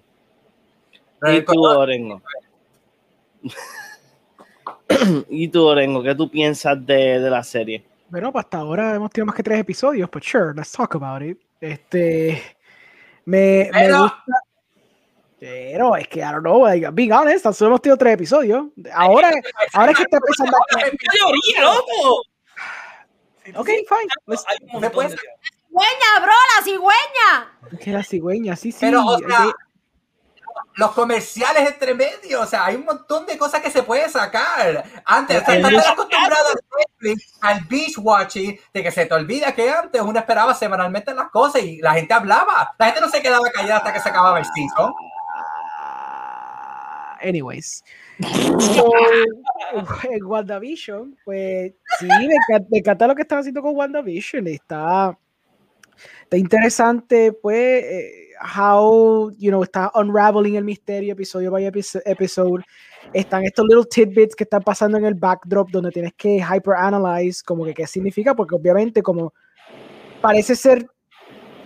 ¿Y 1.23 1.41
tú, 1.41 1.65
Orengo? 1.65 2.21
¿Y 5.27 5.49
tú, 5.49 5.65
Orengo? 5.65 6.01
¿Qué 6.01 6.15
tú 6.15 6.31
piensas 6.31 6.77
de, 6.85 7.19
de 7.19 7.29
la 7.29 7.43
serie? 7.43 7.85
Bueno, 8.07 8.31
pues 8.31 8.45
hasta 8.45 8.59
ahora 8.59 8.95
hemos 8.95 9.11
tenido 9.11 9.25
más 9.25 9.35
que 9.35 9.43
tres 9.43 9.59
episodios, 9.59 10.09
but 10.09 10.23
sure, 10.23 10.53
let's 10.55 10.71
talk 10.71 10.95
about 10.95 11.21
it. 11.21 11.37
Este, 11.59 12.41
me, 13.25 13.69
me 13.73 13.91
gusta. 13.91 14.46
Pero 15.39 15.95
es 15.95 16.07
que, 16.07 16.19
I 16.19 16.31
don't 16.31 16.41
know, 16.41 16.65
like, 16.65 16.89
being 16.93 17.11
honest, 17.11 17.45
solo 17.53 17.69
hemos 17.69 17.81
tenido 17.81 17.97
tres 17.97 18.15
episodios. 18.15 18.65
Ahora, 18.93 19.31
ahora 19.73 19.91
es 19.91 19.97
que 19.97 20.03
está 20.03 20.17
empezando 20.17 20.57
a... 20.57 20.61
¡Teoría, 20.79 21.61
loco! 21.61 22.23
Ok, 23.55 23.67
fine. 23.67 24.13
Let's... 24.25 24.43
Hay 24.47 24.57
un 24.61 24.81
montón 24.81 25.07
de- 25.09 25.17
cigüeña, 25.67 26.19
bro, 26.21 26.33
la 26.55 26.63
cigüeña. 26.63 27.79
Que 27.79 27.91
la 27.91 28.03
cigüeña, 28.03 28.55
sí, 28.55 28.71
sí. 28.71 28.79
Pero, 28.81 29.03
o 29.05 29.17
los 30.77 30.91
comerciales 30.91 31.67
entre 31.67 31.95
medio, 31.95 32.41
o 32.41 32.45
sea, 32.45 32.65
hay 32.65 32.75
un 32.75 32.85
montón 32.85 33.25
de 33.25 33.35
cosas 33.37 33.61
que 33.61 33.71
se 33.71 33.81
puede 33.81 34.07
sacar. 34.09 34.83
Antes, 35.05 35.37
estás 35.37 35.59
tan 35.59 35.75
acostumbrado 35.75 36.45
al 37.41 37.61
beach 37.61 37.97
watching, 37.97 38.59
de 38.73 38.83
que 38.83 38.91
se 38.91 39.07
te 39.07 39.13
olvida 39.13 39.55
que 39.55 39.71
antes 39.71 40.01
uno 40.01 40.19
esperaba 40.19 40.53
semanalmente 40.53 41.15
las 41.15 41.29
cosas 41.29 41.63
y 41.63 41.77
la 41.81 41.93
gente 41.93 42.13
hablaba. 42.13 42.75
La 42.77 42.85
gente 42.87 43.01
no 43.01 43.09
se 43.09 43.21
quedaba 43.23 43.49
callada 43.51 43.77
hasta 43.77 43.93
que 43.93 43.99
se 43.99 44.09
acababa 44.09 44.37
el 44.37 44.45
season. 44.45 44.93
Anyways, 47.21 47.83
So, 48.59 48.91
en 50.11 50.25
WandaVision, 50.25 51.15
pues 51.23 51.73
sí, 51.99 52.07
me 52.07 52.33
encanta, 52.35 52.67
me 52.71 52.77
encanta 52.79 53.07
lo 53.07 53.15
que 53.15 53.21
están 53.21 53.39
haciendo 53.39 53.61
con 53.61 53.75
WandaVision. 53.75 54.47
Está, 54.47 55.17
está 56.23 56.37
interesante, 56.37 57.31
pues, 57.33 57.83
eh, 57.83 58.27
how, 58.57 59.31
you 59.37 59.49
know, 59.49 59.63
está 59.63 59.91
unraveling 59.93 60.55
el 60.55 60.63
misterio 60.63 61.13
episodio 61.13 61.51
by 61.51 61.65
episo- 61.65 62.01
episode. 62.05 62.63
Están 63.13 63.43
estos 63.43 63.65
little 63.67 63.85
tidbits 63.85 64.35
que 64.35 64.43
están 64.43 64.63
pasando 64.63 64.97
en 64.97 65.05
el 65.05 65.13
backdrop 65.13 65.69
donde 65.69 65.91
tienes 65.91 66.13
que 66.13 66.37
hyperanalyze 66.39 67.43
como 67.43 67.63
que 67.65 67.73
qué 67.73 67.87
significa, 67.87 68.35
porque 68.35 68.55
obviamente 68.55 69.01
como 69.01 69.33
parece 70.21 70.55
ser 70.55 70.85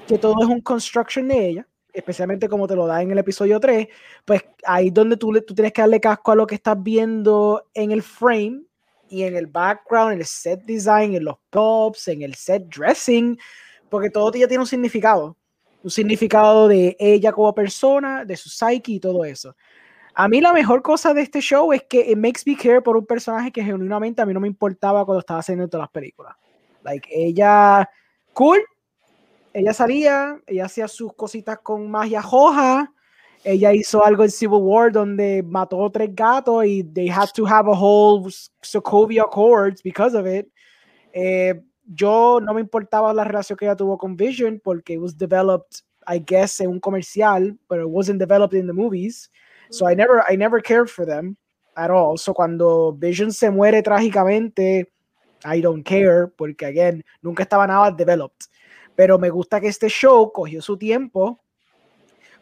que 0.07 0.17
todo 0.17 0.35
es 0.41 0.47
un 0.47 0.61
construction 0.61 1.27
de 1.29 1.47
ella, 1.47 1.67
especialmente 1.93 2.49
como 2.49 2.67
te 2.67 2.75
lo 2.75 2.87
da 2.87 3.01
en 3.01 3.11
el 3.11 3.17
episodio 3.17 3.59
3, 3.59 3.87
pues 4.25 4.43
ahí 4.65 4.87
es 4.87 4.93
donde 4.93 5.17
tú, 5.17 5.31
tú 5.41 5.53
tienes 5.53 5.73
que 5.73 5.81
darle 5.81 5.99
casco 5.99 6.31
a 6.31 6.35
lo 6.35 6.47
que 6.47 6.55
estás 6.55 6.81
viendo 6.81 7.63
en 7.73 7.91
el 7.91 8.01
frame 8.03 8.63
y 9.09 9.23
en 9.23 9.35
el 9.35 9.47
background, 9.47 10.13
en 10.13 10.19
el 10.19 10.25
set 10.25 10.63
design, 10.63 11.15
en 11.15 11.25
los 11.25 11.35
props, 11.49 12.07
en 12.07 12.21
el 12.21 12.35
set 12.35 12.63
dressing, 12.73 13.37
porque 13.89 14.09
todo 14.09 14.31
ya 14.33 14.47
tiene 14.47 14.61
un 14.61 14.67
significado, 14.67 15.37
un 15.83 15.91
significado 15.91 16.67
de 16.67 16.95
ella 16.97 17.31
como 17.33 17.53
persona, 17.53 18.23
de 18.23 18.37
su 18.37 18.49
psyche 18.49 18.93
y 18.93 18.99
todo 18.99 19.25
eso. 19.25 19.55
A 20.13 20.27
mí 20.27 20.41
la 20.41 20.53
mejor 20.53 20.81
cosa 20.81 21.13
de 21.13 21.21
este 21.21 21.41
show 21.41 21.71
es 21.73 21.83
que 21.83 22.11
it 22.11 22.17
makes 22.17 22.41
me 22.45 22.55
care 22.55 22.81
por 22.81 22.97
un 22.97 23.05
personaje 23.05 23.51
que 23.51 23.63
genuinamente 23.63 24.21
a 24.21 24.25
mí 24.25 24.33
no 24.33 24.39
me 24.39 24.47
importaba 24.47 25.05
cuando 25.05 25.19
estaba 25.19 25.39
haciendo 25.39 25.67
todas 25.67 25.83
las 25.83 25.91
películas. 25.91 26.35
Like, 26.83 27.07
ella, 27.11 27.89
cool, 28.33 28.59
ella 29.53 29.73
salía, 29.73 30.39
ella 30.47 30.65
hacía 30.65 30.87
sus 30.87 31.13
cositas 31.13 31.59
con 31.59 31.89
magia 31.89 32.21
roja, 32.21 32.91
ella 33.43 33.73
hizo 33.73 34.05
algo 34.05 34.23
en 34.23 34.31
Civil 34.31 34.59
War 34.61 34.91
donde 34.91 35.43
mató 35.43 35.89
tres 35.91 36.13
gatos 36.13 36.65
y 36.65 36.83
they 36.83 37.09
had 37.09 37.29
to 37.33 37.45
have 37.45 37.67
a 37.67 37.73
whole 37.73 38.29
Sokovia 38.61 39.23
Accords 39.23 39.81
because 39.81 40.15
of 40.15 40.27
it. 40.27 40.47
Eh, 41.13 41.59
yo 41.85 42.39
no 42.39 42.53
me 42.53 42.61
importaba 42.61 43.13
la 43.13 43.23
relación 43.23 43.57
que 43.57 43.65
ella 43.65 43.75
tuvo 43.75 43.97
con 43.97 44.15
Vision 44.15 44.61
porque 44.63 44.93
it 44.93 44.99
was 44.99 45.17
developed, 45.17 45.83
I 46.07 46.19
guess, 46.19 46.61
en 46.61 46.69
un 46.69 46.79
comercial, 46.79 47.57
but 47.67 47.79
it 47.79 47.87
wasn't 47.87 48.19
developed 48.19 48.53
in 48.53 48.67
the 48.67 48.73
movies. 48.73 49.29
So 49.71 49.87
I 49.87 49.95
never, 49.95 50.23
I 50.29 50.35
never 50.35 50.61
cared 50.61 50.89
for 50.89 51.05
them 51.05 51.35
at 51.75 51.89
all. 51.89 52.17
So 52.17 52.33
cuando 52.33 52.93
Vision 52.93 53.31
se 53.31 53.49
muere 53.49 53.81
trágicamente, 53.81 54.91
I 55.43 55.61
don't 55.61 55.83
care 55.83 56.27
porque, 56.27 56.65
again, 56.65 57.03
nunca 57.21 57.43
estaba 57.43 57.65
nada 57.65 57.91
developed. 57.91 58.50
Pero 59.01 59.17
me 59.17 59.31
gusta 59.31 59.59
que 59.59 59.67
este 59.67 59.89
show 59.89 60.31
cogió 60.31 60.61
su 60.61 60.77
tiempo 60.77 61.43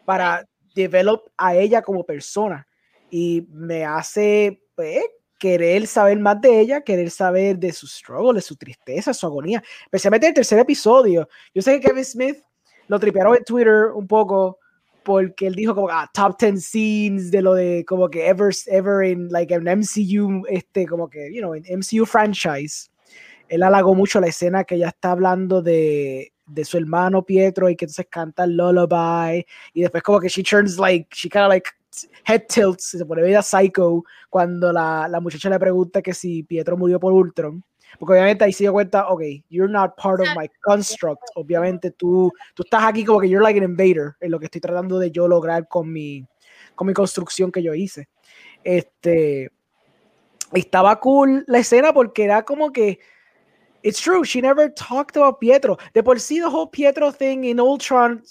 para 0.04 0.46
develop 0.76 1.30
a 1.38 1.56
ella 1.56 1.82
como 1.82 2.04
persona 2.04 2.68
y 3.10 3.48
me 3.50 3.86
hace 3.86 4.62
pues, 4.76 5.06
querer 5.40 5.88
saber 5.88 6.20
más 6.20 6.42
de 6.42 6.60
ella, 6.60 6.82
querer 6.82 7.12
saber 7.12 7.58
de 7.60 7.72
su 7.72 7.88
struggle, 7.88 8.34
de 8.34 8.42
su 8.42 8.58
tristeza, 8.58 9.14
su 9.14 9.26
agonía, 9.26 9.64
especialmente 9.84 10.28
el 10.28 10.34
tercer 10.34 10.60
episodio. 10.60 11.30
Yo 11.54 11.62
sé 11.62 11.80
que 11.80 11.88
Kevin 11.88 12.04
Smith 12.04 12.38
lo 12.90 13.00
tripearon 13.00 13.38
en 13.38 13.46
Twitter 13.46 13.92
un 13.96 14.06
poco 14.06 14.60
porque 15.04 15.48
él 15.48 15.56
dijo 15.56 15.74
como 15.74 15.88
ah, 15.88 16.12
top 16.14 16.38
10 16.42 16.62
scenes 16.62 17.32
de 17.32 17.42
lo 17.42 17.54
de 17.54 17.86
como 17.88 18.10
que 18.10 18.28
ever 18.28 18.54
ever 18.68 19.10
in 19.10 19.30
like 19.30 19.56
an 19.56 19.64
MCU 19.64 20.44
este 20.50 20.86
como 20.86 21.10
que 21.10 21.34
you 21.34 21.40
know 21.40 21.56
en 21.56 21.64
MCU 21.80 22.06
franchise 22.06 22.90
él 23.50 23.64
halagó 23.64 23.96
mucho 23.96 24.20
la 24.20 24.28
escena 24.28 24.64
que 24.64 24.76
ella 24.76 24.90
está 24.90 25.12
hablando 25.12 25.62
de, 25.62 26.34
de 26.50 26.66
su 26.66 26.78
hermano 26.78 27.24
Pietro 27.24 27.70
y 27.70 27.76
que 27.76 27.86
entonces 27.86 28.08
canta 28.10 28.46
lullaby 28.46 29.46
y 29.74 29.82
después 29.82 30.04
como 30.04 30.20
que 30.20 30.30
she 30.30 30.44
turns 30.44 30.78
like 30.78 31.08
she 31.16 31.30
kind 31.30 31.44
of 31.44 31.50
like 31.50 31.70
head 32.26 32.44
tilts 32.48 32.90
se 32.92 33.06
pone 33.06 33.22
media 33.22 33.42
psycho 33.42 34.04
cuando 34.30 34.72
la, 34.72 35.08
la 35.08 35.20
muchacha 35.20 35.50
le 35.50 35.60
pregunta 35.60 36.02
que 36.02 36.14
si 36.14 36.44
Pietro 36.44 36.78
murió 36.78 37.00
por 37.00 37.14
Ultron 37.14 37.64
porque 37.98 38.14
obviamente 38.14 38.44
ahí 38.44 38.54
se 38.54 38.66
dio 38.66 38.74
cuenta, 38.74 39.08
ok, 39.08 39.22
you're 39.50 39.72
not 39.72 39.96
part 39.96 40.22
of 40.22 40.28
my 40.36 40.48
construct. 40.62 41.24
Obviamente 41.36 41.92
tú, 41.92 42.32
tú 42.54 42.64
estás 42.64 42.84
aquí 42.84 43.04
como 43.04 43.20
que 43.20 43.30
you're 43.30 43.44
like 43.44 43.58
an 43.58 43.64
invader 43.64 44.16
en 44.20 44.32
lo 44.32 44.40
que 44.40 44.46
estoy 44.46 44.62
tratando 44.62 45.00
de 45.00 45.12
yo 45.12 45.28
lograr 45.28 45.68
con 45.68 45.92
mi, 45.92 46.26
con 46.76 46.88
mi 46.88 46.94
construcción 46.94 47.52
que 47.52 47.64
yo 47.64 47.74
hice. 47.74 48.10
Este, 48.64 49.52
estaba 50.54 51.00
cool 51.00 51.44
la 51.48 51.60
escena 51.60 51.94
porque 51.94 52.24
era 52.24 52.44
como 52.44 52.72
que, 52.72 53.00
it's 53.84 54.00
true, 54.00 54.24
she 54.24 54.42
never 54.42 54.70
talked 54.70 55.16
about 55.18 55.40
Pietro. 55.40 55.78
De 55.94 56.04
por 56.04 56.16
sí, 56.20 56.40
the 56.42 56.50
whole 56.50 56.68
Pietro 56.68 57.12
thing 57.12 57.44
in 57.46 57.60
Ultron 57.60 58.22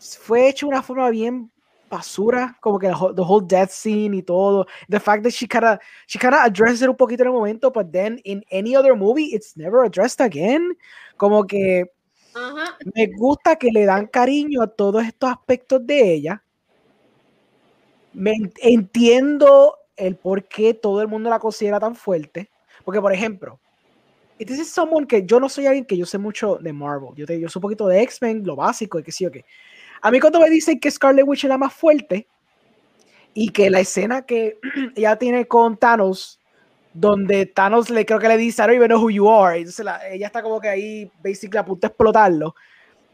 fue 0.00 0.48
hecho 0.48 0.66
de 0.66 0.72
una 0.72 0.82
forma 0.82 1.10
bien 1.10 1.50
basura, 1.90 2.56
como 2.60 2.78
que 2.78 2.88
the 2.88 2.94
whole, 2.94 3.14
the 3.14 3.22
whole 3.22 3.40
death 3.40 3.70
scene 3.70 4.14
y 4.14 4.22
todo. 4.22 4.66
The 4.88 5.00
fact 5.00 5.22
that 5.22 5.32
she 5.32 5.46
kind 5.46 5.64
of 5.64 5.78
she 6.06 6.18
kind 6.18 6.34
of 6.34 6.40
addressed 6.44 6.82
it 6.82 6.88
un 6.88 6.96
poquito 6.96 7.22
en 7.22 7.28
el 7.28 7.32
momento, 7.32 7.70
but 7.70 7.90
then 7.92 8.18
in 8.24 8.44
any 8.50 8.76
other 8.76 8.94
movie 8.94 9.34
it's 9.34 9.56
never 9.56 9.84
addressed 9.84 10.20
again. 10.20 10.76
Como 11.16 11.44
que 11.44 11.84
Ajá. 12.34 12.76
me 12.94 13.06
gusta 13.06 13.56
que 13.56 13.70
le 13.72 13.86
dan 13.86 14.06
cariño 14.06 14.62
a 14.62 14.66
todos 14.66 15.02
estos 15.04 15.30
aspectos 15.30 15.84
de 15.86 16.12
ella. 16.14 16.42
Me 18.12 18.32
en- 18.32 18.52
entiendo 18.60 19.76
el 19.96 20.16
por 20.16 20.44
qué 20.44 20.74
todo 20.74 21.00
el 21.02 21.08
mundo 21.08 21.30
la 21.30 21.38
considera 21.38 21.80
tan 21.80 21.94
fuerte. 21.94 22.50
Porque, 22.84 23.00
por 23.00 23.12
ejemplo, 23.12 23.60
this 24.38 24.58
is 24.58 24.70
someone 24.70 25.06
que 25.06 25.24
yo 25.24 25.40
no 25.40 25.48
soy 25.48 25.66
alguien 25.66 25.84
que 25.84 25.96
yo 25.96 26.06
sé 26.06 26.18
mucho 26.18 26.56
de 26.56 26.72
Marvel. 26.72 27.10
Yo, 27.16 27.26
te, 27.26 27.38
yo 27.40 27.48
sé 27.48 27.58
un 27.58 27.62
poquito 27.62 27.86
de 27.86 28.02
X-Men, 28.02 28.42
lo 28.44 28.56
básico, 28.56 28.98
y 28.98 29.02
que 29.02 29.12
sí 29.12 29.26
o 29.26 29.30
qué. 29.30 29.44
A 30.00 30.10
mí 30.10 30.20
cuando 30.20 30.40
me 30.40 30.48
dicen 30.50 30.78
que 30.78 30.90
Scarlet 30.90 31.24
Witch 31.26 31.44
es 31.44 31.48
la 31.48 31.58
más 31.58 31.72
fuerte 31.74 32.26
y 33.34 33.50
que 33.50 33.70
la 33.70 33.80
escena 33.80 34.22
que 34.22 34.58
ella 34.96 35.16
tiene 35.16 35.46
con 35.46 35.76
Thanos, 35.76 36.40
donde 36.92 37.46
Thanos 37.46 37.90
le 37.90 38.06
creo 38.06 38.18
que 38.18 38.28
le 38.28 38.36
dice, 38.36 38.62
I 38.62 38.66
don't 38.66 38.76
even 38.76 38.88
know 38.88 39.00
who 39.00 39.10
you 39.10 39.28
are, 39.30 39.58
entonces 39.58 39.84
la- 39.84 40.08
ella 40.08 40.26
está 40.26 40.42
como 40.42 40.60
que 40.60 40.68
ahí, 40.68 41.10
basically 41.22 41.58
a 41.58 41.64
punto 41.64 41.86
de 41.86 41.88
explotarlo. 41.88 42.54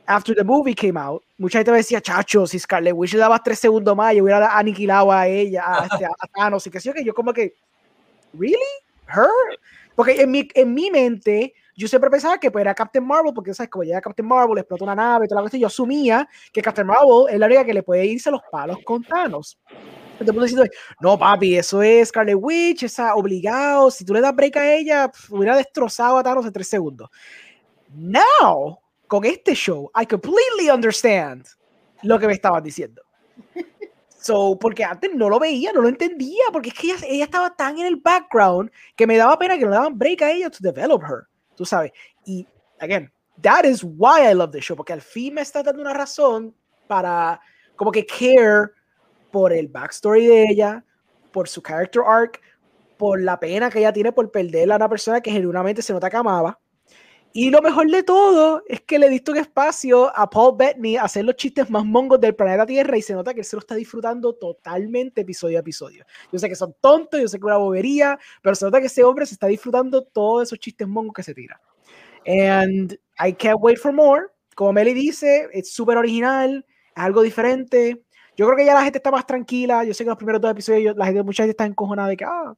After 0.06 0.34
the 0.34 0.44
movie 0.44 0.74
came 0.74 0.98
out, 0.98 1.22
mucha 1.38 1.58
gente 1.58 1.70
me 1.70 1.78
decía, 1.78 2.00
chacho, 2.00 2.46
si 2.46 2.58
Scarlet 2.58 2.92
Witch 2.94 3.14
le 3.14 3.20
daba 3.20 3.42
tres 3.42 3.58
segundos 3.58 3.96
más, 3.96 4.14
yo 4.14 4.22
hubiera 4.22 4.56
aniquilado 4.56 5.10
a 5.10 5.26
ella, 5.26 5.64
a, 5.66 5.86
este, 5.86 6.04
a 6.04 6.10
Thanos, 6.34 6.66
y 6.66 6.70
que 6.70 6.78
sí, 6.80 6.90
o 6.90 6.92
que 6.92 7.02
yo 7.02 7.14
como 7.14 7.32
que, 7.32 7.54
¿really? 8.34 8.58
¿Her? 9.08 9.58
Porque 9.94 10.20
en 10.20 10.30
mi, 10.30 10.48
en 10.54 10.74
mi 10.74 10.90
mente, 10.90 11.54
yo 11.76 11.88
siempre 11.88 12.10
pensaba 12.10 12.38
que 12.38 12.50
pues, 12.50 12.62
era 12.62 12.74
Captain 12.74 13.06
Marvel, 13.06 13.32
porque 13.34 13.54
sabes, 13.54 13.70
como 13.70 13.84
llega 13.84 14.00
Captain 14.00 14.26
Marvel, 14.26 14.58
explota 14.58 14.84
una 14.84 14.94
nave, 14.94 15.26
y 15.26 15.28
toda 15.28 15.40
la 15.40 15.44
cuestión, 15.44 15.60
yo 15.60 15.66
asumía 15.66 16.28
que 16.52 16.62
Captain 16.62 16.86
Marvel 16.86 17.26
es 17.30 17.38
la 17.38 17.46
única 17.46 17.64
que 17.64 17.74
le 17.74 17.82
puede 17.82 18.06
irse 18.06 18.30
los 18.30 18.42
palos 18.50 18.78
con 18.84 19.02
Thanos. 19.02 19.58
Entonces, 20.18 20.42
diciendo, 20.42 20.70
no, 21.00 21.18
papi, 21.18 21.56
eso 21.56 21.82
es 21.82 22.08
Scarlet 22.08 22.36
Witch, 22.38 22.84
esa 22.84 23.14
obligado, 23.14 23.90
si 23.90 24.04
tú 24.04 24.14
le 24.14 24.20
das 24.20 24.34
break 24.34 24.56
a 24.56 24.74
ella, 24.74 25.08
pf, 25.08 25.34
hubiera 25.34 25.56
destrozado 25.56 26.18
a 26.18 26.22
Thanos 26.22 26.46
en 26.46 26.52
tres 26.52 26.68
segundos. 26.68 27.10
Now, 27.92 28.80
con 29.06 29.24
este 29.24 29.54
show, 29.54 29.90
I 30.00 30.06
completely 30.06 30.70
understand 30.70 31.46
lo 32.02 32.18
que 32.18 32.26
me 32.26 32.34
estaban 32.34 32.62
diciendo. 32.62 33.02
So, 34.24 34.58
porque 34.58 34.82
antes 34.82 35.14
no 35.14 35.28
lo 35.28 35.38
veía, 35.38 35.70
no 35.74 35.82
lo 35.82 35.88
entendía, 35.88 36.44
porque 36.50 36.70
es 36.70 36.74
que 36.74 36.86
ella, 36.86 36.96
ella 37.06 37.24
estaba 37.24 37.54
tan 37.54 37.76
en 37.78 37.84
el 37.84 37.96
background 37.96 38.70
que 38.96 39.06
me 39.06 39.18
daba 39.18 39.38
pena 39.38 39.58
que 39.58 39.66
no 39.66 39.70
daban 39.70 39.98
break 39.98 40.22
a 40.22 40.30
ella 40.30 40.48
to 40.48 40.60
develop 40.62 41.02
her, 41.02 41.26
tú 41.54 41.66
sabes. 41.66 41.92
Y, 42.24 42.48
again, 42.80 43.12
that 43.42 43.66
is 43.66 43.84
why 43.84 44.26
I 44.26 44.32
love 44.32 44.50
the 44.50 44.62
show, 44.62 44.78
porque 44.78 44.94
al 44.94 45.02
fin 45.02 45.34
me 45.34 45.42
está 45.42 45.62
dando 45.62 45.82
una 45.82 45.92
razón 45.92 46.56
para 46.86 47.38
como 47.76 47.92
que 47.92 48.06
care 48.06 48.70
por 49.30 49.52
el 49.52 49.68
backstory 49.68 50.26
de 50.26 50.44
ella, 50.44 50.82
por 51.30 51.46
su 51.46 51.60
character 51.60 52.00
arc, 52.06 52.40
por 52.96 53.20
la 53.20 53.38
pena 53.38 53.68
que 53.68 53.80
ella 53.80 53.92
tiene 53.92 54.10
por 54.10 54.30
perder 54.30 54.72
a 54.72 54.76
una 54.76 54.88
persona 54.88 55.20
que 55.20 55.32
genuinamente 55.32 55.82
se 55.82 55.92
nota 55.92 56.08
que 56.08 56.16
amaba. 56.16 56.58
Y 57.36 57.50
lo 57.50 57.60
mejor 57.62 57.90
de 57.90 58.04
todo 58.04 58.62
es 58.68 58.80
que 58.82 58.96
le 58.96 59.08
diste 59.08 59.32
un 59.32 59.38
espacio 59.38 60.16
a 60.16 60.30
Paul 60.30 60.54
Bettany 60.56 60.96
a 60.96 61.02
hacer 61.02 61.24
los 61.24 61.34
chistes 61.34 61.68
más 61.68 61.84
mongos 61.84 62.20
del 62.20 62.36
planeta 62.36 62.64
Tierra 62.64 62.96
y 62.96 63.02
se 63.02 63.12
nota 63.12 63.34
que 63.34 63.40
él 63.40 63.44
se 63.44 63.56
lo 63.56 63.58
está 63.60 63.74
disfrutando 63.74 64.34
totalmente 64.36 65.22
episodio 65.22 65.58
a 65.58 65.60
episodio. 65.60 66.04
Yo 66.30 66.38
sé 66.38 66.48
que 66.48 66.54
son 66.54 66.76
tontos, 66.80 67.20
yo 67.20 67.26
sé 67.26 67.38
que 67.38 67.40
es 67.40 67.46
una 67.46 67.56
bobería, 67.56 68.20
pero 68.40 68.54
se 68.54 68.64
nota 68.64 68.78
que 68.78 68.86
ese 68.86 69.02
hombre 69.02 69.26
se 69.26 69.34
está 69.34 69.48
disfrutando 69.48 70.04
todos 70.04 70.44
esos 70.44 70.60
chistes 70.60 70.86
mongos 70.86 71.12
que 71.12 71.24
se 71.24 71.34
tira. 71.34 71.60
And 72.24 72.96
I 73.18 73.32
can't 73.32 73.58
wait 73.60 73.78
for 73.78 73.92
more. 73.92 74.26
Como 74.54 74.72
Meli 74.72 74.94
dice, 74.94 75.48
es 75.52 75.72
súper 75.72 75.98
original, 75.98 76.64
es 76.68 77.02
algo 77.02 77.20
diferente. 77.22 78.04
Yo 78.36 78.46
creo 78.46 78.56
que 78.56 78.64
ya 78.64 78.74
la 78.74 78.84
gente 78.84 78.98
está 78.98 79.10
más 79.10 79.26
tranquila. 79.26 79.82
Yo 79.82 79.92
sé 79.92 80.04
que 80.04 80.10
los 80.10 80.16
primeros 80.16 80.40
dos 80.40 80.52
episodios 80.52 80.96
la 80.96 81.06
gente, 81.06 81.24
mucha 81.24 81.42
gente 81.42 81.50
está 81.50 81.66
encojonada 81.66 82.10
de 82.10 82.16
que 82.16 82.24
ah, 82.24 82.54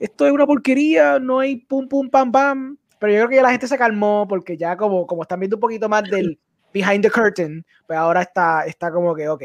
esto 0.00 0.26
es 0.26 0.32
una 0.32 0.44
porquería, 0.44 1.20
no 1.20 1.38
hay 1.38 1.54
pum 1.54 1.86
pum 1.86 2.10
pam 2.10 2.32
pam. 2.32 2.78
Pero 3.02 3.14
yo 3.14 3.18
creo 3.18 3.28
que 3.30 3.34
ya 3.34 3.42
la 3.42 3.50
gente 3.50 3.66
se 3.66 3.76
calmó 3.76 4.28
porque 4.28 4.56
ya 4.56 4.76
como, 4.76 5.08
como 5.08 5.22
están 5.22 5.40
viendo 5.40 5.56
un 5.56 5.60
poquito 5.60 5.88
más 5.88 6.04
del 6.04 6.38
behind 6.72 7.02
the 7.02 7.10
curtain, 7.10 7.66
pues 7.84 7.98
ahora 7.98 8.22
está, 8.22 8.64
está 8.64 8.92
como 8.92 9.12
que 9.12 9.28
ok. 9.28 9.42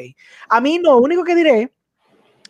A 0.49 0.61
mí 0.61 0.77
lo 0.77 0.97
único 0.99 1.23
que 1.23 1.33
diré, 1.33 1.73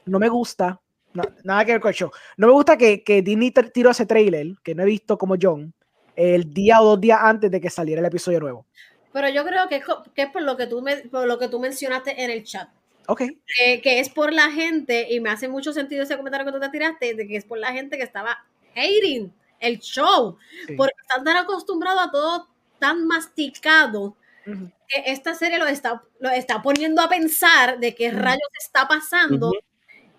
no 0.05 0.19
me 0.19 0.27
gusta, 0.27 0.81
no- 1.13 1.23
nada 1.45 1.63
que 1.63 1.71
ver 1.71 1.79
con 1.79 1.87
el 1.87 1.95
show, 1.95 2.11
no 2.35 2.47
me 2.47 2.51
gusta 2.53 2.77
que, 2.77 3.05
que 3.05 3.21
Disney 3.21 3.51
tir- 3.51 3.71
tiró 3.71 3.91
ese 3.91 4.05
trailer, 4.05 4.47
que 4.61 4.75
no 4.75 4.83
he 4.83 4.85
visto 4.85 5.17
como 5.17 5.35
John, 5.41 5.73
el 6.13 6.53
día 6.53 6.81
o 6.81 6.85
dos 6.85 6.99
días 6.99 7.19
antes 7.21 7.49
de 7.51 7.61
que 7.61 7.69
saliera 7.69 8.01
el 8.01 8.07
episodio 8.07 8.41
nuevo. 8.41 8.65
Pero 9.13 9.29
yo 9.29 9.45
creo 9.45 9.69
que 9.69 9.81
que 10.13 10.23
es 10.23 10.29
por 10.29 10.41
lo 10.41 10.57
que 10.57 10.67
tú 10.67 10.81
me, 10.81 10.97
por 10.97 11.25
lo 11.25 11.39
que 11.39 11.47
tú 11.47 11.57
mencionaste 11.61 12.21
en 12.21 12.31
el 12.31 12.43
chat. 12.43 12.67
Ok. 13.07 13.21
eh, 13.61 13.79
que 13.81 14.01
es 14.01 14.09
por 14.09 14.33
la 14.33 14.51
gente, 14.51 15.07
y 15.09 15.21
me 15.21 15.29
hace 15.29 15.47
mucho 15.47 15.71
sentido 15.71 16.03
ese 16.03 16.17
comentario 16.17 16.45
que 16.45 16.51
tú 16.51 16.59
te 16.59 16.67
tiraste, 16.67 17.13
de 17.13 17.25
que 17.25 17.37
es 17.37 17.45
por 17.45 17.59
la 17.59 17.71
gente 17.71 17.95
que 17.95 18.03
estaba 18.03 18.39
hating 18.75 19.31
el 19.59 19.79
show, 19.79 20.37
Sí. 20.67 20.75
porque 20.75 20.93
están 21.01 21.23
tan 21.23 21.37
acostumbrados 21.37 22.01
a 22.07 22.11
todo 22.11 22.47
tan 22.79 23.05
masticado 23.07 24.15
que 24.45 25.03
esta 25.11 25.33
serie 25.35 25.59
lo 25.59 25.67
está, 25.67 26.01
lo 26.19 26.29
está 26.29 26.61
poniendo 26.61 27.01
a 27.01 27.09
pensar 27.09 27.79
de 27.79 27.93
qué 27.93 28.11
rayos 28.11 28.49
está 28.63 28.87
pasando 28.87 29.51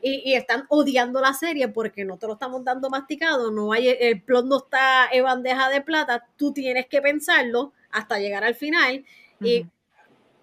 y, 0.02 0.30
y 0.30 0.34
están 0.34 0.66
odiando 0.68 1.20
la 1.20 1.32
serie 1.32 1.68
porque 1.68 2.04
no 2.04 2.18
te 2.18 2.26
lo 2.26 2.34
estamos 2.34 2.62
dando 2.64 2.90
masticado, 2.90 3.50
no 3.50 3.72
hay, 3.72 3.88
el 3.88 4.20
plot 4.22 4.44
no 4.46 4.58
está 4.58 5.08
en 5.10 5.24
bandeja 5.24 5.68
de 5.70 5.80
plata, 5.80 6.26
tú 6.36 6.52
tienes 6.52 6.86
que 6.88 7.00
pensarlo 7.00 7.72
hasta 7.90 8.18
llegar 8.18 8.44
al 8.44 8.54
final 8.54 9.04
y 9.40 9.64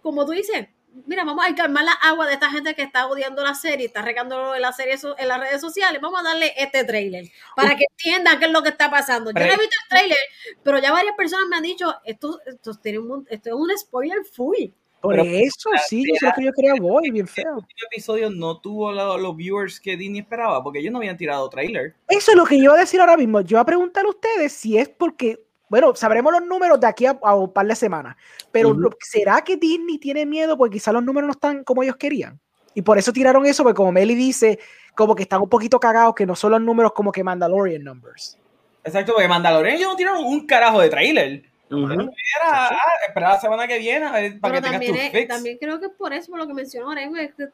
como 0.02 0.26
tú 0.26 0.32
dices, 0.32 0.68
mira, 1.06 1.24
vamos 1.24 1.46
a 1.46 1.54
calmar 1.56 1.84
la 1.86 1.92
agua 1.94 2.26
de 2.28 2.34
esta 2.34 2.50
gente 2.50 2.74
que 2.76 2.82
está 2.84 3.08
odiando 3.08 3.44
la 3.44 3.54
serie, 3.56 3.86
está 3.88 4.02
regando 4.02 4.56
la 4.58 4.72
serie 4.74 4.98
so- 4.98 5.18
en 5.18 5.28
las 5.28 5.40
redes 5.40 5.62
sociales, 5.62 6.02
vamos 6.02 6.20
a 6.20 6.24
darle 6.24 6.54
este 6.58 6.84
trailer 6.84 7.26
para 7.56 7.76
que 7.76 7.86
entiendan 7.92 8.40
qué 8.40 8.46
es 8.46 8.52
lo 8.52 8.64
que 8.64 8.70
está 8.70 8.90
pasando. 8.90 9.32
Yo 9.32 9.40
no 9.40 9.46
he 9.46 9.58
visto 9.58 9.76
el 9.84 9.90
trailer, 9.90 10.18
pero 10.64 10.80
ya 10.80 10.92
varias 10.92 11.16
personas 11.16 11.48
me 11.50 11.58
han 11.58 11.64
dicho, 11.64 11.94
esto, 12.06 12.40
esto, 12.46 12.74
tiene 12.76 13.00
un, 13.00 13.26
esto 13.30 13.50
es 13.50 13.56
un 13.56 13.78
spoiler 13.78 14.24
full. 14.26 14.56
Por 15.02 15.18
Pero- 15.18 15.26
eso, 15.26 15.70
sí, 15.88 16.04
yo 16.08 16.16
sé 16.20 16.26
lo 16.26 16.32
que 16.34 16.44
yo 16.46 16.52
quería 16.52 16.74
voy, 16.82 17.12
bien 17.12 17.28
feo. 17.28 17.58
Este 17.60 17.86
episodio 17.92 18.32
no 18.32 18.60
tuvo 18.60 18.92
la- 18.92 19.18
los 19.18 19.36
viewers 19.36 19.80
que 19.80 19.96
Disney 19.96 20.22
esperaba, 20.22 20.64
porque 20.64 20.80
ellos 20.80 20.92
no 20.92 20.98
habían 20.98 21.16
tirado 21.16 21.48
trailer. 21.48 21.94
Eso 22.08 22.32
es 22.32 22.38
lo 22.38 22.44
que 22.46 22.58
yo 22.58 22.64
iba 22.64 22.74
a 22.74 22.78
decir 22.80 23.00
ahora 23.00 23.16
mismo. 23.16 23.42
Yo 23.42 23.56
iba 23.56 23.62
a 23.62 23.66
preguntar 23.66 24.06
a 24.06 24.10
ustedes 24.10 24.54
si 24.54 24.80
es 24.80 24.90
porque, 24.90 25.45
bueno, 25.70 25.96
sabremos 25.96 26.32
los 26.32 26.46
números 26.46 26.80
de 26.80 26.88
aquí 26.88 27.06
a, 27.06 27.18
a 27.22 27.36
un 27.36 27.52
par 27.52 27.66
de 27.68 27.76
semanas, 27.76 28.16
pero 28.52 28.70
Ujú. 28.70 28.80
lo- 28.80 28.90
¿será 29.02 29.42
que 29.44 29.58
Disney 29.58 29.98
tiene 29.98 30.26
miedo 30.26 30.58
porque 30.58 30.74
quizás 30.76 30.94
los 30.94 31.04
números 31.04 31.28
no 31.28 31.32
están 31.34 31.64
como 31.64 31.84
ellos 31.84 31.96
querían? 31.98 32.40
Y 32.74 32.82
por 32.82 32.98
eso 32.98 33.12
tiraron 33.14 33.46
eso, 33.46 33.64
porque 33.64 33.76
como 33.78 33.92
Meli 33.92 34.16
dice, 34.16 34.60
como 34.96 35.16
que 35.16 35.24
están 35.24 35.42
un 35.42 35.50
poquito 35.50 35.80
cagados, 35.80 36.14
que 36.14 36.26
no 36.26 36.36
son 36.36 36.52
los 36.52 36.62
números 36.62 36.92
como 36.94 37.12
que 37.12 37.24
Mandalorian 37.24 37.84
numbers. 37.84 38.38
Exacto, 38.84 39.14
porque 39.14 39.28
Mandalorian 39.28 39.78
ellos 39.78 39.90
no 39.90 39.96
tiraron 39.96 40.24
un 40.26 40.46
carajo 40.46 40.80
de 40.82 40.90
trailer. 40.90 41.44
Ujú. 41.72 41.92
Era, 41.94 42.68
ah, 42.70 42.78
esperar 43.08 43.34
la 43.34 43.40
semana 43.42 43.68
que 43.68 43.80
viene 43.80 44.06
a 44.06 44.12
ver, 44.12 44.40
para 44.40 44.54
Pero 44.54 44.62
que 44.62 44.62
tengas 44.62 44.72
también, 44.74 44.94
tu 44.94 45.00
es- 45.00 45.12
fix. 45.12 45.28
también 45.28 45.58
creo 45.60 45.80
que 45.80 45.86
es 45.88 45.92
por 45.94 46.14
eso, 46.14 46.30
por 46.30 46.40
lo 46.40 46.48
que 46.48 46.54
mencionó 46.54 46.90
Orengo, 46.90 47.16
es 47.16 47.34
que 47.34 47.46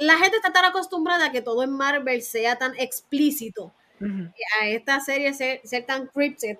la 0.00 0.16
gente 0.16 0.36
está 0.36 0.52
tan 0.52 0.64
acostumbrada 0.64 1.26
a 1.26 1.30
que 1.32 1.42
todo 1.42 1.62
en 1.62 1.70
Marvel 1.70 2.22
sea 2.22 2.56
tan 2.56 2.72
explícito. 2.78 3.72
Ujú. 4.00 4.28
a 4.60 4.66
esta 4.66 4.98
serie 5.00 5.32
ser, 5.34 5.60
ser 5.64 5.86
tan 5.86 6.08
cryptic, 6.08 6.58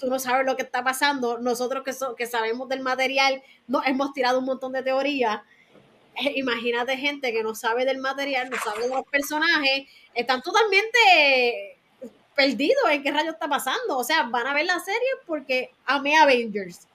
tú 0.00 0.08
no 0.08 0.18
sabes 0.18 0.46
lo 0.46 0.56
que 0.56 0.62
está 0.62 0.82
pasando. 0.82 1.38
Nosotros 1.38 1.84
que, 1.84 1.92
so- 1.92 2.16
que 2.16 2.26
sabemos 2.26 2.68
del 2.68 2.80
material, 2.80 3.42
nos 3.68 3.86
hemos 3.86 4.12
tirado 4.12 4.38
un 4.38 4.46
montón 4.46 4.72
de 4.72 4.82
teorías. 4.82 5.40
Eh, 6.16 6.32
imagínate 6.36 6.96
gente 6.96 7.32
que 7.32 7.42
no 7.44 7.54
sabe 7.54 7.84
del 7.84 7.98
material, 7.98 8.50
no 8.50 8.56
sabe 8.58 8.82
de 8.82 8.88
los 8.88 9.04
personajes, 9.06 9.86
están 10.14 10.42
totalmente 10.42 11.78
perdidos 12.34 12.90
en 12.90 13.02
qué 13.02 13.10
rayo 13.12 13.30
está 13.30 13.48
pasando. 13.48 13.98
O 13.98 14.04
sea, 14.04 14.24
van 14.24 14.46
a 14.46 14.54
ver 14.54 14.64
la 14.66 14.80
serie 14.80 15.08
porque 15.26 15.70
amé 15.86 16.16
Avengers. 16.18 16.86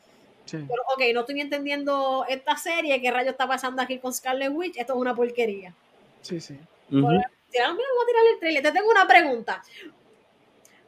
Sí. 0.45 0.57
Pero, 0.67 0.81
ok, 0.93 1.01
no 1.13 1.21
estoy 1.21 1.41
entendiendo 1.41 2.25
esta 2.29 2.55
serie, 2.57 3.01
qué 3.01 3.09
rayo 3.11 3.31
está 3.31 3.47
pasando 3.47 3.81
aquí 3.81 3.97
con 3.99 4.13
Scarlet 4.13 4.51
Witch, 4.53 4.77
esto 4.77 4.93
es 4.93 4.99
una 4.99 5.15
porquería. 5.15 5.73
Sí, 6.21 6.39
sí. 6.39 6.55
Mira, 6.89 7.31
vamos 7.59 7.79
a 8.03 8.05
tirarle 8.07 8.29
el 8.33 8.39
trailer. 8.39 8.63
Te 8.63 8.71
tengo 8.71 8.89
una 8.91 9.07
pregunta. 9.07 9.63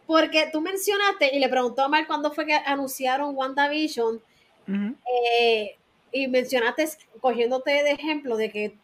Porque 0.08 0.50
tú 0.52 0.62
mencionaste 0.62 1.36
y 1.36 1.40
le 1.40 1.50
preguntó 1.50 1.84
a 1.84 1.90
Mar 1.90 2.08
cuándo 2.08 2.32
fue 2.32 2.46
que 2.46 2.56
anunciaron 2.56 3.36
WandaVision 3.36 4.22
eh, 4.68 5.76
y 6.12 6.28
mencionaste, 6.28 6.88
cogiéndote 7.20 7.72
de 7.84 7.92
ejemplo, 7.92 8.38
de 8.38 8.50
que 8.50 8.78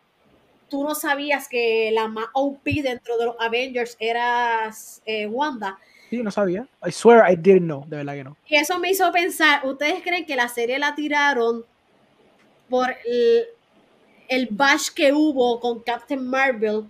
tú 0.69 0.84
no 0.84 0.95
sabías 0.95 1.48
que 1.48 1.92
la 1.93 2.08
más 2.08 2.26
OP 2.34 2.64
dentro 2.84 3.18
de 3.18 3.26
los 3.26 3.35
Avengers 3.40 3.95
era 4.00 4.69
eh, 5.06 5.26
Wanda. 5.27 5.80
Sí, 6.10 6.22
no 6.22 6.30
sabía. 6.30 6.68
I 6.85 6.92
swear 6.92 7.32
I 7.32 7.35
didn't 7.35 7.64
know, 7.64 7.85
de 7.88 7.98
verdad 7.98 8.14
que 8.14 8.24
no. 8.24 8.38
Y 8.48 8.56
eso 8.56 8.77
me 8.80 8.92
hizo 8.92 9.11
pensar, 9.11 9.66
¿ustedes 9.66 10.03
creen 10.03 10.26
que 10.26 10.35
la 10.35 10.48
serie 10.48 10.77
la 10.77 10.93
tiraron 10.93 11.66
por 12.69 12.93
el, 13.06 13.45
el 14.27 14.48
bash 14.52 14.90
que 14.90 15.14
hubo 15.14 15.60
con 15.60 15.82
Captain 15.82 16.26
Marvel? 16.27 16.84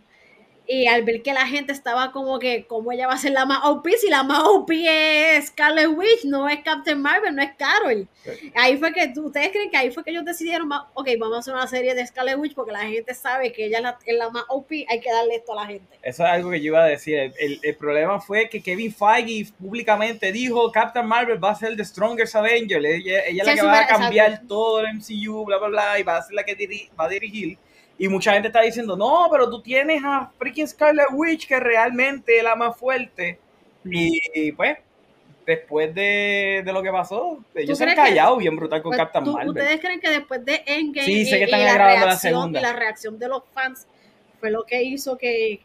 Y 0.66 0.88
al 0.88 1.04
ver 1.04 1.22
que 1.22 1.34
la 1.34 1.46
gente 1.46 1.74
estaba 1.74 2.14
como 2.14 2.40
que, 2.40 2.66
¿cómo 2.68 2.94
ella 2.94 3.06
va 3.08 3.14
a 3.14 3.18
ser 3.18 3.34
la 3.34 3.46
más 3.46 3.60
OP? 3.66 3.86
Si 4.00 4.10
la 4.10 4.24
más 4.24 4.44
OP 4.46 4.72
es 4.72 5.48
Scarlet 5.48 5.88
Witch, 5.90 6.24
no 6.24 6.48
es 6.48 6.60
Captain 6.64 7.02
Marvel, 7.02 7.36
no 7.36 7.42
es 7.42 7.52
Carol. 7.58 8.08
Ahí 8.56 8.78
fue 8.78 8.94
que, 8.94 9.12
¿ustedes 9.20 9.50
creen 9.52 9.70
que 9.70 9.76
ahí 9.76 9.92
fue 9.92 10.06
que 10.06 10.12
ellos 10.12 10.24
decidieron, 10.24 10.70
ok, 10.94 11.10
vamos 11.20 11.36
a 11.36 11.40
hacer 11.40 11.54
una 11.54 11.68
serie 11.68 11.94
de 11.96 12.08
Scarlet 12.08 12.38
Witch 12.38 12.56
porque 12.56 12.72
la 12.72 12.80
gente 12.86 13.14
sabe 13.14 13.52
que 13.52 13.66
ella 13.66 13.78
es 13.80 13.84
la, 13.84 14.00
es 14.06 14.18
la 14.18 14.30
más 14.30 14.46
OP, 14.48 14.72
hay 14.88 15.02
que 15.02 15.12
darle 15.12 15.36
esto 15.36 15.52
a 15.52 15.64
la 15.64 15.66
gente? 15.68 16.00
Eso 16.02 16.24
es 16.24 16.30
algo 16.30 16.50
que 16.52 16.60
yo 16.62 16.68
iba 16.68 16.84
a 16.84 16.88
decir. 16.88 17.18
El, 17.18 17.34
el- 17.40 17.60
el 17.62 17.76
problema 17.76 18.22
fue 18.22 18.48
que 18.48 18.62
Kevin 18.64 18.94
Feige 18.94 19.52
públicamente 19.60 20.32
dijo 20.32 20.72
Captain 20.72 21.06
Marvel 21.06 21.44
va 21.44 21.52
a 21.52 21.56
ser 21.56 21.76
The 21.76 21.84
Strongest 21.84 22.36
Avenger. 22.38 22.86
Ella, 22.86 23.26
ella 23.26 23.42
es 23.42 23.48
la 23.48 23.54
que 23.56 23.62
va 23.68 23.80
a 23.82 23.88
cambiar 24.00 24.42
todo 24.48 24.80
el 24.80 24.88
MCU, 24.96 25.44
bla, 25.44 25.58
bla, 25.58 25.68
bla, 25.68 26.00
y 26.00 26.04
va 26.04 26.18
a 26.18 26.22
ser 26.22 26.36
la 26.36 26.44
que 26.46 26.58
diri- 26.58 26.90
va 26.98 27.06
a 27.06 27.10
dirigir. 27.10 27.58
Y 27.98 28.08
mucha 28.08 28.34
gente 28.34 28.48
está 28.48 28.62
diciendo, 28.62 28.98
no, 28.98 29.28
pero 29.32 29.50
tú 29.50 29.62
tienes 29.62 30.02
a 30.04 30.32
freaking 30.38 30.68
Scarlet 30.68 31.08
Witch 31.12 31.48
que 31.48 31.60
realmente 31.60 32.38
es 32.38 32.44
la 32.44 32.56
más 32.56 32.76
fuerte. 32.76 33.40
Y, 33.86 34.20
y, 34.34 34.52
pues, 34.54 34.78
después 35.46 35.94
de, 35.94 36.64
de 36.66 36.74
lo 36.74 36.82
que 36.82 36.90
pasó, 36.92 37.38
ellos 37.54 37.78
se 37.78 37.84
han 37.84 37.92
que- 37.92 37.96
callado 37.96 38.38
bien 38.38 38.56
brutal 38.56 38.82
con 38.82 38.92
Pues, 38.92 38.98
Captain 39.00 39.26
¿tú- 39.26 39.34
Marvel. 39.34 39.50
¿Ustedes 39.50 39.80
creen 39.80 40.00
que 40.00 40.10
después 40.10 40.44
de 40.44 40.64
Endgame 40.66 41.06
Sí, 41.06 41.26
sé 41.26 41.36
y- 41.36 41.40
que 41.40 41.46
están 41.46 41.62
y, 41.62 41.64
la 41.66 41.78
reacción, 41.78 42.18
segunda. 42.20 42.60
y 42.60 42.64
la 42.64 42.74
reacción 42.74 43.20
de 43.20 43.28
los 43.28 43.44
fans 43.54 43.86
fue 44.40 44.50
lo 44.52 44.64
que 44.64 44.82
hizo 44.84 45.18
que, 45.18 45.60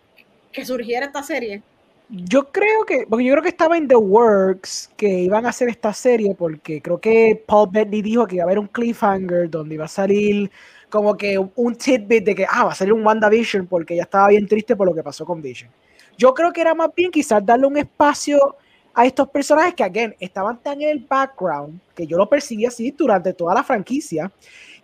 que 0.53 0.65
surgiera 0.65 1.07
esta 1.07 1.23
serie? 1.23 1.63
Yo 2.11 2.51
creo 2.51 2.85
que, 2.87 3.07
porque 3.09 3.25
yo 3.25 3.33
creo 3.33 3.43
que 3.43 3.51
estaba 3.51 3.77
en 3.77 3.87
The 3.87 3.97
Works 3.97 4.91
que 4.97 5.09
iban 5.09 5.45
a 5.47 5.51
hacer 5.51 5.69
esta 5.69 5.93
serie 5.93 6.35
porque 6.35 6.81
creo 6.81 6.99
que 6.99 7.43
Paul 7.47 7.69
Bettany 7.71 8.01
dijo 8.03 8.27
que 8.27 8.37
iba 8.37 8.45
a 8.45 8.47
haber 8.47 8.59
un 8.59 8.67
cliffhanger 8.67 9.51
donde 9.51 9.75
iba 9.75 9.85
a 9.85 9.89
salir 9.89 10.51
como 10.89 11.17
que 11.17 11.39
un 11.39 11.75
tidbit 11.75 12.25
de 12.25 12.35
que, 12.35 12.47
ah, 12.49 12.65
va 12.65 12.73
a 12.73 12.75
salir 12.75 12.93
un 12.93 13.05
WandaVision 13.05 13.67
porque 13.67 13.95
ella 13.95 14.05
estaba 14.05 14.29
bien 14.29 14.47
triste 14.47 14.77
por 14.77 14.87
lo 14.87 14.95
que 14.95 15.03
pasó 15.03 15.25
con 15.25 15.43
Vision. 15.43 15.71
Yo 16.17 16.35
creo 16.35 16.53
que 16.53 16.61
era 16.61 16.75
más 16.75 16.91
bien 16.95 17.11
quizás 17.11 17.45
darle 17.45 17.67
un 17.67 17.77
espacio 17.77 18.57
a 18.95 19.07
estos 19.07 19.29
personajes 19.29 19.75
que, 19.75 19.85
again, 19.85 20.17
estaban 20.19 20.61
tan 20.61 20.81
en 20.83 20.89
el 20.89 20.99
background 20.99 21.81
que 21.95 22.07
yo 22.07 22.17
lo 22.17 22.29
percibí 22.29 22.67
así 22.67 22.91
durante 22.91 23.33
toda 23.33 23.55
la 23.55 23.63
franquicia 23.63 24.31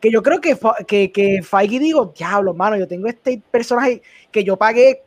que 0.04 0.10
yo 0.10 0.22
creo 0.22 0.38
que, 0.38 0.54
que, 0.86 1.10
que 1.10 1.42
Feige 1.42 1.78
digo, 1.78 2.12
diablo, 2.14 2.52
mano, 2.52 2.76
yo 2.76 2.86
tengo 2.86 3.06
este 3.06 3.40
personaje 3.50 4.02
que 4.30 4.44
yo 4.44 4.54
pagué 4.58 5.02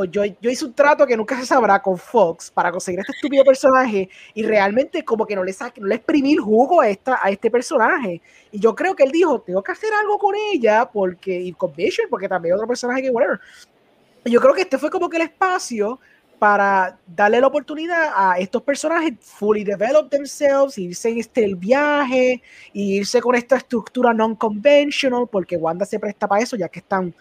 o 0.00 0.04
yo, 0.04 0.24
yo 0.40 0.48
hice 0.48 0.64
un 0.64 0.72
trato 0.74 1.04
que 1.04 1.16
nunca 1.16 1.36
se 1.40 1.44
sabrá 1.44 1.82
con 1.82 1.98
Fox 1.98 2.52
para 2.52 2.70
conseguir 2.70 3.00
este 3.00 3.10
estúpido 3.10 3.42
personaje 3.44 4.08
y 4.32 4.44
realmente 4.44 5.04
como 5.04 5.26
que 5.26 5.34
no 5.34 5.42
le 5.42 5.52
saqué, 5.52 5.80
no 5.80 5.88
le 5.88 5.96
exprimí 5.96 6.34
el 6.34 6.38
jugo 6.38 6.80
a, 6.80 6.88
esta, 6.88 7.18
a 7.20 7.30
este 7.30 7.50
personaje. 7.50 8.22
Y 8.52 8.60
yo 8.60 8.76
creo 8.76 8.94
que 8.94 9.02
él 9.02 9.10
dijo, 9.10 9.40
tengo 9.40 9.60
que 9.60 9.72
hacer 9.72 9.90
algo 10.00 10.16
con 10.16 10.36
ella 10.52 10.88
porque, 10.88 11.40
y 11.40 11.52
con 11.52 11.74
Vision, 11.74 12.06
porque 12.08 12.28
también 12.28 12.54
otro 12.54 12.68
personaje 12.68 13.02
que 13.02 13.10
whatever. 13.10 13.40
Y 14.24 14.30
yo 14.30 14.40
creo 14.40 14.54
que 14.54 14.60
este 14.60 14.78
fue 14.78 14.88
como 14.88 15.08
que 15.08 15.16
el 15.16 15.24
espacio 15.24 15.98
para 16.38 16.96
darle 17.04 17.40
la 17.40 17.48
oportunidad 17.48 18.12
a 18.14 18.38
estos 18.38 18.62
personajes 18.62 19.14
fully 19.20 19.64
develop 19.64 20.10
themselves, 20.10 20.78
irse 20.78 21.08
en 21.08 21.18
este 21.18 21.44
el 21.44 21.56
viaje, 21.56 22.40
irse 22.72 23.20
con 23.20 23.34
esta 23.34 23.56
estructura 23.56 24.14
non-conventional, 24.14 25.26
porque 25.28 25.56
Wanda 25.56 25.84
se 25.84 25.98
presta 25.98 26.28
para 26.28 26.44
eso, 26.44 26.54
ya 26.54 26.68
que 26.68 26.78
están 26.78 27.12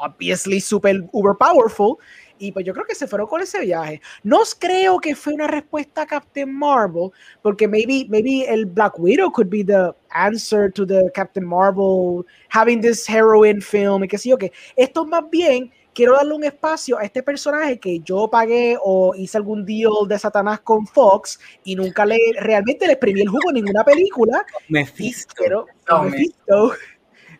obviously 0.00 0.60
super 0.60 1.04
uber 1.12 1.34
powerful. 1.38 1.98
Y 2.40 2.52
pues 2.52 2.64
yo 2.64 2.72
creo 2.72 2.86
que 2.86 2.94
se 2.94 3.08
fueron 3.08 3.26
con 3.26 3.42
ese 3.42 3.60
viaje. 3.60 4.00
No 4.22 4.38
creo 4.60 5.00
que 5.00 5.16
fue 5.16 5.34
una 5.34 5.48
respuesta 5.48 6.02
a 6.02 6.06
Captain 6.06 6.52
Marvel, 6.52 7.10
porque 7.42 7.66
maybe, 7.66 8.06
maybe 8.08 8.44
el 8.48 8.64
Black 8.64 8.96
Widow 8.98 9.32
could 9.32 9.48
be 9.48 9.64
the 9.64 9.92
answer 10.10 10.72
to 10.72 10.86
the 10.86 11.10
Captain 11.14 11.44
Marvel 11.44 12.24
having 12.48 12.80
this 12.80 13.08
heroine 13.08 13.60
film 13.60 14.04
y 14.04 14.08
qué 14.08 14.18
sé 14.18 14.28
yo 14.28 14.38
que. 14.38 14.52
Esto 14.76 15.04
más 15.04 15.28
bien 15.30 15.72
quiero 15.98 16.14
darle 16.14 16.34
un 16.34 16.44
espacio 16.44 16.96
a 16.96 17.02
este 17.02 17.24
personaje 17.24 17.80
que 17.80 17.98
yo 17.98 18.30
pagué 18.30 18.78
o 18.80 19.16
hice 19.16 19.36
algún 19.36 19.66
deal 19.66 20.06
de 20.06 20.16
Satanás 20.16 20.60
con 20.60 20.86
Fox 20.86 21.40
y 21.64 21.74
nunca 21.74 22.06
le 22.06 22.16
realmente 22.38 22.86
le 22.86 22.92
exprimí 22.92 23.22
el 23.22 23.28
jugo 23.28 23.50
en 23.50 23.56
ninguna 23.56 23.82
película. 23.82 24.46
Y 24.68 24.74
Mephisto. 24.74 25.34
quiero, 25.36 25.66
No, 25.88 26.04
Mephisto. 26.04 26.72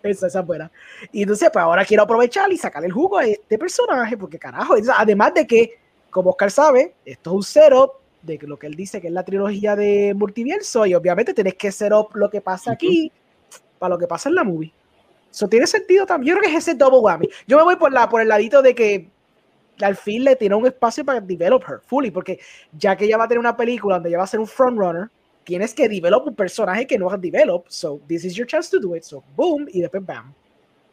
Esa, 0.03 0.27
esa 0.29 0.41
es 0.41 0.47
buena. 0.47 0.71
Y 1.13 1.23
entonces, 1.23 1.51
pues 1.53 1.63
ahora 1.63 1.85
quiero 1.85 2.03
aprovechar 2.03 2.53
y 2.53 2.57
sacar 2.57 2.85
el 2.85 2.93
jugo 2.93 3.19
a 3.19 3.25
este 3.25 3.59
personaje, 3.59 4.17
porque 4.17 4.39
carajo, 4.39 4.75
además 4.97 5.35
de 5.35 5.47
que, 5.47 5.79
como 6.11 6.31
Oscar 6.31 6.51
sabe, 6.51 6.95
esto 7.05 7.31
es 7.31 7.37
un 7.37 7.43
setup 7.43 7.93
de 8.23 8.39
lo 8.43 8.59
que 8.59 8.67
él 8.67 8.75
dice 8.75 9.01
que 9.01 9.09
es 9.09 9.13
la 9.13 9.25
trilogía 9.25 9.77
de 9.77 10.15
multiverso, 10.15 10.87
y 10.87 10.95
obviamente 10.95 11.35
tenés 11.35 11.55
que 11.55 11.73
setup 11.73 12.15
lo 12.15 12.31
que 12.31 12.41
pasa 12.41 12.73
aquí 12.73 13.13
para 13.79 13.91
lo 13.91 13.99
que 13.99 14.07
pasa 14.07 14.29
en 14.29 14.35
la 14.35 14.45
movie. 14.45 14.73
Eso 15.31 15.49
tiene 15.49 15.67
sentido 15.67 16.07
también. 16.07 16.35
Yo 16.35 16.41
creo 16.41 16.51
que 16.51 16.57
es 16.57 16.67
ese 16.67 16.75
double 16.77 17.01
whammy. 17.01 17.29
Yo 17.47 17.59
me 17.59 17.63
voy 17.63 17.77
por, 17.77 17.93
la, 17.93 18.09
por 18.09 18.21
el 18.21 18.29
ladito 18.29 18.63
de 18.63 18.75
que 18.75 19.11
al 19.81 19.97
fin 19.97 20.25
le 20.25 20.37
tiene 20.37 20.55
un 20.55 20.67
espacio 20.67 21.05
para 21.05 21.21
develop 21.21 21.63
her 21.69 21.81
fully, 21.85 22.11
porque 22.11 22.41
ya 22.73 22.97
que 22.97 23.05
ella 23.05 23.17
va 23.17 23.25
a 23.25 23.29
tener 23.29 23.39
una 23.39 23.57
película 23.57 23.97
donde 23.97 24.09
ella 24.09 24.19
va 24.19 24.25
a 24.25 24.29
ser 24.29 24.41
un 24.41 24.47
frontrunner, 24.47 25.09
tienes 25.49 25.73
que 25.73 25.89
develop 25.89 26.27
un 26.27 26.35
personaje 26.35 26.87
que 26.87 26.99
no 26.99 27.11
has 27.11 27.19
develop. 27.19 27.65
So, 27.69 28.03
this 28.07 28.23
is 28.23 28.35
your 28.35 28.47
chance 28.47 28.69
to 28.71 28.79
do 28.79 28.95
it. 28.95 29.03
So, 29.03 29.25
boom, 29.35 29.67
y 29.73 29.81
después 29.81 30.05
bam. 30.05 30.35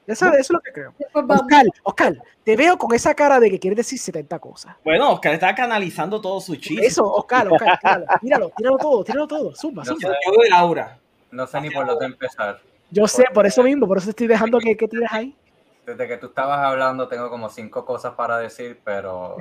Eso, 0.08 0.28
eso 0.28 0.38
es 0.38 0.50
lo 0.50 0.62
que 0.62 0.72
creo. 0.72 0.94
Oscar, 1.14 1.66
Oscar, 1.84 2.24
te 2.42 2.56
veo 2.56 2.78
con 2.78 2.94
esa 2.94 3.14
cara 3.14 3.38
de 3.38 3.50
que 3.50 3.60
quieres 3.60 3.76
decir 3.76 4.00
70 4.00 4.40
cosas. 4.40 4.74
Bueno, 4.86 5.12
Oscar 5.12 5.34
está 5.34 5.54
canalizando 5.54 6.22
todo 6.22 6.40
su 6.40 6.56
chiste. 6.56 6.86
Eso, 6.86 7.04
Oscar, 7.04 7.52
Oscar, 7.52 7.78
tíralo, 7.82 8.06
tíralo, 8.22 8.52
tíralo 8.56 8.78
todo, 8.78 9.04
tíralo 9.04 9.28
todo, 9.28 9.56
zumba, 9.56 9.84
No 9.84 9.92
zumba. 9.94 10.16
Yo 10.26 10.42
de 10.42 10.50
Laura. 10.50 11.00
No 11.32 11.46
sé 11.48 11.60
ni 11.60 11.70
por 11.70 11.86
dónde 11.86 12.06
empezar. 12.06 12.62
Yo 12.92 13.08
sé, 13.10 13.26
por 13.34 13.46
eso 13.46 13.62
mismo, 13.62 13.88
por 13.88 13.98
eso 13.98 14.12
estoy 14.12 14.28
dejando 14.28 14.60
que, 14.60 14.78
que 14.78 14.88
tires 14.88 15.12
ahí. 15.12 15.36
Desde 15.86 16.08
que 16.08 16.18
tú 16.18 16.28
estabas 16.28 16.60
hablando 16.60 17.10
tengo 17.10 17.30
como 17.30 17.50
cinco 17.50 17.84
cosas 17.84 18.14
para 18.14 18.38
decir, 18.38 18.80
pero 18.86 19.36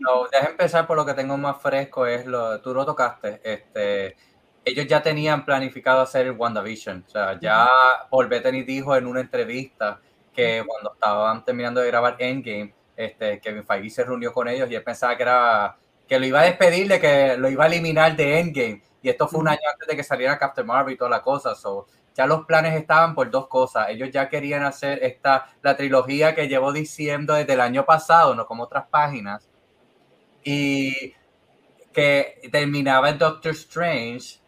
no, 0.00 0.26
deja 0.32 0.48
empezar 0.48 0.86
por 0.86 0.96
lo 0.96 1.06
que 1.06 1.14
tengo 1.14 1.36
más 1.36 1.60
fresco, 1.60 2.06
es 2.06 2.26
lo, 2.26 2.60
tú 2.60 2.74
lo 2.74 2.84
tocaste, 2.84 3.40
este, 3.44 4.16
ellos 4.64 4.86
ya 4.86 5.02
tenían 5.02 5.44
planificado 5.44 6.00
hacer 6.00 6.26
el 6.26 6.32
WandaVision, 6.32 7.04
o 7.06 7.10
sea, 7.10 7.38
ya 7.40 7.68
Paul 8.10 8.28
Bettany 8.28 8.62
dijo 8.62 8.94
en 8.96 9.06
una 9.06 9.20
entrevista 9.20 10.00
que 10.34 10.62
cuando 10.66 10.92
estaban 10.92 11.44
terminando 11.44 11.80
de 11.80 11.86
grabar 11.88 12.16
Endgame, 12.18 12.74
este, 12.96 13.40
Kevin 13.40 13.64
Feige 13.64 13.90
se 13.90 14.04
reunió 14.04 14.32
con 14.32 14.48
ellos 14.48 14.70
y 14.70 14.74
él 14.74 14.82
pensaba 14.82 15.16
que 15.16 15.22
era 15.22 15.76
que 16.06 16.18
lo 16.18 16.26
iba 16.26 16.40
a 16.40 16.44
despedir 16.44 16.88
de 16.88 17.00
que 17.00 17.36
lo 17.38 17.48
iba 17.48 17.64
a 17.64 17.66
eliminar 17.68 18.16
de 18.16 18.40
Endgame. 18.40 18.82
Y 19.00 19.08
esto 19.08 19.28
fue 19.28 19.38
un 19.40 19.48
año 19.48 19.60
antes 19.72 19.86
de 19.86 19.96
que 19.96 20.02
saliera 20.02 20.38
Captain 20.38 20.66
Marvel 20.66 20.94
y 20.94 20.98
toda 20.98 21.08
la 21.08 21.22
cosa, 21.22 21.54
so, 21.54 21.86
ya 22.16 22.26
los 22.26 22.44
planes 22.46 22.74
estaban 22.74 23.14
por 23.14 23.30
dos 23.30 23.46
cosas. 23.46 23.88
Ellos 23.90 24.10
ya 24.10 24.28
querían 24.28 24.64
hacer 24.64 24.98
esta, 25.04 25.46
la 25.62 25.76
trilogía 25.76 26.34
que 26.34 26.48
llevo 26.48 26.72
diciendo 26.72 27.34
desde 27.34 27.52
el 27.52 27.60
año 27.60 27.86
pasado, 27.86 28.34
no 28.34 28.44
como 28.44 28.64
otras 28.64 28.86
páginas, 28.88 29.48
y 30.42 31.14
que 31.92 32.40
terminaba 32.50 33.10
en 33.10 33.18
Doctor 33.18 33.52
Strange 33.52 34.39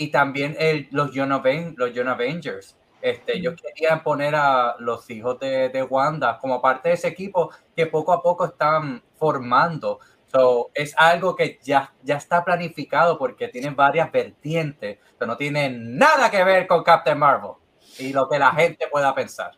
y 0.00 0.10
también 0.10 0.56
el, 0.58 0.88
los, 0.92 1.12
Young 1.12 1.30
Aven- 1.30 1.74
los 1.76 1.92
Young 1.92 2.08
Avengers. 2.08 2.74
Este, 3.02 3.36
ellos 3.36 3.54
querían 3.60 4.02
poner 4.02 4.34
a 4.34 4.76
los 4.78 5.08
hijos 5.10 5.38
de, 5.38 5.68
de 5.68 5.82
Wanda 5.82 6.38
como 6.38 6.60
parte 6.62 6.88
de 6.88 6.94
ese 6.94 7.08
equipo 7.08 7.50
que 7.76 7.86
poco 7.86 8.10
a 8.14 8.22
poco 8.22 8.46
están 8.46 9.02
formando. 9.18 10.00
So, 10.32 10.70
es 10.72 10.94
algo 10.96 11.36
que 11.36 11.58
ya, 11.62 11.92
ya 12.02 12.16
está 12.16 12.42
planificado 12.42 13.18
porque 13.18 13.48
tiene 13.48 13.68
varias 13.70 14.10
vertientes, 14.10 14.98
pero 15.18 15.30
no 15.30 15.36
tiene 15.36 15.68
nada 15.68 16.30
que 16.30 16.44
ver 16.44 16.66
con 16.66 16.82
Captain 16.82 17.18
Marvel 17.18 17.52
y 17.98 18.14
lo 18.14 18.26
que 18.26 18.38
la 18.38 18.52
gente 18.52 18.86
pueda 18.90 19.14
pensar. 19.14 19.52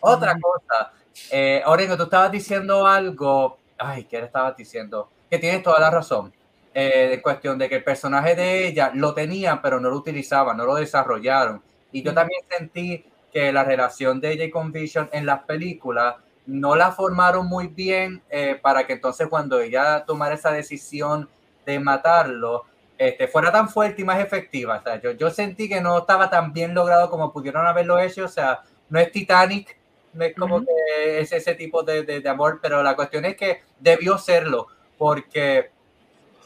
Otra 0.00 0.36
cosa, 0.38 0.92
eh, 1.30 1.62
Orengo, 1.64 1.96
tú 1.96 2.02
estabas 2.02 2.30
diciendo 2.30 2.86
algo, 2.86 3.56
ay, 3.78 4.04
¿qué 4.04 4.18
le 4.18 4.26
estabas 4.26 4.54
diciendo? 4.58 5.08
Que 5.30 5.38
tienes 5.38 5.62
toda 5.62 5.80
la 5.80 5.90
razón, 5.90 6.34
eh, 6.74 7.20
cuestión 7.22 7.56
de 7.56 7.68
que 7.68 7.76
el 7.76 7.84
personaje 7.84 8.34
de 8.34 8.66
ella 8.66 8.90
lo 8.94 9.14
tenían, 9.14 9.62
pero 9.62 9.78
no 9.80 9.88
lo 9.90 9.96
utilizaban, 9.96 10.56
no 10.56 10.66
lo 10.66 10.74
desarrollaron. 10.74 11.62
Y 11.92 12.02
yo 12.02 12.12
también 12.12 12.40
sentí 12.50 13.06
que 13.32 13.52
la 13.52 13.64
relación 13.64 14.20
de 14.20 14.32
ella 14.32 14.50
con 14.50 14.72
Vision 14.72 15.08
en 15.12 15.26
las 15.26 15.44
películas 15.44 16.16
no 16.46 16.76
la 16.76 16.92
formaron 16.92 17.46
muy 17.46 17.68
bien 17.68 18.22
eh, 18.28 18.58
para 18.60 18.86
que 18.86 18.94
entonces 18.94 19.28
cuando 19.28 19.60
ella 19.60 20.04
tomara 20.04 20.34
esa 20.34 20.50
decisión 20.52 21.28
de 21.64 21.78
matarlo, 21.78 22.64
este, 22.98 23.28
fuera 23.28 23.50
tan 23.50 23.68
fuerte 23.68 24.02
y 24.02 24.04
más 24.04 24.20
efectiva. 24.20 24.78
O 24.78 24.82
sea, 24.82 25.00
yo, 25.00 25.12
yo 25.12 25.30
sentí 25.30 25.68
que 25.68 25.80
no 25.80 25.98
estaba 25.98 26.28
tan 26.28 26.52
bien 26.52 26.74
logrado 26.74 27.08
como 27.08 27.32
pudieron 27.32 27.66
haberlo 27.66 27.98
hecho. 27.98 28.24
O 28.24 28.28
sea, 28.28 28.60
no 28.88 28.98
es 28.98 29.10
Titanic, 29.10 29.76
no 30.12 30.24
es 30.24 30.34
como 30.34 30.56
Ujú. 30.56 30.66
que 30.66 31.20
es 31.20 31.32
ese 31.32 31.54
tipo 31.54 31.82
de, 31.82 32.02
de, 32.02 32.20
de 32.20 32.28
amor, 32.28 32.58
pero 32.60 32.82
la 32.82 32.94
cuestión 32.94 33.24
es 33.24 33.36
que 33.36 33.62
debió 33.80 34.18
serlo, 34.18 34.68
porque 34.98 35.70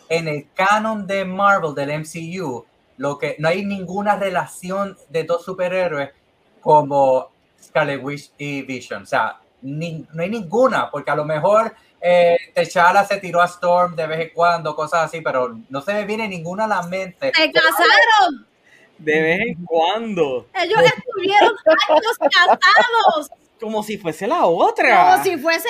en 0.09 0.29
el 0.29 0.49
canon 0.55 1.07
de 1.07 1.25
Marvel, 1.25 1.75
del 1.75 1.91
MCU, 2.01 2.65
lo 2.97 3.19
que 3.19 3.37
no 3.39 3.49
hay 3.49 3.65
ninguna 3.65 4.17
relación 4.17 4.97
de 5.09 5.25
dos 5.25 5.45
superhéroes 5.45 6.11
como 6.61 7.31
Scarlet 7.63 8.03
Witch 8.03 8.33
y 8.39 8.63
Vision. 8.63 9.03
O 9.03 9.07
sea, 9.07 9.39
ni- 9.63 10.07
no 10.13 10.23
hay 10.23 10.31
ninguna, 10.31 10.91
porque 10.91 11.11
a 11.11 11.15
lo 11.17 11.25
mejor 11.25 11.75
eh, 12.01 12.37
T'Challa 12.55 13.05
se 13.05 13.19
tiró 13.19 13.41
a 13.43 13.47
Storm 13.47 13.97
de 13.97 14.07
vez 14.07 14.21
en 14.21 14.31
cuando, 14.35 14.75
cosas 14.77 15.05
así, 15.05 15.21
pero 15.21 15.59
no 15.69 15.81
se 15.81 15.93
me 15.95 16.05
viene 16.05 16.29
ninguna 16.29 16.65
a 16.65 16.69
la 16.69 16.83
mente. 16.83 17.33
Se 17.35 17.51
casaron. 17.53 18.47
De 18.99 19.21
vez 19.21 19.41
en 19.41 19.65
cuando. 19.65 20.47
Ellos 20.55 20.79
estuvieron 20.97 21.55
años 21.89 22.19
casados. 22.19 23.31
Como 23.61 23.83
si 23.83 23.99
fuese 23.99 24.27
la 24.27 24.47
otra. 24.47 25.13
Como 25.13 25.25
si 25.25 25.37
fuese. 25.39 25.69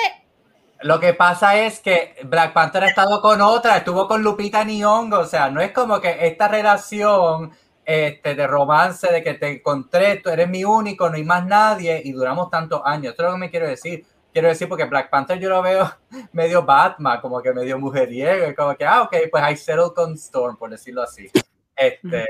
Lo 0.81 0.99
que 0.99 1.13
pasa 1.13 1.57
es 1.57 1.81
que 1.81 2.15
Black 2.23 2.53
Panther 2.53 2.83
ha 2.83 2.87
estado 2.87 3.21
con 3.21 3.41
otra, 3.41 3.77
estuvo 3.77 4.07
con 4.07 4.23
Lupita 4.23 4.63
Nyong'o, 4.63 5.19
o 5.19 5.25
sea, 5.25 5.49
no 5.49 5.59
es 5.59 5.71
como 5.71 5.99
que 5.99 6.25
esta 6.25 6.47
relación 6.47 7.51
este, 7.83 8.35
de 8.35 8.47
romance, 8.47 9.11
de 9.11 9.21
que 9.21 9.33
te 9.33 9.49
encontré, 9.49 10.17
tú 10.17 10.29
eres 10.29 10.47
mi 10.47 10.63
único, 10.63 11.09
no 11.09 11.15
hay 11.15 11.23
más 11.23 11.45
nadie, 11.45 12.01
y 12.03 12.13
duramos 12.13 12.49
tantos 12.49 12.81
años. 12.85 13.11
Esto 13.11 13.23
es 13.23 13.27
lo 13.27 13.33
que 13.33 13.39
me 13.39 13.49
quiero 13.49 13.67
decir. 13.67 14.05
Quiero 14.31 14.47
decir, 14.47 14.69
porque 14.69 14.85
Black 14.85 15.09
Panther 15.09 15.39
yo 15.39 15.49
lo 15.49 15.61
veo 15.61 15.91
medio 16.31 16.63
Batman, 16.63 17.19
como 17.19 17.41
que 17.41 17.51
medio 17.51 17.77
mujeriego, 17.79 18.55
como 18.55 18.75
que, 18.75 18.85
ah, 18.85 19.01
ok, 19.01 19.15
pues 19.31 19.51
I 19.51 19.57
settled 19.57 19.93
con 19.95 20.13
Storm, 20.13 20.55
por 20.55 20.69
decirlo 20.69 21.01
así. 21.01 21.29
Este, 21.75 22.25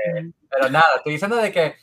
pero 0.48 0.70
nada, 0.70 0.86
estoy 0.96 1.12
diciendo 1.12 1.36
de 1.36 1.52
que 1.52 1.74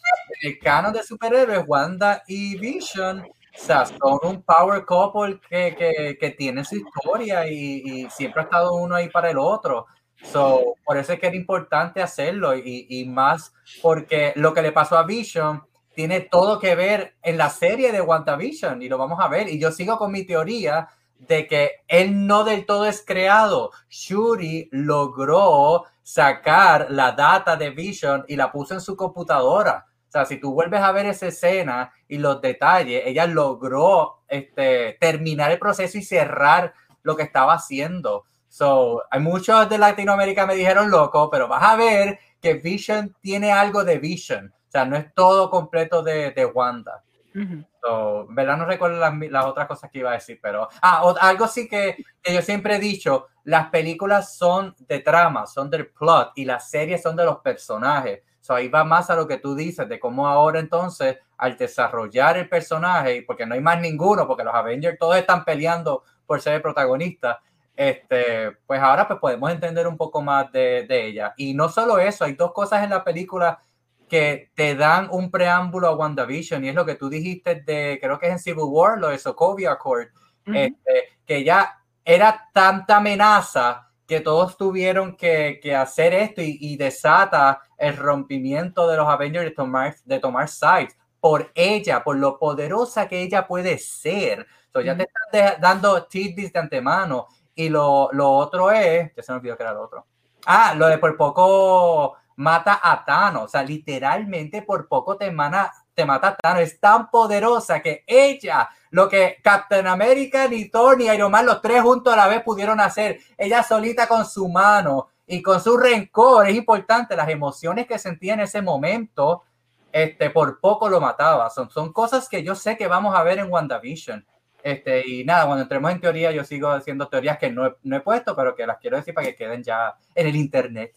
el 0.41 0.57
canon 0.57 0.91
de 0.91 1.03
superhéroes, 1.03 1.63
Wanda 1.67 2.23
y 2.25 2.57
Vision, 2.57 3.27
o 3.57 3.65
sea, 3.65 3.85
son 3.85 4.19
un 4.23 4.43
power 4.43 4.85
couple 4.85 5.39
que, 5.49 5.75
que, 5.75 6.17
que 6.19 6.29
tiene 6.31 6.63
su 6.63 6.75
historia 6.75 7.47
y, 7.47 7.81
y 7.85 8.09
siempre 8.09 8.41
ha 8.41 8.45
estado 8.45 8.75
uno 8.75 8.95
ahí 8.95 9.09
para 9.09 9.31
el 9.31 9.37
otro. 9.37 9.87
So, 10.23 10.75
por 10.85 10.97
eso 10.97 11.13
es 11.13 11.19
que 11.19 11.27
era 11.27 11.35
importante 11.35 12.01
hacerlo 12.01 12.55
y, 12.55 12.87
y 12.89 13.05
más 13.05 13.53
porque 13.81 14.33
lo 14.35 14.53
que 14.53 14.61
le 14.61 14.71
pasó 14.71 14.97
a 14.97 15.03
Vision 15.03 15.63
tiene 15.93 16.21
todo 16.21 16.59
que 16.59 16.75
ver 16.75 17.15
en 17.23 17.37
la 17.37 17.49
serie 17.49 17.91
de 17.91 18.01
WandaVision 18.01 18.81
y 18.81 18.89
lo 18.89 18.97
vamos 18.97 19.19
a 19.19 19.27
ver. 19.27 19.49
Y 19.49 19.59
yo 19.59 19.71
sigo 19.71 19.97
con 19.97 20.11
mi 20.11 20.25
teoría 20.25 20.89
de 21.17 21.47
que 21.47 21.71
él 21.87 22.27
no 22.27 22.43
del 22.43 22.65
todo 22.65 22.85
es 22.85 23.03
creado. 23.05 23.71
Shuri 23.89 24.69
logró 24.71 25.85
sacar 26.03 26.87
la 26.91 27.13
data 27.13 27.55
de 27.55 27.71
Vision 27.71 28.23
y 28.27 28.35
la 28.35 28.51
puso 28.51 28.75
en 28.75 28.81
su 28.81 28.95
computadora. 28.95 29.87
Sea, 30.17 30.25
si 30.25 30.37
tú 30.39 30.53
vuelves 30.53 30.81
a 30.81 30.91
ver 30.91 31.05
esa 31.05 31.27
escena 31.27 31.91
y 32.07 32.17
los 32.17 32.41
detalles, 32.41 33.03
ella 33.05 33.27
logró 33.27 34.23
este, 34.27 34.97
terminar 34.99 35.51
el 35.51 35.59
proceso 35.59 35.97
y 35.97 36.01
cerrar 36.03 36.73
lo 37.03 37.15
que 37.15 37.23
estaba 37.23 37.53
haciendo. 37.53 38.25
So, 38.47 39.03
hay 39.11 39.19
muchos 39.19 39.69
de 39.69 39.77
Latinoamérica 39.77 40.45
me 40.45 40.55
dijeron 40.55 40.89
loco, 40.89 41.29
pero 41.29 41.47
vas 41.47 41.63
a 41.63 41.75
ver 41.75 42.19
que 42.41 42.55
Vision 42.55 43.15
tiene 43.21 43.51
algo 43.51 43.83
de 43.83 43.99
Vision. 43.99 44.47
O 44.67 44.71
sea, 44.71 44.85
no 44.85 44.95
es 44.97 45.13
todo 45.13 45.49
completo 45.49 46.01
de, 46.01 46.31
de 46.31 46.45
Wanda. 46.45 47.03
Ujú. 47.35 47.63
So, 47.81 48.25
en 48.29 48.35
verdad 48.35 48.57
no 48.57 48.65
recuerdo 48.65 48.99
las, 48.99 49.13
las 49.29 49.45
otras 49.45 49.67
cosas 49.67 49.91
que 49.91 49.99
iba 49.99 50.09
a 50.11 50.13
decir, 50.15 50.39
pero 50.41 50.67
ah, 50.81 51.03
o- 51.05 51.15
algo 51.19 51.47
sí 51.47 51.67
que, 51.67 51.97
que 52.21 52.33
yo 52.33 52.41
siempre 52.41 52.75
he 52.75 52.79
dicho, 52.79 53.27
las 53.43 53.69
películas 53.69 54.35
son 54.35 54.75
de 54.79 54.99
trama, 54.99 55.45
son 55.45 55.69
del 55.69 55.87
plot 55.91 56.31
y 56.35 56.45
las 56.45 56.69
series 56.69 57.01
son 57.01 57.15
de 57.15 57.25
los 57.25 57.37
personajes. 57.39 58.21
So, 58.47 58.55
ahí 58.55 58.69
va 58.69 58.85
más 58.85 59.09
a 59.09 59.15
lo 59.17 59.27
que 59.27 59.39
tú 59.39 59.53
dices, 59.53 59.89
de 59.89 59.99
cómo 59.99 60.25
ahora 60.25 60.61
entonces, 60.61 61.17
al 61.37 61.57
desarrollar 61.57 62.37
el 62.37 62.47
personaje, 62.47 63.17
y 63.17 63.21
porque 63.23 63.45
no 63.45 63.55
hay 63.55 63.59
más 63.59 63.81
ninguno, 63.81 64.25
porque 64.25 64.45
los 64.45 64.55
Avengers 64.55 64.97
todos 64.97 65.17
están 65.17 65.43
peleando 65.43 66.05
por 66.25 66.39
ser 66.39 66.53
el 66.53 66.61
protagonista, 66.61 67.41
este, 67.75 68.51
pues 68.65 68.79
ahora 68.79 69.05
pues 69.05 69.19
podemos 69.19 69.51
entender 69.51 69.85
un 69.85 69.97
poco 69.97 70.21
más 70.21 70.49
de, 70.53 70.85
de 70.87 71.07
ella. 71.07 71.33
Y 71.35 71.53
no 71.53 71.67
solo 71.67 71.99
eso, 71.99 72.23
hay 72.23 72.35
dos 72.35 72.53
cosas 72.53 72.85
en 72.85 72.91
la 72.91 73.03
película 73.03 73.59
que 74.07 74.49
te 74.55 74.75
dan 74.75 75.09
un 75.11 75.29
preámbulo 75.29 75.89
a 75.89 75.95
WandaVision 75.95 76.63
y 76.63 76.69
es 76.69 76.75
lo 76.75 76.85
que 76.85 76.95
tú 76.95 77.09
dijiste 77.09 77.55
de, 77.55 77.99
creo 78.01 78.17
que 78.17 78.27
es 78.27 78.31
en 78.31 78.39
Civil 78.39 78.63
War, 78.63 78.97
lo 78.97 79.09
de 79.09 79.19
Sokovia 79.19 79.73
Accord, 79.73 80.07
Ujú. 80.47 80.55
este, 80.55 81.19
que 81.25 81.43
ya 81.43 81.83
era 82.05 82.47
tanta 82.53 82.95
amenaza 82.95 83.89
que 84.07 84.21
todos 84.21 84.55
tuvieron 84.55 85.17
que, 85.17 85.59
que 85.61 85.75
hacer 85.75 86.13
esto 86.13 86.41
y, 86.41 86.57
y 86.61 86.77
desata 86.77 87.61
el 87.77 87.95
rompimiento 87.95 88.87
de 88.87 88.97
los 88.97 89.07
Avengers 89.07 89.45
de 89.45 89.51
tomar, 89.51 89.95
de 90.03 90.19
tomar 90.19 90.47
sides 90.49 90.95
por 91.19 91.51
ella, 91.55 92.03
por 92.03 92.17
lo 92.17 92.37
poderosa 92.37 93.07
que 93.07 93.21
ella 93.21 93.47
puede 93.47 93.77
ser. 93.77 94.47
So, 94.71 94.81
ya 94.81 94.95
te 94.95 95.03
están 95.31 95.61
dando 95.61 96.03
tidbits 96.05 96.53
de 96.53 96.59
antemano. 96.59 97.27
Y 97.55 97.69
lo, 97.69 98.09
lo 98.11 98.29
otro 98.31 98.69
es, 98.71 99.11
ya 99.15 99.23
se 99.23 99.31
me 99.31 99.39
olvidó 99.39 99.57
que 99.57 99.63
era 99.63 99.73
lo 99.73 99.81
otro. 99.83 100.05
Ah, 100.45 100.73
lo 100.75 100.87
de 100.87 100.99
por 100.99 101.17
poco 101.17 102.15
mata 102.35 102.79
a 102.83 103.03
Thanos. 103.03 103.45
O 103.45 103.47
sea, 103.47 103.63
literalmente 103.63 104.61
por 104.61 104.87
poco 104.87 105.17
te, 105.17 105.31
mana- 105.31 105.71
te 105.93 106.05
mata 106.05 106.27
a 106.29 106.35
Thanos. 106.35 106.61
Es 106.61 106.79
tan 106.79 107.09
poderosa 107.09 107.81
que 107.81 108.03
ella, 108.05 108.69
lo 108.91 109.09
que 109.09 109.37
Captain 109.43 109.87
America, 109.87 110.47
ni 110.47 110.69
Thor, 110.69 110.97
ni 110.97 111.05
Iron 111.05 111.31
Man, 111.31 111.47
los 111.47 111.61
tres 111.61 111.81
juntos 111.81 112.13
a 112.13 112.15
la 112.17 112.27
vez 112.27 112.43
pudieron 112.43 112.79
hacer. 112.79 113.19
Ella 113.35 113.63
solita 113.63 114.07
con 114.07 114.23
su 114.25 114.47
mano 114.47 115.09
y 115.27 115.41
con 115.41 115.61
su 115.61 115.77
rencor. 115.77 116.47
Es 116.47 116.55
importante 116.55 117.15
las 117.15 117.29
emociones 117.29 117.85
que 117.85 117.99
sentía 117.99 118.33
en 118.33 118.39
ese 118.39 118.61
momento. 118.61 119.43
Este, 119.91 120.29
por 120.29 120.59
poco 120.59 120.89
lo 120.89 120.99
mataba. 120.99 121.49
Son, 121.49 121.69
son 121.69 121.91
cosas 121.91 122.27
que 122.29 122.43
yo 122.43 122.55
sé 122.55 122.77
que 122.77 122.87
vamos 122.87 123.15
a 123.15 123.23
ver 123.23 123.39
en 123.39 123.51
WandaVision. 123.51 124.25
Este, 124.63 125.07
y 125.07 125.23
nada, 125.23 125.45
cuando 125.45 125.63
entremos 125.63 125.91
en 125.91 126.01
teoría, 126.01 126.31
yo 126.31 126.43
sigo 126.43 126.69
haciendo 126.69 127.07
teorías 127.07 127.37
que 127.37 127.49
no 127.49 127.67
he, 127.67 127.73
no 127.83 127.95
he 127.95 128.01
puesto, 128.01 128.35
pero 128.35 128.53
que 128.55 128.67
las 128.67 128.79
quiero 128.79 128.97
decir 128.97 129.13
para 129.13 129.27
que 129.27 129.35
queden 129.35 129.63
ya 129.63 129.95
en 130.13 130.27
el 130.27 130.35
internet. 130.35 130.93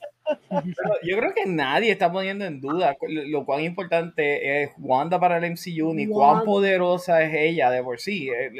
Pero 0.49 0.95
yo 1.03 1.17
creo 1.19 1.35
que 1.35 1.47
nadie 1.47 1.93
está 1.93 2.11
poniendo 2.11 2.45
en 2.45 2.61
duda 2.61 2.97
lo, 3.01 3.25
lo 3.25 3.45
cuán 3.45 3.63
importante 3.63 4.63
es 4.63 4.73
Wanda 4.79 5.19
para 5.19 5.39
el 5.39 5.53
MCU 5.53 5.95
ni 5.95 6.07
cuán 6.07 6.45
poderosa 6.45 7.23
es 7.23 7.35
ella 7.35 7.71
de 7.71 7.83
por 7.83 8.01
sí. 8.01 8.29
Eh, 8.29 8.51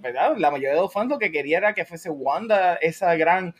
¿Verdad? 0.00 0.36
La 0.36 0.50
mayoría 0.50 0.74
de 0.74 0.80
los 0.80 0.92
fans 0.92 1.10
lo 1.10 1.18
que 1.18 1.30
quería 1.30 1.58
era 1.58 1.74
que 1.74 1.84
fuese 1.84 2.08
Wanda 2.08 2.74
esa 2.76 3.14
gran 3.16 3.54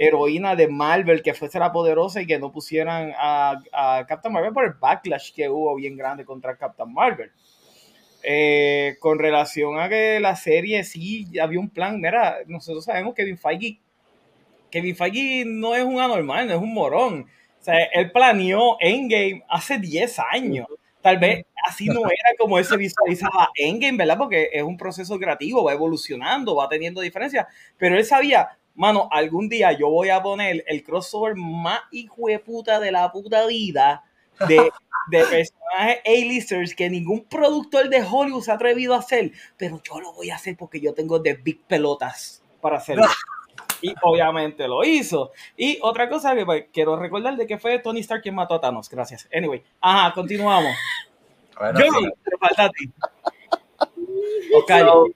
heroína 0.00 0.56
de 0.56 0.66
Marvel, 0.66 1.22
que 1.22 1.34
fuese 1.34 1.58
la 1.58 1.72
poderosa 1.72 2.22
y 2.22 2.26
que 2.26 2.38
no 2.38 2.50
pusieran 2.50 3.12
a, 3.18 3.60
a 3.70 4.06
Captain 4.06 4.32
Marvel 4.32 4.54
por 4.54 4.64
el 4.64 4.72
backlash 4.72 5.34
que 5.34 5.50
hubo 5.50 5.74
bien 5.74 5.94
grande 5.94 6.24
contra 6.24 6.56
Captain 6.56 6.90
Marvel. 6.90 7.30
Eh, 8.22 8.96
con 8.98 9.18
relación 9.18 9.78
a 9.78 9.90
que 9.90 10.18
la 10.18 10.36
serie 10.36 10.84
sí 10.84 11.38
había 11.38 11.60
un 11.60 11.68
plan, 11.68 12.00
mira, 12.00 12.38
nosotros 12.46 12.84
sabemos 12.84 13.14
que 13.14 13.22
Kevin 13.22 13.38
Feige 13.38 13.80
Kevin 14.70 14.96
Feige 14.96 15.44
no 15.46 15.74
es 15.74 15.84
un 15.84 16.00
anormal, 16.00 16.48
no 16.48 16.54
es 16.54 16.60
un 16.60 16.72
morón. 16.72 17.26
O 17.60 17.62
sea, 17.62 17.82
él 17.92 18.10
planeó 18.10 18.78
Endgame 18.80 19.44
hace 19.50 19.78
10 19.78 20.18
años. 20.32 20.66
Tal 21.02 21.18
vez 21.18 21.44
así 21.66 21.86
no 21.86 22.00
era 22.04 22.36
como 22.38 22.58
él 22.58 22.64
se 22.64 22.76
visualizaba 22.78 23.50
Endgame, 23.54 23.98
¿verdad? 23.98 24.16
Porque 24.16 24.48
es 24.52 24.62
un 24.62 24.78
proceso 24.78 25.18
creativo, 25.18 25.64
va 25.64 25.74
evolucionando, 25.74 26.56
va 26.56 26.70
teniendo 26.70 27.02
diferencias. 27.02 27.46
Pero 27.76 27.98
él 27.98 28.04
sabía, 28.06 28.48
mano, 28.80 29.08
algún 29.12 29.50
día 29.50 29.72
yo 29.72 29.90
voy 29.90 30.08
a 30.08 30.22
poner 30.22 30.64
el 30.66 30.82
crossover 30.82 31.36
más 31.36 31.80
hijo 31.90 32.28
de 32.28 32.38
puta 32.38 32.80
de 32.80 32.90
la 32.90 33.12
puta 33.12 33.46
vida 33.46 34.02
de, 34.48 34.70
de 35.10 35.24
personajes 35.30 35.98
A-listers 36.06 36.74
que 36.74 36.88
ningún 36.88 37.24
productor 37.24 37.90
de 37.90 38.02
Hollywood 38.02 38.42
se 38.42 38.50
ha 38.50 38.54
atrevido 38.54 38.94
a 38.94 39.00
hacer. 39.00 39.32
Pero 39.58 39.82
yo 39.82 40.00
lo 40.00 40.14
voy 40.14 40.30
a 40.30 40.36
hacer 40.36 40.56
porque 40.56 40.80
yo 40.80 40.94
tengo 40.94 41.18
de 41.18 41.34
big 41.34 41.62
pelotas 41.64 42.42
para 42.60 42.78
hacerlo. 42.78 43.06
Y 43.82 43.94
obviamente 44.02 44.68
lo 44.68 44.84
hizo. 44.84 45.32
Y 45.56 45.78
otra 45.80 46.06
cosa 46.10 46.34
que 46.34 46.44
pues, 46.44 46.66
quiero 46.70 46.96
recordar 46.96 47.34
de 47.38 47.46
que 47.46 47.56
fue 47.56 47.78
Tony 47.78 48.00
Stark 48.00 48.22
quien 48.22 48.34
mató 48.34 48.52
a 48.54 48.60
Thanos. 48.60 48.90
Gracias. 48.90 49.26
Anyway, 49.34 49.62
ajá, 49.80 50.12
continuamos. 50.12 50.74
Bueno, 51.58 51.80
sí. 51.80 52.12
te 52.22 52.36
falta 52.36 52.64
a 52.64 52.68
ti. 52.68 52.90
Oscar, 54.54 54.86
So- 54.86 55.10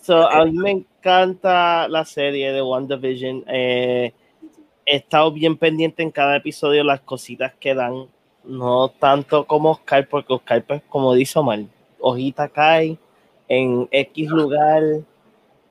So, 0.00 0.28
a 0.28 0.44
mí 0.44 0.52
me 0.52 0.70
encanta 0.70 1.88
la 1.88 2.04
serie 2.04 2.52
de 2.52 2.62
WandaVision. 2.62 3.44
Eh, 3.46 4.12
he 4.86 4.96
estado 4.96 5.30
bien 5.32 5.56
pendiente 5.56 6.02
en 6.02 6.10
cada 6.10 6.36
episodio 6.36 6.84
las 6.84 7.00
cositas 7.00 7.54
que 7.58 7.74
dan. 7.74 8.06
No 8.42 8.88
tanto 8.88 9.46
como 9.46 9.72
Oscar, 9.72 10.08
porque 10.08 10.32
Oscar, 10.32 10.64
pues, 10.64 10.82
como 10.88 11.14
dice 11.14 11.38
Omar, 11.38 11.60
hojita 11.98 12.48
cae 12.48 12.98
en 13.48 13.86
X 13.90 14.30
lugar, 14.30 14.82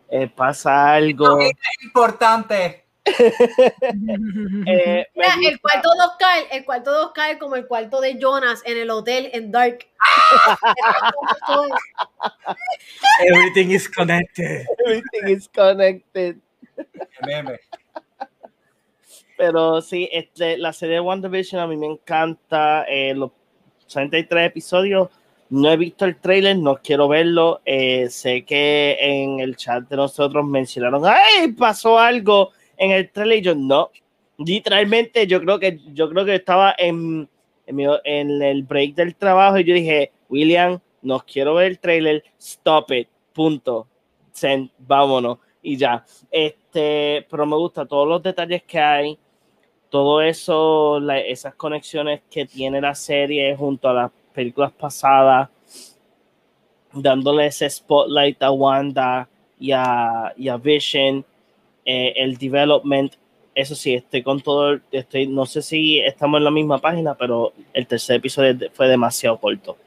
eh, 0.10 0.28
pasa 0.28 0.94
algo. 0.94 1.40
Es 1.40 1.54
importante. 1.84 2.86
Eh, 4.66 5.06
el 5.16 5.60
cuarto 5.60 5.90
de 5.94 6.06
Oscar, 6.06 6.44
el 6.52 6.66
cuarto 6.66 6.92
de 6.92 6.98
Oscar 7.06 7.38
como 7.38 7.56
el 7.56 7.68
cuarto 7.68 8.02
de 8.02 8.18
Jonas 8.20 8.62
en 8.66 8.78
el 8.78 8.90
hotel 8.90 9.30
en 9.34 9.52
Dark. 9.52 9.88
everything 13.28 13.72
is 13.72 13.88
connected. 13.90 14.66
Everything 14.86 15.28
is 15.28 15.50
connected. 15.50 16.38
Meme. 17.26 17.58
Pero 19.38 19.82
sí, 19.82 20.10
este, 20.12 20.58
la 20.58 20.74
serie 20.74 20.96
de 20.96 21.02
WandaVision 21.02 21.62
a 21.62 21.68
mí 21.68 21.78
me 21.78 21.88
encanta. 21.88 22.84
eh, 22.90 23.14
los 23.16 23.32
63 23.88 24.48
episodios. 24.48 25.10
No 25.50 25.72
he 25.72 25.78
visto 25.78 26.06
el 26.06 26.18
trailer, 26.18 26.58
no 26.58 26.78
quiero 26.78 27.08
verlo. 27.08 27.62
eh, 27.66 28.08
sé 28.10 28.44
que 28.44 28.98
en 29.00 29.40
el 29.40 29.56
chat 29.56 29.88
de 29.90 29.96
nosotros 29.96 30.46
mencionaron, 30.46 31.04
¡ay! 31.06 31.52
Pasó 31.54 31.98
algo 31.98 32.52
en 32.80 32.92
el 32.92 33.12
trailer. 33.12 33.38
Y 33.40 33.42
yo, 33.44 33.54
no. 33.56 33.92
Literalmente, 34.40 35.28
yo 35.28 35.40
creo 35.42 35.60
que 35.60 35.80
yo 35.94 36.10
creo 36.10 36.26
que 36.26 36.36
estaba 36.36 36.74
en, 36.78 37.30
en, 37.68 37.76
mi- 37.76 37.86
en 38.06 38.42
el 38.42 38.64
break 38.64 38.96
del 38.96 39.16
trabajo 39.16 39.60
y 39.60 39.66
yo 39.66 39.76
dije, 39.76 40.12
William, 40.30 40.80
no 41.04 41.20
quiero 41.20 41.54
ver 41.56 41.68
el 41.68 41.80
trailer, 41.80 42.24
stop 42.40 42.92
it, 42.94 43.08
punto. 43.34 43.88
Send, 44.32 44.72
vámonos. 44.80 45.40
Y 45.62 45.78
ya. 45.78 46.06
Este, 46.32 47.28
pero 47.30 47.46
me 47.46 47.56
gusta 47.58 47.86
todos 47.86 48.08
los 48.08 48.24
detalles 48.24 48.64
que 48.64 48.80
hay, 48.80 49.20
todo 49.90 50.22
eso, 50.22 51.00
la- 51.02 51.20
esas 51.20 51.56
conexiones 51.56 52.22
que 52.32 52.46
tiene 52.46 52.80
la 52.82 52.96
serie 52.96 53.56
junto 53.58 53.90
a 53.90 53.94
las 53.94 54.12
películas 54.34 54.72
pasadas, 54.74 55.50
dándole 56.94 57.48
ese 57.48 57.70
spotlight 57.70 58.42
a 58.42 58.52
Wanda 58.52 59.28
y 59.60 59.72
a, 59.72 60.34
y 60.38 60.48
a 60.48 60.58
Vision, 60.58 61.26
eh, 61.86 62.14
el 62.16 62.38
development, 62.38 63.14
eso 63.56 63.76
sí, 63.76 63.94
estoy 63.94 64.24
con 64.24 64.42
todo, 64.42 64.80
estoy, 64.92 65.28
no 65.28 65.46
sé 65.46 65.62
si 65.62 66.00
estamos 66.00 66.38
en 66.38 66.44
la 66.46 66.52
misma 66.52 66.78
página, 66.78 67.16
pero 67.16 67.54
el 67.74 67.88
tercer 67.88 68.18
episodio 68.18 68.56
fue 68.74 68.88
demasiado 68.88 69.38
corto. 69.38 69.78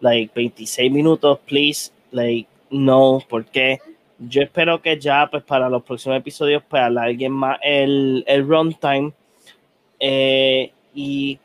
Like 0.00 0.32
26 0.34 0.90
minutos, 0.90 1.38
please, 1.46 1.92
like 2.10 2.48
no, 2.72 3.20
¿por 3.28 3.44
qué? 3.44 3.80
Yo 4.18 4.42
espero 4.42 4.80
que 4.80 4.98
ya, 4.98 5.28
pues 5.30 5.42
para 5.42 5.68
los 5.68 5.82
próximos 5.82 6.18
episodios, 6.18 6.62
pues 6.68 6.82
alarguen 6.82 7.32
más 7.32 7.58
el, 7.62 8.24
el 8.26 8.46
runtime. 8.48 9.12
Eh, 10.00 10.72
y 10.94 11.38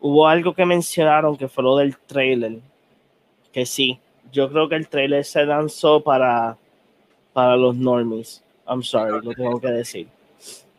hubo 0.00 0.28
algo 0.28 0.54
que 0.54 0.64
mencionaron 0.64 1.36
que 1.36 1.48
fue 1.48 1.64
lo 1.64 1.76
del 1.76 1.96
trailer. 1.98 2.58
Que 3.52 3.66
sí, 3.66 3.98
yo 4.30 4.48
creo 4.50 4.68
que 4.68 4.76
el 4.76 4.88
trailer 4.88 5.24
se 5.24 5.44
lanzó 5.44 6.02
para, 6.02 6.56
para 7.32 7.56
los 7.56 7.74
normies. 7.74 8.43
I'm 8.66 8.82
sorry, 8.82 9.20
lo 9.22 9.32
tengo 9.34 9.60
que 9.60 9.68
decir. 9.68 10.08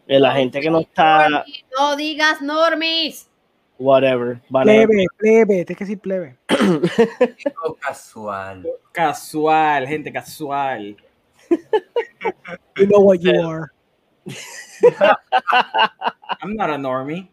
De 0.07 0.19
la 0.19 0.33
gente 0.33 0.61
que 0.61 0.69
no 0.69 0.79
está, 0.81 1.45
No 1.77 1.95
digas 1.95 2.41
normis. 2.41 3.27
whatever. 3.77 4.39
Vale. 4.49 4.85
Plebe, 4.85 5.05
plebe, 5.17 5.65
tienes 5.65 5.77
que 5.77 5.85
decir 5.85 5.99
plebe. 5.99 6.37
Algo 6.47 7.75
casual. 7.79 8.65
Casual, 8.91 9.87
gente, 9.87 10.11
casual. 10.11 10.95
You 12.77 12.87
know 12.87 13.01
what 13.01 13.19
you 13.21 13.39
are. 13.41 13.71
I'm 16.41 16.55
not 16.55 16.69
a 16.69 16.77
normie. 16.77 17.29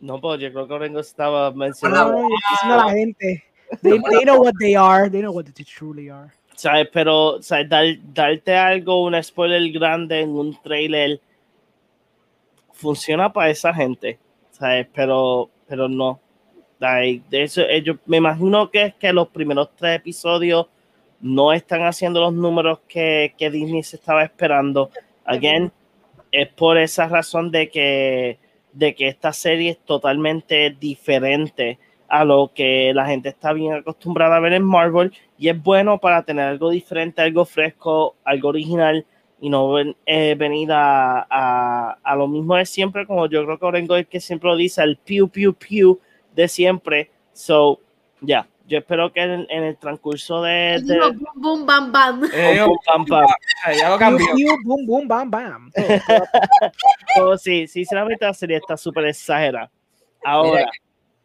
No, 0.00 0.20
pues 0.20 0.40
yo 0.40 0.52
creo 0.52 0.66
que 0.68 0.74
Orengo 0.74 1.00
estaba 1.00 1.52
mencionando. 1.52 2.28
Diciendo 2.50 2.74
a 2.74 2.84
la 2.86 2.90
gente. 2.92 3.44
They, 3.82 3.98
they 4.10 4.24
know 4.24 4.40
what 4.40 4.54
they 4.60 4.76
are. 4.76 5.08
They 5.10 5.22
know 5.22 5.32
what 5.32 5.46
they 5.46 5.64
truly 5.64 6.10
are. 6.10 6.32
¿Sabes? 6.56 6.88
Pero, 6.92 7.40
¿sabes? 7.42 7.68
Dar- 7.68 7.98
darte 8.12 8.56
algo, 8.56 9.04
un 9.04 9.22
spoiler 9.22 9.70
grande 9.70 10.20
en 10.20 10.30
un 10.30 10.60
trailer, 10.62 11.20
funciona 12.72 13.32
para 13.32 13.50
esa 13.50 13.72
gente, 13.72 14.18
¿sabes? 14.50 14.86
Pero, 14.92 15.48
pero 15.68 15.88
no. 15.88 16.20
De 16.78 17.22
eso, 17.30 17.62
ellos, 17.62 17.96
me 18.04 18.18
imagino 18.18 18.70
que 18.70 18.82
es 18.82 18.94
que 18.96 19.12
los 19.12 19.28
primeros 19.28 19.70
tres 19.76 19.96
episodios 19.96 20.66
no 21.20 21.52
están 21.54 21.82
haciendo 21.84 22.20
los 22.20 22.34
números 22.34 22.80
que, 22.86 23.34
que 23.38 23.50
Disney 23.50 23.82
se 23.82 23.96
estaba 23.96 24.22
esperando. 24.22 24.90
Again, 25.24 25.72
es 26.30 26.48
por 26.48 26.76
esa 26.76 27.08
razón 27.08 27.50
de 27.50 27.70
que, 27.70 28.38
de 28.74 28.94
que 28.94 29.08
esta 29.08 29.32
serie 29.32 29.70
es 29.70 29.78
totalmente 29.78 30.76
diferente 30.78 31.78
a 32.08 32.24
lo 32.24 32.52
que 32.54 32.92
la 32.94 33.06
gente 33.06 33.28
está 33.28 33.52
bien 33.52 33.72
acostumbrada 33.74 34.36
a 34.36 34.40
ver 34.40 34.52
en 34.52 34.64
Marvel 34.64 35.12
y 35.38 35.48
es 35.48 35.62
bueno 35.62 35.98
para 35.98 36.22
tener 36.22 36.46
algo 36.46 36.70
diferente, 36.70 37.22
algo 37.22 37.44
fresco, 37.44 38.16
algo 38.24 38.48
original 38.48 39.04
y 39.40 39.50
no 39.50 39.70
ven- 39.72 39.96
eh, 40.06 40.34
venir 40.38 40.70
a, 40.72 41.26
a- 41.28 41.98
a 42.02 42.16
lo 42.16 42.26
mismo 42.28 42.54
de 42.56 42.64
siempre, 42.64 43.06
como 43.06 43.26
yo 43.28 43.44
creo 43.44 43.58
que 43.58 43.66
Orengo 43.66 43.96
es 43.96 44.06
que 44.06 44.20
siempre 44.20 44.48
lo 44.48 44.56
dice, 44.56 44.82
el 44.82 44.96
piu 44.96 45.28
piu 45.28 45.52
piu 45.54 45.98
de 46.34 46.48
siempre. 46.48 47.10
So, 47.32 47.80
ya, 48.20 48.46
yo 48.66 48.78
espero 48.78 49.12
que 49.12 49.20
en, 49.20 49.46
en 49.50 49.62
el 49.64 49.76
transcurso 49.76 50.40
de... 50.42 50.80
de- 50.82 50.98
boom, 50.98 51.26
boom, 51.34 51.66
bam, 51.66 51.92
bam. 51.92 52.24
Eh, 52.32 52.60
Pum, 52.64 52.76
pam, 52.86 53.04
pam. 53.04 53.26
ya 53.78 53.88
lo 53.90 53.98
cambió. 53.98 54.26
pew, 54.34 54.56
boom, 54.64 54.86
boom, 54.86 55.08
bam, 55.08 55.30
bam. 55.30 55.70
Oh, 57.18 57.36
sí, 57.36 57.66
sinceramente 57.66 58.24
la 58.24 58.34
serie 58.34 58.56
está 58.58 58.76
súper 58.76 59.06
exagerada. 59.06 59.70
Ahora, 60.24 60.58
Mira, 60.60 60.70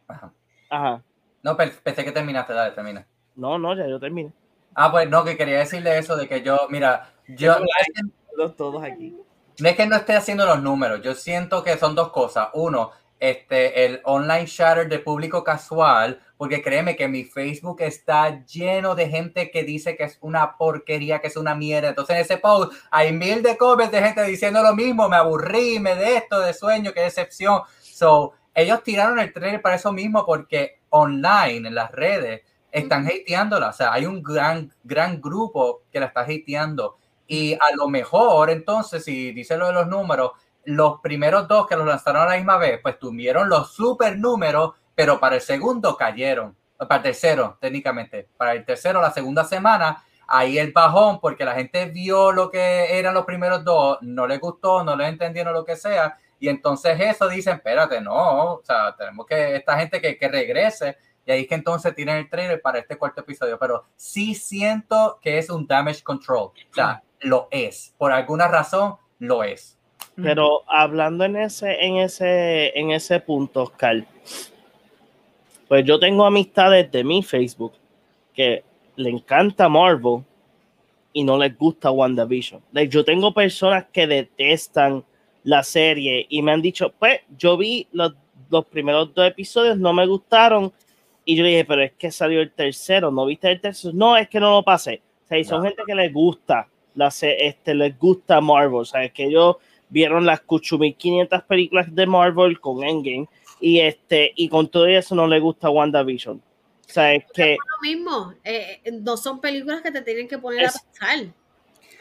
Ajá. 0.08 0.32
Ajá, 0.72 1.02
No, 1.42 1.56
pe- 1.56 1.72
pensé 1.82 2.04
que 2.04 2.12
terminaste, 2.12 2.52
dale, 2.52 2.72
termina. 2.74 3.06
no, 3.36 3.58
no, 3.58 3.74
ya 3.76 3.86
yo 3.88 3.98
terminé. 4.00 4.32
Ah, 4.74 4.90
pues 4.90 5.08
no, 5.10 5.24
que 5.24 5.36
quería 5.36 5.58
decirle 5.58 5.98
eso 5.98 6.16
de 6.16 6.26
que 6.28 6.42
yo, 6.42 6.56
mira, 6.70 7.12
yo 7.28 7.56
que- 7.56 8.02
Todos, 8.36 8.56
todos 8.56 8.82
aquí. 8.82 9.14
no 9.60 9.68
es 9.68 9.76
que 9.76 9.86
no 9.86 9.96
esté 9.96 10.14
haciendo 10.14 10.46
los 10.46 10.62
números, 10.62 11.02
yo 11.02 11.14
siento 11.14 11.62
que 11.62 11.76
son 11.76 11.94
dos 11.94 12.10
cosas. 12.10 12.48
Uno, 12.54 12.90
este, 13.20 13.84
el 13.84 14.00
online 14.04 14.46
shatter 14.46 14.88
de 14.88 14.98
público 14.98 15.44
casual, 15.44 16.18
porque 16.36 16.62
créeme 16.62 16.96
que 16.96 17.06
mi 17.06 17.24
Facebook 17.24 17.80
está 17.82 18.44
lleno 18.46 18.94
de 18.94 19.08
gente 19.08 19.50
que 19.50 19.62
dice 19.62 19.96
que 19.96 20.04
es 20.04 20.18
una 20.22 20.56
porquería, 20.56 21.20
que 21.20 21.28
es 21.28 21.36
una 21.36 21.54
mierda. 21.54 21.90
Entonces 21.90 22.16
en 22.16 22.22
ese 22.22 22.36
post 22.38 22.72
hay 22.90 23.12
mil 23.12 23.42
de 23.42 23.56
comments 23.56 23.92
de 23.92 24.02
gente 24.02 24.24
diciendo 24.24 24.62
lo 24.62 24.74
mismo, 24.74 25.08
me 25.08 25.16
aburrí, 25.16 25.78
me 25.78 25.94
de 25.94 26.16
esto, 26.16 26.40
de 26.40 26.52
sueño, 26.54 26.92
qué 26.92 27.02
decepción. 27.02 27.60
So, 27.80 28.32
ellos 28.54 28.82
tiraron 28.82 29.18
el 29.18 29.32
trailer 29.32 29.62
para 29.62 29.76
eso 29.76 29.92
mismo 29.92 30.24
porque 30.26 30.80
online, 30.90 31.68
en 31.68 31.74
las 31.74 31.90
redes, 31.90 32.42
están 32.70 33.06
hateándola. 33.06 33.68
O 33.68 33.72
sea, 33.72 33.92
hay 33.92 34.06
un 34.06 34.22
gran, 34.22 34.72
gran 34.82 35.20
grupo 35.20 35.82
que 35.90 36.00
la 36.00 36.06
está 36.06 36.22
hateando. 36.22 36.98
Y 37.26 37.54
a 37.54 37.74
lo 37.76 37.88
mejor, 37.88 38.50
entonces, 38.50 39.04
si 39.04 39.32
dice 39.32 39.56
lo 39.56 39.68
de 39.68 39.72
los 39.72 39.86
números, 39.86 40.32
los 40.64 41.00
primeros 41.00 41.48
dos 41.48 41.66
que 41.66 41.76
los 41.76 41.86
lanzaron 41.86 42.22
a 42.22 42.26
la 42.26 42.36
misma 42.36 42.56
vez, 42.56 42.80
pues 42.82 42.98
tuvieron 42.98 43.48
los 43.48 43.72
super 43.72 44.18
números, 44.18 44.72
pero 44.94 45.18
para 45.18 45.36
el 45.36 45.40
segundo 45.40 45.96
cayeron. 45.96 46.56
Para 46.76 46.96
el 46.96 47.02
tercero, 47.02 47.58
técnicamente. 47.60 48.28
Para 48.36 48.52
el 48.52 48.64
tercero, 48.64 49.00
la 49.00 49.12
segunda 49.12 49.44
semana, 49.44 50.02
ahí 50.26 50.58
el 50.58 50.72
bajón, 50.72 51.20
porque 51.20 51.44
la 51.44 51.54
gente 51.54 51.86
vio 51.86 52.32
lo 52.32 52.50
que 52.50 52.98
eran 52.98 53.14
los 53.14 53.24
primeros 53.24 53.64
dos, 53.64 53.98
no 54.02 54.26
les 54.26 54.40
gustó, 54.40 54.82
no 54.82 54.96
les 54.96 55.08
entendieron 55.08 55.52
lo 55.52 55.64
que 55.64 55.76
sea, 55.76 56.18
y 56.42 56.48
entonces 56.48 56.98
eso 56.98 57.28
dicen, 57.28 57.54
espérate, 57.54 58.00
no, 58.00 58.54
o 58.54 58.62
sea, 58.64 58.96
tenemos 58.98 59.26
que, 59.26 59.54
esta 59.54 59.78
gente 59.78 60.00
que, 60.00 60.28
regrese, 60.28 60.96
y 61.24 61.30
ahí 61.30 61.42
es 61.42 61.46
que 61.46 61.54
entonces 61.54 61.94
tienen 61.94 62.16
el 62.16 62.28
trailer 62.28 62.60
para 62.60 62.80
este 62.80 62.98
cuarto 62.98 63.20
episodio, 63.20 63.56
pero 63.60 63.84
sí 63.94 64.34
siento 64.34 65.20
que 65.22 65.38
es 65.38 65.48
un 65.50 65.68
damage 65.68 66.02
control, 66.02 66.46
o 66.48 66.74
sea, 66.74 67.00
lo 67.20 67.46
es, 67.52 67.94
por 67.96 68.10
alguna 68.10 68.48
razón 68.48 68.96
lo 69.20 69.44
es. 69.44 69.78
Pero 70.16 70.62
hablando 70.66 71.22
en 71.22 71.36
ese, 71.36 71.80
en 71.80 71.98
ese, 71.98 72.76
en 72.76 72.90
ese 72.90 73.20
punto, 73.20 73.62
Oscar, 73.62 74.04
pues 75.68 75.84
yo 75.84 76.00
tengo 76.00 76.26
amistades 76.26 76.90
de 76.90 77.04
mi 77.04 77.22
Facebook 77.22 77.74
que 78.34 78.64
le 78.96 79.10
encanta 79.10 79.68
Marvel 79.68 80.24
y 81.12 81.22
no 81.22 81.38
les 81.38 81.56
gusta 81.56 81.92
WandaVision. 81.92 82.60
Like, 82.72 82.92
yo 82.92 83.04
tengo 83.04 83.32
personas 83.32 83.86
que 83.92 84.08
detestan 84.08 85.04
la 85.44 85.62
serie 85.62 86.26
y 86.28 86.42
me 86.42 86.52
han 86.52 86.62
dicho, 86.62 86.92
pues 86.98 87.20
yo 87.36 87.56
vi 87.56 87.88
los, 87.92 88.14
los 88.50 88.64
primeros 88.66 89.12
dos 89.14 89.26
episodios, 89.26 89.78
no 89.78 89.92
me 89.92 90.06
gustaron. 90.06 90.72
Y 91.24 91.36
yo 91.36 91.44
dije, 91.44 91.64
pero 91.64 91.82
es 91.82 91.92
que 91.92 92.10
salió 92.10 92.40
el 92.40 92.50
tercero, 92.50 93.10
¿no 93.10 93.26
viste 93.26 93.50
el 93.50 93.60
tercero? 93.60 93.94
No, 93.94 94.16
es 94.16 94.28
que 94.28 94.40
no 94.40 94.50
lo 94.50 94.62
pasé. 94.62 95.02
O 95.24 95.28
sea, 95.28 95.38
y 95.38 95.44
son 95.44 95.62
gente 95.62 95.82
que 95.86 95.94
les 95.94 96.12
gusta, 96.12 96.68
la, 96.94 97.08
este, 97.08 97.74
les 97.74 97.98
gusta 97.98 98.40
Marvel. 98.40 98.80
O 98.80 98.84
sea, 98.84 99.04
es 99.04 99.12
que 99.12 99.26
ellos 99.26 99.56
vieron 99.88 100.26
las 100.26 100.42
8500 100.46 101.42
películas 101.44 101.94
de 101.94 102.06
Marvel 102.06 102.58
con 102.60 102.82
Endgame 102.82 103.28
y, 103.60 103.80
este, 103.80 104.32
y 104.34 104.48
con 104.48 104.68
todo 104.68 104.86
eso 104.86 105.14
no 105.14 105.26
les 105.26 105.40
gusta 105.40 105.70
WandaVision. 105.70 106.36
O 106.36 106.92
sea, 106.92 107.14
es 107.14 107.24
que... 107.32 107.52
lo 107.52 107.88
mismo, 107.88 108.34
eh, 108.44 108.82
no 108.92 109.16
son 109.16 109.40
películas 109.40 109.80
que 109.80 109.92
te 109.92 110.02
tienen 110.02 110.28
que 110.28 110.38
poner 110.38 110.64
es, 110.64 110.76
a 110.76 110.80
pensar. 110.80 111.34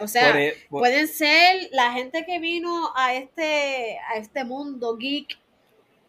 O 0.02 0.08
sea, 0.08 0.32
por, 0.34 0.42
por, 0.70 0.80
pueden 0.82 1.08
ser 1.08 1.70
la 1.72 1.94
gente 1.94 2.26
que 2.26 2.40
vino 2.40 2.92
a 2.96 3.14
este, 3.14 3.98
a 4.10 4.16
este 4.18 4.44
mundo 4.44 4.98
geek 4.98 5.38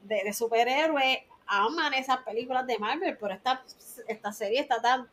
de, 0.02 0.22
de 0.24 0.32
superhéroes, 0.32 1.18
aman 1.46 1.94
esas 1.94 2.18
películas 2.18 2.66
de 2.66 2.78
Marvel, 2.78 3.16
pero 3.20 3.34
esta, 3.34 3.62
esta 4.08 4.32
serie 4.32 4.60
está 4.60 4.80
tan, 4.80 5.08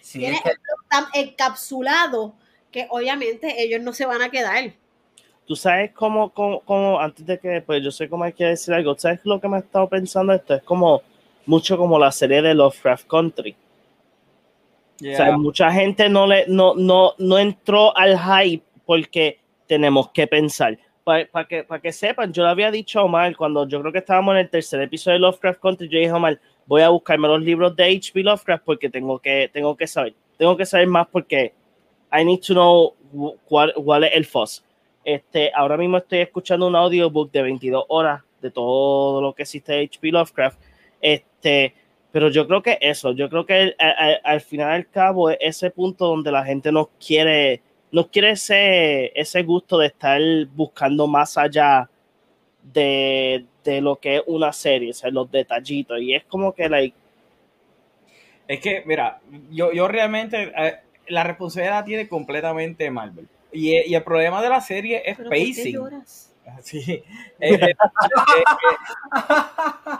Sí, 0.00 0.20
tiene 0.20 0.36
es 0.36 0.42
que- 0.42 0.50
tan 0.88 1.04
encapsulado 1.12 2.34
que 2.70 2.86
obviamente 2.90 3.62
ellos 3.62 3.80
no 3.82 3.92
se 3.92 4.06
van 4.06 4.22
a 4.22 4.30
quedar. 4.30 4.72
Tú 5.46 5.56
sabes 5.56 5.92
cómo, 5.92 6.30
cómo, 6.32 6.60
cómo- 6.60 7.00
antes 7.00 7.24
de 7.26 7.38
que, 7.38 7.60
pues 7.62 7.82
yo 7.82 7.90
sé 7.90 8.08
cómo 8.08 8.24
hay 8.24 8.32
que 8.32 8.44
decir 8.44 8.72
algo, 8.74 8.96
¿sabes 8.98 9.20
lo 9.24 9.40
que 9.40 9.48
me 9.48 9.56
he 9.56 9.60
estado 9.60 9.88
pensando 9.88 10.32
esto? 10.32 10.54
Es 10.54 10.62
como, 10.62 11.02
mucho 11.46 11.76
como 11.76 11.98
la 11.98 12.12
serie 12.12 12.40
de 12.42 12.54
Lovecraft 12.54 13.06
Country. 13.06 13.56
Mucha 15.38 15.70
gente 15.72 16.08
no, 16.08 16.26
le, 16.26 16.46
no, 16.48 16.74
no, 16.74 17.14
no 17.18 17.38
entró 17.38 17.96
al 17.96 18.18
hype 18.18 18.64
porque 18.84 19.38
tenemos 19.66 20.10
que 20.10 20.26
pensar. 20.26 20.78
Para 21.04 21.46
que, 21.48 21.64
pa 21.64 21.80
que 21.80 21.90
sepan, 21.90 22.32
yo 22.32 22.42
le 22.42 22.50
había 22.50 22.70
dicho 22.70 23.00
a 23.00 23.04
Omar 23.04 23.34
cuando 23.34 23.66
yo 23.66 23.80
creo 23.80 23.92
que 23.92 23.98
estábamos 24.00 24.34
en 24.34 24.40
el 24.40 24.50
tercer 24.50 24.82
episodio 24.82 25.14
de 25.14 25.20
Lovecraft 25.20 25.60
Country, 25.60 25.88
yo 25.88 25.98
dije 25.98 26.12
Omar, 26.12 26.38
voy 26.66 26.82
a 26.82 26.90
buscarme 26.90 27.28
los 27.28 27.40
libros 27.40 27.74
de 27.76 27.84
H.P. 27.84 28.22
Lovecraft 28.22 28.62
porque 28.64 28.90
tengo 28.90 29.18
que, 29.18 29.48
tengo 29.50 29.74
que 29.74 29.86
saber, 29.86 30.14
tengo 30.36 30.54
que 30.54 30.66
saber 30.66 30.86
más 30.86 31.06
porque 31.06 31.54
I 32.12 32.24
need 32.24 32.40
to 32.40 32.52
know 32.52 32.94
cuál, 33.46 33.72
cuál 33.74 34.04
es 34.04 34.10
el 34.14 34.26
fuzz. 34.26 34.62
Este, 35.02 35.50
ahora 35.54 35.78
mismo 35.78 35.96
estoy 35.96 36.18
escuchando 36.18 36.66
un 36.66 36.76
audiobook 36.76 37.32
de 37.32 37.40
22 37.40 37.84
horas 37.88 38.22
de 38.42 38.50
todo 38.50 39.22
lo 39.22 39.32
que 39.34 39.44
existe 39.44 39.72
de 39.72 39.84
H.P. 39.84 40.10
Lovecraft. 40.10 40.60
Este, 41.00 41.74
pero 42.18 42.30
yo 42.30 42.48
creo 42.48 42.62
que 42.62 42.78
eso, 42.80 43.12
yo 43.12 43.30
creo 43.30 43.46
que 43.46 43.54
al, 43.54 43.76
al, 43.78 44.20
al 44.24 44.40
final 44.40 44.72
al 44.72 44.90
cabo 44.90 45.30
es 45.30 45.38
ese 45.40 45.70
punto 45.70 46.06
donde 46.06 46.32
la 46.32 46.44
gente 46.44 46.72
no 46.72 46.90
quiere, 46.98 47.62
no 47.92 48.10
quiere 48.10 48.32
ese, 48.32 49.12
ese 49.14 49.44
gusto 49.44 49.78
de 49.78 49.86
estar 49.86 50.20
buscando 50.52 51.06
más 51.06 51.38
allá 51.38 51.88
de, 52.60 53.46
de 53.62 53.80
lo 53.80 54.00
que 54.00 54.16
es 54.16 54.22
una 54.26 54.52
serie, 54.52 54.90
o 54.90 54.94
sea, 54.94 55.10
los 55.12 55.30
detallitos. 55.30 56.00
Y 56.00 56.12
es 56.12 56.24
como 56.24 56.52
que, 56.52 56.68
like, 56.68 56.96
Es 58.48 58.58
que, 58.58 58.82
mira, 58.84 59.20
yo, 59.52 59.72
yo 59.72 59.86
realmente 59.86 60.52
eh, 60.58 60.74
la 61.06 61.22
responsabilidad 61.22 61.78
la 61.78 61.84
tiene 61.84 62.08
completamente 62.08 62.90
Marvel. 62.90 63.28
Y, 63.52 63.76
y 63.88 63.94
el 63.94 64.02
problema 64.02 64.42
de 64.42 64.48
la 64.48 64.60
serie 64.60 65.02
es 65.06 65.16
Pero 65.18 65.30
¿por 65.30 65.38
qué 65.38 65.44
pacing. 65.46 66.02
Sí. 66.62 66.82
Eh, 66.88 67.04
eh, 67.40 67.58
eh, 67.60 67.74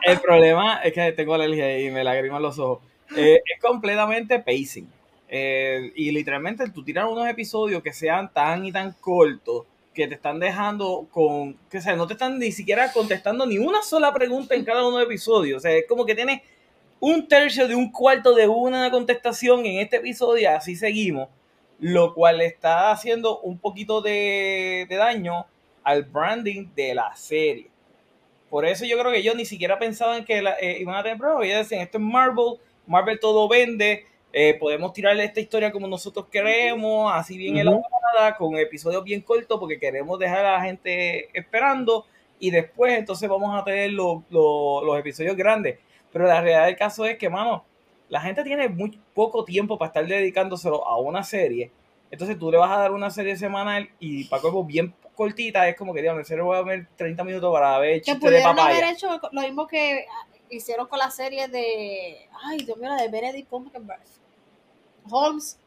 el 0.04 0.20
problema 0.20 0.80
es 0.82 0.92
que 0.92 1.12
tengo 1.12 1.34
alergia 1.34 1.80
y 1.80 1.90
me 1.90 2.04
lagriman 2.04 2.42
los 2.42 2.58
ojos. 2.58 2.80
Es 3.14 3.40
completamente 3.60 4.38
pacing. 4.40 4.88
Y 5.30 6.10
literalmente 6.10 6.68
tú 6.70 6.82
tiras 6.84 7.06
unos 7.10 7.28
episodios 7.28 7.82
que 7.82 7.92
sean 7.92 8.32
tan 8.32 8.64
y 8.64 8.72
tan 8.72 8.92
cortos 8.92 9.66
que 9.94 10.06
te 10.06 10.14
están 10.14 10.38
dejando 10.38 11.08
con, 11.10 11.54
que 11.68 11.78
o 11.78 11.80
sea, 11.80 11.96
no 11.96 12.06
te 12.06 12.12
están 12.12 12.38
ni 12.38 12.52
siquiera 12.52 12.92
contestando 12.92 13.46
ni 13.46 13.58
una 13.58 13.82
sola 13.82 14.12
pregunta 14.12 14.54
en 14.54 14.64
cada 14.64 14.86
uno 14.86 14.98
de 14.98 15.04
los 15.04 15.10
episodios. 15.10 15.58
O 15.58 15.60
sea, 15.60 15.72
es 15.72 15.86
como 15.88 16.06
que 16.06 16.14
tienes 16.14 16.42
un 17.00 17.26
tercio 17.26 17.66
de 17.66 17.74
un 17.74 17.90
cuarto 17.90 18.34
de 18.34 18.46
una 18.46 18.90
contestación 18.90 19.66
en 19.66 19.80
este 19.80 19.96
episodio 19.96 20.42
y 20.42 20.46
así 20.46 20.76
seguimos, 20.76 21.28
lo 21.80 22.14
cual 22.14 22.40
está 22.40 22.90
haciendo 22.90 23.40
un 23.40 23.58
poquito 23.58 24.00
de 24.00 24.86
daño 24.88 25.46
al 25.88 26.02
branding 26.04 26.68
de 26.74 26.94
la 26.94 27.14
serie. 27.16 27.68
Por 28.50 28.64
eso 28.64 28.84
yo 28.84 28.98
creo 28.98 29.10
que 29.12 29.18
ellos 29.18 29.34
ni 29.36 29.44
siquiera 29.44 29.78
pensaban 29.78 30.24
que 30.24 30.40
la, 30.42 30.52
eh, 30.60 30.78
iban 30.80 30.94
a 30.96 31.02
tener 31.02 31.18
pruebas. 31.18 31.44
Ellos 31.44 31.58
decían, 31.60 31.80
esto 31.82 31.98
es 31.98 32.04
Marvel, 32.04 32.54
Marvel 32.86 33.18
todo 33.20 33.48
vende, 33.48 34.04
eh, 34.32 34.54
podemos 34.58 34.92
tirarle 34.92 35.24
esta 35.24 35.40
historia 35.40 35.70
como 35.72 35.86
nosotros 35.86 36.26
queremos, 36.30 37.10
así 37.14 37.36
bien 37.38 37.54
Ujú. 37.54 37.60
elaborada, 37.62 38.36
con 38.36 38.56
episodios 38.56 39.04
bien 39.04 39.20
cortos, 39.22 39.58
porque 39.58 39.78
queremos 39.78 40.18
dejar 40.18 40.44
a 40.44 40.52
la 40.52 40.62
gente 40.62 41.28
esperando 41.38 42.06
y 42.38 42.50
después 42.50 42.96
entonces 42.98 43.28
vamos 43.28 43.58
a 43.58 43.64
tener 43.64 43.92
lo- 43.92 44.22
lo- 44.30 44.82
los 44.84 44.98
episodios 44.98 45.36
grandes. 45.36 45.78
Pero 46.12 46.26
la 46.26 46.40
realidad 46.40 46.66
del 46.66 46.76
caso 46.76 47.04
es 47.06 47.16
que, 47.18 47.28
mano, 47.28 47.64
la 48.08 48.20
gente 48.20 48.42
tiene 48.44 48.68
muy 48.68 48.98
poco 49.14 49.44
tiempo 49.44 49.76
para 49.78 49.88
estar 49.88 50.06
dedicándoselo 50.06 50.86
a 50.86 50.98
una 50.98 51.22
serie. 51.22 51.70
Entonces 52.10 52.38
tú 52.38 52.50
le 52.50 52.56
vas 52.56 52.70
a 52.70 52.78
dar 52.78 52.92
una 52.92 53.10
serie 53.10 53.36
semanal 53.36 53.90
y 54.00 54.24
para 54.24 54.40
cuerpos 54.40 54.66
bien 54.66 54.94
cortita, 55.18 55.68
es 55.68 55.76
como 55.76 55.92
que, 55.92 56.00
digamos, 56.00 56.20
en 56.20 56.24
serio 56.26 56.44
voy 56.44 56.56
a 56.56 56.62
ver 56.62 56.86
30 56.96 57.24
minutos 57.24 57.52
para 57.52 57.76
ver 57.80 57.94
Que 57.94 58.02
chistes 58.02 58.20
de 58.20 58.26
pudieron 58.28 58.58
haber 58.58 58.74
papaya. 58.76 58.90
hecho 58.92 59.20
lo 59.32 59.40
mismo 59.42 59.66
que 59.66 60.06
hicieron 60.48 60.86
con 60.86 61.00
la 61.00 61.10
serie 61.10 61.48
de. 61.48 62.28
Ay, 62.44 62.58
Dios 62.58 62.78
mío, 62.78 62.88
la 62.88 63.02
de 63.02 63.08
Benedict 63.08 63.48
Cumberbatch. 63.48 64.06
Holmes. 65.10 65.58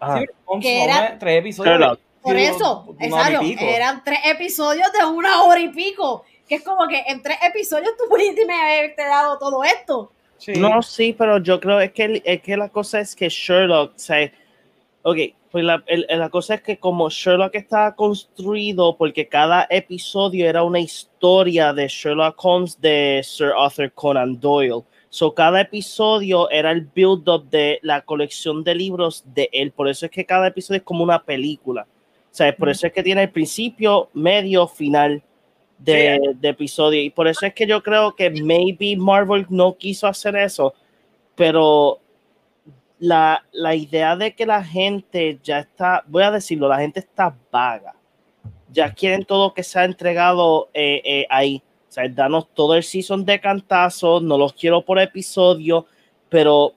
ah, 0.00 0.18
Sí, 0.20 0.26
son- 0.46 0.60
Que 0.60 0.84
era- 0.84 1.18
tres 1.18 1.40
episodios. 1.40 1.72
Sherlock. 1.78 2.00
Por 2.22 2.36
eso, 2.36 2.96
exacto, 2.98 3.40
eran 3.60 4.02
tres 4.04 4.18
episodios 4.24 4.92
de 4.92 5.04
una 5.04 5.42
hora 5.44 5.60
y 5.60 5.68
pico. 5.68 6.24
Que 6.48 6.56
es 6.56 6.62
como 6.62 6.86
que 6.86 7.02
en 7.06 7.22
tres 7.22 7.38
episodios 7.42 7.96
tú 7.96 8.04
pudiste 8.08 8.42
haberte 8.42 9.02
dado 9.04 9.36
todo 9.38 9.64
esto. 9.64 10.12
Sí. 10.38 10.52
No, 10.52 10.80
sí, 10.82 11.12
pero 11.16 11.38
yo 11.38 11.58
creo 11.60 11.80
es 11.80 11.92
que, 11.92 12.22
es 12.24 12.40
que 12.42 12.56
la 12.56 12.68
cosa 12.68 13.00
es 13.00 13.16
que 13.16 13.28
Sherlock, 13.28 13.94
o 13.96 13.98
sea, 13.98 14.30
ok, 15.02 15.16
pues 15.50 15.64
la, 15.64 15.82
el- 15.86 16.06
la 16.08 16.28
cosa 16.28 16.54
es 16.54 16.62
que 16.62 16.78
como 16.78 17.08
Sherlock 17.08 17.54
estaba 17.54 17.94
construido, 17.94 18.96
porque 18.96 19.28
cada 19.28 19.66
episodio 19.70 20.48
era 20.48 20.62
una 20.62 20.80
historia 20.80 21.72
de 21.72 21.88
Sherlock 21.88 22.36
Holmes 22.44 22.80
de 22.80 23.20
Sir 23.24 23.52
Arthur 23.56 23.92
Conan 23.92 24.38
Doyle. 24.40 24.82
So, 25.08 25.32
cada 25.34 25.60
episodio 25.62 26.50
era 26.50 26.70
el 26.72 26.82
build-up 26.94 27.48
de 27.48 27.78
la 27.82 28.02
colección 28.02 28.62
de 28.64 28.74
libros 28.74 29.24
de 29.34 29.48
él. 29.52 29.70
Por 29.70 29.88
eso 29.88 30.06
es 30.06 30.12
que 30.12 30.26
cada 30.26 30.48
episodio 30.48 30.78
es 30.78 30.84
como 30.84 31.02
una 31.02 31.22
película. 31.22 31.86
O 32.30 32.34
sea, 32.36 32.54
por 32.54 32.68
eso 32.68 32.86
es 32.86 32.92
que 32.92 33.02
tiene 33.02 33.22
el 33.22 33.30
principio, 33.30 34.10
medio, 34.12 34.66
final 34.66 35.22
de, 35.78 36.20
de 36.38 36.48
episodio. 36.48 37.00
Y 37.00 37.08
por 37.08 37.28
eso 37.28 37.46
es 37.46 37.54
que 37.54 37.66
yo 37.66 37.82
creo 37.82 38.14
que 38.14 38.28
maybe 38.30 38.94
Marvel 38.96 39.46
no 39.48 39.74
quiso 39.76 40.06
hacer 40.06 40.36
eso, 40.36 40.74
pero 41.34 41.98
la, 42.98 43.44
la 43.52 43.74
idea 43.74 44.16
de 44.16 44.34
que 44.34 44.46
la 44.46 44.62
gente 44.64 45.38
ya 45.42 45.60
está, 45.60 46.04
voy 46.06 46.22
a 46.22 46.30
decirlo, 46.30 46.68
la 46.68 46.78
gente 46.78 47.00
está 47.00 47.36
vaga. 47.50 47.94
Ya 48.72 48.92
quieren 48.92 49.24
todo 49.24 49.54
que 49.54 49.62
sea 49.62 49.84
entregado 49.84 50.70
eh, 50.74 51.02
eh, 51.04 51.26
ahí. 51.30 51.62
O 51.88 51.92
sea, 51.92 52.08
danos 52.08 52.48
todo 52.52 52.74
el 52.74 52.82
season 52.82 53.24
de 53.24 53.40
cantazo, 53.40 54.20
no 54.20 54.36
los 54.36 54.52
quiero 54.52 54.84
por 54.84 54.98
episodio, 54.98 55.86
pero 56.28 56.74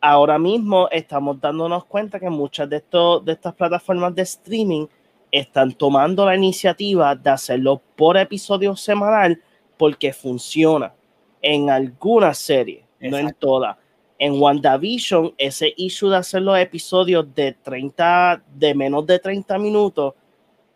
ahora 0.00 0.38
mismo 0.38 0.88
estamos 0.90 1.40
dándonos 1.40 1.84
cuenta 1.84 2.20
que 2.20 2.30
muchas 2.30 2.68
de, 2.70 2.76
estos, 2.76 3.24
de 3.24 3.32
estas 3.32 3.54
plataformas 3.54 4.14
de 4.14 4.22
streaming 4.22 4.86
están 5.30 5.72
tomando 5.72 6.24
la 6.24 6.36
iniciativa 6.36 7.14
de 7.14 7.30
hacerlo 7.30 7.82
por 7.96 8.16
episodio 8.16 8.74
semanal 8.76 9.42
porque 9.76 10.12
funciona 10.12 10.94
en 11.42 11.70
algunas 11.70 12.38
series, 12.38 12.84
no 13.00 13.18
en 13.18 13.34
todas. 13.34 13.76
En 14.18 14.40
WandaVision, 14.40 15.34
ese 15.38 15.72
issue 15.76 16.10
de 16.10 16.16
hacer 16.16 16.42
los 16.42 16.58
episodios 16.58 17.32
de 17.34 17.52
30, 17.52 18.42
de 18.52 18.74
menos 18.74 19.06
de 19.06 19.18
30 19.18 19.58
minutos, 19.58 20.14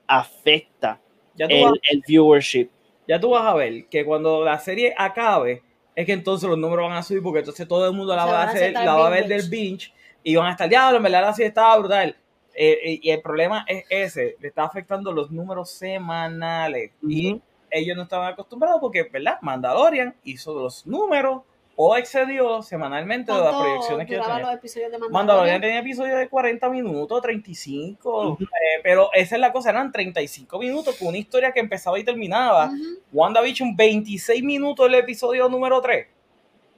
afecta 0.07 1.01
Ya 1.35 1.49
tú, 1.49 1.55
el, 1.55 1.63
vas, 1.65 1.73
el 1.91 2.03
viewership. 2.07 2.69
ya 3.09 3.19
tú 3.19 3.31
vas 3.31 3.45
a 3.45 3.55
ver 3.55 3.87
que 3.89 4.05
cuando 4.05 4.45
la 4.45 4.59
serie 4.59 4.95
acabe, 4.97 5.63
es 5.95 6.07
que 6.07 6.13
entonces 6.13 6.49
los 6.49 6.59
números 6.59 6.89
van 6.89 6.97
a 6.99 7.03
subir 7.03 7.23
porque 7.23 7.41
entonces 7.41 7.67
todo 7.67 7.87
el 7.87 7.93
mundo 7.95 8.15
la 8.15 8.25
va 8.27 8.43
a 8.43 8.43
a 8.45 8.49
hacer, 8.49 8.61
sentar 8.67 8.85
la 8.85 8.95
va 8.95 9.07
a 9.09 9.11
ver 9.11 9.27
del 9.27 9.49
binge 9.49 9.93
y 10.23 10.37
van 10.37 10.47
a 10.47 10.51
estar, 10.53 10.69
diablo, 10.69 10.99
en 10.99 11.03
verdad 11.03 11.23
la 11.23 11.33
serie 11.35 11.49
estaba 11.49 11.77
brutal. 11.79 12.17
Eh, 12.55 12.79
eh, 12.85 13.01
y 13.03 13.11
el 13.11 13.23
problema 13.23 13.65
es 13.67 13.85
ese, 13.89 14.37
le 14.39 14.49
está 14.49 14.65
afectando 14.65 15.11
los 15.11 15.31
números 15.31 15.71
semanales. 15.71 16.93
Y 17.07 17.41
ellos 17.71 17.97
no 17.97 18.03
estaban 18.03 18.33
acostumbrados 18.33 18.79
porque, 18.81 19.05
¿verdad? 19.05 19.39
Mandalorian 19.41 20.15
hizo 20.25 20.55
los 20.55 20.87
números 20.87 21.43
o 21.85 21.97
excedió 21.97 22.63
semanalmente 22.63 23.33
de 23.33 23.39
las 23.39 23.49
¿Cuánto 23.49 23.63
proyecciones 23.65 24.07
que 24.07 24.15
duraban 24.15 24.37
tenían. 24.37 24.51
los 24.55 24.59
episodios 24.61 24.93
de 24.93 24.99
Mandalorian 25.11 25.61
tenía 25.61 25.79
episodios 25.81 26.19
de 26.19 26.29
40 26.29 26.69
minutos, 26.71 27.21
35, 27.23 28.29
Ujú. 28.31 28.45
eh, 28.45 28.81
pero 28.85 29.11
esa 29.13 29.35
es 29.35 29.41
la 29.41 29.51
cosa, 29.53 29.71
eran 29.71 29.91
35 29.91 30.59
minutos 30.61 30.95
con 30.97 31.09
una 31.09 31.19
historia 31.19 31.51
que 31.51 31.59
empezaba 31.59 31.99
y 31.99 32.05
terminaba. 32.05 32.67
Ujú. 32.67 32.77
WandaVision, 33.13 33.75
26 33.75 34.45
minutos 34.45 34.87
el 34.87 34.95
episodio 34.95 35.49
número 35.49 35.81
3. 35.81 36.07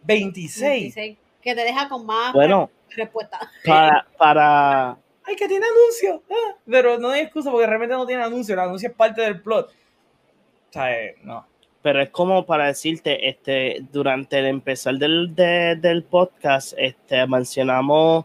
26. 0.05 0.95
26, 0.95 1.19
Que 1.43 1.55
te 1.55 1.65
deja 1.65 1.89
con 1.89 2.07
más 2.07 2.33
Bueno, 2.33 2.71
respuestas. 2.91 3.41
para, 3.65 4.07
para, 4.17 4.97
Ay, 5.27 5.37
que 5.37 5.47
tiene 5.49 5.67
anuncio. 5.67 6.23
Ah, 6.31 6.57
pero 6.67 6.99
no 6.99 7.11
hay 7.11 7.23
excusa 7.23 7.51
porque 7.51 7.67
realmente 7.67 7.95
no 7.95 8.07
tiene 8.07 8.23
anuncio. 8.23 8.55
El 8.55 8.61
anuncio 8.61 8.89
es 8.89 8.95
parte 8.95 9.21
del 9.23 9.41
plot. 9.43 9.69
O 9.71 10.73
sea, 10.73 10.93
eh, 10.99 11.17
no. 11.23 11.47
Pero 11.85 12.01
es 12.01 12.09
como 12.09 12.47
para 12.47 12.69
decirte, 12.69 13.29
este, 13.29 13.85
durante 13.93 14.39
el 14.39 14.47
empezar 14.47 14.95
del, 14.97 15.35
de- 15.35 15.77
del 15.77 16.03
podcast, 16.03 16.73
este, 16.79 17.27
mencionamos 17.27 18.25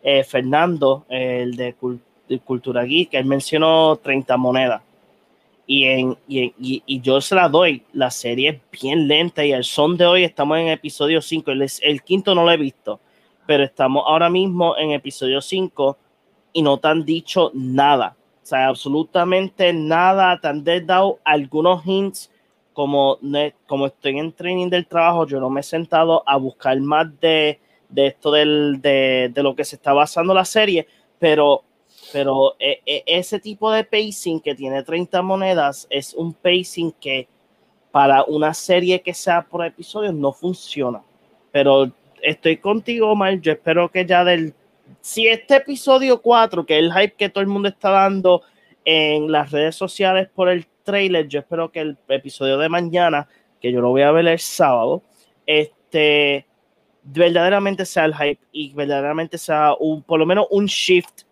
eh, 0.00 0.22
Fernando, 0.22 1.04
el 1.08 1.56
de, 1.56 1.74
Cul- 1.76 1.98
de 2.28 2.38
Cultura 2.38 2.84
Geek, 2.84 3.12
él 3.14 3.24
mencionó 3.24 3.96
30 3.96 4.36
monedas. 4.36 4.80
Y, 5.66 5.86
en, 5.86 6.16
y, 6.28 6.38
en- 6.44 6.54
y- 6.60 6.82
y 6.86 7.00
yo 7.00 7.20
se 7.20 7.34
la 7.34 7.48
doy, 7.48 7.82
la 7.94 8.12
serie 8.12 8.48
es 8.50 8.80
bien 8.80 9.08
lenta 9.08 9.44
y 9.44 9.50
el 9.50 9.64
son 9.64 9.96
de 9.96 10.06
hoy 10.06 10.22
estamos 10.22 10.58
en 10.58 10.68
episodio 10.68 11.20
5, 11.20 11.50
el, 11.50 11.66
el 11.82 12.02
quinto 12.02 12.32
no 12.36 12.44
lo 12.44 12.52
he 12.52 12.56
visto, 12.56 13.00
pero 13.44 13.64
estamos 13.64 14.04
ahora 14.06 14.30
mismo 14.30 14.76
en 14.78 14.92
episodio 14.92 15.40
5 15.40 15.98
y 16.52 16.62
no 16.62 16.78
te 16.78 16.86
han 16.86 17.04
dicho 17.04 17.50
nada, 17.54 18.14
o 18.40 18.46
sea, 18.46 18.68
absolutamente 18.68 19.72
nada, 19.72 20.40
te 20.40 20.46
han 20.46 20.62
dado 20.86 21.18
algunos 21.24 21.84
hints 21.84 22.30
como, 22.72 23.18
como 23.66 23.86
estoy 23.86 24.18
en 24.18 24.32
training 24.32 24.70
del 24.70 24.86
trabajo, 24.86 25.26
yo 25.26 25.40
no 25.40 25.50
me 25.50 25.60
he 25.60 25.64
sentado 25.64 26.22
a 26.26 26.36
buscar 26.36 26.78
más 26.80 27.08
de, 27.20 27.60
de 27.88 28.06
esto 28.06 28.30
del, 28.30 28.80
de, 28.80 29.30
de 29.32 29.42
lo 29.42 29.54
que 29.54 29.64
se 29.64 29.76
está 29.76 29.92
basando 29.92 30.32
la 30.32 30.44
serie, 30.44 30.86
pero, 31.18 31.64
pero 32.12 32.54
e- 32.58 32.80
e- 32.86 33.04
ese 33.06 33.40
tipo 33.40 33.70
de 33.70 33.84
pacing 33.84 34.40
que 34.40 34.54
tiene 34.54 34.82
30 34.82 35.20
monedas 35.22 35.86
es 35.90 36.14
un 36.14 36.32
pacing 36.32 36.92
que 36.92 37.28
para 37.90 38.22
una 38.24 38.54
serie 38.54 39.02
que 39.02 39.12
sea 39.14 39.42
por 39.42 39.64
episodios 39.66 40.14
no 40.14 40.32
funciona. 40.32 41.02
Pero 41.50 41.90
estoy 42.22 42.56
contigo, 42.58 43.10
Omar, 43.10 43.40
yo 43.40 43.52
espero 43.52 43.90
que 43.90 44.06
ya 44.06 44.24
del... 44.24 44.54
Si 45.00 45.26
este 45.26 45.56
episodio 45.56 46.20
4, 46.20 46.66
que 46.66 46.78
es 46.78 46.84
el 46.84 46.92
hype 46.92 47.14
que 47.16 47.28
todo 47.28 47.42
el 47.42 47.48
mundo 47.48 47.68
está 47.68 47.90
dando 47.90 48.42
en 48.84 49.30
las 49.30 49.50
redes 49.50 49.76
sociales 49.76 50.28
por 50.34 50.48
el 50.48 50.66
trailer, 50.82 51.28
yo 51.28 51.40
espero 51.40 51.70
que 51.70 51.80
el 51.80 51.98
episodio 52.08 52.58
de 52.58 52.68
mañana, 52.68 53.28
que 53.60 53.72
yo 53.72 53.80
lo 53.80 53.90
voy 53.90 54.02
a 54.02 54.10
ver 54.10 54.26
el 54.26 54.38
sábado, 54.38 55.02
este 55.46 56.46
verdaderamente 57.02 57.86
sea 57.86 58.04
el 58.04 58.14
hype 58.14 58.40
y 58.52 58.72
verdaderamente 58.74 59.38
sea 59.38 59.74
un, 59.78 60.02
por 60.02 60.18
lo 60.18 60.26
menos 60.26 60.46
un 60.50 60.66
shift 60.66 61.22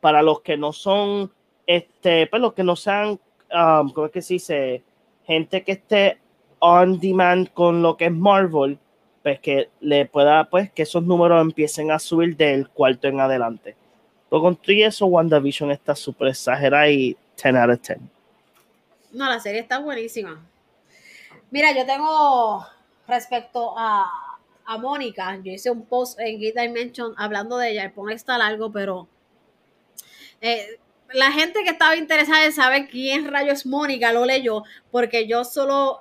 para 0.00 0.22
los 0.22 0.40
que 0.40 0.56
no 0.56 0.72
son, 0.72 1.30
este, 1.66 2.26
pues 2.26 2.42
los 2.42 2.54
que 2.54 2.64
no 2.64 2.76
sean, 2.76 3.20
um, 3.52 3.90
¿cómo 3.90 4.06
es 4.06 4.12
que 4.12 4.22
se 4.22 4.34
dice? 4.34 4.82
Gente 5.24 5.62
que 5.62 5.72
esté 5.72 6.18
on 6.58 6.98
demand 6.98 7.52
con 7.52 7.82
lo 7.82 7.96
que 7.96 8.06
es 8.06 8.12
Marvel, 8.12 8.78
pues 9.22 9.38
que 9.40 9.70
le 9.80 10.06
pueda, 10.06 10.48
pues 10.50 10.72
que 10.72 10.82
esos 10.82 11.04
números 11.04 11.40
empiecen 11.40 11.90
a 11.90 11.98
subir 11.98 12.36
del 12.36 12.68
cuarto 12.68 13.08
en 13.08 13.20
adelante. 13.20 13.76
Pero 14.32 14.40
con 14.40 14.56
todo 14.56 14.74
eso, 14.74 15.04
WandaVision 15.04 15.72
está 15.72 15.94
súper 15.94 16.28
exagerada 16.28 16.88
y 16.88 17.14
10 17.36 17.54
out 17.54 17.70
of 17.70 17.80
10. 17.86 17.98
No, 19.12 19.26
la 19.28 19.38
serie 19.38 19.60
está 19.60 19.78
buenísima. 19.78 20.42
Mira, 21.50 21.76
yo 21.76 21.84
tengo 21.84 22.66
respecto 23.06 23.74
a, 23.76 24.10
a 24.64 24.78
Mónica, 24.78 25.38
yo 25.44 25.52
hice 25.52 25.70
un 25.70 25.84
post 25.84 26.18
en 26.18 26.40
Geek 26.40 26.58
Dimension 26.58 27.12
hablando 27.18 27.58
de 27.58 27.72
ella, 27.72 27.84
el 27.84 27.92
post 27.92 28.12
está 28.12 28.38
largo, 28.38 28.72
pero 28.72 29.06
eh, 30.40 30.80
la 31.12 31.30
gente 31.30 31.62
que 31.62 31.68
estaba 31.68 31.94
interesada 31.94 32.46
en 32.46 32.54
saber 32.54 32.88
quién 32.88 33.30
rayos 33.30 33.58
es 33.58 33.66
Mónica 33.66 34.14
lo 34.14 34.24
leyó, 34.24 34.62
porque 34.90 35.26
yo 35.26 35.44
solo 35.44 36.00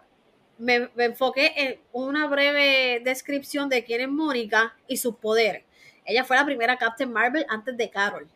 me, 0.58 0.88
me 0.96 1.04
enfoqué 1.04 1.52
en 1.58 1.82
una 1.92 2.28
breve 2.28 3.02
descripción 3.04 3.68
de 3.68 3.84
quién 3.84 4.00
es 4.00 4.10
Mónica 4.10 4.74
y 4.88 4.96
sus 4.96 5.18
poderes. 5.18 5.66
Ella 6.12 6.24
fue 6.24 6.38
la 6.38 6.46
primera 6.46 6.78
Captain 6.78 7.12
Marvel 7.12 7.46
antes 7.50 7.76
de 7.76 7.90
Carol. 7.90 8.28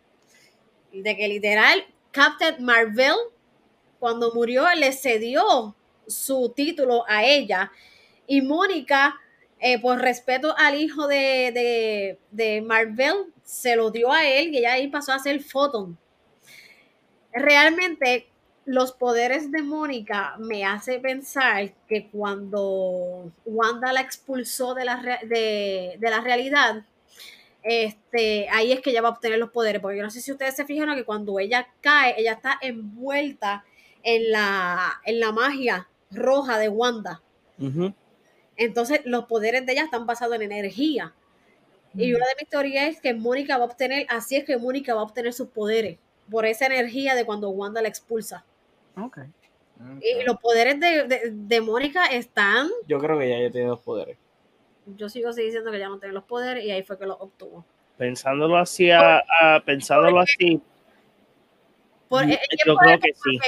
De 0.92 1.16
que 1.16 1.28
literal, 1.28 1.86
Captain 2.12 2.64
Marvel 2.64 3.16
cuando 4.00 4.34
murió 4.34 4.66
le 4.76 4.92
cedió 4.94 5.76
su 6.08 6.54
título 6.56 7.04
a 7.08 7.24
ella 7.24 7.72
y 8.28 8.42
Mónica, 8.42 9.20
eh, 9.60 9.80
por 9.80 10.00
respeto 10.00 10.54
al 10.58 10.76
hijo 10.76 11.08
de, 11.08 11.52
de, 11.54 12.20
de, 12.32 12.62
Marvel, 12.62 13.34
se 13.44 13.76
lo 13.76 13.90
dio 13.90 14.12
a 14.12 14.26
él 14.28 14.54
y 14.54 14.58
ella 14.60 14.74
ahí 14.74 14.88
pasó 14.90 15.14
a 15.14 15.20
ser 15.20 15.42
Photon. 15.42 15.98
Realmente 17.34 18.28
los 18.66 18.92
poderes 18.92 19.52
de 19.52 19.62
Mónica 19.62 20.36
me 20.40 20.66
hace 20.66 21.00
pensar 21.00 21.74
que 21.88 22.10
cuando 22.10 23.32
Wanda 23.46 23.94
la 23.94 24.02
expulsó 24.02 24.74
de 24.74 24.86
la, 24.86 25.20
de, 25.24 25.98
de 26.00 26.10
la 26.10 26.22
realidad, 26.22 26.84
este, 27.68 28.48
ahí 28.50 28.72
es 28.72 28.80
que 28.80 28.92
ella 28.92 29.02
va 29.02 29.10
a 29.10 29.14
obtener 29.14 29.40
los 29.40 29.50
poderes, 29.50 29.82
porque 29.82 29.98
yo 29.98 30.04
no 30.04 30.12
sé 30.12 30.22
si 30.22 30.32
ustedes 30.32 30.56
se 30.56 30.66
fijaron 30.66 30.96
que 30.96 31.04
cuando 31.04 31.40
ella 31.40 31.68
cae, 31.82 32.14
ella 32.16 32.34
está 32.34 32.60
envuelta 32.62 33.66
en 34.04 34.32
la, 34.32 35.02
en 35.04 35.20
la 35.20 35.32
magia 35.32 35.90
roja 36.12 36.60
de 36.60 36.70
Wanda. 36.70 37.24
Uh 37.58 37.66
-huh. 37.66 37.96
Entonces, 38.56 39.02
los 39.06 39.26
poderes 39.26 39.66
de 39.66 39.72
ella 39.72 39.84
están 39.84 40.06
basados 40.06 40.36
en 40.36 40.44
energía. 40.44 41.16
Y 41.96 42.14
una 42.14 42.26
de 42.26 42.36
mis 42.40 42.50
teorías 42.50 42.90
es 42.90 43.02
que 43.02 43.14
Mónica 43.16 43.58
va 43.58 43.64
a 43.64 43.68
obtener, 43.68 44.06
así 44.10 44.36
es 44.36 44.44
que 44.44 44.58
Mónica 44.58 44.94
va 44.94 45.02
a 45.02 45.06
obtener 45.06 45.34
sus 45.34 45.48
poderes, 45.48 45.98
por 46.30 46.46
esa 46.46 46.68
energía 46.68 47.16
de 47.16 47.26
cuando 47.26 47.50
Wanda 47.50 47.82
la 47.82 47.88
expulsa. 47.88 48.46
Okay. 48.96 49.26
Y 50.02 50.24
los 50.24 50.38
poderes 50.38 50.80
de, 50.80 51.08
de, 51.08 51.32
de 51.32 51.62
Mónica 51.62 52.06
están. 52.06 52.70
Yo 52.88 53.00
creo 53.00 53.18
que 53.18 53.28
ya 53.28 53.38
ella 53.38 53.52
tiene 53.52 53.68
los 53.70 53.80
poderes. 53.80 54.18
Yo 54.86 55.10
sigo 55.10 55.34
diciendo 55.34 55.72
que 55.72 55.80
ya 55.80 55.90
no 55.90 56.00
tiene 56.00 56.14
los 56.14 56.24
poderes 56.24 56.64
y 56.64 56.72
ahí 56.72 56.84
fue 56.84 56.98
que 56.98 57.06
los 57.06 57.18
obtuvo. 57.20 57.66
Pensándolo 57.98 58.58
así, 58.58 58.92
a, 58.92 59.18
a, 59.18 59.62
pensándolo 59.66 60.20
así. 60.20 60.62
Por, 62.10 62.26
yo 62.26 62.76
creo 62.76 63.00
que 63.00 63.14
sí. 63.14 63.40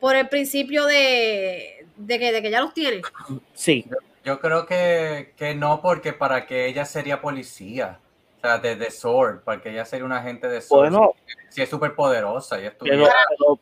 Por 0.00 0.16
el 0.16 0.28
principio 0.28 0.84
de, 0.84 1.86
de, 1.96 2.18
que, 2.18 2.32
de 2.32 2.42
que 2.42 2.50
ya 2.50 2.60
los 2.60 2.74
tiene. 2.74 3.02
Sí. 3.54 3.84
Yo, 3.88 3.96
yo 4.24 4.40
creo 4.40 4.66
que, 4.66 5.32
que, 5.36 5.54
no, 5.54 5.80
porque 5.80 6.12
para 6.12 6.46
que 6.46 6.66
ella 6.66 6.84
sería 6.84 7.20
policía. 7.20 8.00
O 8.36 8.40
sea, 8.40 8.58
de, 8.58 8.76
de 8.76 8.90
Sword, 8.90 9.40
para 9.40 9.60
que 9.60 9.70
ella 9.70 9.84
sería 9.84 10.04
una 10.04 10.18
agente 10.18 10.48
de 10.48 10.60
Sword. 10.60 10.90
Bueno, 10.90 11.12
si 11.48 11.62
es 11.62 11.68
súper 11.68 11.94
poderosa. 11.94 12.58
Ella 12.58 12.74
pero, 12.78 13.08
pero, 13.40 13.60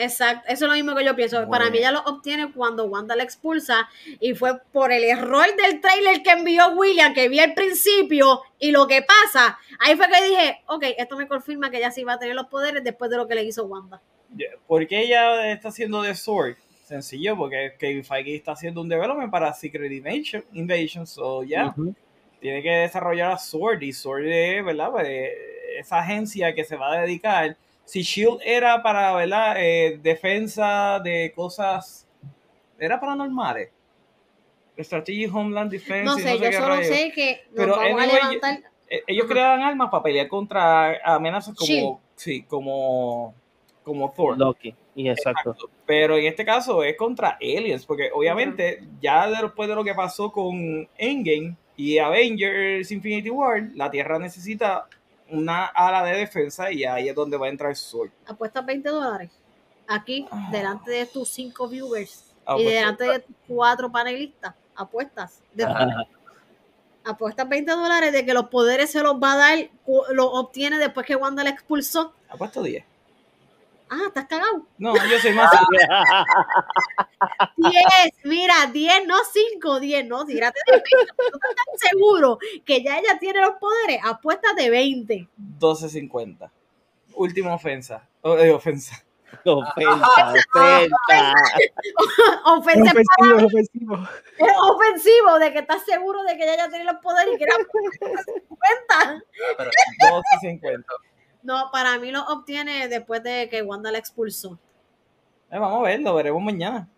Exacto, 0.00 0.44
eso 0.46 0.64
es 0.64 0.68
lo 0.70 0.74
mismo 0.74 0.94
que 0.94 1.04
yo 1.04 1.16
pienso. 1.16 1.40
Muy 1.40 1.50
Para 1.50 1.64
bien. 1.64 1.72
mí 1.72 1.78
ella 1.80 1.90
lo 1.90 2.00
obtiene 2.02 2.52
cuando 2.52 2.84
Wanda 2.84 3.16
la 3.16 3.24
expulsa 3.24 3.88
y 4.20 4.32
fue 4.34 4.60
por 4.72 4.92
el 4.92 5.02
error 5.02 5.46
del 5.56 5.80
trailer 5.80 6.22
que 6.22 6.30
envió 6.30 6.68
William, 6.68 7.12
que 7.12 7.28
vi 7.28 7.40
al 7.40 7.52
principio 7.52 8.42
y 8.60 8.70
lo 8.70 8.86
que 8.86 9.02
pasa. 9.02 9.58
Ahí 9.80 9.96
fue 9.96 10.06
que 10.08 10.24
dije, 10.24 10.62
ok, 10.66 10.84
esto 10.96 11.16
me 11.16 11.26
confirma 11.26 11.68
que 11.70 11.78
ella 11.78 11.90
sí 11.90 12.04
va 12.04 12.12
a 12.12 12.18
tener 12.18 12.36
los 12.36 12.46
poderes 12.46 12.84
después 12.84 13.10
de 13.10 13.16
lo 13.16 13.26
que 13.26 13.34
le 13.34 13.42
hizo 13.42 13.64
Wanda. 13.66 14.00
¿Por 14.68 14.86
qué 14.86 15.00
ella 15.00 15.50
está 15.50 15.68
haciendo 15.68 16.00
de 16.02 16.14
Sword? 16.14 16.56
Sencillo, 16.84 17.36
porque 17.36 17.74
Kevin 17.76 18.04
Feige 18.04 18.36
está 18.36 18.52
haciendo 18.52 18.80
un 18.80 18.88
development 18.88 19.32
para 19.32 19.52
Secret 19.52 19.90
Invasion, 19.90 20.44
Invasion 20.52 21.06
so 21.06 21.42
ya. 21.42 21.48
Yeah. 21.48 21.66
uh 21.66 21.72
-huh. 21.76 21.94
Tiene 22.40 22.62
que 22.62 22.70
desarrollar 22.70 23.32
a 23.32 23.38
Sword 23.38 23.82
y 23.82 23.92
Sword 23.92 24.26
es, 24.26 24.64
¿verdad? 24.64 24.90
Pues, 24.92 25.08
esa 25.76 25.98
agencia 25.98 26.54
que 26.54 26.64
se 26.64 26.76
va 26.76 26.92
a 26.92 27.00
dedicar 27.00 27.56
si 27.88 28.02
Shield 28.02 28.40
era 28.44 28.82
para, 28.82 29.14
¿verdad? 29.14 29.54
Eh, 29.58 29.98
defensa 30.02 31.00
de 31.02 31.32
cosas, 31.34 32.06
era 32.78 33.00
paranormales. 33.00 33.70
Strategy 34.78 35.24
Homeland 35.26 35.70
Defense. 35.72 36.04
No 36.04 36.16
sé, 36.18 36.24
no 36.24 36.30
sé 36.30 36.44
yo 36.44 36.50
qué 36.50 36.56
solo 36.56 36.76
sé 36.82 37.12
que 37.14 37.40
nos 37.46 37.54
Pero 37.56 37.76
vamos 37.76 37.86
anyway, 38.02 38.10
a 38.10 38.12
levantar. 38.30 38.58
Eh, 38.90 39.02
Ellos 39.06 39.24
Ajá. 39.24 39.32
creaban 39.32 39.60
armas 39.62 39.88
para 39.90 40.02
pelear 40.02 40.28
contra 40.28 40.98
amenazas 41.02 41.54
como, 41.56 41.66
Shield. 41.66 41.96
sí, 42.14 42.42
como, 42.42 43.34
como 43.82 44.12
Thor. 44.12 44.38
Loki, 44.38 44.74
y 44.94 45.08
exacto. 45.08 45.52
Exacto. 45.52 45.70
Pero 45.86 46.18
en 46.18 46.26
este 46.26 46.44
caso 46.44 46.84
es 46.84 46.94
contra 46.94 47.38
aliens, 47.40 47.86
porque 47.86 48.10
obviamente 48.14 48.82
ya 49.00 49.28
después 49.30 49.66
de 49.66 49.74
lo 49.74 49.82
que 49.82 49.94
pasó 49.94 50.30
con 50.30 50.86
Endgame, 50.98 51.56
Y 51.74 51.98
Avengers 51.98 52.90
Infinity 52.92 53.30
War, 53.30 53.62
la 53.74 53.90
Tierra 53.90 54.18
necesita 54.18 54.86
una 55.30 55.66
ala 55.66 56.02
de 56.04 56.18
defensa 56.18 56.70
y 56.72 56.84
ahí 56.84 57.08
es 57.08 57.14
donde 57.14 57.36
va 57.36 57.46
a 57.46 57.48
entrar 57.50 57.74
Sword. 57.76 58.10
Apuestas 58.26 58.64
20 58.64 58.88
dólares 58.88 59.30
aquí, 59.86 60.26
Ah. 60.30 60.48
delante 60.52 60.90
de 60.90 61.06
tus 61.06 61.28
5 61.28 61.68
viewers 61.68 62.24
Ah, 62.46 62.56
y 62.58 62.62
pues, 62.64 62.74
delante 62.74 63.04
de 63.04 63.18
tus 63.20 63.34
4 63.46 63.90
panelistas. 63.92 64.54
Apuestas. 64.74 65.40
De- 65.52 65.66
apuestas 67.04 67.48
20 67.48 67.72
dólares 67.72 68.12
de 68.12 68.24
que 68.24 68.34
los 68.34 68.48
poderes 68.48 68.90
se 68.90 69.02
los 69.02 69.14
va 69.14 69.32
a 69.32 69.36
dar, 69.36 69.58
los 70.12 70.28
obtiene 70.32 70.78
después 70.78 71.06
que 71.06 71.16
Wanda 71.16 71.42
le 71.42 71.50
expulsó. 71.50 72.12
Apuesto 72.28 72.62
10. 72.62 72.84
Ah, 73.90 74.04
estás 74.08 74.26
cagado. 74.26 74.66
No, 74.78 74.94
yo 74.94 75.18
soy 75.18 75.32
más. 75.32 75.50
10, 77.56 77.74
mira, 78.24 78.66
10, 78.72 79.06
no 79.06 79.16
5, 79.24 79.80
10, 79.80 80.06
no, 80.06 80.24
tírate 80.26 80.60
de 80.66 80.72
20. 80.72 80.90
¿Tú 80.90 81.24
estás 81.24 81.54
tan 81.54 81.78
seguro 81.90 82.38
que 82.64 82.82
ya 82.82 82.98
ella 82.98 83.18
tiene 83.18 83.40
los 83.40 83.54
poderes? 83.58 84.00
Apuestas 84.04 84.54
de 84.56 84.70
20. 84.70 85.28
12.50. 85.58 86.50
Última 87.14 87.54
ofensa. 87.54 88.06
Oh, 88.22 88.36
eh, 88.36 88.50
ofensa. 88.52 89.02
Ofensa, 89.44 90.32
ofensa. 90.34 91.34
Ofensa 92.46 92.92
Ofensivo, 92.92 93.46
ofensivo. 93.46 93.94
es 94.38 94.52
ofensivo 94.58 95.38
de 95.38 95.52
que 95.52 95.58
estás 95.58 95.84
seguro 95.84 96.22
de 96.22 96.34
que 96.36 96.44
ella 96.44 96.56
ya 96.56 96.68
tiene 96.70 96.84
los 96.84 96.96
poderes 97.02 97.34
y 97.34 97.38
que 97.38 97.44
era 97.44 97.56
50. 97.56 99.22
Pero 99.58 99.70
12.50. 100.42 100.84
No, 101.42 101.70
para 101.72 101.98
mí 101.98 102.10
lo 102.10 102.24
obtiene 102.26 102.88
después 102.88 103.22
de 103.22 103.48
que 103.48 103.62
Wanda 103.62 103.90
la 103.90 103.98
expulsó. 103.98 104.58
Eh, 105.50 105.58
vamos 105.58 105.80
a 105.80 105.88
ver, 105.88 106.00
lo 106.00 106.14
veremos 106.14 106.42
mañana. 106.42 106.88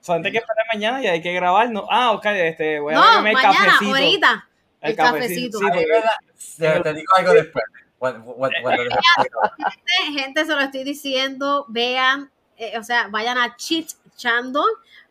Solamente 0.00 0.28
hay 0.28 0.32
que 0.32 0.38
esperar 0.38 0.66
mañana 0.72 1.02
y 1.02 1.06
hay 1.06 1.22
que 1.22 1.32
grabarnos. 1.32 1.84
Ah, 1.90 2.12
ok, 2.12 2.26
este, 2.26 2.80
voy 2.80 2.94
a 2.94 2.96
No, 2.96 3.16
el 3.18 3.22
mañana, 3.34 3.52
cafecito. 3.52 3.96
ahorita. 3.96 4.48
El 4.80 4.96
cafecito. 4.96 5.58
cafecito. 5.60 5.94
Sí. 6.36 6.62
Te, 6.62 6.80
te 6.80 6.94
digo 6.94 7.12
algo 7.16 7.32
después. 7.32 7.64
Gente, 8.00 10.20
gente, 10.20 10.44
se 10.44 10.54
lo 10.54 10.60
estoy 10.60 10.84
diciendo, 10.84 11.64
vean, 11.68 12.30
eh, 12.56 12.78
o 12.78 12.84
sea, 12.84 13.08
vayan 13.08 13.38
a 13.38 13.56
Cheat 13.56 13.88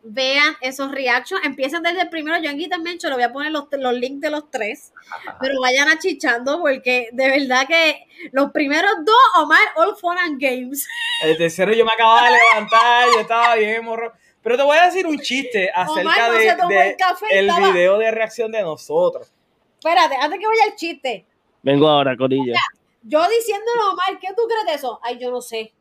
Vean 0.03 0.55
esos 0.61 0.91
reactions, 0.91 1.43
empiecen 1.45 1.83
desde 1.83 2.01
el 2.01 2.09
primero, 2.09 2.37
yo 2.41 2.49
en 2.49 2.57
Guitar 2.57 2.79
Mencho 2.79 3.09
le 3.09 3.15
voy 3.15 3.23
a 3.23 3.33
poner 3.33 3.51
los, 3.51 3.65
los 3.71 3.93
links 3.93 4.21
de 4.21 4.29
los 4.29 4.49
tres, 4.49 4.93
pero 5.41 5.59
vayan 5.59 5.89
a 5.89 5.99
Chichando 5.99 6.59
porque 6.59 7.09
de 7.11 7.29
verdad 7.29 7.67
que 7.67 8.05
los 8.31 8.51
primeros 8.51 8.91
dos, 9.03 9.15
Omar, 9.43 9.59
All 9.75 9.95
Fun 9.97 10.17
and 10.17 10.39
Games. 10.39 10.87
El 11.23 11.37
tercero 11.37 11.73
yo 11.73 11.83
me 11.83 11.91
acababa 11.91 12.29
de 12.29 12.37
levantar, 12.37 13.07
yo 13.13 13.19
estaba 13.19 13.55
bien 13.55 13.83
morro. 13.83 14.13
Pero 14.41 14.55
te 14.55 14.63
voy 14.63 14.77
a 14.77 14.85
decir 14.85 15.05
un 15.05 15.19
chiste 15.19 15.69
acerca 15.75 16.01
Omar 16.01 16.31
no 16.31 16.37
de, 16.37 16.49
se 16.49 16.55
tomó 16.55 16.69
de 16.69 16.89
el 16.89 16.95
café 16.95 17.25
el 17.31 17.49
estaba- 17.49 17.71
video 17.71 17.97
de 17.97 18.11
reacción 18.11 18.51
de 18.51 18.61
nosotros. 18.61 19.29
Espérate, 19.79 20.15
antes 20.15 20.39
que 20.39 20.47
vaya 20.47 20.65
el 20.67 20.75
chiste, 20.75 21.25
Vengo 21.63 21.87
ahora, 21.89 22.15
Corillo. 22.15 22.53
yo 23.03 23.27
diciéndole 23.27 23.81
a 23.81 23.89
Omar, 23.91 24.19
¿qué 24.21 24.29
tú 24.37 24.43
crees 24.47 24.65
de 24.67 24.73
eso? 24.75 25.01
Ay, 25.03 25.17
yo 25.19 25.31
no 25.31 25.41
sé. 25.41 25.73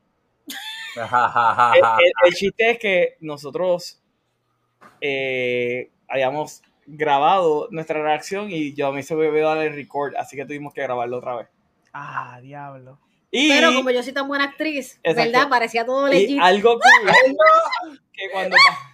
El, 0.97 1.83
el- 1.85 2.13
el 2.25 2.33
chiste 2.35 2.71
es 2.71 2.79
que 2.79 3.17
nosotros 3.21 4.01
eh, 5.01 5.91
habíamos 6.09 6.63
grabado 6.87 7.69
nuestra 7.71 8.03
reacción 8.03 8.51
y 8.51 8.75
yo 8.75 8.89
a 8.89 8.93
mí 8.93 9.03
se 9.03 9.15
me 9.15 9.27
olvidó 9.29 9.49
darle 9.49 9.71
record, 9.71 10.15
así 10.17 10.37
que 10.37 10.45
tuvimos 10.45 10.73
que 10.73 10.83
grabarlo 10.83 11.19
otra 11.19 11.37
vez. 11.37 11.49
Ah, 11.93 12.39
diablo. 12.41 12.99
Y, 13.31 13.49
Pero 13.49 13.75
como 13.75 13.91
yo 13.91 14.03
soy 14.03 14.13
tan 14.13 14.29
buena 14.29 14.45
actriz, 14.45 15.01
Exacto. 15.03 15.31
¿verdad? 15.33 15.49
Parecía 15.49 15.85
todo 15.85 16.09
y 16.09 16.13
legit. 16.13 16.41
algo 16.41 16.75
cool, 17.83 18.01
que 18.13 18.31
cuando, 18.33 18.57
pa- 18.57 18.93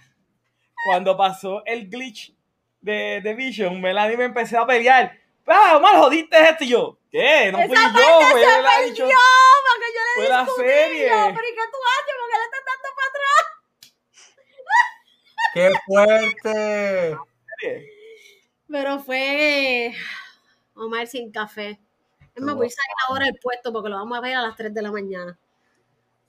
cuando 0.85 1.15
pasó 1.17 1.63
el 1.65 1.87
glitch 1.89 2.33
de, 2.81 3.21
de 3.23 3.33
Vision, 3.35 3.79
Melanie 3.79 4.17
me 4.17 4.25
empecé 4.25 4.57
a 4.57 4.65
pelear. 4.65 5.13
¡Ah, 5.45 5.75
Omar, 5.77 5.97
jodiste 5.97 6.41
esto! 6.41 6.63
Y 6.63 6.69
yo, 6.69 6.97
¿qué? 7.13 7.51
No 7.53 7.59
fui 7.59 7.73
Esa 7.73 7.87
yo, 7.87 7.93
parte 7.93 8.31
fue 8.31 8.41
se 8.43 8.59
él 8.59 8.65
ha 8.65 8.81
dicho- 8.81 9.03
porque 9.05 9.87
yo 9.95 10.01
le 10.01 10.13
fue 10.15 10.27
la 10.29 10.45
serie. 10.57 11.07
yo, 11.09 11.15
pero 11.33 11.47
¿y 11.47 11.55
qué 11.55 11.65
tú 11.71 11.79
haces? 11.93 12.15
Porque 12.19 12.37
le 12.37 12.45
estás 12.45 12.63
dando 12.69 12.89
para 12.97 13.09
atrás. 13.09 13.43
¡Qué 15.53 15.71
fuerte! 15.85 17.17
Pero 18.69 18.99
fue 18.99 19.93
Omar 20.75 21.07
sin 21.07 21.31
café. 21.31 21.79
Es 22.35 22.41
más, 22.41 22.55
voy 22.55 22.65
a 22.67 22.69
salir 22.71 22.95
ahora 23.07 23.25
del 23.25 23.37
puesto 23.39 23.71
porque 23.71 23.89
lo 23.89 23.97
vamos 23.97 24.17
a 24.17 24.21
ver 24.21 24.35
a 24.35 24.41
las 24.41 24.55
3 24.55 24.73
de 24.73 24.81
la 24.81 24.91
mañana. 24.91 25.37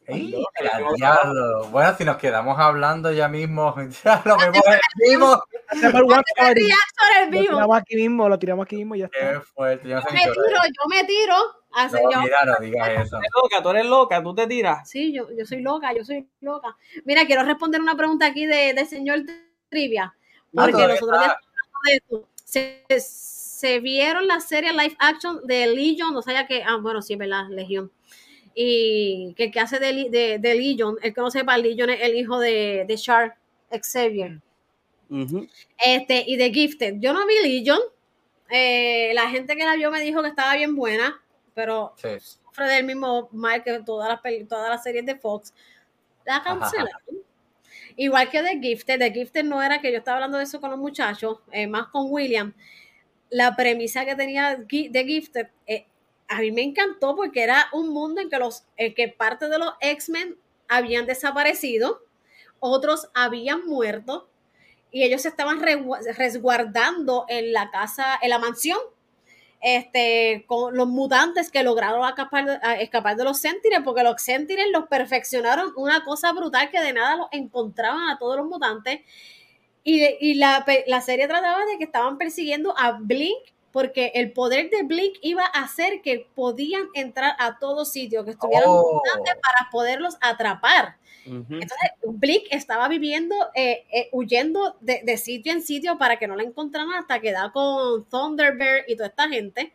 ¡Ey, 0.06 0.34
a 0.60 0.92
diablo! 0.94 1.66
Bueno, 1.70 1.94
si 1.96 2.04
nos 2.04 2.16
quedamos 2.18 2.58
hablando 2.58 3.10
ya 3.12 3.28
mismo, 3.28 3.74
ya 4.04 4.22
lo 4.24 4.36
vemos 4.36 4.62
en 4.66 4.80
vivo. 5.10 5.42
Hacemos 5.68 5.94
el 6.02 7.30
Lo 7.30 7.40
tiramos 7.40 7.76
aquí 7.78 7.96
mismo, 7.96 8.28
lo 8.28 8.38
tiramos 8.38 8.64
aquí 8.64 8.76
mismo 8.76 8.94
y 8.94 8.98
ya 9.00 9.08
¡Qué 9.08 9.40
fuerte! 9.40 9.88
Yo 9.88 9.96
no 9.96 10.02
Yo 10.02 10.06
sé 10.08 10.14
me 10.14 10.20
tiro, 10.20 10.34
yo 10.44 10.88
me 10.88 11.04
tiro. 11.04 11.34
a 11.72 11.88
No, 11.88 12.10
yo- 12.12 12.20
mira, 12.20 12.44
no 12.44 12.56
digas 12.60 12.88
eso. 13.08 13.16
Eres 13.18 13.30
loca, 13.34 13.62
tú 13.62 13.70
eres 13.70 13.86
loca, 13.86 14.22
tú 14.22 14.34
te 14.34 14.46
tiras. 14.46 14.88
Sí, 14.88 15.12
yo, 15.12 15.26
yo 15.36 15.46
soy 15.46 15.62
loca, 15.62 15.92
yo 15.94 16.04
soy 16.04 16.28
loca. 16.40 16.76
Mira, 17.04 17.24
quiero 17.26 17.42
responder 17.42 17.80
una 17.80 17.96
pregunta 17.96 18.26
aquí 18.26 18.44
de, 18.46 18.74
del 18.74 18.86
señor 18.86 19.20
Trivia. 19.70 20.14
Ah, 20.14 20.20
Porque 20.52 20.72
todavía 20.72 20.94
los 20.94 21.02
otros 21.02 21.20
días 21.20 21.32
está. 21.32 21.48
hablando 21.72 21.80
de 21.84 21.94
esto. 21.96 22.28
Se, 22.44 23.00
se 23.00 23.80
vieron 23.80 24.26
la 24.28 24.40
serie 24.40 24.72
live 24.72 24.96
action 24.98 25.40
de 25.46 25.66
Legion, 25.68 26.12
no 26.12 26.20
sabía 26.22 26.46
que, 26.46 26.62
ah, 26.62 26.76
bueno, 26.76 27.00
sí, 27.00 27.16
¿verdad? 27.16 27.48
Legion. 27.48 27.90
Y 28.54 29.34
que 29.36 29.44
el 29.44 29.50
que 29.50 29.60
hace 29.60 29.78
de, 29.78 30.08
de, 30.10 30.38
de 30.38 30.54
Legion, 30.54 30.96
el 31.02 31.12
que 31.12 31.20
no 31.20 31.30
sepa, 31.30 31.58
Legion 31.58 31.90
es 31.90 32.00
el 32.02 32.14
hijo 32.16 32.38
de, 32.38 32.84
de 32.86 32.96
Shark 32.96 33.36
Xavier. 33.82 34.40
Este, 35.84 36.24
y 36.26 36.36
de 36.36 36.52
Gifted. 36.52 36.94
Yo 36.98 37.12
no 37.12 37.26
vi 37.26 37.34
Legion. 37.42 37.80
Eh, 38.50 39.12
la 39.14 39.28
gente 39.30 39.56
que 39.56 39.64
la 39.64 39.74
vio 39.74 39.90
me 39.90 40.00
dijo 40.00 40.22
que 40.22 40.28
estaba 40.28 40.54
bien 40.54 40.76
buena, 40.76 41.20
pero 41.54 41.94
Sí. 41.96 42.08
sufre 42.20 42.66
del 42.68 42.84
mismo 42.84 43.28
mal 43.32 43.62
que 43.64 43.80
todas 43.80 44.08
las, 44.08 44.48
todas 44.48 44.70
las 44.70 44.82
series 44.82 45.06
de 45.06 45.16
Fox. 45.16 45.52
La 46.24 46.42
cancelaron. 46.42 47.00
Igual 47.96 48.28
que 48.30 48.42
The 48.42 48.58
Gifted. 48.60 48.98
The 48.98 49.12
Gifted 49.12 49.44
no 49.44 49.62
era 49.62 49.80
que 49.80 49.90
yo 49.92 49.98
estaba 49.98 50.16
hablando 50.18 50.38
de 50.38 50.44
eso 50.44 50.60
con 50.60 50.70
los 50.70 50.78
muchachos, 50.78 51.38
eh, 51.52 51.66
más 51.66 51.88
con 51.88 52.06
William. 52.10 52.54
La 53.30 53.54
premisa 53.56 54.04
que 54.04 54.14
tenía 54.14 54.58
The 54.68 55.04
Gifted, 55.04 55.48
eh, 55.66 55.86
a 56.28 56.40
mí 56.40 56.52
me 56.52 56.62
encantó 56.62 57.16
porque 57.16 57.42
era 57.42 57.66
un 57.72 57.90
mundo 57.90 58.20
en 58.20 58.30
que, 58.30 58.38
los, 58.38 58.64
en 58.76 58.94
que 58.94 59.08
parte 59.08 59.48
de 59.48 59.58
los 59.58 59.74
X-Men 59.80 60.36
habían 60.68 61.06
desaparecido, 61.06 62.00
otros 62.60 63.08
habían 63.14 63.66
muerto 63.66 64.28
y 64.90 65.02
ellos 65.02 65.22
se 65.22 65.28
estaban 65.28 65.60
resguardando 65.60 67.26
en 67.28 67.52
la 67.52 67.70
casa, 67.70 68.18
en 68.22 68.30
la 68.30 68.38
mansión 68.38 68.78
este, 69.64 70.44
con 70.46 70.76
los 70.76 70.86
mutantes 70.86 71.50
que 71.50 71.62
lograron 71.62 72.06
escapar 72.06 72.60
escapar 72.80 73.16
de 73.16 73.24
los 73.24 73.38
Sentinels, 73.38 73.82
porque 73.82 74.02
los 74.02 74.20
Sentinels 74.20 74.70
los 74.70 74.88
perfeccionaron 74.88 75.72
una 75.76 76.04
cosa 76.04 76.32
brutal 76.34 76.70
que 76.70 76.80
de 76.80 76.92
nada 76.92 77.16
los 77.16 77.28
encontraban 77.32 78.10
a 78.10 78.18
todos 78.18 78.36
los 78.36 78.46
mutantes. 78.46 79.00
Y, 79.82 80.04
y 80.20 80.34
la, 80.34 80.66
la 80.86 81.00
serie 81.00 81.26
trataba 81.26 81.64
de 81.64 81.78
que 81.78 81.84
estaban 81.84 82.18
persiguiendo 82.18 82.74
a 82.76 82.92
Blink, 82.92 83.53
porque 83.74 84.12
el 84.14 84.30
poder 84.30 84.70
de 84.70 84.84
Blink 84.84 85.16
iba 85.20 85.44
a 85.44 85.64
hacer 85.64 86.00
que 86.00 86.28
podían 86.36 86.84
entrar 86.94 87.34
a 87.40 87.58
todos 87.58 87.90
sitios, 87.90 88.24
que 88.24 88.30
estuvieran 88.30 88.68
Oh. 88.68 89.02
para 89.02 89.68
poderlos 89.72 90.16
atrapar. 90.20 90.96
Entonces, 91.26 91.90
Blink 92.04 92.44
estaba 92.52 92.86
viviendo, 92.86 93.34
eh, 93.56 93.84
eh, 93.92 94.10
huyendo 94.12 94.76
de, 94.80 95.00
de 95.04 95.16
sitio 95.16 95.50
en 95.52 95.60
sitio 95.60 95.98
para 95.98 96.20
que 96.20 96.28
no 96.28 96.36
la 96.36 96.44
encontraran 96.44 96.92
hasta 96.92 97.18
que 97.20 97.32
da 97.32 97.50
con 97.50 98.08
Thunderbird 98.08 98.84
y 98.86 98.94
toda 98.94 99.08
esta 99.08 99.28
gente. 99.28 99.72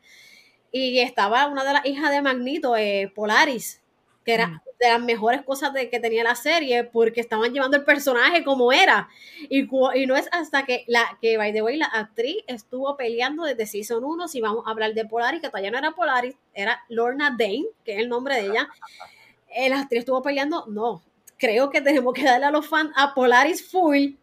Y 0.72 1.00
estaba 1.00 1.48
una 1.48 1.66
de 1.66 1.74
las 1.74 1.86
hijas 1.86 2.10
de 2.10 2.22
Magneto, 2.22 2.78
eh, 2.78 3.12
Polaris, 3.14 3.82
que 4.30 4.36
era 4.36 4.48
Mm. 4.48 4.62
de 4.80 4.88
las 4.88 5.02
mejores 5.02 5.42
cosas 5.42 5.74
de, 5.74 5.90
que 5.90 6.00
tenía 6.00 6.24
la 6.24 6.36
serie 6.36 6.84
porque 6.84 7.20
estaban 7.20 7.52
llevando 7.52 7.78
el 7.78 7.84
personaje 7.84 8.44
como 8.44 8.72
era. 8.72 9.10
Y, 9.50 9.62
y 9.62 10.06
no 10.06 10.16
es 10.16 10.30
hasta 10.32 10.66
que, 10.66 10.86
la 10.88 11.18
que, 11.20 11.38
by 11.38 11.52
the 11.52 11.64
way, 11.64 11.78
la 11.78 11.88
actriz 11.88 12.38
estuvo 12.46 12.96
peleando 12.96 13.44
desde 13.44 13.66
Season 13.66 14.04
1, 14.04 14.28
si 14.28 14.40
vamos 14.40 14.68
a 14.68 14.70
hablar 14.70 14.94
de 14.94 15.06
Polaris, 15.06 15.42
que 15.42 15.48
todavía 15.48 15.72
no 15.72 15.80
era 15.80 15.92
Polaris, 15.94 16.36
era 16.54 16.80
Lorna 16.90 17.36
Dane, 17.38 17.66
que 17.84 17.94
es 17.94 18.00
el 18.00 18.10
nombre 18.10 18.36
de 18.36 18.50
ella. 18.50 18.70
Eh, 19.50 19.68
la 19.68 19.80
actriz 19.80 20.02
estuvo 20.02 20.22
peleando, 20.22 20.66
no, 20.68 21.02
creo 21.38 21.72
que 21.72 21.82
tenemos 21.82 22.14
que 22.14 22.24
darle 22.24 22.46
a 22.46 22.52
los 22.52 22.68
fans 22.68 22.92
a 22.96 23.16
Polaris 23.16 23.68
Full 23.68 24.14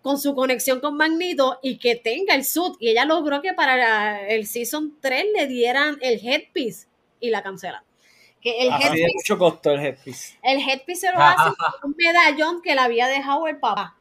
con 0.00 0.18
su 0.18 0.34
conexión 0.34 0.80
con 0.80 0.96
Magneto 0.96 1.58
y 1.62 1.76
que 1.76 1.96
tenga 1.96 2.34
el 2.34 2.46
suit. 2.46 2.76
Y 2.80 2.88
ella 2.88 3.04
logró 3.04 3.42
que 3.42 3.52
para 3.52 4.26
el 4.26 4.46
Season 4.46 4.96
3 5.02 5.26
le 5.36 5.46
dieran 5.46 5.98
el 6.00 6.18
headpiece 6.26 6.86
y 7.20 7.28
la 7.28 7.42
cancelan. 7.42 7.82
Que 8.44 8.60
el 8.60 8.68
de 8.68 8.74
headpiece, 8.76 9.12
mucho 9.14 9.38
costó 9.38 9.70
el 9.72 9.80
headpiece. 9.80 10.38
el 10.42 10.60
headpiece 10.60 11.00
se 11.08 11.12
lo 11.12 11.18
hace 11.20 11.50
con 11.80 11.90
un 11.90 11.96
medallón 11.96 12.62
que 12.62 12.74
le 12.74 12.80
había 12.80 13.08
dejado 13.08 13.48
el 13.48 13.56
papá. 13.58 13.96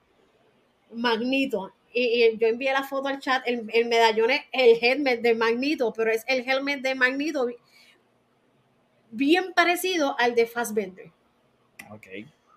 Magneto. 0.92 1.74
Y, 1.94 2.24
y 2.26 2.38
yo 2.38 2.48
envié 2.48 2.74
la 2.74 2.84
foto 2.84 3.08
al 3.08 3.20
chat. 3.20 3.42
El, 3.48 3.70
el 3.74 3.86
medallón 3.88 4.30
es 4.32 4.42
el 4.52 4.78
helmet 4.84 5.22
de 5.22 5.34
Magneto, 5.34 5.94
pero 5.96 6.12
es 6.12 6.24
el 6.28 6.48
helmet 6.48 6.82
de 6.82 6.94
Magneto 6.94 7.48
bien 9.12 9.54
parecido 9.54 10.16
al 10.20 10.36
de 10.36 10.46
Fassbender. 10.46 11.12
Ok. 11.92 12.08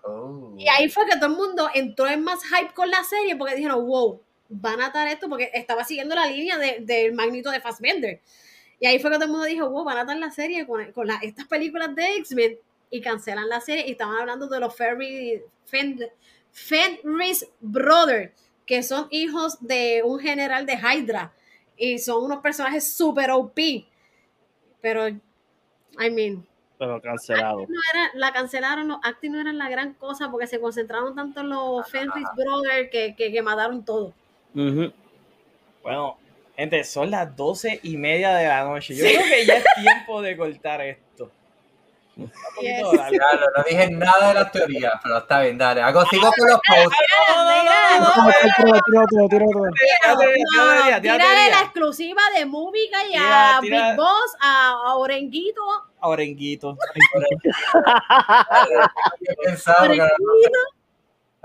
Oh. 0.03 0.53
Y 0.57 0.67
ahí 0.69 0.89
fue 0.89 1.05
que 1.05 1.15
todo 1.17 1.27
el 1.29 1.35
mundo 1.35 1.69
entró 1.73 2.07
en 2.07 2.23
más 2.23 2.39
hype 2.43 2.73
con 2.73 2.89
la 2.89 3.03
serie 3.03 3.35
porque 3.35 3.55
dijeron, 3.55 3.85
wow, 3.85 4.21
van 4.49 4.81
a 4.81 4.87
atar 4.87 5.07
esto 5.07 5.29
porque 5.29 5.51
estaba 5.53 5.83
siguiendo 5.83 6.15
la 6.15 6.25
línea 6.27 6.57
de- 6.57 6.79
del 6.81 7.13
magnito 7.13 7.51
de 7.51 7.59
Fassbender. 7.61 8.21
Y 8.79 8.85
ahí 8.85 8.99
fue 8.99 9.09
que 9.09 9.15
todo 9.15 9.25
el 9.25 9.31
mundo 9.31 9.45
dijo, 9.45 9.69
wow, 9.69 9.83
van 9.83 9.97
a 9.97 10.01
atar 10.01 10.17
la 10.17 10.29
serie 10.31 10.65
con, 10.67 10.91
con 10.91 11.07
la- 11.07 11.19
estas 11.23 11.47
películas 11.47 11.95
de 11.95 12.15
X-Men 12.17 12.57
y 12.91 13.01
cancelan 13.01 13.49
la 13.49 13.59
serie 13.59 13.87
y 13.87 13.91
estaban 13.91 14.17
hablando 14.17 14.47
de 14.47 14.59
los 14.59 14.75
Ferry, 14.75 15.41
Fen- 15.69 16.09
Fenris 16.51 17.47
Brothers, 17.59 18.31
que 18.65 18.83
son 18.83 19.07
hijos 19.11 19.57
de 19.61 20.01
un 20.03 20.19
general 20.19 20.65
de 20.65 20.73
Hydra 20.75 21.33
y 21.75 21.97
son 21.99 22.23
unos 22.23 22.39
personajes 22.39 22.93
super 22.95 23.31
OP. 23.31 23.57
Pero, 24.81 25.07
I 25.07 26.11
mean, 26.11 26.45
Pero 26.77 27.01
cancelado. 27.01 27.61
no 27.61 27.79
era, 27.93 28.11
la 28.13 28.31
cancelaron, 28.31 28.87
los 28.87 28.99
acting 29.03 29.31
no 29.31 29.41
eran 29.41 29.57
la 29.57 29.69
gran 29.69 29.93
cosa 29.95 30.29
porque 30.29 30.47
se 30.47 30.59
concentraron 30.59 31.15
tanto 31.15 31.41
en 31.41 31.49
los 31.49 31.89
Fenris 31.89 32.27
Brothers 32.35 32.89
que, 32.91 33.15
que, 33.15 33.31
que 33.31 33.41
mataron 33.41 33.83
todo. 33.83 34.13
Ujú. 34.53 34.91
Bueno, 35.81 36.17
gente, 36.57 36.83
son 36.83 37.11
las 37.11 37.35
doce 37.35 37.79
y 37.83 37.97
media 37.97 38.33
de 38.35 38.47
la 38.47 38.63
noche. 38.63 38.95
Yo 38.95 39.05
creo 39.05 39.21
que 39.23 39.45
ya 39.45 39.57
es 39.57 39.65
tiempo 39.81 40.21
de 40.21 40.35
cortar 40.35 40.81
esto. 40.81 41.31
Yes. 42.59 42.81
Claro, 42.81 43.45
no 43.55 43.63
dije 43.69 43.91
nada 43.91 44.29
de 44.29 44.33
las 44.33 44.51
teorías, 44.51 44.93
pero 45.03 45.19
está 45.19 45.41
bien, 45.41 45.55
dale. 45.55 45.81
Hago, 45.81 46.03
sigo 46.05 46.31
con 46.35 46.49
los 46.49 46.59
posts. 46.67 46.97
Tírale 50.99 51.49
la 51.51 51.61
exclusiva 51.61 52.21
de 52.35 52.45
Movica 52.45 53.05
y 53.05 53.15
a. 53.15 53.59
Big 53.61 53.95
Boss, 53.95 54.35
a, 54.41 54.71
a 54.83 54.95
Orenguito. 54.95 55.61
Orenguito. 55.99 56.75
Orenguito. 59.79 60.59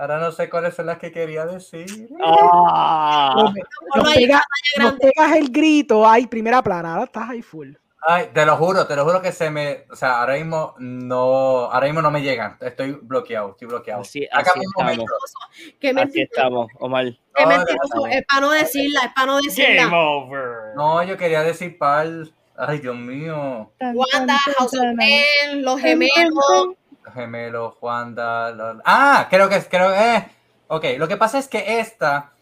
Ahora 0.02 0.18
no 0.18 0.32
sé 0.32 0.50
cuáles 0.50 0.74
son 0.74 0.86
las 0.86 0.98
que 0.98 1.12
quería 1.12 1.46
decir. 1.46 2.08
Ah. 2.24 3.34
Nos, 3.94 4.14
pega- 4.14 4.42
nos 4.78 4.92
pegas 4.94 5.32
el 5.36 5.50
grito, 5.50 6.08
ay, 6.08 6.26
primera 6.26 6.62
plana, 6.62 6.92
ahora 6.94 7.04
estás 7.04 7.30
ahí 7.30 7.42
full. 7.42 7.74
Ay, 8.04 8.30
te 8.34 8.44
lo 8.44 8.56
juro, 8.56 8.84
te 8.84 8.96
lo 8.96 9.04
juro 9.04 9.22
que 9.22 9.30
se 9.30 9.48
me, 9.48 9.84
o 9.88 9.94
sea, 9.94 10.18
ahora 10.20 10.34
mismo 10.34 10.74
no, 10.78 11.70
ahora 11.70 11.86
mismo 11.86 12.02
no 12.02 12.10
me 12.10 12.20
llegan. 12.20 12.56
Estoy 12.60 12.98
bloqueado, 13.00 13.50
estoy 13.50 13.68
bloqueado. 13.68 14.00
Así, 14.02 14.26
Acá 14.32 14.50
así 14.50 14.58
mismo 14.58 14.72
estamos. 14.90 15.10
Qué 15.78 15.88
Aquí 15.90 15.94
mentiroso. 15.94 16.32
estamos, 16.34 16.66
Omar. 16.80 17.04
Qué 17.34 17.42
No, 17.44 17.48
mentiroso. 17.48 18.06
Es 18.10 18.24
para 18.26 18.40
no 18.40 18.50
decirla, 18.50 19.00
es 19.04 19.12
para 19.14 19.26
no 19.28 19.36
decirla. 19.40 19.84
Game 19.84 19.96
over. 19.96 20.46
No, 20.74 21.00
yo 21.04 21.16
quería 21.16 21.42
decir 21.44 21.78
pal. 21.78 22.34
Ay, 22.56 22.80
Dios 22.80 22.96
mío. 22.96 23.70
Wanda, 23.80 24.36
House 24.58 24.74
of 24.74 24.82
Los 25.54 25.80
Gemelos. 25.80 26.74
Gemelo, 27.14 27.72
Juanda. 27.80 28.50
lo- 28.52 28.80
Ah, 28.84 29.26
creo 29.30 29.48
que 29.48 29.56
es, 29.56 29.68
creo 29.68 29.92
eh. 29.94 30.28
Ok, 30.68 30.84
lo 30.98 31.06
que 31.08 31.16
pasa 31.16 31.38
es 31.38 31.48
que 31.48 31.80
esta, 31.80 32.32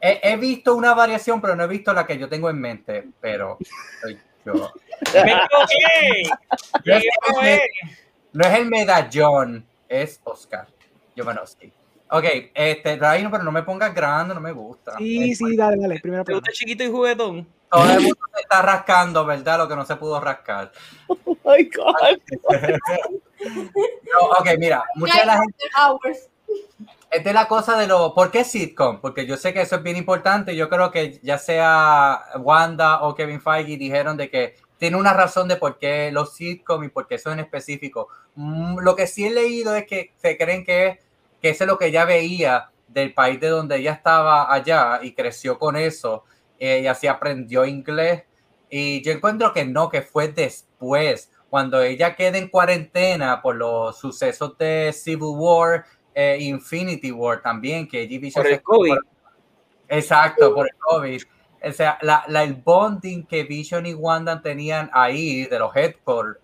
he, 0.00 0.20
he 0.22 0.36
visto 0.36 0.74
una 0.74 0.94
variación, 0.94 1.40
pero 1.40 1.56
no 1.56 1.64
he 1.64 1.68
visto 1.68 1.92
la 1.92 2.06
que 2.06 2.18
yo 2.18 2.28
tengo 2.28 2.48
en 2.50 2.60
mente. 2.60 3.08
Pero 3.20 3.58
yo. 4.44 4.72
¡Me 5.14 5.34
Llegué, 6.84 7.00
sé 7.00 7.32
güey. 7.32 7.60
No 8.32 8.46
es 8.46 8.58
el 8.58 8.66
medallón, 8.66 9.66
es 9.88 10.20
Oscar. 10.24 10.66
Jovanovski. 11.16 11.72
Ok, 12.12 12.24
este, 12.54 12.96
Raino, 12.96 13.30
pero 13.30 13.42
no 13.44 13.52
me 13.52 13.62
pongas 13.62 13.94
grande, 13.94 14.34
no 14.34 14.40
me 14.40 14.52
gusta. 14.52 14.96
Sí, 14.98 15.34
sí, 15.34 15.56
dale, 15.56 15.76
dale, 15.80 16.00
primera 16.00 16.24
¿Te 16.24 16.32
gusta 16.34 16.50
chiquito 16.52 16.82
y 16.82 16.90
juguetón? 16.90 17.46
Todo 17.70 17.84
el 17.88 18.00
mundo 18.00 18.18
se 18.34 18.40
está 18.42 18.62
rascando, 18.62 19.24
¿verdad? 19.24 19.58
Lo 19.58 19.68
que 19.68 19.76
no 19.76 19.84
se 19.84 19.94
pudo 19.96 20.20
rascar. 20.20 20.72
Ay, 21.44 21.70
God. 21.76 22.18
No, 23.48 24.26
ok, 24.38 24.48
mira, 24.58 24.84
mucha 24.94 25.20
de 25.20 25.26
la 25.26 25.38
gente. 25.38 25.64
Esta 27.10 27.30
es 27.30 27.34
la 27.34 27.48
cosa 27.48 27.76
de 27.78 27.86
lo. 27.86 28.14
¿Por 28.14 28.30
qué 28.30 28.44
sitcom? 28.44 29.00
Porque 29.00 29.26
yo 29.26 29.36
sé 29.36 29.52
que 29.52 29.62
eso 29.62 29.76
es 29.76 29.82
bien 29.82 29.96
importante. 29.96 30.54
Yo 30.54 30.68
creo 30.68 30.90
que 30.90 31.18
ya 31.22 31.38
sea 31.38 32.22
Wanda 32.38 33.02
o 33.02 33.14
Kevin 33.14 33.40
Feige 33.40 33.76
dijeron 33.76 34.16
de 34.16 34.30
que 34.30 34.54
tiene 34.78 34.96
una 34.96 35.12
razón 35.12 35.48
de 35.48 35.56
por 35.56 35.78
qué 35.78 36.10
los 36.12 36.34
sitcom 36.34 36.84
y 36.84 36.88
por 36.88 37.06
qué 37.08 37.16
eso 37.16 37.32
en 37.32 37.40
específico. 37.40 38.08
Mm, 38.36 38.78
Lo 38.80 38.94
que 38.94 39.06
sí 39.06 39.26
he 39.26 39.30
leído 39.30 39.74
es 39.74 39.86
que 39.86 40.12
se 40.16 40.38
creen 40.38 40.64
que, 40.64 41.00
que 41.42 41.50
eso 41.50 41.64
es 41.64 41.68
lo 41.68 41.78
que 41.78 41.86
ella 41.86 42.04
veía 42.04 42.70
del 42.88 43.12
país 43.12 43.40
de 43.40 43.48
donde 43.48 43.76
ella 43.76 43.92
estaba 43.92 44.52
allá 44.52 45.00
y 45.02 45.12
creció 45.12 45.58
con 45.58 45.76
eso 45.76 46.24
eh, 46.58 46.80
y 46.82 46.86
así 46.86 47.06
aprendió 47.08 47.64
inglés. 47.64 48.24
Y 48.70 49.02
yo 49.02 49.12
encuentro 49.12 49.52
que 49.52 49.64
no, 49.64 49.88
que 49.90 50.02
fue 50.02 50.28
después, 50.28 51.30
cuando 51.50 51.82
ella 51.82 52.14
queda 52.16 52.38
en 52.38 52.48
cuarentena 52.48 53.42
por 53.42 53.56
los 53.56 53.98
sucesos 53.98 54.56
de 54.56 54.92
Civil 54.94 55.34
War, 55.36 55.84
eh, 56.14 56.38
Infinity 56.40 57.10
War 57.12 57.42
también, 57.42 57.86
que 57.88 58.08
G. 58.08 58.32
Por 58.32 58.46
el 58.46 58.62
COVID. 58.62 58.96
Exacto, 59.88 60.54
por 60.54 60.66
el 60.66 60.76
COVID. 60.78 61.22
O 61.62 61.72
sea, 61.72 61.98
la, 62.02 62.24
la- 62.28 62.42
el 62.44 62.54
bonding 62.54 63.26
que 63.26 63.44
Vision 63.44 63.84
y 63.86 63.94
Wanda 63.94 64.40
tenían 64.40 64.88
ahí 64.92 65.44
de 65.46 65.58
los 65.58 65.74
headquarters, 65.76 66.38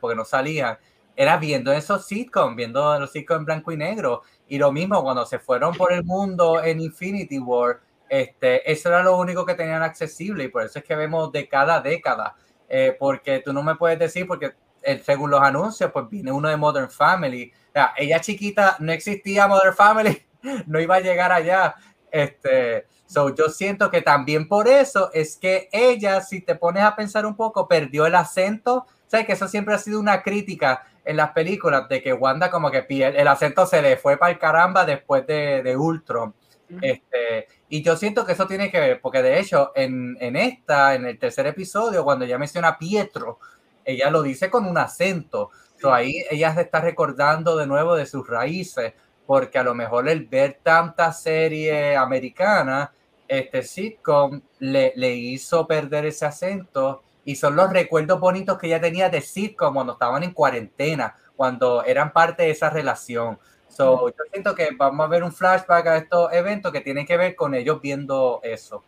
porque 0.00 0.16
no 0.16 0.24
salían, 0.24 0.78
era 1.14 1.36
viendo 1.36 1.72
esos 1.72 2.06
sitcoms, 2.06 2.56
viendo 2.56 2.98
los 2.98 3.12
sitcoms 3.12 3.40
en 3.40 3.44
blanco 3.44 3.72
y 3.72 3.76
negro. 3.76 4.22
Y 4.48 4.58
lo 4.58 4.72
mismo 4.72 5.02
cuando 5.02 5.24
se 5.26 5.38
fueron 5.38 5.74
por 5.74 5.92
el 5.92 6.04
mundo 6.04 6.62
en 6.62 6.80
Infinity 6.80 7.38
War, 7.38 7.80
este, 8.08 8.70
eso 8.70 8.88
era 8.88 9.02
lo 9.02 9.16
único 9.18 9.44
que 9.44 9.54
tenían 9.54 9.82
accesible 9.82 10.44
y 10.44 10.48
por 10.48 10.62
eso 10.62 10.78
es 10.78 10.84
que 10.84 10.94
vemos 10.94 11.30
de 11.32 11.48
cada 11.48 11.80
década. 11.80 12.34
Eh, 12.68 12.96
porque 12.98 13.40
tú 13.44 13.52
no 13.52 13.62
me 13.62 13.76
puedes 13.76 13.98
decir, 13.98 14.26
porque 14.26 14.54
eh, 14.82 15.02
según 15.04 15.30
los 15.30 15.40
anuncios, 15.40 15.90
pues 15.92 16.08
viene 16.08 16.32
uno 16.32 16.48
de 16.48 16.56
Modern 16.56 16.90
Family. 16.90 17.52
O 17.68 17.72
sea, 17.72 17.92
ella 17.96 18.20
chiquita 18.20 18.76
no 18.80 18.92
existía 18.92 19.46
Modern 19.46 19.74
Family, 19.74 20.26
no 20.66 20.80
iba 20.80 20.96
a 20.96 21.00
llegar 21.00 21.32
allá. 21.32 21.74
Este, 22.10 22.86
so 23.06 23.34
yo 23.34 23.48
siento 23.48 23.90
que 23.90 24.00
también 24.00 24.48
por 24.48 24.68
eso 24.68 25.10
es 25.12 25.36
que 25.36 25.68
ella, 25.72 26.20
si 26.20 26.40
te 26.40 26.54
pones 26.54 26.82
a 26.82 26.96
pensar 26.96 27.26
un 27.26 27.36
poco, 27.36 27.68
perdió 27.68 28.06
el 28.06 28.14
acento. 28.14 28.86
Sabes 29.06 29.26
que 29.26 29.32
eso 29.32 29.48
siempre 29.48 29.74
ha 29.74 29.78
sido 29.78 30.00
una 30.00 30.22
crítica 30.22 30.84
en 31.04 31.16
las 31.16 31.30
películas 31.30 31.88
de 31.88 32.02
que 32.02 32.12
Wanda 32.12 32.50
como 32.50 32.70
que 32.70 32.82
pierde, 32.82 33.20
el 33.20 33.28
acento 33.28 33.64
se 33.66 33.80
le 33.80 33.96
fue 33.96 34.16
para 34.16 34.32
el 34.32 34.38
caramba 34.38 34.84
después 34.84 35.26
de, 35.26 35.62
de 35.62 35.76
Ultron. 35.76 36.34
Este, 36.80 37.46
y 37.68 37.82
yo 37.82 37.96
siento 37.96 38.24
que 38.24 38.32
eso 38.32 38.46
tiene 38.46 38.70
que 38.70 38.78
ver, 38.78 39.00
porque 39.00 39.22
de 39.22 39.40
hecho 39.40 39.72
en, 39.74 40.16
en 40.20 40.36
esta, 40.36 40.94
en 40.94 41.04
el 41.06 41.18
tercer 41.18 41.46
episodio, 41.46 42.04
cuando 42.04 42.24
ella 42.24 42.38
menciona 42.38 42.68
a 42.68 42.78
Pietro, 42.78 43.38
ella 43.84 44.10
lo 44.10 44.22
dice 44.22 44.50
con 44.50 44.66
un 44.66 44.78
acento. 44.78 45.50
So, 45.80 45.92
ahí 45.92 46.24
ella 46.30 46.54
se 46.54 46.62
está 46.62 46.80
recordando 46.80 47.56
de 47.56 47.66
nuevo 47.66 47.96
de 47.96 48.06
sus 48.06 48.26
raíces, 48.26 48.94
porque 49.26 49.58
a 49.58 49.62
lo 49.62 49.74
mejor 49.74 50.08
el 50.08 50.26
ver 50.26 50.60
tanta 50.62 51.12
serie 51.12 51.96
americana, 51.96 52.92
este 53.28 53.62
sitcom, 53.62 54.40
le, 54.60 54.92
le 54.96 55.14
hizo 55.14 55.66
perder 55.66 56.06
ese 56.06 56.26
acento 56.26 57.02
y 57.24 57.34
son 57.34 57.56
los 57.56 57.70
recuerdos 57.70 58.20
bonitos 58.20 58.56
que 58.56 58.68
ella 58.68 58.80
tenía 58.80 59.08
de 59.10 59.20
sitcom 59.20 59.74
cuando 59.74 59.94
estaban 59.94 60.22
en 60.22 60.32
cuarentena, 60.32 61.16
cuando 61.34 61.84
eran 61.84 62.12
parte 62.12 62.44
de 62.44 62.50
esa 62.50 62.70
relación. 62.70 63.38
So, 63.76 64.08
yo 64.08 64.24
siento 64.32 64.54
que 64.54 64.70
vamos 64.76 65.04
a 65.04 65.08
ver 65.08 65.22
un 65.22 65.32
flashback 65.32 65.86
a 65.86 65.96
estos 65.98 66.32
eventos 66.32 66.72
que 66.72 66.80
tienen 66.80 67.04
que 67.04 67.16
ver 67.16 67.36
con 67.36 67.54
ellos 67.54 67.80
viendo 67.82 68.40
eso. 68.42 68.82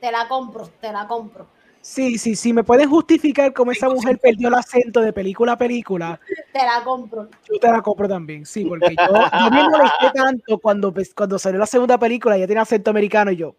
Te 0.00 0.10
la 0.10 0.26
compro, 0.26 0.66
te 0.80 0.92
la 0.92 1.06
compro. 1.06 1.46
Sí, 1.80 2.18
sí, 2.18 2.36
sí, 2.36 2.52
me 2.52 2.64
pueden 2.64 2.88
justificar 2.88 3.52
cómo 3.52 3.72
esa 3.72 3.88
mujer 3.88 4.18
perdió 4.18 4.48
el 4.48 4.54
acento 4.54 5.00
de 5.00 5.12
película 5.12 5.52
a 5.52 5.58
película. 5.58 6.18
Te 6.52 6.58
la 6.64 6.82
compro. 6.84 7.28
Yo 7.48 7.58
te 7.60 7.68
la 7.68 7.80
compro 7.80 8.08
también, 8.08 8.46
sí, 8.46 8.64
porque 8.64 8.94
yo, 8.96 9.14
yo 9.14 9.50
me 9.50 9.68
molesté 9.68 10.10
tanto 10.14 10.58
cuando, 10.58 10.92
pues, 10.92 11.12
cuando 11.14 11.38
salió 11.38 11.58
la 11.58 11.66
segunda 11.66 11.98
película, 11.98 12.36
ya 12.36 12.46
tiene 12.46 12.60
acento 12.60 12.90
americano 12.90 13.30
y 13.30 13.36
yo, 13.36 13.54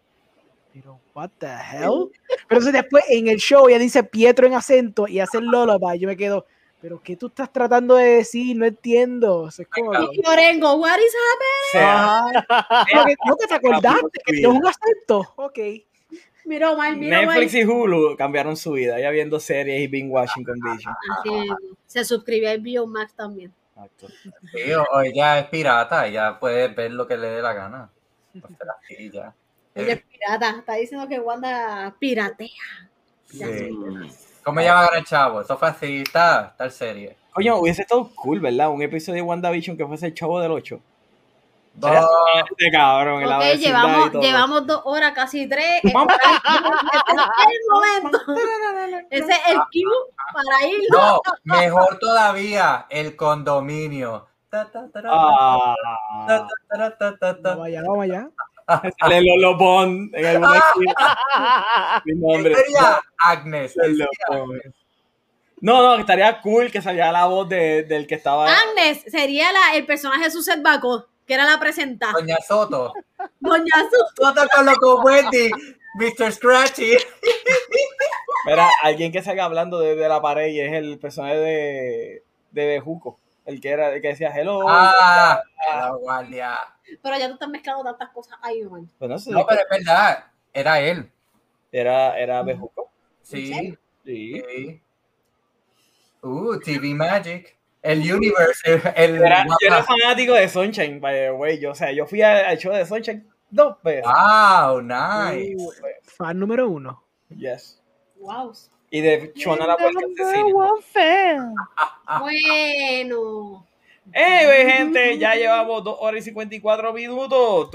pero, 0.72 0.98
what 1.14 1.30
the 1.38 1.46
hell? 1.46 2.10
Pero 2.48 2.60
entonces 2.60 2.72
después 2.72 3.04
en 3.08 3.28
el 3.28 3.36
show 3.36 3.68
ella 3.68 3.78
dice 3.78 4.02
Pietro 4.02 4.46
en 4.46 4.54
acento 4.54 5.06
y 5.06 5.20
hace 5.20 5.38
el 5.38 5.44
lullaby, 5.44 5.98
yo 5.98 6.08
me 6.08 6.16
quedo, 6.16 6.46
pero 6.84 7.00
¿qué 7.02 7.16
tú 7.16 7.28
estás 7.28 7.50
tratando 7.50 7.94
de 7.94 8.16
decir? 8.16 8.54
No 8.54 8.66
entiendo. 8.66 9.38
O 9.38 9.50
sea, 9.50 9.62
es 9.62 9.70
como, 9.70 9.94
Y 9.94 10.20
what 10.20 10.98
is 10.98 11.14
O 11.14 11.72
sea, 11.72 12.24
como 12.92 13.04
que, 13.06 13.16
no 13.24 13.36
que 13.38 13.46
te 13.46 13.54
acordaste 13.54 14.20
que 14.22 14.32
tienes 14.34 14.58
un 14.58 14.66
acento. 14.66 15.32
Ok. 15.36 15.58
Mira, 16.44 16.72
Omar, 16.72 16.94
mira, 16.94 17.22
Omar. 17.22 17.38
Netflix 17.38 17.54
y 17.54 17.64
Hulu 17.64 18.18
cambiaron 18.18 18.54
su 18.54 18.72
vida, 18.72 19.00
ya 19.00 19.08
viendo 19.08 19.40
series 19.40 19.80
y 19.80 19.86
binge 19.86 20.12
watching 20.12 20.44
con 20.44 20.56
Vision. 20.60 20.94
Así 21.18 21.30
mismo. 21.30 21.56
Se 21.86 22.04
suscribió 22.04 22.50
a 22.50 22.56
HBO 22.56 22.86
Max 22.86 23.14
también. 23.14 23.50
Sí, 24.52 24.70
o 24.74 25.00
ella 25.00 25.38
es 25.38 25.46
pirata, 25.46 26.06
ella 26.06 26.38
puede 26.38 26.68
ver 26.68 26.90
lo 26.90 27.06
que 27.06 27.16
le 27.16 27.28
dé 27.28 27.40
la 27.40 27.54
gana. 27.54 27.90
O 28.36 28.46
sea, 28.46 28.74
sí, 28.86 29.10
ya. 29.10 29.34
Ella 29.74 29.94
es 29.94 30.02
pirata. 30.02 30.56
Está 30.58 30.74
diciendo 30.74 31.08
que 31.08 31.18
Wanda 31.18 31.96
piratea. 31.98 32.90
Ya 33.32 33.46
Sí. 33.46 33.70
¿Cómo 34.44 34.60
ella 34.60 34.74
va 34.74 34.80
a 34.80 34.86
ganar 34.90 35.04
chavo? 35.04 35.40
Eso 35.40 35.56
fue 35.56 35.68
así, 35.68 36.02
está, 36.02 36.54
serie. 36.70 37.16
Coño, 37.32 37.56
hubiese 37.56 37.82
estado 37.82 38.08
cool, 38.14 38.40
¿verdad? 38.40 38.68
Un 38.70 38.82
episodio 38.82 39.16
de 39.16 39.22
WandaVision 39.22 39.76
que 39.76 39.86
fuese 39.86 40.06
el 40.06 40.14
chavo 40.14 40.40
del 40.40 40.52
8. 40.52 40.80
No, 41.76 41.88
Este 41.88 42.70
cabrón, 42.70 43.22
en 43.22 43.28
la 43.28 43.38
Ok, 43.38 43.44
vecindad 43.44 43.58
y 43.58 43.64
llevamos, 43.66 44.12
llevamos 44.24 44.66
dos 44.66 44.82
horas, 44.84 45.12
casi 45.12 45.48
tres. 45.48 45.80
Este 45.82 45.92
Vamos. 45.92 46.14
es 46.14 47.46
el 47.50 47.60
momento. 47.70 48.20
Ese 49.10 49.32
es 49.32 49.40
el 49.48 49.56
cue 49.56 50.14
para 50.32 50.68
ir. 50.68 50.78
no, 50.90 51.20
mejor 51.42 51.98
todavía, 51.98 52.86
el 52.90 53.16
condominio. 53.16 54.28
Sale 58.66 59.22
Lolo 59.22 59.84
en 59.84 60.26
alguna 60.26 60.52
ah. 60.52 60.62
esquina. 60.68 62.02
Mi 62.04 62.14
nombre. 62.14 62.54
Sería 62.54 63.00
Agnes. 63.18 63.74
No, 65.60 65.82
no, 65.82 65.94
estaría 65.96 66.40
cool 66.40 66.70
que 66.70 66.82
saliera 66.82 67.10
la 67.12 67.26
voz 67.26 67.48
de, 67.48 67.84
del 67.84 68.06
que 68.06 68.16
estaba. 68.16 68.46
Agnes 68.46 69.02
sería 69.06 69.50
la, 69.52 69.74
el 69.74 69.86
personaje 69.86 70.24
de 70.24 70.30
Suset 70.30 70.62
Baco, 70.62 71.06
que 71.26 71.34
era 71.34 71.44
la 71.44 71.58
presentada. 71.58 72.12
Doña 72.12 72.36
Soto. 72.46 72.92
Doña 73.40 73.82
Soto. 73.90 74.26
Soto 74.26 74.48
con 74.54 74.66
loco 74.66 75.00
Wendy, 75.02 75.50
Mr. 75.94 76.32
Scratchy. 76.32 76.96
Mira, 78.46 78.68
alguien 78.82 79.10
que 79.10 79.22
salga 79.22 79.44
hablando 79.44 79.80
de, 79.80 79.96
la 79.96 80.20
pared 80.20 80.48
y 80.48 80.60
es 80.60 80.72
el 80.72 80.98
personaje 80.98 81.36
de, 81.36 82.22
de 82.50 82.66
Bejuco, 82.66 83.18
el 83.46 83.60
que 83.60 83.70
era, 83.70 83.94
el 83.94 84.02
que 84.02 84.08
decía 84.08 84.32
hello. 84.34 84.66
Ah, 84.68 85.40
guardia. 85.98 86.73
Pero 87.02 87.18
ya 87.18 87.28
tú 87.28 87.34
estás 87.34 87.48
mezclando 87.48 87.84
tantas 87.84 88.10
cosas 88.10 88.38
ahí, 88.42 88.62
man. 88.64 88.90
Bueno, 88.98 89.16
no, 89.26 89.46
pero 89.46 89.60
es 89.60 89.66
verdad, 89.70 90.24
era 90.52 90.80
él. 90.80 91.10
Era, 91.72 92.18
era 92.18 92.42
Bejuco. 92.42 92.90
Sí. 93.22 93.76
Sí. 94.04 94.42
sí. 94.46 94.80
Uh, 96.22 96.58
TV 96.60 96.94
Magic. 96.94 97.56
El 97.82 98.00
Universe. 98.00 98.62
El, 98.96 99.16
era, 99.16 99.44
yo 99.44 99.56
era 99.66 99.82
fanático 99.82 100.32
de 100.32 100.48
Sunshine, 100.48 101.00
by 101.00 101.14
the 101.14 101.30
way. 101.32 101.58
Yo, 101.58 101.72
o 101.72 101.74
sea, 101.74 101.92
yo 101.92 102.06
fui 102.06 102.22
al 102.22 102.56
show 102.56 102.72
de 102.72 102.86
Sunshine 102.86 103.26
dos 103.50 103.76
veces. 103.82 104.04
Wow, 104.04 104.80
nice. 104.80 105.56
Fan 106.02 106.38
número 106.38 106.68
uno. 106.68 107.02
Yes. 107.28 107.80
Wow. 108.16 108.52
Y 108.90 109.00
de 109.00 109.32
chona 109.34 109.66
la 109.66 109.76
Puerta. 109.76 110.00
Bueno. 112.20 113.66
Anyway, 114.12 114.70
gente, 114.70 115.18
ya 115.18 115.34
llevamos 115.34 115.82
2 115.82 115.96
horas 116.00 116.20
y 116.20 116.24
54 116.24 116.92
minutos. 116.92 117.70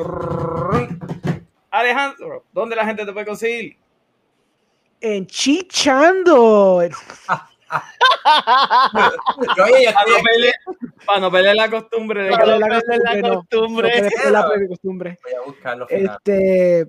Alejandro, 1.71 2.45
¿dónde 2.51 2.75
la 2.75 2.85
gente 2.85 3.05
te 3.05 3.13
puede 3.13 3.25
conseguir? 3.25 3.77
En 5.01 5.25
Chichando. 5.27 6.81
Yo, 9.57 9.63
oye, 9.63 9.85
yo 9.85 9.93
para, 9.93 10.09
no 10.09 10.17
para, 11.05 11.19
no 11.19 11.31
perder, 11.31 11.55
la 11.55 11.69
costumbre 11.69 12.23
de 12.23 12.31
para 12.31 12.57
la, 12.57 12.67
la 12.67 12.81
costumbre. 13.21 14.09
La 14.31 14.67
costumbre. 14.67 15.19
Voy 15.23 15.33
a 15.33 15.41
buscarlo. 15.45 15.87
Este, 15.89 16.87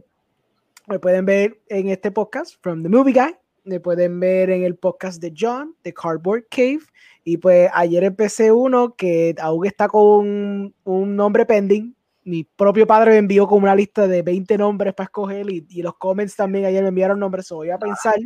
me 0.87 0.99
pueden 0.99 1.25
ver 1.25 1.61
en 1.69 1.89
este 1.91 2.11
podcast, 2.11 2.57
From 2.63 2.83
the 2.83 2.89
Movie 2.89 3.13
Guy. 3.13 3.37
Me 3.65 3.81
pueden 3.81 4.19
ver 4.21 4.51
en 4.51 4.65
el 4.65 4.77
podcast 4.77 5.21
de 5.21 5.33
John, 5.37 5.77
de 5.83 5.93
Cardboard 5.93 6.47
Cave. 6.51 6.81
Y 7.25 7.37
pues 7.37 7.71
ayer 7.75 8.05
empecé 8.05 8.53
uno 8.53 8.95
que 8.95 9.35
aún 9.39 9.67
está 9.67 9.89
con 9.89 10.75
un 10.85 11.17
nombre 11.17 11.47
pending. 11.47 11.95
Mi 12.25 12.45
propio 12.45 12.87
padre 12.87 13.13
me 13.13 13.19
envió 13.19 13.47
como 13.47 13.65
una 13.65 13.75
lista 13.75 14.07
de 14.07 14.23
20 14.23 14.59
nombres 14.59 14.95
para 14.95 15.05
escoger 15.05 15.51
y, 15.51 15.67
y 15.69 15.83
los 15.83 15.97
comments 15.97 16.37
también 16.37 16.65
ayer 16.65 16.83
me 16.83 16.89
enviaron 16.89 17.19
nombres. 17.19 17.47
So 17.47 17.57
voy 17.57 17.71
a 17.71 17.79
pensar, 17.79 18.17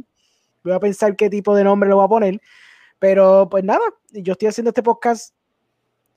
voy 0.63 0.73
a 0.73 0.81
pensar 0.81 1.17
qué 1.17 1.31
tipo 1.31 1.55
de 1.55 1.65
nombre 1.65 1.89
le 1.89 1.95
voy 1.95 2.05
a 2.05 2.09
poner. 2.09 2.41
Pero 2.99 3.49
pues 3.51 3.65
nada, 3.65 3.85
yo 4.13 4.33
estoy 4.33 4.49
haciendo 4.49 4.71
este 4.71 4.83
podcast 4.83 5.35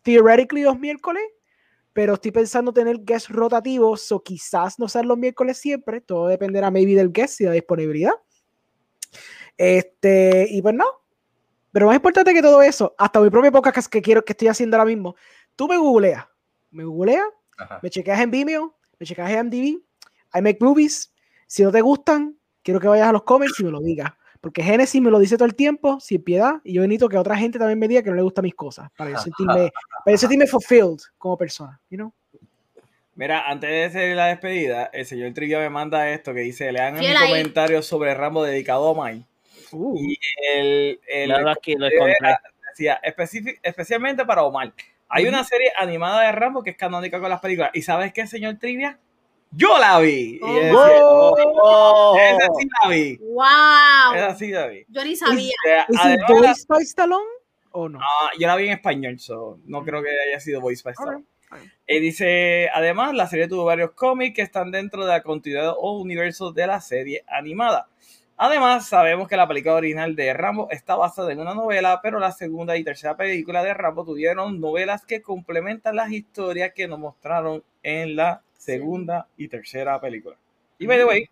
theoretically 0.04 0.64
los 0.64 0.80
miércoles 0.80 1.24
pero 1.98 2.14
estoy 2.14 2.30
pensando 2.30 2.72
tener 2.72 3.00
guests 3.04 3.28
rotativos, 3.28 4.12
o 4.12 4.22
quizás 4.22 4.78
no 4.78 4.88
sean 4.88 5.08
los 5.08 5.18
miércoles 5.18 5.58
siempre, 5.58 6.00
todo 6.00 6.28
dependerá 6.28 6.70
maybe 6.70 6.94
del 6.94 7.12
guest 7.12 7.42
y 7.42 7.46
la 7.46 7.54
disponibilidad. 7.54 8.12
Este, 9.58 10.48
y 10.50 10.62
pues 10.62 10.76
no. 10.76 10.86
Pero 11.72 11.88
más 11.88 11.96
importante 11.96 12.34
que 12.34 12.42
todo 12.42 12.62
eso, 12.62 12.96
hasta 12.98 13.20
mi 13.20 13.30
propio 13.30 13.52
podcast 13.52 13.92
que 13.92 14.02
quiero 14.02 14.24
que 14.24 14.34
estoy 14.34 14.48
haciendo 14.48 14.78
ahora 14.78 14.86
mismo, 14.86 15.16
tú 15.56 15.68
me 15.68 15.78
googleas, 15.78 16.26
me 16.72 16.84
googleas, 16.84 17.26
Ajá. 17.58 17.80
me 17.84 17.90
chequeas 17.90 18.20
en 18.22 18.32
Vimeo, 18.32 18.76
me 19.00 19.06
chequeas 19.06 19.30
en 19.32 19.48
MDB, 19.48 19.82
I 20.34 20.42
make 20.42 20.58
movies, 20.60 21.14
si 21.46 21.64
no 21.64 21.72
te 21.72 21.82
gustan, 21.82 22.38
quiero 22.64 22.80
que 22.80 22.88
vayas 22.88 23.08
a 23.08 23.12
los 23.12 23.24
comments 23.24 23.60
y 23.60 23.64
me 23.64 23.72
lo 23.72 23.80
digas. 23.80 24.12
Porque 24.42 24.62
Genesis 24.62 25.02
me 25.02 25.10
lo 25.10 25.20
dice 25.20 25.36
todo 25.36 25.46
el 25.46 25.56
tiempo, 25.56 26.00
sin 26.00 26.24
piedad, 26.24 26.62
y 26.64 26.74
yo 26.74 26.82
necesito 26.84 27.10
que 27.10 27.18
otra 27.18 27.36
gente 27.36 27.58
también 27.58 27.80
me 27.80 27.88
diga 27.88 28.04
que 28.04 28.10
no 28.10 28.16
le 28.16 28.22
gustan 28.22 28.44
mis 28.44 28.56
cosas, 28.56 28.90
para 28.96 29.12
yo 29.12 29.18
sentirme, 29.18 29.72
para 30.06 30.14
yo 30.14 30.18
sentirme 30.18 30.48
fulfilled 30.48 31.00
como 31.18 31.38
persona, 31.38 31.80
you 31.90 31.98
know? 31.98 32.14
Mira, 33.16 33.50
antes 33.50 33.70
de 33.70 33.86
hacer 33.86 34.16
la 34.16 34.28
despedida, 34.28 34.92
el 34.94 35.06
señor 35.08 35.34
Trivia 35.34 35.58
me 35.58 35.72
manda 35.72 36.08
esto 36.12 36.36
que 36.36 36.42
dice, 36.42 36.72
lean 36.72 36.98
en 36.98 37.02
mi 37.02 37.28
comentario 37.28 37.82
sobre 37.82 38.14
Rambo 38.14 38.44
dedicado 38.44 38.90
a 38.90 39.06
Mike. 39.06 39.26
Uh, 39.72 39.98
Y 40.00 40.18
el, 40.54 41.00
el, 41.08 41.28
Míralo 41.30 41.50
aquí, 41.52 41.76
lo 41.76 41.88
el- 41.88 41.94
encontré. 41.94 42.36
decía, 42.70 43.00
especialmente 43.64 44.26
para 44.26 44.44
Omar. 44.44 44.74
Hay 45.10 45.26
una 45.26 45.44
serie 45.44 45.72
animada 45.78 46.22
de 46.24 46.32
Rambo 46.34 46.64
que 46.64 46.72
es 46.72 46.78
canónica 46.78 47.20
con 47.20 47.30
las 47.30 47.40
películas. 47.40 47.72
¿Y 47.74 47.82
sabes 47.82 48.12
qué, 48.14 48.28
señor 48.28 48.58
Trivia? 48.60 49.00
Yo 49.52 49.78
la 49.80 50.00
vi. 50.00 50.36
Y 50.36 50.40
yo 50.42 50.54
decía, 50.54 50.78
Oh, 51.02 51.36
oh. 51.64 52.18
esa 52.18 52.48
sí 52.60 52.68
la 52.84 52.90
vi. 52.90 53.18
¡Wow! 53.18 54.16
Esa 54.16 54.36
sí 54.36 54.48
la 54.52 54.68
vi. 54.68 54.86
Yo 54.90 55.06
ni 55.06 55.16
sabía. 55.16 55.54
O 55.90 55.94
sea, 55.94 56.14
¿Es 56.14 56.20
la- 56.20 56.28
voiced 56.28 56.68
by 56.68 56.84
Stallone 56.84 57.26
o 57.72 57.88
no? 57.88 58.00
Ah, 58.02 58.30
yo 58.38 58.48
la 58.48 58.56
vi 58.58 58.66
en 58.68 58.74
español, 58.74 59.18
so 59.20 59.60
no 59.66 59.84
creo 59.86 60.04
que 60.04 60.10
haya 60.10 60.40
sido 60.42 60.60
voice 60.60 60.82
by 60.84 60.92
Stallone. 60.92 61.24
Alright, 61.50 61.52
alright. 61.52 61.72
Y 61.88 62.00
dice, 62.00 62.70
además, 62.74 63.14
la 63.14 63.28
serie 63.28 63.48
tuvo 63.48 63.64
varios 63.64 63.92
cómics 63.92 64.36
que 64.36 64.42
están 64.42 64.70
dentro 64.72 65.06
de 65.06 65.12
la 65.14 65.24
continuidad 65.24 65.74
o 65.78 65.94
universo 66.02 66.52
de 66.52 66.68
la 66.68 66.82
serie 66.82 67.24
animada. 67.28 67.88
Además, 68.40 68.88
sabemos 68.88 69.28
que 69.28 69.36
la 69.36 69.48
película 69.48 69.74
original 69.74 70.16
de 70.16 70.32
Rambo 70.32 70.70
está 70.70 70.96
basada 70.96 71.32
en 71.32 71.40
una 71.40 71.56
novela, 71.56 72.00
pero 72.04 72.20
la 72.20 72.32
segunda 72.32 72.78
y 72.78 72.84
tercera 72.84 73.18
película 73.18 73.64
de 73.64 73.74
Rambo 73.74 74.06
tuvieron 74.06 74.62
novelas 74.62 75.04
que 75.06 75.24
complementan 75.24 75.96
las 75.96 76.12
historias 76.12 76.72
que 76.74 76.88
nos 76.88 77.00
mostraron 77.00 77.64
en 77.82 78.16
la 78.16 78.44
segunda 78.56 79.28
y 79.38 79.48
tercera 79.48 80.00
película. 80.00 80.38
Y 80.78 80.86
by 80.86 81.00
the 81.00 81.06
way, 81.06 81.30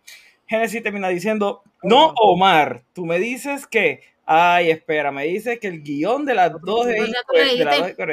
Genesis 0.48 0.82
termina 0.82 1.08
diciendo, 1.08 1.62
no 1.84 2.12
Omar, 2.16 2.82
tú 2.92 3.06
me 3.06 3.20
dices 3.20 3.68
que, 3.68 4.00
ay, 4.24 4.70
espera, 4.70 5.12
me 5.12 5.26
dices 5.26 5.60
que 5.60 5.68
el 5.68 5.84
guion 5.84 6.24
de 6.24 6.34
las 6.34 6.60
dos 6.60 6.86
de, 6.86 7.08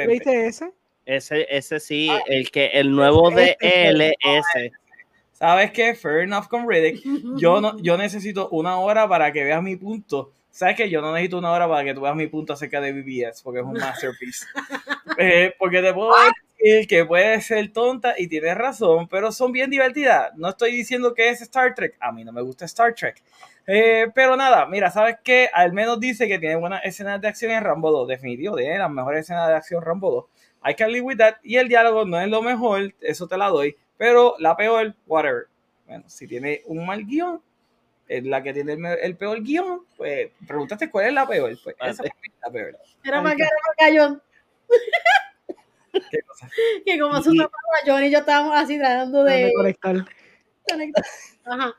¿Viste 0.06 0.46
ese? 0.46 0.70
Ese, 1.04 1.46
ese 1.50 1.80
sí, 1.80 2.08
Ah, 2.10 2.22
el 2.26 2.50
que 2.50 2.66
el 2.66 2.92
nuevo 2.92 3.30
de. 3.30 3.56
¿Sabes 5.44 5.72
qué? 5.72 5.94
Fair 5.94 6.20
enough 6.20 6.46
con 6.48 6.66
Riddick. 6.66 7.02
Yo, 7.36 7.60
no, 7.60 7.78
yo 7.82 7.98
necesito 7.98 8.48
una 8.48 8.78
hora 8.78 9.06
para 9.06 9.30
que 9.30 9.44
veas 9.44 9.62
mi 9.62 9.76
punto. 9.76 10.32
¿Sabes 10.50 10.74
qué? 10.74 10.88
Yo 10.88 11.02
no 11.02 11.12
necesito 11.12 11.36
una 11.36 11.52
hora 11.52 11.68
para 11.68 11.84
que 11.84 11.92
tú 11.92 12.00
veas 12.00 12.16
mi 12.16 12.28
punto 12.28 12.54
acerca 12.54 12.80
de 12.80 12.94
BBS, 12.94 13.42
porque 13.42 13.60
es 13.60 13.66
un 13.66 13.74
masterpiece. 13.74 14.46
Eh, 15.16 15.54
porque 15.60 15.80
te 15.80 15.92
puedo 15.94 16.10
decir 16.58 16.88
que 16.88 17.04
puede 17.04 17.40
ser 17.40 17.72
tonta 17.72 18.14
y 18.18 18.26
tienes 18.26 18.56
razón, 18.56 19.06
pero 19.06 19.30
son 19.30 19.52
bien 19.52 19.70
divertidas. 19.70 20.32
No 20.34 20.48
estoy 20.48 20.72
diciendo 20.72 21.14
que 21.14 21.28
es 21.28 21.40
Star 21.42 21.72
Trek. 21.72 21.96
A 22.00 22.10
mí 22.10 22.24
no 22.24 22.32
me 22.32 22.42
gusta 22.42 22.64
Star 22.64 22.94
Trek. 22.94 23.22
Eh, 23.66 24.08
pero 24.12 24.34
nada, 24.34 24.66
mira, 24.66 24.90
¿sabes 24.90 25.18
qué? 25.22 25.48
Al 25.52 25.72
menos 25.72 26.00
dice 26.00 26.26
que 26.26 26.40
tiene 26.40 26.56
buenas 26.56 26.84
escenas 26.84 27.20
de 27.20 27.28
acción 27.28 27.52
en 27.52 27.62
Rambo 27.62 27.92
2. 27.92 28.08
Definitivo, 28.08 28.56
tiene 28.56 28.78
las 28.78 28.90
mejores 28.90 29.20
escenas 29.20 29.46
de 29.46 29.54
acción 29.54 29.82
Rambo 29.82 30.10
2. 30.10 30.72
I 30.72 30.74
can 30.74 30.90
live 30.90 31.02
with 31.02 31.18
that. 31.18 31.34
Y 31.44 31.58
el 31.58 31.68
diálogo 31.68 32.06
no 32.06 32.18
es 32.20 32.28
lo 32.28 32.42
mejor, 32.42 32.92
eso 33.00 33.28
te 33.28 33.36
la 33.36 33.50
doy. 33.50 33.76
Pero 33.96 34.34
la 34.38 34.56
peor, 34.56 34.94
whatever. 35.06 35.46
Bueno, 35.86 36.04
si 36.06 36.26
tiene 36.26 36.62
un 36.66 36.84
mal 36.86 37.04
guion, 37.04 37.40
es 38.08 38.24
la 38.24 38.42
que 38.42 38.52
tiene 38.52 38.76
el, 39.02 39.16
peor 39.16 39.42
guion, 39.42 39.84
pues 39.96 40.30
preguntaste 40.46 40.90
cuál 40.90 41.06
es 41.06 41.12
la 41.12 41.26
peor. 41.26 41.56
Pues 41.62 41.76
esa 41.80 42.02
es 42.04 42.10
la 42.42 42.50
peor. 42.50 42.78
Era 43.02 43.22
más 43.22 43.34
John. 43.94 44.22
¿Qué 46.10 46.22
cosa? 46.22 46.48
Que 46.84 46.98
como 46.98 47.22
su 47.22 47.34
papá, 47.36 47.56
John 47.86 48.04
y 48.04 48.10
yo 48.10 48.18
estábamos 48.18 48.56
así 48.56 48.78
tratando 48.78 49.24
de 49.24 49.52
conectar. 49.54 50.04
conectar. 50.68 51.04
Ajá. 51.44 51.74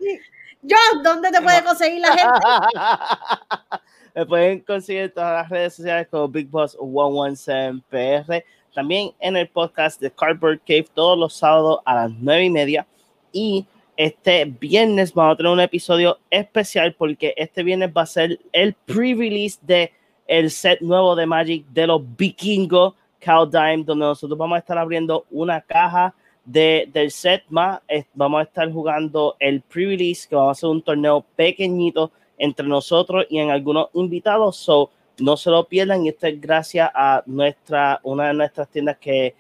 John, 0.67 1.03
¿dónde 1.03 1.31
te 1.31 1.41
puede 1.41 1.63
conseguir 1.63 2.01
la 2.01 2.07
gente? 2.09 2.39
Me 4.15 4.25
pueden 4.25 4.61
conseguir 4.61 5.03
en 5.03 5.13
todas 5.13 5.41
las 5.41 5.49
redes 5.49 5.75
sociales 5.75 6.07
como 6.09 6.29
Big 6.29 6.49
Boss 6.49 6.77
117PR. 6.77 8.43
También 8.75 9.11
en 9.21 9.37
el 9.37 9.47
podcast 9.47 10.01
de 10.01 10.11
Cardboard 10.11 10.59
Cave 10.59 10.87
todos 10.93 11.17
los 11.17 11.33
sábados 11.33 11.79
a 11.85 11.95
las 11.95 12.11
nueve 12.19 12.43
y 12.43 12.49
media. 12.49 12.85
Y 13.31 13.65
este 13.95 14.43
viernes 14.43 15.13
vamos 15.13 15.33
a 15.33 15.37
tener 15.37 15.51
un 15.53 15.61
episodio 15.61 16.19
especial 16.29 16.93
porque 16.93 17.33
este 17.37 17.63
viernes 17.63 17.91
va 17.95 18.01
a 18.01 18.05
ser 18.05 18.37
el 18.51 18.73
pre-release 18.73 19.57
de 19.61 19.93
el 20.27 20.51
set 20.51 20.81
nuevo 20.81 21.15
de 21.15 21.25
Magic 21.25 21.65
de 21.67 21.87
los 21.87 22.01
vikingos 22.17 22.95
Caldime, 23.19 23.85
donde 23.85 24.05
nosotros 24.05 24.37
vamos 24.37 24.57
a 24.57 24.59
estar 24.59 24.77
abriendo 24.77 25.25
una 25.31 25.61
caja 25.61 26.13
de, 26.43 26.89
del 26.91 27.11
set 27.11 27.43
más. 27.47 27.79
eh, 27.87 28.03
Vamos 28.13 28.41
a 28.41 28.43
estar 28.43 28.69
jugando 28.69 29.37
el 29.39 29.61
pre-release, 29.61 30.27
que 30.27 30.35
vamos 30.35 30.49
a 30.49 30.51
hacer 30.51 30.69
un 30.69 30.81
torneo 30.81 31.25
pequeñito 31.35 32.11
entre 32.37 32.67
nosotros 32.67 33.25
y 33.29 33.39
en 33.39 33.49
algunos 33.49 33.87
invitados. 33.93 34.57
So, 34.57 34.91
no 35.19 35.37
se 35.37 35.49
lo 35.49 35.67
pierdan. 35.67 36.05
Y 36.05 36.09
esto 36.09 36.27
es 36.27 36.39
gracias 36.39 36.89
a 36.93 37.23
nuestra, 37.25 37.99
una 38.03 38.27
de 38.27 38.33
nuestras 38.33 38.69
tiendas 38.69 38.97
que, 38.97 39.35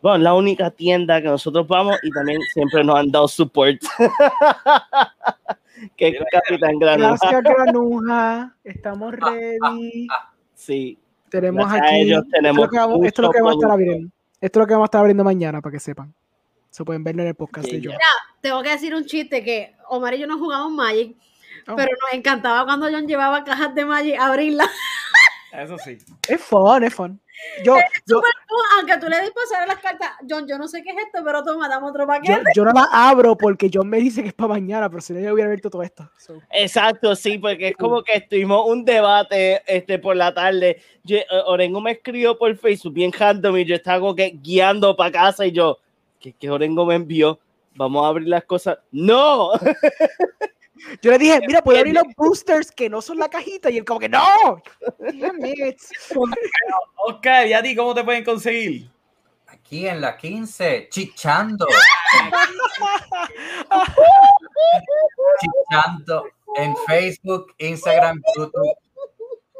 bueno, 0.00 0.18
la 0.18 0.34
única 0.34 0.70
tienda 0.70 1.20
que 1.20 1.28
nosotros 1.28 1.66
vamos 1.66 1.96
y 2.02 2.10
también 2.10 2.40
siempre 2.52 2.84
nos 2.84 2.96
han 2.96 3.10
dado 3.10 3.28
support. 3.28 3.80
que 5.96 6.08
es 6.08 6.16
Capitán 6.30 6.78
Granuja. 6.78 7.18
Gracias, 7.30 7.42
Granuja. 7.56 8.56
Estamos 8.64 9.14
ready. 9.14 10.08
Sí. 10.54 10.98
Tenemos 11.28 11.64
Gracias 11.64 11.82
a 11.82 11.86
aquí. 11.86 12.00
ellos 12.02 12.18
esto, 12.18 12.28
es 12.28 12.32
tenemos 12.32 12.62
lo 12.62 12.68
que 12.68 12.76
vamos, 12.76 13.06
esto 13.06 13.22
es 13.22 13.26
lo 13.26 13.32
que 13.32 13.40
vamos 13.40 13.52
a 13.52 13.56
estar 13.56 13.70
abriendo. 13.70 14.08
Esto 14.40 14.58
es 14.58 14.62
lo 14.62 14.66
que 14.66 14.72
vamos 14.74 14.84
a 14.84 14.88
estar 14.88 14.98
abriendo 15.00 15.24
mañana, 15.24 15.60
para 15.62 15.72
que 15.72 15.80
sepan. 15.80 16.14
Se 16.68 16.84
pueden 16.84 17.04
verlo 17.04 17.22
en 17.22 17.28
el 17.28 17.34
podcast 17.34 17.68
de 17.68 17.80
Yeah, 17.80 17.92
John. 17.92 18.00
Tengo 18.40 18.62
que 18.62 18.70
decir 18.70 18.94
un 18.94 19.04
chiste 19.04 19.42
que 19.42 19.74
Omar 19.88 20.14
y 20.14 20.18
yo 20.18 20.26
no 20.26 20.38
jugamos 20.38 20.72
Magic, 20.72 21.16
Oh. 21.66 21.76
pero 21.76 21.90
nos 22.00 22.12
encantaba 22.12 22.64
cuando 22.64 22.88
John 22.90 23.06
llevaba 23.06 23.44
cajas 23.44 23.74
de 23.74 23.84
Magic 23.84 24.18
a 24.18 24.26
abrirlas. 24.26 24.68
Eso 25.52 25.76
sí. 25.78 25.98
Es 26.28 26.40
fun, 26.40 26.82
es 26.82 26.94
fun. 26.94 27.20
Yo, 27.64 27.76
yo, 28.06 28.16
Súper 28.16 28.30
cool, 28.48 28.64
aunque 28.78 28.98
tú 28.98 29.08
le 29.08 29.20
des 29.20 29.30
pasar 29.32 29.66
las 29.66 29.78
cartas, 29.78 30.10
John, 30.28 30.46
yo 30.46 30.56
no 30.58 30.68
sé 30.68 30.82
qué 30.82 30.90
es 30.90 30.96
esto, 30.96 31.22
pero 31.24 31.42
toma, 31.42 31.68
dame 31.68 31.88
otro 31.88 32.04
yo, 32.04 32.06
paquete. 32.06 32.42
yo 32.54 32.64
no 32.64 32.72
la 32.72 32.88
abro 32.90 33.36
porque 33.36 33.68
John 33.72 33.88
me 33.88 33.98
dice 33.98 34.22
que 34.22 34.28
es 34.28 34.34
para 34.34 34.48
mañana, 34.48 34.88
pero 34.88 35.02
si 35.02 35.12
no, 35.12 35.20
yo 35.20 35.34
hubiera 35.34 35.48
abierto 35.48 35.68
todo 35.68 35.82
esto. 35.82 36.08
So, 36.18 36.40
Exacto, 36.50 37.14
sí, 37.16 37.38
porque 37.38 37.68
es 37.68 37.76
como 37.76 38.02
que 38.02 38.16
estuvimos 38.16 38.66
un 38.66 38.84
debate 38.84 39.62
este, 39.66 39.98
por 39.98 40.16
la 40.16 40.32
tarde. 40.32 40.80
Yo, 41.04 41.18
eh, 41.18 41.26
Orengo 41.46 41.80
me 41.80 41.92
escribió 41.92 42.38
por 42.38 42.56
Facebook 42.56 42.94
bien 42.94 43.12
random 43.12 43.58
y 43.58 43.64
yo 43.64 43.74
estaba 43.74 44.00
como 44.00 44.14
que 44.14 44.30
guiando 44.30 44.96
para 44.96 45.12
casa 45.12 45.44
y 45.44 45.52
yo, 45.52 45.78
¿qué, 46.20 46.32
qué 46.32 46.48
Orengo 46.48 46.86
me 46.86 46.94
envió? 46.94 47.38
Vamos 47.74 48.04
a 48.04 48.08
abrir 48.08 48.28
las 48.28 48.44
cosas. 48.44 48.78
¡No! 48.90 49.50
Yo 51.00 51.10
le 51.10 51.18
dije, 51.18 51.40
mira, 51.46 51.62
puedo 51.62 51.78
abrir 51.78 51.94
los 51.94 52.04
boosters 52.16 52.70
que 52.70 52.88
no 52.88 53.02
son 53.02 53.18
la 53.18 53.28
cajita. 53.28 53.70
Y 53.70 53.78
él 53.78 53.84
como 53.84 54.00
que, 54.00 54.08
no. 54.08 54.22
Oscar, 56.96 57.46
¿y 57.46 57.52
a 57.52 57.62
ti 57.62 57.76
cómo 57.76 57.94
te 57.94 58.04
pueden 58.04 58.24
conseguir? 58.24 58.90
Aquí 59.48 59.86
en 59.86 60.00
la 60.00 60.16
15, 60.16 60.88
chichando. 60.90 61.66
chichando 65.40 66.24
en 66.56 66.74
Facebook, 66.86 67.54
Instagram, 67.58 68.20
YouTube 68.36 68.76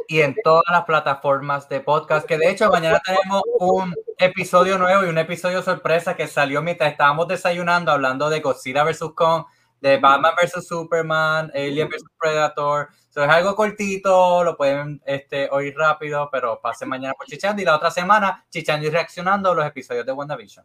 y 0.09 0.21
en 0.21 0.35
todas 0.43 0.65
las 0.71 0.85
plataformas 0.85 1.69
de 1.69 1.81
podcast. 1.81 2.27
Que 2.27 2.39
de 2.39 2.51
hecho, 2.51 2.71
mañana 2.71 3.01
tenemos 3.05 3.43
un 3.59 3.95
episodio 4.19 4.79
nuevo 4.79 5.05
y 5.05 5.09
un 5.09 5.19
episodio 5.19 5.63
sorpresa 5.63 6.17
que 6.17 6.27
salió 6.27 6.63
mientras 6.63 6.93
estábamos 6.93 7.29
desayunando 7.29 7.91
hablando 7.93 8.29
de 8.29 8.41
Godzilla 8.41 8.85
vs. 8.85 9.13
Kong, 9.15 9.45
de 9.83 9.99
Batman 9.99 10.33
vs. 10.41 10.67
Superman, 10.67 11.51
Alien 11.55 11.89
vs. 11.89 12.05
Predator. 12.19 12.89
So, 13.11 13.23
es 13.25 13.29
algo 13.29 13.57
cortito, 13.57 14.45
lo 14.45 14.57
pueden 14.57 15.03
este, 15.05 15.49
oír 15.51 15.75
rápido, 15.77 16.29
pero 16.31 16.61
pasen 16.63 16.89
mañana 16.89 17.15
por 17.15 17.27
Chichando 17.27 17.61
y 17.61 17.65
la 17.65 17.77
otra 17.77 17.91
semana 17.91 18.47
Chichando 18.49 18.87
y 18.87 18.91
reaccionando 18.91 19.51
a 19.51 19.55
los 19.57 19.67
episodios 19.67 20.07
de 20.07 20.13
WandaVision. 20.13 20.65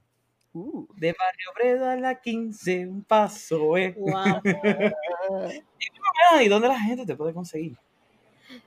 Uh, 0.53 0.85
De 0.95 1.13
Barrio 1.17 1.51
Bredo 1.55 1.89
a 1.89 1.95
la 1.95 2.21
15, 2.21 2.87
un 2.87 3.03
paso, 3.03 3.75
eh. 3.75 3.95
Wow. 3.97 4.41
¿Y 6.41 6.47
dónde 6.47 6.67
la 6.67 6.79
gente 6.79 7.05
te 7.05 7.15
puede 7.15 7.33
conseguir? 7.33 7.75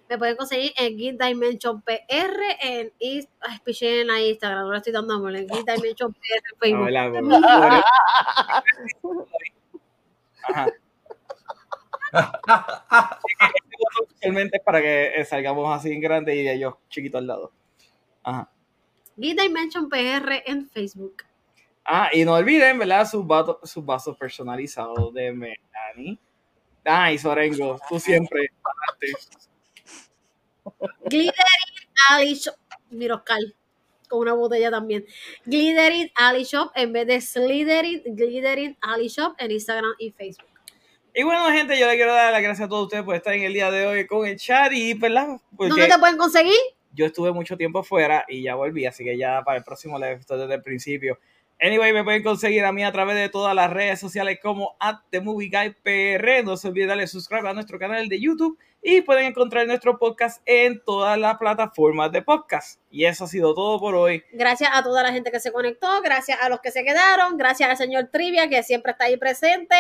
Me 0.09 0.19
pueden 0.19 0.37
conseguir 0.37 0.73
en 0.77 0.99
Geek 0.99 1.17
Dimension 1.19 1.81
PR 1.81 2.59
en 2.61 2.93
en 3.01 4.07
la 4.07 4.21
Instagram, 4.21 4.69
le 4.69 4.77
estoy 4.77 4.93
dando 4.93 5.15
amor, 5.15 5.35
en 5.35 5.47
Geek 5.47 5.65
Dimension 5.65 6.13
PR 6.13 6.43
en 6.67 6.77
Ah, 6.77 6.85
Facebook. 6.91 7.41
¿verdad? 7.41 7.83
Ajá. 10.45 10.67
Para 14.65 14.81
que 14.81 15.21
eh, 15.21 15.25
salgamos 15.25 15.75
así 15.77 15.93
en 15.93 16.01
grande 16.01 16.37
y 16.37 16.49
ellos 16.49 16.75
chiquitos 16.89 17.21
al 17.21 17.27
lado. 17.27 17.53
Ajá. 18.23 18.51
Geek 19.17 19.41
Dimension 19.41 19.89
PR 19.89 20.43
en 20.47 20.69
Facebook. 20.69 21.25
Ah, 21.85 22.11
y 22.13 22.25
no 22.25 22.35
olviden, 22.35 22.79
¿verdad? 22.79 23.07
Sus, 23.07 23.27
vasos 23.27 24.17
personalizados 24.17 25.13
de 25.13 25.33
Melanie. 25.33 26.19
Ah, 26.85 27.13
y 27.13 27.19
Sorengo, 27.19 27.81
tú 27.89 27.99
siempre. 27.99 28.49
adelante. 28.63 29.41
Glittering 31.07 31.35
Alley 32.11 32.35
Shop. 32.35 32.57
Con 34.11 34.19
una 34.19 34.35
botella 34.35 34.71
también. 34.71 35.07
Glittering 35.47 36.11
Alley 36.17 36.45
Shop 36.45 36.71
en 36.75 36.93
vez 36.93 37.07
de 37.07 37.21
Slittering, 37.21 38.03
Glittering 38.05 38.77
Alley 38.83 39.09
Shop 39.09 39.35
en 39.39 39.53
Instagram 39.53 39.93
y 39.99 40.11
Facebook. 40.11 40.51
Y 41.15 41.23
bueno, 41.23 41.51
gente, 41.51 41.79
yo 41.79 41.87
le 41.87 41.95
quiero 41.95 42.13
dar 42.13 42.33
las 42.33 42.43
gracias 42.43 42.67
a 42.67 42.69
todos 42.69 42.85
ustedes 42.85 43.05
por 43.05 43.15
estar 43.15 43.33
en 43.33 43.45
el 43.45 43.55
día 43.55 43.71
de 43.71 43.87
hoy 43.87 44.07
con 44.07 44.27
el 44.27 44.37
chat 44.37 44.73
y, 44.73 44.95
¿verdad? 44.95 45.41
Porque 45.57 45.71
¿Dónde 45.71 45.89
te 45.89 45.99
pueden 45.99 46.17
conseguir? 46.17 46.55
yo 46.93 47.07
estuve 47.07 47.33
mucho 47.33 47.57
tiempo 47.57 47.83
fuera 47.83 48.25
y 48.29 48.43
ya 48.43 48.55
volví, 48.55 48.87
así 48.87 49.05
que 49.05 49.17
ya 49.17 49.43
para 49.45 49.59
el 49.59 49.65
próximo 49.65 49.99
live 49.99 50.15
estoy 50.15 50.39
desde 50.41 50.55
el 50.55 50.63
principio. 50.63 51.19
Anyway, 51.61 51.93
me 51.93 52.03
pueden 52.03 52.23
conseguir 52.23 52.65
a 52.65 52.73
mí 52.73 52.83
a 52.83 52.91
través 52.91 53.17
de 53.17 53.29
todas 53.29 53.55
las 53.55 53.71
redes 53.71 54.01
sociales 54.01 54.39
como 54.43 54.77
at 54.81 54.97
The 55.11 55.21
Movie 55.21 55.51
Guy 55.51 55.77
PR. 55.83 56.43
No 56.43 56.57
se 56.57 56.69
olviden 56.69 56.89
darle 56.89 57.07
subscribe 57.07 57.49
a 57.49 57.53
nuestro 57.53 57.79
canal 57.79 58.09
de 58.09 58.21
YouTube 58.21 58.59
y 58.83 59.03
pueden 59.03 59.27
encontrar 59.27 59.67
nuestro 59.67 59.99
podcast 59.99 60.41
en 60.47 60.83
todas 60.85 61.19
las 61.19 61.37
plataformas 61.39 62.11
de 62.13 62.23
podcast. 62.23 62.81
Y 62.91 63.05
eso 63.05 63.25
ha 63.25 63.27
sido 63.29 63.55
todo 63.55 63.79
por 63.79 63.95
hoy. 63.95 64.23
Gracias 64.33 64.71
a 64.73 64.83
toda 64.83 65.03
la 65.03 65.13
gente 65.13 65.31
que 65.31 65.41
se 65.41 65.53
conectó, 65.53 66.01
gracias 66.03 66.39
a 66.41 66.49
los 66.49 66.61
que 66.61 66.71
se 66.71 66.83
quedaron, 66.85 67.37
gracias 67.37 67.69
al 67.71 67.77
señor 67.77 68.09
Trivia 68.11 68.49
que 68.49 68.63
siempre 68.63 68.93
está 68.93 69.05
ahí 69.05 69.17
presente. 69.17 69.75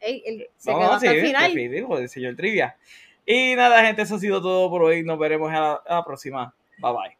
Ey, 0.00 0.22
él 0.26 0.48
se 0.56 0.70
Vamos 0.70 0.84
quedó 0.84 0.92
a 0.92 0.96
hasta 0.96 1.10
el 1.12 1.26
final. 1.26 1.54
definitivo, 1.54 1.98
del 1.98 2.08
señor 2.08 2.36
Trivia. 2.36 2.76
Y 3.24 3.54
nada, 3.54 3.82
gente, 3.84 4.02
eso 4.02 4.16
ha 4.16 4.18
sido 4.18 4.42
todo 4.42 4.68
por 4.68 4.82
hoy. 4.82 5.02
Nos 5.04 5.18
veremos 5.18 5.50
a 5.50 5.60
la, 5.60 5.72
a 5.86 5.94
la 5.96 6.04
próxima. 6.04 6.54
Bye 6.78 6.92
bye. 6.92 7.18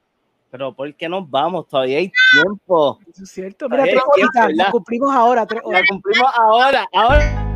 Pero 0.50 0.74
¿por 0.74 0.94
qué 0.94 1.08
nos 1.08 1.30
vamos? 1.30 1.66
Todavía 1.68 1.96
hay 1.98 2.12
tiempo. 2.32 2.98
eso 3.10 3.22
es 3.22 3.30
cierto. 3.30 3.68
Mira, 3.70 3.84
Ahí 3.84 3.90
tres 3.92 4.02
cumplimos 4.70 5.14
ahora. 5.14 5.46
Tres 5.46 5.62
La 5.64 5.80
cumplimos 5.88 6.30
ahora. 6.36 6.86
Ahora. 6.92 7.51